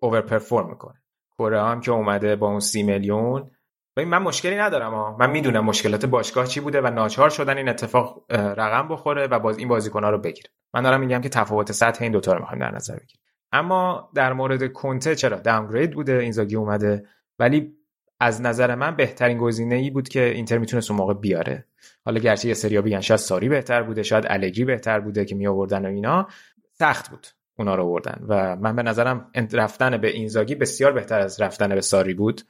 overperform 0.00 0.70
می‌کنه. 0.70 1.02
کره 1.38 1.62
هم 1.62 1.80
که 1.80 1.90
اومده 1.90 2.36
با 2.36 2.48
اون 2.48 2.60
سی 2.60 2.82
میلیون 2.82 3.50
ببین 3.96 4.08
من 4.08 4.18
مشکلی 4.18 4.56
ندارم 4.56 4.94
ها 4.94 5.16
من 5.20 5.30
می‌دونم 5.30 5.64
مشکلات 5.64 6.06
باشگاه 6.06 6.46
چی 6.46 6.60
بوده 6.60 6.80
و 6.80 6.86
ناچار 6.86 7.30
شدن 7.30 7.56
این 7.56 7.68
اتفاق 7.68 8.24
رقم 8.30 8.88
بخوره 8.88 9.26
و 9.26 9.38
باز 9.38 9.58
این 9.58 9.68
بازیکن 9.68 10.04
ها 10.04 10.10
رو 10.10 10.18
بگیره. 10.18 10.50
من 10.74 10.82
دارم 10.82 11.00
میگم 11.00 11.20
که 11.20 11.28
تفاوت 11.28 11.72
سطح 11.72 12.02
این 12.02 12.12
دوتا 12.12 12.32
رو 12.32 12.40
می‌خوایم 12.40 12.60
در 12.60 12.74
نظر 12.74 12.94
بگیریم. 12.94 13.22
اما 13.52 14.10
در 14.14 14.32
مورد 14.32 14.72
کنته 14.72 15.14
چرا؟ 15.14 15.36
داونگرید 15.38 15.90
بوده 15.90 16.12
اینزاگی 16.12 16.56
اومده. 16.56 17.04
ولی 17.38 17.72
از 18.20 18.42
نظر 18.42 18.74
من 18.74 18.96
بهترین 18.96 19.38
گزینه 19.38 19.74
ای 19.74 19.90
بود 19.90 20.08
که 20.08 20.24
اینتر 20.24 20.58
می‌تونست 20.58 20.90
اون 20.90 21.00
موقع 21.00 21.14
بیاره. 21.14 21.66
حالا 22.04 22.20
گرچه 22.20 22.48
یه 22.48 22.54
سریا 22.54 22.82
بگن 22.82 23.00
شاید 23.00 23.20
ساری 23.20 23.48
بهتر 23.48 23.82
بوده 23.82 24.02
شاید 24.02 24.24
الگری 24.28 24.64
بهتر 24.64 25.00
بوده 25.00 25.24
که 25.24 25.34
می 25.34 25.46
آوردن 25.46 25.86
و 25.86 25.88
اینا 25.88 26.28
سخت 26.72 27.10
بود 27.10 27.26
اونا 27.58 27.74
رو 27.74 27.84
آوردن. 27.84 28.24
و 28.28 28.56
من 28.56 28.76
به 28.76 28.82
نظرم 28.82 29.30
رفتن 29.52 29.96
به 29.96 30.08
اینزاگی 30.08 30.54
بسیار 30.54 30.92
بهتر 30.92 31.20
از 31.20 31.40
رفتن 31.40 31.68
به 31.68 31.80
ساری 31.80 32.14
بود. 32.14 32.42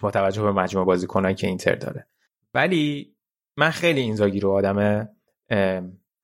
با 0.00 0.10
توجه 0.10 0.42
به 0.42 0.52
مجموع 0.52 0.84
بازیکنایی 0.84 1.34
که 1.34 1.46
اینتر 1.46 1.74
داره. 1.74 2.06
ولی 2.54 3.14
من 3.56 3.70
خیلی 3.70 4.00
اینزاگی 4.00 4.40
رو 4.40 4.50
آدم 4.50 5.08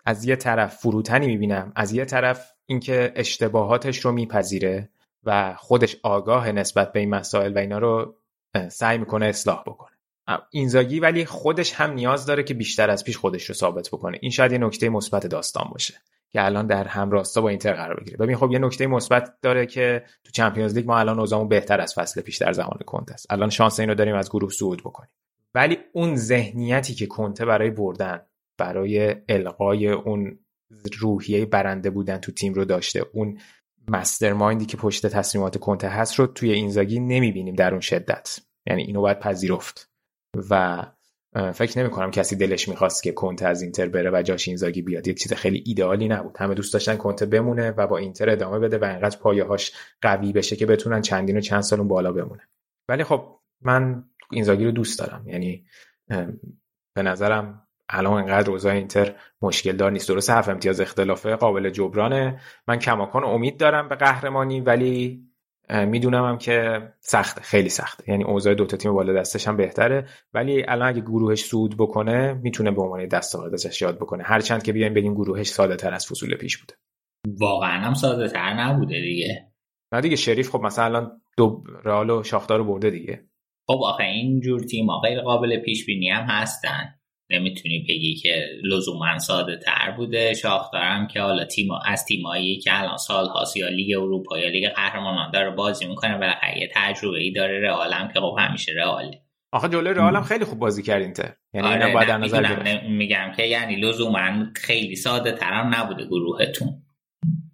از 0.05 0.25
یه 0.25 0.37
طرف 0.37 0.77
فروتنی 0.77 1.27
می‌بینم 1.27 1.73
از 1.77 1.93
یه 1.93 2.05
طرف 2.05 2.53
اینکه 2.67 3.13
اشتباهاتش 3.17 3.99
رو 3.99 4.13
میپذیره 4.13 4.91
و 5.25 5.55
خودش 5.55 5.97
آگاه 6.03 6.53
نسبت 6.53 6.93
به 6.93 7.01
این 7.01 7.11
مسائل 7.11 7.55
و 7.55 7.59
اینا 7.59 7.79
رو 7.79 8.15
سعی 8.69 8.99
می‌کنه 8.99 9.27
اصلاح 9.27 9.63
بکنه. 9.67 9.97
اینزاگی 10.51 11.01
ولی 11.01 11.25
خودش 11.25 11.73
هم 11.73 11.93
نیاز 11.93 12.27
داره 12.27 12.43
که 12.43 12.55
بیشتر 12.55 12.91
از 12.91 13.05
پیش 13.05 13.17
خودش 13.17 13.45
رو 13.45 13.55
ثابت 13.55 13.89
بکنه. 13.89 14.19
این 14.23 14.31
شاید 14.31 14.53
یه 14.53 14.59
نکته 14.59 14.89
مثبت 14.89 15.27
داستان 15.27 15.69
باشه. 15.73 15.95
که 16.33 16.45
الان 16.45 16.67
در 16.67 16.85
همراستا 16.85 17.41
با 17.41 17.49
اینتر 17.49 17.73
قرار 17.73 18.01
بگیره. 18.01 18.17
ببین 18.17 18.37
خب 18.37 18.51
یه 18.51 18.59
نکته 18.59 18.87
مثبت 18.87 19.35
داره 19.43 19.67
که 19.67 20.05
تو 20.25 20.31
چمپیونز 20.31 20.75
لیگ 20.75 20.87
ما 20.87 20.99
الان 20.99 21.21
اوضاعمون 21.21 21.49
بهتر 21.49 21.81
از 21.81 21.95
فصل 21.95 22.21
پیش 22.21 22.37
در 22.37 22.53
زمان 22.53 22.79
کنته 22.87 23.15
است. 23.15 23.27
الان 23.31 23.51
شانس 23.51 23.81
اینو 23.81 23.95
داریم 23.95 24.15
از 24.15 24.31
گروه 24.31 24.51
صعود 24.51 24.81
بکنیم. 24.81 25.11
ولی 25.55 25.79
اون 25.93 26.17
ذهنیتی 26.17 26.95
که 26.95 27.07
کنته 27.07 27.45
برای 27.45 27.71
بردن 27.71 28.21
برای 28.59 29.17
القای 29.29 29.89
اون 29.89 30.39
روحیه 30.99 31.47
برنده 31.47 31.91
بودن 31.91 32.19
تو 32.19 32.33
تیم 32.33 32.55
رو 32.55 32.65
داشته 32.65 33.07
اون 33.13 33.39
مستر 33.89 34.33
مایندی 34.33 34.67
که 34.67 34.77
پشت 34.77 35.07
تصمیمات 35.07 35.59
کنته 35.59 35.89
هست 35.89 36.15
رو 36.15 36.27
توی 36.27 36.53
اینزاگی 36.53 37.01
نمی‌بینیم 37.01 37.55
در 37.55 37.71
اون 37.71 37.81
شدت. 37.81 38.39
یعنی 38.67 38.83
اینو 38.83 39.01
باید 39.01 39.19
پذیرفت. 39.19 39.91
و 40.51 40.83
فکر 41.55 41.79
نمی 41.79 41.91
کنم 41.91 42.11
کسی 42.11 42.37
دلش 42.37 42.69
می‌خواست 42.69 43.03
که 43.03 43.13
کنته 43.13 43.47
از 43.47 43.63
اینتر 43.63 43.89
بره 43.89 44.11
و 44.11 44.23
جاش 44.23 44.49
اینزاگی 44.49 44.83
بیاد. 44.83 45.09
یک 45.09 45.19
چیز 45.19 45.33
خیلی 45.33 45.63
ایدئالی 45.67 46.09
نبود. 46.09 46.37
همه 46.39 46.55
دوست 46.55 46.73
داشتن 46.73 46.97
کنته 46.97 47.27
بمونه 47.27 47.71
و 47.71 47.87
با 47.87 47.99
اینتر 47.99 48.31
ادامه 48.31 48.59
بده 48.59 48.79
و 48.79 48.85
انقدر 48.85 49.19
پایه‌هاش 49.19 49.73
قوی 50.03 50.33
بشه 50.33 50.57
که 50.57 50.67
بتونن 50.67 51.03
چندین 51.03 51.37
و 51.37 51.41
چند 51.41 51.61
سال 51.61 51.83
بالا 51.83 52.13
بمونه. 52.13 52.49
ولی 52.89 53.05
خب 53.05 53.41
من 53.61 54.05
اینزاگی 54.31 54.65
رو 54.65 54.71
دوست 54.71 54.99
دارم. 54.99 55.29
یعنی 55.29 55.65
به 56.95 57.03
نظرم 57.03 57.67
الان 57.89 58.13
انقدر 58.13 58.51
اوضاع 58.51 58.73
اینتر 58.73 59.15
مشکل 59.43 59.77
دار 59.77 59.91
نیست. 59.91 60.09
درست 60.09 60.31
هفت 60.31 60.49
امتیاز 60.49 60.81
اختلافه 60.81 61.37
قابل 61.37 61.71
جبرانه. 61.71 62.41
من 62.69 62.79
کماکان 62.79 63.25
امید 63.25 63.57
دارم 63.57 63.89
به 63.89 63.95
قهرمانی 63.95 64.61
ولی 64.61 65.30
می‌دونم 65.71 66.25
هم 66.25 66.39
که 66.39 66.83
سخته 67.01 67.41
خیلی 67.41 67.69
سخته 67.69 68.05
یعنی 68.11 68.25
اوضاع 68.25 68.55
دوتا 68.55 68.77
تیم 68.77 68.93
بالا 68.93 69.13
دستش 69.13 69.49
هم 69.49 69.57
بهتره. 69.57 70.07
ولی 70.35 70.65
الان 70.69 70.89
اگه 70.89 71.01
گروهش 71.01 71.45
سود 71.45 71.77
بکنه 71.77 72.33
می‌تونه 72.33 72.71
به 72.71 72.83
عنوان 72.83 73.07
دستاورد 73.07 73.55
ازش 73.55 73.83
یاد 73.83 73.97
بکنه. 73.97 74.25
هرچند 74.27 74.63
که 74.63 74.73
بیایم 74.73 74.95
بگیم 74.95 75.15
گروهش 75.15 75.49
ساده 75.49 75.77
تر 75.77 75.95
از 75.95 76.07
فصول 76.07 76.37
پیش 76.37 76.59
بوده. 76.59 76.75
واقعا 77.41 77.81
هم 77.81 77.95
ساده 77.95 78.29
تر 78.29 78.55
نبوده 78.55 79.01
دیگه. 79.01 79.47
نه 79.93 80.01
دیگه 80.01 80.17
شریف 80.17 80.51
خب 80.51 80.61
مثلا 80.61 80.85
الان 80.85 81.21
دو 81.37 81.65
رئال 81.85 82.11
و 82.11 82.23
شاختار 82.23 82.59
رو 82.59 82.65
برده 82.65 82.91
دیگه. 82.91 83.25
خب 83.67 83.81
آخه 83.85 84.05
این 84.05 84.41
جور 84.41 84.61
تیم 84.61 84.87
غیر 85.03 85.21
قابل 85.21 85.61
پیش 85.61 85.87
بینی 85.87 86.11
هم 86.11 86.25
هستن. 86.29 87.00
نمی‌تونی 87.31 87.79
بگی 87.89 88.15
که 88.15 88.47
لزوما 88.63 89.19
ساده 89.19 89.57
تر 89.57 89.91
بوده 89.97 90.35
شاختارم 90.35 91.07
که 91.07 91.21
حالا 91.21 91.45
تیم 91.45 91.69
از 91.87 92.05
تیمایی 92.05 92.59
که 92.59 92.81
الان 92.81 92.97
سال 92.97 93.27
هاست 93.27 93.57
یا 93.57 93.69
لیگ 93.69 93.99
اروپا 93.99 94.39
یا 94.39 94.49
لیگ 94.49 94.69
قهرمانان 94.69 95.31
داره 95.31 95.51
بازی 95.51 95.87
می‌کنه 95.87 96.19
و 96.21 96.35
یه 96.57 96.71
تجربه 96.75 97.19
ای 97.19 97.33
داره 97.33 97.61
رئالم 97.61 98.09
که 98.15 98.21
خب 98.21 98.37
همیشه 98.39 98.73
رئاله 98.77 99.21
آخه 99.53 99.69
جلوی 99.69 99.95
رئال 99.95 100.17
هم 100.17 100.23
خیلی 100.23 100.45
خوب 100.45 100.59
بازی 100.59 100.83
کرد 100.83 101.03
اینتر 101.03 101.33
یعنی 101.55 101.67
آره 101.67 101.77
اینا 101.77 101.95
باید 101.95 102.09
در 102.09 102.19
نظر 102.19 102.81
میگم 102.89 103.33
که 103.37 103.43
یعنی 103.43 103.77
لزوما 103.77 104.53
خیلی 104.57 104.97
ساده 104.97 105.33
ترم 105.33 105.75
نبوده 105.75 106.05
گروهتون. 106.07 106.83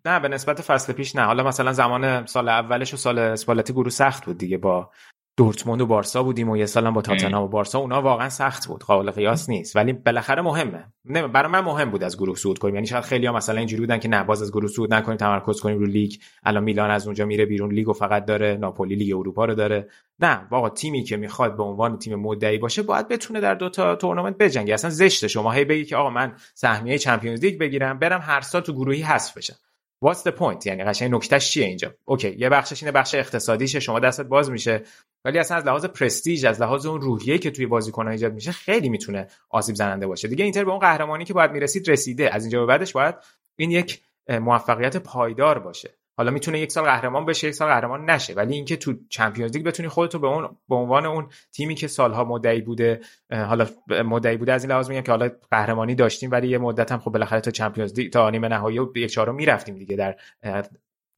نه 0.07 0.21
به 0.21 0.29
نسبت 0.29 0.61
فصل 0.61 0.93
پیش 0.93 1.17
نه. 1.17 1.23
حالا 1.23 1.45
مثلا 1.45 1.73
زمان 1.73 2.27
سال 2.27 2.49
اولش 2.49 2.95
و 2.95 2.97
سال 2.97 3.19
اسپالتی 3.19 3.73
گروه 3.73 3.91
سخت 3.91 4.25
بود 4.25 4.39
دیگه 4.39 4.59
با 4.59 4.91
دورتموند 5.37 5.81
و 5.81 5.87
بارسا 5.87 6.23
بودیم 6.23 6.49
و 6.49 6.57
یه 6.57 6.67
سالم 6.67 6.95
با 6.95 7.03
تاتنهام 7.03 7.45
و 7.45 7.49
بارسا 7.49 7.79
اونا 7.79 8.03
واقعا 8.03 8.29
سخت 8.29 8.69
بود. 8.69 8.85
قابل 8.85 9.11
قیاس 9.11 9.49
نیست. 9.49 9.77
ولی 9.77 9.93
بالاخره 9.93 10.43
مهمه. 10.43 10.85
نه 11.05 11.29
برای 11.29 11.53
من 11.53 11.61
مهم 11.61 11.91
بود 11.91 12.03
از 12.03 12.17
گروه 12.17 12.37
صعود 12.37 12.59
کنیم. 12.59 12.75
یعنی 12.75 12.87
شاید 12.87 13.05
خیلی 13.05 13.27
ها 13.27 13.33
مثلا 13.33 13.59
اینجوری 13.59 13.81
بودن 13.81 13.99
که 13.99 14.09
نه 14.09 14.25
باز 14.25 14.43
از 14.43 14.53
گروه 14.53 14.69
صعود 14.69 14.95
نکنیم 14.95 15.17
تمرکز 15.17 15.61
کنیم 15.61 15.79
رو 15.79 15.87
لیگ. 15.87 16.13
الان 16.45 16.65
میلان 16.65 16.91
از 16.91 17.07
اونجا 17.07 17.25
میره 17.25 17.47
بیرون 17.47 17.73
لیگو 17.73 17.93
فقط 17.93 18.25
داره 18.25 18.57
ناپولی 18.61 18.95
لیگ 18.95 19.17
اروپا 19.17 19.45
رو 19.45 19.55
داره. 19.55 19.89
نه 20.21 20.47
واقعا 20.51 20.71
تیمی 20.71 21.03
که 21.03 21.17
می‌خواد 21.17 21.57
به 21.57 21.63
عنوان 21.63 21.99
تیم 21.99 22.15
مدعی 22.15 22.59
باشه 22.59 22.83
باید 22.83 23.09
بتونه 23.09 23.41
در 23.41 23.55
دو 23.55 23.69
تا 23.69 23.97
تورنمنت 23.97 24.39
بجنگه. 24.39 24.75
اصلا 24.75 24.91
زشته 24.91 25.29
شما. 25.29 25.53
هی 25.53 25.65
بگی 25.65 25.85
که 25.85 25.97
آقا 25.97 26.11
من 26.11 26.33
سهمیه 26.55 26.99
Champions 26.99 27.45
League 27.45 27.61
بگیرم 27.61 27.99
برم 27.99 28.21
هر 28.23 28.41
سال 28.41 28.63
تو 28.63 28.73
گروهی 28.73 29.03
حذف 29.03 29.37
بشم. 29.37 29.57
What's 30.05 30.19
the 30.19 30.33
point? 30.39 30.67
یعنی 30.67 30.85
قشنگ 30.85 31.15
نکته‌ش 31.15 31.51
چیه 31.51 31.67
اینجا؟ 31.67 31.95
اوکی 32.05 32.37
یه 32.39 32.49
بخشش 32.49 32.83
اینه 32.83 32.93
بخش 32.93 33.15
اقتصادیشه 33.15 33.81
شما 33.81 34.01
دستت 34.01 34.27
باز 34.27 34.51
میشه. 34.51 34.83
ولی 35.25 35.39
اصلا 35.39 35.57
از 35.57 35.67
لحاظ 35.67 35.85
پرستیژ 35.85 36.45
از 36.45 36.61
لحاظ 36.61 36.87
اون 36.87 37.01
روحیه 37.01 37.39
که 37.39 37.51
توی 37.51 37.67
بازیکن‌ها 37.67 38.11
ایجاد 38.11 38.33
میشه 38.33 38.53
خیلی 38.53 38.89
می‌تونه 38.89 39.27
آسیب 39.51 39.75
زننده 39.75 40.07
باشه. 40.07 40.29
دیگه 40.29 40.45
اینتر 40.45 40.65
به 40.65 40.71
اون 40.71 40.81
قهرمانی 40.81 41.25
که 41.25 41.35
باید 41.35 41.51
می‌رسید 41.51 41.91
رسیده. 41.91 42.35
از 42.35 42.43
اینجا 42.43 42.61
به 42.61 42.67
بعدش 42.67 42.93
باید 42.93 43.15
این 43.59 43.71
یک 43.71 44.03
موفقیت 44.29 44.97
پایدار 44.97 45.59
باشه. 45.59 45.99
حالا 46.19 46.31
می‌تونه 46.31 46.61
یک 46.61 46.73
سال 46.73 46.85
قهرمان 46.85 47.25
بشه 47.25 47.49
یک 47.49 47.55
سال 47.55 47.69
قهرمان 47.69 48.11
نشه. 48.11 48.35
ولی 48.35 48.55
اینکه 48.55 48.77
تو 48.77 48.95
Champions 49.09 49.57
League 49.57 49.67
بتونی 49.67 49.89
خودتو 49.89 50.19
به 50.19 50.27
اون 50.27 50.57
به 50.69 50.75
عنوان 50.75 51.07
اون 51.07 51.29
تیمی 51.53 51.75
که 51.75 51.87
سالها 51.87 52.25
مدعی 52.25 52.61
بوده 52.61 53.01
حالا 53.31 53.67
مدعی 53.91 54.37
بوده 54.37 54.53
از 54.53 54.65
این 54.65 54.73
لحاظ 54.73 54.91
میگم 54.91 55.01
که 55.01 55.13
حالا 55.13 55.31
قهرمانی 55.51 55.95
داشتیم 55.95 56.31
ولی 56.31 56.49
یه 56.49 56.59
مدت 56.59 56.93
هم 56.93 56.99
خب 56.99 57.11
بالاخره 57.11 57.41
تا 57.41 57.51
چمپیونز 57.51 57.99
لیگ 57.99 58.13
تا 58.13 58.31
نیمه 58.31 58.49
نهایی 58.49 58.79
و 58.79 58.93
یک 58.97 59.13
چهارم 59.13 59.35
می‌رفتیم 59.35 59.79
دیگه 59.79 59.97
در 59.97 60.17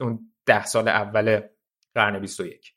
اون 0.01 0.19
ده 0.47 0.65
سال 0.65 0.89
اول 0.89 1.41
قرن 1.95 2.19
21 2.19 2.75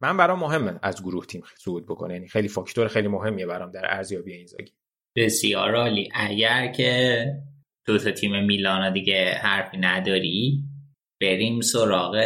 من 0.00 0.16
برام 0.16 0.38
مهمه 0.38 0.78
از 0.82 1.02
گروه 1.02 1.26
تیم 1.26 1.42
صعود 1.56 1.86
بکنه. 1.86 2.14
یعنی 2.14 2.28
خیلی 2.28 2.48
فاکتور 2.48 2.88
خیلی 2.88 3.08
مهمیه 3.08 3.46
برام 3.46 3.70
در 3.70 3.94
ارزیابی 3.94 4.32
این 4.32 4.46
زاگی. 4.46 4.72
بسیار 5.16 5.74
عالی. 5.74 6.08
اگر 6.14 6.72
که 6.72 7.24
دو 7.86 7.98
تا 7.98 8.10
تیم 8.10 8.44
میلان 8.44 8.92
دیگه 8.92 9.34
حرفی 9.42 9.76
نداری 9.76 10.64
بریم 11.20 11.60
سراغ 11.60 12.16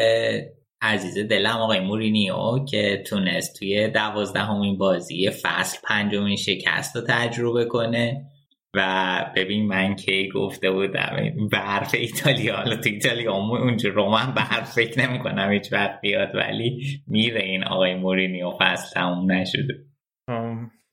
عزیز 0.83 1.19
دلم 1.19 1.57
آقای 1.57 1.81
مورینیو 1.81 2.65
که 2.69 3.03
تونست 3.07 3.59
توی 3.59 3.89
دوازدهمین 3.89 4.79
بازی 4.79 5.31
فصل 5.31 5.79
پنجمین 5.85 6.37
شکست 6.37 6.97
رو 6.97 7.03
تجربه 7.09 7.65
کنه. 7.65 8.31
و 8.77 9.33
ببین 9.37 9.67
من 9.67 9.97
کی 9.97 10.29
گفته 10.35 10.71
بودم. 10.71 11.17
به 11.51 11.59
حرف 11.59 11.95
ایتالیا 11.95 12.57
حالا 12.57 12.77
تو 12.77 12.89
ایتالیا 12.89 13.33
اونجا 13.35 13.91
رومن 13.91 14.35
به 14.35 14.41
حرف 14.41 14.73
فکر 14.73 15.07
نمی 15.07 15.19
کنم 15.19 15.51
هیچ 15.53 15.73
وقت 15.73 16.01
بیاد 16.01 16.35
ولی 16.35 16.83
میره 17.07 17.43
این 17.43 17.65
آقای 17.65 17.95
مورینیو 17.95 18.51
فصل 18.61 18.95
تموم 18.95 19.33
نشده. 19.33 19.75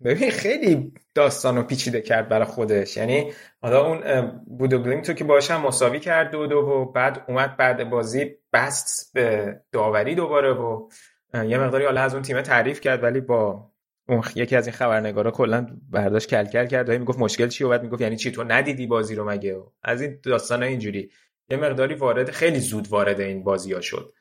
ببین 0.06 0.32
خیلی 0.32 0.92
داستان 1.14 1.56
رو 1.56 1.64
پیچیده 1.64 2.02
کرد 2.02 2.30
برای 2.30 2.46
خودش. 2.46 2.98
یعنی 2.98 3.34
حالا 3.62 3.86
اون 3.86 4.22
بودو 4.58 5.02
تو 5.02 5.14
که 5.14 5.24
باشم 5.24 5.62
مساوی 5.62 6.00
کرد 6.00 6.32
دو 6.32 6.48
دو 6.48 6.58
و 6.58 6.92
بعد 6.92 7.26
اومد 7.28 7.58
بعد 7.58 7.90
بازی 7.90 8.36
بست 8.54 9.14
به 9.14 9.60
داوری 9.72 10.16
دوباره 10.16 10.54
و 10.54 10.90
یه 11.34 11.58
مقداری 11.58 11.86
حالا 11.86 12.02
از 12.02 12.14
اون 12.14 12.24
تیم 12.24 12.42
تعریف 12.42 12.82
کرد 12.82 13.04
ولی 13.04 13.22
با 13.22 13.72
اون 14.08 14.24
یکی 14.36 14.56
از 14.56 14.68
این 14.68 14.76
خبرنگارا 14.76 15.32
کلا 15.32 15.68
برداشت 15.90 16.30
کلکل 16.30 16.66
کرد. 16.66 16.90
و 16.90 16.92
می‌گفت 16.92 17.20
مشکل 17.20 17.48
چیه 17.48 17.68
و 17.68 17.70
بعد 17.70 17.84
می‌گفت 17.84 18.02
یعنی 18.02 18.16
چی؟ 18.16 18.32
تو 18.32 18.44
ندیدی 18.44 18.88
بازی 18.88 19.16
رو 19.16 19.30
مگه؟ 19.30 19.64
از 19.84 20.02
این 20.02 20.20
داستان 20.24 20.64
اینجوری. 20.64 21.12
یه 21.50 21.58
مقداری 21.58 21.96
وارد 21.96 22.32
خیلی 22.32 22.60
زود 22.60 22.88
وارد 22.88 23.20
این 23.20 23.44
بازی 23.44 23.74
ها 23.74 23.82
شد 23.82 24.14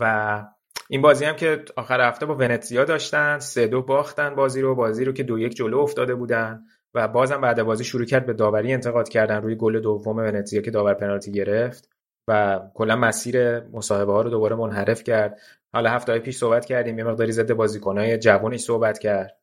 و 0.00 0.44
این 0.92 1.02
بازی 1.02 1.24
هم 1.24 1.36
که 1.36 1.64
آخر 1.76 2.00
هفته 2.00 2.26
با 2.26 2.34
ونتزیا 2.34 2.84
داشتن 2.84 3.38
سه 3.38 3.66
دو 3.66 3.82
باختن 3.82 4.34
بازی 4.34 4.60
رو 4.60 4.74
بازی 4.74 5.04
رو 5.04 5.12
که 5.12 5.22
دو 5.22 5.38
یک 5.38 5.54
جلو 5.54 5.78
افتاده 5.78 6.14
بودن 6.14 6.62
و 6.94 7.08
بازم 7.08 7.40
بعد 7.40 7.62
بازی 7.62 7.84
شروع 7.84 8.04
کرد 8.04 8.26
به 8.26 8.32
داوری 8.32 8.72
انتقاد 8.72 9.08
کردن 9.08 9.42
روی 9.42 9.54
گل 9.54 9.80
دوم 9.80 10.16
ونتزیا 10.16 10.62
که 10.62 10.70
داور 10.70 10.94
پنالتی 10.94 11.32
گرفت 11.32 11.88
و 12.28 12.60
کلا 12.74 12.96
مسیر 12.96 13.60
مصاحبه 13.60 14.12
ها 14.12 14.22
رو 14.22 14.30
دوباره 14.30 14.56
منحرف 14.56 15.04
کرد. 15.04 15.40
حالا 15.72 15.90
هفته 15.90 16.18
پیش 16.18 16.36
صحبت 16.36 16.64
کردیم 16.64 16.98
یه 16.98 17.04
مقداری 17.04 17.32
ضد 17.32 17.52
بازیکنای 17.52 18.18
جوانش 18.18 18.60
صحبت 18.60 18.98
کرد. 18.98 19.36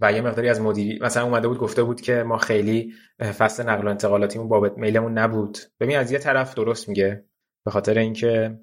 و 0.00 0.12
یه 0.12 0.20
مقداری 0.20 0.48
از 0.48 0.60
مدیری 0.60 0.98
مثلا 1.02 1.24
اومده 1.24 1.48
بود 1.48 1.58
گفته 1.58 1.82
بود 1.82 2.00
که 2.00 2.22
ما 2.22 2.38
خیلی 2.38 2.92
فصل 3.18 3.68
نقل 3.68 3.86
و 3.86 3.90
انتقالاتیمون 3.90 4.48
بابت 4.48 4.78
میلمون 4.78 5.18
نبود. 5.18 5.58
ببین 5.80 5.96
از 5.96 6.12
یه 6.12 6.18
طرف 6.18 6.54
درست 6.54 6.88
میگه 6.88 7.24
به 7.64 7.70
خاطر 7.70 7.98
اینکه 7.98 8.58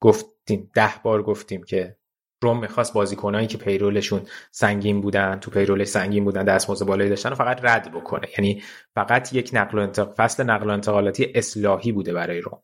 گفتیم 0.00 0.70
ده 0.74 0.94
بار 1.02 1.22
گفتیم 1.22 1.62
که 1.62 1.96
روم 2.42 2.60
می‌خواست 2.60 2.94
بازیکنایی 2.94 3.46
که 3.46 3.58
پیرولشون 3.58 4.22
سنگین 4.50 5.00
بودن 5.00 5.38
تو 5.40 5.50
پیرولش 5.50 5.86
سنگین 5.86 6.24
بودن 6.24 6.44
دستمزد 6.44 6.86
بالایی 6.86 7.10
داشتن 7.10 7.32
و 7.32 7.34
فقط 7.34 7.64
رد 7.64 7.92
بکنه. 7.92 8.28
یعنی 8.38 8.62
فقط 8.94 9.34
یک 9.34 9.50
نقل 9.52 9.78
و 9.78 9.82
انتق... 9.82 10.14
فصل 10.14 10.44
نقل 10.44 10.70
و 10.70 10.72
انتقالاتی 10.72 11.32
اصلاحی 11.34 11.92
بوده 11.92 12.12
برای 12.12 12.40
روم 12.40 12.62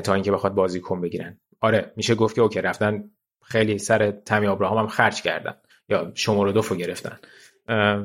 تا 0.00 0.14
اینکه 0.14 0.32
بخواد 0.32 0.54
بازیکن 0.54 1.00
بگیرن. 1.00 1.40
آره 1.60 1.92
میشه 1.96 2.14
گفت 2.14 2.34
که 2.34 2.40
okay 2.40 2.60
رفتن 2.60 3.10
خیلی 3.42 3.78
سر 3.78 4.10
تمی 4.10 4.46
آبراهام 4.46 4.78
هم 4.78 4.86
خرج 4.86 5.22
کردن 5.22 5.54
یا 5.88 6.12
شماره 6.14 6.52
دو 6.52 6.62
گرفتن. 6.62 7.18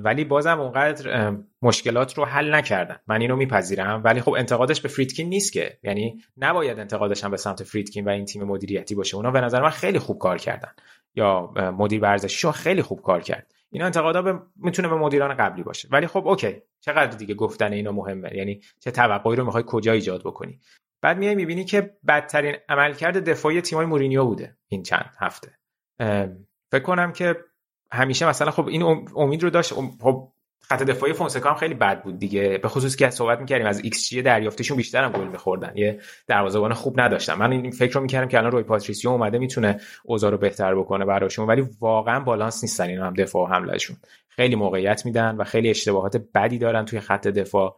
ولی 0.03 0.25
بازم 0.25 0.59
اونقدر 0.59 1.33
مشکلات 1.61 2.17
رو 2.17 2.25
حل 2.25 2.55
نکردن 2.55 2.97
من 3.07 3.21
اینو 3.21 3.35
میپذیرم. 3.35 4.01
ولی 4.05 4.21
خب 4.21 4.31
انتقادش 4.31 4.81
به 4.81 4.89
فریدکین 4.89 5.29
نیست 5.29 5.53
که. 5.53 5.79
یعنی 5.83 6.21
نباید 6.37 6.79
انتقادش 6.79 7.23
هم 7.23 7.31
به 7.31 7.37
سمت 7.37 7.63
فریدکین 7.63 8.05
و 8.05 8.09
این 8.09 8.25
تیم 8.25 8.43
مدیریتی 8.43 8.95
باشه. 8.95 9.15
اونا 9.15 9.31
به 9.31 9.41
نظر 9.41 9.61
من 9.61 9.69
خیلی 9.69 9.99
خوب 9.99 10.19
کار 10.19 10.37
کردن. 10.37 10.71
یا 11.15 11.51
مدیر 11.77 12.01
ورزشیشون 12.01 12.51
خیلی 12.51 12.81
خوب 12.81 13.01
کار 13.01 13.21
کرد. 13.21 13.53
اینا 13.71 13.85
انتقادا 13.85 14.21
به 14.21 14.39
می‌تونه 14.55 14.87
به 14.87 14.95
مدیران 14.95 15.33
قبلی 15.33 15.63
باشه. 15.63 15.87
ولی 15.91 16.07
خب 16.07 16.27
okay. 16.27 16.61
چقدر 16.81 17.17
دیگه 17.17 17.35
گفتن 17.35 17.73
اینا 17.73 17.91
مهمه؟ 17.91 18.29
یعنی 18.35 18.61
چه 18.79 18.91
توقعی 18.91 19.35
رو 19.35 19.45
می‌خوای 19.45 19.63
کجا 19.67 19.91
ایجاد 19.91 20.21
بکنی؟ 20.21 20.59
بعد 21.01 21.17
میای 21.17 21.35
می‌بینی 21.35 21.65
که 21.65 21.97
بدترین 22.07 22.55
عملکرد 22.69 23.29
دفاعی 23.29 23.61
تیمای 23.61 23.85
مورینیو 23.85 24.25
بوده 24.25 24.57
این 24.67 24.83
چند 24.83 25.15
هفته. 25.19 25.57
فکر 26.71 26.83
کنم 26.83 27.11
که 27.11 27.35
همیشه 27.93 28.29
مثلا 28.29 28.51
خب 28.51 28.67
این 28.67 29.07
امید 29.15 29.43
رو 29.43 29.49
داشت 29.49 29.73
خب 29.73 30.27
خط 30.61 30.83
دفاعی 30.83 31.13
فونسکا 31.13 31.49
هم 31.49 31.55
خیلی 31.55 31.73
بد 31.73 32.03
بود 32.03 32.19
دیگه. 32.19 32.57
به 32.57 32.67
خصوص 32.67 32.95
که 32.95 33.09
صحبت 33.09 33.39
می‌کردیم 33.39 33.67
از 33.67 33.83
ایکس 33.83 34.09
جی 34.09 34.21
دریافتشون 34.21 34.77
بیشتر 34.77 35.03
هم 35.03 35.11
گل 35.11 35.27
میخوردن. 35.27 35.71
یه 35.75 35.99
دروازه‌بان 36.27 36.73
خوب 36.73 37.01
نداشتن. 37.01 37.33
من 37.33 37.51
این 37.51 37.71
فکر 37.71 37.93
رو 37.93 38.01
می‌کردم 38.01 38.27
که 38.27 38.37
الان 38.37 38.51
روئی 38.51 38.63
پاتریسیو 38.63 39.11
اومده 39.11 39.37
می‌تونه 39.37 39.79
اوضاع 40.03 40.31
رو 40.31 40.37
بهتر 40.37 40.75
بکنه 40.75 41.05
براشون 41.05 41.47
ولی 41.47 41.65
واقعا 41.79 42.19
بالانس 42.19 42.63
نیستن 42.63 42.87
اینا 42.87 43.05
هم 43.05 43.13
دفاع 43.13 43.43
و 43.43 43.53
حمله‌شون. 43.53 43.97
خیلی 44.29 44.55
موقعیت 44.55 45.05
میدن 45.05 45.35
و 45.35 45.43
خیلی 45.43 45.69
اشتباهات 45.69 46.23
بدی 46.35 46.57
دارن 46.57 46.85
توی 46.85 46.99
خط 46.99 47.27
دفاع. 47.27 47.77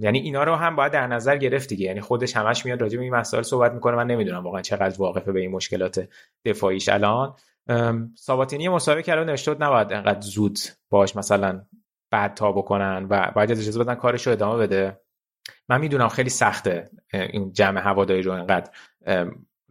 یعنی 0.00 0.18
اینا 0.18 0.44
رو 0.44 0.54
هم 0.54 0.76
باید 0.76 0.92
در 0.92 1.06
نظر 1.06 1.36
گرفت 1.36 1.68
دیگه. 1.68 1.86
یعنی 1.86 2.00
خودش 2.00 2.36
همش 2.36 2.64
میاد 2.64 2.80
راجع 2.80 2.96
به 2.96 3.04
این 3.04 3.14
مسائل 3.14 3.42
صحبت 3.42 3.72
می‌کنه. 3.72 3.96
من 3.96 4.06
نمی‌دونم 4.06 4.44
واقعا 4.44 4.62
چقدر 4.62 4.98
واقفه 4.98 5.32
به 5.32 5.40
این 5.40 5.50
مشکلات 5.50 6.08
دفاعیش 6.44 6.88
الان. 6.88 7.34
ساباتینی 8.14 8.68
مصاحبه 8.68 9.02
کرده 9.02 9.24
نوشته 9.24 9.54
نباید 9.54 9.92
انقدر 9.92 10.20
زود 10.20 10.58
باش 10.90 11.16
مثلا 11.16 11.62
بعد 12.10 12.34
تا 12.34 12.52
بکنن 12.52 13.06
و 13.10 13.32
باید 13.34 13.50
اجازه 13.50 13.84
بدن 13.84 13.94
کارش 13.94 14.26
رو 14.26 14.32
ادامه 14.32 14.56
بده. 14.56 15.00
من 15.68 15.80
می‌دونم 15.80 16.08
خیلی 16.08 16.30
سخته 16.30 16.90
این 17.12 17.52
جمع 17.52 17.80
هواداری 17.80 18.22
رو 18.22 18.32
انقدر 18.32 18.70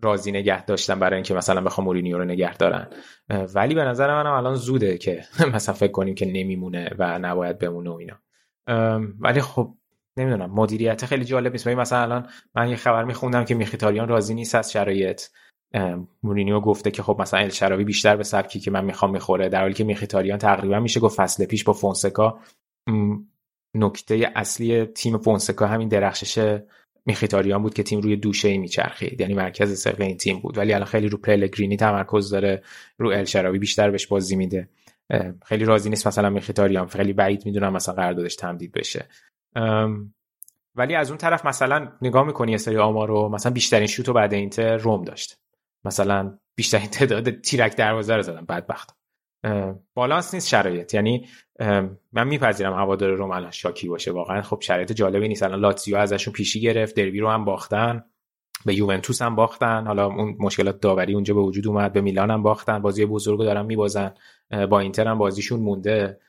راضی 0.01 0.32
نگه 0.32 0.66
داشتن 0.66 1.00
برای 1.00 1.16
اینکه 1.16 1.34
مثلا 1.34 1.61
بخوام 1.61 1.85
مورینیو 1.85 2.17
رو 2.17 2.26
نگه 2.26 2.58
دارن. 2.58 2.88
ولی 3.56 3.76
به 3.76 3.84
نظر 3.84 4.24
منم 4.24 4.34
الان 4.34 4.56
زوده 4.56 4.98
که 4.98 5.24
مثلا 5.53 5.76
فکر 5.76 5.92
کنیم 5.92 6.16
که 6.16 6.26
نمیمونه 6.26 6.90
و 6.98 7.19
نباید 7.19 7.59
بمونه 7.59 7.90
و 7.90 7.93
اینا. 7.93 8.19
ولی 9.19 9.42
خب 9.42 9.74
نمی‌دونم 10.17 10.51
مدیریت 10.51 11.06
خیلی 11.06 11.26
جالب 11.26 11.51
نیست. 11.51 11.67
مثلا 11.67 12.01
الان 12.01 12.30
من 12.56 12.69
یه 12.69 12.76
خبر 12.76 13.03
میخوندم 13.03 13.45
که 13.45 13.56
میخیتاریان 13.56 14.08
راضی 14.08 14.34
نیست 14.34 14.56
از 14.56 14.72
شرایط. 14.72 15.22
مورینیو 16.23 16.59
گفته 16.59 16.91
که 16.91 17.03
خب 17.03 17.21
مثلا 17.21 17.39
الشراوی 17.39 17.83
بیشتر 17.83 18.15
به 18.15 18.23
سبکی 18.23 18.59
که 18.59 18.71
من 18.71 18.85
می‌خوام 18.85 19.11
می‌خوره 19.11 19.49
در 19.49 19.61
حالی 19.61 19.73
که 19.73 19.83
میخیتاریان 19.83 20.37
تقریبا 20.37 20.79
میشه 20.79 20.99
گفت 20.99 21.17
فصل 21.17 21.45
پیش 21.45 21.63
با 21.63 21.73
فونسکا. 21.73 22.39
نکته 23.75 24.31
اصلی 24.35 24.85
تیم 24.85 25.17
فونسکا 25.17 25.67
همین 25.67 25.87
درخشش 25.87 26.59
میخیتاریان 27.05 27.61
بود 27.61 27.73
که 27.73 27.83
تیم 27.83 28.01
روی 28.01 28.15
دوشه 28.15 28.47
ای 28.47 28.57
میچرخید. 28.57 29.21
یعنی 29.21 29.33
مرکز 29.33 29.73
ثقل 29.75 30.03
این 30.03 30.17
تیم 30.17 30.39
بود. 30.39 30.57
ولی 30.57 30.73
الان 30.73 30.85
خیلی 30.85 31.09
رو 31.09 31.17
پلگرینی 31.17 31.77
تمرکز 31.77 32.29
داره 32.29 32.63
رو 32.97 33.09
الشراوی 33.09 33.59
بیشتر 33.59 33.91
بهش 33.91 34.07
بازی 34.07 34.35
میده. 34.35 34.69
خیلی 35.45 35.65
راضی 35.65 35.89
نیست 35.89 36.07
مثلا 36.07 36.29
میخیتاریان 36.29 36.87
خیلی 36.87 37.13
بعید 37.13 37.45
می‌دونم 37.45 37.73
مثلا 37.73 37.95
قراردادش 37.95 38.35
تمدید 38.35 38.71
بشه. 38.71 39.05
ولی 40.75 40.95
از 40.95 41.09
اون 41.09 41.17
طرف 41.17 41.45
مثلا 41.45 41.91
نگاه 42.01 42.25
می‌کنی 42.27 42.51
یه 42.51 42.57
سری 42.57 42.77
آمار 42.77 43.07
رو 43.07 43.29
مثلا 43.29 43.51
بیشترین 43.51 43.87
شوت 43.87 44.09
بعد 44.09 44.33
اینتر 44.33 44.77
روم 44.77 45.03
داشت. 45.03 45.37
مثلا 45.88 46.38
بیشترین 46.56 46.88
تعداد 46.88 47.30
تیرک 47.30 47.75
دروازه 47.75 48.16
رو 48.16 48.22
زدن 48.22 48.45
بدبخت. 48.45 48.98
بالانس 49.93 50.33
نیست 50.33 50.48
شرایط. 50.48 50.93
یعنی 50.93 51.27
من 52.11 52.27
میپذیرم 52.27 52.74
هوادار 52.74 53.09
روم 53.09 53.32
الان 53.32 53.51
شاکی 53.51 53.88
باشه 53.88 54.11
واقعا. 54.11 54.41
خب 54.41 54.61
شرایط 54.61 54.91
جالبی 54.91 55.27
نیست. 55.27 55.43
الان 55.43 55.59
لاتزیو 55.59 55.98
ازشون 55.98 56.33
پیشی 56.33 56.61
گرفت 56.61 56.95
دربی 56.95 57.19
رو 57.19 57.30
هم 57.30 57.45
باختن 57.45 58.03
به 58.66 58.75
یوونتوس 58.75 59.22
هم 59.22 59.35
باختن. 59.35 59.88
حالا 59.88 60.06
اون 60.06 60.35
مشکلات 60.40 60.80
داوری 60.80 61.14
اونجا 61.14 61.33
به 61.33 61.41
وجود 61.41 61.67
اومد. 61.67 61.93
به 61.93 62.01
میلان 62.01 62.32
هم 62.32 62.43
باختن. 62.43 62.80
بازی 62.80 63.06
بزرگ 63.06 63.40
دارن 63.40 63.66
میبازن. 63.66 64.14
با 64.69 64.80
اینتر 64.80 65.07
هم 65.07 65.17
بازیشون 65.17 65.59
مونده. 65.59 66.19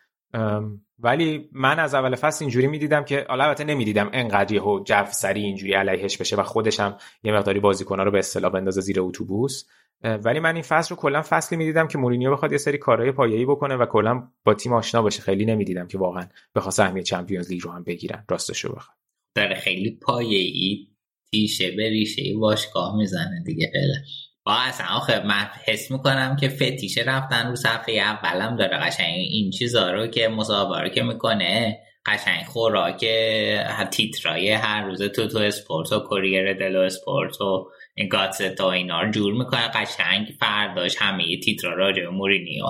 ولی 0.98 1.48
من 1.52 1.78
از 1.78 1.94
اول 1.94 2.14
فصل 2.14 2.44
اینجوری 2.44 2.66
می‌دیدم 2.66 3.04
که 3.04 3.26
البته 3.28 3.64
نمی‌دیدم 3.64 4.10
انقدر 4.12 4.54
یهو 4.54 4.84
جو 4.84 5.04
سری 5.10 5.42
اینجوری 5.42 5.72
علیهش 5.72 6.16
بشه 6.16 6.36
و 6.36 6.42
خودش 6.42 6.80
هم 6.80 6.96
یه 7.22 7.32
مقداری 7.32 7.60
بازیکن‌ها 7.60 8.04
رو 8.04 8.10
به 8.10 8.18
اصطلاح 8.18 8.52
بندازه 8.52 8.80
زیر 8.80 9.00
اتوبوس. 9.00 9.64
ولی 10.02 10.40
من 10.40 10.54
این 10.54 10.62
فصل 10.62 10.94
رو 10.94 11.00
کلا 11.00 11.22
فصلی 11.22 11.58
می‌دیدم 11.58 11.88
که 11.88 11.98
مورینیو 11.98 12.32
بخواد 12.32 12.52
یه 12.52 12.58
سری 12.58 12.78
کارهای 12.78 13.12
پایه‌ای 13.12 13.44
بکنه 13.44 13.76
و 13.76 13.86
کلا 13.86 14.28
با 14.44 14.54
تیم 14.54 14.72
آشنا 14.72 15.02
باشه. 15.02 15.22
خیلی 15.22 15.44
نمی‌دیدم 15.44 15.86
که 15.86 15.98
واقعا 15.98 16.28
بخواد 16.54 16.72
سهمیه 16.72 17.02
چمپیونز 17.02 17.50
لیگ 17.50 17.62
رو 17.62 17.70
هم 17.70 17.84
بگیرن. 17.84 18.24
راستش 18.28 18.64
رو 18.64 18.74
بخواد 18.74 18.96
داره 19.34 19.54
خیلی 19.54 19.90
پایه‌ای 19.90 20.88
تیشه 21.30 21.70
به 21.70 21.88
ریشه 21.88 22.22
باشگاه 22.40 22.96
می‌زنه 22.96 23.42
دیگه 23.46 23.70
فعلا 23.72 23.94
با 24.48 24.54
اصلا 24.54 24.86
آخه 24.86 25.26
من 25.26 25.48
حس 25.64 25.90
می‌کنم 25.90 26.36
که 26.40 26.48
فتیشه 26.48 27.02
رفتن 27.06 27.48
رو 27.48 27.56
صفحه 27.56 27.94
اولم 27.94 28.56
داره 28.56 28.78
قشنگ 28.78 29.16
این 29.18 29.50
چیزا 29.50 29.92
رو 29.92 30.06
که 30.06 30.28
مصاحبه 30.28 30.90
که 30.90 31.02
می‌کنه 31.02 31.78
قشنگ 32.06 32.44
خوراک 32.44 33.04
تیترای 33.90 34.52
هر 34.52 34.84
روز 34.84 35.02
تو 35.02 35.28
تو 35.28 35.38
اسپورت 35.38 35.92
و 35.92 36.00
کوریره 36.00 36.52
دلو 36.52 36.80
اسپورت 36.80 37.40
و 37.40 37.66
گاتزتا 38.10 38.72
اینا 38.72 39.02
رو 39.02 39.10
جور 39.10 39.32
می‌کنه. 39.32 39.68
قشنگ 39.68 40.28
فرداش 40.40 40.96
همه 40.98 41.40
تیترا 41.44 41.74
راجع 41.74 42.02
به 42.02 42.10
مورینیو. 42.10 42.64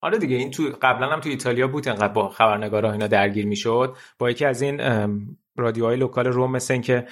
آره 0.00 0.18
دیگه 0.18 0.36
این 0.36 0.50
تو 0.50 0.62
قبلا 0.82 1.08
هم 1.08 1.20
تو 1.20 1.28
ایتالیا 1.28 1.68
بود 1.68 1.88
انقدر 1.88 2.12
با 2.12 2.28
خبرنگارا 2.28 2.92
اینا 2.92 3.06
درگیر 3.06 3.46
می‌شد. 3.46 3.96
با 4.18 4.30
یکی 4.30 4.44
از 4.44 4.62
این 4.62 4.80
رادیوهای 5.56 5.96
local 5.96 6.26
روم 6.26 6.52
مثل 6.52 6.80
که 6.80 7.06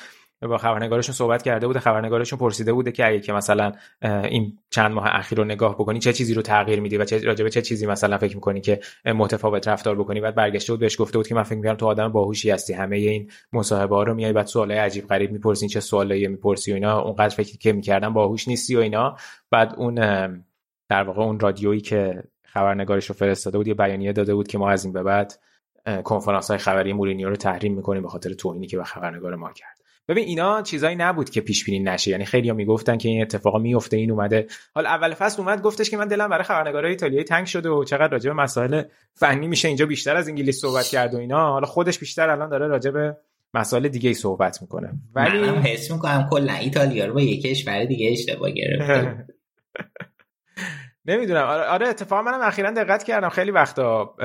با 0.49 0.59
خبرنگارشون 0.59 1.15
صحبت 1.15 1.43
کرده 1.43 1.67
بوده 1.67 1.81
خبرنگارشون 1.81 2.39
پرسیده 2.39 2.73
بوده 2.73 2.93
که 2.93 3.07
اگه 3.07 3.21
که 3.21 3.33
مثلا 3.33 3.73
این 4.03 4.59
چند 4.71 4.93
ماه 4.93 5.07
اخیر 5.07 5.39
رو 5.39 5.45
نگاه 5.45 5.75
بکنی 5.75 5.99
چه 5.99 6.13
چیزی 6.13 6.35
رو 6.35 6.43
تغییر 6.43 6.81
میدی 6.81 6.97
و 6.97 7.05
چه 7.05 7.23
راجبه 7.23 7.51
چه 7.51 7.63
چیزی 7.63 7.87
مثلا 7.87 8.19
فکر 8.19 8.35
می‌کنی 8.35 8.61
که 8.61 8.81
متفاوت 9.05 9.69
رفتار 9.69 9.95
بکنی؟ 9.95 10.21
بعد 10.21 10.35
برگشته 10.35 10.73
بود 10.73 10.81
بهش 10.81 11.01
گفته 11.01 11.19
بود 11.19 11.27
که 11.27 11.35
من 11.35 11.43
فکر 11.43 11.57
می‌کنم 11.57 11.75
تو 11.75 11.87
آدم 11.87 12.09
باهوشی 12.13 12.51
هستی. 12.51 12.73
همه 12.73 12.97
این 12.97 13.31
مصاحبه 13.53 13.97
ها 13.97 14.03
رو 14.03 14.15
میای 14.15 14.33
بعد 14.33 14.47
سوالای 14.47 14.79
عجیب 14.79 15.07
غریب 15.07 15.33
می‌پرسی 15.33 15.69
چه 15.69 15.81
سوالایی 15.81 16.29
می‌پرسی 16.29 16.73
و 16.73 16.75
اینا. 16.75 17.01
اونقدر 17.01 17.35
فکر 17.35 17.59
که 17.59 17.73
می‌کردم 17.73 18.13
باهوش 18.13 18.49
نیستی 18.49 18.77
و 18.77 18.81
اینا. 18.81 19.17
بعد 19.51 19.75
اون 19.77 19.95
در 20.89 21.03
واقع 21.03 21.23
اون 21.23 21.41
رادیویی 21.41 21.81
که 21.81 22.23
خبرنگارش 22.45 23.07
رو 23.07 23.15
فرستاده 23.15 23.59
بود 23.59 23.69
یه 23.69 23.75
بیانیه 23.75 24.13
داده 24.13 24.35
بود 24.35 24.49
که 24.49 24.59
ما 24.59 24.71
از 24.71 24.85
این 24.85 24.93
به 24.93 25.03
بعد 25.03 25.39
کنفرانس 26.05 26.49
های 26.49 26.59
خبری 26.59 26.93
مورینیو 26.93 27.29
رو 27.29 27.37
تحریم 27.37 27.75
می‌کنیم 27.75 28.03
به 28.03 28.09
خاطر 28.09 28.33
توهینی 28.33 28.67
که 28.67 28.77
به 28.77 28.85
خبرنگار 28.85 29.35
ما 29.35 29.53
کرد. 29.53 29.80
ببین 30.11 30.25
اینا 30.25 30.63
چیزایی 30.63 30.97
نبود 30.97 31.31
که 31.31 31.41
پیش 31.41 31.65
بینی 31.65 31.79
نشه. 31.79 32.11
یعنی 32.11 32.25
خیلی‌ها 32.25 32.55
می‌گفتن 32.55 32.99
که 32.99 33.09
این 33.09 33.23
اتفاقا 33.23 33.59
میفته 33.59 33.97
این 33.97 34.11
اومده. 34.11 34.47
حال 34.75 34.87
اول 34.87 35.15
فصل 35.15 35.43
اومد 35.43 35.63
گفتش 35.63 35.91
که 35.91 35.97
من 35.97 36.09
دلم 36.09 36.29
برای 36.29 36.45
خبرنگارای 36.45 36.91
ایتالیایی 36.91 37.25
تنگ 37.25 37.47
شده 37.47 37.69
و 37.69 37.85
چقدر 37.85 38.09
راجع 38.09 38.31
به 38.31 38.37
مسائل 38.37 38.83
فنی 39.15 39.49
میشه 39.49 39.69
اینجا 39.69 39.87
بیشتر 39.87 40.17
از 40.17 40.29
انگلیس 40.29 40.61
صحبت 40.61 40.87
کرد 40.87 41.15
و 41.15 41.19
اینا. 41.19 41.53
حالا 41.53 41.67
خودش 41.67 41.99
بیشتر 41.99 42.31
الان 42.31 42.49
داره 42.49 42.67
راجع 42.67 42.91
به 42.91 43.17
مسائل 43.55 43.89
دیگه 43.89 44.09
ای 44.09 44.15
صحبت 44.15 44.63
می‌کنه. 44.63 44.93
ولی 45.15 45.39
من 45.39 45.63
حس 45.63 45.91
می‌کنم 45.91 46.29
کلا 46.31 46.53
ایتالیا 46.53 47.07
رو 47.07 47.15
با 47.15 47.21
یک 47.21 47.43
کشور 47.43 47.85
دیگه 47.85 48.11
اشتباه 48.13 48.51
گرفته. 48.51 49.27
نمی‌دونم. 51.07 51.45
آره, 51.45 51.65
آره 51.65 51.89
اتفاقا 51.89 52.23
منم 52.23 52.41
اخیرا 52.41 52.71
دقت 52.71 53.03
کردم. 53.03 53.29
خیلی 53.29 53.51
وقتا 53.51 54.17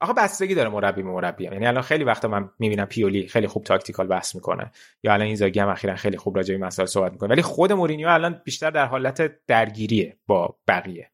آخه 0.00 0.12
بستگی 0.16 0.54
داره 0.54 0.68
مربی 0.68 1.02
مربی. 1.02 1.44
یعنی 1.44 1.66
الان 1.66 1.82
خیلی 1.82 2.04
وقتا 2.04 2.28
من 2.28 2.50
می‌بینم 2.58 2.84
پیولی 2.84 3.28
خیلی 3.28 3.46
خوب 3.46 3.64
tactical 3.64 4.06
بحث 4.06 4.34
می‌کنه. 4.34 4.70
یا 5.02 5.12
الان 5.12 5.26
اینزاگی 5.26 5.60
هم 5.60 5.68
اخیرا 5.68 5.96
خیلی 5.96 6.16
خوب 6.16 6.36
راجع 6.36 6.56
به 6.56 6.66
مسائل 6.66 6.86
صحبت 6.86 7.12
می‌کنه. 7.12 7.30
ولی 7.30 7.42
خود 7.42 7.72
مورینیو 7.72 8.08
الان 8.08 8.40
بیشتر 8.44 8.70
در 8.70 8.86
حالت 8.86 9.46
درگیریه 9.46 10.18
با 10.26 10.56
بقیه. 10.68 11.10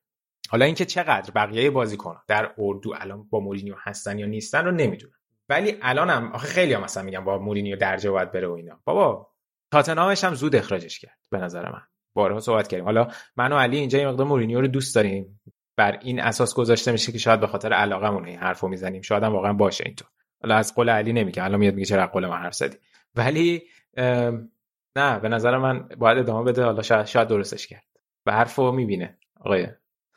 حالا 0.51 0.65
اینکه 0.65 0.85
چقدر 0.85 1.31
بقیه 1.31 1.71
بازیکن 1.71 2.17
در 2.29 2.51
اردو 2.59 2.95
الان 3.01 3.29
با 3.31 3.41
مورینیو 3.41 3.75
هستن 3.79 4.19
یا 4.19 4.27
نیستن 4.27 4.65
رو 4.65 4.71
نمی‌دونم. 4.71 5.15
ولی 5.49 5.77
الانم 5.83 6.33
آخه 6.33 6.47
خیلی 6.47 6.75
هم 6.75 6.83
مثلا 6.83 7.03
میگم 7.03 7.25
با 7.25 7.39
مورینیو 7.39 7.77
درجه 7.77 8.11
باید 8.11 8.33
بره 8.33 8.49
و 8.49 8.53
اینا. 8.53 8.81
بابا 8.85 9.31
تاتنهامش 9.73 10.25
هم 10.25 10.35
زود 10.35 10.57
اخراجش 10.57 10.99
کرد 10.99 11.19
به 11.31 11.39
نظر 11.39 11.73
من. 11.73 11.83
بارها 12.15 12.41
صحبت 12.41 12.69
کردیم. 12.69 12.85
حالا 12.85 13.09
من 13.37 13.53
و 13.53 13.57
علی 13.57 13.79
اینجا 13.79 13.99
این 13.99 14.09
مقدار 14.09 14.27
مورینیو 14.27 14.61
رو 14.61 14.67
دوست 14.67 14.95
داریم. 14.95 15.41
بر 15.77 15.99
این 16.03 16.21
اساس 16.21 16.55
گذاشته 16.55 16.93
میشه 16.93 17.13
که 17.13 17.19
شاید 17.19 17.41
به 17.41 17.47
خاطر 17.47 17.73
علاقمون 17.73 18.27
این 18.27 18.39
حرفو 18.39 18.69
می‌زنیم. 18.69 19.03
شاید 19.03 19.23
هم 19.23 19.33
واقعا 19.33 19.53
باشه 19.53 19.85
اینطور 19.87 20.09
حالا 20.43 20.57
از 20.57 20.75
قول 20.75 20.89
علی 20.89 21.13
نمیگه. 21.13 21.45
الان 21.45 21.61
میاد 21.61 21.75
میگه 21.75 21.87
چرا 21.87 22.07
قول 22.07 22.27
من 22.27 22.37
حرف 22.37 22.55
زدی. 22.55 22.77
ولی 23.15 23.63
نه 24.97 25.19
به 25.23 25.29
نظر 25.29 25.59
من 25.59 25.89
باید 25.99 26.19
ادامه 26.19 26.53
بده. 26.53 26.65
حالا 26.65 26.83
شاید, 26.83 27.07
شاید 27.07 27.29
درستش 27.29 27.67
کرد. 27.67 27.85
به 28.25 28.33
حرفو 28.33 28.73
می‌بینه. 28.73 29.19
آقای. 29.41 29.67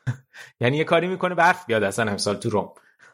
یعنی 0.60 0.76
یه 0.76 0.84
کاری 0.84 1.08
می‌کنه 1.08 1.34
برف 1.34 1.66
بیاد 1.66 1.82
اصلا 1.82 2.10
امسال 2.10 2.36
تو 2.36 2.50
روم. 2.50 2.72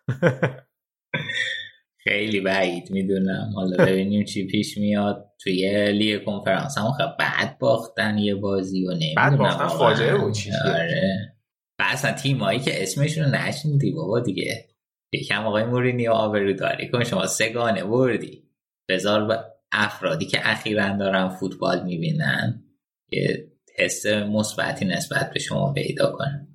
خیلی 2.05 2.41
بعید 2.41 2.91
می‌دونم. 2.91 3.53
حالا 3.55 3.85
ببینیم 3.85 4.25
چی 4.25 4.47
پیش 4.47 4.79
میاد. 4.79 5.27
توی 5.43 5.93
لیگ 5.93 6.25
کنفرانس 6.25 6.79
هم 6.79 6.93
خب 6.93 7.17
بعد 7.19 7.59
باختن 7.59 8.19
یه 8.19 8.35
بازی 8.35 8.87
و 8.87 8.91
نمی‌دونم. 8.91 9.15
بعد 9.15 9.39
باختن 9.39 9.67
فاجعه 9.69 10.17
بود 10.17 10.37
آره. 10.65 11.35
و 11.79 11.85
اصلا 11.87 12.13
تیمایی 12.13 12.61
که 12.61 12.83
اسمشون 12.83 13.25
رو 13.25 13.31
نشنیدی 13.31 13.91
بابا 13.91 14.21
دیگه. 14.21 14.65
یکم 15.13 15.47
آقای 15.47 15.65
مورینیو 15.65 16.13
آبرو 16.13 16.53
داری 16.53 16.89
کن. 16.89 17.05
شما 17.05 17.27
سگانه 17.27 17.85
بردی. 17.85 18.43
بذار 18.89 19.45
افرادی 19.73 20.27
که 20.27 20.39
اخیرا 20.43 20.97
دارن 20.97 21.29
فوتبال 21.29 21.85
می‌بینن 21.85 22.65
یه 23.13 23.51
حس 23.79 24.07
مثبتی 24.07 24.85
نسبت 24.85 25.31
به 25.35 25.41
شما 25.41 25.73
پیدا 25.73 26.13
کنن 26.13 26.50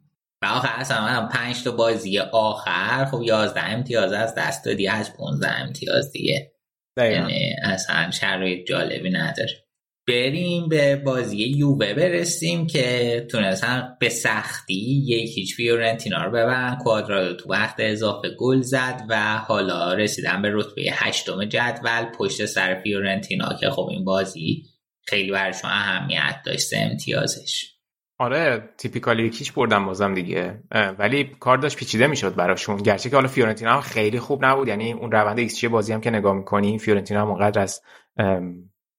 و 0.46 0.48
آخر 0.48 0.74
اصلا 0.76 1.02
من 1.02 1.28
پنج 1.28 1.64
تا 1.64 1.72
بازی 1.72 2.20
آخر 2.20 3.06
خب 3.06 3.22
یازده 3.22 3.64
امتیاز 3.64 4.14
از 4.14 4.36
دست 4.36 4.66
دادی 4.66 4.88
از 4.88 5.18
15 5.18 5.48
امتیاز 5.62 6.12
دیگه. 6.12 6.52
یعنی 6.98 7.56
اصلا 7.64 8.12
شرایط 8.12 8.68
جالبی 8.68 9.10
نداره. 9.10 9.66
بریم 10.08 10.70
به 10.70 10.96
بازی 10.96 11.38
یووه 11.38 11.94
برسیم 11.94 12.68
که 12.68 13.28
تونستن 13.32 13.98
به 14.00 14.10
سختی 14.10 15.04
یک 15.06 15.38
هیچ 15.38 15.56
فیورنتینا 15.56 16.24
رو 16.24 16.32
ببرن. 16.32 16.76
کوادرادو 16.76 17.36
تو 17.36 17.50
وقت 17.50 17.76
اضافه 17.80 18.30
گل 18.40 18.62
زد 18.62 19.02
و 19.10 19.38
حالا 19.38 19.94
رسیدن 19.94 20.42
به 20.42 20.50
رتبه 20.54 20.84
هشتم 20.92 21.46
جدول 21.46 22.06
پشت 22.18 22.46
سر 22.46 22.76
فیورنتینا 22.76 23.58
که 23.60 23.70
خب 23.70 23.88
این 23.92 24.06
بازی 24.06 24.64
خیلی 25.08 25.32
برشون 25.32 25.70
اهمیت 25.70 26.42
داشت 26.46 26.70
امتیازش. 26.74 27.75
آره 28.18 28.70
typically 28.78 29.24
یکیش 29.24 29.52
بردم 29.52 29.86
بازم 29.86 30.14
دیگه. 30.14 30.64
ولی 31.00 31.32
کار 31.40 31.58
داشت 31.58 31.78
پیچیده 31.78 32.08
می‌شد 32.08 32.36
براشون. 32.36 32.78
گرچه 32.78 33.10
که 33.10 33.16
حالا 33.16 33.28
فیورنتینا 33.28 33.74
هم 33.74 33.82
خیلی 33.82 34.20
خوب 34.20 34.46
نبود 34.46 34.68
یعنی 34.68 34.94
اون 34.94 35.12
روند 35.12 35.40
ایکس 35.40 35.66
بازی 35.66 35.94
هم 35.94 36.02
که 36.02 36.10
نگاه 36.10 36.34
می‌کنی 36.34 36.80
فیورنتینا 36.80 37.22
هم 37.22 37.28
اونقدر 37.30 37.62
از 37.62 37.82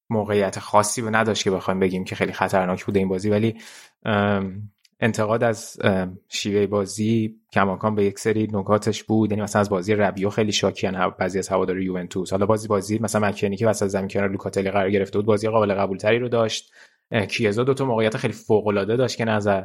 موقعیت 0.09 0.59
خاصی 0.59 1.01
به 1.01 1.09
نداشت 1.09 1.43
که 1.43 1.51
بخوایم 1.51 1.79
بگیم 1.79 2.03
که 2.03 2.15
خیلی 2.15 2.33
خطرناک 2.33 2.85
بوده 2.85 2.99
این 2.99 3.07
بازی. 3.07 3.29
ولی 3.29 3.55
انتقاد 4.99 5.43
از 5.43 5.77
شیوه 6.29 6.67
بازی 6.67 7.35
کماکان 7.53 7.95
به 7.95 8.05
یک 8.05 8.19
سری 8.19 8.47
نکاتش 8.53 9.03
بود. 9.03 9.31
یعنی 9.31 9.43
مثلا 9.43 9.59
از 9.59 9.69
بازی 9.69 9.95
ربیو 9.95 10.29
خیلی 10.29 10.51
شاکیان 10.51 11.09
بعضی 11.09 11.39
از 11.39 11.49
هواداری 11.49 11.85
یوونتوس. 11.85 12.31
حالا 12.31 12.45
بازی 12.45 12.67
بازی 12.67 12.99
مثلا 12.99 13.27
مکنی 13.27 13.57
که 13.57 13.67
وسط 13.67 13.87
زمین 13.87 14.07
کنار 14.07 14.29
لوکاتلی 14.29 14.71
قرار 14.71 14.91
گرفته 14.91 15.17
بود 15.17 15.25
بازی 15.25 15.49
قابل 15.49 15.73
قبول 15.73 15.97
تری 15.97 16.19
رو 16.19 16.29
داشت. 16.29 16.73
کیزا 17.29 17.63
دو 17.63 17.73
تا 17.73 17.85
موقعیت 17.85 18.17
خیلی 18.17 18.33
فوق 18.33 18.67
العاده 18.67 18.95
داشت 18.95 19.17
که 19.17 19.25
نظر. 19.25 19.63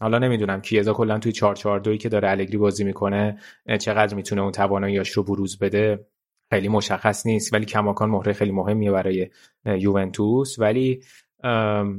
حالا 0.00 0.18
نمی‌دونم 0.18 0.60
کیزا 0.60 0.92
کلا 0.92 1.18
توی 1.18 1.32
442 1.32 1.96
که 1.96 2.08
داره 2.08 2.30
الگری 2.30 2.56
بازی 2.56 2.84
می‌کنه 2.84 3.38
چقدر 3.80 4.14
می‌تونه 4.14 4.42
اون 4.42 4.52
تواناییاش 4.52 5.10
رو 5.10 5.22
بروز 5.22 5.58
بده؟ 5.58 6.06
خیلی 6.52 6.68
مشخص 6.68 7.26
نیست 7.26 7.54
ولی 7.54 7.64
کماکان 7.64 8.10
مهره 8.10 8.32
خیلی 8.32 8.52
مهمیه 8.52 8.90
برای 8.90 9.30
یوونتوس. 9.66 10.58
ولی 10.58 11.00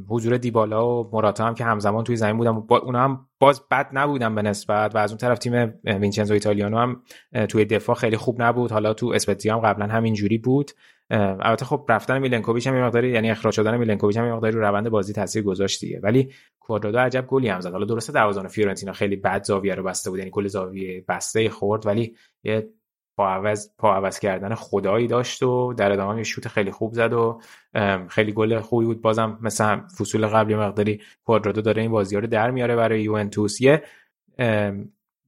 حضور 0.09 0.37
دیبالا 0.37 0.87
و 0.87 1.09
موراتا 1.13 1.45
هم 1.45 1.55
که 1.55 1.63
همزمان 1.63 2.03
توی 2.03 2.15
زمین 2.15 2.37
بودن 2.37 2.51
با 2.51 2.77
اونا 2.77 2.99
هم 2.99 3.25
باز 3.39 3.61
بد 3.71 3.89
نبودن 3.93 4.35
به 4.35 4.41
نسبت 4.41 4.95
و 4.95 4.97
از 4.97 5.11
اون 5.11 5.17
طرف 5.17 5.39
تیم 5.39 5.73
وینچنزو 5.83 6.33
ایتالیانو 6.33 6.77
هم 6.77 7.03
توی 7.49 7.65
دفاع 7.65 7.95
خیلی 7.95 8.17
خوب 8.17 8.41
نبود. 8.41 8.71
حالا 8.71 8.93
تو 8.93 9.07
اسپتزی 9.07 9.49
هم 9.49 9.59
قبلا 9.59 9.87
همین 9.87 10.13
جوری 10.13 10.37
بود. 10.37 10.71
البته 11.13 11.65
خب 11.65 11.85
رفتن 11.89 12.19
میلنکوویچ 12.19 12.67
هم 12.67 12.75
یه 12.75 12.83
مقداری 12.83 13.09
یعنی 13.09 13.31
اخراج 13.31 13.53
شدن 13.53 13.77
میلنکوویچ 13.77 14.17
هم 14.17 14.25
یه 14.25 14.33
مقداری 14.33 14.55
رو 14.55 14.61
روند 14.61 14.89
بازی 14.89 15.13
تاثیر 15.13 15.43
گذاشت 15.43 15.79
دیگه. 15.81 15.99
ولی 16.03 16.33
کوادرادو 16.59 16.97
عجب 16.97 17.27
گلی 17.27 17.47
هم 17.47 17.59
زد. 17.59 17.71
حالا 17.71 17.85
درسته 17.85 18.13
دروازه‌بان 18.13 18.47
فیورنتینا 18.47 18.93
خیلی 18.93 19.15
بد 19.15 19.43
زاویه 19.43 19.75
رو 19.75 19.83
بسته 19.83 20.09
بود 20.09 20.19
یعنی 20.19 20.31
گل 20.31 20.47
زاویه 20.47 21.05
بسته 21.07 21.49
خورد 21.49 21.85
ولی 21.85 22.15
یه 22.43 22.69
پا 23.17 23.29
عوض, 23.29 23.69
پا 23.77 23.95
عوض 23.95 24.19
کردن 24.19 24.55
خدایی 24.55 25.07
داشت 25.07 25.43
و 25.43 25.73
در 25.73 25.91
ادامه 25.91 26.17
یه 26.17 26.23
شوت 26.23 26.47
خیلی 26.47 26.71
خوب 26.71 26.93
زد 26.93 27.13
و 27.13 27.41
خیلی 28.07 28.31
گل 28.31 28.59
خوبی 28.59 28.85
بود. 28.85 29.01
بازم 29.01 29.39
مثل 29.41 29.79
فصول 29.99 30.27
قبلی 30.27 30.55
مقداری 30.55 31.01
کوادرادو 31.23 31.61
داره 31.61 31.81
این 31.81 31.91
بازی 31.91 32.15
رو 32.15 32.27
در 32.27 32.51
میاره 32.51 32.75
برای 32.75 33.01
یوونتوس. 33.01 33.61
یه 33.61 33.83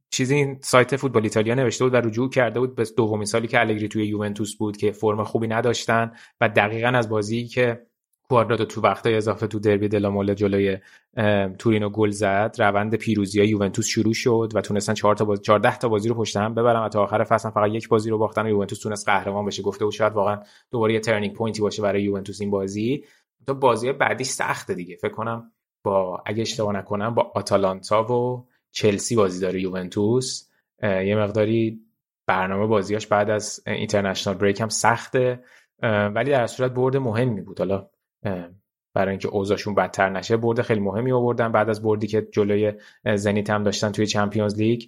چیزی 0.10 0.36
این 0.36 0.60
سایت 0.62 0.96
فوتبال 0.96 1.24
ایتالیا 1.24 1.56
نوشته 1.56 1.84
بود 1.84 1.94
و 1.94 1.98
رجوع 1.98 2.30
کرده 2.30 2.60
بود 2.60 2.76
به 2.76 2.86
دومین 2.98 3.26
سالی 3.26 3.48
که 3.48 3.60
الگری 3.60 3.88
توی 3.88 4.08
یوونتوس 4.08 4.56
بود 4.56 4.78
که 4.78 4.92
فرم 4.92 5.24
خوبی 5.24 5.48
نداشتن 5.48 6.12
و 6.42 6.50
دقیقا 6.50 6.88
از 6.88 7.10
بازی 7.10 7.48
که 7.48 7.86
کوادرادو 8.30 8.66
تو 8.66 8.82
وقتای 8.82 9.16
اضافه 9.16 9.48
تو 9.48 9.60
دربی 9.60 9.88
دلاموله 9.88 10.36
جلوی 10.36 10.78
تورینو 11.60 11.90
گل 11.90 12.10
زد 12.10 12.56
روند 12.60 12.96
پیروزی 12.96 13.40
های 13.40 13.50
یوونتوس 13.50 13.88
شروع 13.88 14.14
شد 14.14 14.52
و 14.56 14.62
تونستن 14.62 14.94
4 14.94 15.16
تا 15.16 15.26
بازی 15.26 15.42
14 15.42 15.78
تا 15.78 15.90
بازی 15.90 16.10
رو 16.10 16.16
پشت 16.16 16.38
هم 16.38 16.54
ببرن 16.54 16.80
و 16.80 16.90
تا 16.90 17.04
آخر 17.04 17.24
فصل 17.24 17.50
فقط 17.50 17.72
یک 17.72 17.90
بازی 17.90 18.10
رو 18.10 18.18
باختن 18.18 18.46
و 18.46 18.50
یوونتوس 18.50 18.80
تونست 18.80 19.10
قهرمان 19.10 19.46
بشه. 19.46 19.64
گفته 19.64 19.86
بود 19.86 19.94
شاید 19.94 20.14
واقعا 20.14 20.40
دوباره 20.72 20.94
یه 20.94 21.00
turning 21.00 21.34
point 21.34 21.57
ی 21.57 21.62
باشه 21.62 21.82
برای 21.82 22.04
یوونتوس 22.04 22.42
این 22.42 22.52
بازی. 22.52 23.04
تو 23.48 23.54
بازی 23.54 23.92
بعدی 23.92 24.24
سخته 24.24 24.74
دیگه. 24.74 24.96
فکر 24.96 25.14
کنم 25.14 25.52
با 25.84 26.24
اگه 26.26 26.42
اشتباه 26.42 26.74
نکنم 26.74 27.14
با 27.14 27.32
آتالانتا 27.36 28.14
و 28.14 28.48
چلسی 28.76 29.16
بازی 29.16 29.40
داره 29.40 29.62
یوونتوس. 29.62 30.50
یه 30.84 31.16
مقداری 31.16 31.80
برنامه 32.28 32.68
بازیاش 32.68 33.08
بعد 33.08 33.30
از 33.30 33.64
international 33.68 34.36
break 34.36 34.62
هم 34.62 34.70
سخته. 34.70 35.44
ولی 35.84 36.32
در 36.32 36.48
صورت 36.48 36.72
برد 36.72 36.98
مهمی 36.98 37.42
بود. 37.42 37.60
حالا 37.60 37.90
برای 38.94 39.10
اینکه 39.10 39.28
اوضاعشون 39.28 39.76
بدتر 39.76 40.10
نشه 40.10 40.38
برد 40.38 40.62
خیلی 40.62 40.80
مهمی 40.80 41.12
آوردن. 41.12 41.52
بعد 41.52 41.70
از 41.70 41.84
بردی 41.84 42.08
که 42.08 42.28
جلوی 42.32 42.74
زنیت 43.16 43.50
هم 43.50 43.64
داشتن 43.64 43.92
توی 43.92 44.08
Champions 44.08 44.58
League 44.58 44.82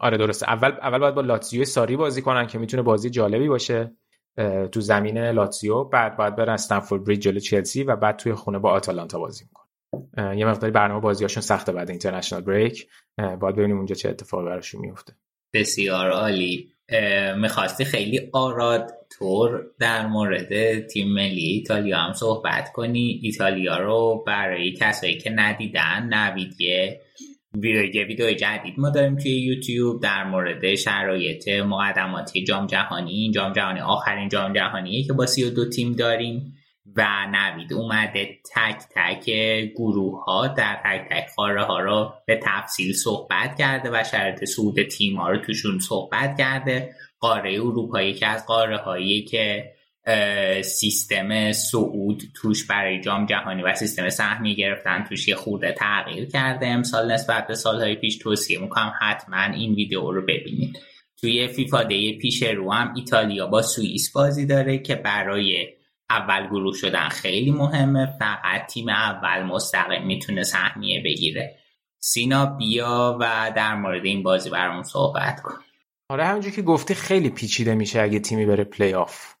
آره 0.00 0.16
درسته. 0.18 0.48
اول 0.48 0.70
اول 0.70 0.98
باید 0.98 1.14
با 1.14 1.20
لاتزیو 1.20 1.64
ساری 1.64 1.96
بازی 1.96 2.22
کنن 2.22 2.46
که 2.46 2.58
می‌تونه 2.58 2.82
بازی 2.82 3.10
جالبی 3.10 3.48
باشه. 3.48 3.92
تو 4.72 4.80
زمین 4.80 5.18
لاتزیو. 5.18 5.84
بعد 5.84 6.16
باید 6.16 6.36
برن 6.36 6.52
استنفورد 6.52 7.04
بریج 7.04 7.20
جلوی 7.20 7.40
چلسی 7.40 7.82
و 7.82 7.96
بعد 7.96 8.16
توی 8.16 8.34
خونه 8.34 8.58
با 8.58 8.70
آتالانتا 8.70 9.18
بازی 9.18 9.44
می‌کنن. 9.44 9.69
یه 10.16 10.46
مقداری 10.46 10.72
برنامه 10.72 11.00
بازیاشون 11.00 11.42
سخته 11.42 11.72
بعد 11.72 11.90
اینترنشنال 11.90 12.42
بریک. 12.42 12.86
باید 13.40 13.56
ببینیم 13.56 13.76
اونجا 13.76 13.94
چه 13.94 14.08
اتفاقی 14.08 14.44
براشون 14.44 14.80
میفته. 14.80 15.12
بسیار 15.54 16.10
عالی. 16.10 16.72
می‌خواستی 17.36 17.84
خیلی 17.84 18.20
آراد 18.32 18.90
طور 19.18 19.66
در 19.78 20.06
مورد 20.06 20.80
تیم 20.86 21.12
ملی 21.12 21.40
ایتالیا 21.40 21.98
هم 21.98 22.12
صحبت 22.12 22.72
کنی؟ 22.72 23.20
ایتالیا 23.22 23.78
رو 23.78 24.24
برای 24.26 24.72
کسایی 24.72 25.18
که 25.18 25.30
ندیدن 25.30 26.08
نوید 26.12 26.60
یه 26.60 27.00
ویدیو 27.54 28.06
ویدیو 28.06 28.32
جدید 28.32 28.74
ما 28.78 28.90
داریم 28.90 29.16
توی 29.16 29.32
یوتیوب 29.32 30.02
در 30.02 30.24
مورد 30.24 30.74
شرایط 30.74 31.48
مقدماتی 31.48 32.44
جام 32.44 32.66
جهانی 32.66 33.12
این 33.12 33.32
جام 33.32 33.52
جهانی 33.52 33.80
آخرین 33.80 34.28
جام 34.28 34.52
جهانیه 34.52 35.04
که 35.04 35.12
با 35.12 35.26
32 35.26 35.68
تیم 35.68 35.92
داریم. 35.92 36.56
و 36.96 37.26
نوید 37.32 37.72
اومده 37.72 38.38
تک 38.54 38.82
تک 38.96 39.30
گروه 39.74 40.24
ها 40.24 40.46
در 40.46 40.80
تک 40.84 41.08
تک 41.10 41.28
خاره 41.36 41.64
ها 41.64 41.80
رو 41.80 42.12
به 42.26 42.40
تفصیل 42.44 42.92
صحبت 42.92 43.58
کرده 43.58 43.90
و 43.92 44.04
شرط 44.04 44.44
سود 44.44 44.82
تیم 44.82 45.16
ها 45.16 45.30
رو 45.30 45.38
توشون 45.38 45.78
صحبت 45.78 46.38
کرده. 46.38 46.94
قاره 47.20 47.54
اروپایی 47.54 48.14
که 48.14 48.26
از 48.26 48.46
قاره 48.46 48.76
هایی 48.76 49.22
که 49.22 49.72
سیستم 50.62 51.52
سعود 51.52 52.22
توش 52.34 52.66
برای 52.66 53.00
جام 53.00 53.26
جهانی 53.26 53.62
و 53.62 53.74
سیستم 53.74 54.08
سهمی 54.08 54.56
گرفتن 54.56 55.04
توش 55.08 55.28
یه 55.28 55.34
خورده 55.34 55.72
تغییر 55.72 56.28
کرده. 56.28 56.66
امسال 56.66 57.12
نسبت 57.12 57.46
به 57.46 57.54
سالهای 57.54 57.94
پیش 57.94 58.18
توصیه 58.18 58.58
می‌کنم 58.58 58.94
حتما 59.00 59.42
این 59.42 59.74
ویدیو 59.74 60.12
رو 60.12 60.22
ببینید. 60.22 60.78
توی 61.20 61.48
فیفا 61.48 61.82
دی 61.82 62.18
پیش 62.18 62.42
رو 62.42 62.72
هم 62.72 62.94
ایتالیا 62.96 63.46
با 63.46 63.62
سوئیس 63.62 64.12
بازی 64.12 64.46
داره 64.46 64.78
که 64.78 64.94
برای 64.94 65.66
اول 66.10 66.46
گروه 66.46 66.74
شدن 66.74 67.08
خیلی 67.08 67.50
مهمه. 67.50 68.06
فقط 68.18 68.66
تیم 68.66 68.88
اول 68.88 69.42
مستقیم 69.42 70.06
می‌تونه 70.06 70.42
سهمیه 70.42 71.02
بگیره. 71.04 71.56
سینا 71.98 72.46
بیا 72.46 73.18
و 73.20 73.52
در 73.56 73.74
مورد 73.74 74.04
این 74.04 74.22
بازی 74.22 74.50
برامون 74.50 74.82
صحبت 74.82 75.40
کن. 75.40 75.54
آره 76.08 76.24
همونجور 76.24 76.52
که 76.52 76.62
گفتی 76.62 76.94
خیلی 76.94 77.30
پیچیده 77.30 77.74
میشه 77.74 78.00
اگه 78.00 78.18
تیمی 78.20 78.46
بره 78.46 78.64
پلی 78.64 78.94
آف 78.94 79.34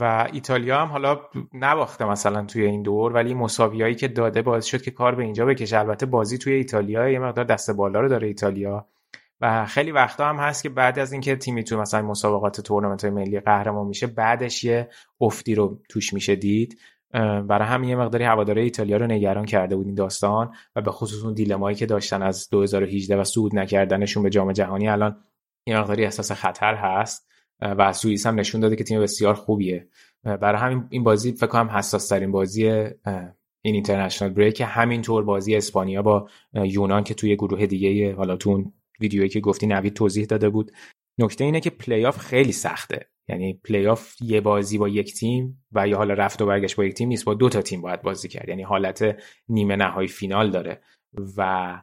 و 0.00 0.28
ایتالیا 0.32 0.80
هم 0.80 0.88
حالا 0.88 1.20
نباخته 1.52 2.04
مثلا 2.04 2.44
توی 2.44 2.64
این 2.64 2.82
دور 2.82 3.12
ولی 3.12 3.34
مساویایی 3.34 3.94
که 3.94 4.08
داده 4.08 4.42
باعث 4.42 4.64
شد 4.64 4.82
که 4.82 4.90
کار 4.90 5.14
به 5.14 5.22
اینجا 5.22 5.46
بکشه. 5.46 5.78
البته 5.78 6.06
بازی 6.06 6.38
توی 6.38 6.52
ایتالیا 6.52 7.08
یه 7.08 7.18
مقدار 7.18 7.44
دست 7.44 7.70
بالا 7.70 8.00
رو 8.00 8.08
داره 8.08 8.26
ایتالیا. 8.26 8.86
و 9.42 9.66
خیلی 9.66 9.90
وقتا 9.90 10.28
هم 10.28 10.36
هست 10.36 10.62
که 10.62 10.68
بعد 10.68 10.98
از 10.98 11.12
اینکه 11.12 11.36
تیمی 11.36 11.64
تو 11.64 11.80
مثلا 11.80 12.02
مسابقات 12.02 12.60
تورنمنت 12.60 13.04
ملی 13.04 13.40
قهرمان 13.40 13.86
میشه 13.86 14.06
بعدش 14.06 14.64
یه 14.64 14.88
افتی 15.20 15.54
رو 15.54 15.80
توش 15.88 16.12
میشه 16.12 16.36
دید. 16.36 16.78
برای 17.48 17.68
همین 17.68 17.88
یه 17.88 17.96
مقداری 17.96 18.24
هواداره 18.24 18.62
ایتالیا 18.62 18.96
رو 18.96 19.06
نگران 19.06 19.44
کرده 19.44 19.76
بود 19.76 19.86
این 19.86 19.94
داستان 19.94 20.54
و 20.76 20.80
به 20.80 20.90
خصوص 20.90 21.24
اون 21.24 21.34
دیلمایی 21.34 21.76
که 21.76 21.86
داشتن 21.86 22.22
از 22.22 22.48
2018 22.50 23.16
و 23.16 23.24
صعود 23.24 23.56
نکردنشون 23.56 24.22
به 24.22 24.30
جام 24.30 24.52
جهانی 24.52 24.88
الان 24.88 25.24
یه 25.66 25.80
مقداری 25.80 26.04
احساس 26.04 26.32
خطر 26.32 26.74
هست. 26.74 27.32
و 27.62 27.92
سوئیس 27.92 28.26
هم 28.26 28.40
نشون 28.40 28.60
داده 28.60 28.76
که 28.76 28.84
تیم 28.84 29.00
بسیار 29.00 29.34
خوبیه. 29.34 29.88
برای 30.24 30.60
همین 30.60 30.86
این 30.90 31.04
بازی 31.04 31.32
فکر 31.32 31.46
کنم 31.46 31.70
حساس 31.70 32.08
ترین 32.08 32.32
بازی 32.32 32.66
این 33.64 33.74
اینترنشنال 33.74 34.30
بریک 34.30 34.62
همینطور 34.66 35.24
بازی 35.24 35.56
اسپانیا 35.56 36.02
با 36.02 36.28
یونان 36.54 37.04
که 37.04 37.14
توی 37.14 37.36
گروه 37.36 37.66
دیگه 37.66 38.14
حالا 38.14 38.36
تو 38.36 38.72
ویدیویی 39.00 39.28
که 39.28 39.40
گفتی 39.40 39.66
نوید 39.66 39.94
توضیح 39.94 40.26
داده 40.26 40.48
بود. 40.48 40.72
نکته 41.18 41.44
اینه 41.44 41.60
که 41.60 41.70
پلی 41.70 42.06
آف 42.06 42.18
خیلی 42.18 42.52
سخته. 42.52 43.08
یعنی 43.28 43.54
پلی 43.54 43.86
آف 43.86 44.14
یه 44.20 44.40
بازی 44.40 44.78
با 44.78 44.88
یک 44.88 45.14
تیم 45.14 45.64
و 45.72 45.88
یا 45.88 45.96
حالا 45.96 46.14
رفت 46.14 46.42
و 46.42 46.46
برگشت 46.46 46.76
با 46.76 46.84
یک 46.84 46.94
تیم 46.94 47.08
نیست 47.08 47.24
با 47.24 47.34
دو 47.34 47.48
تا 47.48 47.62
تیم 47.62 47.80
باید 47.80 48.02
بازی 48.02 48.28
کرد. 48.28 48.48
یعنی 48.48 48.62
حالت 48.62 49.22
نیمه 49.48 49.76
نهایی 49.76 50.08
فینال 50.08 50.50
داره 50.50 50.82
و 51.36 51.82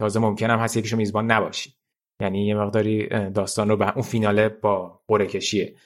تازه 0.00 0.20
هم 0.20 0.34
هست 0.40 0.76
یکیشو 0.76 0.96
میزبان 0.96 1.30
نباشی. 1.30 1.74
یعنی 2.20 2.46
یه 2.46 2.54
مقداری 2.54 3.08
داستان 3.30 3.68
رو 3.68 3.76
به 3.76 3.92
اون 3.92 4.02
فیناله 4.02 4.48
با 4.48 5.02
قرعه 5.08 5.26
کشیه 5.26 5.76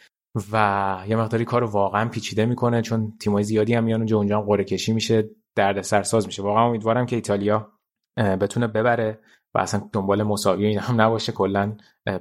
و 0.53 1.05
یه 1.09 1.17
مقداری 1.17 1.45
کار 1.45 1.65
واقعا 1.65 2.09
پیچیده 2.09 2.47
می‌کنه 2.47 2.83
چون 2.83 3.17
تیمای 3.21 3.43
زیادی 3.43 3.75
هم 3.75 3.85
میان 3.85 4.01
اونجا 4.01 4.17
اونجا 4.17 4.43
قرعه 4.43 4.65
کشی 4.65 4.93
میشه 4.93 5.31
درد 5.57 5.83
سرساز 5.83 6.27
میشه. 6.27 6.43
واقعا 6.43 6.67
امیدوارم 6.67 7.07
که 7.07 7.17
ایتالیا 7.17 7.73
بتونه 8.17 8.67
ببره. 8.67 9.21
اصلا 9.59 9.83
دنبال 9.93 10.23
مساوی 10.23 10.67
این 10.67 10.79
هم 10.79 11.01
نباشه 11.01 11.33
کلا 11.33 11.73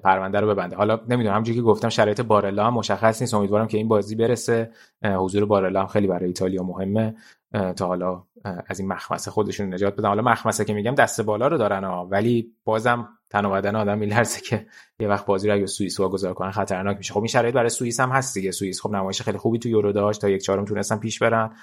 پرونده 0.04 0.40
رو 0.40 0.48
ببنده 0.48 0.76
حالا 0.76 1.00
نمی‌دونم 1.10 1.36
همونجوری 1.36 1.58
که 1.58 1.64
گفتم 1.64 1.90
شرایط 1.90 2.22
بارلا 2.22 2.68
هم 2.68 2.74
مشخص 2.74 3.22
نیست. 3.22 3.34
امیدوارم 3.34 3.68
که 3.68 3.78
این 3.78 3.88
بازی 3.88 4.16
برسه. 4.16 4.72
حضور 5.04 5.46
بارلا 5.46 5.82
هم 5.82 5.88
خیلی 5.88 6.08
برای 6.08 6.28
ایتالیا 6.28 6.64
مهمه. 6.64 7.16
تا 7.52 7.88
حالا 7.88 8.24
از 8.68 8.80
این 8.80 8.90
مخمسه 8.90 9.32
خودشون 9.32 9.74
نجات 9.74 9.96
بدن. 9.96 10.08
حالا 10.08 10.22
مخمسه 10.22 10.66
که 10.66 10.74
میگم 10.74 10.96
دست 10.96 11.22
بالا 11.22 11.48
رو 11.48 11.58
دارن 11.58 11.84
ها 11.84 12.06
ولی 12.06 12.54
بازم 12.64 13.10
تن 13.30 13.46
و 13.46 13.52
بدن 13.52 13.76
آدم 13.76 13.98
میلرزه 13.98 14.42
که 14.42 14.68
یه 15.00 15.08
وقت 15.08 15.26
بازی 15.26 15.48
رو 15.48 15.54
اگه 15.54 15.66
سوئیس 15.66 16.00
واگذار 16.00 16.34
کنن 16.34 16.52
خطرناک 16.52 16.98
میشه. 16.98 17.14
خب 17.14 17.20
این 17.20 17.28
شرایط 17.28 17.56
برای 17.56 17.70
سوئیس 17.70 18.00
هم 18.00 18.10
هست 18.10 18.34
دیگه. 18.34 18.52
سوئیس 18.52 18.82
خب 18.82 18.92
نمایش 18.92 19.22
خیلی 19.22 19.38
خوبی 19.38 19.60
تو 19.60 19.70
یورو 19.70 19.92
داشت. 19.92 20.22
تا 20.22 20.30
یک 20.30 20.42
چهارم 20.42 20.66
تونستن 20.66 20.98
پیش 20.98 21.20
برن. 21.20 21.56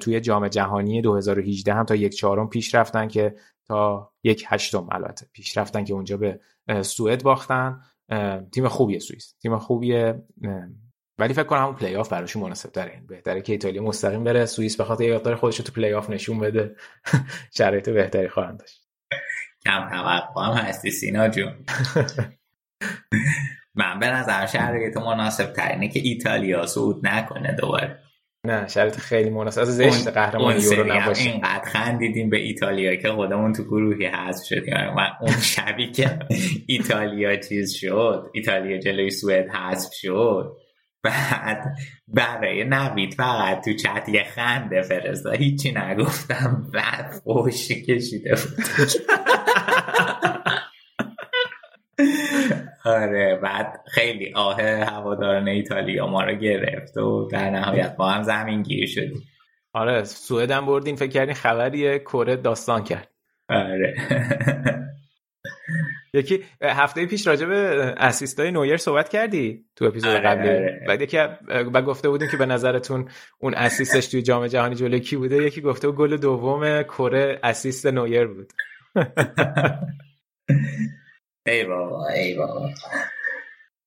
توی 0.00 0.20
جام 0.20 0.48
جهانی 0.48 1.02
2018 1.02 1.74
هم 1.74 1.84
تا 1.84 1.94
یک 1.94 2.14
چهارم 2.14 2.48
پیش 2.48 2.74
رفتن 2.74 3.08
که 3.08 3.34
تا 3.66 4.12
یک 4.22 4.44
هشتم 4.48 4.88
البته 4.92 5.26
پیش 5.32 5.58
رفتن 5.58 5.84
که 5.84 5.94
اونجا 5.94 6.16
به 6.16 6.40
سوئد 6.82 7.22
باختن. 7.22 7.80
تیم 8.52 8.68
خوبیه 8.68 8.98
سوئیس. 8.98 9.34
تیم 9.42 9.58
خوبیه. 9.58 10.22
ولی 11.20 11.34
فکر 11.34 11.44
کنم 11.44 11.60
همون 11.60 11.74
پلی 11.74 11.96
آف 11.96 12.08
براشون 12.08 12.42
مناسب 12.42 12.70
تره. 12.70 13.02
بهتره 13.08 13.42
که 13.42 13.52
ایتالیا 13.52 13.82
مستقیم 13.82 14.24
بره 14.24 14.46
سوئیس 14.46 14.76
به 14.76 14.84
خاطر 14.84 15.04
یه 15.04 15.34
خودش 15.34 15.56
تو 15.56 15.72
پلی 15.72 15.92
آف 15.92 16.10
نشون 16.10 16.38
بده. 16.38 16.76
شرایط 17.58 17.88
بهتری 17.88 18.28
خواهند 18.28 18.58
داشت. 18.58 18.86
کم 19.64 19.88
توقع 19.90 20.42
هم 20.42 20.52
هستی 20.52 20.90
سینا 20.90 21.28
جون. 21.28 21.64
من 23.74 23.98
به 23.98 24.06
نظر 24.06 24.46
شرایط 24.46 24.96
مناسب 24.96 25.52
ترینه 25.52 25.88
که 25.88 26.00
ایتالیا 26.00 26.66
صعود 26.66 27.06
نکنه 27.06 27.52
دوباره. 27.52 27.98
نه 28.46 28.68
شرط 28.68 28.96
خیلی 28.96 29.30
مناسب. 29.30 29.60
از 29.60 29.76
زشت 29.76 30.08
قهرمان 30.08 30.60
یورو 30.60 30.92
نباشه. 30.92 31.30
اینقدر 31.30 31.64
خندیدیم 31.64 32.30
به 32.30 32.36
ایتالیا 32.36 32.96
که 32.96 33.08
خودمون 33.08 33.52
تو 33.52 33.64
گروهی 33.64 34.06
حذف 34.06 34.46
شدیم. 34.46 34.74
و 34.96 35.00
اون 35.20 35.40
شبی 35.40 35.90
که 35.90 36.18
ایتالیا 36.66 37.36
چیز 37.36 37.72
شد 37.72 38.30
ایتالیا 38.32 38.78
جلوی 38.78 39.10
سوئد 39.10 39.48
حذف 39.48 39.94
شد. 39.94 40.56
بعد 41.02 41.76
برای 42.08 42.64
نوید 42.64 43.14
فقط 43.14 43.64
تو 43.64 43.72
چت 43.72 44.08
یه 44.08 44.24
خنده 44.24 44.82
فرستا 44.82 45.30
هیچی 45.30 45.72
نگفتم. 45.72 46.70
بعد 46.74 47.10
خوشی 47.24 47.82
کشیده 47.82 48.34
بود. 48.34 48.64
آره 52.84 53.38
بعد 53.42 53.80
خیلی 53.86 54.32
آه 54.34 54.62
هواداران 54.62 55.48
ایتالیا 55.48 56.06
ما 56.06 56.24
رو 56.24 56.34
گرفت 56.34 56.96
و 56.96 57.28
در 57.32 57.50
نهایت 57.50 57.94
ما 57.98 58.10
هم 58.10 58.22
زمین 58.22 58.62
گیر 58.62 58.86
شدیم. 58.86 59.22
آره 59.72 60.04
سوئد 60.04 60.50
هم 60.50 60.66
بردین 60.66 60.96
فکر 60.96 61.10
کردین 61.10 61.34
خبری 61.34 61.98
کره 61.98 62.36
داستان 62.36 62.84
کرد. 62.84 63.08
آره. 63.48 63.94
یکی 66.14 66.44
هفته 66.62 67.06
پیش 67.06 67.26
راجع 67.26 67.46
به 67.46 67.54
اسیستای 67.96 68.50
نویر 68.50 68.76
صحبت 68.76 69.08
کردی 69.08 69.64
تو 69.76 69.84
اپیزود 69.84 70.10
آره 70.10 70.20
قبلی؟ 70.20 70.48
آره. 70.48 70.84
بعد 70.88 71.02
یکی 71.02 71.16
بعد 71.48 71.84
گفته 71.84 72.08
بودیم 72.08 72.28
که 72.30 72.36
به 72.36 72.46
نظرتون 72.46 73.08
اون 73.38 73.54
اسیستش 73.54 74.06
توی 74.06 74.22
جام 74.22 74.46
جهانی 74.46 74.74
جلوی 74.74 75.00
کی 75.00 75.16
بوده؟ 75.16 75.36
یکی 75.36 75.60
گفته 75.60 75.88
بود 75.88 75.96
گل 75.96 76.16
دوم 76.16 76.82
کره 76.82 77.40
اسیست 77.42 77.86
نویر 77.86 78.26
بود. 78.26 78.52
ای 81.46 81.64
بابا 81.64 82.08
ای 82.08 82.34
بابا. 82.34 82.70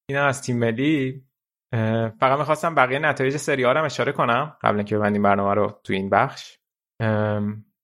اینا 0.10 0.26
از 0.26 0.42
تیم 0.42 0.58
ملی. 0.58 1.24
فقط 2.20 2.40
می‌خواستم 2.40 2.76
بقیه 2.76 3.00
نتایج 3.00 3.38
سری 3.38 3.64
هم 3.64 3.84
اشاره 3.84 4.12
کنم 4.12 4.58
قبل 4.62 4.76
اینکه 4.76 4.98
ببندیم 4.98 5.24
برنامه 5.24 5.54
رو 5.54 5.80
تو 5.84 5.94
این 5.94 6.10
بخش. 6.10 6.58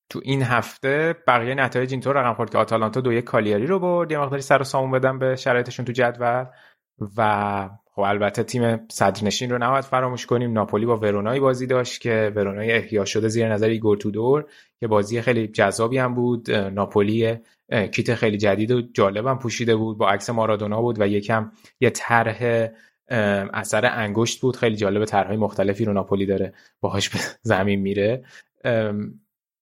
تو 0.10 0.20
این 0.24 0.42
هفته 0.44 1.16
بقیه 1.28 1.56
نتایج 1.56 1.92
اینطور 1.92 2.16
رقم 2.16 2.34
خورد 2.34 2.50
که 2.50 2.58
آتالانتا 2.58 3.02
دو 3.02 3.14
یک 3.14 3.24
کالیاری 3.24 3.68
رو 3.68 3.80
برد. 3.80 4.12
یه 4.12 4.20
مقداری 4.20 4.42
سر 4.42 4.62
و 4.62 4.64
سامون 4.64 4.92
بدن 4.92 5.20
به 5.20 5.36
شرایطشون 5.36 5.86
تو 5.86 5.92
جدول. 5.92 6.46
و 7.18 7.70
خب 7.92 8.02
البته 8.02 8.44
تیم 8.44 8.88
صدرنشین 8.92 9.50
رو 9.50 9.58
نباید 9.58 9.84
فراموش 9.84 10.26
کنیم. 10.26 10.54
ناپولی 10.54 10.86
با 10.86 10.98
ورونای 10.98 11.40
بازی 11.40 11.68
داشت 11.68 12.02
که 12.02 12.32
ورونای 12.36 12.72
احیا 12.72 13.06
شده 13.06 13.28
زیر 13.28 13.54
نظر 13.54 13.68
ایگور 13.68 13.98
تودور 13.98 14.46
که 14.80 14.88
بازی 14.88 15.22
خیلی 15.22 15.48
جذابی 15.48 15.98
هم 15.98 16.14
بود. 16.14 16.52
ناپولی 16.52 17.38
کیت 17.92 18.16
خیلی 18.16 18.38
جدید 18.38 18.72
و 18.72 18.82
جالب 18.82 19.28
هم 19.28 19.40
پوشیده 19.40 19.76
بود. 19.76 19.98
با 19.98 20.10
عکس 20.10 20.30
مارادونا 20.30 20.82
بود 20.82 21.02
و 21.02 21.08
یکم 21.08 21.52
یه 21.80 21.90
طرح 21.90 22.68
اثر 23.54 23.86
انگشت 23.86 24.42
بود. 24.42 24.56
خیلی 24.56 24.76
جالب 24.76 25.06
طرحهای 25.06 25.38
مختلفی 25.38 25.86
رو 25.86 25.94
ناپولی 25.94 26.26
داره. 26.26 26.54
باهاش 26.82 27.10
به 27.10 27.20
زمین 27.42 27.80
میره. 27.80 28.24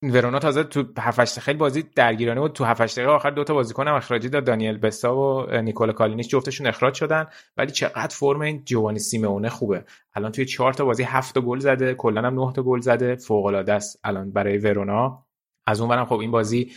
ورونا 0.04 0.40
تازه 0.40 0.64
تو 0.64 0.84
7 1.00 1.40
خیلی 1.40 1.58
بازی 1.58 1.84
درگیرانه 1.96 2.42
بود. 2.42 2.54
تو 2.54 2.64
7 2.64 2.82
دقیقه 2.82 3.12
آخر 3.12 3.30
دو 3.30 3.44
تا 3.44 3.54
بازیکن 3.54 3.88
هم 3.88 3.96
اخراجی 3.96 4.30
داد 4.30 4.44
دانیل 4.44 4.78
بسا 4.78 5.18
و 5.18 5.52
نیکولا 5.52 5.94
کالینیش 5.94 6.28
جفتشون 6.28 6.68
اخراج 6.68 6.94
شدن. 6.94 7.28
ولی 7.58 7.72
چقدر 7.72 8.16
فرم 8.16 8.42
این 8.42 8.62
جوانی 8.66 9.00
سیمونه 9.00 9.50
خوبه. 9.50 9.84
الان 10.14 10.32
توی 10.32 10.46
4 10.46 10.74
تا 10.74 10.86
بازی 10.86 11.04
7 11.04 11.34
تا 11.34 11.42
گل 11.42 11.60
زده 11.60 11.94
کلا 11.94 12.22
هم 12.22 12.46
9 12.46 12.54
تا 12.54 12.64
گل 12.64 12.80
زده. 12.80 13.16
فوق 13.16 13.46
العاده 13.46 13.74
است 13.74 14.00
الان 14.04 14.32
برای 14.32 14.58
ورونا. 14.58 15.26
از 15.68 15.82
اون 15.82 16.06
خب 16.06 16.20
این 16.20 16.32
بازی 16.32 16.72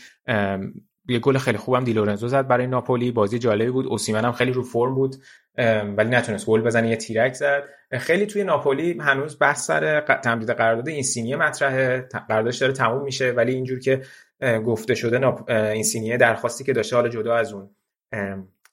یه 1.08 1.18
گل 1.18 1.38
خیلی 1.38 1.58
خوبم 1.58 1.84
دی 1.84 1.92
لورنزو 1.92 2.28
زد 2.28 2.46
برای 2.46 2.66
ناپولی. 2.66 3.12
بازی 3.12 3.38
جالبی 3.38 3.70
بود. 3.70 3.86
اوسیمن 3.86 4.24
هم 4.24 4.32
خیلی 4.32 4.52
رو 4.52 4.62
فرم 4.62 4.94
بود. 4.94 5.16
ولی 5.96 6.10
نتونست 6.10 6.46
گل 6.46 6.60
بزنه 6.60 6.88
یه 6.88 6.96
تیرک 6.96 7.32
زد. 7.32 7.62
خیلی 7.98 8.26
توی 8.26 8.44
ناپولی 8.44 8.98
هنوز 9.00 9.38
بحث 9.40 9.66
سر 9.66 10.00
تمدید 10.00 10.50
قرارداد 10.50 10.88
اینسینیه 10.88 11.36
مطرحه. 11.36 12.08
قراردادش 12.28 12.58
داره 12.58 12.72
تموم 12.72 13.02
میشه 13.02 13.30
ولی 13.30 13.54
اینجور 13.54 13.78
که 13.78 14.02
گفته 14.66 14.94
شده 14.94 15.50
اینسینیه 15.52 16.16
درخواستی 16.16 16.64
که 16.64 16.72
داشته 16.72 16.96
حالا 16.96 17.08
جدا 17.08 17.36
از 17.36 17.52
اون 17.52 17.70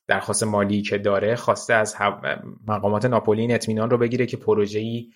درخواست 0.08 0.44
مالی 0.44 0.82
که 0.82 0.98
داره 0.98 1.36
خواسته 1.36 1.74
از 1.74 1.96
مقامات 2.68 3.06
ناپولی 3.06 3.42
این 3.42 3.54
اطمینان 3.54 3.90
رو 3.90 3.98
بگیره 3.98 4.26
که 4.26 4.38
پروژه‌ای 4.38 5.10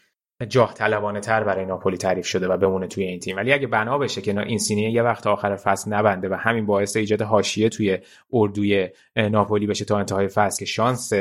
جاه 0.49 0.73
طلبانه 0.73 1.19
تر 1.19 1.43
برای 1.43 1.65
ناپولی 1.65 1.97
تعریف 1.97 2.25
شده 2.25 2.47
و 2.47 2.57
بمونه 2.57 2.87
توی 2.87 3.03
این 3.03 3.19
تیم. 3.19 3.37
ولی 3.37 3.53
اگه 3.53 3.67
بنا 3.67 3.97
بشه 3.97 4.21
که 4.21 4.39
این 4.39 4.57
سینیه 4.57 4.91
یه 4.91 5.03
وقت 5.03 5.27
آخر 5.27 5.55
فصل 5.55 5.93
نبنده 5.93 6.29
و 6.29 6.33
همین 6.33 6.65
باعث 6.65 6.95
ایجاد 6.95 7.21
حاشیه 7.21 7.69
توی 7.69 7.97
اردوی 8.33 8.89
ناپولی 9.15 9.67
بشه 9.67 9.85
تا 9.85 9.97
انتهای 9.97 10.27
فصل 10.27 10.59
که 10.59 10.65
شانس 10.65 11.13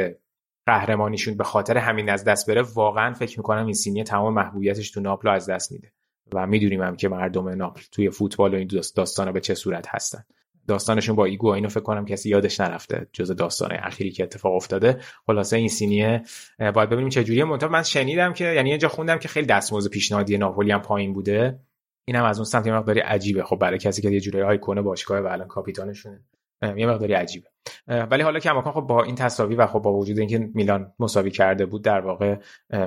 قهرمانیشون 0.66 1.36
به 1.36 1.44
خاطر 1.44 1.78
همین 1.78 2.10
از 2.10 2.24
دست 2.24 2.50
بره 2.50 2.62
واقعا 2.62 3.12
فکر 3.12 3.38
می‌کنم 3.38 3.64
اینسینیه 3.64 4.04
تمام 4.04 4.34
محبوبیتش 4.34 4.90
تو 4.90 5.00
ناپل 5.00 5.28
از 5.28 5.50
دست 5.50 5.72
میده. 5.72 5.92
و 6.32 6.46
می‌دونیم 6.46 6.82
هم 6.82 6.96
که 6.96 7.08
مردم 7.08 7.48
ناپل 7.48 7.82
توی 7.92 8.10
فوتبال 8.10 8.54
و 8.54 8.56
این 8.56 8.70
داستان 8.96 9.32
به 9.32 9.40
چه 9.40 9.54
صورت 9.54 9.86
هستن. 9.88 10.24
داستانشون 10.68 11.16
با 11.16 11.24
ایگواینو 11.24 11.68
فکر 11.68 11.80
کنم 11.80 12.04
کسی 12.04 12.28
یادش 12.28 12.60
نرفته 12.60 13.06
جز 13.12 13.30
داستان 13.30 13.72
اخیری 13.72 14.10
که 14.10 14.22
اتفاق 14.22 14.54
افتاده. 14.54 15.00
خلاصه 15.26 15.56
اینسینیه 15.56 16.22
باید 16.58 16.90
ببینیم 16.90 17.08
چه 17.08 17.24
جوریه. 17.24 17.44
من 17.44 17.82
شنیدم 17.82 18.32
که 18.32 18.44
یعنی 18.44 18.70
یه 18.70 18.78
جا 18.78 18.88
خوندم 18.88 19.18
که 19.18 19.28
خیلی 19.28 19.46
دستمزد 19.46 19.90
پیشنهادی 19.90 20.38
ناپولی 20.38 20.70
هم 20.70 20.82
پایین 20.82 21.12
بوده. 21.12 21.60
اینم 22.04 22.24
از 22.24 22.38
اون 22.38 22.44
سمت 22.44 22.66
یه 22.66 22.72
مقداری 22.72 23.00
عجیبه. 23.00 23.44
خب 23.44 23.56
برای 23.56 23.78
کسی 23.78 24.02
که 24.02 24.10
یه 24.10 24.20
جوری 24.20 24.42
آیکون 24.42 24.82
باشگاه 24.82 25.20
و 25.20 25.26
الان 25.26 25.48
کاپیتانشونه. 25.48 26.20
یه 26.62 26.86
مقداری 26.86 27.12
عجیبه. 27.12 27.46
ولی 27.88 28.22
حالا 28.22 28.38
کماکان 28.38 28.72
خب 28.72 28.80
با 28.80 29.02
این 29.02 29.14
تساوی 29.14 29.54
و 29.54 29.66
خب 29.66 29.78
با 29.78 29.92
وجود 29.92 30.18
اینکه 30.18 30.38
میلان 30.54 30.92
مساوی 30.98 31.30
کرده 31.30 31.66
بود 31.66 31.84
در 31.84 32.00
واقع 32.00 32.36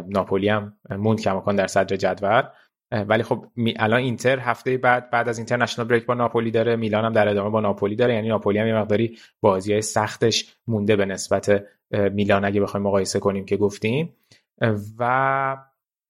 ناپولی 0.08 0.50
هم 0.50 0.77
موند 0.90 1.22
کماکان 1.22 1.56
در 1.56 1.68
صدر 1.68 1.95
جدول. 1.95 2.43
ولی 2.92 3.24
خب 3.24 3.45
الان 3.77 4.00
اینتر 4.00 4.40
هفته 4.40 4.77
بعد 4.77 5.10
بعد 5.10 5.30
از 5.30 5.38
اینترنشنال 5.38 5.88
بریک 5.88 6.06
با 6.06 6.14
ناپولی 6.14 6.52
داره 6.52 6.76
میلان 6.76 7.06
هم 7.06 7.14
در 7.14 7.27
ادامه 7.27 7.50
با 7.50 7.61
ناپولی 7.61 7.95
داره. 7.95 8.14
یعنی 8.14 8.27
ناپولی 8.27 8.60
هم 8.60 8.68
یه 8.68 8.76
مقداری 8.76 9.18
بازی 9.42 9.72
های 9.72 9.82
سختش 9.82 10.56
مونده 10.68 10.95
به 10.95 11.06
نسبت 11.06 11.64
میلان 11.92 12.45
اگه 12.45 12.61
بخوایم 12.61 12.85
مقایسه 12.85 13.19
کنیم 13.19 13.45
که 13.45 13.58
گفتیم. 13.58 14.16
و 15.00 15.58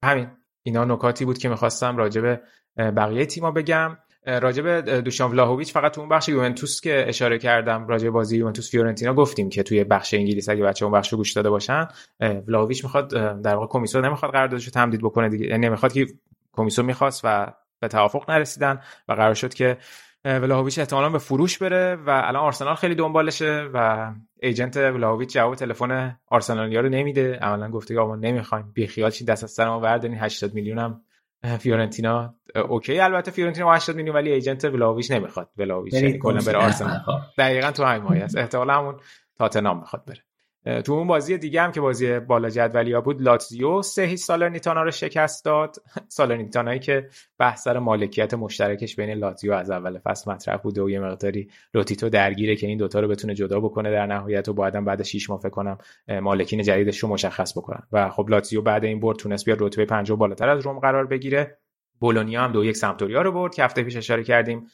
همین 0.04 0.28
اینا 0.62 0.84
نکاتی 0.84 1.24
بود 1.24 1.38
که 1.38 1.48
می‌خواستم 1.48 1.96
راجع 1.96 2.20
به 2.20 2.40
بقیه 2.76 3.26
تیما 3.26 3.50
بگم. 3.50 3.96
راجع 4.26 4.62
به 4.62 5.00
دوشان 5.00 5.30
ولاهویچ 5.30 5.72
فقط 5.72 5.94
تو 5.94 6.00
اون 6.00 6.10
بخش 6.10 6.28
یوونتوس 6.28 6.80
که 6.80 7.04
اشاره 7.08 7.38
کردم 7.38 7.88
راجع 7.88 8.10
بازی 8.10 8.38
یوونتوس 8.38 8.70
فیورنتینا 8.70 9.14
گفتیم 9.14 9.48
که 9.48 9.62
توی 9.62 9.84
بخش 9.84 10.14
انگلیس 10.14 10.48
اگه 10.48 10.64
بچه 10.64 10.84
اون 10.84 10.94
بخش 10.94 11.12
رو 11.12 11.18
گوش 11.18 11.32
داده 11.32 11.50
باشن 11.50 11.88
ولاهویچ 12.20 12.84
می‌خواد 12.84 13.08
در 13.42 13.54
واقع 13.54 13.66
کمیسیون 13.66 14.04
نمی‌خواد 14.04 14.32
قراردادش 14.32 14.64
رو 14.64 14.70
تمدید 14.70 15.00
بکنه 15.00 15.28
دیگه. 15.28 15.46
یعنی 15.46 15.76
که 15.92 16.06
کمیسیون 16.52 16.86
می‌خواست 16.86 17.20
و 17.24 17.52
به 17.80 17.88
توافق 17.88 18.30
نرسیدن 18.30 18.80
و 19.08 19.12
قرار 19.12 19.34
شد 19.34 19.54
که 19.54 19.76
ولاهویچ 20.24 20.78
احتمالا 20.78 21.08
به 21.08 21.18
فروش 21.18 21.58
بره 21.58 21.96
و 21.96 22.10
الان 22.10 22.42
آرسنال 22.42 22.74
خیلی 22.74 22.94
دنبالشه 22.94 23.70
و 23.74 24.10
ایجنت 24.42 24.76
ولاهویچ 24.76 25.32
جواب 25.32 25.54
تلفن 25.54 26.16
آرسنالیا 26.26 26.80
رو 26.80 26.88
نمیده. 26.88 27.34
عملا 27.34 27.70
گفته 27.70 27.94
که 27.94 28.00
آقا 28.00 28.16
نمی‌خوایم. 28.16 28.72
بی 28.74 28.86
خیال 28.86 29.10
چی 29.10 29.24
دست 29.24 29.44
از 29.44 29.50
سر 29.50 29.68
ما 29.68 29.80
وردین 29.80 30.14
80 30.14 30.54
میلیون 30.54 30.78
هم 30.78 31.00
فیورنتینا 31.44 32.34
okay 32.68 33.00
البته 33.00 33.30
فیورنتینا 33.30 33.74
80 33.74 33.96
میلیون 33.96 34.16
ولی 34.16 34.32
agent 34.32 34.64
ولاویچ 34.64 35.10
نمی‌خواد. 35.10 35.50
ولاویچ 35.56 35.94
یعنی 35.94 36.18
کلا 36.18 36.40
بره 36.46 36.58
آرسنال. 36.58 37.00
دقیقاً 37.38 37.70
تو 37.70 37.84
همین 37.84 38.02
مایه 38.02 38.24
است. 38.24 38.36
احتمالاً 38.36 38.74
همون 38.74 39.00
تاتنهام 39.38 39.78
می‌خواد 39.78 40.04
بره. 40.04 40.23
تو 40.64 40.92
اون 40.92 41.06
بازی 41.06 41.38
دیگه 41.38 41.62
هم 41.62 41.72
که 41.72 41.80
بازی 41.80 42.18
بالا 42.18 42.50
جدولیا 42.50 43.00
بود 43.00 43.22
لاتزیو 43.22 43.82
سه 43.82 44.02
هیچ 44.02 44.20
سالرنیتانا 44.20 44.82
رو 44.82 44.90
شکست 44.90 45.44
داد. 45.44 45.76
سالرنیتانایی 46.08 46.78
که 46.78 47.08
بحث 47.38 47.62
سر 47.62 47.78
مالکیت 47.78 48.34
مشترکش 48.34 48.96
بین 48.96 49.10
لاتزیو 49.10 49.52
از 49.52 49.70
اول 49.70 49.98
فصل 49.98 50.30
مطرح 50.30 50.56
بوده 50.56 50.82
و 50.82 50.90
یه 50.90 51.00
مقداری 51.00 51.50
لوتیتو 51.74 52.08
درگیره 52.08 52.56
که 52.56 52.66
این 52.66 52.78
دوتا 52.78 53.00
رو 53.00 53.08
بتونه 53.08 53.34
جدا 53.34 53.60
بکنه 53.60 53.90
در 53.90 54.06
نهایت 54.06 54.48
و 54.48 54.52
بعدم 54.52 54.84
بعد 54.84 55.02
6 55.02 55.30
ماه 55.30 55.40
فکر 55.40 55.50
کنم 55.50 55.78
مالکین 56.22 56.62
جدیدش 56.62 56.98
رو 56.98 57.08
مشخص 57.08 57.58
بکنن. 57.58 57.82
و 57.92 58.10
خب 58.10 58.26
لاتزیو 58.30 58.62
بعد 58.62 58.84
این 58.84 59.00
برد 59.00 59.16
تونست 59.16 59.44
بیاد 59.44 59.62
رتبه 59.62 59.84
5 59.84 60.12
بالاتر 60.12 60.48
از 60.48 60.60
روم 60.60 60.78
قرار 60.78 61.06
بگیره. 61.06 61.58
بولونیا 62.00 62.42
هم 62.42 62.52
دو 62.52 62.64
یک 62.64 62.76
سمتوریا 62.76 63.22
رو 63.22 63.32
برد 63.32 63.54
که 63.54 63.64
هفته 63.64 63.82
پیش 63.82 63.96
اشاره 63.96 64.24
کردیم. 64.24 64.66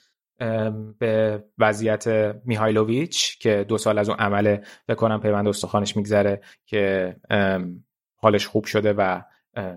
به 0.98 1.44
وضعیت 1.58 2.34
میهایلوویچ 2.44 3.38
که 3.38 3.64
دو 3.68 3.78
سال 3.78 3.98
از 3.98 4.08
اون 4.08 4.18
عمل 4.18 4.56
بکنم 4.88 5.20
پیوند 5.20 5.48
استخوانش 5.48 5.96
میگذره 5.96 6.40
که 6.66 7.16
حالش 8.16 8.46
خوب 8.46 8.64
شده 8.64 8.92
و 8.92 9.20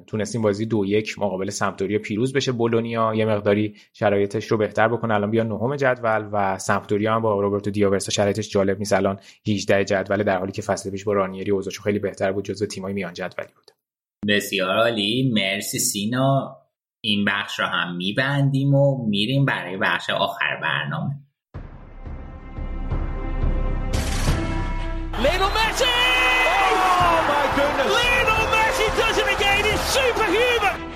تونستیم 0.08 0.42
بازی 0.42 0.66
دو 0.66 0.86
یک 0.86 1.20
مقابل 1.20 1.50
سمپدوریا 1.50 2.00
پیروز 2.00 2.34
بشه. 2.34 2.52
بولونیا 2.52 3.14
یه 3.16 3.26
مقداری 3.26 3.76
شرایطش 3.94 4.48
رو 4.48 4.58
بهتر 4.58 4.88
بکنه. 4.88 5.14
الان 5.14 5.32
بیا 5.32 5.44
نهم 5.44 5.76
جدول 5.76 6.30
و 6.32 6.58
سمپدوریا 6.60 7.16
هم 7.16 7.22
با 7.22 7.42
روبرتو 7.42 7.72
دیاورسا 7.72 8.12
شرایطش 8.12 8.50
جالب 8.50 8.80
نیست. 8.80 8.94
الان 8.94 9.20
18 9.48 9.84
جدول 9.84 10.24
در 10.24 10.38
حالی 10.38 10.52
که 10.52 10.62
فصل 10.62 10.92
پیش 10.92 11.04
با 11.04 11.14
رانیری 11.14 11.52
اوضاعش 11.52 11.80
خیلی 11.80 12.00
بهتر 12.00 12.32
بود 12.32 12.46
جزو 12.46 12.66
تیمای 12.66 12.94
میان 12.94 13.14
جدولی 13.14 13.50
بود. 13.56 13.72
بسیار 14.28 14.78
عالی. 14.78 15.32
مرسی 15.34 15.80
سینا. 15.80 16.58
این 17.06 17.26
بخش 17.26 17.60
رو 17.60 17.66
هم 17.66 17.96
میبندیم 17.96 18.74
و 18.74 19.08
میریم 19.08 19.46
برای 19.46 19.78
بخش 19.78 20.10
آخر 20.10 20.60
برنامه 20.62 21.16
Lionel 25.24 25.52
Messi! 25.58 25.94
Oh 26.96 27.20
my 27.32 27.46
goodness! 27.58 27.90
Lionel 27.98 28.46
Messi 28.56 28.88
does 29.00 29.18
it 29.22 29.30
again! 29.36 29.64
He's 29.70 29.84
superhuman! 29.96 30.93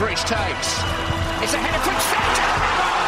Modric 0.00 0.16
takes. 0.24 0.70
It's 1.42 1.52
a 1.52 1.60
header 1.64 1.82
from 1.84 1.98
Sergio 2.10 2.48
Ramos! 2.62 3.04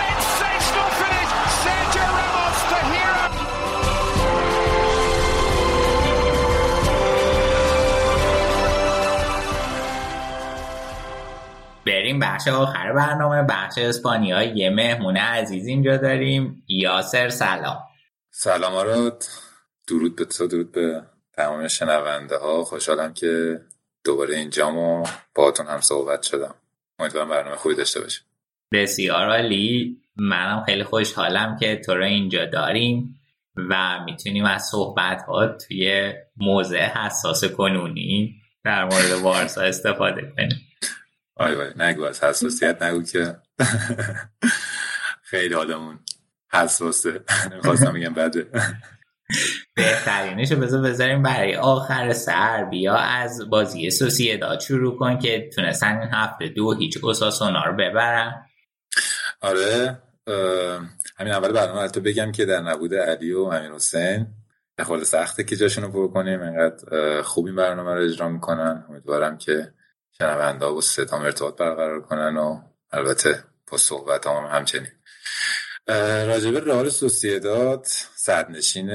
Sensational 0.00 0.90
finish! 1.00 1.30
Sergio 1.62 2.06
Ramos, 2.16 2.58
the 2.72 2.80
hero! 2.92 3.24
بریم 11.86 12.18
بخش 12.20 12.48
آخر 12.48 12.92
برنامه 12.92 13.42
بخش 13.42 13.78
اسپانیا 13.78 14.42
یه 14.42 14.70
مهمونه 14.70 15.20
عزیز 15.20 15.66
اینجا 15.66 15.96
داریم 15.96 16.64
یاسر 16.68 17.28
سلام 17.28 17.78
سلام 18.30 18.74
آراد 18.74 19.24
درود 19.88 20.16
به 20.16 20.24
تو 20.24 20.46
درود 20.46 20.72
به 20.72 21.02
تمام 21.32 21.68
شنونده 21.68 22.38
ها 22.38 22.64
خوشحالم 22.64 23.14
که 23.14 23.60
دوباره 24.06 24.36
اینجام 24.36 24.78
و 24.78 25.06
باهاتون 25.34 25.66
هم 25.66 25.80
صحبت 25.80 26.22
شدم. 26.22 26.54
امیدوارم 26.98 27.28
برنامه 27.28 27.56
خوبی 27.56 27.74
داشته 27.74 28.00
باشیم. 28.00 28.24
بسیار 28.72 29.28
عالی. 29.28 29.96
منم 30.16 30.64
خیلی 30.66 30.84
خوشحالم 30.84 31.56
که 31.60 31.76
تو 31.86 31.94
رو 31.94 32.04
اینجا 32.04 32.44
داریم 32.44 33.20
و 33.56 34.04
می‌تونیم 34.04 34.44
از 34.44 34.62
صحبت 34.62 35.22
ها 35.22 35.46
توی 35.46 36.12
موضع 36.36 36.86
حساس 36.86 37.44
کنونی 37.44 38.42
در 38.64 38.84
مورد 38.84 39.22
بارسا 39.22 39.62
استفاده 39.62 40.32
کنیم. 40.36 40.60
آی 41.36 41.54
وای 41.54 41.70
نگو 41.76 42.04
از 42.04 42.24
حساسیت 42.24 42.82
نگو 42.82 43.02
که 43.02 43.36
خیلی 45.30 45.54
حالمون 45.54 45.98
حساسه. 46.52 47.20
نمی‌خواستم 47.50 47.92
بگم 47.92 48.14
بده. 48.14 48.50
بهترینش 49.76 50.52
رو 50.52 50.58
بذار 50.58 50.82
بذاریم 50.82 51.22
برای 51.22 51.56
آخر 51.56 52.12
سر 52.12 52.64
بیا 52.64 52.94
از 52.94 53.50
بازی 53.50 53.90
سوسیداد 53.90 54.60
شروع 54.60 54.98
کن 54.98 55.18
که 55.18 55.50
تونستن 55.54 55.98
این 56.00 56.08
هفته 56.12 56.48
دو 56.48 56.74
هیچ 56.74 56.98
اوساسونا 57.02 57.64
رو 57.64 57.72
ببرن. 57.72 58.46
آره 59.40 59.98
همین 61.18 61.32
اول 61.32 61.52
برنامه 61.52 61.88
تو 61.88 62.00
بگم 62.00 62.32
که 62.32 62.44
در 62.44 62.60
نبود 62.60 62.94
علی 62.94 63.32
و 63.32 63.40
امیر 63.40 63.72
حسین. 63.72 64.26
خورده 64.84 65.04
سخته 65.04 65.44
که 65.44 65.56
جاشون 65.56 65.84
رو 65.84 65.92
پر 65.92 66.12
کنیم 66.12 66.42
انقدر 66.42 67.22
خوب 67.22 67.46
این 67.46 67.56
برنامه 67.56 67.94
رو 67.94 68.04
اجرا 68.04 68.28
می‌کنن. 68.28 68.84
امیدوارم 68.88 69.38
که 69.38 69.72
شنونده 70.18 70.66
با 70.66 70.80
ستام 70.80 71.22
ارتباط 71.22 71.56
برقرار 71.56 72.00
کنن 72.00 72.36
و 72.36 72.60
البته 72.92 73.44
با 73.72 73.78
صحبت 73.78 74.26
هم 74.26 74.48
همچنین. 74.52 74.88
راجبه 76.26 76.60
رئال 76.60 76.88
سوسیداد 76.88 77.86
صدنشین 78.14 78.90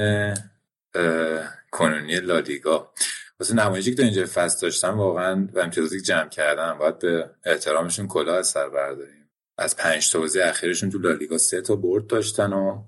کنونی 1.70 2.20
لالیگا 2.20 2.92
واسه 3.40 3.54
نمایشی 3.54 3.90
که 3.90 3.96
تا 3.96 4.02
اینجا 4.02 4.26
فصل 4.26 4.60
داشتن 4.60 4.88
واقعا 4.88 5.48
و 5.52 5.58
امتیازی 5.58 5.96
که 5.96 6.02
جمع 6.02 6.28
کردن 6.28 6.78
باید 6.78 6.98
به 6.98 7.30
احترامشون 7.44 8.08
کلاه 8.08 8.36
از 8.36 8.48
سر 8.48 8.68
برداریم. 8.68 9.30
از 9.58 9.76
پنج 9.76 10.12
تا 10.12 10.18
بازی 10.18 10.40
اخیرشون 10.40 10.90
تو 10.90 10.98
لالیگا 10.98 11.38
سه 11.38 11.60
تا 11.60 11.76
برد 11.76 12.06
داشتن 12.06 12.52
و 12.52 12.84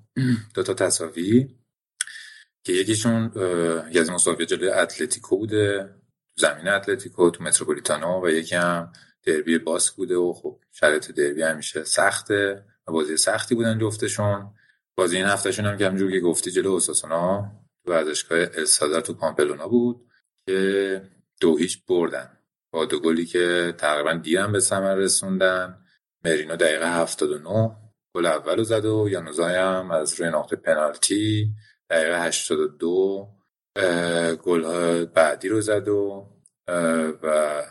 دو 0.55 0.63
تا 0.63 0.75
تساوی 0.75 1.49
که 2.65 2.73
یکیشون 2.73 3.33
یه 3.93 4.01
از 4.01 4.11
مساوی 4.11 4.47
جلوی 4.47 4.69
اتلتیکو 4.69 5.39
بوده 5.39 5.95
زمین 6.37 6.69
اتلتیکو 6.69 7.31
تو 7.31 7.45
متروپولیتانو 7.45 8.27
و 8.27 8.29
یکی 8.29 8.55
هم 8.55 8.93
دربی 9.27 9.59
باسک 9.59 9.95
بوده 9.95 10.17
و 10.17 10.33
خب 10.33 10.61
شرایط 10.73 11.11
دربی 11.11 11.43
همیشه 11.43 11.85
سخته 11.85 12.65
و 12.89 12.93
بازی 12.93 13.17
سختی 13.17 13.55
بودن 13.55 13.79
جفتشون. 13.79 14.55
بازی 14.97 15.17
این 15.17 15.27
هفتهشون 15.27 15.67
هم 15.67 15.77
که 15.77 15.87
همجور 15.87 16.11
که 16.11 16.21
گفتی 16.21 16.51
جلو 16.51 16.71
اوساسونا 16.71 17.51
ورزشگاه 17.87 18.39
السادر 18.39 19.01
تو 19.01 19.15
پامپلونا 19.15 19.69
بود 19.69 20.07
که 20.47 21.03
دو 21.41 21.57
هیچ 21.57 21.87
بردن. 21.87 22.39
با 22.73 22.85
دو 22.85 23.01
گلی 23.01 23.27
که 23.27 23.75
تقریبا 23.79 24.13
دیرم 24.13 24.53
به 24.53 24.61
ثمر 24.61 24.95
رسوندن. 24.95 25.79
مرینو 26.25 26.57
دقیقه 26.57 27.01
79 27.01 27.77
گل 28.15 28.27
اولو 28.27 28.65
زد 28.65 28.85
و 28.85 29.09
یانوزای 29.11 29.55
هم 29.55 29.91
از 29.91 30.21
روی 30.21 30.29
نقطه 30.29 30.57
پنالتی 30.57 31.55
دقیقه 31.91 32.23
82 32.23 33.29
گل 34.43 35.05
بعدی 35.05 35.49
رو 35.49 35.61
زد 35.61 35.89
و 35.89 36.31
و 37.23 37.63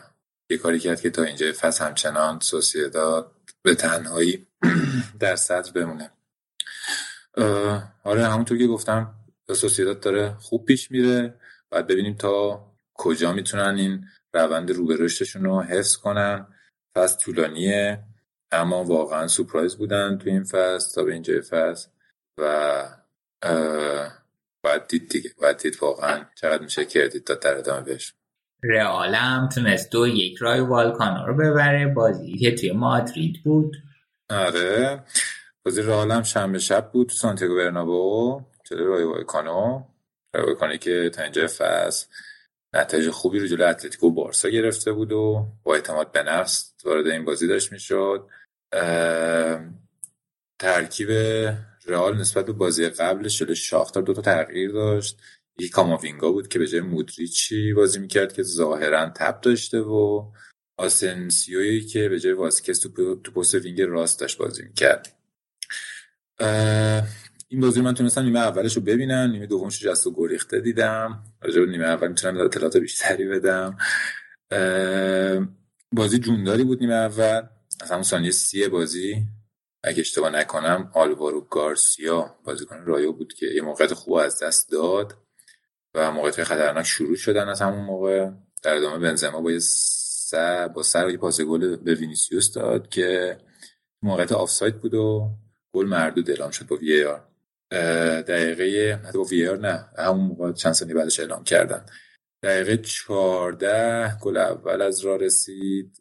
یه 0.50 0.58
کاری 0.58 0.78
کرد 0.78 1.00
که 1.00 1.10
تا 1.10 1.22
اینجا 1.22 1.52
فصل 1.52 1.84
همچنان 1.84 2.40
سوسیداد 2.40 3.32
به 3.62 3.74
تنهایی 3.74 4.46
در 5.20 5.36
صدر 5.36 5.72
بمونه. 5.72 6.10
آره 8.04 8.26
همونطور 8.26 8.58
که 8.58 8.66
گفتم 8.66 9.14
سوسیداد 9.52 10.00
داره 10.00 10.34
خوب 10.40 10.64
پیش 10.64 10.90
میره. 10.90 11.34
باید 11.70 11.86
ببینیم 11.86 12.14
تا 12.14 12.64
کجا 12.94 13.32
می‌تونن 13.32 13.76
این 13.76 14.04
روند 14.34 14.70
رو 14.70 14.86
به 14.86 14.96
رشدشون 14.98 15.44
رو 15.44 15.60
حفظ 15.60 15.96
کنن. 15.96 16.46
فصل 16.96 17.18
طولانیه 17.18 18.04
اما 18.52 18.84
واقعا 18.84 19.26
سپرایز 19.26 19.76
بودن 19.76 20.18
تو 20.18 20.30
این 20.30 20.44
فصل 20.44 20.94
تا 20.94 21.02
به 21.02 21.12
اینجای 21.12 21.40
فصل 21.40 21.88
و 22.38 22.82
باید 24.64 24.86
دید 24.88 25.08
دیگه. 25.08 25.30
باید 25.40 25.56
دید 25.56 25.78
واقعا 25.82 26.24
چقدر 26.34 26.62
میشه 26.62 26.84
کردید 26.84 27.24
تا 27.24 27.34
در 27.34 27.58
ادامه 27.58 27.82
بهش. 27.82 28.14
رئال 28.62 29.14
هم 29.14 29.48
تونست 29.48 29.90
دو 29.90 30.06
یک 30.06 30.36
رای 30.36 30.60
والکانو 30.60 31.26
رو 31.26 31.34
ببره. 31.34 31.86
بازی 31.86 32.38
که 32.38 32.54
توی 32.54 32.72
مادرید 32.72 33.42
بود. 33.44 33.76
آره. 34.30 35.04
بازی 35.64 35.82
رئال 35.82 36.10
هم 36.10 36.22
شنبه 36.22 36.58
شب 36.58 36.90
بود 36.92 37.08
تو 37.08 37.14
سانتیاگو 37.14 37.56
برنابو 37.56 38.42
جلوی 38.64 38.84
رای 38.84 39.04
والکانو 39.04 39.84
رای 40.34 40.44
والکانو 40.44 40.76
که 40.76 41.10
تا 41.14 41.22
اینجا 41.22 41.46
فصل 41.46 42.06
نتایج 42.74 43.10
خوبی 43.10 43.38
رو 43.38 43.46
جلوی 43.46 43.64
اتلتیکو 43.64 44.10
بارسا 44.10 44.48
گرفته 44.48 44.92
بود 44.92 45.12
و 45.12 45.46
با 45.62 45.74
اعتماد 45.74 46.12
به 46.12 46.22
نفس 46.22 46.74
وارد 46.84 47.06
این 47.06 47.24
بازی 47.24 47.46
داشت 47.46 47.72
می‌شد. 47.72 48.28
ترکیب 50.58 51.10
رئال 51.86 52.16
نسبت 52.16 52.46
به 52.46 52.52
بازی 52.52 52.88
قبلش 52.88 53.38
جلوی 53.38 53.56
شاختار 53.56 54.02
دو 54.02 54.14
تا 54.14 54.22
تغییر 54.22 54.72
داشت. 54.72 55.22
یکی 55.58 55.70
کاماوینگا 55.70 56.32
بود 56.32 56.48
که 56.48 56.58
به 56.58 56.66
جای 56.66 56.80
مودریچی 56.80 57.72
بازی 57.72 57.98
می‌کرد 57.98 58.32
که 58.32 58.42
ظاهرا 58.42 59.10
تب 59.10 59.40
داشته 59.40 59.80
و 59.80 60.32
آسنسیوی 60.78 61.80
که 61.80 62.08
به 62.08 62.20
جای 62.20 62.32
واسکس 62.32 62.78
تو 62.78 63.14
پست 63.36 63.54
wing 63.54 63.82
راست 63.82 64.20
داشت 64.20 64.38
بازی 64.38 64.62
می‌کرد. 64.62 65.16
این 67.54 67.60
بازی 67.60 67.80
من 67.80 67.94
تونستم 67.94 68.22
نیمه 68.22 68.38
اولش 68.38 68.76
رو 68.76 68.82
ببینم 68.82 69.30
نیمه 69.30 69.46
دومش 69.46 69.82
جست 69.82 70.06
و 70.06 70.14
گریخته 70.16 70.60
دیدم. 70.60 71.24
راجع 71.42 71.60
نیمه 71.60 71.84
اول 71.84 72.08
می‌تونم 72.08 72.44
اطلاعات 72.44 72.76
بیشتری 72.76 73.26
بدم. 73.26 73.76
بازی 75.92 76.18
جونداری 76.18 76.64
بود 76.64 76.80
نیمه 76.80 76.94
اول. 76.94 77.42
از 77.80 77.90
همون 77.90 78.02
ثانیه 78.02 78.30
سی 78.30 78.68
بازی. 78.68 79.22
اگه 79.84 80.00
اشتباه 80.00 80.30
نکنم 80.30 80.90
آلوارو 80.94 81.40
گارسیا 81.40 82.34
بازیکن 82.44 82.76
رایو 82.84 83.12
بود 83.12 83.32
که 83.32 83.46
یه 83.46 83.62
موقعیت 83.62 83.94
خوب 83.94 84.14
از 84.14 84.42
دست 84.42 84.72
داد 84.72 85.14
و 85.94 86.12
موقعیت 86.12 86.44
خطرناک 86.44 86.86
شروع 86.86 87.16
شدن 87.16 87.48
از 87.48 87.62
همون 87.62 87.84
موقع. 87.84 88.30
در 88.62 88.74
ادامه 88.74 88.98
بنزما 88.98 89.40
با 89.40 89.50
سر 89.60 90.68
با 90.68 90.82
سر 90.82 91.10
یه 91.10 91.16
پاس 91.16 91.40
گل 91.40 91.76
به 91.76 91.94
وینیسیوس 91.94 92.52
داد 92.52 92.88
که 92.88 93.38
موقعیت 94.02 94.32
آفساید 94.32 94.80
بود 94.80 94.94
و 94.94 95.30
گل 95.72 95.86
مردود 95.86 96.30
اعلام 96.30 96.50
شد 96.50 96.66
با 96.66 96.76
VAR. 96.76 97.33
دقیقه 97.70 99.00
حتی 99.04 99.18
با 99.18 99.24
VAR 99.24 99.58
نه 99.58 99.86
همون 99.98 100.26
موقع 100.26 100.52
چند 100.52 100.72
ثانیه 100.72 100.94
بعدش 100.94 101.20
اعلام 101.20 101.44
کردن. 101.44 101.86
دقیقه 102.42 102.76
14 102.76 104.18
گل 104.20 104.36
اول 104.36 104.82
از 104.82 105.00
راه 105.00 105.16
رسید 105.16 106.00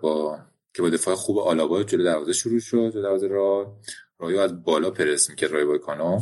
با 0.00 0.38
که 0.74 0.82
با 0.82 0.90
دفاع 0.90 1.14
خوب 1.14 1.38
آلابا 1.38 1.82
جلو 1.82 2.04
دروازه 2.04 2.32
شروع 2.32 2.60
شد 2.60 2.90
جلو 2.92 3.02
دروازه 3.02 3.28
را 3.28 3.80
رایو 4.18 4.38
از 4.38 4.62
بالا 4.62 4.90
پرس 4.90 5.30
می‌کرد 5.30 5.52
رایو 5.52 5.66
بایکانو 5.66 6.20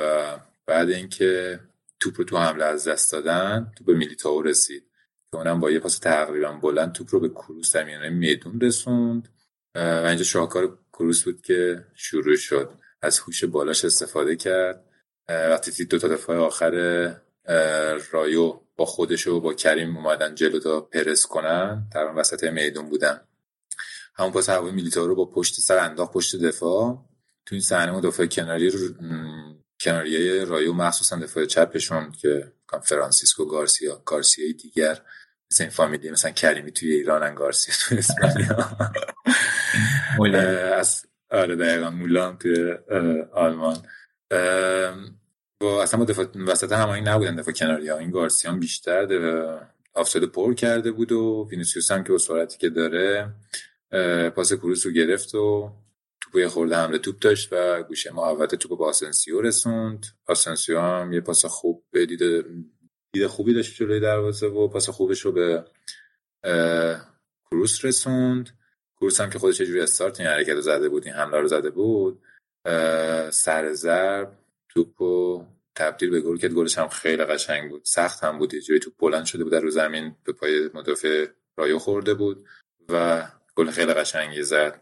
و 0.00 0.38
بعد 0.66 0.90
اینکه 0.90 1.60
توپ 2.00 2.14
رو 2.18 2.24
تو 2.24 2.38
حمله 2.38 2.64
از 2.64 2.88
دست 2.88 3.12
دادن 3.12 3.72
توپ 3.76 3.86
به 3.86 3.94
میلیتائو 3.94 4.42
رسید. 4.42 4.84
که 5.32 5.38
اونم 5.38 5.60
با 5.60 5.70
یه 5.70 5.78
پاس 5.78 5.98
تقریبا 5.98 6.52
بلند 6.52 6.92
توپ 6.92 7.08
رو 7.10 7.20
به 7.20 7.28
کروس 7.28 7.76
در 7.76 8.08
میدون 8.08 8.60
رسوند. 8.60 9.28
و 9.74 10.04
اینجا 10.06 10.24
شاهکار 10.24 10.78
کروس 10.92 11.22
بود 11.22 11.42
که 11.42 11.84
شروع 11.94 12.36
شد. 12.36 12.72
از 13.02 13.18
هوش 13.18 13.44
بالاش 13.44 13.84
استفاده 13.84 14.36
کرد. 14.36 14.84
وقتی 15.28 15.84
دو 15.84 15.98
تا 15.98 16.08
دفاع 16.08 16.36
آخر 16.36 16.70
رایو 18.12 18.60
با 18.76 18.84
خودش 18.84 19.26
و 19.26 19.40
با 19.40 19.54
کریم 19.54 19.96
اومدن 19.96 20.34
جلو 20.34 20.60
تا 20.60 20.80
پرس 20.80 21.26
کنن 21.26 21.88
در 21.94 22.12
وسط 22.16 22.44
میدون 22.44 22.88
بودن. 22.88 23.20
همون 24.14 24.32
پاس 24.32 24.48
هوای 24.48 24.72
میلیتائو 24.72 25.06
رو 25.06 25.14
با 25.14 25.26
پشت 25.26 25.60
سر 25.60 25.78
انداخت 25.78 26.12
پشت 26.12 26.36
دفاع. 26.36 27.04
تو 27.46 27.54
این 27.54 27.62
صحنه 27.62 27.92
مدافع 27.92 28.26
کناری 28.26 28.70
رو 28.70 28.78
کناریه 29.80 30.44
رایو 30.44 30.72
مخصوصا 30.72 31.16
دفاع 31.16 31.44
چپشون 31.44 32.12
که 32.12 32.52
فرانسیسکو 32.82 33.44
گارسیا 33.44 34.02
گارسیای 34.04 34.52
دیگر 34.52 35.02
مثل 35.50 35.64
این 35.64 35.70
فامیلی 35.70 36.10
مثلا 36.10 36.30
کریمی 36.30 36.72
توی 36.72 36.92
ایران 36.92 37.34
گارسیا 37.34 37.74
توی 37.80 37.98
اسپانیا. 37.98 38.76
از 40.78 41.06
آره 41.38 41.56
دقیقا. 41.56 41.90
مولان 41.90 42.38
توی 42.38 42.74
آلمان. 43.32 43.76
با 45.60 45.82
اصلا 45.82 46.00
با 46.00 46.04
دفاع 46.04 46.26
وسط 46.46 46.72
همانی 46.72 47.00
نبودن 47.00 47.36
دفاع 47.36 47.54
کناری 47.54 47.88
ها. 47.88 47.98
این 47.98 48.10
گارسیان 48.10 48.60
بیشتر 48.60 49.08
آفساید 49.94 50.24
پر 50.24 50.54
کرده 50.54 50.92
بود 50.92 51.12
و 51.12 51.48
وینیسیوس 51.50 51.90
هم 51.90 52.04
که 52.04 52.12
با 52.12 52.18
سرعتی 52.18 52.58
که 52.58 52.70
داره 52.70 53.34
پاس 54.36 54.52
کروس 54.52 54.86
رو 54.86 54.92
گرفت 54.92 55.34
و 55.34 55.72
توپ 56.20 56.46
خورده 56.46 56.76
حمله 56.76 56.98
توپ 56.98 57.18
داشت 57.18 57.48
و 57.52 57.82
گوشه 57.82 58.12
محوطه 58.12 58.56
توپ 58.56 58.78
با 58.78 58.88
آسنسیو 58.88 59.40
رسوند. 59.40 60.06
آسنسیو 60.26 60.80
هم 60.80 61.12
یه 61.12 61.20
پاس 61.20 61.44
خوب 61.44 61.84
به 61.90 62.06
دید 62.06 62.20
دید 63.12 63.26
خوبی 63.26 63.54
داشت 63.54 63.76
جلوی 63.76 64.00
دروازه 64.00 64.46
و 64.46 64.68
پاس 64.68 64.88
خوبش 64.88 65.20
رو 65.20 65.32
به 65.32 65.64
کروس 67.50 67.84
رسوند. 67.84 68.57
کروس 69.00 69.20
هم 69.20 69.30
که 69.30 69.38
خودش 69.38 69.62
جوری 69.62 69.80
استارت 69.80 70.20
این 70.20 70.28
حرکت 70.28 70.48
رو 70.48 70.60
زده 70.60 70.88
بود 70.88 71.04
این 71.06 71.14
حمله 71.14 71.40
رو 71.40 71.48
زده 71.48 71.70
بود 71.70 72.22
سر 73.30 73.72
ضرب 73.72 74.32
توپ 74.68 75.00
و 75.00 75.44
تبدیل 75.74 76.10
به 76.10 76.20
گل 76.20 76.36
کرد. 76.36 76.52
گلش 76.52 76.78
هم 76.78 76.88
خیلی 76.88 77.24
قشنگ 77.24 77.70
بود. 77.70 77.82
سخت 77.84 78.24
هم 78.24 78.38
بود. 78.38 78.54
جوری 78.54 78.80
توپ 78.80 78.94
بلند 78.98 79.24
شده 79.24 79.44
بود 79.44 79.52
در 79.52 79.60
رو 79.60 79.70
زمین 79.70 80.16
به 80.24 80.32
پای 80.32 80.70
مدافع 80.74 81.26
رایو 81.56 81.78
خورده 81.78 82.14
بود 82.14 82.46
و 82.88 83.26
گل 83.54 83.70
خیلی 83.70 83.94
قشنگی 83.94 84.42
زد. 84.42 84.80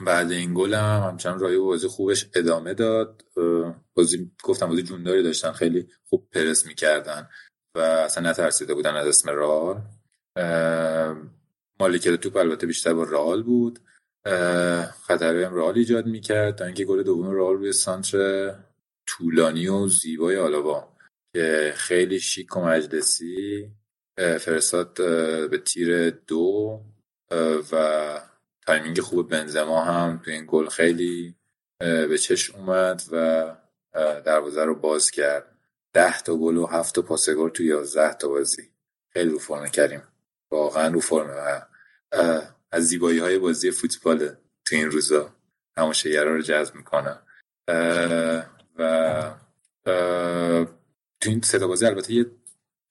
بعد 0.00 0.32
این 0.32 0.54
گل 0.54 0.74
هم 0.74 1.08
همچنان 1.08 1.38
رایو 1.38 1.64
بازی 1.64 1.88
خوبش 1.88 2.30
ادامه 2.34 2.74
داد. 2.74 3.24
بازی 3.94 4.30
گفتم 4.44 4.66
بازی 4.66 4.82
جونداری 4.82 5.22
داشتن 5.22 5.52
خیلی 5.52 5.88
خوب 6.04 6.28
پرس 6.32 6.66
می‌کردن 6.66 7.28
و 7.74 7.80
اصلا 7.80 8.30
نترسیده 8.30 8.74
بودن 8.74 8.94
از 8.94 9.06
اسم 9.06 9.30
رئال 9.30 9.82
مالکیت 11.82 12.14
توپ 12.14 12.36
البته 12.36 12.66
بیشتر 12.66 12.94
با 12.94 13.04
رئال 13.04 13.42
بود. 13.42 13.78
خطری 15.06 15.42
هم 15.42 15.54
رئال 15.54 15.74
ایجاد 15.74 16.06
می‌کرد 16.06 16.56
تا 16.56 16.64
اینکه 16.64 16.84
گل 16.84 17.02
دوم 17.02 17.30
رئال 17.30 17.54
روی 17.54 17.72
سانتر 17.72 18.54
طولانی 19.06 19.68
و 19.68 19.88
زیبای 19.88 20.36
آلابا 20.36 20.88
که 21.34 21.72
خیلی 21.76 22.20
شیک 22.20 22.56
و 22.56 22.60
مجلسی 22.60 23.70
فرستاد 24.16 24.94
به 25.50 25.58
تیر 25.58 26.10
دو 26.10 26.80
و 27.72 28.20
timing 28.66 29.00
خوب 29.00 29.28
بنزما 29.28 29.84
هم 29.84 30.22
تو 30.24 30.30
این 30.30 30.44
گل 30.48 30.68
خیلی 30.68 31.34
به 31.80 32.18
چشم 32.18 32.58
اومد 32.58 33.02
و 33.12 33.46
دروازه 34.24 34.64
رو 34.64 34.74
باز 34.74 35.10
کرد. 35.10 35.58
ده 35.94 36.20
تا 36.20 36.36
گل 36.36 36.56
و 36.56 36.66
هفت 36.66 36.94
تا 36.94 37.02
پاس 37.02 37.30
گل 37.30 37.48
تو 37.48 37.62
یازده 37.62 38.14
تا 38.14 38.28
بازی. 38.28 38.70
خیلی 39.12 39.30
رو 39.30 39.38
فرم 39.38 39.68
کریم. 39.68 40.02
واقعا 40.52 40.88
رو 40.88 41.00
فرم. 41.00 41.68
از 42.70 42.86
زیبایی 42.86 43.18
های 43.18 43.38
بازی 43.38 43.70
فوتبال 43.70 44.36
تو 44.64 44.76
این 44.76 44.90
روزا 44.90 45.32
هماشگرا 45.76 46.34
رو 46.34 46.42
جذب 46.42 46.74
می‌کنه 46.74 47.18
و 48.78 49.34
تو 51.20 51.30
این 51.30 51.40
سه 51.40 51.58
بازی 51.58 51.86
البته 51.86 52.12
یه 52.12 52.26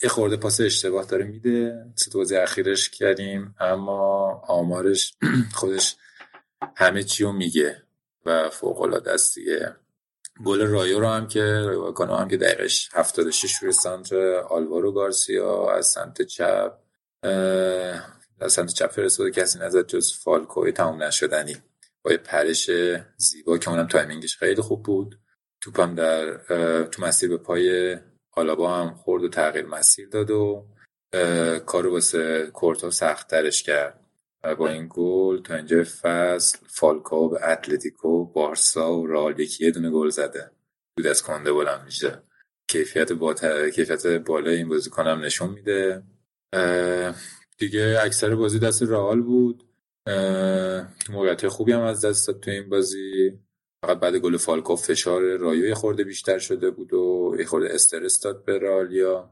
یه 0.04 0.10
خورده 0.10 0.38
پاس 0.38 0.62
اشتباه 0.62 1.06
داره 1.06 1.26
میده. 1.26 1.86
سه 1.96 2.12
بازی 2.18 2.36
اخیرش 2.36 2.90
کردیم 2.90 3.56
اما 3.60 4.42
آمارش 4.48 5.14
خودش 5.60 5.96
همه 6.76 7.04
چی 7.04 7.24
رو 7.24 7.32
میگه 7.32 7.84
و 8.26 8.50
فوق 8.50 8.82
العاده 8.82 9.12
است 9.12 9.36
دیگه. 9.36 9.76
گل 10.46 10.62
رایو 10.62 11.00
رو 11.00 11.08
هم 11.08 11.28
که 11.28 11.44
رایو 11.44 12.16
هم 12.16 12.28
که 12.28 12.38
دقیقش 12.38 12.90
76 12.94 13.56
روی 13.64 13.72
سمت 13.72 14.14
آلوارو 14.50 14.92
گارسیا 14.92 15.72
از 15.72 15.88
سمت 15.88 16.22
چپ. 16.22 16.74
از 18.42 18.54
سمت 18.54 18.70
چپ 18.70 18.92
فرستاده 18.92 19.32
کسی 19.32 19.60
نزد 19.60 19.88
جز 19.88 20.14
فالکوی 20.14 20.72
تمام 20.72 21.04
نشدنی. 21.04 21.58
با 22.04 22.12
یه 22.12 22.18
پرش 22.18 22.72
زیبا 23.18 23.58
که 23.58 23.70
اونم 23.70 23.88
timing 23.88 24.25
ش 24.25 24.38
خیلی 24.38 24.62
خوب 24.62 24.84
بود. 24.84 25.20
توپم 25.62 25.96
در 25.96 26.38
تو 26.86 27.02
مسیر 27.02 27.30
به 27.30 27.38
پای 27.38 27.98
آلابا 28.32 28.76
هم 28.78 28.94
خورد 28.94 29.24
و 29.24 29.30
تغییر 29.30 29.66
مسیر 29.66 30.10
داد 30.10 30.32
و 30.32 30.68
کارو 31.66 31.92
واسه 31.92 32.48
کورتوا 32.54 32.90
سخت 32.90 33.28
ترش 33.28 33.64
کرد. 33.64 34.00
با 34.58 34.70
این 34.70 34.88
گل 34.90 35.42
تا 35.42 35.56
اینجا 35.56 35.84
فصل 36.02 36.58
فالکاو 36.68 37.30
به 37.30 37.50
اتلتیکو 37.52 38.26
بارسا 38.26 38.94
و 38.98 39.08
رال 39.08 39.40
یکی 39.40 39.72
دونه 39.72 39.90
گل 39.90 40.10
زده. 40.10 40.52
دود 40.98 41.08
از 41.08 41.24
کنده 41.24 41.54
بلند 41.54 41.86
میشه. 41.86 42.24
کیفیت, 42.68 43.12
با... 43.12 43.34
کیفیت 43.76 44.08
بالای 44.08 44.56
این 44.56 44.70
بازی 44.70 44.90
کنم 44.90 45.22
نشون 45.22 45.50
میده. 45.50 46.04
دیگه 47.62 48.00
اکثر 48.02 48.36
بازی 48.36 48.60
دست 48.60 48.84
رئال 48.84 49.22
بود. 49.22 49.64
موقعیت 51.10 51.48
خوبی 51.48 51.72
هم 51.72 51.82
از 51.82 52.06
دست 52.06 52.32
تو 52.32 52.52
این 52.52 52.70
بازی. 52.70 53.40
فقط 53.86 54.00
بعد 54.00 54.16
گل 54.16 54.38
فالکو 54.38 54.76
فشار 54.76 55.38
رایو 55.38 55.60
یه 55.60 55.76
خورده 55.76 56.04
بیشتر 56.04 56.40
شده 56.40 56.72
بود 56.72 56.94
و 56.94 57.36
یه 57.40 57.46
خورده 57.46 57.76
استرس 57.76 58.20
داد 58.20 58.46
به 58.46 58.58
رالیا 58.58 59.30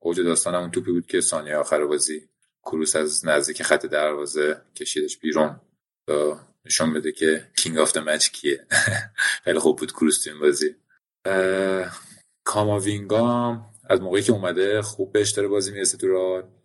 اوج 0.00 0.20
داستان 0.20 0.54
همون 0.54 0.70
توپی 0.70 0.92
بود 0.92 1.06
که 1.06 1.20
ثانیه 1.20 1.56
آخر 1.56 1.84
بازی 1.84 2.28
کروس 2.62 2.96
از 2.96 3.26
نزدیک 3.26 3.62
خط 3.62 3.86
دروازه 3.86 4.62
کشیدش 4.76 5.18
بیرون. 5.18 5.60
تا 6.06 6.40
نشون 6.64 6.92
بده 6.92 7.12
که 7.12 7.48
King 7.56 7.78
of 7.78 7.96
Match 7.96 8.30
کیه. 8.30 8.66
خیلی 9.44 9.58
خوب 9.58 9.78
بود 9.78 9.92
کروس 9.92 10.24
تو 10.24 10.30
این 10.30 10.40
بازی. 10.40 10.74
کاماوینگا 12.44 13.60
از 13.84 14.00
موقعی 14.00 14.22
که 14.22 14.32
اومده 14.32 14.82
خوب 14.82 15.12
بهش 15.12 15.30
داره 15.30 15.48
بازی 15.48 15.72
می‌رسه 15.72 15.98
تو 15.98 16.08
را 16.08 16.57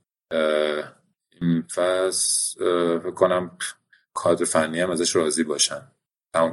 این 1.42 1.62
فصل 1.62 2.60
فکر 3.00 3.12
کنم 3.12 3.58
کادر 4.14 4.46
فنی 4.46 4.80
هم 4.80 4.92
ازش 4.92 5.16
راضی 5.16 5.44
باشن. 5.44 5.82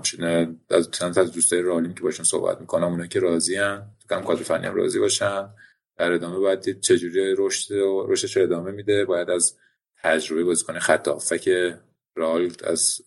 شده 0.05 0.57
از 0.71 0.91
چند 0.91 1.19
از 1.19 1.33
دوستای 1.33 1.63
رالیم 1.63 1.95
که 1.95 2.03
باشن 2.03 2.23
صحبت 2.23 2.61
می‌کنم 2.61 2.85
اونا 2.85 3.07
که 3.07 3.21
راضی 3.21 3.57
ان 3.57 3.87
تو 4.09 4.21
کادر 4.21 4.43
فنی 4.43 4.67
هم 4.67 4.75
راضی 4.75 4.99
باشن. 4.99 5.49
در 5.97 6.13
ادامه 6.13 6.39
باید 6.39 6.61
دید 6.61 6.81
چجوری 6.81 7.35
رشد 7.39 7.75
رشدش 8.09 8.37
رو 8.37 8.43
ادامه 8.43 8.71
میده. 8.71 9.05
باید 9.05 9.31
از 9.31 9.57
تجربه 10.03 10.45
بازیکن 10.45 10.79
خط 10.79 11.09
که 11.39 11.81
رال 12.17 12.53
از 12.65 13.01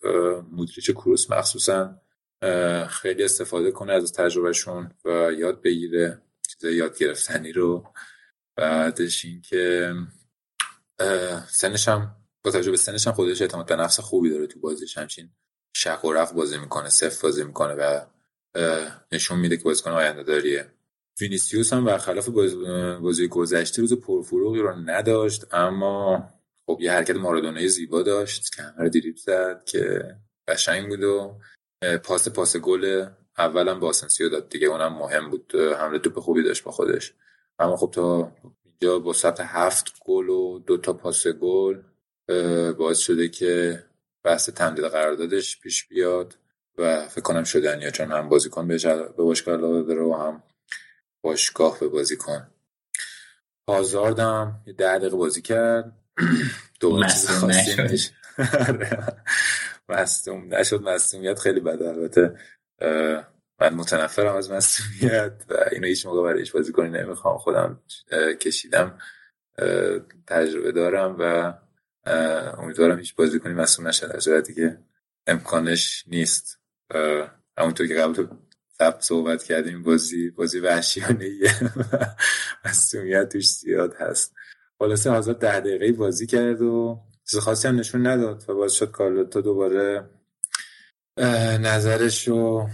مودریچ 0.50 0.90
کروس 0.90 1.30
مخصوصا 1.30 2.00
خیلی 2.88 3.24
استفاده 3.24 3.70
کنه 3.70 3.92
از 3.92 4.12
تجربهشون 4.12 4.90
و 5.04 5.32
یاد 5.32 5.62
بگیره. 5.62 6.22
چیز 6.48 6.64
یاد 6.64 6.98
گرفتنی 6.98 7.52
رو. 7.52 7.84
بعدش 8.56 9.24
اینکه 9.24 9.94
سنش 11.48 11.88
هم 11.88 12.16
با 12.44 12.50
توجه 12.50 12.70
به 12.70 12.76
سنش 12.76 13.06
هم 13.06 13.12
خودش 13.12 13.42
اعتماد 13.42 13.66
به 13.66 13.76
نفس 13.76 14.00
خوبی 14.00 14.30
داره 14.30 14.46
تو 14.46 14.60
بازیش. 14.60 14.98
همچین 14.98 15.30
شق 15.76 16.04
و 16.04 16.12
رفت 16.12 16.34
بازی 16.34 16.58
می‌کنه 16.58 16.88
صفر 16.88 17.22
بازی 17.22 17.44
می‌کنه 17.44 17.74
و 17.74 18.00
نشون 19.12 19.38
میده 19.38 19.56
که 19.56 19.64
بازیکن 19.64 19.90
آینده 19.90 20.22
داریه. 20.22 20.70
وینیسیوس 21.20 21.72
هم 21.72 21.84
برخلاف 21.84 22.28
بازی 23.00 23.28
گذشته 23.28 23.82
روز 23.82 23.92
پرفروغی 23.92 24.60
رو 24.60 24.74
نداشت 24.74 25.54
اما 25.54 26.28
خب 26.66 26.78
یه 26.80 26.92
حرکت 26.92 27.16
مارادونای 27.16 27.68
زیبا 27.68 28.02
داشت 28.02 28.54
که 28.56 28.62
همه 28.62 28.88
دریب 28.88 29.16
زد 29.16 29.64
که 29.64 30.16
قشنگ 30.48 30.88
بود 30.88 31.02
و 31.02 31.40
پاس 32.04 32.28
پاس 32.28 32.56
گل 32.56 33.06
اولم 33.38 33.80
با 33.80 33.88
آسنسیو 33.88 34.28
داد 34.28 34.48
دیگه 34.48 34.66
اونم 34.66 34.98
مهم 34.98 35.30
بود 35.30 35.54
حمله 35.54 35.98
توپ 35.98 36.18
خوبی 36.18 36.42
داشت 36.42 36.64
با 36.64 36.70
خودش. 36.70 37.14
اما 37.58 37.76
خب 37.76 37.90
تا 37.94 38.32
اینجا 38.80 38.98
با 38.98 39.12
ثبت 39.12 39.40
هفت 39.40 39.92
گل 40.00 40.28
و 40.28 40.58
دو 40.58 40.76
تا 40.78 40.92
پاس 40.92 41.26
گل 41.26 41.82
باعث 42.72 42.98
شده 42.98 43.28
که 43.28 43.84
بحث 44.24 44.50
تمدید 44.50 44.84
قراردادش 44.84 45.60
پیش 45.60 45.88
بیاد 45.88 46.38
و 46.78 47.08
فکر 47.08 47.20
کنم 47.20 47.44
شدنیا 47.44 47.90
چون 47.90 48.12
هم 48.12 48.28
بازیکن 48.28 48.68
به 48.68 49.08
باشگاه 49.16 49.54
علاقه 49.54 49.82
داره 49.82 50.02
و 50.02 50.14
هم 50.14 50.42
باشگاه 51.24 51.80
به 51.80 51.88
بازیکن. 51.88 52.50
هازاردم 53.68 54.62
یه 54.66 54.72
ده 54.72 54.98
دقیقه 54.98 55.16
بازی 55.16 55.42
کرد. 55.42 55.92
دوباره 56.80 57.08
چیز 57.08 57.30
خاصی 57.30 58.10
مصدوم 59.88 60.54
نشد 60.54 60.82
مصدومیت 60.82 61.38
خیلی 61.38 61.60
بده 61.60 61.88
البته. 61.88 62.38
من 63.60 63.74
متنفرم 63.74 64.36
از 64.36 64.50
مصدومیت 64.50 65.32
و 65.48 65.54
اینو 65.72 65.86
هیچ 65.86 66.06
موقع 66.06 66.22
برایش 66.22 66.52
بازی 66.52 66.72
کنی 66.72 66.88
نمی‌خوام. 66.88 67.38
خودم 67.38 67.82
کشیدم 68.40 68.98
تجربه 70.26 70.72
دارم 70.72 71.16
و 71.18 71.54
امیدوارم 72.58 72.98
هیچ 72.98 73.14
بازی 73.14 73.40
کنی 73.40 73.54
مصدوم 73.54 73.88
نشد 73.88 74.12
در 74.12 74.20
صورتی 74.20 74.70
امکانش 75.26 76.04
نیست. 76.06 76.60
همونطور 77.58 77.86
که 77.86 77.94
قبل 77.94 78.14
تو 78.14 78.28
ثبت 78.78 79.02
صحبت 79.02 79.42
کردیم 79.42 79.82
بازی 79.82 80.30
بازی 80.30 80.60
وحشیانه 80.60 81.30
مصدومیت 82.64 83.28
توش 83.28 83.48
زیاد 83.48 83.94
هست. 83.94 84.34
خلاصه 84.78 85.10
آزاد 85.10 85.38
ده 85.38 85.60
دقیقه 85.60 85.92
بازی 85.92 86.26
کرد 86.26 86.62
و 86.62 87.00
چیز 87.30 87.40
خاصی 87.40 87.68
هم 87.68 87.76
نشون 87.76 88.06
نداد 88.06 88.44
و 88.50 88.54
باز 88.54 88.72
شد 88.72 88.90
کارلوتا 88.90 89.40
دوباره 89.40 90.10
نظرش 91.60 92.28
رو 92.28 92.68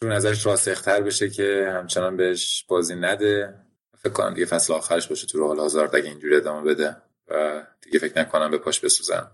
رو 0.00 0.08
نظرش 0.08 0.46
راسختر 0.46 1.00
بشه 1.00 1.30
که 1.30 1.72
همچنان 1.74 2.16
بهش 2.16 2.64
بازی 2.68 2.94
نده. 2.94 3.54
فکر 3.98 4.12
کنم 4.12 4.34
دیگه 4.34 4.46
فصل 4.46 4.72
آخرش 4.72 5.06
باشه 5.06 5.26
تو 5.26 5.46
حال 5.46 5.58
هازارد 5.58 5.96
اگه 5.96 6.08
اینجوری 6.08 6.36
ادامه 6.36 6.70
بده 6.70 6.96
و 7.28 7.66
دیگه 7.80 7.98
فکر 7.98 8.20
نکنم 8.20 8.50
به 8.50 8.58
پاش 8.58 8.80
بسوزن. 8.80 9.30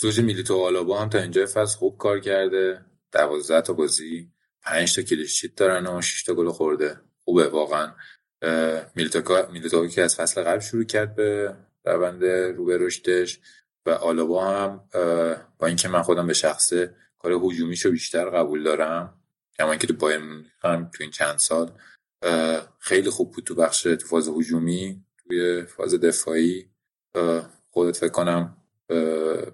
زوج 0.00 0.20
میلیتو 0.20 0.64
آلابا 0.64 0.98
هم 0.98 1.08
تا 1.08 1.18
اینجا 1.18 1.46
فصل 1.46 1.78
خوب 1.78 1.98
کار 1.98 2.20
کرده. 2.20 2.84
دوازده 3.12 3.60
تا 3.60 3.72
بازی 3.72 4.32
پنج 4.62 4.96
تا 4.96 5.02
کلیشیت 5.02 5.54
دارن 5.54 5.86
و 5.86 6.02
6 6.02 6.22
تا 6.22 6.34
گل 6.34 6.48
خورده. 6.48 7.00
خوبه 7.24 7.48
واقعا. 7.48 7.92
میلیتو 8.94 9.88
که 9.88 10.02
از 10.02 10.16
فصل 10.16 10.42
قبل 10.42 10.60
شروع 10.60 10.84
کرد 10.84 11.14
به 11.14 11.54
روند 11.84 12.24
رو 12.24 12.64
به 12.64 12.78
رشدش 12.78 13.40
و 13.86 13.90
آلابا 13.90 14.44
هم 14.44 14.88
با 15.58 15.66
اینکه 15.66 15.88
من 15.88 16.02
خودم 16.02 16.26
به 16.26 16.32
شخصه 16.32 16.94
کار 17.18 17.32
هجومیشو 17.32 17.90
بیشتر 17.90 18.30
قبول 18.30 18.62
دارم 18.62 19.19
کما 19.60 19.70
اینکه 19.70 19.86
تو 19.86 19.94
بایر 19.94 20.20
هم 20.62 20.90
تو 20.94 21.02
این 21.02 21.10
چند 21.10 21.38
سال 21.38 21.72
خیلی 22.78 23.10
خوب 23.10 23.32
بود 23.32 23.44
تو 23.44 23.54
بخش 23.54 23.82
تو 23.82 24.06
فاز 24.06 24.28
هجومی 24.28 25.04
توی 25.18 25.64
فاز 25.64 25.94
دفاعی. 25.94 26.70
خودت 27.70 27.96
فکر 27.96 28.08
کنم 28.08 28.56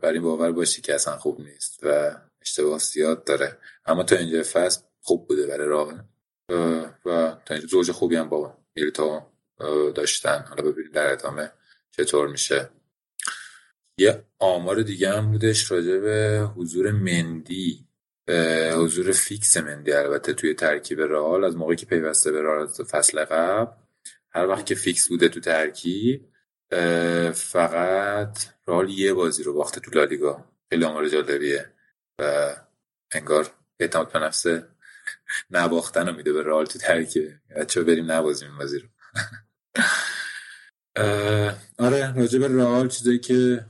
بر 0.02 0.12
این 0.12 0.22
باور 0.22 0.52
باشی 0.52 0.82
که 0.82 0.94
اصلا 0.94 1.16
خوب 1.16 1.40
نیست 1.40 1.78
و 1.82 2.16
اشتباه 2.40 2.78
زیاد 2.78 3.24
داره. 3.24 3.58
اما 3.86 4.02
تا 4.02 4.16
اینجا 4.16 4.42
فصل 4.42 4.80
خوب 5.00 5.28
بوده 5.28 5.46
برای 5.46 5.68
راه. 5.68 6.04
و 7.04 7.36
تا 7.44 7.54
اینجا 7.54 7.68
زوج 7.68 7.90
خوبی 7.90 8.16
هم 8.16 8.28
با 8.28 8.58
میلیتا 8.76 9.32
داشتن. 9.94 10.44
حالا 10.48 10.62
ببینیم 10.62 10.92
در 10.92 11.12
ادامه 11.12 11.52
چطور 11.90 12.28
میشه. 12.28 12.70
یه 13.98 14.24
آمار 14.38 14.82
دیگه 14.82 15.12
هم 15.12 15.32
بودش 15.32 15.70
راجع 15.70 15.98
به 15.98 16.48
حضور 16.56 16.90
مندی. 16.90 17.85
حضور 18.72 19.12
فیکس 19.12 19.56
مندی 19.56 19.92
البته 19.92 20.32
توی 20.32 20.54
ترکیب 20.54 21.00
رئال 21.00 21.44
از 21.44 21.56
موقعی 21.56 21.76
که 21.76 21.86
پیوسته 21.86 22.32
به 22.32 22.42
رئال 22.42 22.66
فصل 22.66 23.24
قبل. 23.24 23.72
هر 24.30 24.46
وقت 24.46 24.66
که 24.66 24.74
فیکس 24.74 25.08
بوده 25.08 25.28
تو 25.28 25.40
ترکیب 25.40 26.28
فقط 27.34 28.38
رئال 28.68 28.90
یه 28.90 29.12
بازی 29.12 29.42
رو 29.42 29.54
باخته 29.54 29.80
تو 29.80 29.90
لالیگا. 29.90 30.44
خیلی 30.70 30.84
آمار 30.84 31.08
جالبیه 31.08 31.72
و 32.18 32.56
انگار 33.12 33.50
اعتماد 33.80 34.12
به 34.12 34.18
نفس 34.18 34.46
نباختن 35.50 36.08
رو 36.08 36.16
میده 36.16 36.32
به 36.32 36.42
رئال 36.42 36.66
تو 36.66 36.78
ترکیب. 36.78 37.32
بچه‌ها 37.56 37.82
بریم 37.82 38.12
نبازیم 38.12 38.48
این 38.48 38.58
بازی 38.58 38.78
رو. 38.78 38.88
آره 41.86 42.16
راجع 42.16 42.38
به 42.38 42.48
رئال 42.48 42.88
چیزایی 42.88 43.18
که 43.18 43.66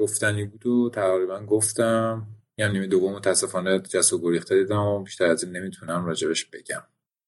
گفتنی 0.00 0.44
بود 0.44 0.66
و 0.66 0.90
تقریبا 0.94 1.40
گفتم. 1.40 2.33
یعنی 2.58 2.72
نیمه 2.72 2.86
دوم 2.86 3.12
متاسفانه 3.14 3.78
جسو 3.78 4.20
گریخته 4.22 4.62
دیدم 4.62 4.80
و 4.80 5.02
بیشتر 5.02 5.24
از 5.24 5.44
این 5.44 5.56
نمی‌تونم 5.56 6.06
راجبش 6.06 6.44
بگم. 6.44 6.82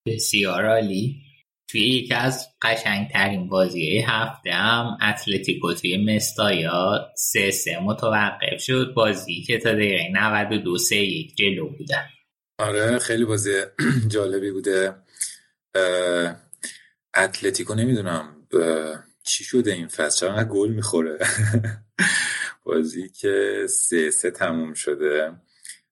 بسیار 0.07 0.67
عالی. 0.67 1.23
توی 1.69 1.81
یکی 1.81 2.15
از 2.15 2.49
قشنگترین 2.63 3.49
بازی 3.49 3.99
هفته 3.99 4.51
هم 4.51 4.99
اتلتیکو 5.03 5.73
توی 5.73 6.15
مستایا 6.15 7.13
سه 7.17 7.51
سه 7.51 7.79
متوقف 7.83 8.61
شد. 8.61 8.93
بازی 8.97 9.43
که 9.43 9.59
تا 9.59 9.73
دقیقه 9.73 10.09
92 10.13 10.79
سه 10.79 10.97
یک 10.97 11.37
جلو 11.37 11.69
بودن 11.69 12.09
آره 12.59 12.99
خیلی 12.99 13.25
بازی 13.25 13.63
جالبی 14.13 14.51
بوده. 14.51 14.95
اتلتیکو 17.17 17.75
نمی‌دونم 17.75 18.47
چی 19.23 19.45
شده 19.45 19.73
این 19.73 19.89
فصل؟ 19.89 20.21
چرا 20.21 20.45
گل 20.45 20.71
می‌خوره. 20.71 21.19
بازی 22.67 23.09
که 23.09 23.67
سه 23.69 24.11
سه 24.11 24.31
تموم 24.31 24.75
شده. 24.75 25.41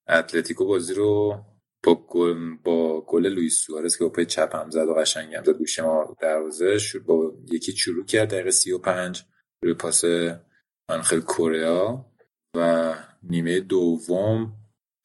اتلتیکو 0.08 0.64
بازی 0.64 0.94
رو 0.94 1.44
با 1.82 1.94
گل 1.94 2.56
با 2.64 3.00
گل 3.00 3.26
لوئیس 3.26 3.58
سوارز 3.58 3.96
که 3.96 4.04
با 4.04 4.10
پای 4.10 4.26
چپ 4.26 4.56
هم 4.56 4.70
زد 4.70 4.88
و 4.88 4.94
قشنگ 4.94 5.34
هم 5.34 5.44
زد 5.44 5.52
گوشه 5.58 5.82
ما 5.82 6.16
دروازه 6.20 6.78
با 7.06 7.34
یکی 7.52 7.76
شروع 7.76 8.04
کرد 8.04 8.30
دقیقه 8.30 8.50
35 8.50 9.24
روی 9.62 9.74
پاس 9.74 10.04
خیلی 11.04 11.22
کره 11.22 11.98
و 12.56 12.94
نیمه 13.22 13.60
دوم 13.60 14.52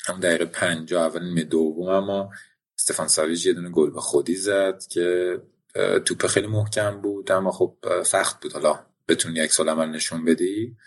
هم 0.07 0.19
دقیقه 0.19 0.45
50 0.45 1.06
اول 1.06 1.23
نیمه 1.23 1.43
دوم 1.43 1.89
اما 1.89 2.30
استفان 2.80 3.07
ساویج 3.07 3.45
یه 3.45 3.53
دونه 3.53 3.69
گل 3.69 3.89
به 3.89 4.01
خودی 4.01 4.35
زد 4.35 4.83
که 4.89 5.38
توپ 6.06 6.27
خیلی 6.27 6.48
محکم 6.48 7.01
بود 7.01 7.31
اما 7.31 7.51
خب 7.51 7.77
سخت 8.06 8.41
بود. 8.43 8.53
حالا 8.53 8.85
بتونی 9.07 9.39
یک 9.39 9.51
سال 9.51 9.69
عمل 9.69 9.89
نشون 9.89 10.25
بدی. 10.25 10.77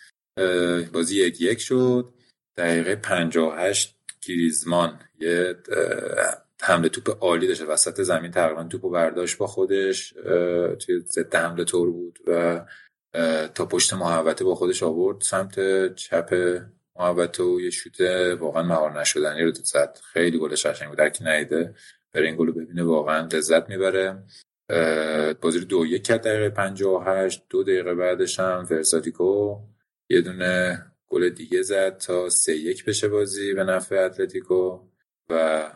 بازی 0.93 1.27
یک 1.27 1.41
یک 1.41 1.61
شد. 1.61 2.15
دقیقه 2.57 2.97
58 2.97 3.97
گریزمان 4.28 5.01
یه 5.20 5.57
حمله 6.62 6.89
توپ 6.89 7.19
عالی 7.25 7.47
داشت. 7.47 7.62
وسط 7.62 8.02
زمین 8.02 8.31
تقریبا 8.31 8.65
توپو 8.65 8.91
برداشت 8.91 9.39
با 9.39 9.47
خودش 9.47 10.09
توی 10.81 11.01
ضد 11.07 11.35
حمله 11.35 11.65
طور 11.65 11.91
بود 11.91 12.19
و 12.27 12.65
تا 13.55 13.67
پشت 13.67 13.94
محوطه 13.94 14.44
با 14.44 14.55
خودش 14.55 14.83
آورد 14.83 15.20
سمت 15.20 15.55
چپ 15.94 16.59
محوطه 16.97 17.43
و 17.43 17.61
یه 17.61 17.70
شوت 17.70 18.01
واقعا 18.41 18.62
مهار 18.62 19.01
نشدنی 19.01 19.43
رو 19.43 19.52
زد. 19.52 19.99
خیلی 20.12 20.39
گلش 20.39 20.67
قشنگ 20.67 20.89
بود 20.89 20.99
درکی 20.99 21.25
نیده 21.25 21.75
بره 22.12 22.27
این 22.27 22.36
گلو 22.36 22.52
ببینه 22.52 22.83
واقعا 22.83 23.28
لذت 23.33 23.69
می‌بره. 23.69 24.23
بازی 25.41 25.59
رو 25.59 25.65
دو 25.65 25.86
یک 25.86 26.05
کرد 26.05 26.23
دقیقه 26.23 26.51
58 26.51 27.43
دو 27.49 27.62
دقیقه 27.62 27.94
بعدش 27.94 28.41
هم 28.41 28.65
فرساتیکو 28.65 29.59
یه 30.09 30.21
دونه 30.21 30.87
گل 31.07 31.29
دیگه 31.29 31.63
زد 31.63 31.97
تا 31.97 32.29
سه 32.29 32.57
یک 32.57 32.85
بشه 32.85 33.09
بازی 33.09 33.55
به 33.55 33.65
نفع 33.65 33.97
اتلتیکو 33.97 34.81
و 35.31 35.71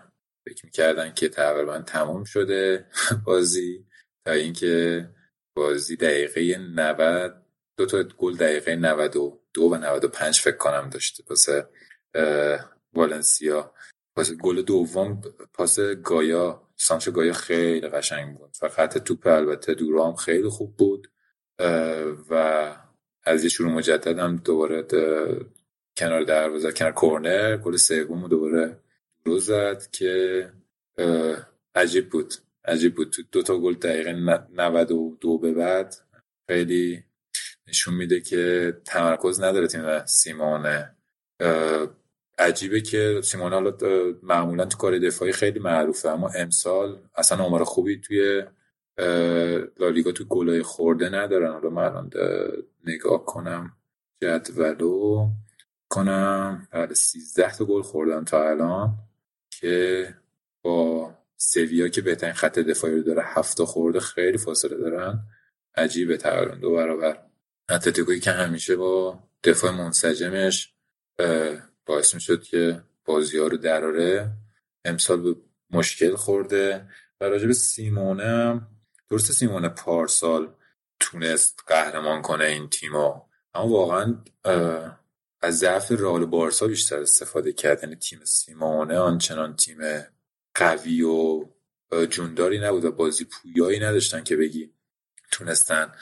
فکر 0.45 0.65
می‌کردن 0.65 1.13
که 1.13 1.29
تقریبا 1.29 1.79
تموم 1.79 2.25
شده 2.25 2.87
بازی 3.27 3.87
تا 4.25 4.33
اینکه 4.33 5.09
بازی 5.57 5.97
دقیقه 5.97 6.59
90 6.59 7.47
دو 7.77 7.87
تا 7.87 8.03
گل 8.03 8.37
دقیقه 8.37 8.77
92 8.77 9.63
و 9.63 9.75
95 9.75 10.41
فکر 10.41 10.57
کنم 10.57 10.91
داشته 10.91 11.25
واسه 11.31 11.69
والنسیا. 12.93 13.75
واسه 14.17 14.35
گل 14.35 14.63
دوم 14.63 15.21
پاس 15.55 15.81
گایا. 15.81 16.63
سانچو 16.77 17.11
گایا 17.11 17.33
خیلی 17.33 17.89
قشنگ 17.89 18.37
بود. 18.37 18.57
خط 18.71 18.99
توپ 18.99 19.27
البته 19.27 19.75
دورام 19.75 20.15
خیلی 20.15 20.49
خوب 20.49 20.77
بود 20.77 21.11
و 22.31 22.77
از 23.27 23.45
یه 23.45 23.51
شروع 23.51 23.73
مجدد 23.73 24.19
هم 24.19 24.37
دوباره 24.37 24.87
کنار 25.97 26.23
دروازه 26.23 26.73
کنار 26.73 26.93
کورنر 26.93 27.57
گل 27.57 27.77
سوم 27.77 28.29
دوباره 28.29 28.79
رو 29.25 29.39
زد 29.39 29.87
که 29.93 30.53
عجیب 31.75 32.09
بود. 32.09 32.35
عجیب 32.65 32.95
بود. 32.95 33.11
تو 33.11 33.23
دو 33.33 33.43
تا 33.43 33.59
گل 33.59 33.75
دقیقه 33.75 34.13
92 34.13 35.39
به 35.39 35.53
بعد 35.53 35.97
خیلی 36.51 37.05
نشون 37.69 37.95
میده 37.95 38.21
که 38.21 38.73
تمرکز 38.85 39.41
نداره 39.41 39.67
تیم 39.67 40.05
سیمونه. 40.07 40.97
عجیبه 42.39 42.81
که 42.81 43.21
سیمون 43.25 43.53
حالا 43.53 43.77
معمولا 44.23 44.65
تو 44.65 44.79
کار 44.79 44.99
دفاعی 44.99 45.33
خیلی 45.33 45.59
معروفه 45.59 46.09
اما 46.09 46.29
امسال 46.29 46.99
اصلا 47.17 47.45
آمار 47.45 47.65
خوبی 47.65 48.01
توی 48.01 48.45
لالیگا 49.79 50.13
تو 50.13 50.25
گلای 50.25 50.63
خورده 50.63 51.09
ندارن. 51.09 51.53
حالا 51.53 51.71
من 51.71 51.83
الان 51.83 52.11
نگاه 52.87 53.25
کنم. 53.25 53.73
جدولو 54.23 55.29
کنم. 55.89 56.69
بعد 56.73 56.93
13 56.93 57.53
تا 57.53 57.65
گل 57.65 57.83
خوردن 57.83 58.25
تا 58.25 58.49
الان 58.51 58.95
که 59.51 60.15
با 60.63 61.15
سویا 61.37 61.89
که 61.89 62.01
بهترین 62.01 62.33
خط 62.33 62.59
دفاعی 62.59 62.95
رو 62.95 63.03
داره 63.03 63.23
هفت 63.25 63.65
خورده 63.65 64.01
خیلی 64.01 64.39
فاصله 64.39 64.77
دارن. 64.77 65.21
عجیبه 65.75 66.17
تقریبا 66.17 66.55
دو 66.55 66.75
برابر. 66.75 67.23
اتلتیکوی 67.69 68.21
که 68.21 68.31
همیشه 68.31 68.77
با 68.77 69.19
دفاع 69.45 69.71
منسجمش 69.71 70.75
باعث 71.87 72.15
می 72.15 72.21
شد 72.21 72.43
که 72.43 72.83
بازی 73.05 73.39
ها 73.39 73.47
رو 73.47 73.57
دراره. 73.57 74.31
امسال 74.85 75.23
به 75.23 75.37
مشکل 75.71 76.15
خورده. 76.15 76.89
و 77.21 77.25
راجب 77.25 77.53
سیمونه 77.53 78.61
درست 79.11 79.33
سیمونه 79.33 79.69
پارسال 79.69 80.55
تونست 81.01 81.61
قهرمان 81.67 82.23
کنه 82.23 82.45
این 82.45 82.69
تیمو 82.69 83.21
اما 83.55 83.69
واقعا 83.69 84.15
از 85.41 85.59
ضعف 85.59 85.93
رال 85.93 86.27
بارسا 86.27 86.67
بیشتر 86.67 87.01
استفاده 87.01 87.53
کرد. 87.53 87.83
یعنی 87.83 87.97
تیم 87.97 88.25
سیمونه 88.25 88.99
آنچنان 88.99 89.57
تیم 89.57 89.79
قوی 90.55 91.03
و 91.03 91.45
جونداری 92.11 92.59
نبود 92.59 92.85
و 92.85 92.93
بازی 92.93 93.25
پویایی 93.25 93.81
نداشتن 93.81 94.25
که 94.25 94.37
بگی 94.37 94.73
تونستن 95.31 95.93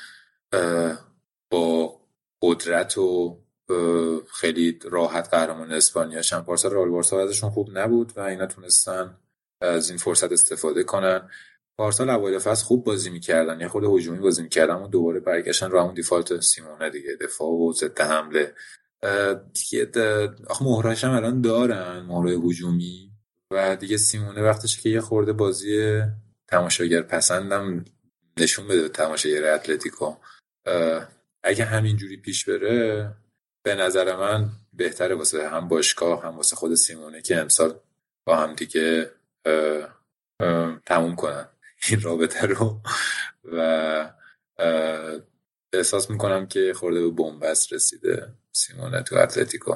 با 1.51 2.01
قدرت 2.43 2.99
و 2.99 3.41
خیلی 4.33 4.79
راحت 4.85 5.29
قهرمان 5.29 5.73
اسپانیا 5.73 6.23
شن. 6.23 6.41
پارسال 6.41 6.73
رئال 6.73 6.89
بارسا 6.89 7.21
ازشون 7.21 7.51
خوب 7.51 7.79
نبود 7.79 8.13
و 8.17 8.21
اینا 8.21 8.47
تونستن 8.47 9.19
از 9.61 9.89
این 9.89 9.99
فرصت 9.99 10.33
استفاده 10.33 10.83
کنن. 10.83 11.31
پارسال 11.79 12.11
اوایل 12.11 12.39
فصل 12.39 12.65
خوب 12.65 12.85
بازی 12.85 13.11
می‌کردن. 13.11 13.61
یه 13.61 13.69
خود 13.69 13.85
هجومی 13.85 14.19
بازی 14.19 14.43
می‌کردن. 14.43 14.75
و 14.75 14.89
دوباره 14.89 15.21
برگشتن 15.21 15.71
رو 15.71 15.81
همون 15.81 15.95
دیفالت 15.95 16.41
سیمونه 16.41 16.91
دیگه. 16.91 17.17
دفاع 17.21 17.49
و 17.49 17.73
ضد 17.73 18.01
حمله. 18.01 18.55
دیگه 19.53 19.91
آخه 20.47 20.65
مهراش 20.65 21.05
هم 21.05 21.11
الان 21.11 21.41
دارن 21.41 22.01
مهرای 22.01 22.35
هجومی. 22.35 23.11
و 23.51 23.77
دیگه 23.77 23.97
سیمونه 23.97 24.43
وقتش 24.43 24.81
که 24.81 24.89
یه 24.89 25.01
خورده 25.01 25.33
بازی 25.33 26.03
تماشاگر 26.49 27.03
پسندم 27.03 27.85
نشون 28.39 28.69
بده 28.69 28.89
تماشاگر 28.89 29.55
اتلتیکو. 29.55 30.15
اگه 31.43 31.65
همینجوری 31.65 32.17
پیش 32.17 32.49
بره 32.49 33.11
به 33.63 33.75
نظر 33.75 34.17
من 34.17 34.51
بهتره 34.73 35.15
واسه 35.15 35.49
هم 35.49 35.69
باشگاه 35.69 36.23
هم 36.23 36.37
واسه 36.37 36.57
خود 36.57 36.75
سیمونه 36.75 37.23
که 37.23 37.37
امسال 37.37 37.81
با 38.27 38.37
هم 38.37 38.55
دیگه 38.55 39.11
تموم 40.87 41.17
کنن. 41.17 41.49
این 41.89 42.01
رابطه 42.01 42.47
رو. 42.47 42.81
و 43.53 44.11
احساس 45.73 46.11
می‌کنم 46.11 46.47
که 46.47 46.73
خورده 46.77 47.01
به 47.01 47.09
بن‌بست 47.09 47.73
رسیده 47.73 48.27
سیمونه 48.53 49.03
تو 49.03 49.17
اتلتیکو. 49.17 49.75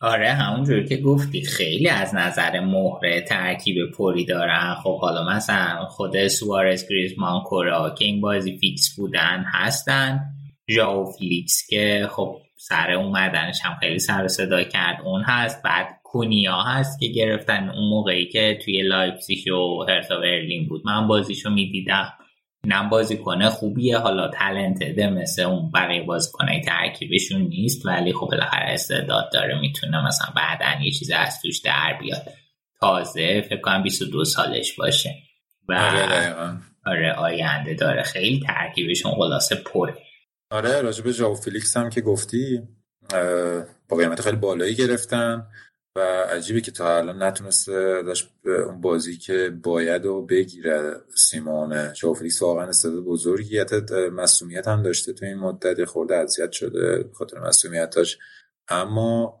آره 0.00 0.32
همونجوری 0.32 0.88
که 0.88 0.96
گفتی. 0.96 1.42
خیلی 1.42 1.88
از 1.88 2.14
نظر 2.14 2.60
مهره 2.60 3.20
ترکیب 3.20 3.90
پری 3.90 4.24
دارن. 4.24 4.74
خب 4.74 5.00
حالا 5.00 5.36
مثلا 5.36 5.86
خود 5.86 6.28
سوارز 6.28 6.88
گریزمان 6.90 7.42
کورا 7.42 7.94
که 7.98 8.04
این 8.04 8.20
بازی 8.20 8.58
فیکس 8.58 8.96
بودن 8.96 9.44
هستن. 9.54 10.20
ژاو 10.70 11.12
فیلیکس 11.12 11.66
که 11.70 12.08
خب 12.10 12.40
سر 12.56 12.90
اومدنش 12.90 13.60
هم 13.64 13.76
خیلی 13.80 13.98
سر 13.98 14.28
صدا 14.28 14.62
کرد 14.62 15.00
اون 15.04 15.22
هست. 15.22 15.62
بعد 15.62 15.97
کونیا 16.10 16.60
هست 16.60 17.00
که 17.00 17.08
گرفتن 17.08 17.68
اون 17.68 17.88
موقعی 17.88 18.28
که 18.28 18.58
توی 18.64 18.82
لایپزیگ 18.82 19.52
و 19.52 19.84
هرتا 19.88 20.20
برلین 20.20 20.68
بود. 20.68 20.82
من 20.86 21.06
بازیشو 21.06 21.50
می‌دیدم. 21.50 22.12
اینم 22.64 22.88
بازیکن 22.88 23.48
خوبیه. 23.48 23.98
حالا 23.98 24.28
talented 24.28 25.01
ـه 25.01 25.10
مثل 25.10 25.42
اون 25.42 25.70
بقیه 25.70 26.02
بازیکنای 26.02 26.60
ترکیبشون 26.60 27.42
نیست 27.42 27.86
ولی 27.86 28.12
خب 28.12 28.26
بالاخره 28.26 28.72
استعداد 28.72 29.30
داره. 29.32 29.60
می‌تونه 29.60 30.06
مثلا 30.06 30.26
بعدا 30.36 30.84
یه 30.84 30.90
چیز 30.90 31.10
از 31.10 31.42
توش 31.42 31.58
در 31.58 31.98
بیاد. 32.00 32.22
تازه 32.80 33.40
فکر 33.40 33.60
کنم 33.60 33.82
22 33.82 34.24
سالش 34.24 34.72
باشه. 34.76 35.14
و 35.68 35.72
آره, 35.72 36.34
آره 36.86 37.12
آینده 37.12 37.74
داره. 37.74 38.02
خیلی 38.02 38.40
ترکیبشون 38.46 39.12
خلاصه 39.12 39.54
پره. 39.54 39.94
آره 40.50 40.80
راجب 40.80 41.10
ژاو 41.10 41.34
فیلیکس 41.34 41.76
هم 41.76 41.90
که 41.90 42.00
گفتی 42.00 42.60
با 43.88 43.96
قیمت 43.96 44.20
خیلی 44.20 44.36
بالایی 44.36 44.74
گرفتن. 44.74 45.46
عجیبه 46.00 46.60
که 46.60 46.70
تا 46.70 46.96
الان 46.96 47.22
نتونسته 47.22 48.02
داشت 48.02 48.30
اون 48.44 48.80
بازی 48.80 49.16
که 49.16 49.50
باید 49.62 50.06
و 50.06 50.22
بگیره 50.22 50.96
سیمونه. 51.14 51.92
ژاو 51.94 52.14
فیلیکس 52.14 52.42
واقعا 52.42 52.66
استعداد 52.68 53.04
بزرگی 53.04 53.64
مسئولیت 54.12 54.68
هم 54.68 54.82
داشته 54.82 55.12
تو 55.12 55.26
این 55.26 55.38
مدت 55.38 55.84
خورده 55.84 56.16
اذیت 56.16 56.52
شده 56.52 57.10
خاطر 57.12 57.38
مسئولیتاش 57.40 58.18
اما 58.68 59.38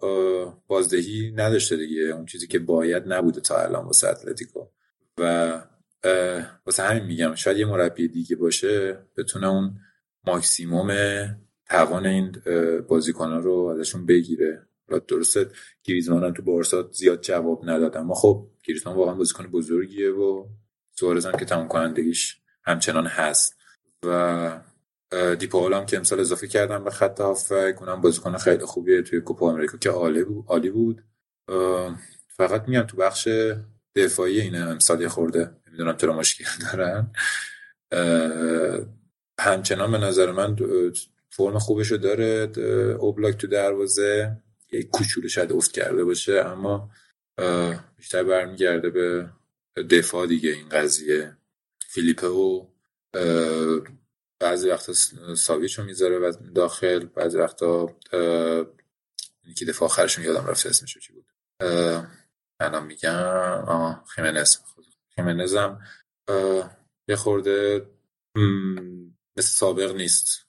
بازدهی 0.66 1.32
نداشته 1.36 1.76
دیگه. 1.76 2.02
اون 2.02 2.26
چیزی 2.26 2.46
که 2.46 2.58
باید 2.58 3.02
نبوده 3.06 3.40
تا 3.40 3.62
الان 3.62 3.84
واسه 3.84 4.08
اتلتیکو. 4.08 4.66
و 5.18 5.52
واسه 6.66 6.82
همین 6.82 7.04
میگم 7.04 7.34
شاید 7.34 7.56
یه 7.56 7.66
مربی 7.66 8.08
دیگه 8.08 8.36
باشه 8.36 8.98
بتونه 9.16 9.48
اون 9.48 9.74
ماکسیموم 10.26 10.96
توان 11.68 12.06
این 12.06 12.32
بازیکنان 12.88 13.42
رو 13.42 13.76
ازشون 13.78 14.06
بگیره. 14.06 14.62
درسته 15.08 15.50
گریزمان 15.84 16.34
تو 16.34 16.42
بارسا 16.42 16.90
زیاد 16.92 17.20
جواب 17.20 17.70
نداد 17.70 17.96
اما 17.96 18.14
خب 18.14 18.48
گریزمان 18.64 18.96
واقعا 18.96 19.14
بازیکن 19.14 19.46
بزرگیه 19.46 20.10
و 20.10 20.46
سوارز 20.92 21.26
هم 21.26 21.38
که 21.38 21.44
تمام 21.44 21.68
کنندگیش 21.68 22.40
همچنان 22.64 23.06
هست. 23.06 23.58
و 24.04 24.60
دیپاول 25.38 25.72
هم 25.72 25.86
که 25.86 25.96
امسال 25.96 26.20
اضافه 26.20 26.48
کردم 26.48 26.84
به 26.84 26.90
خط 26.90 27.20
هافک 27.20 27.76
اونم 27.80 28.00
بازیکن 28.00 28.36
خیلی 28.36 28.64
خوبیه 28.64 29.02
توی 29.02 29.20
کوپا 29.20 29.50
آمریکا 29.50 29.78
که 29.78 29.90
عالی 29.90 30.24
بود 30.24 30.44
عالی 30.48 30.70
بود. 30.70 31.04
فقط 32.28 32.68
میگم 32.68 32.82
تو 32.82 32.96
بخش 32.96 33.28
دفاعی 33.94 34.40
اینه 34.40 34.58
امسال 34.58 35.08
خورده 35.08 35.50
نمی‌دونم 35.68 35.96
چرا 35.96 36.16
مشکل 36.16 36.44
دارن. 36.62 37.12
همچنان 39.40 39.92
به 39.92 39.98
نظر 39.98 40.32
من 40.32 40.56
فرم 41.30 41.58
خوبشو 41.58 41.96
داره 41.96 42.52
اوبلاک 43.00 43.36
تو 43.36 43.46
دروازه. 43.46 44.36
یک 44.72 44.88
کوچولو 44.90 45.28
شاید 45.28 45.52
افت 45.52 45.72
کرده 45.72 46.04
باشه 46.04 46.32
اما 46.32 46.90
بیشتر 47.96 48.22
برمیگرده 48.24 48.90
به 48.90 49.30
دفاع 49.90 50.26
دیگه 50.26 50.50
این 50.50 50.68
قضیه. 50.68 51.36
فیلیپه 51.88 52.26
و 52.26 52.66
بعضی 54.40 54.70
وقتا 54.70 54.92
ساویچو 55.34 55.84
می‌ذاره 55.84 56.18
و 56.18 56.32
داخل 56.54 57.06
بعضی 57.06 57.38
وقتا 57.38 57.86
که 59.56 59.64
دفاع 59.68 59.88
آخرشون 59.88 60.24
یادم 60.24 60.46
رفت 60.46 60.66
اسمشو 60.66 61.00
چی 61.00 61.12
بود؟ 61.12 61.26
الان 62.60 62.86
میگم. 62.86 64.04
خیمنز. 64.14 64.56
خیمنزم 65.14 65.80
یه 67.08 67.16
خورده 67.16 67.86
مثل 69.36 69.48
سابق 69.48 69.96
نیست 69.96 70.46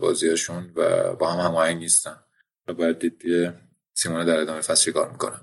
بازیاشون 0.00 0.72
و 0.74 1.12
با 1.14 1.32
هم 1.32 1.40
هماهنگ 1.40 1.78
نیستن. 1.78 2.25
و 2.68 2.74
باید 2.74 2.98
دید 2.98 3.22
سیمونه 3.94 4.24
در 4.24 4.40
ادامه 4.40 4.60
فصل 4.60 4.92
کار 4.92 5.10
می‌کنن 5.10 5.40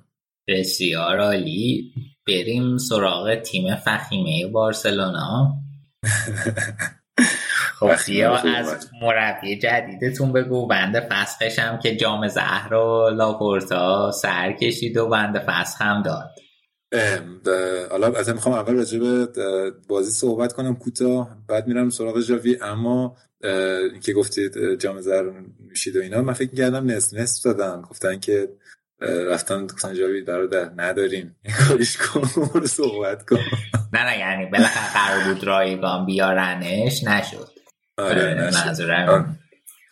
بسیار 0.47 1.19
عالی. 1.19 1.93
بریم 2.27 2.77
سراغ 2.77 3.35
تیم 3.35 3.75
فخیمه 3.75 4.47
بارسلونا. 4.47 5.53
خب 7.79 7.85
از 7.85 8.89
مربی 9.01 9.59
جدیدتون 9.59 10.33
بگو. 10.33 10.67
بنده 10.67 11.07
فسخشم 11.11 11.79
که 11.83 11.95
جام 11.95 12.27
زهر 12.27 12.73
و 12.73 13.09
لاپورتا 13.09 14.11
سر 14.11 14.51
کشید 14.51 14.97
و 14.97 15.09
بنده 15.09 15.39
فسخ 15.39 15.81
هم 15.81 16.01
داد. 16.01 16.29
حالا 17.91 18.07
از 18.07 18.29
می‌خوام 18.29 18.55
اول 18.55 18.73
راجع 18.73 18.99
به 18.99 19.27
بازی 19.87 20.11
صحبت 20.11 20.53
کنم 20.53 20.75
کوتاه. 20.75 21.37
بعد 21.47 21.67
میرم 21.67 21.89
سراغ 21.89 22.21
جاوی 22.21 22.57
اما 22.61 23.17
اینکه 23.91 24.13
گفتید 24.13 24.79
جام 24.79 25.01
زهر 25.01 25.23
نوشید 25.73 25.95
و 25.95 25.99
اینا. 25.99 26.21
من 26.21 26.33
فکر 26.33 26.55
کردم 26.55 26.91
نصف 26.91 27.13
نصف 27.13 27.43
دادن. 27.43 27.81
گفتن 27.81 28.19
که 28.19 28.49
رفتن 29.01 29.67
گفتن 29.67 29.93
جاوید 29.93 30.25
برادر 30.25 30.71
نداریم. 30.77 31.35
کاریش 31.67 31.97
کن 31.97 32.65
صحبت 32.65 33.25
کن. 33.29 33.39
نه 33.93 34.03
نه 34.03 34.19
یعنی 34.19 34.45
بالاخره 34.45 34.93
قرار 34.93 35.33
بود 35.33 35.43
رایگان 35.43 36.05
بیارنش 36.05 37.03
نشد. 37.03 37.49
آره 37.97 38.33
نشد. 38.33 39.25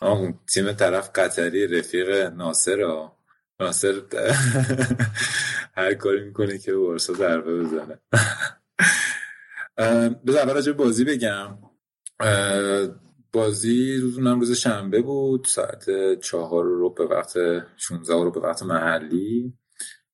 اون 0.02 0.40
تیم 0.54 0.72
طرف 0.72 1.10
قطری 1.16 1.68
رفیق 1.68 2.10
ناصر 2.34 2.82
ها. 2.82 3.18
ناصر 3.60 3.94
هر 5.78 5.94
کاری 5.94 6.24
می‌کنه 6.24 6.58
که 6.58 6.74
بارسا 6.74 7.14
ضربه 7.14 7.64
بزنه. 7.64 8.00
بذار 10.28 10.50
اول 10.50 10.72
بازی 10.72 11.04
بگم. 11.04 11.58
بازی 13.34 13.98
روزونم 13.98 14.40
روز 14.40 14.52
شنبه 14.52 15.02
بود 15.02 15.46
ساعت 15.46 15.86
چهار 16.20 16.64
رو 16.64 16.90
به 16.90 17.06
وقت 17.06 17.34
16 17.78 18.14
رو 18.14 18.32
به 18.32 18.40
وقت 18.40 18.64
محلی 18.64 19.54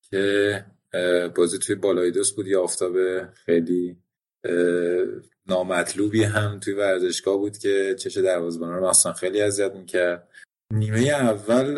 که 0.02 0.66
بازی 1.36 1.58
توی 1.60 1.76
بالای 1.76 2.12
دوست 2.12 2.36
بود 2.36 2.48
یه 2.48 2.58
آفتاب 2.58 2.96
خیلی 3.34 3.98
نامطلوبی 5.48 6.24
هم 6.24 6.60
توی 6.60 6.74
ورزشگاه 6.74 7.38
بود 7.38 7.58
که 7.58 7.96
چش 8.00 8.18
دروازه‌بانا 8.18 8.78
رو 8.78 8.86
اصلا 8.86 9.14
خیلی 9.14 9.42
اذیت 9.42 9.74
می‌کرد. 9.74 10.28
نیمه 10.74 11.00
اول 11.00 11.76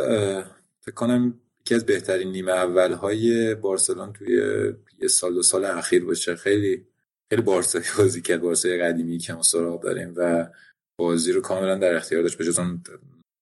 فکر 0.81 0.95
کنم 0.95 1.39
یکی 1.61 1.75
از 1.75 1.85
بهترین 1.85 2.31
نیمه 2.31 2.51
اول 2.51 2.91
های 2.91 3.55
بارسلون 3.55 4.13
توی 4.13 4.35
یه 5.01 5.07
سال 5.07 5.33
دو 5.33 5.43
سال 5.43 5.65
اخیر 5.65 6.05
باشه. 6.05 6.35
خیلی 6.35 6.85
خیلی 7.29 7.41
بارسایی 7.41 7.85
بازی 7.97 8.21
کرد 8.21 8.41
بارسای 8.41 8.77
قدیمی 8.77 9.17
که 9.17 9.33
ما 9.33 9.41
سراغ 9.43 9.83
داریم 9.83 10.13
و 10.15 10.49
بازی 10.99 11.31
رو 11.31 11.41
کاملا 11.41 11.75
در 11.75 11.95
اختیار 11.95 12.21
داشت 12.21 12.37
به 12.37 12.45
جز 12.45 12.59
اون 12.59 12.83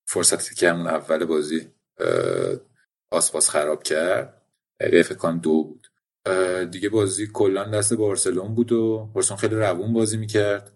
فرصتی 0.07 0.55
که 0.55 0.69
همون 0.69 0.87
اول 0.87 1.25
بازی 1.25 1.67
آسپاس 3.11 3.49
خراب 3.49 3.83
کرد. 3.83 4.41
دقیقه 4.79 5.03
فکر 5.03 5.31
دو 5.31 5.63
بود. 5.63 5.87
دیگه 6.71 6.89
بازی 6.89 7.27
کلا 7.33 7.63
دست 7.63 7.93
بارسلون 7.93 8.55
بود 8.55 8.71
و 8.71 9.09
بارسلون 9.13 9.39
خیلی 9.39 9.55
روون 9.55 9.93
بازی 9.93 10.17
می‌کرد. 10.17 10.73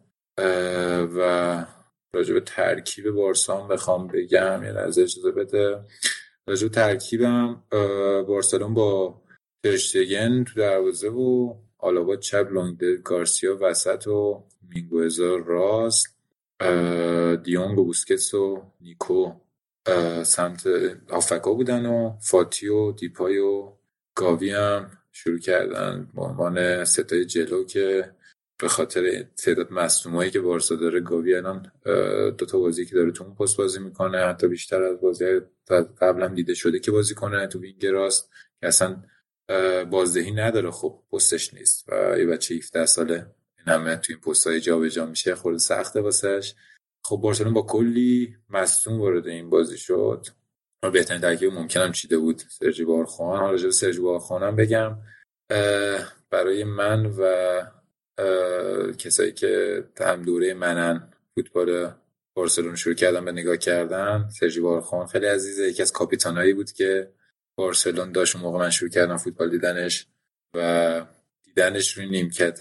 و 1.18 1.66
راجع 2.16 2.34
به 2.34 2.42
ترکیب 2.42 3.12
بارسان 3.12 3.68
بخوام 3.68 4.08
بگم 4.08 4.64
یه 4.64 4.72
لحظه 4.72 5.02
اجازه 5.02 5.32
بده. 5.32 5.86
راجع 6.48 6.68
به 6.68 6.74
ترکیبم 6.74 7.64
بارسلون 8.28 8.74
با 8.74 9.22
ترشتگن 9.64 10.44
تو 10.44 10.60
دروازه 10.60 11.10
و 11.10 11.56
آلابا 11.78 12.16
چپ 12.16 12.48
لونگدل 12.52 12.98
گارسیا 12.98 13.58
وسط 13.62 14.08
و 14.08 14.44
مینگوزا 14.70 15.36
راست. 15.36 16.21
دیونگ 17.44 17.80
و 17.80 17.84
بوسکتس 17.84 18.34
و 18.34 18.64
نیکو 18.82 19.32
سمت 20.24 20.68
آفکا 21.10 21.54
بودن 21.54 21.86
و 21.86 22.18
فاتی 22.22 22.68
و 22.68 22.92
دیپای 22.92 23.38
و 23.38 23.74
گاوی 24.16 24.52
هم 24.52 24.92
شروع 25.12 25.40
کردن 25.40 26.10
به 26.16 26.22
عنوان 26.22 26.86
ستای 26.86 27.26
جلو 27.26 27.64
که 27.64 28.12
به 28.62 28.68
خاطر 28.68 29.26
تعداد 29.38 29.72
مصنومایی 29.72 30.32
که 30.32 30.40
بارسا 30.40 30.76
داره 30.76 31.00
گاوی 31.00 31.36
الان 31.36 31.72
دو 32.38 32.46
تا 32.46 32.60
بازی 32.60 32.86
که 32.86 32.96
داره 32.96 33.12
تو 33.12 33.24
اون 33.24 33.36
پست 33.36 33.58
بازی 33.58 33.80
می‌کنه 33.80 34.18
حتی 34.18 34.48
بیشتر 34.48 34.84
از 34.84 35.02
بازی 35.02 35.26
قبلا 36.02 36.28
دیده 36.28 36.54
شده 36.54 36.80
که 36.80 36.92
بازی 36.92 37.16
کنه 37.16 37.48
تو 37.48 37.60
وینگ 37.60 37.86
راست 37.86 38.30
که 38.60 38.68
اصلا 38.68 39.04
بازدهی 39.92 40.32
نداره 40.32 40.72
خب 40.72 41.00
پستش 41.12 41.54
نیست 41.54 41.90
و 41.90 42.20
یه 42.20 42.26
بچه 42.26 42.56
17 42.56 42.86
ساله 42.86 43.28
همه 43.68 43.96
تو 43.96 44.14
این 44.14 44.20
پست 44.20 44.48
های 44.48 44.60
جا 44.60 45.06
میشه. 45.06 45.36
خورده 45.36 45.58
سخته 45.58 46.02
واسش. 46.02 46.54
خب 47.04 47.18
بارسلون 47.18 47.54
با 47.54 47.62
کلی 47.62 48.38
مصدوم 48.50 49.02
وارد 49.02 49.28
این 49.28 49.50
بازی 49.50 49.78
شد. 49.78 50.28
بهترین 50.94 51.22
ترکیب 51.22 51.54
ممکنم 51.54 51.92
چیده 51.92 52.18
بود. 52.18 52.44
سرجی 52.50 52.86
بارخوان 52.86 53.40
حالا 53.40 53.52
راجع 53.52 53.70
سرجی 53.70 54.00
بارخوانم 54.00 54.56
بگم. 54.56 54.98
برای 56.30 56.64
من 56.64 57.06
و 57.06 57.26
کسایی 58.98 59.32
که 59.32 59.84
هم 60.00 60.22
دوره 60.22 60.54
منن 60.54 61.14
فوتبال 61.36 61.92
بارسلون 62.34 62.76
شروع 62.76 62.96
کردن 62.96 63.26
به 63.26 63.32
نگاه 63.32 63.58
کردن 63.58 64.30
سرجی 64.40 64.60
بارخوان 64.60 65.08
خیلی 65.08 65.26
عزیزه. 65.26 65.68
یکی 65.68 65.82
از 65.82 65.92
کاپیتانایی 65.92 66.54
بود 66.54 66.72
که 66.72 67.12
بارسلون 67.56 68.12
داشت 68.12 68.36
موقع 68.36 68.60
من 68.60 68.70
شروع 68.70 68.92
کردم 68.92 69.18
فوتبال 69.18 69.50
دیدنش 69.50 70.08
و 70.56 71.06
دیدنش 71.44 71.98
روی 71.98 72.10
نیمکت 72.10 72.60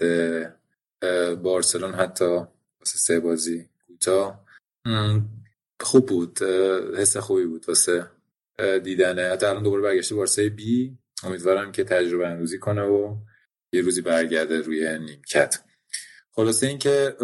بارسلون 1.42 1.94
حتی 1.94 2.24
واسه 2.24 2.98
سه 2.98 3.20
بازی 3.20 3.68
کوتاه. 3.86 4.44
خوب 5.80 6.06
بود 6.06 6.42
حس 6.98 7.16
خوبی 7.16 7.44
بود 7.44 7.68
واسه 7.68 8.06
دیدنه. 8.82 9.22
حتی 9.22 9.46
الان 9.46 9.62
دوباره 9.62 9.82
برگشته 9.82 10.14
بارسای 10.14 10.48
بی. 10.48 10.98
امیدوارم 11.22 11.72
که 11.72 11.84
تجربه 11.84 12.28
اندوزی 12.28 12.58
کنه 12.58 12.82
و 12.82 13.16
یه 13.72 13.80
روزی 13.82 14.00
برگرده 14.00 14.60
روی 14.60 14.98
نیمکت. 14.98 15.62
خلاصه 16.32 16.66
اینکه 16.66 17.16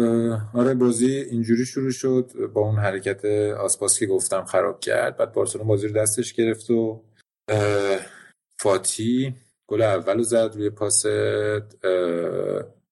آره 0.53 0.73
بازی 0.73 1.15
اینجوری 1.15 1.65
شروع 1.65 1.91
شد. 1.91 2.31
با 2.53 2.61
اون 2.61 2.79
حرکت 2.79 3.25
آسپاس 3.55 3.99
که 3.99 4.05
گفتم 4.05 4.45
خراب 4.45 4.79
کرد. 4.79 5.17
بعد 5.17 5.33
بارسلون 5.33 5.67
بازی 5.67 5.87
رو 5.87 5.93
دستش 5.93 6.33
گرفت 6.33 6.69
و 6.69 7.03
فاتی 8.59 9.35
گل 9.67 9.81
اول 9.81 10.17
رو 10.17 10.23
زد 10.23 10.51
روی 10.55 10.69
پاس 10.69 11.05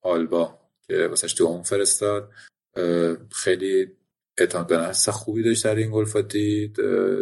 آلبا. 0.01 0.64
که 0.87 1.07
واسش 1.07 1.41
اون 1.41 1.63
فرستاد 1.63 2.31
خیلی 3.31 3.91
اعتماد 4.37 4.67
به 4.67 4.77
نفس 4.77 5.09
خوبی 5.09 5.43
داشت 5.43 5.63
در 5.63 5.75
این 5.75 5.91
گل 5.91 6.05
فاتی 6.05 6.73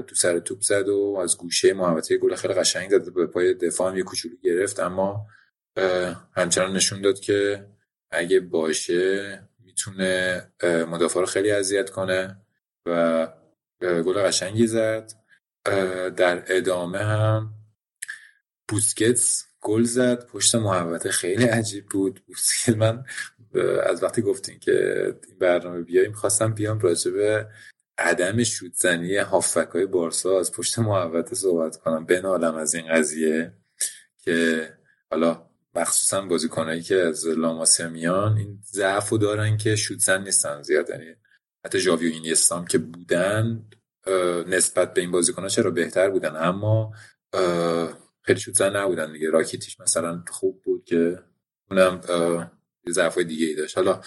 تو 0.07 0.15
سر 0.15 0.39
توپ 0.39 0.61
زد 0.61 0.89
و 0.89 1.19
از 1.23 1.37
گوشه 1.37 1.73
محوطه 1.73 2.17
گل 2.17 2.35
خیلی 2.35 2.53
قشنگ 2.53 2.89
زد 2.89 3.13
به 3.13 3.27
پای 3.27 3.53
دفاع 3.53 3.97
یه 3.97 4.03
کوچولو 4.03 4.35
گرفت. 4.43 4.79
اما 4.79 5.27
همچنان 6.35 6.73
نشون 6.73 7.01
داد 7.01 7.19
که 7.19 7.67
اگه 8.11 8.39
باشه 8.39 9.39
می‌تونه 9.59 10.41
مدافع 10.63 11.19
رو 11.19 11.25
خیلی 11.25 11.51
اذیت 11.51 11.89
کنه 11.89 12.37
و 12.85 13.27
گل 13.81 14.13
قشنگی 14.13 14.67
زد. 14.67 15.11
در 16.17 16.43
ادامه 16.47 16.99
هم 16.99 17.53
بوسکتس 18.67 19.45
گل 19.61 19.83
زد. 19.83 20.25
پشت 20.25 20.55
محوطه 20.55 21.11
خیلی 21.11 21.43
عجیب 21.43 21.85
بود. 21.85 22.23
بوسکت 22.27 22.77
من 22.77 23.05
از 23.83 24.03
وقتی 24.03 24.21
گفتین 24.21 24.59
که 24.59 25.05
این 25.27 25.37
برنامه 25.39 25.81
بیاییم 25.81 26.13
خواستم 26.13 26.53
بیام 26.53 26.79
راجع 26.79 27.11
به 27.11 27.47
عدم 27.97 28.43
شوتزنی 28.43 29.17
هافک 29.17 29.69
های 29.73 29.85
بارسا 29.85 30.39
از 30.39 30.51
پشت 30.51 30.79
محوطه 30.79 31.35
صحبت 31.35 31.77
کنم. 31.77 32.05
بنالم 32.05 32.55
از 32.55 32.73
این 32.73 32.87
قضیه 32.87 33.53
که 34.17 34.69
حالا 35.11 35.49
مخصوصا 35.75 36.21
بازیکنایی 36.21 36.81
که 36.81 36.95
از 36.95 37.27
لاماسیا 37.27 37.89
میان 37.89 38.37
این 38.37 38.59
ضعف 38.65 39.13
دارن 39.13 39.57
که 39.57 39.75
شوتزن 39.75 40.23
نیستن 40.23 40.61
زیاد. 40.61 40.89
یعنی 40.89 41.15
حتی 41.65 41.79
ژاوی 41.79 42.09
و 42.09 42.13
اینیستا 42.13 42.65
که 42.65 42.77
بودن 42.77 43.65
نسبت 44.47 44.93
به 44.93 45.01
این 45.01 45.11
بازیکن‌ها 45.11 45.47
چرا 45.47 45.71
بهتر 45.71 46.09
بودن؟ 46.09 46.35
اما 46.35 46.93
خیلی 48.21 48.39
شوتزن 48.39 48.75
نبودن 48.75 49.11
دیگه. 49.11 49.29
راکیتیش 49.29 49.79
مثلا 49.79 50.23
خوب 50.29 50.61
بود 50.63 50.85
که 50.85 51.23
اونم 51.69 52.01
ضعف 52.91 53.17
دیگه 53.17 53.45
ای 53.45 53.55
داشت. 53.55 53.77
حالا 53.77 54.01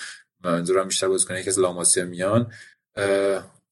منظورم 0.44 0.88
بیشتر 0.88 1.08
بازیکنایی 1.08 1.44
که 1.44 1.50
از 1.50 1.58
لاماسیا 1.58 2.04
میان 2.04 2.52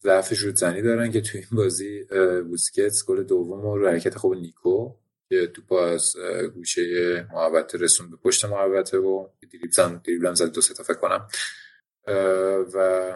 ضعف 0.03 0.35
شوت 0.35 0.57
زنی 0.57 0.83
دارن 0.83 1.13
که 1.13 1.21
توی 1.21 1.41
این 1.41 1.49
بازی 1.53 2.05
بوسکتس 2.49 3.05
گل 3.05 3.23
دوم 3.23 3.67
و 3.67 3.87
حرکت 3.87 4.19
خوب 4.19 4.35
نیکو 4.35 4.95
که 5.29 5.47
تو 5.47 5.75
از 5.75 6.17
گوشه 6.55 6.83
محوطه 7.33 7.79
رسون 7.79 8.11
به 8.11 8.17
پشت 8.17 8.45
محوطه 8.45 8.99
و 8.99 9.29
دریبل 9.53 10.01
دریبل 10.05 10.35
زد 10.35 10.53
دو 10.53 10.61
سه 10.61 10.83
فکر 10.83 10.95
کنم. 10.99 11.29
و 12.75 13.13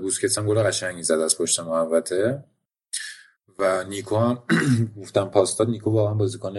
بوسکتس 0.00 0.38
هم 0.38 0.46
گل 0.46 0.62
قشنگی 0.62 1.02
زد 1.02 1.14
از 1.14 1.38
پشت 1.38 1.60
محوطه. 1.60 2.44
و 3.58 3.84
نیکو 3.84 4.16
هم 4.16 4.42
گفتم 5.00 5.24
پاس 5.24 5.60
نیکو 5.60 5.90
واقعا 5.90 6.14
بازیکن 6.14 6.56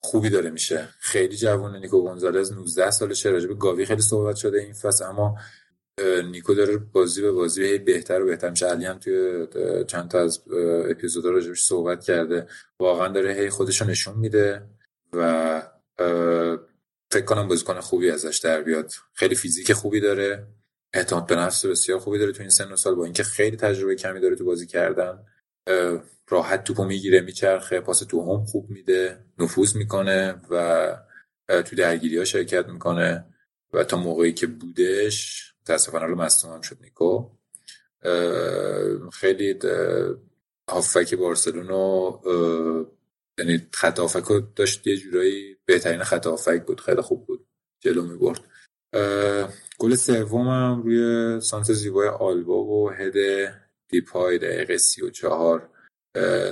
خوبی 0.00 0.30
داره 0.30 0.50
میشه. 0.50 0.88
خیلی 0.98 1.36
جوونه 1.36 1.78
نیکو 1.78 2.02
گونزالز 2.02 2.52
19 2.52 2.90
سالشه 2.90 3.30
راجب 3.30 3.58
گاوی 3.58 3.86
خیلی 3.86 4.02
صحبت 4.02 4.36
شده 4.36 4.58
این 4.58 4.72
فصل 4.72 5.04
اما 5.04 5.36
نیکو 6.24 6.54
داره 6.54 6.76
بازی 6.76 7.22
به 7.22 7.32
بازی 7.32 7.78
بهتر 7.78 8.22
و 8.22 8.26
بهتر 8.26 8.50
میشه. 8.50 8.66
علی 8.66 8.84
هم 8.84 8.98
توی 8.98 9.46
چند 9.86 10.10
تا 10.10 10.20
از 10.20 10.42
اپیزودا 10.90 11.30
راجبش 11.30 11.62
صحبت 11.62 12.04
کرده. 12.04 12.46
واقعا 12.80 13.08
داره 13.08 13.34
هی 13.34 13.50
خودشو 13.50 13.84
نشون 13.84 14.18
میده 14.18 14.62
و 15.12 15.62
فکر 17.10 17.24
کنم 17.24 17.48
بازیکن 17.48 17.80
خوبی 17.80 18.10
ازش 18.10 18.38
در 18.38 18.62
بیاد. 18.62 18.92
خیلی 19.14 19.34
فیزیک 19.34 19.72
خوبی 19.72 20.00
داره. 20.00 20.46
اعتماد 20.92 21.26
به 21.26 21.36
نفس 21.36 21.66
بسیار 21.66 21.98
خوبی 21.98 22.18
داره 22.18 22.32
تو 22.32 22.40
این 22.40 22.50
سن 22.50 22.72
و 22.72 22.76
سال 22.76 22.94
با 22.94 23.04
اینکه 23.04 23.22
خیلی 23.22 23.56
تجربه 23.56 23.94
کمی 23.94 24.20
داره 24.20 24.36
تو 24.36 24.44
بازی 24.44 24.66
کردن. 24.66 25.18
راحت 26.28 26.64
توپو 26.64 26.84
می‌گیره 26.84 27.20
میچرخه 27.20 27.80
پاس 27.80 27.98
تو 27.98 28.36
هم 28.36 28.44
خوب 28.44 28.70
میده 28.70 29.24
نفوذ 29.38 29.76
می‌کنه 29.76 30.40
و 30.50 30.96
تو 31.48 31.76
درگیری 31.76 32.18
ها 32.18 32.24
شرکت 32.24 32.68
می‌کنه 32.68 33.24
و 33.72 33.84
تا 33.84 33.96
موقعی 33.96 34.32
که 34.32 34.46
بودش 34.46 35.48
متاسفانه 35.62 36.06
رو 36.06 36.16
مصدوم 36.16 36.52
هم 36.52 36.60
شد 36.60 36.78
نیکو. 36.82 37.30
خیلی 39.12 39.58
هافک 40.70 41.14
بارسلونو 41.14 42.18
یعنی 43.38 43.66
خط 43.72 43.98
هافک 43.98 44.42
داشت 44.56 44.86
یه 44.86 44.96
جورایی 44.96 45.56
بهترین 45.64 46.02
خط 46.02 46.26
هافک 46.26 46.64
بود 46.66 46.80
خیلی 46.80 47.00
خوب 47.00 47.26
بود 47.26 47.46
جلو 47.80 48.02
می 48.02 48.18
برد 48.18 48.44
گل 49.78 49.94
سومم 49.94 50.82
روی 50.82 51.40
سانت 51.40 51.72
زیبای 51.72 52.08
آلبا 52.08 52.64
و 52.64 52.90
هد 52.90 53.14
دیپای 53.88 54.38
دقیقه 54.38 54.76
سی 54.76 55.02
و 55.02 55.10
چهار 55.10 55.70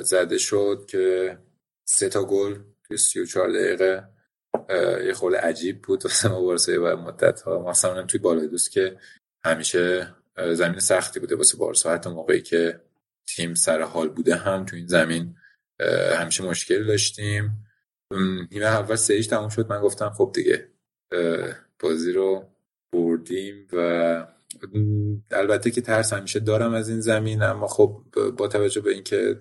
زده 0.03 0.39
شد 0.39 0.85
که 0.89 1.39
سه 1.89 2.09
تا 2.09 2.25
گل 2.25 2.59
توی 2.85 2.97
سی 2.97 3.21
و 3.21 3.27
چهار 3.27 3.53
دقیقه 3.53 4.09
یه 5.07 5.13
خورده 5.13 5.39
عجیب 5.39 5.83
بود. 5.83 6.05
واسه 6.07 6.29
ما 6.29 6.41
بارسا 6.41 6.83
و 6.83 6.97
مدت 6.97 7.41
ها 7.41 7.71
مثلا 7.71 8.03
توی 8.03 8.21
بالای 8.21 8.49
دوست 8.49 8.71
که 8.71 8.99
همیشه 9.45 10.15
زمین 10.53 10.79
سختی 10.79 11.21
بوده 11.21 11.37
واسه 11.37 11.59
بارسا. 11.59 11.93
حتی 11.93 12.11
موقعی 12.11 12.43
که 12.43 12.81
تیم 13.27 13.55
سر 13.55 13.83
حال 13.83 14.09
بوده 14.09 14.35
هم 14.35 14.65
تو 14.65 14.77
این 14.77 14.87
زمین 14.87 15.37
همیشه 16.13 16.45
مشکل 16.45 16.87
داشتیم. 16.87 17.67
نیمه 18.51 18.67
اول 18.67 18.97
سهیش 18.97 19.27
تموم 19.27 19.49
شد. 19.49 19.69
من 19.69 19.81
گفتم 19.81 20.11
خب 20.11 20.31
دیگه 20.35 20.69
بازی 21.81 22.13
رو 22.13 22.49
بردیم 22.93 23.69
و 23.73 24.27
البته 25.31 25.71
که 25.71 25.81
ترس 25.81 26.13
همیشه 26.13 26.41
دارم 26.41 26.75
از 26.75 26.89
این 26.89 27.01
زمین 27.01 27.43
اما 27.43 27.67
خب 27.67 28.03
با 28.37 28.49
توجه 28.49 28.81
به 28.81 28.91
اینکه 28.91 29.41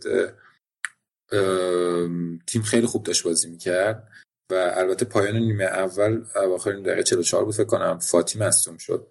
تیم 2.47 2.61
خیلی 2.61 2.87
خوب 2.87 3.03
داشت 3.03 3.23
بازی 3.23 3.49
می‌کرد 3.49 4.07
و 4.51 4.73
البته 4.75 5.05
پایان 5.05 5.35
نیمه 5.35 5.63
اول 5.63 6.23
اواخر 6.35 6.71
دقیقه 6.71 7.03
44 7.03 7.45
بود 7.45 7.53
فکر 7.53 7.65
کنم 7.65 7.99
فاتی 7.99 8.39
مصوم 8.39 8.77
شد 8.77 9.07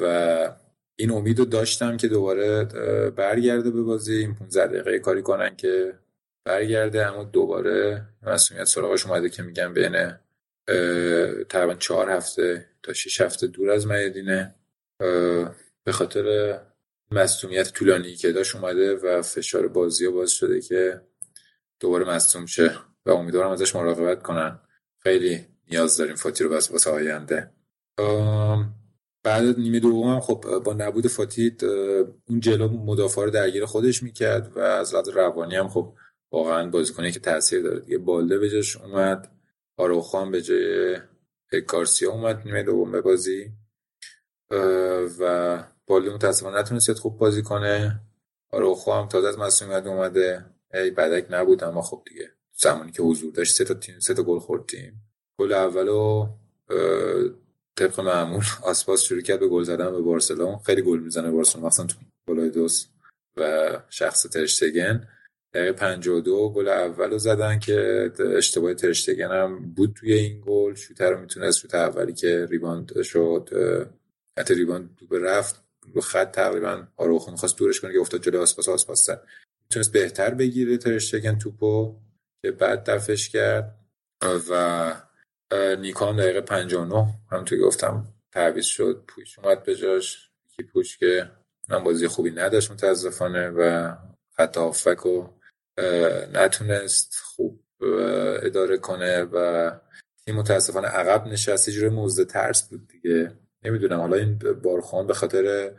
و 0.00 0.54
این 0.98 1.10
امید 1.10 1.38
رو 1.38 1.44
داشتم 1.44 1.96
که 1.96 2.08
دوباره 2.08 2.64
برگرده 3.10 3.70
به 3.70 3.82
بازی. 3.82 4.14
این 4.14 4.34
15 4.34 4.66
دقیقه 4.66 4.98
کاری 4.98 5.22
کنن 5.22 5.56
که 5.56 5.98
برگرده 6.44 7.06
اما 7.06 7.24
دوباره 7.24 8.06
مسئولیت 8.22 8.64
سراغش 8.64 9.06
اومده 9.06 9.28
که 9.28 9.42
میگن 9.42 9.74
بین 9.74 10.12
تقریبا 11.44 11.74
چهار 11.74 12.10
هفته 12.10 12.66
تا 12.82 12.92
شش 12.92 13.20
هفته 13.20 13.46
دور 13.46 13.70
از 13.70 13.86
میادینه 13.86 14.54
به 15.84 15.92
خاطر 15.92 16.58
مصومیت 17.10 17.72
طولانی 17.72 18.16
که 18.16 18.32
داشت 18.32 18.56
اومده 18.56 18.94
و 18.94 19.22
فشار 19.22 19.68
بازی 19.68 20.06
ها 20.06 20.12
باز 20.12 20.30
شده 20.30 20.60
که 20.60 21.00
دوباره 21.80 22.04
مصوم 22.04 22.46
شه 22.46 22.78
و 23.06 23.10
امیدوارم 23.10 23.50
ازش 23.50 23.76
مراقبت 23.76 24.22
کنن. 24.22 24.60
خیلی 24.98 25.46
نیاز 25.70 25.96
داریم 25.96 26.14
فاتی 26.14 26.44
رو 26.44 26.50
واسه 26.50 26.90
آینده. 26.90 27.52
بعد 29.22 29.58
نیمه 29.58 29.80
دوم 29.80 30.20
خب 30.20 30.58
با 30.64 30.72
نبود 30.72 31.06
فاتی 31.06 31.56
اون 32.28 32.40
جلو 32.40 32.68
مدافع 32.68 33.24
رو 33.24 33.30
درگیر 33.30 33.64
خودش 33.64 34.02
می‌کرد 34.02 34.56
و 34.56 34.58
از 34.58 34.94
لحاظ 34.94 35.08
روانی 35.08 35.56
هم 35.56 35.68
خب 35.68 35.94
واقعا 36.32 36.70
بازیکنی 36.70 37.12
که 37.12 37.20
تاثیر 37.20 37.62
داره 37.62 37.80
دیگه. 37.80 37.98
بالده 37.98 38.38
به 38.38 38.50
جاش 38.50 38.76
اومد 38.76 39.32
آروخان 39.76 40.30
به 40.30 40.42
جای 40.42 40.96
کارسیا 41.66 42.12
اومد 42.12 42.42
نیمه 42.44 42.62
دوم 42.62 42.92
به 42.92 43.00
بازی. 43.00 43.52
و 45.20 45.64
بالده 45.86 46.14
متاسفانه 46.14 46.58
نتونست 46.58 46.92
خوب 46.92 47.18
بازی 47.18 47.42
کنه. 47.42 48.00
آروخو 48.50 48.92
هم 48.92 49.08
تازه 49.08 49.28
از 49.28 49.38
مسئولیت 49.38 49.86
اومده 49.86 50.44
ای 50.74 50.90
بدک 50.90 51.26
نبود 51.30 51.64
اما 51.64 51.82
خب 51.82 52.02
دیگه. 52.06 52.30
زمانی 52.52 52.92
که 52.92 53.02
حضور 53.02 53.32
داشت 53.32 53.54
سه 53.54 53.64
تا 53.64 53.74
تیم 53.74 53.98
سه 54.00 54.14
تا 54.14 54.22
گل 54.22 54.38
خوردیم 54.38 55.02
گل 55.38 55.52
اولو 55.52 56.28
طبق 57.76 58.00
معمول 58.00 58.44
آسپاس 58.70 59.02
شروع 59.02 59.20
کرد 59.20 59.40
به 59.40 59.48
گل 59.48 59.62
زدن 59.62 59.90
به 59.90 60.00
بارسلون. 60.00 60.58
خیلی 60.58 60.82
گل 60.82 60.98
می‌زنه 60.98 61.30
بارسلون 61.30 61.66
مثلا 61.66 61.86
تو 61.86 61.96
گلای 62.28 62.50
دوست 62.50 62.88
و 63.36 63.70
شخص 63.90 64.26
ترشتگن. 64.28 65.08
دقیقه 65.54 65.72
52 65.72 66.52
گل 66.52 66.68
اولو 66.68 67.18
زدن 67.18 67.58
که 67.58 68.10
اشتباه 68.36 68.74
ترشتگن 68.74 69.30
هم 69.30 69.72
بود 69.76 69.96
توی 70.00 70.12
این 70.12 70.42
گل. 70.46 70.74
شوتر 70.74 71.10
رو 71.10 71.20
می‌تونست 71.20 71.58
شوت 71.58 71.74
اولی 71.74 72.12
که 72.12 72.46
ریباند 72.50 73.02
شد 73.02 73.48
حتی 74.38 74.54
ریباند 74.54 74.98
به 75.10 75.18
رفت 75.18 75.62
رو 75.94 76.00
خط 76.00 76.32
تقریبا 76.32 76.86
آروخو 76.96 77.30
می‌خواست 77.30 77.58
دورش 77.58 77.80
کنه 77.80 77.92
که 77.92 77.98
افتاد 77.98 78.22
جلو 78.22 78.40
آسپاس 78.40 78.68
آسپاس 78.68 79.08
می‌تونست 79.64 79.92
بهتر 79.92 80.34
بگیره 80.34 80.76
ترشتگن 80.76 81.38
توپو 81.38 81.96
که 82.42 82.50
بعد 82.50 82.90
دفش 82.90 83.28
کرد 83.28 83.74
و 84.50 84.94
نیکان 85.78 86.16
دقیقه 86.16 86.40
59 86.40 87.14
هم 87.30 87.44
توی 87.44 87.58
گفتم 87.58 88.14
تعویض 88.32 88.64
شد 88.64 89.04
پوش 89.08 89.38
اومد 89.38 89.62
به 89.62 89.74
جاش. 89.76 90.30
کی 90.56 90.62
پوش 90.62 90.98
که 90.98 91.30
من 91.68 91.84
بازی 91.84 92.08
خوبی 92.08 92.30
نداشت 92.30 92.70
متاسفانه 92.70 93.48
و 93.48 93.94
خط 94.36 94.56
هافک 94.56 94.98
رو 94.98 95.34
نتونست 96.32 97.14
خوب 97.24 97.64
اداره 98.42 98.78
کنه 98.78 99.22
و 99.22 99.70
تیم 100.26 100.36
متاسفانه 100.36 100.88
عقب 100.88 101.26
نشست. 101.26 101.68
یه 101.68 101.74
جوری 101.74 101.88
موزه 101.88 102.24
ترس 102.24 102.68
بود 102.68 102.88
دیگه. 102.88 103.32
نمی‌دونم. 103.64 104.00
حالا 104.00 104.16
این 104.16 104.38
بارخان 104.62 105.06
به 105.06 105.14
خاطر 105.14 105.72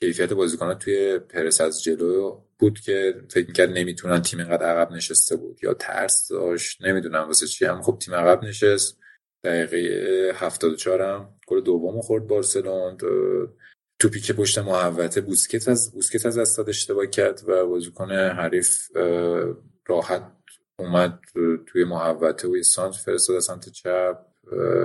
کیفیت 0.00 0.32
بازیکنان 0.32 0.78
توی 0.78 1.18
پرس 1.18 1.60
از 1.60 1.82
جلو 1.82 2.40
بود 2.58 2.80
که 2.80 3.14
فکر 3.30 3.46
می‌کرد 3.46 3.70
نمی‌تونن 3.70 4.22
تیم 4.22 4.38
اینقدر 4.38 4.66
عقب 4.66 4.92
نشسته 4.92 5.36
بود 5.36 5.58
یا 5.62 5.74
ترس 5.74 6.28
داشت. 6.28 6.84
نمی‌دونم 6.84 7.26
واسه 7.26 7.46
چی 7.46 7.64
هم. 7.64 7.82
خب 7.82 7.98
تیم 7.98 8.14
عقب 8.14 8.44
نشست. 8.44 8.98
دقیقه 9.44 10.32
74 10.34 11.02
هم 11.02 11.34
گل 11.46 11.60
دوم 11.60 12.00
خورد 12.00 12.26
بارسلون. 12.26 12.98
توپی 13.98 14.20
که 14.20 14.32
پشت 14.32 14.58
محوطه 14.58 15.20
بوسکت 15.20 15.68
از 15.68 15.92
بوسکت 15.92 16.26
از 16.26 16.38
استاد 16.38 16.68
اشتباه 16.68 17.06
کرد 17.06 17.42
و 17.46 17.66
بازیکن 17.66 18.10
حریف 18.12 18.96
راحت 19.86 20.32
اومد 20.78 21.20
توی 21.66 21.84
محوطه 21.84 22.48
و 22.48 22.62
سانت 22.62 22.94
فرستاد 22.94 23.38
سمت 23.38 23.68
چپ. 23.68 24.18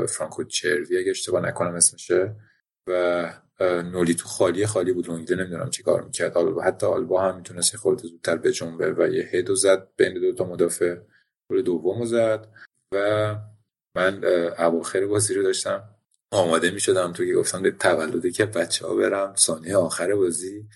فرانکو 0.09 0.43
چروی 0.43 0.97
اگه 0.97 1.09
اشتباه 1.09 1.41
نکنم 1.47 1.75
اسمشه 1.75 2.35
و 2.87 3.33
نولی 3.61 4.13
تو 4.13 4.27
خالی 4.27 4.65
خالی 4.65 4.93
بود 4.93 5.07
لونگله 5.07 5.43
نمی‌دونم 5.43 5.69
چی 5.69 5.83
کار 5.83 6.01
می‌کرد. 6.01 6.37
حتی 6.63 6.85
آلبا 6.85 7.21
هم 7.21 7.37
می‌تونست 7.37 7.75
خورده 7.75 8.07
زودتر 8.07 8.35
بجنبه 8.35 8.93
و 8.93 9.07
یه 9.07 9.23
هدو 9.23 9.55
زد 9.55 9.87
بین 9.97 10.13
دو 10.13 10.33
تا 10.33 10.43
مدافع 10.43 10.97
گل 11.51 11.61
دوم 11.61 12.05
زد 12.05 12.47
و 12.93 13.35
من 13.95 14.23
اواخر 14.59 15.05
بازی 15.05 15.33
رو 15.33 15.43
داشتم. 15.43 15.83
آماده 16.33 16.71
می 16.71 16.79
شدم 16.79 17.13
تو 17.13 17.25
که 17.25 17.33
گفتم 17.33 17.61
به 17.61 17.71
تولدی 17.71 18.31
که 18.31 18.45
بچه 18.45 18.87
ها 18.87 18.95
برم 18.95 19.35
ثانیه 19.35 19.77
آخر 19.77 20.15
بازی 20.15 20.67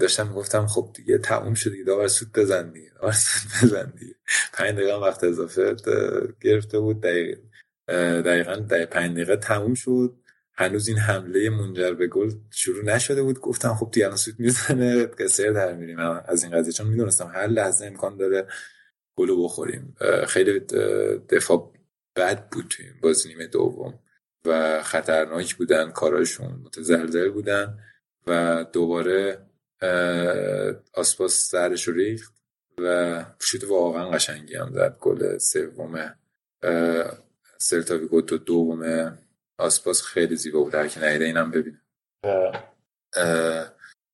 داشتم 0.00 0.32
گفتم 0.32 0.66
خب 0.66 0.90
دیگه 0.94 1.18
تموم 1.18 1.54
شد 1.54 1.70
دیگه 1.70 1.84
داور 1.84 2.08
سود 2.08 2.32
بزن 2.32 2.70
دیگه 2.70 2.90
داور 3.00 3.12
سود 3.12 3.50
بزن 3.62 3.92
دیگه. 3.98 4.14
پنج 4.52 4.74
دقیقه 4.74 4.94
وقت 4.94 5.24
اضافه 5.24 5.76
گرفته 6.40 6.78
بود. 6.78 7.00
دقیقه 7.00 7.40
دقیقا 8.22 8.56
دقیقه 8.56 8.86
پنج 8.86 9.12
دقیقه 9.12 9.36
تموم 9.36 9.74
شد. 9.74 10.16
هنوز 10.54 10.88
این 10.88 10.98
حمله 10.98 11.50
منجر 11.50 11.92
به 11.92 12.06
گل 12.06 12.30
شروع 12.50 12.84
نشده 12.84 13.22
بود. 13.22 13.40
گفتم 13.40 13.74
خب 13.74 13.90
دیگه 13.92 14.16
سود 14.16 14.34
می‌زنه 14.38 15.06
قصر 15.06 15.50
در 15.50 15.72
میریم. 15.72 15.98
از 15.98 16.44
این 16.44 16.52
قضیه 16.52 16.72
چون 16.72 16.86
می‌دونستم 16.86 17.26
هر 17.34 17.46
لحظه 17.46 17.86
امکان 17.86 18.16
داره 18.16 18.46
گلو 19.16 19.44
بخوریم. 19.44 19.94
خیلی 20.28 20.60
دفاع 21.28 21.72
بد 22.16 22.48
بود 22.48 22.66
توی 22.70 22.86
بازی 23.02 23.28
نیمه 23.28 23.46
دوم 23.46 23.98
و 24.46 24.82
خطرناک 24.82 25.54
بودن 25.54 25.90
کاراشون 25.90 26.62
متزلزل 26.64 27.30
بودن. 27.30 27.78
و 28.26 28.64
دوباره 28.72 29.46
آسپاس 30.94 31.50
سرش 31.50 31.88
رو 31.88 31.94
ریخت 31.94 32.34
و 32.78 33.24
شوت 33.38 33.64
واقعا 33.64 34.10
قشنگی 34.10 34.54
هم 34.54 34.72
زد. 34.74 34.96
گل 35.00 35.38
سوم 35.38 36.14
سلتاویگو 37.58 38.20
تو 38.22 38.38
دوم 38.38 39.18
آسپاس 39.58 40.02
خیلی 40.02 40.36
زیبا 40.36 40.62
بود. 40.62 40.88
که 40.88 41.04
نیده 41.04 41.24
اینم 41.24 41.50
ببینم 41.50 41.80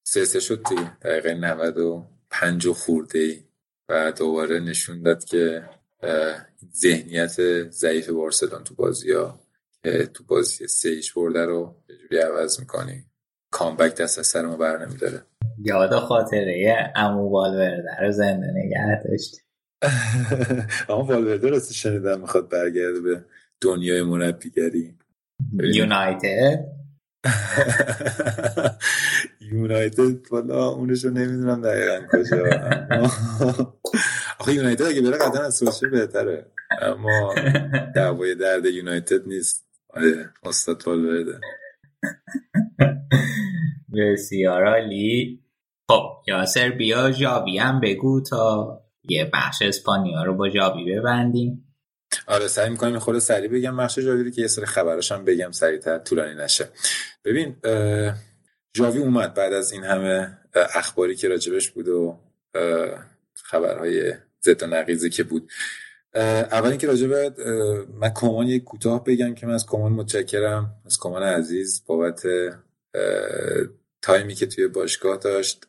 سه 0.07 0.25
سه 0.25 0.41
شد 0.41 0.63
دیگه. 0.69 0.97
دقیقه 0.99 1.35
95 1.35 2.69
خورده 2.69 3.19
ای. 3.19 3.43
و 3.89 4.13
دوباره 4.13 4.61
نشون 4.61 5.03
داد 5.03 5.25
که 5.25 5.71
ذهنیت 6.75 7.69
ضعیف 7.71 8.09
بارسلون 8.09 8.65
تو 8.65 8.75
بازی 8.75 9.13
ها 9.13 9.41
که 9.83 10.07
تو 10.07 10.25
بازی 10.25 10.67
سیش 10.67 11.13
برده 11.13 11.45
رو 11.45 11.83
به 11.87 11.97
جوری 11.97 12.19
عوض 12.19 12.61
می‌کنی؟ 12.61 13.05
کامبک 13.57 13.95
دست 13.95 14.19
از 14.19 14.27
سر 14.27 14.43
ما 14.43 14.57
بر 14.57 14.87
نمیداره. 14.87 15.23
یاد 15.59 15.95
خاطره 15.95 16.93
امو 16.97 17.31
والورده 17.31 17.97
رو 18.01 18.13
زنده 18.13 18.53
نگه 18.55 19.03
داشت. 19.05 19.41
اما 20.89 21.05
والورده 21.05 21.51
راستی 21.51 21.75
شنیدم 21.75 22.21
می‌خواد 22.21 22.49
برگرده 22.49 23.01
به 23.01 23.25
دنیای 23.61 24.03
مربیگری؟ 24.03 24.95
یونایتد؟ 25.75 26.65
یونایتد 29.53 30.33
والا 30.33 30.69
اونش 30.69 31.05
رو 31.05 31.11
نمی‌دونم 31.11 31.63
دقیقا 31.63 32.07
کجا. 32.13 32.45
آخه 34.41 34.55
یونایتد 34.55 34.85
اگه 34.85 35.03
بره 35.03 35.19
قطعا 35.19 35.45
از 35.45 35.55
سوشه 35.55 35.89
بهتره. 35.89 36.47
اما 36.83 37.35
دعوای 37.95 38.35
درد 38.35 38.67
یونایتد 38.67 39.29
نیست. 39.29 39.67
آره 39.91 40.31
استاد 40.43 40.83
بده 40.87 41.41
بسیار 43.99 44.67
عالی 44.67 45.41
خب 45.91 46.03
یاسر 46.27 46.69
بیا 46.69 47.11
جابی 47.11 47.59
هم 47.59 47.81
بگو 47.81 48.21
تا 48.21 48.81
یه 49.09 49.31
بخش 49.33 49.63
اسپانیا 49.63 50.23
رو 50.23 50.35
با 50.35 50.49
جابی 50.49 50.93
ببندیم. 50.93 51.63
آره 52.27 52.49
سعی 52.49 52.71
می‌کنم 52.71 52.99
خود 52.99 53.19
سریع 53.19 53.51
بگم 53.51 53.77
بخش 53.77 53.99
جاوی 53.99 54.31
که 54.31 54.43
یه 54.43 54.49
سری 54.49 54.67
خبراش 54.67 55.13
هم 55.13 55.25
بگم 55.25 55.51
سریعتر 55.51 55.99
طولانی 55.99 56.35
نشه. 56.35 56.69
ببین 57.25 57.57
جاوی 58.73 58.99
اومد 58.99 59.35
بعد 59.35 59.53
از 59.53 59.73
این 59.73 59.85
همه 59.85 60.39
اخباری 60.55 61.17
که 61.17 61.29
راجبش 61.29 61.71
بود 61.71 61.89
و 61.89 62.19
خبرهای 63.35 64.15
ضد 64.45 64.63
و 64.63 64.67
نقیزی 64.67 65.11
که 65.11 65.23
بود. 65.23 65.51
اول 66.15 66.69
اینکه 66.69 66.87
راجب 66.87 67.41
من 67.95 68.09
کمان 68.15 68.47
یک 68.47 68.65
کوتاه 68.65 69.05
بگم 69.05 69.35
که 69.35 69.47
من 69.47 69.55
از 69.55 69.67
کمان 69.67 69.93
متشکرم. 69.93 70.75
از 70.87 70.99
کمان 70.99 71.23
عزیز 71.23 71.85
بابت 71.87 72.23
تایمی 74.07 74.35
که 74.35 74.47
توی 74.47 74.69
باشگاه 74.69 75.17
داشت 75.17 75.67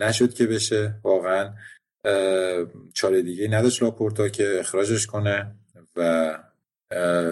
نشد 0.00 0.34
که 0.34 0.46
بشه. 0.46 0.94
واقعا 1.02 1.54
چاره 2.94 3.22
دیگه 3.22 3.48
نداشت 3.48 3.82
لاپورتا 3.82 4.28
که 4.28 4.60
اخراجش 4.60 5.06
کنه 5.06 5.54
و 5.96 6.38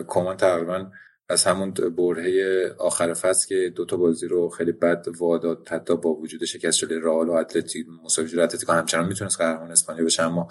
کمان 0.06 0.36
تقریبا 0.36 0.90
از 1.28 1.44
همون 1.44 1.70
برهه 1.70 2.74
آخر 2.78 3.14
فصل 3.14 3.48
که 3.48 3.72
دوتا 3.76 3.96
بازی 3.96 4.28
رو 4.28 4.48
خیلی 4.48 4.72
بد 4.72 5.06
واداد 5.18 5.68
حتی 5.68 5.96
با 5.96 6.14
وجود 6.14 6.44
شکست 6.44 6.78
شده 6.78 7.00
رئال 7.00 7.28
و 7.28 7.32
اتلتیک 7.32 7.86
مساوی 8.04 8.28
شده 8.28 8.42
اتلتیکو 8.42 8.72
همچنان 8.72 9.06
می‌تونست 9.06 9.38
قهرمان 9.38 9.70
اسپانیا 9.70 10.04
بشه 10.04 10.22
اما 10.22 10.48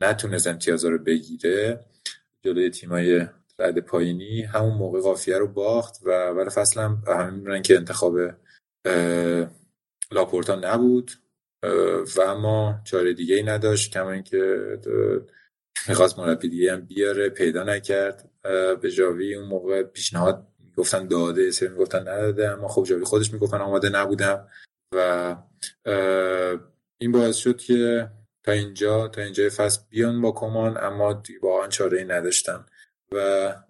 نتونست 0.00 0.46
امتیازا 0.46 0.88
رو 0.88 0.98
بگیره. 0.98 1.80
جلوی 2.44 2.70
تیمای 2.70 3.26
رد 3.58 3.78
پایینی 3.78 4.42
همون 4.42 4.74
موقع 4.74 5.00
قافیه 5.00 5.38
رو 5.38 5.48
باخت 5.48 5.94
و 6.02 6.10
اول 6.10 6.48
فصل 6.48 6.80
هم 6.80 7.02
همین 7.06 7.62
که 7.62 7.76
انتخاب 7.76 8.18
لاپورتا 10.12 10.54
نبود. 10.54 11.10
و 12.16 12.20
اما 12.20 12.80
چاره 12.84 13.14
دیگه 13.14 13.36
ای 13.36 13.42
نداشت 13.42 13.92
کما 13.92 14.12
اینکه 14.12 14.56
می‌خواست 15.88 16.18
مربی 16.18 16.48
دیگه 16.48 16.72
هم 16.72 16.80
بیاره 16.80 17.28
پیدا 17.28 17.64
نکرد. 17.64 18.30
به 18.82 18.90
جاوی 18.90 19.34
اون 19.34 19.48
موقع 19.48 19.82
پیشنهاد 19.82 20.46
می‌گفتن 20.64 21.06
داده 21.06 21.50
سری 21.50 21.68
می‌گفتن 21.68 22.00
نداده 22.00 22.48
اما 22.48 22.68
خب 22.68 22.84
جاوی 22.84 23.04
خودش 23.04 23.32
می‌گفتن 23.32 23.56
آماده 23.56 23.88
نبودم. 23.88 24.48
و 24.94 25.36
این 26.98 27.12
باعث 27.12 27.36
شد 27.36 27.56
که 27.56 28.10
تا 28.44 28.52
اینجا 28.52 29.08
تا 29.08 29.22
اینجا 29.22 29.48
فصل 29.48 29.80
بیان 29.90 30.22
با 30.22 30.32
کمان 30.32 30.76
اما 30.76 31.22
واقعا 31.42 31.68
چاره 31.68 31.98
ای 31.98 32.04
نداشتن. 32.04 32.66
و 33.12 33.18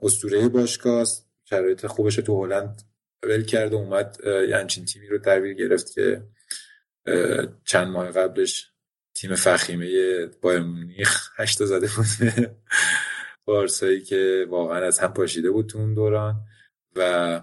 اسطوره 0.02 0.48
باشگاه 0.48 1.06
شرایط 1.44 1.86
خوبش 1.86 2.16
تو 2.16 2.44
هلند 2.44 2.82
ول 3.22 3.42
کرد 3.42 3.72
و 3.72 3.76
اومد 3.76 4.16
یه 4.48 4.56
همچین 4.56 4.84
تیمی 4.84 5.06
رو 5.06 5.18
تحویل 5.18 5.54
گرفت 5.54 5.92
که 5.92 6.22
چند 7.64 7.88
ماه 7.88 8.10
قبلش 8.10 8.70
تیم 9.14 9.34
فخیمه 9.34 10.26
بایر 10.26 10.60
مونیخ 10.60 11.30
هشتا 11.36 11.66
زده 11.66 11.88
بود. 11.96 12.06
بارسایی 13.44 14.00
که 14.00 14.46
واقعا 14.50 14.86
از 14.86 14.98
هم 14.98 15.12
پاشیده 15.12 15.50
بود 15.50 15.66
تو 15.66 15.78
اون 15.78 15.94
دوران 15.94 16.40
و 16.96 17.40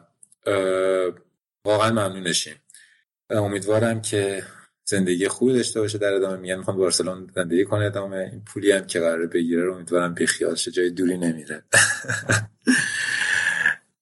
واقعا 1.66 1.92
ممنونشیم. 1.92 2.56
امیدوارم 3.30 4.02
که 4.02 4.44
زندگی 4.84 5.28
خوبی 5.28 5.54
داشته 5.54 5.80
باشه 5.80 5.98
در 5.98 6.14
ادامه. 6.14 6.38
میگن 6.38 6.56
می‌خوام 6.56 6.78
بارسلون 6.78 7.32
زندگی 7.36 7.66
کنه. 7.66 7.86
ادامه 7.86 8.18
این 8.18 8.44
پولی 8.46 8.72
هم 8.72 8.88
که 8.88 9.00
قراره 9.00 9.28
بگیره 9.28 9.64
رو 9.64 9.76
امیدوارم 9.76 10.14
بیخیال 10.14 10.56
شه 10.56 10.72
جای 10.72 10.90
دوری 10.90 11.18
نمیره. 11.18 11.64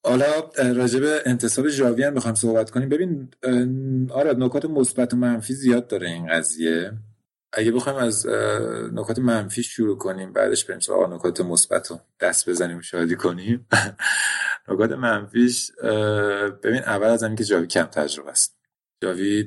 حالا 0.06 0.50
راجب 0.76 1.02
انتصاب 1.26 1.68
ژاوی 1.68 2.04
هم 2.04 2.14
بخوام 2.14 2.36
صحبت 2.36 2.70
کنیم. 2.70 2.90
ببین 2.90 3.30
آره 4.12 4.34
نکات 4.34 4.66
مثبت 4.66 5.14
و 5.14 5.18
منفی 5.18 5.54
زیاد 5.54 5.88
داره 5.88 6.10
این 6.10 6.28
قضیه. 6.28 6.92
اگه 7.54 7.72
بخوایم 7.72 8.00
از 8.00 8.28
نکات 8.94 9.20
منفی 9.20 9.64
شروع 9.64 9.98
کنیم 9.98 10.34
بعدش 10.34 10.66
بریم 10.66 10.80
سراغ 10.80 11.14
نکات 11.14 11.42
مثبت 11.42 11.92
رو 11.92 12.00
دست 12.20 12.50
بزنیم 12.50 12.82
شادی 12.82 13.16
کنیم. 13.16 13.68
نکات 14.70 14.92
منفیش 14.92 15.72
ببین 16.64 16.84
اول 16.84 17.08
از 17.08 17.24
همین 17.24 17.36
که 17.36 17.44
جاوی 17.44 17.68
کم 17.68 17.84
تجربه 17.84 18.32
است. 18.32 18.58
جاوی 19.04 19.44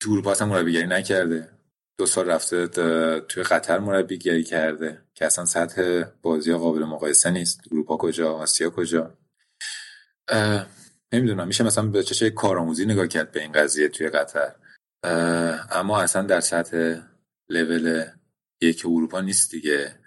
دور 0.00 0.22
پاس 0.22 0.42
مربیگری 0.42 0.86
نکرده. 0.86 1.48
دو 1.98 2.06
سال 2.06 2.26
رفته 2.30 2.66
توی 3.28 3.42
قطر 3.42 3.78
مربیگری 3.78 4.44
کرده 4.44 5.02
که 5.14 5.26
اصلا 5.26 5.44
سطح 5.44 6.02
بازی 6.22 6.54
قابل 6.54 6.84
مقایسه 6.84 7.30
نیست. 7.30 7.60
اروپا 7.72 7.96
کجا 7.96 8.32
آسیا 8.32 8.70
کجا؟ 8.70 9.19
نمی‌دونم 11.12 11.46
میشه 11.46 11.64
مثلا 11.64 11.86
به 11.86 12.02
چشه 12.02 12.30
کارآموزی 12.30 12.86
نگاه 12.86 13.06
کرد 13.06 13.32
به 13.32 13.40
این 13.40 13.52
قضیه 13.52 13.88
توی 13.88 14.08
قطر. 14.08 14.54
اما 15.70 16.00
اصلا 16.00 16.22
در 16.22 16.40
سطح 16.40 17.00
لول 17.48 18.04
یک 18.60 18.82
اروپا 18.84 19.20
نیست 19.20 19.50
دیگه. 19.50 19.98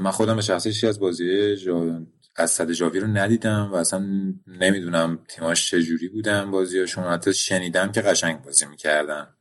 من 0.00 0.10
خودم 0.10 0.36
به 0.36 0.42
شخصی 0.42 0.86
از 0.86 1.00
بازی 1.00 1.56
جا... 1.56 2.06
از 2.36 2.50
صد 2.50 2.72
جاوی 2.72 3.00
رو 3.00 3.06
ندیدم 3.06 3.70
و 3.72 3.74
اصلا 3.74 3.98
نمی‌دونم 4.46 5.24
تیماش 5.28 5.70
چجوری 5.70 6.08
بودن 6.08 6.50
بازیاشون. 6.50 7.04
حتی 7.04 7.34
شنیدم 7.34 7.92
که 7.92 8.00
قشنگ 8.00 8.42
بازی 8.42 8.66
می‌کردن. 8.66 9.34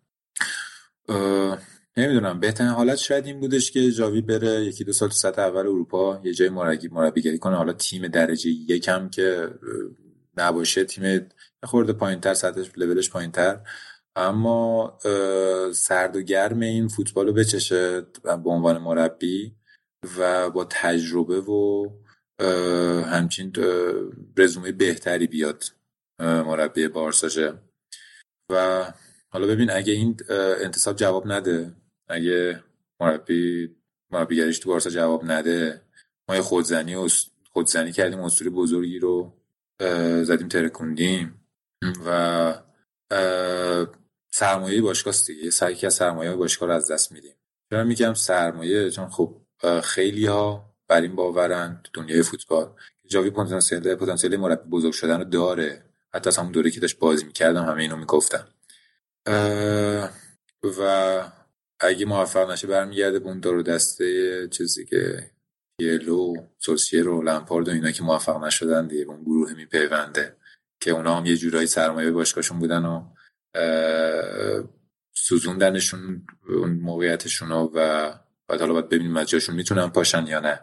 نمی‌دونم. 1.97 2.39
بهترین 2.39 2.69
حالت 2.69 2.97
شاید 2.97 3.25
این 3.25 3.39
بودش 3.39 3.71
که 3.71 3.91
جاوی 3.91 4.21
بره 4.21 4.65
یکی 4.65 4.83
دو 4.83 4.93
سال 4.93 5.09
تو 5.09 5.15
سطح 5.15 5.41
اول 5.41 5.59
اروپا 5.67 6.21
یه 6.23 6.33
جای 6.33 6.49
مربی 6.49 6.87
مربیگری 6.87 7.37
کنه. 7.37 7.55
حالا 7.55 7.73
تیم 7.73 8.07
درجه 8.07 8.49
یکم 8.49 9.09
که 9.09 9.49
نباشه 10.37 10.83
تیم 10.83 11.29
خورده 11.63 11.93
پایینتر 11.93 12.33
سطحش 12.33 12.71
لولش 12.75 13.09
پایینتر. 13.09 13.59
اما 14.15 14.97
سرد 15.73 16.15
و 16.15 16.21
گرم 16.21 16.59
این 16.59 16.87
فوتبال 16.87 17.27
رو 17.27 17.33
بچشه 17.33 18.01
به 18.23 18.49
عنوان 18.49 18.77
مربی 18.77 19.55
و 20.17 20.49
با 20.49 20.65
تجربه 20.65 21.41
و 21.41 21.89
همچین 23.03 23.53
رزومه 24.37 24.71
بهتری 24.71 25.27
بیاد 25.27 25.63
مربی 26.19 26.87
بارساشه 26.87 27.53
و 28.51 28.85
حالا 29.29 29.47
ببین 29.47 29.71
اگه 29.71 29.93
این 29.93 30.17
انتصاب 30.29 30.95
جواب 30.95 31.31
نده 31.31 31.73
اگه 32.07 32.63
مربی 32.99 33.75
مربیگریش 34.11 34.59
تو 34.59 34.69
بارسا 34.69 34.89
جواب 34.89 35.31
نده 35.31 35.81
ما 36.29 36.35
یه 36.35 36.41
خودزنی 36.41 36.95
و 36.95 37.07
خودزنی 37.51 37.91
کردیم 37.91 38.19
اسطوره 38.19 38.49
بزرگی 38.51 38.99
رو 38.99 39.33
زدیم 40.23 40.47
ترکوندیم. 40.47 41.43
و 42.05 42.53
سرمایه 44.31 44.81
باشگاه 44.81 45.13
دیگه. 45.27 45.49
سعی 45.49 45.85
از 45.85 45.93
سرمایه 45.93 46.35
باشگاه 46.35 46.69
رو 46.69 46.75
از 46.75 46.91
دست 46.91 47.11
میدیم. 47.11 47.35
چرا 47.69 47.83
میگم 47.83 48.13
سرمایه؟ 48.13 48.91
چون 48.91 49.09
خب 49.09 49.41
خیلی 49.83 50.25
ها 50.25 50.75
بر 50.87 51.01
این 51.01 51.15
باورن 51.15 51.81
تو 51.83 52.01
دنیای 52.01 52.23
فوتبال. 52.23 52.73
جاوی 53.07 53.29
پتانسیل 53.29 53.95
پتانسیل 53.95 54.37
مربی 54.37 54.69
بزرگ 54.69 54.93
شدن 54.93 55.17
رو 55.17 55.23
داره. 55.23 55.83
حتی 56.13 56.29
از 56.29 56.37
همون 56.37 56.51
دوره 56.51 56.71
که 56.71 56.79
داشت 56.79 56.99
بازی 56.99 57.25
می‌کردم 57.25 57.65
همه 57.65 57.81
اینو 57.81 57.97
می‌گفتم 57.97 58.47
و 60.79 61.21
اگه 61.79 62.05
موفق 62.05 62.51
نشه 62.51 62.67
برمیگرده 62.67 63.19
به 63.19 63.25
اون 63.25 63.39
دارو 63.39 63.63
دسته 63.63 64.47
چیزی 64.47 64.85
که 64.85 65.31
یلو 65.81 66.33
سوسیرو 66.59 67.21
لمپارد 67.21 67.67
و 67.67 67.71
اینا 67.71 67.91
که 67.91 68.03
موفق 68.03 68.43
نشدن 68.43 68.87
دیگه 68.87 69.03
اون 69.03 69.21
گروه 69.21 69.53
میپیونده 69.53 70.35
که 70.81 70.91
اونا 70.91 71.17
هم 71.17 71.25
یه 71.25 71.37
جورایی 71.37 71.67
سرمایه 71.67 72.11
باشگاهشون 72.11 72.59
بودن 72.59 72.85
و 72.85 73.03
سوزوندنشون 75.15 76.27
اون 76.49 76.69
موقعیتشون 76.69 77.51
و 77.51 77.67
بعد 78.47 78.59
حالا 78.59 78.73
باید 78.73 78.89
ببینیم 78.89 79.17
از 79.17 79.29
جاشون 79.29 79.55
می‌تونن 79.55 79.87
پاشن 79.87 80.27
یا 80.27 80.39
نه. 80.39 80.59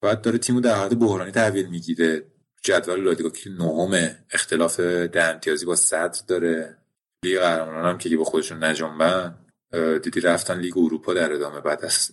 بعد 0.00 0.22
داره 0.22 0.38
تیمو 0.38 0.60
در 0.60 0.74
حالت 0.74 0.94
بحرانی 0.94 1.30
تحویل 1.30 1.66
می‌گیره. 1.66 2.26
جدول 2.62 3.00
لالیگا 3.00 3.30
که 3.30 3.50
نهم 3.50 4.16
اختلاف 4.30 4.80
ده 4.80 5.24
امتیازی 5.24 5.66
با 5.66 5.76
صد 5.76 6.16
داره. 6.28 6.76
لیگ 7.24 7.38
قهرمانان 7.38 7.84
هم 7.84 7.98
که 7.98 8.16
با 8.16 8.24
خودشون 8.24 8.64
نجنبن 8.64 9.45
دیدی 10.02 10.20
رفتن 10.20 10.60
لیگ 10.60 10.78
اروپا 10.78 11.14
در 11.14 11.32
ادامه 11.32 11.60
بعد 11.60 11.84
از 11.84 12.10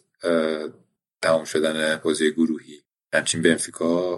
تمام 1.22 1.44
شدن 1.44 1.96
بازی 1.96 2.32
گروهی. 2.32 2.84
همچین 3.14 3.42
بنفیکا 3.42 4.16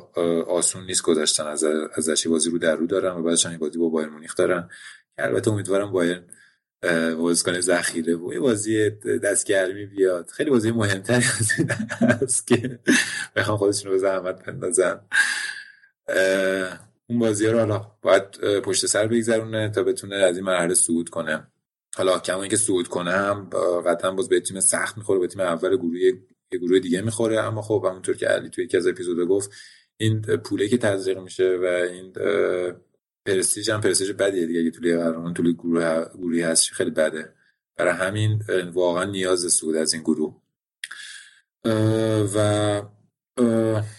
آسون 0.47 0.85
نیست 0.85 1.01
گذاشتن 1.01 1.47
از 1.47 1.63
ازش 1.95 2.27
بازی 2.27 2.49
رو 2.49 2.57
در 2.57 2.75
رو 2.75 2.87
دارن 2.87 3.15
و 3.15 3.23
بعدش 3.23 3.45
بازی 3.45 3.79
با 3.79 3.89
بایر 3.89 4.09
مونیخ 4.09 4.35
دارن. 4.35 4.69
البته 5.17 5.51
امیدوارم 5.51 5.91
بایر 5.91 6.23
بازیکن 7.17 7.59
ذخیره 7.59 8.15
و 8.15 8.33
یه 8.33 8.39
بازی 8.39 8.89
دستگرمی 9.23 9.85
بیاد. 9.85 10.29
خیلی 10.29 10.49
بازی 10.49 10.71
مهمتری 10.71 11.25
این 11.57 11.69
هست 12.01 12.47
که 12.47 12.79
بخوام 13.35 13.57
خودشون 13.57 13.85
رو 13.85 13.91
به 13.91 14.01
زحمت 14.01 14.45
بندازن. 14.45 15.01
اون 17.07 17.19
بازی 17.19 17.47
رو 17.47 17.59
حالا 17.59 17.91
باید 18.01 18.59
پشت 18.59 18.85
سر 18.85 19.07
بگذرونه 19.07 19.69
تا 19.69 19.83
بتونه 19.83 20.15
از 20.15 20.35
این 20.35 20.45
مرحله 20.45 20.73
صعود 20.73 21.09
کنه. 21.09 21.47
حالا 21.95 22.19
کما 22.19 22.41
اینکه 22.41 22.57
صعود 22.57 22.87
کنه 22.87 23.11
هم 23.11 23.49
قطعا 23.85 24.11
باز 24.11 24.29
به 24.29 24.39
تیم 24.39 24.59
سخت 24.59 24.97
می‌خوره 24.97 25.19
به 25.19 25.27
تیم 25.27 25.41
اول 25.41 25.77
گروه 25.77 25.99
یه 25.99 26.19
گروه 26.51 26.79
دیگه 26.79 27.01
می‌خوره. 27.01 27.39
اما 27.39 27.61
خب 27.61 27.85
همونطور 27.89 28.17
که 28.17 28.27
علی 28.27 28.49
توی 28.49 28.63
یکی 28.63 28.77
از 28.77 28.87
اپیزود 28.87 29.27
گفت 29.27 29.51
این 29.97 30.21
پوله 30.21 30.67
که 30.67 30.77
تزریق 30.77 31.19
میشه 31.19 31.57
و 31.61 31.65
این 31.65 32.13
پرستیج 33.25 33.71
هم 33.71 33.81
پرستیج 33.81 34.11
بدیه 34.11 34.45
دیگه. 34.45 34.59
اگه 34.59 34.71
توی 34.71 34.97
قهرمان 34.97 35.33
توی 35.33 35.53
گروه 35.53 36.05
گروهی 36.13 36.41
هست 36.41 36.69
خیلی 36.69 36.91
بده. 36.91 37.33
برای 37.77 37.93
همین 37.93 38.43
واقعا 38.73 39.03
نیاز 39.03 39.53
سود 39.53 39.75
از 39.75 39.93
این 39.93 40.03
گروه. 40.03 40.41
و 42.35 42.81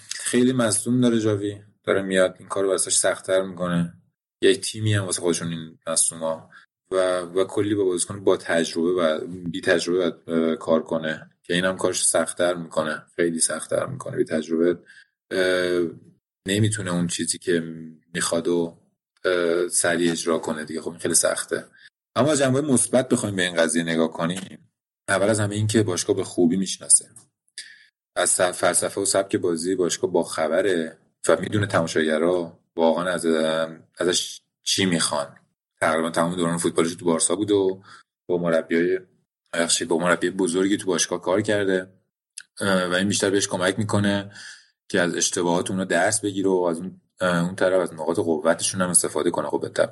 خیلی 0.09 0.53
مصدوم 0.53 1.01
داره 1.01 1.21
جاوی. 1.21 1.61
داره 1.85 2.03
میاد 2.03 2.37
این 2.39 2.49
کارو 2.49 2.69
واسش 2.69 2.97
سختتر 2.97 3.43
می‌کنه. 3.43 3.93
یک 4.43 4.61
تیمی 4.61 4.95
هم 4.95 5.05
واسه 5.05 5.21
خودشون 5.21 5.49
این 5.49 5.79
ها 6.21 6.51
و 6.91 7.21
و 7.21 7.45
کلی 7.45 7.75
با 7.75 7.85
بازیکن 7.85 8.25
با 8.25 8.37
تجربه 8.37 8.91
و 8.91 9.27
بی 9.27 9.61
تجربه 9.61 10.57
کار 10.57 10.83
کنه 10.83 11.31
که 11.43 11.55
این 11.55 11.65
هم 11.65 11.77
کارش 11.77 12.07
سختتر 12.07 12.55
می‌کنه 12.55 13.03
خیلی 13.17 13.41
سختتر 13.41 13.87
می‌کنه. 13.87 14.17
بی 14.17 14.25
تجربه 14.25 14.79
نمی‌تونه 16.49 16.93
اون 16.93 17.07
چیزی 17.07 17.39
که 17.39 17.61
می‌خواد 18.15 18.49
و 18.49 18.79
سریع 19.71 20.13
اجرا 20.13 20.39
کنه 20.39 20.65
دیگه. 20.65 20.81
خب 20.81 20.97
خیلی 20.97 21.15
سخته. 21.15 21.65
اما 22.17 22.33
از 22.33 22.39
جنبه 22.39 22.61
مثبت 22.61 23.09
بخوایم 23.09 23.37
به 23.37 23.43
این 23.43 23.57
قضیه 23.57 23.83
نگاه 23.83 24.13
کنیم. 24.13 24.69
اول 25.09 25.29
از 25.29 25.41
همه 25.41 25.55
این 25.55 25.67
که 25.67 25.83
باشگاه 25.83 26.17
به 26.17 26.25
خوبی 26.25 26.57
می‌شناسه. 26.57 27.11
از 28.17 28.41
فلسفه 28.41 29.01
و 29.01 29.05
سبک 29.05 29.37
بازی 29.37 29.75
باشگاه 29.75 30.11
با 30.13 30.23
خبره 30.23 30.99
و 31.29 31.41
می‌دونه 31.41 31.67
تماشاگرها 31.67 32.59
واقعا 32.77 33.05
از 33.05 33.27
ازش 33.99 34.41
چی 34.63 34.87
می‌خوان. 34.87 35.37
تقریبا 35.81 36.11
تمام 36.11 36.37
دوران 36.37 36.59
فوتبالش 36.59 36.95
تو 36.95 37.05
بارسا 37.05 37.37
بود 37.37 37.51
و 37.51 37.83
با 38.29 38.39
مربیای 38.39 38.99
با 39.89 39.99
مربی 39.99 40.31
بزرگی 40.31 40.77
تو 40.77 40.87
باشگاه 40.87 41.23
کار 41.23 41.41
کرده. 41.41 41.93
و 42.61 42.95
این 42.95 43.09
بیشتر 43.09 43.31
بهش 43.31 43.49
کمک 43.49 43.79
می‌کنه 43.79 44.31
که 44.89 45.01
از 45.01 45.15
اشتباهات 45.15 45.71
اونو 45.71 45.85
درس 45.85 46.21
بگیره 46.21 46.49
و 46.49 46.67
از 46.71 46.79
اون 46.79 47.01
اون 47.21 47.55
طرف 47.55 47.81
از 47.81 47.95
نقاط 47.95 48.19
قوتشون 48.19 48.83
هم 48.83 48.91
استفاده 48.91 49.31
کنه. 49.31 49.49
خب 49.49 49.61
بهتر. 49.61 49.89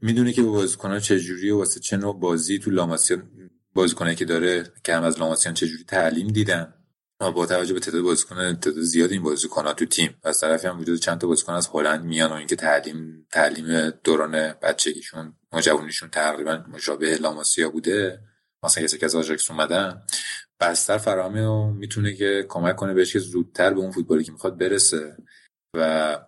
می‌دونه 0.00 0.32
که 0.32 0.42
بازیکن‌ها 0.42 0.98
چجوری 0.98 1.50
و 1.50 1.58
واسه 1.58 1.80
چه 1.80 1.96
نوع 1.96 2.20
بازی 2.20 2.58
تو 2.58 2.70
لاماسیان 2.70 3.30
بازیکنایی 3.74 4.16
که 4.16 4.24
داره 4.24 4.72
که 4.84 4.94
هم 4.94 5.02
از 5.02 5.18
لاماسیان 5.18 5.54
چجوری 5.54 5.84
تعلیم 5.84 6.28
دیدن؟ 6.28 6.74
با 7.20 7.46
توجه 7.46 7.74
به 7.74 7.80
تعداد 7.80 8.02
بازیکن 8.02 8.54
تعداد 8.54 8.80
زیاد 8.80 9.10
این 9.10 9.22
بازیکن‌ها 9.22 9.72
تو 9.72 9.86
تیم. 9.86 10.14
و 10.24 10.28
از 10.28 10.40
طرفی 10.40 10.66
هم 10.66 10.80
وجود 10.80 11.00
چند 11.00 11.20
تا 11.20 11.26
بازیکن 11.26 11.52
از 11.52 11.70
هلند 11.74 12.04
میان 12.04 12.30
و 12.30 12.34
اینکه 12.34 12.56
تعلیم 12.56 13.26
تعلیم 13.32 13.90
دوران 13.90 14.52
بچگیشون 14.62 15.34
نوجوانیشون 15.52 16.10
تقریبا 16.10 16.64
مشابه 16.72 17.16
لاماسیا 17.16 17.70
بوده. 17.70 18.20
مثلا 18.62 18.84
کسی 18.84 18.98
که 18.98 19.06
از 19.06 19.14
آژاکس 19.14 19.50
اومدن. 19.50 20.02
بستر 20.60 20.98
فراهمه 20.98 21.46
و 21.46 21.70
می‌تونه 21.70 22.14
که 22.14 22.46
کمک 22.48 22.76
کنه 22.76 22.94
بهش 22.94 23.12
که 23.12 23.18
زودتر 23.18 23.74
به 23.74 23.80
اون 23.80 23.90
فوتبالی 23.90 24.24
که 24.24 24.32
می‌خواد 24.32 24.58
برسه. 24.58 25.16
و 25.76 26.18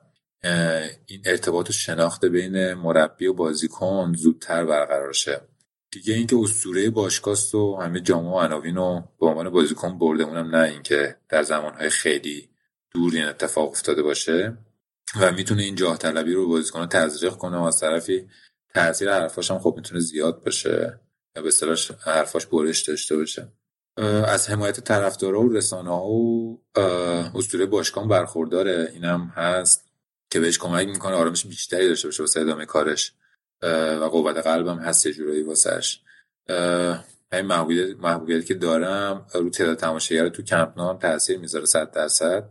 این 1.07 1.23
ارتباط 1.25 1.71
و 1.71 1.73
شناخت 1.73 2.25
بین 2.25 2.75
مربی 2.75 3.27
و 3.27 3.33
بازیکن 3.33 4.15
زودتر 4.17 4.65
برقرار 4.65 5.13
شه. 5.13 5.41
دیگه 5.93 6.15
اینکه 6.15 6.37
اسطوره 6.37 6.91
باشکاست 6.91 7.55
و 7.55 7.77
همه 7.77 8.01
جامعه 8.01 8.31
و 8.31 8.37
عناوین 8.37 8.77
رو 8.77 9.03
به 9.21 9.27
عنوان 9.27 9.51
بازیکن 9.51 9.99
برده 9.99 10.25
اونم 10.25 10.57
نه 10.57 10.69
اینکه 10.69 11.17
در 11.29 11.43
زمانهای 11.43 11.91
خیلی 11.91 12.49
دور 12.91 13.15
این 13.15 13.25
اتفاق 13.25 13.71
افتاده 13.71 14.03
باشه 14.03 14.57
و 15.21 15.33
می‌تونه 15.33 15.63
این 15.63 15.75
جاه 15.75 15.99
طلبی 15.99 16.33
رو 16.33 16.49
بازیکن 16.49 16.87
تزریق 16.87 17.33
کنه 17.33 17.57
و 17.57 17.63
از 17.63 17.81
طرفی 17.81 18.29
تاثیر 18.75 19.13
حرفاش 19.13 19.51
هم 19.51 19.59
خب 19.59 19.75
می‌تونه 19.77 20.01
زیاد 20.01 20.45
باشه 20.45 21.01
و 21.37 21.43
به 21.43 21.49
اصطلاح 21.49 21.77
حرفاش 22.05 22.47
برش 22.47 22.83
داشته 22.83 23.17
باشه. 23.17 23.49
از 24.27 24.51
حمایت 24.51 24.81
طرفدارا 24.81 25.43
و 25.43 25.53
رسانه 25.53 25.91
ها 25.91 26.07
و 26.07 26.63
اسطوره 27.35 27.67
باشگاه 27.67 28.09
برخورداره. 28.09 28.91
اینم 28.95 29.33
هست 29.35 29.85
که 30.31 30.41
بهش 30.41 30.59
کمک 30.59 30.89
می‌کنه. 30.89 31.15
آرامش 31.15 31.47
بیشتری 31.47 31.89
داشته 31.89 32.09
باشه 32.09 32.23
واسه 32.23 32.41
ادامه 32.41 32.67
کارش. 32.67 33.13
و 33.63 34.05
قوت 34.05 34.37
قلبم 34.37 34.79
هست 34.79 35.07
یه 35.07 35.13
جورایی 35.13 35.43
واسش. 35.43 36.01
این 37.33 37.47
محبوبیت 37.47 37.97
محبوبیت 37.97 38.47
که 38.47 38.55
دارم 38.55 39.27
رو 39.35 39.51
تعداد 39.51 39.77
تماشاگر 39.77 40.29
تو 40.29 40.43
کمپ 40.43 40.79
نام 40.79 40.99
تاثیر 40.99 41.39
می‌ذاره 41.39 41.65
صد 41.65 41.91
درصد. 41.91 42.49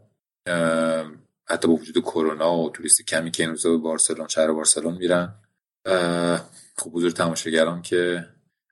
حتی 1.45 1.67
با 1.67 1.73
وجود 1.73 2.03
کرونا 2.03 2.57
و 2.57 2.69
توریست 2.69 3.07
کمی 3.07 3.31
که 3.31 3.43
این 3.43 3.49
روزا 3.49 3.69
به 3.69 3.77
بارسلون 3.77 4.27
شهر 4.27 4.51
بارسلون 4.51 4.93
میرن. 4.93 5.35
خب 6.77 6.91
حضور 6.93 7.11
تماشاگران 7.11 7.81
که 7.81 8.27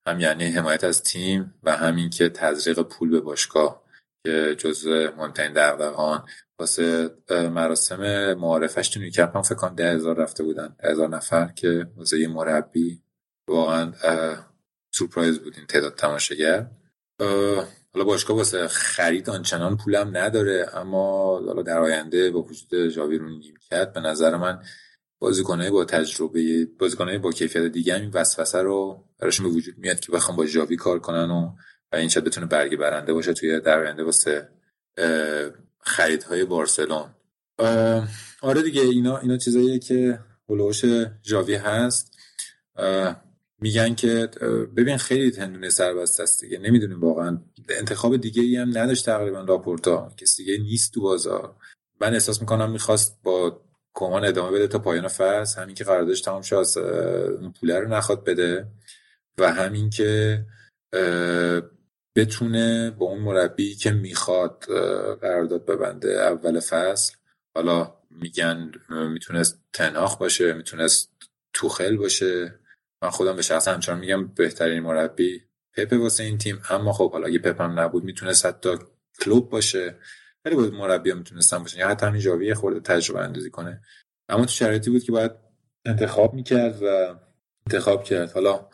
هم 0.08 0.20
یعنی 0.20 0.46
حمایت 0.46 0.84
از 0.84 1.04
تیم 1.04 1.54
و 1.64 1.76
همین 1.76 2.10
که 2.10 2.30
تزریق 2.30 2.82
پول 2.82 3.10
به 3.10 3.20
باشگاه 3.20 3.84
که 4.24 4.56
جزء 4.58 5.12
مهمترین 5.18 5.54
دغدغه‌هان 5.54 6.26
واسه 6.60 7.10
مراسم 7.30 8.34
معارفش 8.34 8.90
تو 8.90 9.00
نیوکمپ 9.00 9.36
هم 9.36 9.42
فکر 9.42 9.56
کنم 9.56 9.76
ده 9.76 9.98
رفته 9.98 10.44
بودن. 10.44 10.76
هزار 10.84 11.10
نفر 11.10 11.48
که 11.48 11.88
واسه 11.98 12.20
یه 12.20 12.28
مربی 12.28 13.02
واقعا 13.48 13.94
سورپرایز 14.92 15.40
بود 15.40 15.54
تعداد 15.70 15.96
تماشاگر. 15.96 16.68
حالا 17.94 18.06
باشگاه 18.06 18.38
واسه 18.38 18.68
خرید 18.68 19.30
آنچنان 19.30 19.78
پولم 19.78 20.18
نداره 20.18 20.70
اما 20.74 21.40
حالا 21.40 21.62
در 21.62 21.80
آینده 21.80 22.32
با 22.32 22.42
وجود 22.42 22.88
جاوی 22.88 23.18
رو 23.18 23.30
کرد 23.70 23.94
به 23.94 24.00
نظر 24.00 24.38
من 24.38 24.64
بازیکنای 25.20 25.70
با 25.70 25.86
تجربه 25.86 26.66
بازیکنای 26.80 27.18
با 27.18 27.32
کیفیت 27.32 27.64
دیگه 27.64 27.96
این 27.96 28.10
وسوسه 28.14 28.62
رو 28.62 29.04
براشون 29.20 29.46
به 29.46 29.52
وجود 29.52 29.78
میاد 29.78 30.00
که 30.00 30.12
بخوام 30.12 30.38
با 30.38 30.46
جاوی 30.46 30.76
کار 30.76 31.00
کنن 31.00 31.32
و 31.32 31.52
و 31.92 31.96
این 31.96 32.10
شاید 32.10 32.26
بتونه 32.26 32.48
برگی 32.48 32.76
برنده 32.76 33.14
باشه 33.14 33.34
توی 33.34 33.60
در 33.60 33.80
آینده 33.80 34.04
واسه 34.04 34.50
خریدهای 35.82 36.46
بارسلون. 36.46 37.10
آره 38.42 38.62
دیگه 38.64 38.82
اینا 38.82 39.18
اینا 39.18 39.38
چیزاییه 39.38 39.80
که 39.80 40.20
هلوش 40.50 40.86
جاوی 41.22 41.56
هست. 41.56 42.18
میگن 43.62 43.96
که 43.96 44.30
ببین 44.76 44.98
خیلی 44.98 45.32
تندونه 45.32 45.70
سربسته 45.70 46.24
است 46.24 46.42
دیگه 46.42 46.60
نمی‌دونیم 46.60 47.02
واقعا. 47.02 47.42
انتخاب 47.70 48.18
دیگه 48.18 48.42
ای 48.42 48.56
هم 48.56 48.78
نداشت 48.78 49.06
تقریبا 49.06 49.42
راپورتا. 49.42 50.14
کسی 50.18 50.46
دیگه 50.46 50.58
نیست 50.58 50.94
تو 50.94 51.02
بازار. 51.02 51.56
من 52.02 52.14
احساس 52.14 52.42
می‌کنم 52.42 52.72
می‌خواست 52.72 53.20
با 53.24 53.62
کمان 53.94 54.26
ادامه 54.26 54.52
بده 54.52 54.68
تا 54.68 54.80
پایان 54.80 55.08
فصل. 55.08 55.62
همین 55.62 55.76
که 55.76 55.84
قراردادش 55.84 56.22
تمام 56.22 56.42
شد 56.42 56.66
پوله 57.60 57.80
رو 57.80 57.88
نخواد 57.88 58.26
بده. 58.26 58.68
و 59.38 59.54
همین 59.54 59.90
که 59.90 60.46
بتونه 62.16 62.92
با 62.92 63.06
اون 63.06 63.20
مربی 63.20 63.76
که 63.76 63.92
می‌خواد 63.92 64.64
قرارداد 65.22 65.66
ببنده 65.66 66.22
اول 66.22 66.60
فصل 66.60 67.16
حالا 67.56 67.94
میگن 68.10 68.72
می‌تونست 68.90 69.60
تناخ 69.74 70.18
باشه 70.18 70.54
می‌تونست 70.54 71.14
توخل 71.54 71.98
باشه. 71.98 72.60
من 73.04 73.10
خودم 73.10 73.36
به 73.36 73.42
شخص 73.42 73.68
همچنان 73.68 74.00
میگم 74.00 74.28
بهترین 74.28 74.80
مربی 74.80 75.44
پپ 75.74 75.94
واسه 75.94 76.24
این 76.24 76.38
تیم 76.38 76.62
اما 76.70 76.94
خب 76.94 77.12
حالا 77.12 77.28
اگه 77.28 77.40
پپ 77.40 77.62
هم 77.62 77.80
نبود 77.80 78.04
می‌تونست 78.04 78.46
حتی 78.46 78.70
کلوب 79.22 79.50
باشه. 79.50 79.96
خیلی 80.44 80.56
بود 80.56 80.74
مربی 80.74 81.12
هم 81.12 81.18
می‌تونستن 81.18 81.60
باشه 81.60 81.78
یا 81.80 81.88
حتی 81.88 82.06
همین 82.06 82.22
جاوی 82.22 82.54
خورده 82.54 82.80
تجربه 82.80 83.20
اندازی 83.20 83.50
کنه. 83.50 83.82
اما 84.30 84.46
تو 84.46 84.52
شرایطی 84.52 84.90
بود 84.92 85.04
که 85.04 85.12
باید 85.12 85.32
انتخاب 85.86 86.34
می‌کرد 86.34 86.84
و 86.84 87.16
انتخاب 87.66 88.04
کرد. 88.04 88.32
حالا 88.32 88.70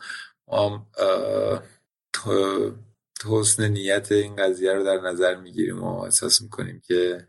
ما 0.48 0.86
حسن 3.24 3.68
نیت 3.68 4.12
این 4.12 4.36
قضیه 4.36 4.72
رو 4.72 4.84
در 4.84 5.00
نظر 5.00 5.34
می‌گیریم 5.36 5.82
و 5.82 6.00
احساس 6.00 6.42
می‌کنیم 6.42 6.82
که 6.86 7.26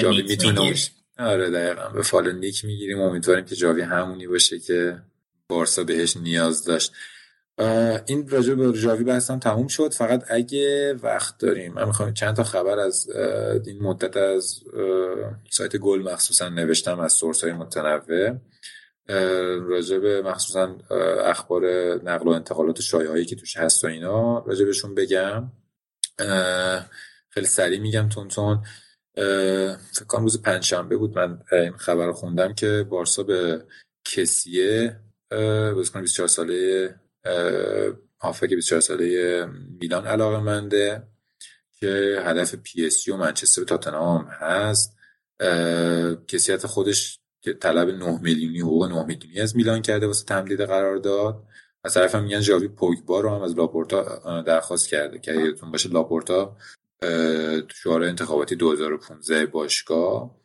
جاوی 0.00 0.22
می‌تونه 0.22 0.74
آره 1.18 1.50
دقیقا. 1.50 1.88
به 1.88 2.02
فال 2.02 2.32
نیک 2.32 2.64
می‌گیریم. 2.64 3.00
و 3.00 3.02
امیدواریم 3.02 3.44
که 3.44 3.56
جاوی 3.56 3.82
همونی 3.82 4.26
باشه 4.26 4.58
که 4.58 4.98
بارسا 5.48 5.84
بهش 5.84 6.16
نیاز 6.16 6.64
داشت. 6.64 6.92
این 8.06 8.28
راجع 8.28 8.54
به 8.54 8.72
جاوی 8.72 9.04
بحثم 9.04 9.38
تموم 9.38 9.68
شد. 9.68 9.92
فقط 9.92 10.24
اگه 10.28 10.94
وقت 10.94 11.38
داریم 11.38 11.72
من 11.72 11.84
می‌خوام 11.84 12.14
چند 12.14 12.36
تا 12.36 12.44
خبر 12.44 12.78
از 12.78 13.10
این 13.66 13.82
مدت 13.82 14.16
از 14.16 14.60
سایت 15.50 15.76
گل 15.76 16.02
مخصوصا 16.02 16.48
نوشتم 16.48 17.00
از 17.00 17.12
سورس 17.12 17.44
های 17.44 17.52
متنوع. 17.52 18.36
راجع 19.68 19.98
به 19.98 20.22
مخصوصا 20.22 20.78
اخبار 21.24 21.64
نقل 22.04 22.28
و 22.28 22.30
انتقالات 22.30 22.80
شایعی 22.80 23.24
که 23.24 23.36
توش 23.36 23.56
هست 23.56 23.84
و 23.84 23.86
اینا 23.86 24.38
راجع 24.38 24.64
بهشون 24.64 24.94
بگم. 24.94 25.52
خیلی 27.30 27.46
سریع 27.46 27.78
میگم 27.80 28.08
تون 28.08 28.28
تون 28.28 28.62
فکر 29.92 30.04
کنم 30.08 30.22
روز 30.22 30.42
پنجشنبه 30.42 30.96
بود 30.96 31.18
من 31.18 31.42
این 31.52 31.72
خبر 31.72 32.06
رو 32.06 32.12
خوندم 32.12 32.54
که 32.54 32.86
بارسا 32.90 33.22
به 33.22 33.64
کسیه 34.04 35.00
بازیکن 35.74 36.00
24 36.00 36.28
ساله 36.28 36.94
هافک 38.20 38.48
24 38.48 38.80
ساله 38.80 39.46
میلان 39.80 40.06
علاقه 40.06 40.40
منده 40.40 41.02
که 41.72 42.22
هدف 42.24 42.54
پی 42.54 42.86
اس 42.86 43.08
و 43.08 43.16
منچستر 43.16 43.64
تاتنهام 43.64 44.24
هست. 44.24 44.96
کسیه 46.28 46.66
خودش 46.66 47.19
که 47.40 47.52
طلب 47.52 47.88
9 47.88 48.20
میلیونی 48.22 48.60
حقوق 48.60 48.84
9 48.84 49.04
میلیونی 49.04 49.40
از 49.40 49.56
میلان 49.56 49.82
کرده 49.82 50.06
واسه 50.06 50.24
تمدید 50.24 50.60
قرار 50.60 50.96
داد 50.96 51.44
از 51.84 51.94
طرف 51.94 52.14
هم 52.14 52.22
میگن 52.22 52.40
ژاوی 52.40 52.68
پوگبا 52.68 53.20
رو 53.20 53.30
هم 53.30 53.42
از 53.42 53.56
لاپورتا 53.58 54.42
درخواست 54.42 54.88
کرده 54.88 55.18
که 55.18 55.32
یادتون 55.32 55.70
باشه 55.70 55.88
لاپورتا 55.88 56.56
تو 57.60 57.74
شعار 57.74 58.04
انتخاباتی 58.04 58.56
2015 58.56 59.46
باشگاه 59.46 60.40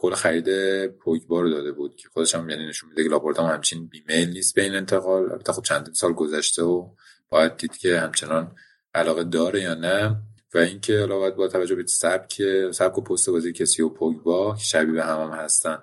قول 0.00 0.14
خرید 0.14 0.48
پوگبا 0.86 1.40
رو 1.40 1.50
داده 1.50 1.72
بود 1.72 1.96
که 1.96 2.08
خودش 2.08 2.34
هم 2.34 2.50
یعنی 2.50 2.66
نشون 2.66 2.88
میده 2.90 3.02
که 3.02 3.08
لاپورتا 3.08 3.46
هم 3.46 3.54
همچین 3.54 3.86
بیمیل 3.86 4.30
نیست 4.30 4.54
به 4.54 4.62
این 4.62 4.74
انتقال. 4.74 5.22
البته 5.22 5.52
خب 5.52 5.62
چند 5.62 5.90
سال 5.94 6.12
گذشته 6.12 6.62
و 6.62 6.88
باید 7.28 7.56
دید 7.56 7.76
که 7.76 8.00
همچنان 8.00 8.56
علاقه 8.94 9.24
داره 9.24 9.60
یا 9.60 9.74
نه. 9.74 10.16
و 10.54 10.58
اینکه 10.58 10.98
حالا 11.00 11.30
با 11.30 11.48
توجه 11.48 11.74
به 11.74 11.86
سبک 11.86 12.42
سبک 12.70 12.98
و 12.98 13.00
پست 13.00 13.30
بازی 13.30 13.52
کسی 13.52 13.82
و 13.82 13.88
پوگبا 13.88 14.56
شبیه 14.60 14.92
به 14.92 15.04
هم, 15.04 15.20
هم 15.20 15.30
هستن 15.30 15.78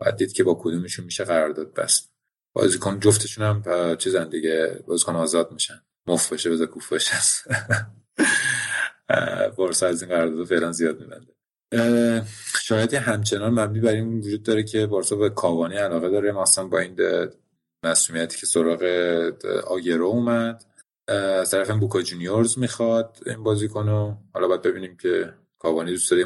باید 0.00 0.16
دید 0.16 0.32
که 0.32 0.44
با 0.44 0.58
کدومشون 0.60 1.04
میشه 1.04 1.24
قرارداد 1.24 1.74
بست. 1.74 2.10
بازیکن 2.52 3.00
جفتشون 3.00 3.44
هم 3.44 3.96
چیزن 3.96 4.28
دیگه 4.28 4.84
بازیکن 4.86 5.16
آزاد 5.16 5.52
میشن. 5.52 5.80
مفت 6.06 6.32
بشه 6.32 6.50
بذار 6.50 6.66
کوف 6.66 6.92
بشه 6.92 7.16
بارسا 9.56 9.86
از 9.86 10.02
این 10.02 10.10
قرارداد 10.10 10.46
فعلا 10.46 10.72
زیاد 10.72 11.00
میبنده. 11.00 11.34
شاید 12.62 12.94
همچنان 12.94 13.60
مبنی 13.60 13.80
بر 13.80 13.92
این 13.92 14.18
وجود 14.18 14.42
داره 14.42 14.62
که 14.62 14.86
بارسا 14.86 15.16
به 15.16 15.30
کاوانی 15.30 15.76
علاقه 15.76 16.10
داره. 16.10 16.32
مثلا 16.32 16.66
با 16.66 16.78
این 16.78 16.96
مسئولیتی 17.84 18.38
که 18.38 18.46
سراغ 18.46 18.82
آگرو 19.66 20.06
اومد. 20.06 20.64
از 21.08 21.50
طرف 21.50 21.70
بوکا 21.70 22.02
جونیورز 22.02 22.58
می‌خواد 22.58 23.18
این 23.26 23.42
بازی 23.42 23.68
کنه 23.68 24.18
حالا 24.34 24.48
باید 24.48 24.62
ببینیم 24.62 24.96
که 24.96 25.34
کاوانی 25.58 25.90
دوست 25.90 26.10
داره 26.10 26.24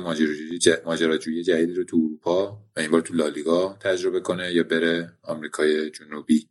ماجراجویی 0.84 1.42
جدیدی 1.42 1.74
رو 1.74 1.84
تو 1.84 1.97
اروپا 1.97 2.58
و 2.76 2.81
این 2.81 2.90
بار 2.90 3.00
تو 3.00 3.15
لالیگا 3.15 3.76
تجربه 3.81 4.20
کنه 4.20 4.52
یا 4.52 4.62
بره 4.62 5.12
آمریکای 5.23 5.90
جنوبی. 5.90 6.48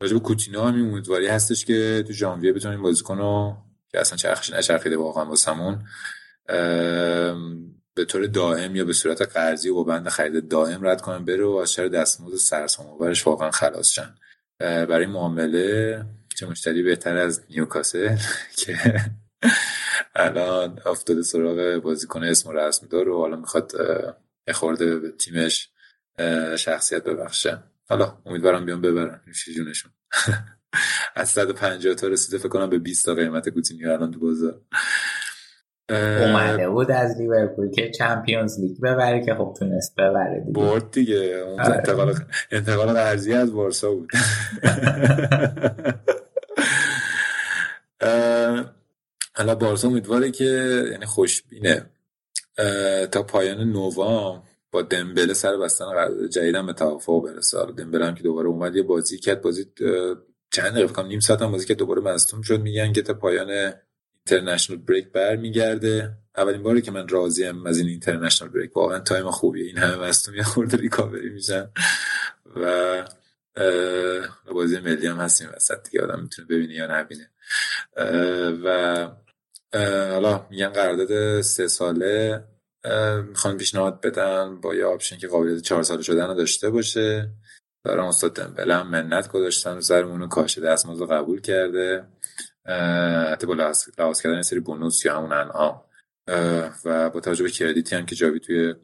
راجع 0.00 0.14
به 0.14 0.20
کوتینو 0.20 0.62
هم 0.62 0.74
امیدواری 0.74 1.26
هستش 1.26 1.64
که 1.64 2.04
تو 2.06 2.12
ژانویه 2.12 2.52
بتونیم 2.52 2.82
بازی 2.82 3.02
کنه 3.02 3.56
که 3.88 4.00
اصلا 4.00 4.16
چرخش 4.16 4.52
نچرخیده 4.52 4.96
واقعا 4.96 5.24
واسمون 5.24 5.84
به 7.94 8.04
طور 8.08 8.26
دائم 8.26 8.76
یا 8.76 8.84
به 8.84 8.92
صورت 8.92 9.22
قرضی 9.22 9.68
و 9.68 9.74
با 9.74 9.84
بند 9.84 10.08
خرید 10.08 10.48
دائم 10.48 10.86
رد 10.86 11.00
کنن 11.00 11.24
بره 11.24 11.44
و 11.44 11.50
از 11.50 11.72
شر 11.72 11.88
دستمزد 11.88 12.36
سرسام 12.36 12.86
واقعا 13.26 13.50
خلاص 13.50 13.88
شن. 13.88 14.14
برای 14.60 15.06
معامله 15.06 16.04
چه 16.38 16.46
مشتری 16.46 16.82
بهتر 16.82 17.16
از 17.16 17.44
نیوکاسل 17.50 18.16
که 18.60 18.76
الان 20.14 20.80
افتاده 20.86 21.22
سراغ 21.22 21.82
بازیکن 21.82 22.24
اسم 22.24 22.48
و 22.48 22.52
رسم 22.52 22.86
دار 22.86 23.08
و 23.08 23.18
حالا 23.18 23.36
می‌خواد 23.36 23.72
خورده 24.52 24.98
به 24.98 25.10
تیمش 25.10 25.70
شخصیت 26.56 27.04
ببخشه. 27.04 27.62
حالا 27.88 28.18
امیدوارم 28.26 28.66
بیان 28.66 28.80
ببرن. 28.80 29.20
جونشون. 29.56 29.92
از 31.16 31.28
150 31.28 31.94
تا 31.94 32.08
رسیده 32.08 32.38
فکر 32.38 32.48
کنم 32.48 32.70
به 32.70 32.78
20 32.78 33.04
تا 33.04 33.14
قیمت 33.14 33.48
کوتینیو 33.48 33.90
الان 33.90 34.10
تو 34.10 34.20
بازار. 34.20 34.60
اومده 35.90 36.68
بود 36.68 36.90
از 36.90 37.20
لیورپول 37.20 37.70
که 37.70 37.90
چمپیونز 37.90 38.60
لیگ 38.60 38.80
ببره 38.80 39.24
که 39.24 39.34
خب 39.34 39.54
تونست 39.58 39.94
ببره 39.94 40.40
دیگه. 40.40 40.52
برد 40.52 40.90
دیگه. 40.90 41.44
آره. 41.44 41.76
انتقال 41.76 42.14
انتقال 42.50 42.92
قرضی 42.92 43.32
از 43.32 43.52
بارسا 43.52 43.90
بود. 43.90 44.10
حالا 49.34 49.54
بارسا 49.54 49.88
امیدواره 49.88 50.30
که 50.30 50.44
یعنی 50.90 51.06
خوشبینه 51.06 51.90
تا 53.10 53.22
پایان 53.22 53.58
نوامبر 53.58 54.42
با 54.70 54.82
دمبله 54.82 55.34
سر 55.34 55.56
بستن 55.56 55.84
قرارداد 55.84 56.30
جدیدم 56.30 56.66
به 56.66 56.72
توافق 56.72 57.24
برسه. 57.24 57.58
دمبله 57.76 58.06
هم 58.06 58.14
که 58.14 58.22
دوباره 58.22 58.48
اومد 58.48 58.76
یه 58.76 58.82
بازی 58.82 59.18
کرد. 59.18 59.42
بازی 59.42 59.66
چند 60.50 60.72
دقیقه 60.72 61.02
نیم 61.02 61.20
ساعت 61.20 61.42
هم 61.42 61.52
بازی 61.52 61.66
که 61.66 61.74
دوباره 61.74 62.02
مصدوم 62.02 62.42
شد. 62.42 62.60
میگن 62.60 62.92
که 62.92 63.02
تا 63.02 63.14
پایان 63.14 63.72
international 64.26 64.78
break 64.78 65.12
برمیگرده. 65.12 66.10
اولین 66.36 66.62
باری 66.62 66.82
که 66.82 66.90
من 66.90 67.08
راضیم 67.08 67.66
از 67.66 67.78
این 67.78 67.88
international 67.88 68.50
break 68.50 68.76
واقعا 68.76 68.98
تایم 68.98 69.30
خوبیه. 69.30 69.66
این 69.66 69.78
همه 69.78 69.96
مصدوم 70.08 70.34
یه 70.34 70.42
خورده 70.42 70.76
ریکاوری 70.76 71.30
میشن. 71.30 71.70
و 72.56 73.04
بازی 74.52 74.80
ملی 74.80 75.06
هم 75.06 75.16
هستیم. 75.16 75.48
وسط 75.56 75.90
دیگه 75.90 76.04
آدم 76.04 76.22
می‌تونه 76.22 76.48
ببینه 76.48 76.74
یا 76.74 77.00
نبینه. 77.00 77.30
و 78.64 79.08
حالا 80.12 80.46
میگن 80.50 80.68
قرارداد 80.68 81.40
سه 81.40 81.68
ساله. 81.68 82.44
می‌خوان 83.28 83.56
پیشنهاد 83.56 84.00
بدن 84.00 84.60
با 84.60 84.74
یه 84.74 84.84
option 84.84 85.16
که 85.16 85.28
قابلیت 85.28 85.62
چهار 85.62 85.82
ساله 85.82 86.02
شدن 86.02 86.26
رو 86.26 86.34
داشته 86.34 86.70
باشه. 86.70 87.30
دارم 87.84 88.04
استاد 88.04 88.34
دمبله 88.34 88.74
هم 88.74 88.90
منت 88.90 89.28
گذاشتن 89.28 89.74
رو 89.74 89.80
سرمون 89.80 90.28
کاش 90.28 90.58
دستمزد 90.58 91.10
قبول 91.10 91.40
کرده. 91.40 92.04
حتی 93.32 93.46
با 93.46 93.54
لحاظ 93.54 94.22
کردن 94.22 94.42
سری 94.42 94.60
بونوس 94.60 95.04
یا 95.04 95.16
همون 95.16 95.32
انعام. 95.32 95.84
و 96.84 97.10
با 97.10 97.20
توجه 97.20 97.44
به 97.44 97.50
credit 97.50 97.89
ی 97.89 97.96
هم 97.96 98.06
که 98.06 98.14
ژاوی 98.14 98.40
توی 98.40 98.74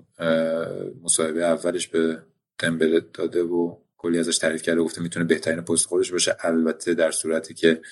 مصاحبه 1.03 1.45
اولش 1.45 1.89
به 1.89 2.23
دمبله 2.59 3.01
داده 3.15 3.43
و 3.43 3.77
کلی 3.97 4.19
ازش 4.19 4.39
تعریف 4.39 4.63
کرده 4.63 4.81
گفته 4.81 5.03
می‌تونه 5.03 5.25
بهترین 5.25 5.61
پست 5.61 5.87
خودش 5.87 6.13
باشه. 6.13 6.37
البته 6.41 6.95
در 6.95 7.11
صورتی 7.11 7.55
که 7.55 7.83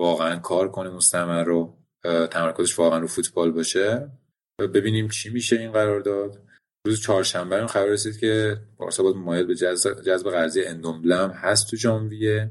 واقعا 0.00 0.36
کار 0.36 0.70
کنه 0.70 0.90
مستمر 0.90 1.44
رو 1.44 1.76
تمرکزش 2.30 2.78
واقعا 2.78 2.98
رو 2.98 3.06
فوتبال 3.06 3.50
باشه. 3.50 4.10
و 4.60 4.68
ببینیم 4.68 5.08
چی 5.08 5.30
میشه 5.30 5.56
این 5.56 5.72
قرارداد. 5.72 6.42
روز 6.86 7.00
چهارشنبه 7.00 7.66
خبر 7.66 7.86
رسید 7.86 8.18
که 8.18 8.56
بارسا 8.76 9.02
باید 9.02 9.16
مایل 9.16 9.46
به 9.46 9.54
جذب 10.04 10.30
قرضی 10.30 10.64
اندومبلم 10.64 11.30
هست 11.30 11.70
تو 11.70 11.76
ژانویه. 11.76 12.50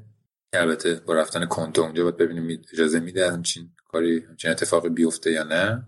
البته 0.53 1.01
با 1.05 1.13
رفتن 1.13 1.45
کنته 1.45 1.81
اونجا 1.81 2.03
باید 2.03 2.17
ببینیم 2.17 2.61
اجازه 2.73 2.99
میده 2.99 3.31
همچین 3.31 3.69
کاری 3.87 4.19
همچین 4.19 4.51
اتفاقی 4.51 4.89
بیفته 4.89 5.31
یا 5.31 5.43
نه. 5.43 5.83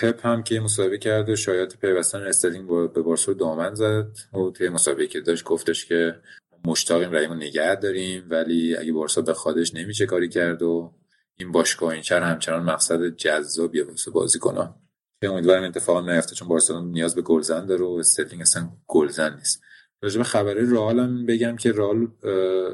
پپ 0.00 0.26
هم 0.26 0.42
که 0.42 0.60
مصاحبه 0.60 0.98
کرده 0.98 1.36
شایعه 1.36 1.76
پیوستن 1.80 2.22
استرلینگ 2.22 2.68
به 2.92 3.02
بارسا 3.02 3.32
دامن 3.32 3.74
زد. 3.74 4.16
و 4.32 4.50
توی 4.50 4.68
مصاحبه 4.68 5.06
که 5.06 5.20
داشت 5.20 5.44
گفتش 5.44 5.86
که 5.86 6.20
مشتاقیم 6.64 7.10
رحیمو 7.10 7.34
نگه 7.34 7.74
داریم 7.74 8.26
ولی 8.30 8.76
اگه 8.76 8.92
بارسا 8.92 9.22
بخوادش 9.22 9.74
نمیشه 9.74 10.06
کاری 10.06 10.28
کرد 10.28 10.62
و 10.62 10.92
این 11.40 11.52
باشگاه 11.52 11.90
این 11.90 12.02
چر 12.02 12.22
همچنان 12.22 12.62
مقصد 12.62 13.08
جذابیه 13.08 13.84
واسه 13.84 14.10
بازیکنان 14.10 14.74
که 15.22 15.28
امیدوارم 15.28 15.64
اتفاق 15.64 16.08
نیفته 16.08 16.34
چون 16.34 16.48
بارسلونا 16.48 16.90
نیاز 16.90 17.14
به 17.14 17.22
گلزن 17.22 17.66
داره 17.66 17.84
و 17.84 17.96
استرلینگ 18.00 18.42
اصلا 18.42 18.70
گلزن 18.86 19.34
نیست. 19.36 19.62
راجع 20.02 20.18
به 20.18 20.24
خبری 20.24 20.70
رئال 20.70 20.98
هم 20.98 21.26
بگم 21.26 21.56
که 21.56 21.72
رئال 21.72 22.08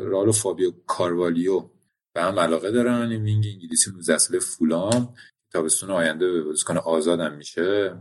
رئال 0.06 0.28
و 0.28 0.32
فابیو 0.32 0.72
کاروالیو 0.86 1.70
به 2.14 2.22
هم 2.22 2.38
علاقه 2.38 2.70
دارن. 2.70 3.10
این 3.10 3.22
wing 3.22 3.46
انگلیسی 3.46 3.90
19 3.90 4.18
ساله 4.18 4.40
فولام 4.40 5.14
تابستون 5.52 5.90
آینده 5.90 6.32
به 6.32 6.42
بازیکن 6.42 6.76
آزادم 6.76 7.34
میشه. 7.34 7.96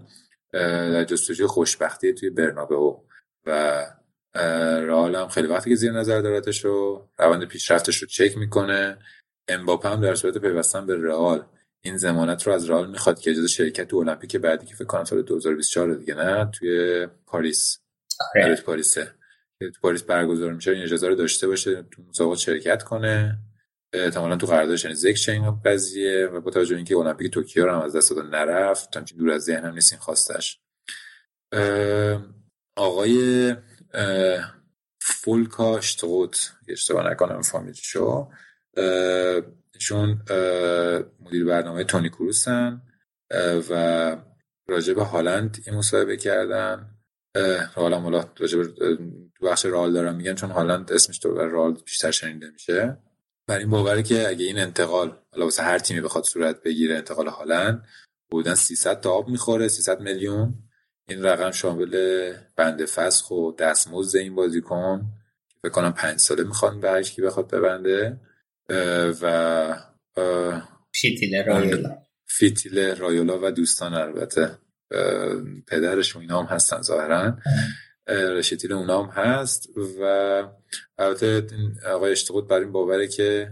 در 0.51 1.03
جستجوی 1.03 1.47
خوشبختی 1.47 2.13
توی 2.13 2.29
برنابهو 2.29 2.99
و 3.45 3.83
رئال 4.85 5.15
هم 5.15 5.27
خیلی 5.27 5.47
وقتی 5.47 5.69
که 5.69 5.75
زیر 5.75 5.91
نظر 5.91 6.21
دارتش 6.21 6.65
رو 6.65 7.07
روند 7.19 7.45
پیشرفتش 7.45 7.97
رو 7.97 8.07
چک 8.07 8.37
می‌کنه. 8.37 8.97
امباپه 9.47 9.89
هم 9.89 10.01
در 10.01 10.15
صورت 10.15 10.37
پیوستن 10.37 10.85
به 10.85 10.97
رئال. 11.01 11.45
این 11.81 11.97
زمانت 11.97 12.47
رو 12.47 12.53
از 12.53 12.69
رئال 12.69 12.91
می‌خواد 12.91 13.19
که 13.19 13.31
اجازه 13.31 13.47
شرکت 13.47 13.87
تو 13.87 13.97
المپیک 13.97 14.35
بعدی 14.37 14.65
که 14.65 14.75
فکر 14.75 14.85
کنم 14.85 15.03
سال 15.03 15.21
2024 15.21 15.93
دیگه 15.93 16.13
نه؟ 16.13 16.45
توی 16.45 17.07
پاریس. 17.25 17.79
آره. 18.35 18.55
پاریسه. 18.55 19.13
تو 19.59 19.81
پاریس 19.81 20.03
برگزار 20.03 20.53
میشه 20.53 20.71
این 20.71 20.83
اجازه 20.83 21.07
رو 21.07 21.15
داشته 21.15 21.47
باشه 21.47 21.83
تو 21.91 22.01
مسابقات 22.09 22.37
شرکت 22.37 22.83
کنه. 22.83 23.37
احتمالا 23.93 24.35
تو 24.35 24.47
قراردادش 24.47 24.83
یعنی 24.83 24.95
ذکر 24.95 25.31
این 25.31 25.61
قضیه 25.65 26.25
و 26.25 26.41
با 26.41 26.51
توجه 26.51 26.75
اینکه 26.75 26.97
المپیک 26.97 27.33
توکیو 27.33 27.71
هم 27.71 27.81
از 27.81 27.95
دست 27.95 28.11
داد 28.11 28.35
نرفت 28.35 28.97
همچین 28.97 29.17
دور 29.17 29.31
از 29.31 29.43
ذهنم 29.43 29.73
نیست 29.73 29.93
این 29.93 30.01
خواستش. 30.01 30.59
آقای 32.75 33.55
فولکا 35.01 35.81
شتروت 35.81 36.51
اشتباه 36.67 37.11
نکنم 37.11 37.41
فامیلشو 37.41 38.29
ایشون 39.73 40.21
مدیر 41.19 41.45
برنامه 41.45 41.83
تونی 41.83 42.09
کروسن 42.09 42.81
و 43.69 44.17
راجع 44.67 44.93
به 44.93 45.03
هالند 45.03 45.57
این 45.67 45.75
مصاحبه 45.75 46.17
کردن. 46.17 46.89
حالا 47.75 47.99
مولا 47.99 48.25
راجع 48.39 48.57
به 48.57 48.67
تو 49.35 49.45
بخش 49.45 49.65
رئال 49.65 49.93
دارم 49.93 50.15
میگن 50.15 50.35
چون 50.35 50.51
هالند 50.51 50.91
اسمش 50.91 51.19
تو 51.19 51.33
رئال 51.33 51.73
بیشتر 51.73 52.11
شنیده 52.11 52.49
میشه. 52.49 52.97
بر 53.47 53.57
این 53.57 53.69
باوره 53.69 54.03
که 54.03 54.27
اگه 54.27 54.45
این 54.45 54.59
انتقال 54.59 55.17
حالا 55.31 55.45
واسه 55.45 55.63
هر 55.63 55.79
تیمی 55.79 56.01
بخواد 56.01 56.23
صورت 56.23 56.63
بگیره 56.63 56.95
انتقال 56.95 57.27
هالند 57.27 57.85
بودن 58.29 58.55
300 58.55 58.99
تا 58.99 59.11
آب 59.11 59.29
می‌خوره 59.29 59.67
300 59.67 60.01
میلیون. 60.01 60.53
این 61.07 61.23
رقم 61.23 61.51
شامل 61.51 62.33
بند 62.55 62.85
فسخ 62.85 63.31
و 63.31 63.51
دستمزد 63.51 64.17
این 64.17 64.35
بازیکن. 64.35 65.05
که 65.49 65.55
فکر 65.63 65.71
کنم 65.71 65.93
پنج 65.93 66.19
ساله 66.19 66.43
می‌خوان 66.43 66.79
به 66.79 67.01
کی 67.03 67.21
بخواد 67.21 67.51
ببنده. 67.51 68.19
و 69.21 69.77
فیتیل 70.91 71.43
رایولا 71.43 71.97
فیتیل 72.25 72.79
رایولا 72.79 73.39
و 73.41 73.51
دوستان 73.51 73.93
البته. 73.93 74.57
پدرش 75.67 76.15
و 76.15 76.19
اینا 76.19 76.43
هم 76.43 76.55
هستن 76.55 76.81
ظاهرا. 76.81 77.37
رشیتیل 78.07 78.73
اونا 78.73 79.03
هم 79.03 79.09
هست 79.09 79.69
و 80.01 80.03
البته 80.97 81.47
آقای 81.85 82.11
اشتقود 82.11 82.47
بر 82.47 82.59
این 82.59 82.71
باوره 82.71 83.07
که 83.07 83.51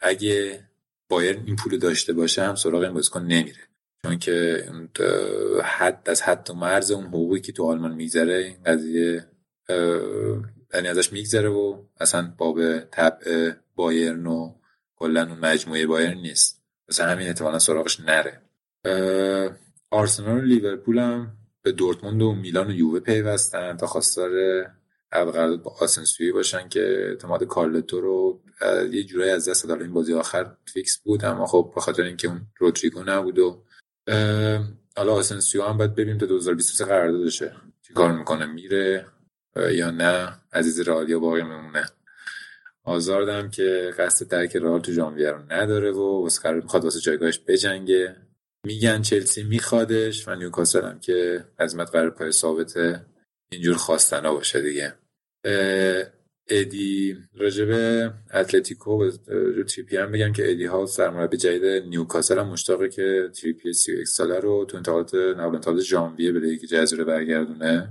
اگه 0.00 0.68
باید 1.08 1.42
این 1.46 1.56
پول 1.56 1.78
داشته 1.78 2.12
باشه 2.12 2.42
هم 2.42 2.54
سراغ 2.54 2.82
این 2.82 2.94
بازیکن 2.94 3.22
نمیره. 3.22 3.60
چون 4.02 4.18
که 4.18 4.64
حد 5.64 6.02
از 6.10 6.22
حد 6.22 6.50
و 6.50 6.54
مرز 6.54 6.90
اون 6.90 7.06
حقوقی 7.06 7.40
که 7.40 7.52
تو 7.52 7.64
آلمان 7.64 7.94
میگذره 7.94 8.34
این 8.34 8.62
قضیه 8.66 9.26
یعنی 10.74 10.88
ازش 10.88 11.12
میگذره 11.12 11.48
و 11.48 11.82
اصلا 12.00 12.34
باب 12.38 12.80
طبع 12.80 13.52
بایرن 13.74 14.26
و 14.26 14.54
کلا 14.96 15.22
اون 15.28 15.38
مجموعه 15.38 15.86
بایرن 15.86 16.18
نیست. 16.18 16.62
مثلا 16.88 17.06
همین 17.06 17.26
احتمالا 17.26 17.58
سراغش 17.58 18.00
نره. 18.00 18.42
آرسنال 19.90 20.38
و 20.38 20.40
لیورپول 20.40 20.98
هم 20.98 21.36
به 21.62 21.72
دورتموند 21.72 22.22
و 22.22 22.32
میلان 22.32 22.66
و 22.66 22.70
یووه 22.70 23.00
پیوستن 23.00 23.76
تا 23.76 23.86
خواستار 23.86 24.30
قرارداد 25.10 25.62
با 25.62 25.76
آسنسیوی 25.80 26.32
باشن 26.32 26.68
که 26.68 26.80
اعتماد 26.80 27.44
کارلتو 27.44 28.00
رو 28.00 28.40
یه 28.90 29.04
جورایی 29.04 29.30
از 29.30 29.48
دست 29.48 29.68
داد. 29.68 29.82
این 29.82 29.92
بازی 29.92 30.14
آخر 30.14 30.56
فیکس 30.64 30.98
بود 30.98 31.24
اما 31.24 31.46
خب 31.46 31.72
به 31.74 31.80
خاطر 31.80 32.02
اینکه 32.02 32.28
اون 32.28 32.40
رودریگو 32.58 33.02
نبود 33.02 33.38
و 33.38 33.62
حالا 34.96 35.12
آسنسیو 35.12 35.62
هم 35.62 35.78
باید 35.78 35.94
ببینیم 35.94 36.18
تا 36.18 36.26
2023 36.26 36.84
قراردادشه. 36.84 37.52
چیکار 37.82 38.12
می‌کنه؟ 38.12 38.46
میره. 38.46 39.06
یا 39.56 39.90
نه. 39.90 40.32
عزیز 40.52 40.88
رئالیا 40.88 41.18
باقی 41.18 41.42
میمونه 41.42 41.84
هازاردم 42.84 43.50
که 43.50 43.94
قصد 43.98 44.26
ترک 44.26 44.56
رئال 44.56 44.80
تو 44.80 44.92
ژانویه 44.92 45.30
رو 45.30 45.38
نداره 45.52 45.90
و 45.90 46.22
واسه 46.22 46.42
قرار 46.42 46.60
می‌خواد 46.60 46.84
واسه 46.84 47.00
جایگاهش 47.00 47.40
بجنگه. 47.46 48.16
میگن 48.66 49.02
چلسی 49.02 49.42
میخوادش 49.42 50.28
و 50.28 50.34
نیوکاسل 50.34 50.84
هم 50.84 51.00
که 51.00 51.44
عظمت 51.58 51.90
قراره 51.90 52.10
پای 52.10 52.32
ثابت 52.32 53.00
اینجور 53.52 53.76
خواستنا 53.76 54.34
باشه 54.34 54.60
دیگه. 54.60 54.94
ادی 56.48 57.16
راجب 57.34 57.70
اتلتیکو 58.34 59.04
و 59.04 59.10
تریپیر 59.68 59.96
هم 59.96 60.12
بگم 60.12 60.32
که 60.32 60.50
ادی 60.50 60.64
هاو 60.64 60.86
سرمربی 60.86 61.36
جدید 61.36 61.64
نیوکاسل 61.64 62.38
هم 62.38 62.48
مشتاقه 62.48 62.88
که 62.88 63.30
تریپیر 63.40 63.72
31 63.72 64.08
ساله 64.08 64.40
رو 64.40 64.64
تو 64.64 64.76
انتقالات 64.76 65.14
نقل 65.14 65.54
انتقالات 65.54 65.82
ژانویه 65.82 66.32
به 66.32 66.40
لیگ 66.40 66.60
جزیره 66.60 67.04
برگردونه. 67.04 67.88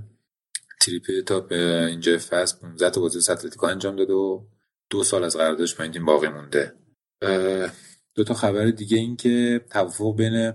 تریپی 0.80 1.22
تا 1.22 1.40
به 1.40 1.84
اینجا 1.86 2.18
فصل 2.18 2.58
15 2.58 2.90
تا 2.90 3.00
بازی 3.00 3.32
اتلتیکو 3.32 3.66
انجام 3.66 3.96
داد 3.96 4.10
و 4.10 4.46
دو 4.90 5.04
سال 5.04 5.24
از 5.24 5.36
قراردادش 5.36 5.74
با 5.74 5.84
این 5.84 5.92
تیم 5.92 6.04
باقی 6.04 6.28
مونده. 6.28 6.72
دو 8.14 8.24
تا 8.24 8.34
خبر 8.34 8.66
دیگه 8.66 8.96
این 8.96 9.16
که 9.16 9.60
توافق 9.70 10.16
بین 10.16 10.52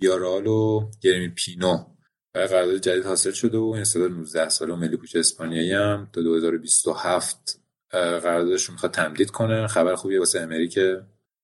ویارال 0.00 0.46
و 0.46 0.90
گرمی 1.00 1.28
پینو. 1.28 1.84
برای 2.32 2.48
قرارداد 2.48 2.76
جدید 2.76 3.04
حاصل 3.04 3.30
شده 3.30 3.58
و 3.58 3.70
این 3.72 3.80
استعداد 3.80 4.10
19 4.10 4.48
ساله 4.48 4.72
و 4.72 4.76
ملی 4.76 4.96
پوچ 4.96 5.16
اسپانیایی 5.16 5.72
هم 5.72 6.08
تا 6.12 6.20
2027 6.20 7.60
قراردادش 7.90 8.70
می‌خواد 8.70 8.92
تمدید 8.92 9.30
کنه. 9.30 9.66
خبر 9.66 9.94
خوبیه 9.94 10.18
واسه 10.18 10.40
امری 10.40 10.68
که 10.68 11.02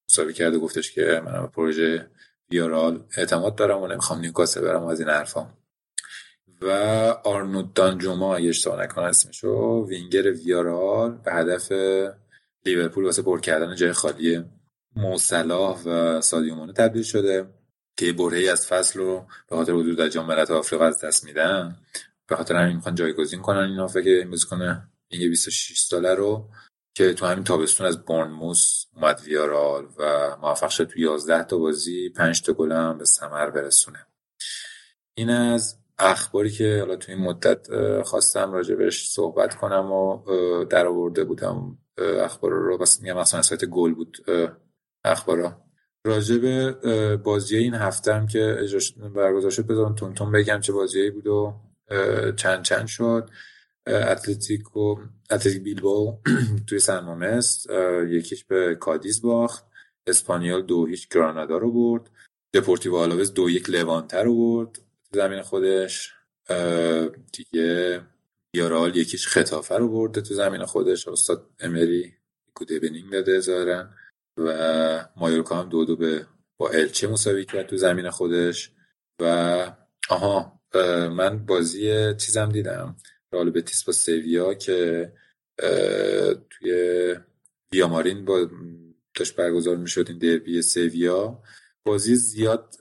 مساوی 0.08 0.32
کرده 0.32 0.58
گفتش 0.58 0.92
که 0.92 1.22
من 1.24 1.46
پروژه 1.46 2.10
ویارال 2.50 3.04
اعتماد 3.16 3.54
دارم 3.54 3.82
و 3.82 3.86
نمی‌خوام 3.86 4.20
نیوکاسل 4.20 4.60
برم 4.60 4.86
از 4.86 5.00
این 5.00 5.08
حرفا 5.08 5.59
و 6.62 6.70
آرنود 7.24 7.72
دانجوما 7.72 8.36
اگه 8.36 8.48
اشتباه 8.48 8.82
نکنم 8.82 9.04
اسمشو 9.04 9.86
وینگر 9.88 10.32
ویارال 10.32 11.18
به 11.24 11.32
هدف 11.32 11.72
لیورپول 12.66 13.04
واسه 13.04 13.22
پر 13.22 13.40
کردن 13.40 13.74
جای 13.74 13.92
خالی 13.92 14.44
موصلاح 14.96 15.82
و 15.82 16.20
سادیومانه 16.20 16.72
تبدیل 16.72 17.02
شده 17.02 17.46
که 17.96 18.12
برهی 18.12 18.48
از 18.48 18.66
فصل 18.66 18.98
رو 18.98 19.26
به 19.48 19.56
خاطر 19.56 19.72
حضور 19.72 19.94
در 19.94 20.08
جام 20.08 20.26
ملت 20.26 20.50
آفریقا 20.50 20.84
از 20.84 21.04
دست 21.04 21.24
میدن. 21.24 21.76
به 22.28 22.36
خاطر 22.36 22.56
همین 22.56 22.76
می‌خوان 22.76 22.94
جایگزین 22.94 23.40
کنن 23.40 23.70
اینا 23.70 23.86
فکر 23.86 24.08
این 24.08 24.36
کنه 24.50 24.88
این 25.08 25.30
26 25.30 25.78
ساله 25.78 26.14
رو 26.14 26.48
که 26.94 27.14
تو 27.14 27.26
همین 27.26 27.44
تابستون 27.44 27.86
از 27.86 28.04
بورنموس 28.04 28.84
اومد 28.94 29.20
ویارال 29.20 29.88
و 29.98 30.36
موفق 30.42 30.68
شد 30.68 30.84
تو 30.84 30.98
11 30.98 31.44
تا 31.44 31.58
بازی 31.58 32.08
5 32.08 32.42
تا 32.42 32.52
گل 32.52 32.72
هم 32.72 32.98
به 32.98 33.04
ثمر 33.04 33.50
برسونه. 33.50 34.06
این 35.14 35.30
از 35.30 35.79
اخباری 36.00 36.50
که 36.50 36.78
حالا 36.78 36.96
تو 36.96 37.12
این 37.12 37.20
مدت 37.20 37.66
خواستم 38.02 38.52
راجبش 38.52 39.08
صحبت 39.10 39.54
کنم 39.54 39.92
و 39.92 40.24
در 40.64 40.86
آورده 40.86 41.24
بودم. 41.24 41.78
اخبار 41.98 42.50
رو 42.50 42.78
بس 42.78 43.02
میگم 43.02 43.18
مثلا 43.18 43.42
سایت 43.42 43.64
گل 43.64 43.94
بود 43.94 44.16
اخبارا. 45.04 45.62
راجب 46.04 46.70
بازی 47.16 47.56
این 47.56 47.74
هفته 47.74 48.14
هم 48.14 48.26
که 48.26 48.56
برگزار 49.14 49.50
شد 49.50 49.66
بذارم 49.66 49.94
تون 49.94 50.32
بگم 50.32 50.60
چه 50.60 50.72
بازیایی 50.72 51.10
بود 51.10 51.26
و 51.26 51.54
چند 52.36 52.62
چند 52.62 52.86
شد. 52.86 53.30
اتلتیکو 53.86 54.96
اتلتیک 55.30 55.62
بیلباو 55.62 56.20
توی 56.68 56.78
سنمامست 56.78 57.70
یکیش 58.08 58.44
به 58.44 58.74
کادیز 58.80 59.22
باخت. 59.22 59.66
اسپانیال 60.06 60.62
دو 60.62 60.86
هیچ 60.86 61.08
گرانادا 61.08 61.58
رو 61.58 61.72
برد. 61.72 62.10
دپورتیو 62.54 62.94
آلاوز 62.96 63.34
دو 63.34 63.50
یک 63.50 63.70
لوانتر 63.70 64.22
رو 64.22 64.36
برد. 64.36 64.78
زمین 65.12 65.42
خودش 65.42 66.14
دیگه 67.32 68.00
یارال 68.54 68.96
یکیش 68.96 69.26
خطافه 69.28 69.76
رو 69.76 69.88
برده 69.88 70.20
تو 70.20 70.34
زمین 70.34 70.64
خودش. 70.64 71.08
استاد 71.08 71.50
امری 71.60 72.14
گوده 72.54 72.80
بنینگ 72.80 73.12
داده 73.12 73.40
ظاهرا 73.40 73.88
و 74.36 75.08
مایورکا 75.16 75.56
هم 75.56 75.68
دو 75.68 75.84
دو 75.84 75.96
به 75.96 76.26
با 76.58 76.68
الچه 76.70 77.08
مساوی 77.08 77.44
کرد 77.44 77.66
تو 77.66 77.76
زمین 77.76 78.10
خودش. 78.10 78.72
و 79.20 79.72
آها 80.08 80.60
من 81.10 81.46
بازی 81.46 82.14
چیزم 82.14 82.48
دیدم. 82.48 82.96
رال 83.32 83.50
بتیس 83.50 83.84
با 83.84 83.92
سیویا 83.92 84.54
که 84.54 85.12
توی 86.50 87.14
بیامارین 87.70 88.24
با 88.24 88.48
داشت 89.14 89.36
برگزار 89.36 89.76
می‌شد 89.76 90.06
این 90.08 90.18
دربی 90.18 90.62
سیویا. 90.62 91.42
بازی 91.84 92.16
زیاد 92.16 92.74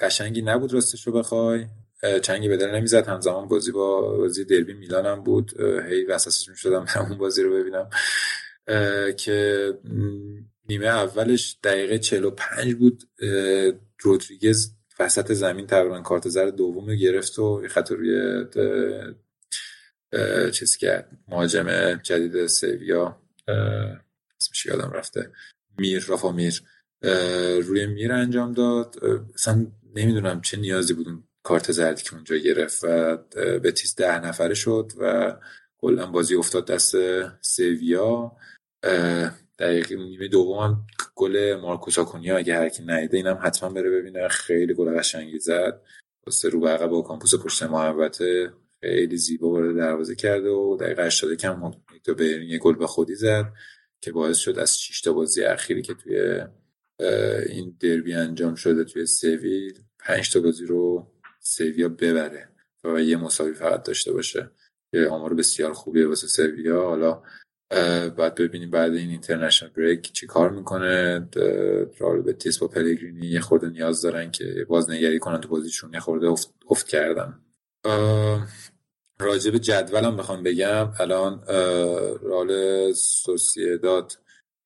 قشنگی 0.00 0.42
نبود 0.42 0.74
راستش 0.74 1.06
رو 1.06 1.12
بخوای. 1.12 1.66
چنگی 2.22 2.48
به 2.48 2.56
دل 2.56 2.70
نمی‌زد. 2.70 3.08
همزمان 3.08 3.48
بازی 3.48 3.72
با 3.72 4.16
بازی 4.16 4.44
دربی 4.44 4.74
میلان 4.74 5.06
هم 5.06 5.24
بود. 5.24 5.60
هی 5.60 6.04
وسوسش 6.04 6.48
می‌شدم 6.48 6.84
همون 6.88 7.18
بازی 7.18 7.42
رو 7.42 7.54
ببینم. 7.54 7.90
که 9.16 9.68
نیمه 10.68 10.86
اولش 10.86 11.58
دقیقه 11.64 11.98
45 11.98 12.74
بود. 12.74 13.02
رودریگز 14.00 14.70
وسط 15.00 15.32
زمین 15.32 15.66
تقریبا 15.66 16.00
کارت 16.00 16.28
زر 16.28 16.50
دوم 16.50 16.86
رو 16.86 16.94
گرفت 16.94 17.38
و 17.38 17.68
خط 17.68 17.92
روی 17.92 18.44
چیز 20.52 20.76
کرد. 20.76 21.10
مهاجم 21.28 21.94
جدید 21.94 22.46
سیویا 22.46 23.22
اسمش 24.40 24.66
یادم 24.66 24.90
رفته. 24.90 25.32
میر 25.78 26.04
رافا 26.08 26.32
میر. 26.32 26.62
روی 27.62 27.86
میر 27.86 28.12
انجام 28.12 28.52
داد. 28.52 29.04
اصلا 29.34 29.66
نمی‌دونم 29.94 30.40
چه 30.40 30.56
نیازی 30.56 30.94
بود 30.94 31.06
کارت 31.42 31.72
زردی 31.72 32.02
که 32.02 32.14
اونجا 32.14 32.36
گرفت 32.36 32.84
و 32.84 33.16
بتیس 33.64 33.94
ده 33.94 34.18
نفره 34.18 34.54
شد 34.54 34.92
و 34.98 35.36
کلا 35.78 36.06
بازی 36.06 36.34
افتاد 36.34 36.66
دست 36.66 36.96
سیویا 37.40 38.32
دقیقه 39.58 39.96
نیمه 39.96 40.28
دوم 40.28 40.86
گل 41.14 41.54
مارکوس 41.62 41.98
آکونیا 41.98 42.36
اگه 42.36 42.54
هر 42.54 42.68
کی 42.68 42.82
ندیده 42.82 43.16
اینم 43.16 43.38
حتما 43.42 43.68
بره 43.68 43.90
ببینه. 43.90 44.28
خیلی 44.28 44.74
گل 44.74 44.98
قشنگی 44.98 45.38
زد. 45.38 45.82
واسه 46.26 46.48
رو 46.48 46.60
به 46.60 46.86
با 46.86 47.02
کامپوس 47.02 47.34
پشت 47.34 47.62
محبته 47.62 48.52
خیلی 48.80 49.16
زیبا 49.16 49.50
وارد 49.50 49.76
دروازه 49.76 50.14
کرده 50.14 50.48
و 50.48 50.76
دقیقه 50.76 51.06
80 51.06 51.34
کم 51.34 51.70
تو 52.04 52.14
برین 52.14 52.48
یه 52.48 52.58
گل 52.58 52.74
به 52.74 52.86
خودی 52.86 53.14
زد 53.14 53.52
که 54.00 54.12
باعث 54.12 54.36
شد 54.36 54.58
از 54.58 54.80
6 54.80 55.00
تا 55.00 55.12
بازی 55.12 55.44
اخیری 55.44 55.82
که 55.82 55.94
توی 55.94 56.40
این 57.48 57.76
دربی 57.80 58.14
انجام 58.14 58.54
شده 58.54 58.84
توی 58.84 59.06
سویل. 59.06 59.82
5 59.98 60.32
تا 60.32 60.40
بازی 60.40 60.66
رو 60.66 61.06
سویا 61.40 61.88
ببره 61.88 62.48
و 62.84 63.00
یه 63.00 63.16
مساوی 63.16 63.54
فقط 63.54 63.82
داشته 63.82 64.12
باشه. 64.12 64.50
که 64.92 65.06
آمار 65.06 65.34
بسیار 65.34 65.72
خوبیه 65.72 66.06
واسه 66.06 66.26
سویا. 66.26 66.82
حالا 66.82 67.22
بعد 68.10 68.34
ببینیم 68.34 68.70
بعد 68.70 68.94
این 68.94 69.10
اینترنشنال 69.10 69.72
بریک 69.76 70.12
چی 70.12 70.26
کار 70.26 70.50
می‌کنه. 70.50 71.28
رال 71.98 72.22
بتیس 72.22 72.58
با 72.58 72.68
پلگرینی 72.68 73.26
یه 73.26 73.40
خورده 73.40 73.68
نیاز 73.68 74.02
دارن 74.02 74.30
که 74.30 74.66
بازنگری 74.68 75.18
کنن. 75.18 75.40
تو 75.40 75.48
بازیشون 75.48 75.94
یه 75.94 76.00
خورده 76.00 76.28
افت, 76.28 76.54
افت 76.70 76.88
کردن. 76.88 77.38
راجب 79.20 79.56
جدولم 79.56 80.16
بخوام 80.16 80.42
بگم. 80.42 80.92
الان 80.98 81.44
رال 82.22 82.92
سوسیداد 82.92 84.12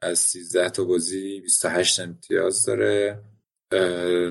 از 0.05 0.19
13 0.19 0.71
تا 0.71 0.85
بازی 0.85 1.41
28 1.41 2.01
امتیاز 2.01 2.65
داره. 2.65 3.23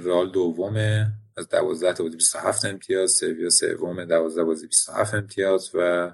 رال 0.03 0.31
دومه 0.31 1.07
از 1.37 1.49
12 1.49 1.93
تا 1.93 2.03
بازی 2.03 2.15
27 2.15 2.65
امتیاز. 2.65 3.11
سویا 3.11 3.49
سومه 3.49 4.05
12 4.05 4.43
بازی 4.43 4.67
27 4.67 5.13
امتیاز. 5.13 5.71
و 5.73 6.11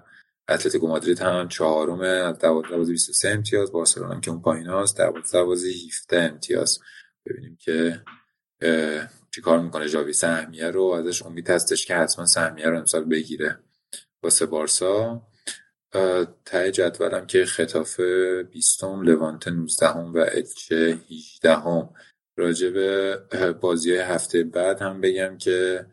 اتلتیکو 0.49 0.87
مادرید 0.87 1.19
هم 1.19 1.47
چهارم 1.47 1.99
از 2.01 2.39
12 2.39 2.77
بازی 2.77 2.91
23 2.91 3.29
امتیاز. 3.29 3.71
بارسلونا 3.71 4.13
هم 4.13 4.21
که 4.21 4.31
اون 4.31 4.41
پایین 4.41 4.67
هاست 4.67 4.97
12 4.97 5.43
بازی 5.43 5.87
17 5.87 6.21
امتیاز. 6.21 6.79
ببینیم 7.25 7.57
که 7.61 8.01
چی 9.31 9.41
کار 9.41 9.59
می‌کنه. 9.59 9.89
جاوی 9.89 10.13
سهمیه 10.13 10.67
رو 10.67 10.83
ازش 10.83 11.23
امید 11.23 11.49
هستش 11.49 11.85
که 11.85 11.95
حتما 11.95 12.25
سهمیه 12.25 12.65
رو 12.65 12.77
امسال 12.77 13.03
بگیره. 13.03 13.59
واسه 14.23 14.45
بارسا 14.45 15.21
ته 16.45 16.71
جدولم 16.71 17.25
که 17.25 17.45
خطاف 17.45 17.99
بیستم 18.51 19.01
لوانت 19.01 19.47
19 19.47 19.89
و 19.89 20.25
اچه 20.31 20.99
18 21.11 21.55
هم 21.55 21.89
راجع 22.37 22.69
به 22.69 23.17
بازی 23.61 23.95
هفته 23.95 24.43
بعد 24.43 24.81
هم 24.81 25.01
بگم 25.01 25.37
که 25.37 25.85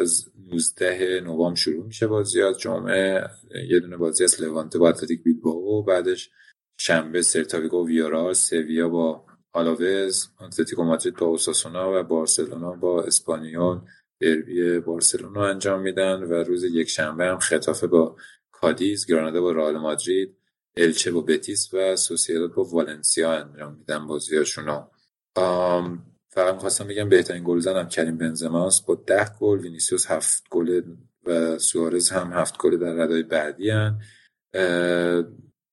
از 0.00 0.30
19 0.52 1.20
نوامبر 1.20 1.56
شروع 1.56 1.86
میشه 1.86 2.06
بازی 2.06 2.42
از 2.42 2.58
جمعه 2.58 3.30
یه 3.68 3.80
دونه 3.80 3.96
بازی 3.96 4.24
از 4.24 4.42
لوانته 4.42 4.78
با 4.78 4.88
اتلتیک 4.88 5.22
بیلبائو 5.22 5.82
بعدش 5.82 6.30
شنبه 6.78 7.22
سلتاویگو 7.22 7.84
و 7.84 7.86
ویارئال 7.86 8.32
سویا 8.32 8.88
با 8.88 9.24
آلاوز 9.52 10.28
اتلتیکو 10.40 10.84
مادرید 10.84 11.16
با 11.16 11.26
اوساسونا 11.26 12.00
و 12.00 12.02
بارسلونا 12.02 12.72
با 12.72 13.02
اسپانیول. 13.02 13.80
دربی 14.20 14.80
بارسلونا 14.80 15.46
انجام 15.46 15.80
میدن 15.80 16.22
و 16.22 16.32
روز 16.34 16.64
یک 16.64 16.88
شنبه 16.88 17.24
هم 17.24 17.38
ختافه 17.38 17.86
با 17.86 18.16
کادیز 18.66 19.06
گرانادا 19.06 19.40
با 19.40 19.52
رئال 19.52 19.78
مادرید 19.78 20.36
الچه 20.76 21.12
با 21.12 21.20
بتیس 21.20 21.74
و 21.74 21.96
سوسیداد 21.96 22.54
با 22.54 22.64
والنسیا 22.64 23.32
انجام 23.32 23.74
میدن 23.74 24.06
بازیاشونو 24.06 24.86
فقط 26.30 26.54
می‌خواستم 26.54 26.88
بگم 26.88 27.08
بهترین 27.08 27.44
گل 27.44 27.58
زنم 27.58 27.88
کریم 27.88 28.18
بنزماست 28.18 28.86
با 28.86 28.94
ده 28.94 29.30
گل 29.40 29.58
وینیسیوس 29.58 30.06
هفت 30.06 30.44
گل 30.50 30.82
و 31.26 31.58
سوارز 31.58 32.10
هم 32.10 32.32
هفت 32.32 32.58
گل 32.58 32.76
در 32.76 32.92
رده 32.92 33.10
های 33.10 33.22
بعدی 33.22 33.70
هن. 33.70 34.00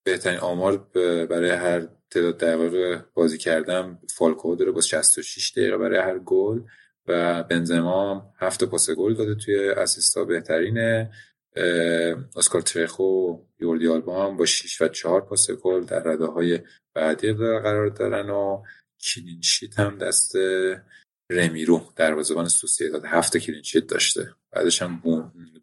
بهترین 0.06 0.40
آمار 0.40 0.78
برای 1.26 1.50
هر 1.50 1.88
تعداد 2.12 2.38
دقیقه 2.38 3.06
بازی 3.14 3.38
کردم 3.38 4.00
فالکائو 4.10 4.56
داره 4.56 4.72
با 4.72 4.82
66 4.82 5.52
دقیقه 5.52 5.78
برای 5.78 6.00
هر 6.00 6.20
گل 6.20 6.62
و 7.08 7.44
بنزما 7.44 8.34
هفت 8.38 8.64
پاس 8.64 8.90
گل 8.90 9.14
داده 9.14 9.36
توی 9.36 9.70
assist 9.70 10.18
ا 10.18 10.26
بهترینه 10.26 11.12
اسکار 12.36 12.62
ترخو 12.62 13.38
یوردی 13.60 13.88
آلبا 13.88 14.26
هم 14.26 14.38
با 14.38 14.46
6 14.46 14.82
و 14.82 14.88
4 14.88 15.22
پاس 15.22 15.52
گل 15.52 15.84
در 15.84 16.04
رده 16.04 16.26
های 16.26 16.60
بعدی 16.94 17.34
قرار 17.34 17.88
دارن 17.88 18.30
و 18.30 18.64
clean 19.00 19.40
sheet 19.40 19.80
هم 19.80 19.98
دست 19.98 20.36
رمیرو 21.30 21.82
دروازه‌بان 21.96 22.48
سوسییداد 22.48 23.06
هفت 23.06 23.38
clean 23.38 23.63
sheet 23.63 23.88
داشته. 23.88 24.36
بعدش 24.52 24.82
هم 24.82 25.02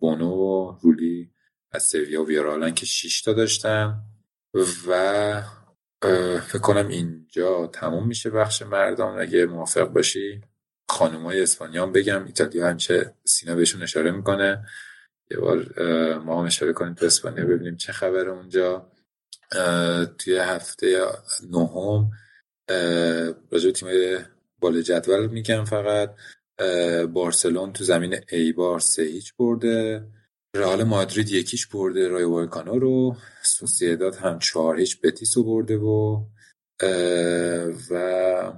بونو 0.01 0.27
و 0.27 0.79
رولی 0.83 1.31
از 1.73 1.83
سویا 1.83 2.23
و 2.23 2.27
ویارالن 2.27 2.75
که 2.75 2.87
6 2.87 3.23
تا 3.23 3.33
داشتن 3.33 4.01
و 4.89 5.43
فکر 6.41 6.59
کنم 6.63 6.89
اینجا 6.89 7.67
تموم 7.67 8.07
میشه 8.07 8.31
بخش 8.31 8.63
مردان 8.63 9.21
اگه 9.21 9.47
موافق 9.47 9.89
باشی 9.89 10.41
خانومای 10.89 11.43
اسپانیا 11.43 11.87
بگم 11.87 12.25
ایتالیا 12.25 12.69
همیشه 12.69 13.15
سینا 13.25 13.55
بهشون 13.55 13.83
اشاره 13.83 14.11
می‌کنه. 14.11 14.67
یه 15.31 15.39
بار 15.39 15.67
ما 16.19 16.41
هم 16.41 16.47
اشاره 16.47 16.73
کنیم 16.73 16.95
تو 16.95 17.07
اسپانیا 17.07 17.45
ببینیم 17.45 17.77
چه 17.77 17.93
خبره 17.93 18.31
اونجا. 18.31 18.93
توی 20.19 20.37
هفته 20.39 21.07
نهم 21.51 22.11
راجع 23.51 23.71
تیم 23.71 23.89
بالا 24.61 24.81
جدول 24.81 25.27
میگم 25.27 25.65
فقط. 25.65 26.15
بارسلون 27.13 27.73
تو 27.73 27.85
زمین 27.85 28.17
ایبار 28.33 28.81
سه 28.81 29.03
هیچ 29.03 29.35
برده. 29.37 30.07
رئال 30.57 30.85
مادرید 30.85 31.31
یکیش 31.31 31.67
برده 31.67 32.09
رای 32.09 32.25
وایکانو 32.25 32.79
رو. 32.79 33.17
سوسیداد 33.43 34.15
هم 34.17 34.39
چهار 34.39 34.81
هیچ 34.81 35.01
بتیس 35.01 35.37
رو 35.37 35.45
برده 35.45 35.77
و 35.77 36.25
و 37.91 38.53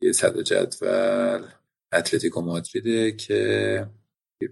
یه 0.00 0.12
صد 0.12 0.40
جدول 0.40 1.46
اتلتیکو 1.92 2.40
مادریده 2.40 3.12
که 3.12 3.86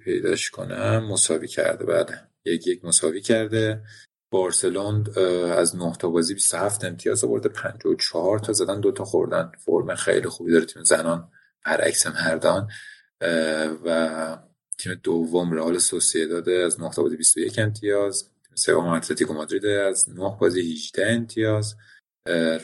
پیداش 0.04 0.50
کنم 0.50 1.06
مساوی 1.06 1.48
کرده. 1.48 1.84
بعد 1.84 2.30
یک 2.44 2.66
یک 2.66 2.84
مساوی 2.84 3.20
کرده. 3.20 3.82
بارسلون 4.30 5.06
از 5.52 5.76
9 5.76 5.92
تا 5.92 6.08
بازی 6.08 6.34
27 6.34 6.84
امتیاز 6.84 7.24
آورده. 7.24 7.48
54 7.48 8.38
تا 8.38 8.52
زدن 8.52 8.80
دو 8.80 8.92
تا 8.92 9.04
خوردن. 9.04 9.52
فرم 9.58 9.94
خیلی 9.94 10.28
خوبی 10.28 10.52
داره 10.52 10.64
تیم 10.64 10.84
زنان. 10.84 11.30
برعکس 11.64 12.06
مردان. 12.06 12.70
و 13.84 14.38
تیم 14.78 14.94
دوم 14.94 15.52
رئال 15.52 15.78
سوسییداد 15.78 16.48
از 16.48 16.80
9 16.80 16.90
تا 16.90 17.02
بازی 17.02 17.16
21 17.16 17.58
امتیاز. 17.58 18.24
تیم 18.24 18.56
سوم 18.56 18.86
اتلتیکو 18.86 19.34
مادرید 19.34 19.66
از 19.66 20.10
9 20.10 20.36
بازی 20.40 20.72
18 20.72 21.06
امتیاز. 21.06 21.76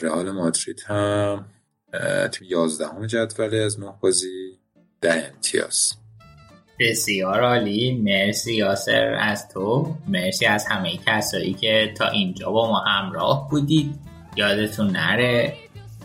رئال 0.03 0.31
مادرید 0.31 0.81
هم 0.81 1.47
تیم 2.33 2.49
11 2.51 3.07
جدوله 3.07 3.57
از 3.57 3.81
9 3.81 3.95
بازی 4.01 4.59
10 5.01 5.33
امتیاز. 5.35 5.93
بسیار 6.81 7.41
عالی. 7.41 8.03
مرسی 8.05 8.55
یاسر 8.55 9.17
از 9.21 9.49
تو. 9.49 9.95
مرسی 10.09 10.47
از 10.47 10.67
همه 10.67 10.97
کسایی 11.07 11.53
که 11.53 11.93
تا 11.97 12.09
اینجا 12.09 12.51
با 12.51 12.71
ما 12.71 12.79
همراه 12.79 13.49
بودید. 13.51 13.95
یادتون 14.37 14.91
نره 14.91 15.55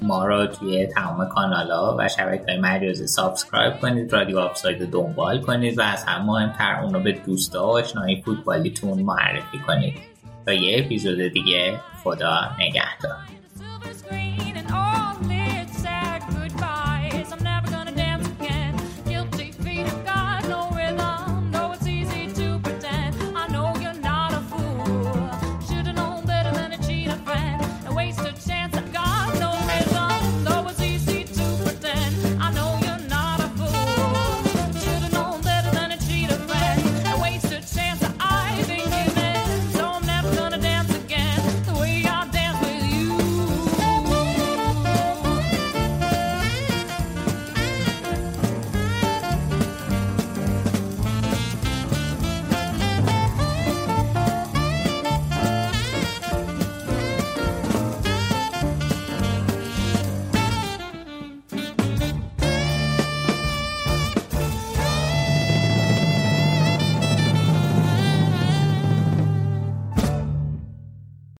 ما 0.01 0.25
رو 0.25 0.47
توی 0.47 0.85
تمام 0.85 1.29
کانال 1.29 1.71
ها 1.71 1.95
و 1.99 2.07
شبکه 2.07 2.43
های 2.47 2.57
مجازی 2.57 3.07
subscribe 3.07 3.79
کنید 3.79 4.13
رادیو 4.13 4.39
آفساید 4.39 4.81
رو 4.81 4.85
دنبال 4.85 5.41
کنید 5.41 5.77
و 5.77 5.81
از 5.81 6.03
همه 6.03 6.25
مهمتر 6.25 6.79
اون 6.83 6.93
رو 6.93 6.99
به 6.99 7.11
دوستا 7.11 7.67
و 7.67 7.69
آشنایی 7.69 8.21
فوتبالیتون 8.21 9.01
معرفی 9.01 9.59
کنید. 9.67 9.93
تا 10.45 10.53
یه 10.53 10.85
اپیزود 10.85 11.17
دیگه 11.17 11.79
خدا 12.03 12.51
نگهدار. 12.59 13.17